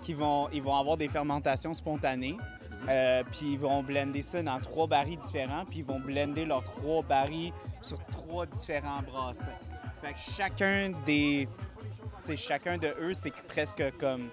Qui 0.06 0.14
vont, 0.14 0.48
ils 0.52 0.62
vont 0.62 0.76
avoir 0.76 0.96
des 0.96 1.08
fermentations 1.08 1.74
spontanées. 1.74 2.36
Euh, 2.88 3.24
puis 3.32 3.54
ils 3.54 3.58
vont 3.58 3.82
blender 3.82 4.22
ça 4.22 4.40
dans 4.40 4.60
trois 4.60 4.86
barils 4.86 5.18
différents. 5.18 5.64
Puis 5.64 5.78
ils 5.80 5.84
vont 5.84 5.98
blender 5.98 6.44
leurs 6.44 6.62
trois 6.62 7.02
barils 7.02 7.52
sur 7.82 7.98
trois 8.12 8.46
différents 8.46 9.02
brassins. 9.02 9.50
Fait 10.00 10.12
que 10.12 10.18
chacun 10.18 10.92
des. 11.04 11.48
Tu 12.22 12.22
sais, 12.22 12.36
chacun 12.36 12.78
de 12.78 12.86
eux, 13.00 13.14
c'est 13.14 13.32
presque 13.48 13.82
comme. 13.98 14.28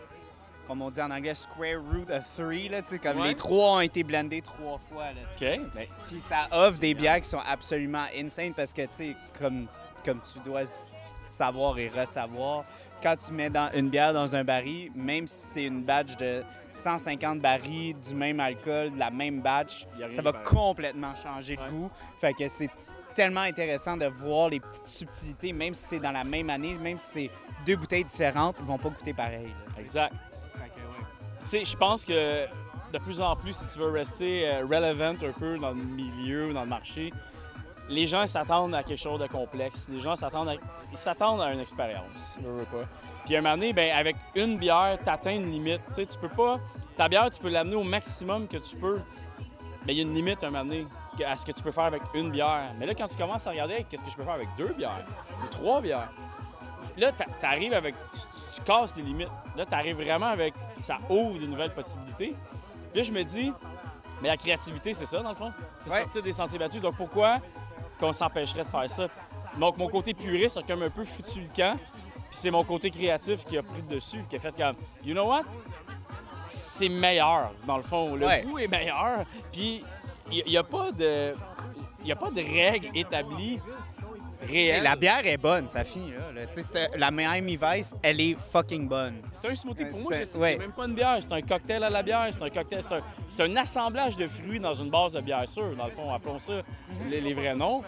Comme 0.68 0.82
on 0.84 0.91
dit 0.91 1.02
en 1.02 1.10
anglais, 1.12 1.34
square 1.36 1.82
root 1.91 2.10
of 2.12 2.24
three. 2.38 2.70
Là, 2.70 2.82
tu 2.84 2.90
sais, 2.90 3.00
comme 3.00 3.20
Ouais. 3.20 3.30
les 3.30 3.36
trois 3.36 3.78
ont 3.78 3.80
été 3.82 4.04
blendés 4.04 4.41
trois 4.44 4.78
fois. 4.78 5.06
Là, 5.06 5.22
tu 5.32 5.40
sais. 5.40 5.60
OK. 5.60 5.74
Ben, 5.74 5.88
Puis 5.98 6.16
ça 6.20 6.45
offre 6.52 6.78
des 6.80 6.94
bières 6.94 7.20
qui 7.20 7.30
sont 7.30 7.41
absolument 7.45 8.06
insane 8.16 8.54
parce 8.54 8.72
que, 8.74 8.84
tu 8.84 8.88
sais, 8.91 9.16
comme, 9.40 9.66
comme 10.06 10.20
tu 10.22 10.40
dois 10.45 10.62
savoir 11.20 11.80
et 11.80 11.88
ressavoir, 11.90 12.64
quand 13.04 13.18
tu 13.18 13.34
mets 13.34 13.50
dans 13.50 13.70
une 13.74 13.90
bière 13.90 14.14
dans 14.14 14.34
un 14.34 14.46
baril, 14.46 14.90
même 14.96 15.28
si 15.28 15.36
c'est 15.36 15.64
une 15.66 15.84
batch 15.84 16.16
de 16.16 16.42
150 16.72 17.40
barils 17.40 17.96
du 18.00 18.16
même 18.16 18.40
alcool, 18.40 18.92
de 18.94 18.98
la 18.98 19.12
même 19.12 19.42
batch, 19.42 19.86
ça 20.12 20.22
va 20.22 20.32
complètement 20.32 21.14
changer 21.22 21.58
le 21.58 21.70
goût. 21.70 21.92
Fait 22.20 22.34
que 22.34 22.48
c'est 22.48 22.70
tellement 23.14 23.42
intéressant 23.42 23.98
de 23.98 24.06
voir 24.06 24.50
les 24.50 24.62
petites 24.62 24.88
subtilités, 24.88 25.52
même 25.52 25.74
si 25.76 25.86
c'est 25.86 26.00
dans 26.00 26.12
la 26.12 26.24
même 26.24 26.50
année, 26.50 26.76
même 26.76 26.98
si 26.98 27.12
c'est 27.12 27.30
deux 27.66 27.76
bouteilles 27.76 28.06
différentes, 28.06 28.56
ils 28.60 28.66
vont 28.66 28.78
pas 28.78 28.90
goûter 28.90 29.14
pareil. 29.14 29.48
là. 29.48 29.82
Exact. 29.82 30.14
Tu 31.42 31.50
sais, 31.50 31.66
je 31.66 31.76
pense 31.76 32.06
que 32.06 32.48
de 32.94 33.00
plus 33.00 33.20
en 33.20 33.36
plus, 33.36 33.54
si 33.54 33.66
tu 33.74 33.80
veux 33.80 33.90
rester 33.90 34.48
euh, 34.48 34.62
relevant 34.66 35.14
un 35.22 35.32
peu 35.38 35.58
dans 35.58 35.72
le 35.72 35.76
milieu, 35.76 36.54
dans 36.54 36.64
le 36.64 36.70
marché, 36.70 37.12
les 37.89 38.05
gens 38.07 38.26
s'attendent 38.27 38.73
à 38.76 38.84
quelque 38.84 38.99
chose 39.01 39.19
de 39.19 39.27
complexe. 39.27 39.88
Les 39.89 39.99
gens 40.01 40.15
s'attendent 40.15 40.49
à, 40.49 40.53
ils 40.91 40.97
s'attendent 40.97 41.41
à 41.41 41.51
une 41.53 41.60
expérience, 41.60 42.38
veux 42.41 42.64
pas. 42.65 42.88
Puis 43.26 43.35
à 43.35 43.39
un 43.39 43.41
moment 43.41 43.55
donné, 43.55 43.73
ben, 43.73 43.91
avec 43.95 44.15
une 44.35 44.57
bière, 44.57 44.97
tu 45.03 45.10
atteins 45.10 45.35
une 45.35 45.49
limite. 45.51 45.81
Tu 45.88 45.93
sais, 45.93 46.05
tu 46.05 46.18
peux 46.18 46.30
pas... 46.30 46.60
Ta 46.97 47.07
bière, 47.07 47.30
tu 47.31 47.39
peux 47.39 47.49
l'amener 47.49 47.76
au 47.76 47.84
maximum 47.84 48.47
que 48.47 48.57
tu 48.57 48.76
peux. 48.76 48.99
Mais 49.85 49.93
il 49.93 49.97
y 49.97 49.99
a 49.99 50.03
une 50.03 50.14
limite 50.14 50.43
à 50.43 50.47
un 50.47 50.51
moment 50.51 50.65
donné 50.65 50.85
à 51.26 51.35
ce 51.38 51.45
que 51.45 51.51
tu 51.51 51.64
peux 51.64 51.72
faire 51.72 51.85
avec 51.85 52.01
une 52.14 52.31
bière. 52.31 52.72
Mais 52.77 52.85
là, 52.85 52.93
quand 52.95 53.07
tu 53.07 53.18
commences 53.18 53.47
à 53.47 53.51
regarder, 53.51 53.85
qu'est-ce 53.89 54.03
que 54.03 54.11
je 54.11 54.15
peux 54.15 54.23
faire 54.23 54.34
avec 54.34 54.47
deux 54.57 54.73
bières 54.73 55.05
ou 55.43 55.47
trois 55.47 55.81
bières, 55.81 56.10
là, 56.97 57.11
t'a- 57.11 57.26
t'arrives 57.41 57.73
avec. 57.73 57.95
Tu, 58.14 58.19
tu- 58.19 58.55
tu 58.57 58.61
casses 58.61 58.95
les 58.97 59.03
limites. 59.03 59.30
Là, 59.57 59.65
t'arrives 59.65 59.95
vraiment 59.95 60.27
avec. 60.27 60.53
Ça 60.80 60.97
ouvre 61.10 61.39
des 61.39 61.47
nouvelles 61.47 61.73
possibilités. 61.73 62.35
Puis 62.91 63.01
là, 63.01 63.03
je 63.03 63.11
me 63.11 63.23
dis, 63.23 63.51
mais 64.22 64.27
la 64.30 64.38
créativité, 64.38 64.93
c'est 64.93 65.05
ça, 65.05 65.22
dans 65.22 65.30
le 65.30 65.35
fond. 65.35 65.51
C'est 65.80 65.89
Ouais. 65.91 66.01
sortir 66.03 66.22
des 66.23 66.34
sentiers 66.34 66.60
battus. 66.60 66.81
Donc 66.81 66.95
pourquoi 66.95 67.39
qu'on 67.99 68.14
s'empêcherait 68.14 68.64
de 68.64 68.68
faire 68.70 68.90
ça? 68.90 69.07
Donc, 69.57 69.78
mon 69.78 69.88
côté 69.88 70.14
puriste, 70.14 70.57
c'est 70.60 70.68
comme 70.68 70.84
un 70.84 70.90
peu 70.90 71.03
futulquant. 71.06 71.76
Puis 72.30 72.40
c'est 72.40 72.52
mon 72.52 72.64
côté 72.64 72.90
créatif 72.90 73.45
qui 73.45 73.57
a 73.57 73.64
pris 73.64 73.82
le 73.88 73.95
dessus, 73.95 74.24
qui 74.30 74.36
a 74.36 74.40
fait 74.40 74.56
comme, 74.56 74.76
you 75.06 75.14
know 75.14 75.28
what? 75.28 75.44
C'est 76.48 76.90
meilleur, 76.90 77.52
dans 77.65 77.78
le 77.78 77.84
fond. 77.84 78.15
Le 78.15 78.26
Ouais. 78.26 78.44
goût 78.44 78.60
est 78.60 78.68
meilleur. 78.68 79.26
Puis 79.52 79.84
il 80.32 80.44
n'y 80.45 80.57
a, 80.57 80.64
pas 80.64 80.91
de. 80.91 81.36
Il 82.03 82.11
a 82.11 82.15
pas 82.15 82.32
de 82.32 82.41
règles 82.41 82.90
établies 82.95 83.60
La 84.82 84.95
bière 84.95 85.26
est 85.26 85.38
bonne, 85.38 85.70
ça 85.70 85.84
finit 85.84 86.11
là. 86.11 86.41
c'était- 86.52 86.90
la 86.98 87.11
Miami 87.11 87.57
Vice, 87.61 87.95
elle 88.02 88.20
est 88.20 88.36
fucking 88.52 88.88
bonne. 88.88 89.15
C'est 89.32 89.49
un 89.49 89.56
smoothie. 89.56 89.86
Pour 89.86 89.99
Euh, 89.99 90.03
moi, 90.03 90.14
c'est- 90.14 90.38
ouais. 90.38 90.57
même 90.57 90.72
pas 90.72 90.86
une 90.86 90.94
bière. 90.95 91.18
C'est 91.22 91.32
un 91.34 91.41
cocktail 91.41 91.84
à 91.84 91.90
la 91.90 92.03
bière. 92.03 92.28
C'est 92.32 92.44
un 92.44 92.49
cocktail. 92.49 92.84
C'est 92.84 92.95
un, 92.95 93.02
c'est 93.30 93.44
un 93.44 93.56
assemblage 93.56 94.18
de 94.18 94.28
fruits 94.28 94.60
dans 94.60 94.74
une 94.74 94.90
base 94.90 95.14
de 95.14 95.22
bière 95.22 95.48
sûre, 95.48 95.76
dans 95.78 95.86
le 95.86 95.91
fond. 95.91 96.11
Appelons 96.14 96.40
ça 96.40 96.61
les, 97.10 97.22
les 97.22 97.34
vrais 97.34 97.56
noms. 97.56 97.82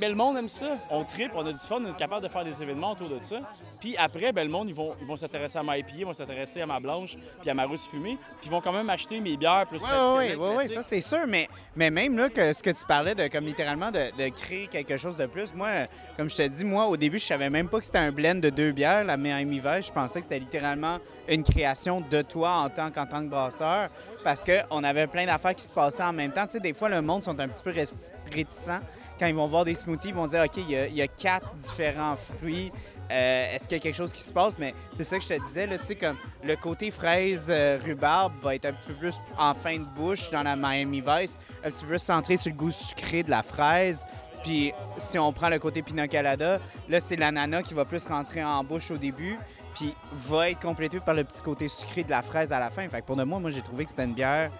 Mais 0.00 0.08
le 0.08 0.14
monde 0.14 0.36
aime 0.36 0.48
ça. 0.48 0.78
On 0.90 1.04
tripe, 1.04 1.32
on 1.34 1.44
a 1.46 1.52
du 1.52 1.58
fun, 1.58 1.78
on 1.84 1.90
est 1.90 1.96
capable 1.96 2.22
de 2.22 2.28
faire 2.28 2.44
des 2.44 2.62
événements 2.62 2.92
autour 2.92 3.08
de 3.08 3.18
ça. 3.22 3.36
Puis 3.80 3.96
après, 3.96 4.32
ben, 4.32 4.44
le 4.44 4.50
monde, 4.50 4.68
ils 4.68 4.74
vont 4.74 4.94
ils 5.00 5.06
vont 5.06 5.16
s'intéresser 5.16 5.58
à 5.58 5.62
ma 5.62 5.78
IPA, 5.78 5.90
ils 5.98 6.04
vont 6.04 6.14
s'intéresser 6.14 6.60
à 6.60 6.66
ma 6.66 6.78
blanche, 6.80 7.16
puis 7.40 7.50
à 7.50 7.54
ma 7.54 7.64
rousse 7.64 7.86
fumée. 7.88 8.16
Puis 8.40 8.46
ils 8.46 8.50
vont 8.50 8.60
quand 8.60 8.72
même 8.72 8.88
acheter 8.90 9.20
mes 9.20 9.36
bières 9.36 9.66
plus 9.66 9.78
Oui, 9.82 9.88
oui, 9.88 9.88
traditionnelles. 9.88 10.36
oui, 10.38 10.54
classiques. 10.56 10.72
ça 10.74 10.82
c'est 10.82 11.00
sûr, 11.00 11.26
mais, 11.26 11.48
mais 11.76 11.90
même 11.90 12.16
là, 12.16 12.28
que 12.28 12.52
ce 12.52 12.62
que 12.62 12.70
tu 12.70 12.84
parlais 12.86 13.14
de 13.14 13.26
comme 13.28 13.44
littéralement 13.44 13.90
de, 13.90 14.10
de 14.16 14.28
créer 14.30 14.66
quelque 14.68 14.96
chose 14.96 15.16
de 15.16 15.26
plus, 15.26 15.54
moi, 15.54 15.68
comme 16.16 16.28
je 16.30 16.36
te 16.36 16.42
dis, 16.48 16.64
moi 16.64 16.86
au 16.86 16.96
début, 16.96 17.18
je 17.18 17.24
savais 17.26 17.50
même 17.50 17.68
pas 17.68 17.78
que 17.78 17.84
c'était 17.84 17.98
un 17.98 18.10
blend 18.12 18.36
de 18.40 18.50
deux 18.50 18.72
bières, 18.72 19.04
la 19.04 19.16
Miami 19.16 19.58
Vice. 19.60 19.86
Je 19.86 19.92
pensais 19.92 20.20
que 20.20 20.24
c'était 20.24 20.38
littéralement 20.40 20.98
une 21.28 21.42
création 21.44 22.00
de 22.00 22.22
toi 22.22 22.50
en 22.52 22.70
tant 22.70 22.90
qu'en 22.90 23.06
tant 23.06 23.22
que 23.22 23.28
brasseur, 23.30 23.90
parce 24.24 24.42
qu'on 24.44 24.82
avait 24.82 25.06
plein 25.06 25.26
d'affaires 25.26 25.54
qui 25.54 25.64
se 25.64 25.72
passaient 25.72 26.02
en 26.02 26.12
même 26.12 26.32
temps. 26.32 26.46
Tu 26.46 26.52
sais, 26.52 26.60
des 26.60 26.72
fois, 26.72 26.88
le 26.88 27.00
monde 27.02 27.22
sont 27.22 27.38
un 27.38 27.48
petit 27.48 27.62
peu 27.62 27.72
réticents. 28.32 28.80
Quand 29.18 29.26
ils 29.26 29.34
vont 29.34 29.46
voir 29.46 29.64
des 29.64 29.74
smoothies, 29.74 30.08
ils 30.08 30.14
vont 30.14 30.26
dire, 30.26 30.44
OK, 30.44 30.56
il 30.56 30.94
y 30.94 31.02
a, 31.02 31.08
quatre 31.08 31.52
différents 31.54 32.14
fruits. 32.14 32.70
Euh, 33.10 33.54
Est-ce 33.54 33.66
qu'il 33.66 33.78
y 33.78 33.80
a 33.80 33.82
quelque 33.82 33.96
chose 33.96 34.12
qui 34.12 34.22
se 34.22 34.32
passe? 34.32 34.58
Mais 34.58 34.74
c'est 34.96 35.02
ça 35.02 35.16
que 35.18 35.24
je 35.24 35.28
te 35.28 35.46
disais, 35.46 35.66
tu 35.66 35.84
sais, 35.84 35.96
comme 35.96 36.16
le 36.44 36.54
côté 36.56 36.90
fraise 36.90 37.48
euh, 37.48 37.78
rhubarbe 37.82 38.32
va 38.40 38.54
être 38.54 38.66
un 38.66 38.72
petit 38.72 38.86
peu 38.86 38.94
plus 38.94 39.14
en 39.36 39.54
fin 39.54 39.78
de 39.78 39.84
bouche 39.84 40.30
dans 40.30 40.42
la 40.42 40.54
Miami 40.54 41.00
Vice, 41.00 41.38
un 41.64 41.70
petit 41.70 41.82
peu 41.82 41.90
plus 41.90 41.98
centré 42.02 42.36
sur 42.36 42.52
le 42.52 42.56
goût 42.56 42.70
sucré 42.70 43.22
de 43.22 43.30
la 43.30 43.42
fraise. 43.42 44.06
Puis 44.44 44.72
si 44.98 45.18
on 45.18 45.32
prend 45.32 45.48
le 45.48 45.58
côté 45.58 45.82
pina 45.82 46.06
colada, 46.06 46.60
là, 46.88 47.00
c'est 47.00 47.16
l'ananas 47.16 47.62
qui 47.62 47.74
va 47.74 47.84
plus 47.84 48.06
rentrer 48.06 48.44
en 48.44 48.62
bouche 48.62 48.90
au 48.90 48.98
début, 48.98 49.36
puis 49.74 49.94
va 50.12 50.50
être 50.50 50.60
complété 50.60 51.00
par 51.00 51.14
le 51.14 51.24
petit 51.24 51.42
côté 51.42 51.66
sucré 51.66 52.04
de 52.04 52.10
la 52.10 52.22
fraise 52.22 52.52
à 52.52 52.60
la 52.60 52.70
fin. 52.70 52.88
Fait 52.88 53.00
que 53.00 53.06
pour 53.06 53.16
de 53.16 53.24
moi, 53.24 53.40
moi, 53.40 53.50
j'ai 53.50 53.62
trouvé 53.62 53.84
que 53.84 53.90
c'était 53.90 54.04
une 54.04 54.14
bière, 54.14 54.50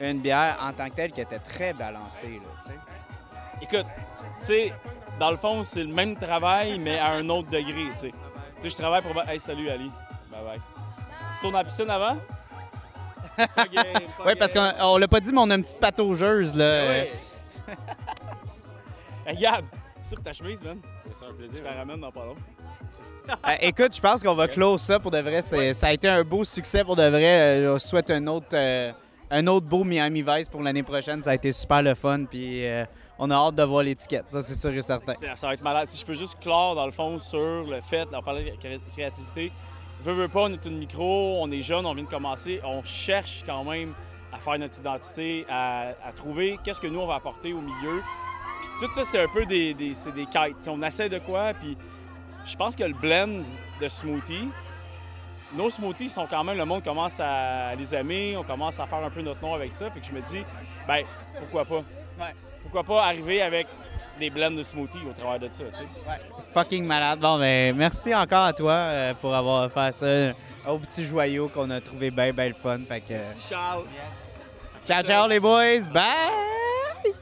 une 0.00 0.20
bière 0.20 0.58
en 0.62 0.72
tant 0.72 0.88
que 0.88 0.94
telle 0.94 1.10
qui 1.10 1.20
était 1.20 1.38
très 1.38 1.72
balancée, 1.72 2.40
tu 2.64 2.70
sais. 2.70 2.78
Écoute, 3.64 3.86
tu 4.40 4.46
sais, 4.46 4.72
dans 5.18 5.30
le 5.30 5.38
fond, 5.38 5.62
c'est 5.62 5.84
le 5.84 5.92
même 5.92 6.16
travail, 6.16 6.78
mais 6.78 6.98
à 6.98 7.12
un 7.12 7.26
autre 7.30 7.48
degré, 7.48 7.86
tu 7.92 7.98
sais. 7.98 8.10
Tu 8.10 8.62
sais, 8.62 8.68
je 8.68 8.76
travaille 8.76 9.00
pour... 9.00 9.18
Hey, 9.26 9.40
salut, 9.40 9.70
Ali. 9.70 9.90
Bye-bye. 10.30 10.60
Tu 11.32 11.40
tournes 11.40 11.54
la 11.54 11.64
piscine 11.64 11.88
avant? 11.88 12.16
Oui, 14.24 14.34
parce 14.38 14.52
qu'on 14.52 14.70
on 14.80 14.98
l'a 14.98 15.08
pas 15.08 15.18
dit, 15.18 15.32
mais 15.32 15.40
on 15.40 15.50
a 15.50 15.54
une 15.54 15.62
petite 15.62 15.80
pataugeuse, 15.80 16.54
là. 16.54 16.86
Ouais. 16.86 17.12
Hey, 19.26 19.38
Gab, 19.38 19.64
sur 20.04 20.22
ta 20.22 20.34
chemise, 20.34 20.62
man. 20.62 20.78
C'est 21.02 21.26
un 21.26 21.32
plaisir. 21.32 21.56
Je 21.56 21.62
te 21.62 21.78
ramène 21.78 22.00
dans 22.00 22.12
pas 22.12 22.26
long. 22.26 22.36
Euh, 23.26 23.56
écoute, 23.62 23.96
je 23.96 24.00
pense 24.02 24.22
qu'on 24.22 24.34
va 24.34 24.46
close 24.48 24.82
ça 24.82 25.00
pour 25.00 25.10
de 25.10 25.18
vrai. 25.18 25.40
Ça 25.40 25.86
a 25.86 25.92
été 25.94 26.06
un 26.06 26.22
beau 26.22 26.44
succès 26.44 26.84
pour 26.84 26.94
de 26.94 27.08
vrai. 27.08 27.62
Euh, 27.62 27.76
on 27.76 27.78
souhaite 27.78 28.10
un 28.10 28.26
autre, 28.26 28.48
euh, 28.52 28.92
un 29.30 29.46
autre 29.46 29.64
beau 29.66 29.82
Miami 29.82 30.20
Vice 30.20 30.50
pour 30.50 30.60
l'année 30.60 30.82
prochaine. 30.82 31.22
Ça 31.22 31.30
a 31.30 31.34
été 31.34 31.50
super 31.50 31.80
le 31.80 31.94
fun. 31.94 32.26
Puis 32.26 32.66
euh, 32.66 32.84
on 33.18 33.30
a 33.30 33.34
hâte 33.34 33.54
de 33.54 33.62
voir 33.62 33.82
l'étiquette. 33.82 34.26
Ça, 34.28 34.42
c'est 34.42 34.54
sûr 34.54 34.72
et 34.72 34.82
certain. 34.82 35.14
Ça, 35.14 35.36
ça 35.36 35.46
va 35.48 35.54
être 35.54 35.62
malade. 35.62 35.88
Si 35.88 35.98
je 35.98 36.04
peux 36.04 36.14
juste 36.14 36.38
clore, 36.40 36.74
dans 36.74 36.86
le 36.86 36.92
fond, 36.92 37.18
sur 37.18 37.64
le 37.64 37.80
fait, 37.80 38.08
on 38.12 38.22
parlait 38.22 38.44
de 38.50 38.56
cré- 38.56 38.80
créativité. 38.92 39.52
Veux, 40.02 40.12
veux 40.14 40.28
pas, 40.28 40.42
on 40.42 40.52
est 40.52 40.64
une 40.66 40.78
micro, 40.78 41.38
on 41.40 41.50
est 41.50 41.62
jeune, 41.62 41.86
on 41.86 41.94
vient 41.94 42.04
de 42.04 42.08
commencer. 42.08 42.60
On 42.64 42.82
cherche 42.82 43.42
quand 43.46 43.64
même 43.64 43.94
à 44.32 44.36
faire 44.38 44.58
notre 44.58 44.78
identité, 44.78 45.46
à, 45.48 45.92
à 46.04 46.12
trouver 46.12 46.58
qu'est-ce 46.64 46.80
que 46.80 46.88
nous, 46.88 47.00
on 47.00 47.06
va 47.06 47.14
apporter 47.14 47.52
au 47.52 47.60
milieu. 47.60 48.02
Puis 48.60 48.70
tout 48.88 48.92
ça, 48.92 49.04
c'est 49.04 49.20
un 49.22 49.28
peu 49.28 49.46
des, 49.46 49.74
des, 49.74 49.92
des 50.14 50.26
quêtes. 50.26 50.58
T'sais, 50.60 50.70
on 50.70 50.82
essaie 50.82 51.08
de 51.08 51.18
quoi, 51.20 51.52
puis 51.54 51.76
je 52.44 52.56
pense 52.56 52.74
que 52.74 52.84
le 52.84 52.94
blend 52.94 53.42
de 53.80 53.88
smoothie, 53.88 54.48
nos 55.54 55.70
smoothies 55.70 56.08
sont 56.08 56.26
quand 56.26 56.42
même, 56.42 56.58
le 56.58 56.64
monde 56.64 56.82
commence 56.82 57.20
à 57.20 57.74
les 57.76 57.94
aimer, 57.94 58.36
on 58.36 58.42
commence 58.42 58.80
à 58.80 58.86
faire 58.86 59.04
un 59.04 59.10
peu 59.10 59.22
notre 59.22 59.40
nom 59.40 59.54
avec 59.54 59.72
ça. 59.72 59.88
Fait 59.90 60.00
que 60.00 60.06
je 60.06 60.12
me 60.12 60.20
dis, 60.20 60.42
ben 60.88 61.04
pourquoi 61.38 61.64
pas? 61.64 61.82
Pourquoi 62.74 62.96
pas 62.96 63.06
arriver 63.06 63.40
avec 63.40 63.68
des 64.18 64.30
blends 64.30 64.50
de 64.50 64.64
smoothie 64.64 64.98
au 65.08 65.12
travers 65.12 65.38
de 65.38 65.48
ça, 65.48 65.62
tu 65.62 65.76
sais? 65.76 65.86
Fucking 66.52 66.84
malade. 66.84 67.20
Bon, 67.20 67.38
ben, 67.38 67.72
merci 67.76 68.12
encore 68.12 68.46
à 68.46 68.52
toi 68.52 68.72
euh, 68.72 69.14
pour 69.14 69.32
avoir 69.32 69.70
fait 69.70 69.94
ça. 69.94 70.68
Au 70.68 70.80
petit 70.80 71.04
joyau 71.04 71.46
qu'on 71.46 71.70
a 71.70 71.80
trouvé 71.80 72.10
bien, 72.10 72.32
bien 72.32 72.48
le 72.48 72.54
fun. 72.54 72.80
Fait 72.80 73.00
que, 73.00 73.12
euh, 73.12 73.32
Charles. 73.48 73.84
ciao, 74.84 75.04
ciao 75.04 75.28
les 75.28 75.38
boys. 75.38 75.82
Bye! 75.92 77.12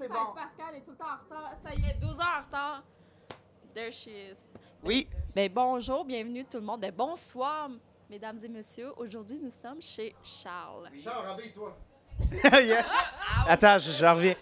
C'est 0.00 0.08
bon. 0.08 0.34
Pascal 0.34 0.74
est 0.74 0.84
tout 0.84 0.90
le 0.90 0.96
temps 0.96 1.04
en 1.04 1.36
retard. 1.36 1.52
Ça 1.62 1.72
y 1.72 1.88
est, 1.88 2.00
12 2.00 2.18
heures 2.18 2.40
en 2.40 2.42
retard. 2.42 2.82
There 3.72 3.92
she 3.92 4.08
is. 4.08 4.38
Oui. 4.82 5.06
Ben, 5.36 5.48
bonjour, 5.54 6.04
bienvenue 6.04 6.44
tout 6.44 6.58
le 6.58 6.64
monde. 6.64 6.80
Ben, 6.80 6.92
bonsoir, 6.92 7.68
mesdames 8.10 8.38
et 8.44 8.48
messieurs. 8.48 8.92
Aujourd'hui, 8.96 9.38
nous 9.42 9.50
sommes 9.50 9.80
chez 9.82 10.14
Charles. 10.22 10.88
Charles, 11.02 11.26
rabille-toi. 11.26 11.76
Yeah. 12.62 12.84
Attends, 13.46 13.78
je, 13.78 13.90
je 13.90 14.04
reviens. 14.06 14.34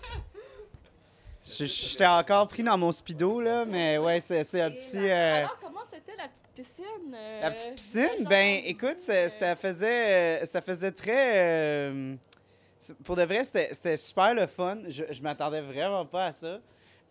Je- 1.44 1.64
J'étais 1.66 2.06
encore 2.06 2.46
pris 2.48 2.62
dans 2.62 2.78
mon 2.78 2.92
speedo, 2.92 3.40
là, 3.40 3.64
mais 3.64 3.98
ouais, 3.98 4.20
c'est 4.20 4.38
un 4.60 4.70
petit. 4.70 4.96
euh, 4.98 5.38
Alors, 5.40 5.58
comment 5.60 5.80
c'était 5.92 6.16
la 6.16 6.28
petite 6.28 6.46
piscine? 6.54 7.14
euh, 7.14 7.40
La 7.42 7.50
petite 7.50 7.74
piscine, 7.74 8.24
ben 8.28 8.62
écoute, 8.64 9.00
ça, 9.00 9.28
ça 9.28 9.56
faisait, 9.56 10.40
euh, 10.42 10.44
ça 10.46 10.62
faisait 10.62 10.92
très. 10.92 11.32
euh, 11.36 12.14
pour 13.04 13.16
de 13.16 13.22
vrai, 13.24 13.44
c'était 13.44 13.68
c'était 13.72 13.96
super 13.96 14.32
le 14.34 14.46
fun. 14.46 14.78
Je, 14.88 15.04
je 15.10 15.22
m'attendais 15.22 15.60
vraiment 15.60 16.06
pas 16.06 16.26
à 16.26 16.32
ça. 16.32 16.60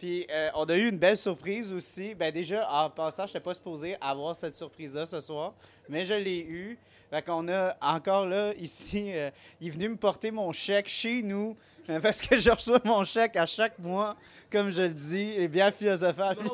Puis 0.03 0.27
euh, 0.29 0.49
on 0.55 0.65
a 0.65 0.75
eu 0.75 0.89
une 0.89 0.97
belle 0.97 1.15
surprise 1.15 1.71
aussi. 1.71 2.13
Ben 2.13 2.29
déjà, 2.29 2.69
en 2.69 2.89
passant, 2.89 3.25
je 3.25 3.29
n'étais 3.29 3.39
pas 3.39 3.53
supposé 3.53 3.95
avoir 4.01 4.35
cette 4.35 4.53
surprise-là 4.53 5.05
ce 5.05 5.21
soir, 5.21 5.53
mais 5.87 6.03
je 6.03 6.13
l'ai 6.13 6.41
eu. 6.41 6.77
Fait 7.09 7.21
qu'on 7.21 7.47
a 7.47 7.73
encore 7.79 8.25
là, 8.25 8.53
ici, 8.59 9.13
euh, 9.13 9.29
il 9.61 9.67
est 9.67 9.71
venu 9.71 9.87
me 9.87 9.95
porter 9.95 10.29
mon 10.29 10.51
chèque 10.51 10.89
chez 10.89 11.21
nous. 11.23 11.55
euh, 11.89 11.99
Parce 12.03 12.19
que 12.21 12.35
je 12.35 12.49
reçois 12.51 12.81
mon 12.83 13.05
chèque 13.05 13.37
à 13.37 13.45
chaque 13.45 13.79
mois, 13.79 14.17
comme 14.51 14.71
je 14.71 14.81
le 14.81 14.89
dis, 14.89 15.35
et 15.37 15.47
bien 15.47 15.71
philosophal. 15.71 16.35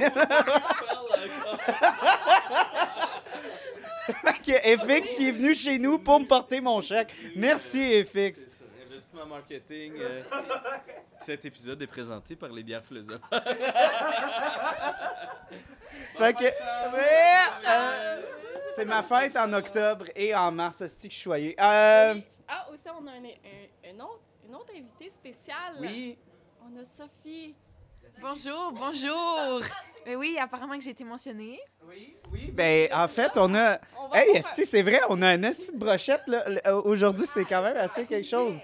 FX, 4.78 5.10
il 5.20 5.28
est 5.28 5.32
venu 5.32 5.56
chez 5.56 5.80
nous 5.80 5.98
pour 5.98 6.20
me 6.20 6.26
porter 6.26 6.62
mon 6.62 6.82
chèque. 6.82 7.10
Merci, 7.36 8.04
FX. 8.04 8.59
Investissement 8.90 9.26
marketing. 9.28 9.94
euh, 10.00 10.24
cet 11.22 11.46
épisode 11.46 11.82
est 11.82 11.88
présenté 11.88 12.36
par 12.36 12.50
les 12.50 12.64
bières 12.64 12.84
philosophes. 12.84 13.22
Fait 16.18 16.34
que, 16.34 16.44
ouais, 16.44 17.46
euh, 17.68 18.22
c'est 18.76 18.86
ma 18.86 19.04
fête 19.04 19.36
en 19.38 19.52
octobre 19.54 20.06
et 20.16 20.34
en 20.36 20.52
mars. 20.52 20.78
C'est 20.78 20.88
que 20.88 21.14
je 21.14 21.18
suis 21.20 21.24
choyé. 21.24 21.56
Euh, 21.60 22.16
Ah, 22.48 22.68
aussi, 22.72 22.82
on 22.88 23.06
a 23.08 23.12
un, 23.12 23.24
un- 23.26 23.92
un 23.96 24.00
autre, 24.04 24.22
une 24.48 24.56
autre 24.56 24.72
invitée 24.76 25.10
spéciale. 25.10 25.76
Oui. 25.80 26.18
On 26.62 26.80
a 26.80 26.84
Sophie. 26.84 27.56
Bonjour, 28.22 28.74
bonjour. 28.74 29.62
Mais 30.06 30.16
oui, 30.18 30.38
apparemment 30.42 30.76
que 30.78 30.84
j'ai 30.84 30.90
été 30.92 31.04
mentionnée. 31.06 31.60
Oui, 31.88 32.18
Ben, 32.52 32.90
en 32.94 33.08
fait, 33.08 33.32
on 33.38 33.54
a. 33.56 33.80
hey, 34.14 34.36
esti, 34.38 34.66
c'est 34.66 34.82
vrai, 34.82 35.00
on 35.10 35.22
a 35.22 35.28
un 35.30 35.44
esti 35.44 35.72
de 35.72 35.78
brochette, 35.78 36.24
là. 36.28 36.44
Euh, 36.68 36.82
Aujourd'hui, 36.82 37.26
c'est 37.26 37.46
quand 37.46 37.62
même 37.64 37.78
assez 37.78 38.06
quelque 38.06 38.28
chose. 38.28 38.60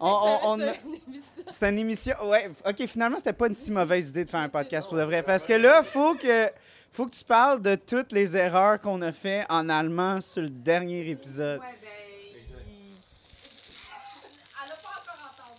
On, 0.00 0.06
on- 0.08 0.38
on 0.52 0.60
a- 0.60 0.72
C'est 1.48 1.68
une 1.70 1.78
émission. 1.78 2.14
Ouais, 2.28 2.50
OK, 2.66 2.86
finalement, 2.86 3.16
c'était 3.18 3.32
pas 3.32 3.48
une 3.48 3.54
si 3.54 3.70
mauvaise 3.72 4.10
idée 4.10 4.24
de 4.24 4.30
faire 4.30 4.40
un 4.40 4.48
podcast 4.48 4.88
pour 4.88 4.96
de 4.98 5.02
vrai. 5.02 5.22
Parce 5.22 5.46
que 5.46 5.54
là, 5.54 5.82
faut 5.82 6.14
que. 6.14 6.50
Faut 6.90 7.04
que 7.04 7.14
tu 7.14 7.24
parles 7.24 7.60
de 7.60 7.74
toutes 7.74 8.12
les 8.12 8.34
erreurs 8.34 8.80
qu'on 8.80 9.02
a 9.02 9.12
fait 9.12 9.44
en 9.50 9.68
allemand 9.68 10.22
sur 10.22 10.40
le 10.40 10.48
dernier 10.48 11.06
épisode. 11.10 11.60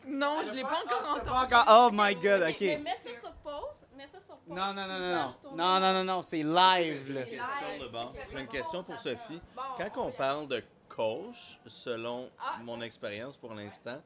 Non, 0.08 0.38
je 0.44 0.54
l'ai 0.56 0.64
pas 0.64 0.80
encore 0.86 1.12
entendu. 1.16 1.30
pas 1.30 1.44
encore- 1.62 1.66
oh 1.88 1.90
my 1.94 2.16
God, 2.16 2.42
OK. 2.50 2.58
Mais 2.62 2.78
mets 2.80 2.90
ça 3.04 3.20
sur 3.22 3.32
pause. 3.44 3.86
Mets 3.96 4.08
ça 4.08 4.20
sur 4.26 4.36
pause. 4.38 4.56
Non, 4.56 4.74
non, 4.74 4.88
non, 4.88 5.02
je 5.02 5.08
non, 5.08 5.16
non. 5.16 5.56
Non, 5.56 5.80
non, 5.80 5.94
non, 5.94 6.04
non, 6.04 6.22
c'est 6.24 6.38
live, 6.42 7.14
là. 7.14 7.22
Question 7.24 7.80
de 7.86 7.88
bord. 7.92 8.14
J'ai 8.32 8.40
une 8.40 8.48
question 8.48 8.84
pour 8.84 9.00
Sophie. 9.00 9.40
Quand 9.78 10.08
on 10.08 10.12
parle 10.12 10.48
de 10.48 10.64
coach, 11.00 11.58
selon 11.66 12.30
mon 12.64 12.82
expérience 12.82 13.38
pour 13.38 13.54
l'instant, 13.54 14.02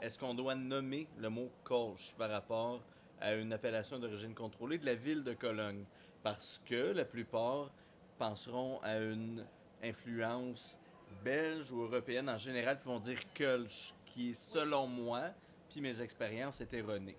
est-ce 0.00 0.16
qu'on 0.16 0.32
doit 0.32 0.54
nommer 0.54 1.08
le 1.18 1.28
mot 1.28 1.50
coach 1.64 2.14
par 2.16 2.30
rapport 2.30 2.80
à 3.20 3.34
une 3.34 3.52
appellation 3.52 3.98
d'origine 3.98 4.32
contrôlée 4.32 4.78
de 4.78 4.86
la 4.86 4.94
ville 4.94 5.24
de 5.24 5.34
Cologne? 5.34 5.84
Parce 6.22 6.60
que 6.64 6.92
la 6.92 7.04
plupart 7.04 7.72
penseront 8.16 8.78
à 8.84 8.96
une 8.96 9.44
influence 9.82 10.78
belge 11.24 11.72
ou 11.72 11.82
européenne 11.82 12.28
en 12.28 12.38
général, 12.38 12.76
puis 12.76 12.86
vont 12.86 13.00
dire 13.00 13.18
Kölsch, 13.34 13.92
qui, 14.04 14.32
selon 14.32 14.86
moi, 14.86 15.30
puis 15.68 15.80
mes 15.80 16.00
expériences, 16.00 16.60
est 16.60 16.72
erroné. 16.72 17.16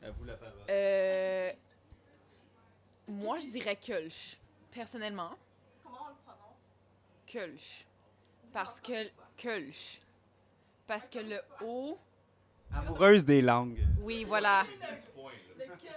À 0.00 0.12
vous 0.12 0.22
la 0.22 0.36
parole. 0.36 0.62
Euh, 0.70 1.50
moi, 3.08 3.40
je 3.40 3.46
dirais 3.46 3.74
Kölsch, 3.74 4.38
personnellement. 4.70 5.32
Comment 5.82 6.04
on 6.04 6.08
le 6.10 6.14
prononce? 6.24 6.68
Kölsch. 7.26 7.89
Parce 8.52 8.80
que 8.80 9.08
Kölsch. 9.36 10.00
Parce 10.86 11.08
que 11.08 11.18
le 11.18 11.40
O. 11.64 11.98
Amoureuse 12.72 13.24
des 13.24 13.42
langues. 13.42 13.84
Oui, 14.00 14.24
voilà. 14.24 14.64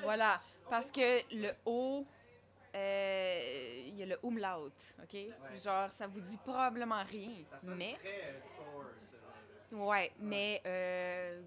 Voilà. 0.02 0.40
Parce 0.70 0.90
que 0.92 1.22
le 1.36 1.52
O, 1.66 2.06
euh, 2.76 3.84
il 3.88 3.96
y 3.96 4.04
a 4.04 4.06
le 4.06 4.20
umlaut, 4.24 4.72
OK? 5.04 5.18
Genre, 5.64 5.92
ça 5.92 6.08
vous 6.08 6.20
dit 6.22 6.38
probablement 6.38 7.04
rien. 7.04 7.30
mais. 7.76 7.96
Ouais, 9.72 10.12
mais. 10.20 10.62
Euh, 10.66 11.42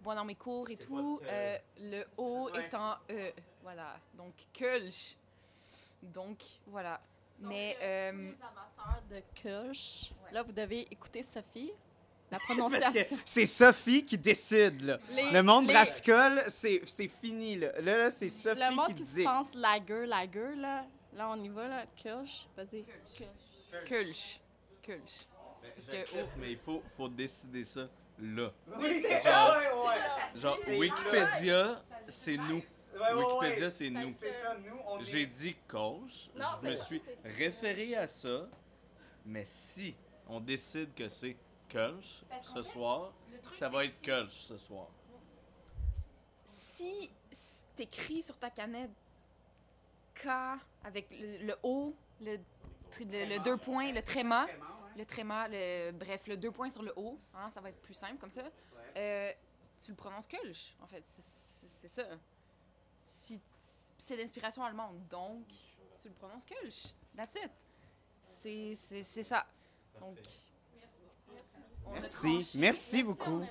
bon, 0.00 0.14
dans 0.14 0.24
mes 0.24 0.34
cours 0.34 0.70
et 0.70 0.76
tout, 0.76 1.20
euh, 1.24 1.58
le 1.78 2.04
O 2.16 2.48
est 2.50 2.74
en 2.74 2.96
E. 3.10 3.32
Voilà. 3.62 3.96
Donc, 4.14 4.34
Kölsch. 4.52 5.16
Donc, 6.02 6.38
voilà. 6.66 7.00
Mais. 7.40 7.76
euh, 7.82 8.12
Les 8.12 8.36
amateurs 8.42 9.02
de 9.10 9.20
Kirsch, 9.34 10.12
là, 10.32 10.42
vous 10.42 10.52
devez 10.52 10.86
écouter 10.90 11.22
Sophie. 11.22 11.72
La 12.30 12.38
prononciation. 12.46 13.18
c'est 13.24 13.46
Sophie 13.46 14.04
qui 14.04 14.16
décide, 14.16 14.82
là. 14.82 14.98
Les- 15.10 15.32
le 15.32 15.42
monde 15.42 15.66
les- 15.66 15.72
brassicole, 15.72 16.44
c'est 16.48 16.80
c'est 16.86 17.08
fini, 17.08 17.56
là. 17.56 17.72
Là, 17.80 17.98
là, 17.98 18.10
c'est 18.10 18.28
Sophie 18.28 18.60
Le 18.60 18.74
monde 18.76 18.86
qui 18.88 18.94
qui 18.94 19.04
se 19.04 19.14
dit. 19.16 19.24
pense 19.24 19.52
lager, 19.54 20.06
lager, 20.06 20.54
là. 20.56 20.84
Là, 21.16 21.28
on 21.28 21.42
y 21.42 21.48
va, 21.48 21.66
là. 21.66 21.84
Kirsch. 21.96 22.46
Vas-y. 22.56 22.84
Kölsch. 23.86 24.38
Parce 24.86 25.86
que 25.86 25.92
J'accepte, 25.92 26.30
mais 26.38 26.52
il 26.52 26.56
faut, 26.58 26.82
faut 26.96 27.08
décider 27.08 27.64
ça 27.64 27.88
là. 28.18 28.50
Oui, 28.78 29.00
c'est 29.02 29.10
Genre- 29.10 29.22
ça, 29.22 29.58
ouais, 29.58 29.88
ouais. 29.88 30.40
Genre, 30.40 30.58
Wikipédia, 30.78 31.82
c'est 32.08 32.36
nous. 32.36 32.62
Ouais, 32.94 33.14
Wikipédia, 33.14 33.64
ouais. 33.66 33.70
c'est 33.70 33.90
nous. 33.90 34.10
c'est 34.10 34.30
ça, 34.30 34.56
nous, 34.58 34.76
on 34.86 34.98
est- 35.00 35.04
J'ai 35.04 35.26
dit 35.26 35.54
coach, 35.68 36.30
Non, 36.34 36.46
je 36.62 36.68
me 36.68 36.74
ça, 36.76 36.84
suis 36.84 37.02
référé 37.24 37.94
à 37.96 38.06
ça, 38.08 38.48
mais 39.24 39.44
si 39.44 39.94
on 40.28 40.40
décide 40.40 40.94
que 40.94 41.08
c'est 41.08 41.36
Kölsch 41.68 42.24
ce 42.42 42.62
fait, 42.62 42.68
soir, 42.70 43.12
truc, 43.42 43.54
ça 43.54 43.68
va 43.68 43.84
être 43.84 43.96
si- 43.96 44.02
Kölsch 44.02 44.32
ce 44.34 44.58
soir. 44.58 44.88
si 46.44 47.10
t'écris 47.76 48.22
sur 48.22 48.36
ta 48.38 48.50
canette 48.50 48.90
K 50.14 50.28
avec 50.84 51.08
le, 51.10 51.46
le 51.46 51.56
O, 51.62 51.94
le, 52.20 52.36
tri- 52.90 53.04
le, 53.04 53.24
le 53.24 53.38
deux 53.42 53.56
points, 53.56 53.92
le 53.92 54.02
tréma, 54.02 54.46
le 54.96 55.04
tréma, 55.06 55.48
le, 55.48 55.92
bref, 55.92 56.26
le 56.26 56.36
deux 56.36 56.50
points 56.50 56.70
sur 56.70 56.82
le 56.82 56.92
O, 56.96 57.18
hein, 57.34 57.48
ça 57.50 57.60
va 57.60 57.70
être 57.70 57.80
plus 57.80 57.94
simple 57.94 58.16
comme 58.18 58.30
ça. 58.30 58.42
Euh, 58.96 59.32
tu 59.84 59.92
le 59.92 59.96
prononces 59.96 60.26
Kölsch, 60.26 60.74
en 60.82 60.86
fait, 60.86 61.02
c'est 61.06 61.88
ça. 61.88 62.02
C'est 64.00 64.16
d'inspiration 64.16 64.62
allemande, 64.64 64.96
donc 65.08 65.44
tu 66.00 66.08
le 66.08 66.14
prononces 66.14 66.44
Kölsch. 66.44 66.86
That's 67.16 67.34
it. 67.34 67.50
C'est- 68.24 68.76
C'est 68.76 69.02
c'est 69.02 69.24
ça. 69.24 69.46
Donc, 70.00 70.16
Merci, 71.92 72.50
merci 72.56 73.02
beaucoup. 73.02 73.42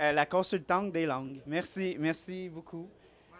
Euh, 0.00 0.12
la 0.12 0.24
consultante 0.26 0.92
des 0.92 1.06
langues. 1.06 1.40
Merci, 1.46 1.96
merci 1.98 2.48
beaucoup. 2.48 2.88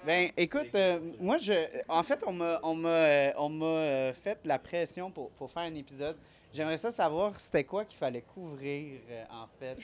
Ben, 0.05 0.31
écoute, 0.37 0.75
euh, 0.75 0.99
moi, 1.21 1.37
je, 1.37 1.53
en 1.89 2.03
fait, 2.03 2.23
on 2.27 2.33
m'a, 2.33 2.59
on 2.63 2.75
m'a, 2.75 2.89
euh, 2.89 3.33
on 3.37 3.49
m'a 3.49 3.65
euh, 3.67 4.13
fait 4.15 4.39
la 4.45 4.59
pression 4.59 5.11
pour, 5.11 5.31
pour 5.33 5.51
faire 5.51 5.63
un 5.63 5.75
épisode. 5.75 6.17
J'aimerais 6.53 6.77
ça 6.79 6.91
savoir 6.91 7.39
c'était 7.39 7.65
quoi 7.65 7.85
qu'il 7.85 7.99
fallait 7.99 8.23
couvrir, 8.23 9.01
euh, 9.09 9.25
en 9.31 9.47
fait. 9.47 9.77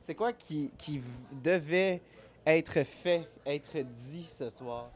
C'est 0.00 0.14
quoi 0.14 0.32
qui, 0.32 0.70
qui 0.78 1.00
devait 1.32 2.00
être 2.46 2.82
fait, 2.84 3.28
être 3.44 3.78
dit 3.80 4.24
ce 4.24 4.48
soir? 4.48 4.90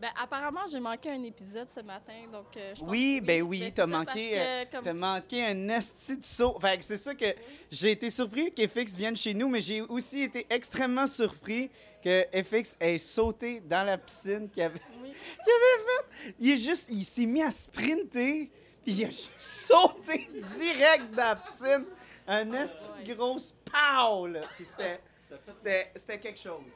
Ben, 0.00 0.10
apparemment, 0.16 0.60
j'ai 0.70 0.78
manqué 0.78 1.10
un 1.10 1.22
épisode 1.24 1.68
ce 1.68 1.80
matin, 1.80 2.12
donc... 2.32 2.56
euh, 2.56 2.72
je 2.74 2.80
pense 2.80 2.88
Oui, 2.90 3.18
que 3.20 3.26
ben 3.26 3.42
oui, 3.42 3.62
c'est 3.64 3.72
t'as 3.72 3.86
manqué, 3.86 4.38
euh, 4.40 4.64
que, 4.64 4.70
comme- 4.76 4.84
t'as 4.84 4.92
manqué 4.92 5.44
un 5.44 5.68
esti 5.70 6.18
de 6.18 6.24
saut. 6.24 6.56
Fait 6.60 6.78
que 6.78 6.84
c'est 6.84 6.96
ça 6.96 7.14
que 7.16 7.34
j'ai 7.70 7.90
été 7.92 8.08
surpris 8.08 8.52
que 8.54 8.64
FX 8.66 8.94
vienne 8.96 9.16
chez 9.16 9.34
nous, 9.34 9.48
mais 9.48 9.60
j'ai 9.60 9.80
aussi 9.82 10.22
été 10.22 10.46
extrêmement 10.50 11.06
surpris 11.08 11.68
que 12.04 12.24
FX 12.32 12.76
ait 12.78 12.96
sauté 12.98 13.58
dans 13.60 13.84
la 13.84 13.98
piscine 13.98 14.48
qu'il 14.48 14.62
avait, 14.62 14.78
qu'il 14.92 15.52
avait 15.52 15.84
faite. 15.84 16.34
Il 16.38 16.50
est 16.52 16.56
juste, 16.58 16.86
il 16.90 17.04
s'est 17.04 17.26
mis 17.26 17.42
à 17.42 17.50
sprinter, 17.50 18.48
puis 18.84 18.92
il 18.92 19.04
a 19.04 19.10
juste 19.10 19.32
sauté 19.36 20.30
direct 20.58 21.10
dans 21.10 21.16
la 21.24 21.36
piscine. 21.36 21.86
Un 22.30 22.52
esti 22.52 23.04
de 23.04 23.14
grosse 23.14 23.52
pow, 23.64 24.26
là. 24.28 24.42
Puis 24.54 24.64
c'était, 24.66 25.00
c'était, 25.46 25.90
c'était 25.96 26.18
quelque 26.20 26.38
chose. 26.38 26.72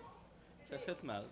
Ça 0.70 0.78
fait 0.78 1.02
mal. 1.04 1.26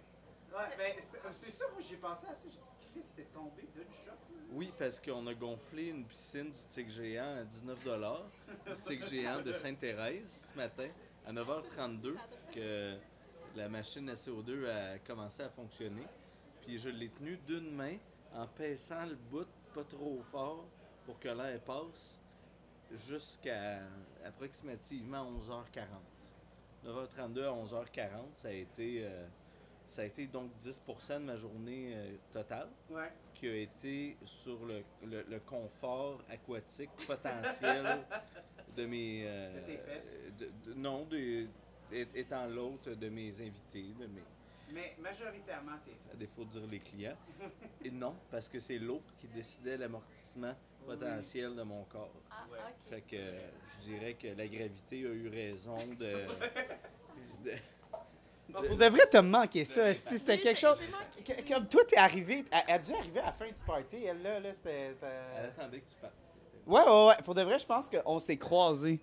Ouais, 0.53 0.77
ben, 0.77 0.93
c'est 1.33 1.51
ça, 1.51 1.65
moi 1.73 1.81
j'ai 1.81 1.97
pensé 1.97 2.27
à 2.27 2.35
ça, 2.35 2.49
j'ai 2.51 2.59
dit, 2.59 2.89
Chris, 2.93 3.13
t'es 3.15 3.25
tombé 3.25 3.63
d'une 3.73 3.85
shot. 3.85 4.17
Oui, 4.53 4.73
parce 4.77 4.99
qu'on 4.99 5.25
a 5.29 5.35
gonflé 5.35 5.89
une 5.89 6.05
piscine 6.05 6.51
du 6.51 6.65
Tic 6.69 6.91
Géant 6.91 7.37
à 7.37 7.45
19 7.45 7.85
du 7.85 8.83
Tic 8.85 9.07
Géant 9.07 9.43
de 9.43 9.53
Sainte-Thérèse 9.53 10.51
ce 10.53 10.57
matin 10.57 10.89
à 11.25 11.33
9h32 11.33 12.17
que 12.53 12.97
la 13.55 13.69
machine 13.69 14.09
à 14.11 14.15
CO2 14.15 14.69
a 14.69 14.99
commencé 14.99 15.43
à 15.43 15.51
fonctionner. 15.51 16.07
Puis 16.63 16.79
je 16.79 16.89
l'ai 16.89 17.11
tenu 17.11 17.37
d'une 17.47 17.71
main 17.75 17.97
en 18.35 18.47
pinçant 18.49 19.07
le 19.07 19.15
bout 19.15 19.47
pas 19.75 19.85
trop 19.85 20.21
fort 20.23 20.67
pour 21.05 21.19
que 21.21 21.29
l'air 21.29 21.61
passe 21.61 22.21
jusqu'à 22.93 23.83
approximativement 24.25 25.31
11h40. 25.33 25.87
9h32 26.87 27.45
à 27.45 27.53
11h40, 27.53 28.35
ça 28.35 28.49
a 28.49 28.53
été, 28.53 29.05
euh, 29.05 29.27
ça 29.91 30.03
a 30.03 30.05
été 30.05 30.27
donc 30.29 30.53
10% 30.62 31.15
de 31.15 31.25
ma 31.25 31.37
journée 31.37 31.93
euh, 31.95 32.17
totale 32.33 32.69
Ouais. 32.89 33.11
qui 33.35 33.49
a 33.49 33.57
été 33.57 34.17
sur 34.25 34.65
le, 34.65 34.83
le- 35.05 35.25
le 35.29 35.41
confort 35.41 36.23
aquatique 36.31 36.91
potentiel 37.07 37.99
de 38.77 38.87
mes... 38.87 39.23
euh, 39.27 39.61
De 39.61 39.67
tes 39.67 39.77
fesses? 39.79 40.19
de- 40.39 40.51
de- 40.65 40.75
non, 40.75 41.05
de, 41.07 41.47
étant 42.15 42.47
l'autre 42.47 42.91
de 42.93 43.09
mes 43.09 43.31
invités, 43.41 43.93
de 43.99 44.07
mes, 44.07 44.23
Mais 44.73 44.97
majoritairement, 45.01 45.79
t'es 45.85 45.97
à 46.12 46.15
défaut 46.15 46.45
de 46.45 46.51
dire 46.51 46.67
les 46.71 46.79
clients. 46.79 47.17
Et 47.85 47.91
non, 47.91 48.15
parce 48.31 48.49
que 48.49 48.61
c'est 48.61 48.79
l'eau 48.79 49.03
qui 49.19 49.27
décidait 49.27 49.77
l'amortissement 49.77 50.55
potentiel 50.87 51.57
de 51.57 51.62
mon 51.65 51.83
corps. 51.85 52.15
Ah, 52.31 52.47
ok. 52.49 52.59
Fait 52.91 53.01
que 53.03 53.17
euh, 53.17 53.39
je 53.81 53.91
dirais 53.91 54.15
que 54.15 54.29
la 54.29 54.47
gravité 54.47 54.99
a 55.05 55.09
eu 55.11 55.29
raison 55.29 55.77
de... 55.99 56.27
Pour 58.53 58.77
de 58.77 58.87
vrai, 58.87 59.03
t'as 59.11 59.23
manqué 59.23 59.65
ça, 59.65 59.93
c'était 59.95 60.33
Oui, 60.35 60.41
quelque 60.41 60.59
chose. 60.59 60.81
Comme 61.49 61.67
toi, 61.69 61.83
t'es 61.87 61.97
arrivé, 61.97 62.45
elle 62.51 62.61
elle 62.69 62.75
a 62.75 62.79
dû 62.79 62.93
arriver 62.95 63.21
à 63.21 63.27
la 63.27 63.33
fin 63.33 63.47
du 63.47 63.63
party, 63.67 64.05
elle 64.05 64.23
là, 64.23 64.41
là, 64.41 64.53
c'était. 64.55 64.93
ça- 64.99 65.07
Elle 65.39 65.45
attendait 65.47 65.81
que 65.81 65.89
tu 65.91 65.97
parles. 66.01 66.13
Ouais, 66.67 66.83
ouais, 66.83 67.07
ouais. 67.09 67.23
Pour 67.25 67.35
de 67.35 67.43
vrai, 67.43 67.59
je 67.59 67.67
pense 67.67 67.89
qu'on 67.91 68.19
s'est 68.19 68.37
croisés. 68.37 69.01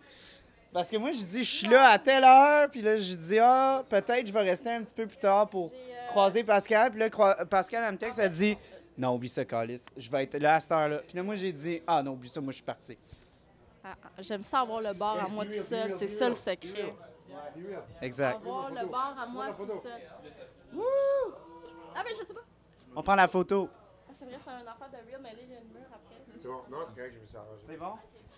Parce 0.73 0.89
que 0.89 0.97
moi, 0.97 1.11
je 1.11 1.23
dis, 1.23 1.43
je 1.43 1.55
suis 1.57 1.67
là 1.67 1.89
à 1.91 1.97
telle 1.99 2.23
heure, 2.23 2.69
puis 2.69 2.81
là, 2.81 2.97
je 2.97 3.15
dis, 3.15 3.39
ah, 3.39 3.83
peut-être 3.89 4.27
je 4.27 4.33
vais 4.33 4.41
rester 4.41 4.69
un 4.69 4.83
petit 4.83 4.93
peu 4.93 5.07
plus 5.07 5.17
tard 5.17 5.47
pour 5.49 5.71
croiser 6.09 6.43
Pascal. 6.43 6.91
Puis 6.91 6.99
là, 6.99 7.09
Pascal, 7.45 7.83
elle 7.85 7.93
me 7.93 7.97
texte, 7.97 8.19
elle 8.19 8.29
dit, 8.29 8.57
non, 8.97 9.15
oublie 9.15 9.29
ça, 9.29 9.45
Calis, 9.45 9.81
je 9.95 10.09
vais 10.11 10.23
être 10.23 10.37
là 10.37 10.55
à 10.55 10.59
cette 10.59 10.71
heure-là. 10.71 10.97
Puis 11.07 11.15
là, 11.15 11.23
moi, 11.23 11.35
j'ai 11.35 11.51
dit, 11.51 11.81
ah, 11.87 12.03
non, 12.03 12.11
oublie 12.11 12.29
ça, 12.29 12.41
moi, 12.41 12.51
je 12.51 12.55
suis 12.57 12.63
parti. 12.65 12.97
Ah, 13.83 13.95
ah, 14.03 14.07
J'aime 14.21 14.43
ça 14.43 14.59
avoir 14.59 14.81
le 14.81 14.93
bar 14.93 15.23
à 15.25 15.29
moi 15.29 15.45
tout 15.45 15.51
seul, 15.51 15.93
c'est 15.97 16.07
ça 16.07 16.27
le 16.27 16.33
secret. 16.33 16.93
Exact. 18.01 18.35
Avoir 18.37 18.69
le 18.69 18.85
bar 18.87 19.15
à 19.19 19.25
moi 19.27 19.47
tout 19.57 19.67
seul. 19.67 20.01
Ah, 21.95 22.01
mais 22.05 22.11
je 22.11 22.25
sais 22.25 22.33
pas. 22.33 22.41
On 22.95 23.01
prend 23.01 23.15
la 23.15 23.27
photo. 23.27 23.69
Ah, 24.07 24.11
c'est 24.17 24.25
vrai, 24.25 24.35
c'est 24.43 24.49
un 24.51 24.71
affaire 24.71 24.89
de 24.89 25.09
real, 25.09 25.21
mais 25.21 25.29
là, 25.31 25.39
il 25.41 25.49
y 25.49 25.53
a 25.55 25.59
une 25.59 25.67
mur 25.69 25.85
après. 25.93 26.15
C'est 26.41 26.47
bon. 26.47 26.61
Non, 26.69 26.77
c'est 26.87 26.95
correct, 26.95 27.13
je 27.15 27.19
me 27.21 27.25
suis 27.25 27.37
arrangé. 27.37 27.59
C'est 27.59 27.77
bon? 27.77 27.93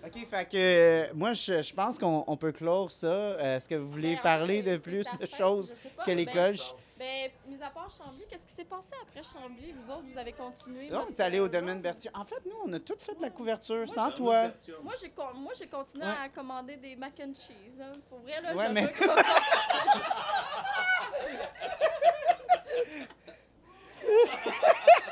OK, 0.05 0.25
fait 0.27 0.45
que 0.49 0.57
euh, 0.57 1.13
moi, 1.13 1.33
je, 1.33 1.61
je 1.61 1.73
pense 1.73 1.97
qu'on 1.99 2.23
on 2.25 2.37
peut 2.37 2.53
clore 2.53 2.89
ça. 2.89 3.07
Euh, 3.07 3.57
Est-ce 3.57 3.67
que 3.67 3.75
vous 3.75 3.89
voulez 3.89 4.13
Ben, 4.13 4.19
en 4.19 4.23
parler 4.23 4.63
de 4.63 4.77
plus 4.77 5.05
de 5.19 5.25
choses 5.25 5.73
que 6.05 6.05
ben, 6.05 6.17
l'école? 6.17 6.55
Ben, 6.99 7.31
mis 7.47 7.63
à 7.63 7.69
part 7.69 7.89
Chambly, 7.89 8.25
qu'est-ce 8.29 8.45
qui 8.45 8.53
s'est 8.53 8.65
passé 8.65 8.89
après 9.01 9.23
Chambly? 9.23 9.71
Vous 9.71 9.89
autres, 9.89 10.03
vous 10.11 10.17
avez 10.17 10.33
continué? 10.33 10.89
Non, 10.89 10.99
votre- 10.99 11.13
t'es 11.15 11.23
allé 11.23 11.39
au 11.39 11.47
domaine 11.47 11.79
Berthiaume. 11.81 12.13
En 12.13 12.25
fait, 12.25 12.43
nous, 12.45 12.57
on 12.65 12.73
a 12.73 12.79
tout 12.79 12.97
fait 12.99 13.15
de 13.15 13.21
la 13.21 13.29
couverture 13.29 13.87
sans 13.87 14.11
toi. 14.11 14.51
Moi, 14.83 14.93
j'ai 15.01 15.09
con- 15.09 15.33
moi, 15.35 15.53
j'ai 15.57 15.67
continué 15.67 16.05
Ouais. 16.05 16.11
à 16.25 16.27
commander 16.27 16.75
des 16.75 16.97
mac 16.97 17.13
and 17.21 17.31
cheese. 17.35 17.77
Là. 17.77 17.93
Pour 18.09 18.19
vrai, 18.19 18.41
là, 18.41 18.53
Ouais, 18.53 18.67
je 18.67 18.71
mais- 18.73 18.87
veux 18.87 18.91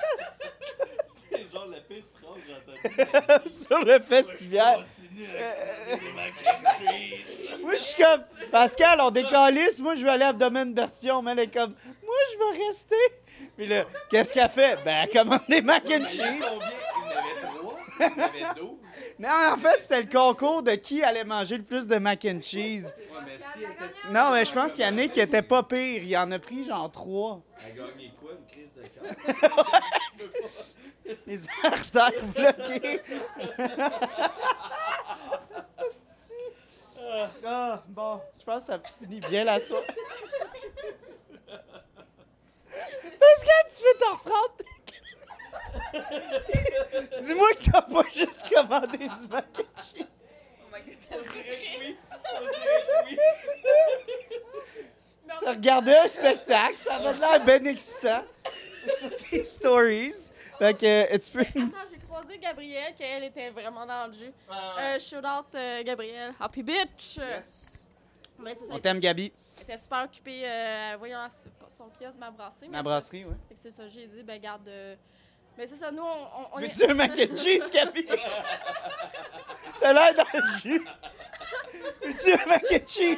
genre 1.58 1.68
la 1.72 1.80
pire 1.82 2.04
phrase 2.22 2.36
que 2.36 2.42
j'ai 2.48 2.56
entendue. 3.36 3.50
Sur 3.50 3.80
le 3.86 4.00
festival. 4.00 4.86
Moi, 7.62 7.74
je 7.74 7.78
suis 7.82 8.02
comme, 8.04 8.22
Pascal, 8.52 9.00
on 9.02 9.12
décalisse. 9.12 9.80
Moi, 9.80 9.96
je 9.96 10.04
vais 10.04 10.12
aller 10.12 10.26
à 10.26 10.34
Domaine 10.34 10.74
Bertillon. 10.74 11.22
Mais 11.22 11.32
elle 11.32 11.40
est 11.40 11.54
comme, 11.54 11.76
moi, 12.06 12.16
je 12.32 12.38
vais 12.38 12.66
rester. 12.66 12.96
Puis 13.56 13.68
là, 13.68 13.86
qu'est-ce 14.10 14.34
qu'elle 14.34 14.50
fait? 14.50 14.78
Ben, 14.86 15.04
elle 15.04 15.10
commande 15.10 15.42
des 15.50 15.62
mac 15.62 15.84
and 15.90 16.08
cheese. 16.08 16.22
Il 16.22 16.38
y 16.40 16.44
en 16.44 16.48
avait 17.18 17.42
trois, 17.42 17.76
il 18.00 18.06
y 18.06 18.06
en 18.06 18.24
avait 18.24 18.60
douze? 18.60 18.78
Non, 19.20 19.30
en 19.54 19.58
fait, 19.58 19.82
c'était 19.82 20.02
le 20.04 20.08
concours 20.12 20.62
de 20.62 20.72
qui 20.76 21.02
allait 21.04 21.24
manger 21.24 21.58
le 21.58 21.64
plus 21.64 21.88
de 21.88 21.98
mac 21.98 22.24
and 22.26 22.40
cheese. 22.44 22.86
Ouais, 22.86 23.18
mais 23.26 23.38
si 23.38 23.64
elle 23.64 23.72
était- 23.72 24.14
Non, 24.14 24.30
mais 24.32 24.46
je 24.46 24.54
pense 24.54 24.74
qu'il 24.74 24.86
y 24.86 24.88
en 24.88 24.96
a 25.00 25.08
qui 25.08 25.20
était 25.20 25.42
pas 25.42 25.64
pire. 25.64 26.04
Il 26.04 26.18
en 26.18 26.30
a 26.32 26.38
pris 26.38 26.66
genre 26.66 26.92
trois. 26.92 27.42
Elle 27.66 27.82
a 27.82 27.88
gagné 27.88 28.14
quoi, 28.22 28.32
une 28.34 28.46
crise 28.46 28.70
de 28.76 28.84
cœur? 29.42 29.66
Les 31.26 31.40
artères 31.64 32.26
bloquées. 32.36 33.02
ah, 37.46 37.84
bon, 37.88 38.22
je 38.40 38.46
pense 38.46 38.64
que 38.64 38.68
ça 38.68 38.80
finit 39.00 39.20
bien 39.22 39.44
la 39.44 39.60
soirée. 39.60 39.86
Pascal, 43.20 43.66
tu 43.76 43.84
veux 43.84 43.98
t'en 44.00 44.14
reprendre? 44.16 44.58
Dis-moi 47.22 47.50
que 47.54 47.72
t'as 47.72 47.82
pas 47.82 48.04
juste 48.14 48.50
commandé 48.54 48.98
du 48.98 49.28
mac 49.30 49.46
and 49.60 49.64
cheese. 49.84 50.06
T'as 55.44 55.52
regardé 55.54 55.94
un 55.94 56.08
spectacle, 56.08 56.78
ça 56.78 56.96
avait 56.96 57.18
l'air 57.18 57.44
bien 57.44 57.64
excitant 57.66 58.24
sur 59.00 59.16
tes 59.16 59.44
stories. 59.44 60.30
Fait 60.60 60.74
que 60.78 61.14
euh, 61.14 61.18
tu 61.18 61.32
peux. 61.32 61.42
Attends, 61.42 61.88
j'ai 61.92 61.98
croisé 62.00 62.38
Gabrielle, 62.40 62.94
qu'elle 62.96 63.24
était 63.26 63.50
vraiment 63.52 63.86
dans 63.86 64.08
le 64.08 64.14
jus. 64.14 64.32
Euh, 64.52 65.00
shout 65.00 65.18
out 65.18 65.46
euh, 65.56 65.84
Gabrielle. 65.84 66.34
Happy 66.40 66.64
bitch! 66.64 67.20
C'est 67.20 67.42
ça, 67.42 67.86
On 68.40 68.76
elle 68.76 68.82
t'aime, 68.82 68.98
était- 68.98 69.08
Gabi. 69.08 69.34
Elle 69.58 69.64
était 69.64 69.78
super 69.78 70.04
occupée, 70.06 70.42
euh, 70.46 70.96
voyons, 71.00 71.18
à 71.20 71.30
son 71.76 71.86
kiosque, 72.00 72.18
ma 72.20 72.30
brasserie. 72.32 72.70
Ma 72.70 72.78
mais 72.78 72.84
brasserie, 72.84 73.26
ouais. 73.26 73.34
Fait 73.50 73.56
que 73.56 73.60
c'est 73.64 73.72
ça, 73.72 73.88
j'ai 73.90 74.08
dit, 74.08 74.24
ben 74.24 74.40
garde. 74.40 74.68
euh, 74.68 74.96
Mais 75.58 75.66
c'est 75.68 75.76
ça, 75.76 75.92
nous, 75.92 76.04
on. 76.04 76.06
on- 76.06 76.48
on 76.54 76.60
Veux-tu 76.60 76.90
un 76.90 76.94
mac 76.94 77.12
and 77.12 77.36
cheese, 77.36 77.70
Gabi? 77.74 78.06
T'as 79.80 79.94
l'air 79.94 80.14
dans 80.16 80.40
le 80.40 80.60
jus. 80.60 80.82
Veux-tu 82.04 82.34
un 82.34 82.46
mac 82.48 82.64
and 82.72 82.88
cheese? 82.88 83.18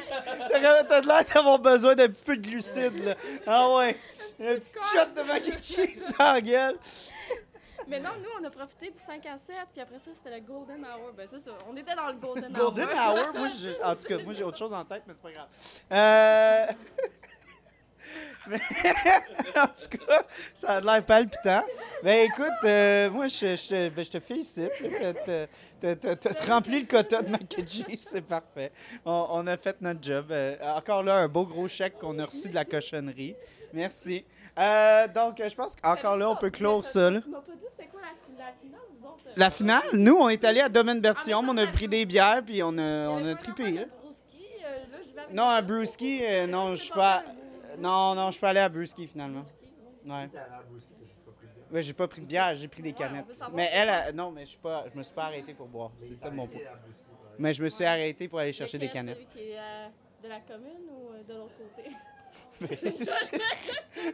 T'as 0.50 0.84
t'as 0.84 1.00
l'air 1.00 1.24
d'avoir 1.34 1.58
besoin 1.58 1.94
d'un 1.94 2.08
petit 2.08 2.22
peu 2.24 2.36
de 2.36 2.42
glucides, 2.48 3.04
là. 3.04 3.14
Ah 3.46 3.68
ouais. 3.74 3.96
Un 4.42 4.54
petit 4.54 4.72
shot 4.92 5.06
de 5.16 5.22
mac 5.26 5.42
and 5.46 5.60
cheese 5.60 6.02
dans 6.18 6.32
la 6.32 6.40
gueule. 6.40 6.78
Mais 7.88 7.98
non, 8.00 8.10
nous, 8.18 8.28
on 8.40 8.44
a 8.44 8.50
profité 8.50 8.90
du 8.90 8.98
5 8.98 9.24
à 9.26 9.36
7, 9.38 9.56
puis 9.72 9.80
après 9.82 9.98
ça, 9.98 10.10
c'était 10.14 10.36
le 10.38 10.42
Golden 10.44 10.84
Hour. 10.84 11.12
Ben, 11.16 11.26
c'est 11.28 11.40
ça, 11.40 11.52
on 11.68 11.76
était 11.76 11.94
dans 11.94 12.06
le 12.08 12.14
Golden, 12.18 12.52
Golden 12.52 12.88
Hour? 12.88 13.18
Hour, 13.18 13.34
moi, 13.34 13.48
j'ai- 13.60 13.82
en 13.82 13.94
tout 13.96 14.02
cas, 14.04 14.18
moi, 14.18 14.32
j'ai 14.32 14.44
autre 14.44 14.58
chose 14.58 14.72
en 14.72 14.84
tête, 14.84 15.02
mais 15.06 15.14
c'est 15.14 15.22
pas 15.22 15.32
grave. 15.32 15.48
Euh... 15.92 16.66
mais- 18.46 18.60
en 19.60 19.66
tout 19.66 19.98
cas, 20.06 20.22
ça 20.54 20.76
a 20.76 20.80
l'air 20.80 21.04
palpitant. 21.04 21.64
Ben 22.02 22.26
écoute, 22.30 22.48
euh, 22.64 23.10
moi, 23.10 23.28
je, 23.28 23.56
je 23.56 23.68
te- 23.68 23.88
ben, 23.88 24.04
je 24.04 24.10
te 24.10 24.20
félicite. 24.20 24.70
T'as- 25.26 25.46
T'as 26.16 26.54
rempli 26.54 26.80
le 26.80 26.86
quota 26.86 27.22
de 27.22 27.38
cheese, 27.66 28.06
c'est 28.10 28.20
parfait. 28.26 28.70
On, 29.04 29.26
on 29.30 29.46
a 29.46 29.56
fait 29.56 29.80
notre 29.80 30.02
job. 30.02 30.26
Euh, 30.30 30.56
encore 30.76 31.02
là, 31.02 31.16
un 31.16 31.28
beau 31.28 31.46
gros 31.46 31.68
chèque 31.68 31.98
qu'on 31.98 32.18
a 32.18 32.26
reçu 32.26 32.48
de 32.50 32.54
la 32.54 32.64
cochonnerie. 32.66 33.34
Merci. 33.72 34.24
Euh, 34.60 35.08
donc, 35.08 35.40
euh, 35.40 35.48
je 35.48 35.54
pense 35.54 35.74
qu'encore 35.76 36.16
là, 36.16 36.30
on 36.30 36.36
peut 36.36 36.50
clore 36.50 36.84
ça. 36.84 37.10
là. 37.10 37.20
Tu 37.20 37.28
m'as 37.30 37.40
pas 37.40 37.52
dit 37.52 37.64
c'était 37.70 37.88
quoi 37.88 38.00
la, 38.02 38.44
la 38.46 38.52
finale, 38.52 38.80
vous 38.98 39.06
autres? 39.06 39.20
La 39.36 39.50
finale, 39.50 39.82
nous, 39.94 40.16
on 40.16 40.28
est 40.28 40.44
allés 40.44 40.60
à 40.60 40.68
Domaine 40.68 41.00
Bertillon, 41.00 41.38
on 41.48 41.56
a 41.56 41.66
pris 41.68 41.88
des 41.88 42.04
bières, 42.04 42.42
puis 42.44 42.62
on 42.62 42.76
a, 42.78 43.08
on 43.08 43.26
a 43.26 43.34
trippé. 43.36 43.70
là. 43.72 43.84
Brewski, 44.02 44.44
euh, 44.64 44.68
là, 44.92 44.98
je 45.08 45.14
vais 45.14 45.20
avec 45.20 45.34
Non, 45.34 45.44
un 45.48 45.62
brewski, 45.62 46.20
euh, 46.22 46.46
non, 46.46 46.70
je 46.74 46.82
suis 46.82 46.92
pas. 46.92 47.22
Non, 47.78 48.14
non, 48.14 48.26
je 48.26 48.32
suis 48.32 48.40
pas 48.40 48.50
allé 48.50 48.60
à 48.60 48.68
brewski 48.68 49.06
finalement. 49.06 49.42
Ouais. 50.04 50.28
Ouais, 51.72 51.82
j'ai 51.82 51.92
pas 51.94 52.08
pris 52.08 52.20
de 52.20 52.26
bière, 52.26 52.54
j'ai 52.56 52.66
pris 52.68 52.82
des 52.82 52.92
canettes. 52.92 53.26
Mais 53.54 53.70
elle, 53.72 53.88
a- 53.88 54.12
non, 54.12 54.30
mais 54.32 54.42
je 54.44 54.50
suis 54.50 54.58
pas, 54.58 54.84
je 54.92 54.98
me 54.98 55.02
suis 55.04 55.14
pas 55.14 55.24
arrêté 55.26 55.54
pour 55.54 55.68
boire. 55.68 55.92
C'est 56.00 56.16
ça 56.16 56.28
mon 56.28 56.46
point. 56.48 56.60
Mais 57.38 57.52
je 57.52 57.62
me 57.62 57.68
suis 57.68 57.84
arrêté 57.84 58.26
pour 58.28 58.40
aller 58.40 58.52
chercher 58.52 58.76
des 58.76 58.88
canettes. 58.88 59.14
Celui 59.16 59.26
qui 59.28 59.50
est 59.52 59.58
euh, 59.58 59.86
de 60.24 60.28
la 60.28 60.40
commune 60.40 60.90
ou 60.90 61.12
euh, 61.14 61.22
de 61.22 61.32
l'autre 61.38 61.54
côté? 61.56 61.88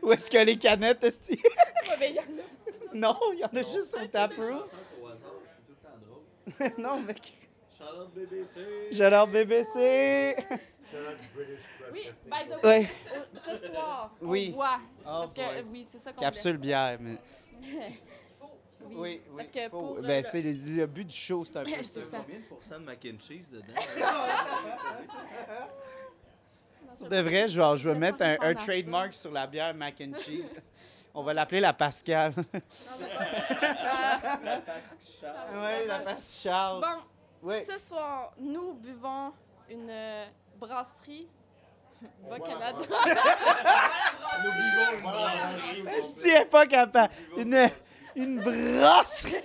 Où 0.03 0.13
est-ce 0.13 0.31
que 0.31 0.39
les 0.39 0.57
canettes, 0.59 1.03
esti? 1.05 1.33
Ouais, 1.33 1.97
ben, 1.99 2.15
y 2.15 2.19
en 2.19 2.23
a 2.23 2.25
aussi. 2.25 2.79
Non, 2.95 3.17
il 3.35 3.41
y 3.41 3.45
en 3.45 3.49
a 3.49 3.63
juste 3.63 3.97
au 4.01 4.07
taproom. 4.07 4.65
Non, 6.79 7.01
mec. 7.01 7.33
Shout-out 7.77 8.15
BBC. 8.15 8.61
J'adore 8.93 9.27
BBC. 9.27 10.37
Oui, 11.93 12.03
by 12.27 12.49
the 12.49 12.65
way, 12.65 12.65
Ouais. 12.65 12.89
euh, 13.15 13.57
ce 13.57 13.67
soir, 13.67 14.15
on 14.23 14.27
Oui. 14.29 14.53
boit. 14.53 14.79
Oh 15.01 15.05
parce 15.05 15.33
que, 15.33 15.41
euh, 15.41 15.63
oui, 15.73 15.85
c'est 15.91 15.99
ça 15.99 16.13
qu'on 16.13 16.21
Capsule 16.21 16.57
bière, 16.59 16.99
mais. 17.01 17.17
oui. 17.61 18.01
Oui, 18.81 18.97
oui. 18.97 19.21
Parce 19.37 19.51
que 19.51 19.63
faut- 19.65 19.71
pour, 19.71 19.97
euh, 19.99 20.03
ben, 20.03 20.23
le- 20.23 20.29
c'est 20.31 20.41
le, 20.41 20.53
le 20.53 20.87
but 20.87 21.05
du 21.09 21.17
show, 21.17 21.45
c'est 21.45 21.57
un 21.57 21.65
peu 21.65 21.71
C'est 21.83 21.83
ça. 21.83 22.01
ça. 22.13 22.19
Combien 22.19 22.39
de 22.39 22.45
pourcents 22.45 22.79
de 22.79 22.85
mac 22.85 23.05
and 23.05 23.19
cheese 23.21 23.51
dedans? 23.51 23.67
Pour 26.99 27.09
de 27.09 27.21
vrai, 27.21 27.49
je 27.49 27.61
vais, 27.61 27.77
je 27.77 27.89
vais 27.91 27.95
mettre 27.99 28.23
un, 28.23 28.55
trademark 28.55 29.15
sur 29.15 29.31
la 29.33 29.47
bière 29.47 29.75
mac 29.75 30.01
and 30.01 30.19
cheese. 30.19 30.45
On 31.15 31.23
va 31.23 31.33
l'appeler 31.33 31.61
la 31.61 31.73
Pascal. 31.73 32.33
La 32.53 34.31
Oui, 35.55 35.87
la 35.89 35.99
Pascal. 36.01 36.81
Bon, 36.81 37.03
Oui. 37.43 37.57
ce 37.67 37.79
soir, 37.79 38.33
nous 38.39 38.75
buvons 38.75 39.33
une 39.71 39.89
euh, 39.89 40.27
brasserie 40.59 41.27
Bas-Canada. 42.31 42.79
Si 46.21 46.29
elle 46.29 46.43
est 46.43 46.45
pas 46.45 46.67
capable. 46.67 47.13
Une, 47.39 47.71
une 48.15 48.41
brasserie. 48.41 49.43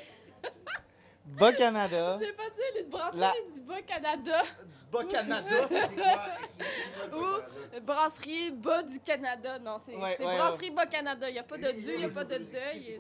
Bas-Canada. 1.40 2.20
J'ai 2.22 2.34
pas 2.34 2.44
dit 2.50 2.80
une 2.84 2.90
brasserie 2.90 3.20
La- 3.20 3.34
du 3.54 3.60
Bas-Canada. 3.62 4.42
Du 4.44 4.86
Bas-Canada. 4.92 5.56
Ou 7.14 7.80
brasserie 7.82 8.52
Bas 8.52 8.84
du 8.84 9.00
Canada. 9.00 9.60
Non, 9.60 9.78
c'est 9.86 9.96
Ouais, 9.96 10.16
c'est 10.18 10.26
ouais, 10.26 10.38
brasserie 10.38 10.72
Bas-Canada. 10.72 11.30
Il 11.30 11.34
n'y 11.34 11.40
a 11.40 11.44
pas 11.44 11.58
de 11.58 11.72
du, 11.72 11.78
il 11.94 11.98
n'y 11.98 12.04
a 12.06 12.10
pas 12.10 12.24
de 12.26 12.38
deuil. 12.38 12.98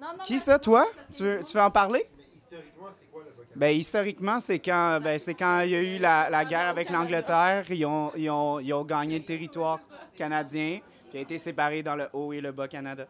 Non, 0.00 0.08
non, 0.18 0.24
Qui 0.24 0.38
ça, 0.38 0.58
toi? 0.58 0.86
Tu 1.14 1.22
veux, 1.22 1.42
tu 1.44 1.56
veux 1.56 1.62
en 1.62 1.70
parler? 1.70 2.06
Historiquement, 2.36 2.88
c'est 2.98 3.06
quoi 3.10 3.22
le 3.22 3.30
Bas-Canada? 3.30 3.52
Ben, 3.56 3.76
historiquement, 3.76 4.40
c'est 4.40 4.58
quand, 4.58 5.00
ben, 5.02 5.18
c'est 5.18 5.34
quand 5.34 5.60
il 5.60 5.70
y 5.70 5.74
a 5.76 5.80
eu 5.80 5.98
la, 5.98 6.28
la 6.30 6.44
guerre 6.44 6.68
avec 6.68 6.90
l'Angleterre. 6.90 7.64
Ils 7.70 7.86
ont, 7.86 8.12
ils, 8.16 8.28
ont, 8.30 8.60
ils 8.60 8.72
ont 8.72 8.84
gagné 8.84 9.18
le 9.18 9.24
territoire 9.24 9.80
canadien, 10.16 10.80
qui 11.10 11.18
a 11.18 11.20
été 11.20 11.38
séparé 11.38 11.82
dans 11.82 11.96
le 11.96 12.08
Haut 12.12 12.32
et 12.32 12.40
le 12.40 12.52
Bas-Canada. 12.52 13.06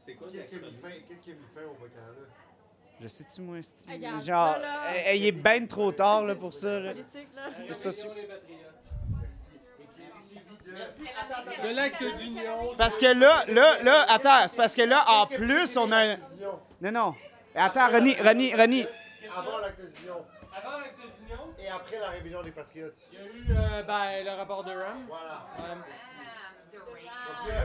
C'est 0.00 0.14
quoi 0.14 0.28
Qu'est-ce 0.32 0.48
qui 0.48 0.56
a 0.56 0.58
mis 0.58 0.76
fin, 0.82 0.88
qu'est-ce 1.08 1.20
qui 1.20 1.30
a 1.30 1.34
mis 1.34 1.40
fin 1.54 1.62
au 1.62 1.74
Bas-Canada? 1.80 2.20
Je 3.00 3.08
sais-tu, 3.08 3.40
moi, 3.42 3.60
Steve? 3.62 3.92
Regarde, 3.92 4.22
Genre, 4.24 4.46
là, 4.52 4.58
là. 4.58 4.80
eh, 4.96 5.02
eh, 5.12 5.16
il 5.18 5.26
est 5.26 5.32
ben 5.32 5.66
trop 5.66 5.92
tard 5.92 6.24
là, 6.24 6.34
pour 6.34 6.54
ça. 6.54 6.80
Là. 6.80 6.92
Politique, 6.92 7.28
là. 7.34 7.42
Les 7.68 7.74
sociaux- 7.74 8.10
De 11.62 11.74
l'acte 11.74 12.02
d'union. 12.18 12.74
Parce 12.76 12.98
que 12.98 13.06
là, 13.06 13.44
là, 13.48 13.82
là, 13.82 14.06
attends, 14.08 14.48
c'est 14.48 14.56
parce 14.56 14.74
que 14.74 14.82
là, 14.82 15.04
en 15.08 15.26
plus, 15.26 15.76
on 15.76 15.90
a. 15.92 16.16
Non, 16.16 16.90
non. 16.92 17.14
Attends, 17.54 17.88
Ronnie, 17.90 18.16
Ronnie, 18.20 18.54
Ronnie. 18.54 18.86
Avant 19.36 19.58
l'acte 19.58 19.80
d'union 19.80 20.24
Avant 20.56 20.78
l'acte 20.78 20.98
d'union, 20.98 21.54
et 21.58 21.68
après 21.68 21.98
la 21.98 22.08
rébellion 22.10 22.42
des 22.42 22.50
Patriotes. 22.50 22.96
il 23.12 23.18
y 23.18 23.22
a 23.22 23.24
eu 23.26 23.46
euh, 23.50 23.82
ben, 23.84 24.24
le 24.24 24.30
rapport 24.36 24.64
de 24.64 24.70
Ram. 24.72 25.06
Voilà. 25.08 25.46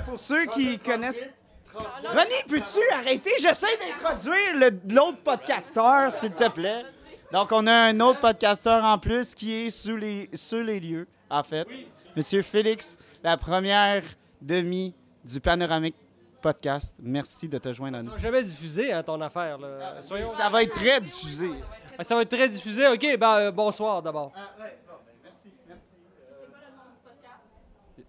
Pour 0.05 0.19
ceux 0.19 0.45
qui 0.47 0.77
connaissent. 0.79 1.29
Ronnie, 1.75 2.43
peux-tu 2.47 2.79
arrêter? 2.93 3.31
J'essaie 3.39 3.77
d'introduire 3.77 4.55
le- 4.55 4.93
l'autre 4.95 5.17
podcasteur, 5.23 6.11
s'il 6.11 6.31
te 6.31 6.49
plaît. 6.49 6.83
Donc, 7.31 7.49
on 7.51 7.67
a 7.67 7.71
un 7.73 7.99
autre 7.99 8.19
podcasteur 8.19 8.83
en 8.83 8.97
plus 8.97 9.35
qui 9.35 9.53
est 9.53 9.69
sous 9.69 9.95
les, 9.95 10.29
sur 10.33 10.63
les 10.63 10.79
lieux, 10.79 11.07
en 11.29 11.43
fait. 11.43 11.67
Monsieur 12.15 12.41
Félix, 12.41 12.97
la 13.23 13.37
première 13.37 14.03
demi 14.41 14.93
du 15.23 15.39
panoramique 15.39 15.95
podcast. 16.41 16.95
Merci 17.01 17.47
de 17.47 17.57
te 17.57 17.71
joindre 17.71 17.99
à 17.99 18.01
nous. 18.01 18.09
Ça 18.11 18.15
va 18.15 18.21
jamais 18.21 18.43
diffusé, 18.43 18.91
hein, 18.93 19.03
ton 19.03 19.19
affaire. 19.21 19.57
Là. 19.59 20.01
Ça 20.01 20.49
va 20.49 20.63
être 20.63 20.73
très 20.73 20.99
diffusé. 21.01 21.51
Ah, 21.97 22.03
Ça 22.03 22.15
va 22.15 22.21
être 22.23 22.29
très 22.35 22.47
diffusé. 22.49 22.87
OK, 22.87 23.17
ben, 23.19 23.35
euh, 23.35 23.51
bonsoir 23.51 24.01
d'abord. 24.01 24.31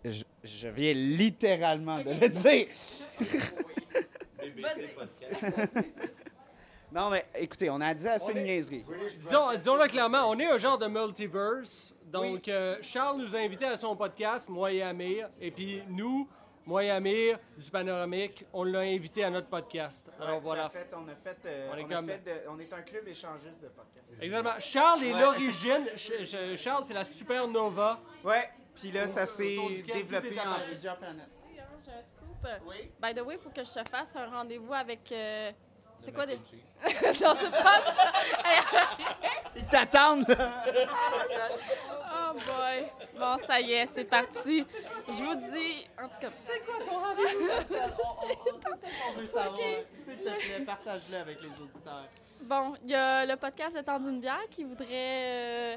Je, 0.04 0.24
je 0.44 0.68
viens 0.68 0.92
littéralement 0.94 1.98
de 1.98 2.10
le 2.20 2.28
dire. 2.28 2.66
non, 6.92 7.10
mais 7.10 7.24
écoutez, 7.36 7.70
on 7.70 7.80
a 7.80 7.94
dit 7.94 8.08
assez 8.08 8.34
de 8.34 8.40
niaiseries. 8.40 8.84
Disons, 9.20 9.50
disons-le 9.52 9.86
clairement, 9.88 10.28
on 10.28 10.38
est 10.38 10.46
un 10.46 10.58
genre 10.58 10.78
de 10.78 10.86
multiverse. 10.86 11.94
Donc, 12.06 12.48
euh, 12.48 12.76
Charles 12.82 13.18
nous 13.20 13.36
a 13.36 13.38
invités 13.38 13.66
à 13.66 13.76
son 13.76 13.94
podcast, 13.94 14.48
moi 14.48 14.72
et 14.72 14.82
Amir. 14.82 15.28
Et 15.40 15.50
puis, 15.52 15.82
nous, 15.88 16.28
moi 16.66 16.82
et 16.82 16.90
Amir, 16.90 17.38
du 17.56 17.70
Panoramique, 17.70 18.44
on 18.52 18.64
l'a 18.64 18.80
invité 18.80 19.22
à 19.22 19.30
notre 19.30 19.46
podcast. 19.46 20.10
Alors, 20.20 20.36
Ouais, 20.36 20.40
voilà. 20.42 20.62
ça 20.64 20.70
fait- 20.70 20.88
on, 20.96 21.06
a 21.08 21.14
fait, 21.14 21.38
euh, 21.46 21.70
On 21.72 21.76
est 21.76 21.82
on 21.82 21.90
a 21.90 21.94
comme- 21.94 22.08
fait 22.08 22.24
de- 22.24 22.48
on 22.48 22.58
est 22.58 22.72
un 22.72 22.82
club 22.82 23.06
échangiste 23.06 23.60
de 23.62 23.68
podcast. 23.68 24.04
Exactement. 24.20 24.54
Charles 24.60 25.04
est 25.04 25.14
Ouais. 25.14 25.20
l'origine. 25.20 25.84
Ch- 25.96 26.24
Ch- 26.28 26.56
Charles, 26.58 26.84
c'est 26.84 26.94
la 26.94 27.04
supernova. 27.04 28.00
Ouais, 28.24 28.50
puis 28.76 28.90
là, 28.92 29.06
ça 29.06 29.26
s'est 29.26 29.56
développé 29.92 30.38
en 30.40 30.60
plusieurs 30.66 30.96
planètes. 30.96 31.28
Hein, 31.58 31.62
J'ai 31.84 31.92
un 31.92 32.02
scoop. 32.02 32.46
By 33.00 33.14
the 33.14 33.20
way, 33.24 33.34
il 33.34 33.40
faut 33.40 33.50
que 33.50 33.64
je 33.64 33.72
te 33.72 33.88
fasse 33.88 34.16
un 34.16 34.26
rendez-vous 34.30 34.72
avec. 34.72 35.10
euh, 35.12 35.52
c'est 35.98 36.12
quoi 36.12 36.24
des. 36.24 36.36
non, 36.36 37.34
c'est 37.34 37.50
pas 37.50 37.80
ça! 37.82 38.12
Ils 39.56 39.66
t'attendent! 39.66 40.24
oh 40.30 42.32
boy! 42.32 42.86
Bon, 43.18 43.36
ça 43.46 43.60
y 43.60 43.72
est, 43.72 43.86
c'est 43.86 44.04
parti. 44.04 44.64
Je 45.08 45.22
vous 45.22 45.34
dis. 45.34 45.86
En 46.02 46.08
tout 46.08 46.18
cas. 46.18 46.30
C'est 46.38 46.64
quoi 46.64 46.76
ton 46.86 46.96
rendez-vous? 46.96 47.50
C'est 47.68 47.74
ça 47.74 47.88
qu'on 49.04 49.12
veut 49.20 49.26
savoir. 49.26 49.58
S'il 49.92 50.16
te 50.16 50.22
plaît, 50.22 50.64
partage-le 50.64 51.16
avec 51.18 51.42
les 51.42 51.50
auditeurs. 51.62 52.06
Bon, 52.44 52.72
il 52.82 52.90
y 52.90 52.94
a 52.94 53.26
le 53.26 53.36
podcast 53.36 53.76
Le 53.76 53.82
temps 53.82 54.00
d'une 54.00 54.20
bière 54.20 54.48
qui 54.50 54.64
voudrait 54.64 55.74
euh, 55.74 55.76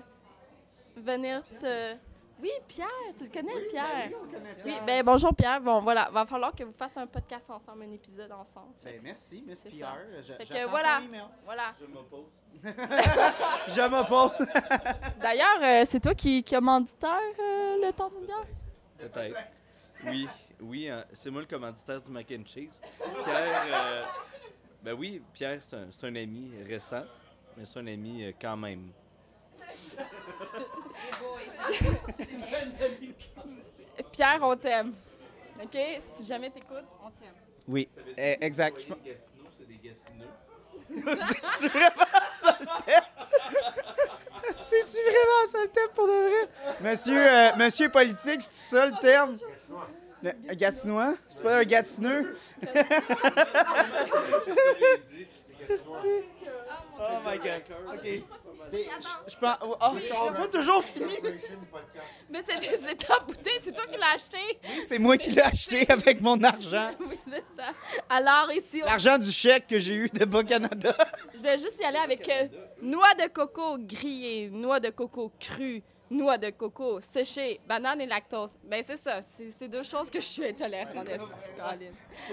venir 0.96 1.44
te. 1.60 1.96
Oui, 2.44 2.52
Pierre, 2.68 2.88
tu 3.18 3.24
le 3.24 3.30
connais, 3.30 3.58
Pierre? 3.70 3.86
ben 3.94 4.10
oui, 4.12 4.16
on 4.22 4.28
connaît 4.30 4.50
Oui, 4.58 4.64
Pierre. 4.64 4.86
ben 4.86 5.06
bonjour 5.06 5.34
Pierre. 5.34 5.62
Bon, 5.62 5.80
voilà, 5.80 6.10
va 6.12 6.26
falloir 6.26 6.54
que 6.54 6.66
vous 6.66 6.74
fassiez 6.74 7.02
un 7.02 7.08
podcast 7.08 7.50
ensemble, 7.50 7.84
un 7.84 7.92
épisode 7.94 8.34
ensemble. 8.34 8.74
Ben, 8.84 9.00
merci, 9.02 9.42
Miss 9.48 9.60
ça. 9.64 9.70
Je- 10.22 10.34
Fait 10.34 10.46
que 10.46 10.68
voilà. 10.70 11.02
Voilà. 11.46 11.72
Je 11.80 11.86
m'oppose. 11.86 12.26
Je 12.64 13.88
m'oppose. 13.90 14.46
D'ailleurs, 15.22 15.58
euh, 15.64 15.86
c'est 15.90 16.02
toi 16.02 16.14
qui 16.14 16.44
qui 16.44 16.54
commanditeur 16.54 17.18
euh, 17.40 17.78
le 17.82 17.94
temps 17.94 18.10
d'une 18.10 18.26
bière? 18.26 18.46
Peut-être. 18.98 19.38
Oui, 20.06 20.28
oui, 20.60 20.90
hein, 20.90 21.06
c'est 21.14 21.30
moi 21.32 21.40
le 21.40 21.48
commanditaire 21.48 22.02
du 22.02 22.12
mac 22.12 22.30
and 22.30 22.46
cheese. 22.46 22.82
Pierre, 23.24 23.64
euh, 23.74 24.04
ben 24.84 24.94
oui, 25.00 25.22
Pierre, 25.32 25.60
c'est 25.62 25.78
un, 25.78 25.88
c'est 25.92 26.08
un 26.08 26.16
ami 26.18 26.52
récent, 26.68 27.04
mais 27.56 27.64
c'est 27.66 27.80
un 27.80 27.88
ami 27.88 28.26
euh, 28.26 28.32
quand 28.40 28.58
même. 28.58 28.92
Pierre, 34.12 34.40
on 34.42 34.56
t'aime. 34.56 34.94
OK? 35.62 35.78
Si 36.18 36.26
jamais 36.26 36.50
t'écoutes, 36.50 36.86
on 37.04 37.10
t'aime. 37.12 37.34
Oui, 37.68 37.88
eh, 38.18 38.38
exact. 38.42 38.80
Je- 38.80 38.88
Gatineau, 38.90 39.46
c'est 39.58 39.68
des 39.68 39.76
Gatineux. 39.76 40.30
C'est-tu 41.56 41.70
vraiment 41.70 42.06
ça 42.42 42.58
le 42.60 42.66
thème? 42.86 43.04
C'est-tu 44.60 44.98
vraiment 45.02 45.48
ça 45.52 45.60
le 45.62 45.68
thème 45.70 45.90
pour 45.96 46.08
de 46.08 46.12
vrai? 46.12 46.50
Monsieur, 46.82 47.26
euh, 47.28 47.56
monsieur 47.56 47.90
politique, 47.90 48.42
c'est 48.42 48.54
ça 48.76 48.86
le 48.86 48.94
terme? 49.00 49.38
Le, 50.22 50.32
un 50.50 50.56
Gatinois? 50.56 51.16
C'est 51.30 51.42
pas 51.44 51.58
un 51.60 51.64
Gatineux? 51.64 52.36
Oh 57.00 57.30
my 57.30 57.38
god. 57.38 57.64
OK. 57.94 58.24
Je- 58.72 58.80
Je 59.32 59.38
pense. 59.38 59.58
Oh, 59.62 59.76
on 59.82 60.26
n'a 60.32 60.32
pas 60.40 60.48
toujours 60.48 60.84
fini. 60.84 61.14
Mais 62.30 62.44
c'est 62.48 62.78
c'est 62.82 62.96
ta 62.96 63.20
bouteille, 63.20 63.60
c'est 63.62 63.74
toi 63.74 63.86
qui 63.86 63.98
l'as 63.98 64.14
acheté. 64.16 64.60
C'est 64.88 65.00
moi 65.00 65.18
qui 65.18 65.32
l'ai 65.32 65.42
acheté 65.42 65.86
avec 65.90 66.22
mon 66.22 66.42
argent. 66.44 66.92
oui, 67.00 67.08
c'est 67.30 67.44
ça. 67.58 67.70
Alors 68.10 68.52
ici, 68.52 68.82
on- 68.84 68.86
L'argent 68.86 69.18
du 69.18 69.32
chèque 69.32 69.68
que 69.68 69.80
j'ai 69.80 69.96
eu 69.96 70.10
de 70.10 70.26
Bas-Canada. 70.26 70.96
je 71.36 71.40
vais 71.40 71.58
juste 71.58 71.80
y 71.80 71.84
aller 71.84 71.98
avec 72.00 72.28
euh, 72.30 72.48
noix 72.82 73.14
de 73.16 73.28
coco 73.28 73.78
grillée, 73.80 74.50
noix 74.50 74.80
de 74.80 74.90
coco 74.90 75.32
crue, 75.40 75.84
noix 76.10 76.38
de 76.38 76.50
coco 76.52 77.00
séchée, 77.02 77.60
banane 77.68 78.02
et 78.02 78.06
lactose. 78.06 78.58
Ben 78.64 78.84
c'est 78.86 78.98
ça, 78.98 79.22
c'est 79.24 79.68
deux 79.68 79.84
choses 79.84 80.10
que 80.10 80.20
je 80.22 80.26
suis 80.26 80.46
intolérante 80.46 80.96
en. 80.98 81.78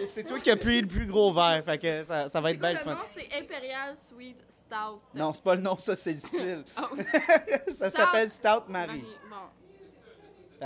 C'est- 0.04 0.24
toi 0.24 0.38
qui 0.40 0.50
as 0.50 0.56
pris 0.56 0.80
le 0.82 0.86
plus 0.88 1.06
gros 1.06 1.32
verre, 1.32 1.62
fait 1.64 1.78
que 1.78 2.04
ça, 2.04 2.28
ça 2.28 2.40
va 2.40 2.50
être 2.50 2.58
belle 2.60 2.74
le 2.76 2.80
fun. 2.80 2.94
nom, 2.94 3.00
c'est 3.14 3.28
Imperial 3.38 3.96
Sweet 3.96 4.38
Stout. 4.50 5.00
Non, 5.14 5.32
c'est 5.32 5.42
pas 5.42 5.54
le 5.54 5.62
nom, 5.62 5.76
ça, 5.78 5.94
c'est 5.94 6.12
le 6.12 6.18
style. 6.18 6.64
Ah 6.76 6.88
oui. 6.92 7.02
ça 7.72 7.88
s'appelle 7.90 8.28
Stout 8.30 8.64
Marie. 8.68 8.86
Marie, 8.88 9.04
Bon. 9.30 9.36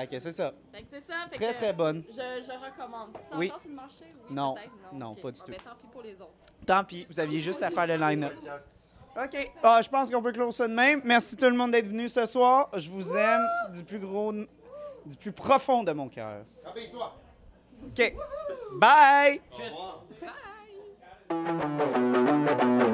Fait 0.00 0.08
que 0.08 0.18
c'est 0.18 0.32
ça. 0.32 0.52
Fait 0.72 0.82
que 0.82 0.88
c'est 0.90 1.00
ça. 1.02 1.14
Fait 1.30 1.36
Très, 1.36 1.52
que 1.52 1.58
très 1.58 1.72
bonne. 1.72 2.02
Je, 2.10 2.14
je 2.14 2.50
recommande. 2.72 3.10
C'est 3.30 3.36
Oui. 3.36 3.46
encore 3.46 3.60
sur 3.60 3.70
le 3.70 3.76
marché? 3.76 4.04
Oui, 4.28 4.34
Non. 4.34 4.54
Non, 4.92 5.12
ok. 5.12 5.22
pas 5.22 5.30
du 5.30 5.38
Bon, 5.38 5.44
tout. 5.46 5.52
ben, 5.52 5.60
tant 5.64 5.76
pis 5.80 5.86
pour 5.92 6.02
les 6.02 6.14
autres. 6.14 6.30
Tant 6.66 6.82
pis, 6.84 7.06
vous 7.08 7.20
aviez 7.20 7.40
juste 7.40 7.62
à 7.62 7.70
faire 7.70 7.86
le 7.86 7.94
line-up. 7.96 8.32
OK. 9.16 9.50
Ah, 9.62 9.80
je 9.82 9.88
pense 9.88 10.10
qu'on 10.10 10.22
peut 10.22 10.32
clore 10.32 10.52
ça 10.52 10.66
de 10.66 10.74
même. 10.74 11.00
Merci 11.04 11.36
tout 11.36 11.46
le 11.46 11.56
monde 11.56 11.70
d'être 11.70 11.86
venu 11.86 12.08
ce 12.08 12.26
soir. 12.26 12.68
Je 12.74 12.90
vous 12.90 13.16
aime 13.16 13.46
du 13.72 13.84
plus 13.84 13.98
gros, 13.98 14.32
du 14.32 15.16
plus 15.20 15.32
profond 15.32 15.82
de 15.84 15.92
mon 15.92 16.08
cœur. 16.08 16.44
OK. 17.86 18.14
Bye! 18.80 19.40
Au 19.52 19.56
revoir. 19.56 20.04
Bye! 21.30 22.90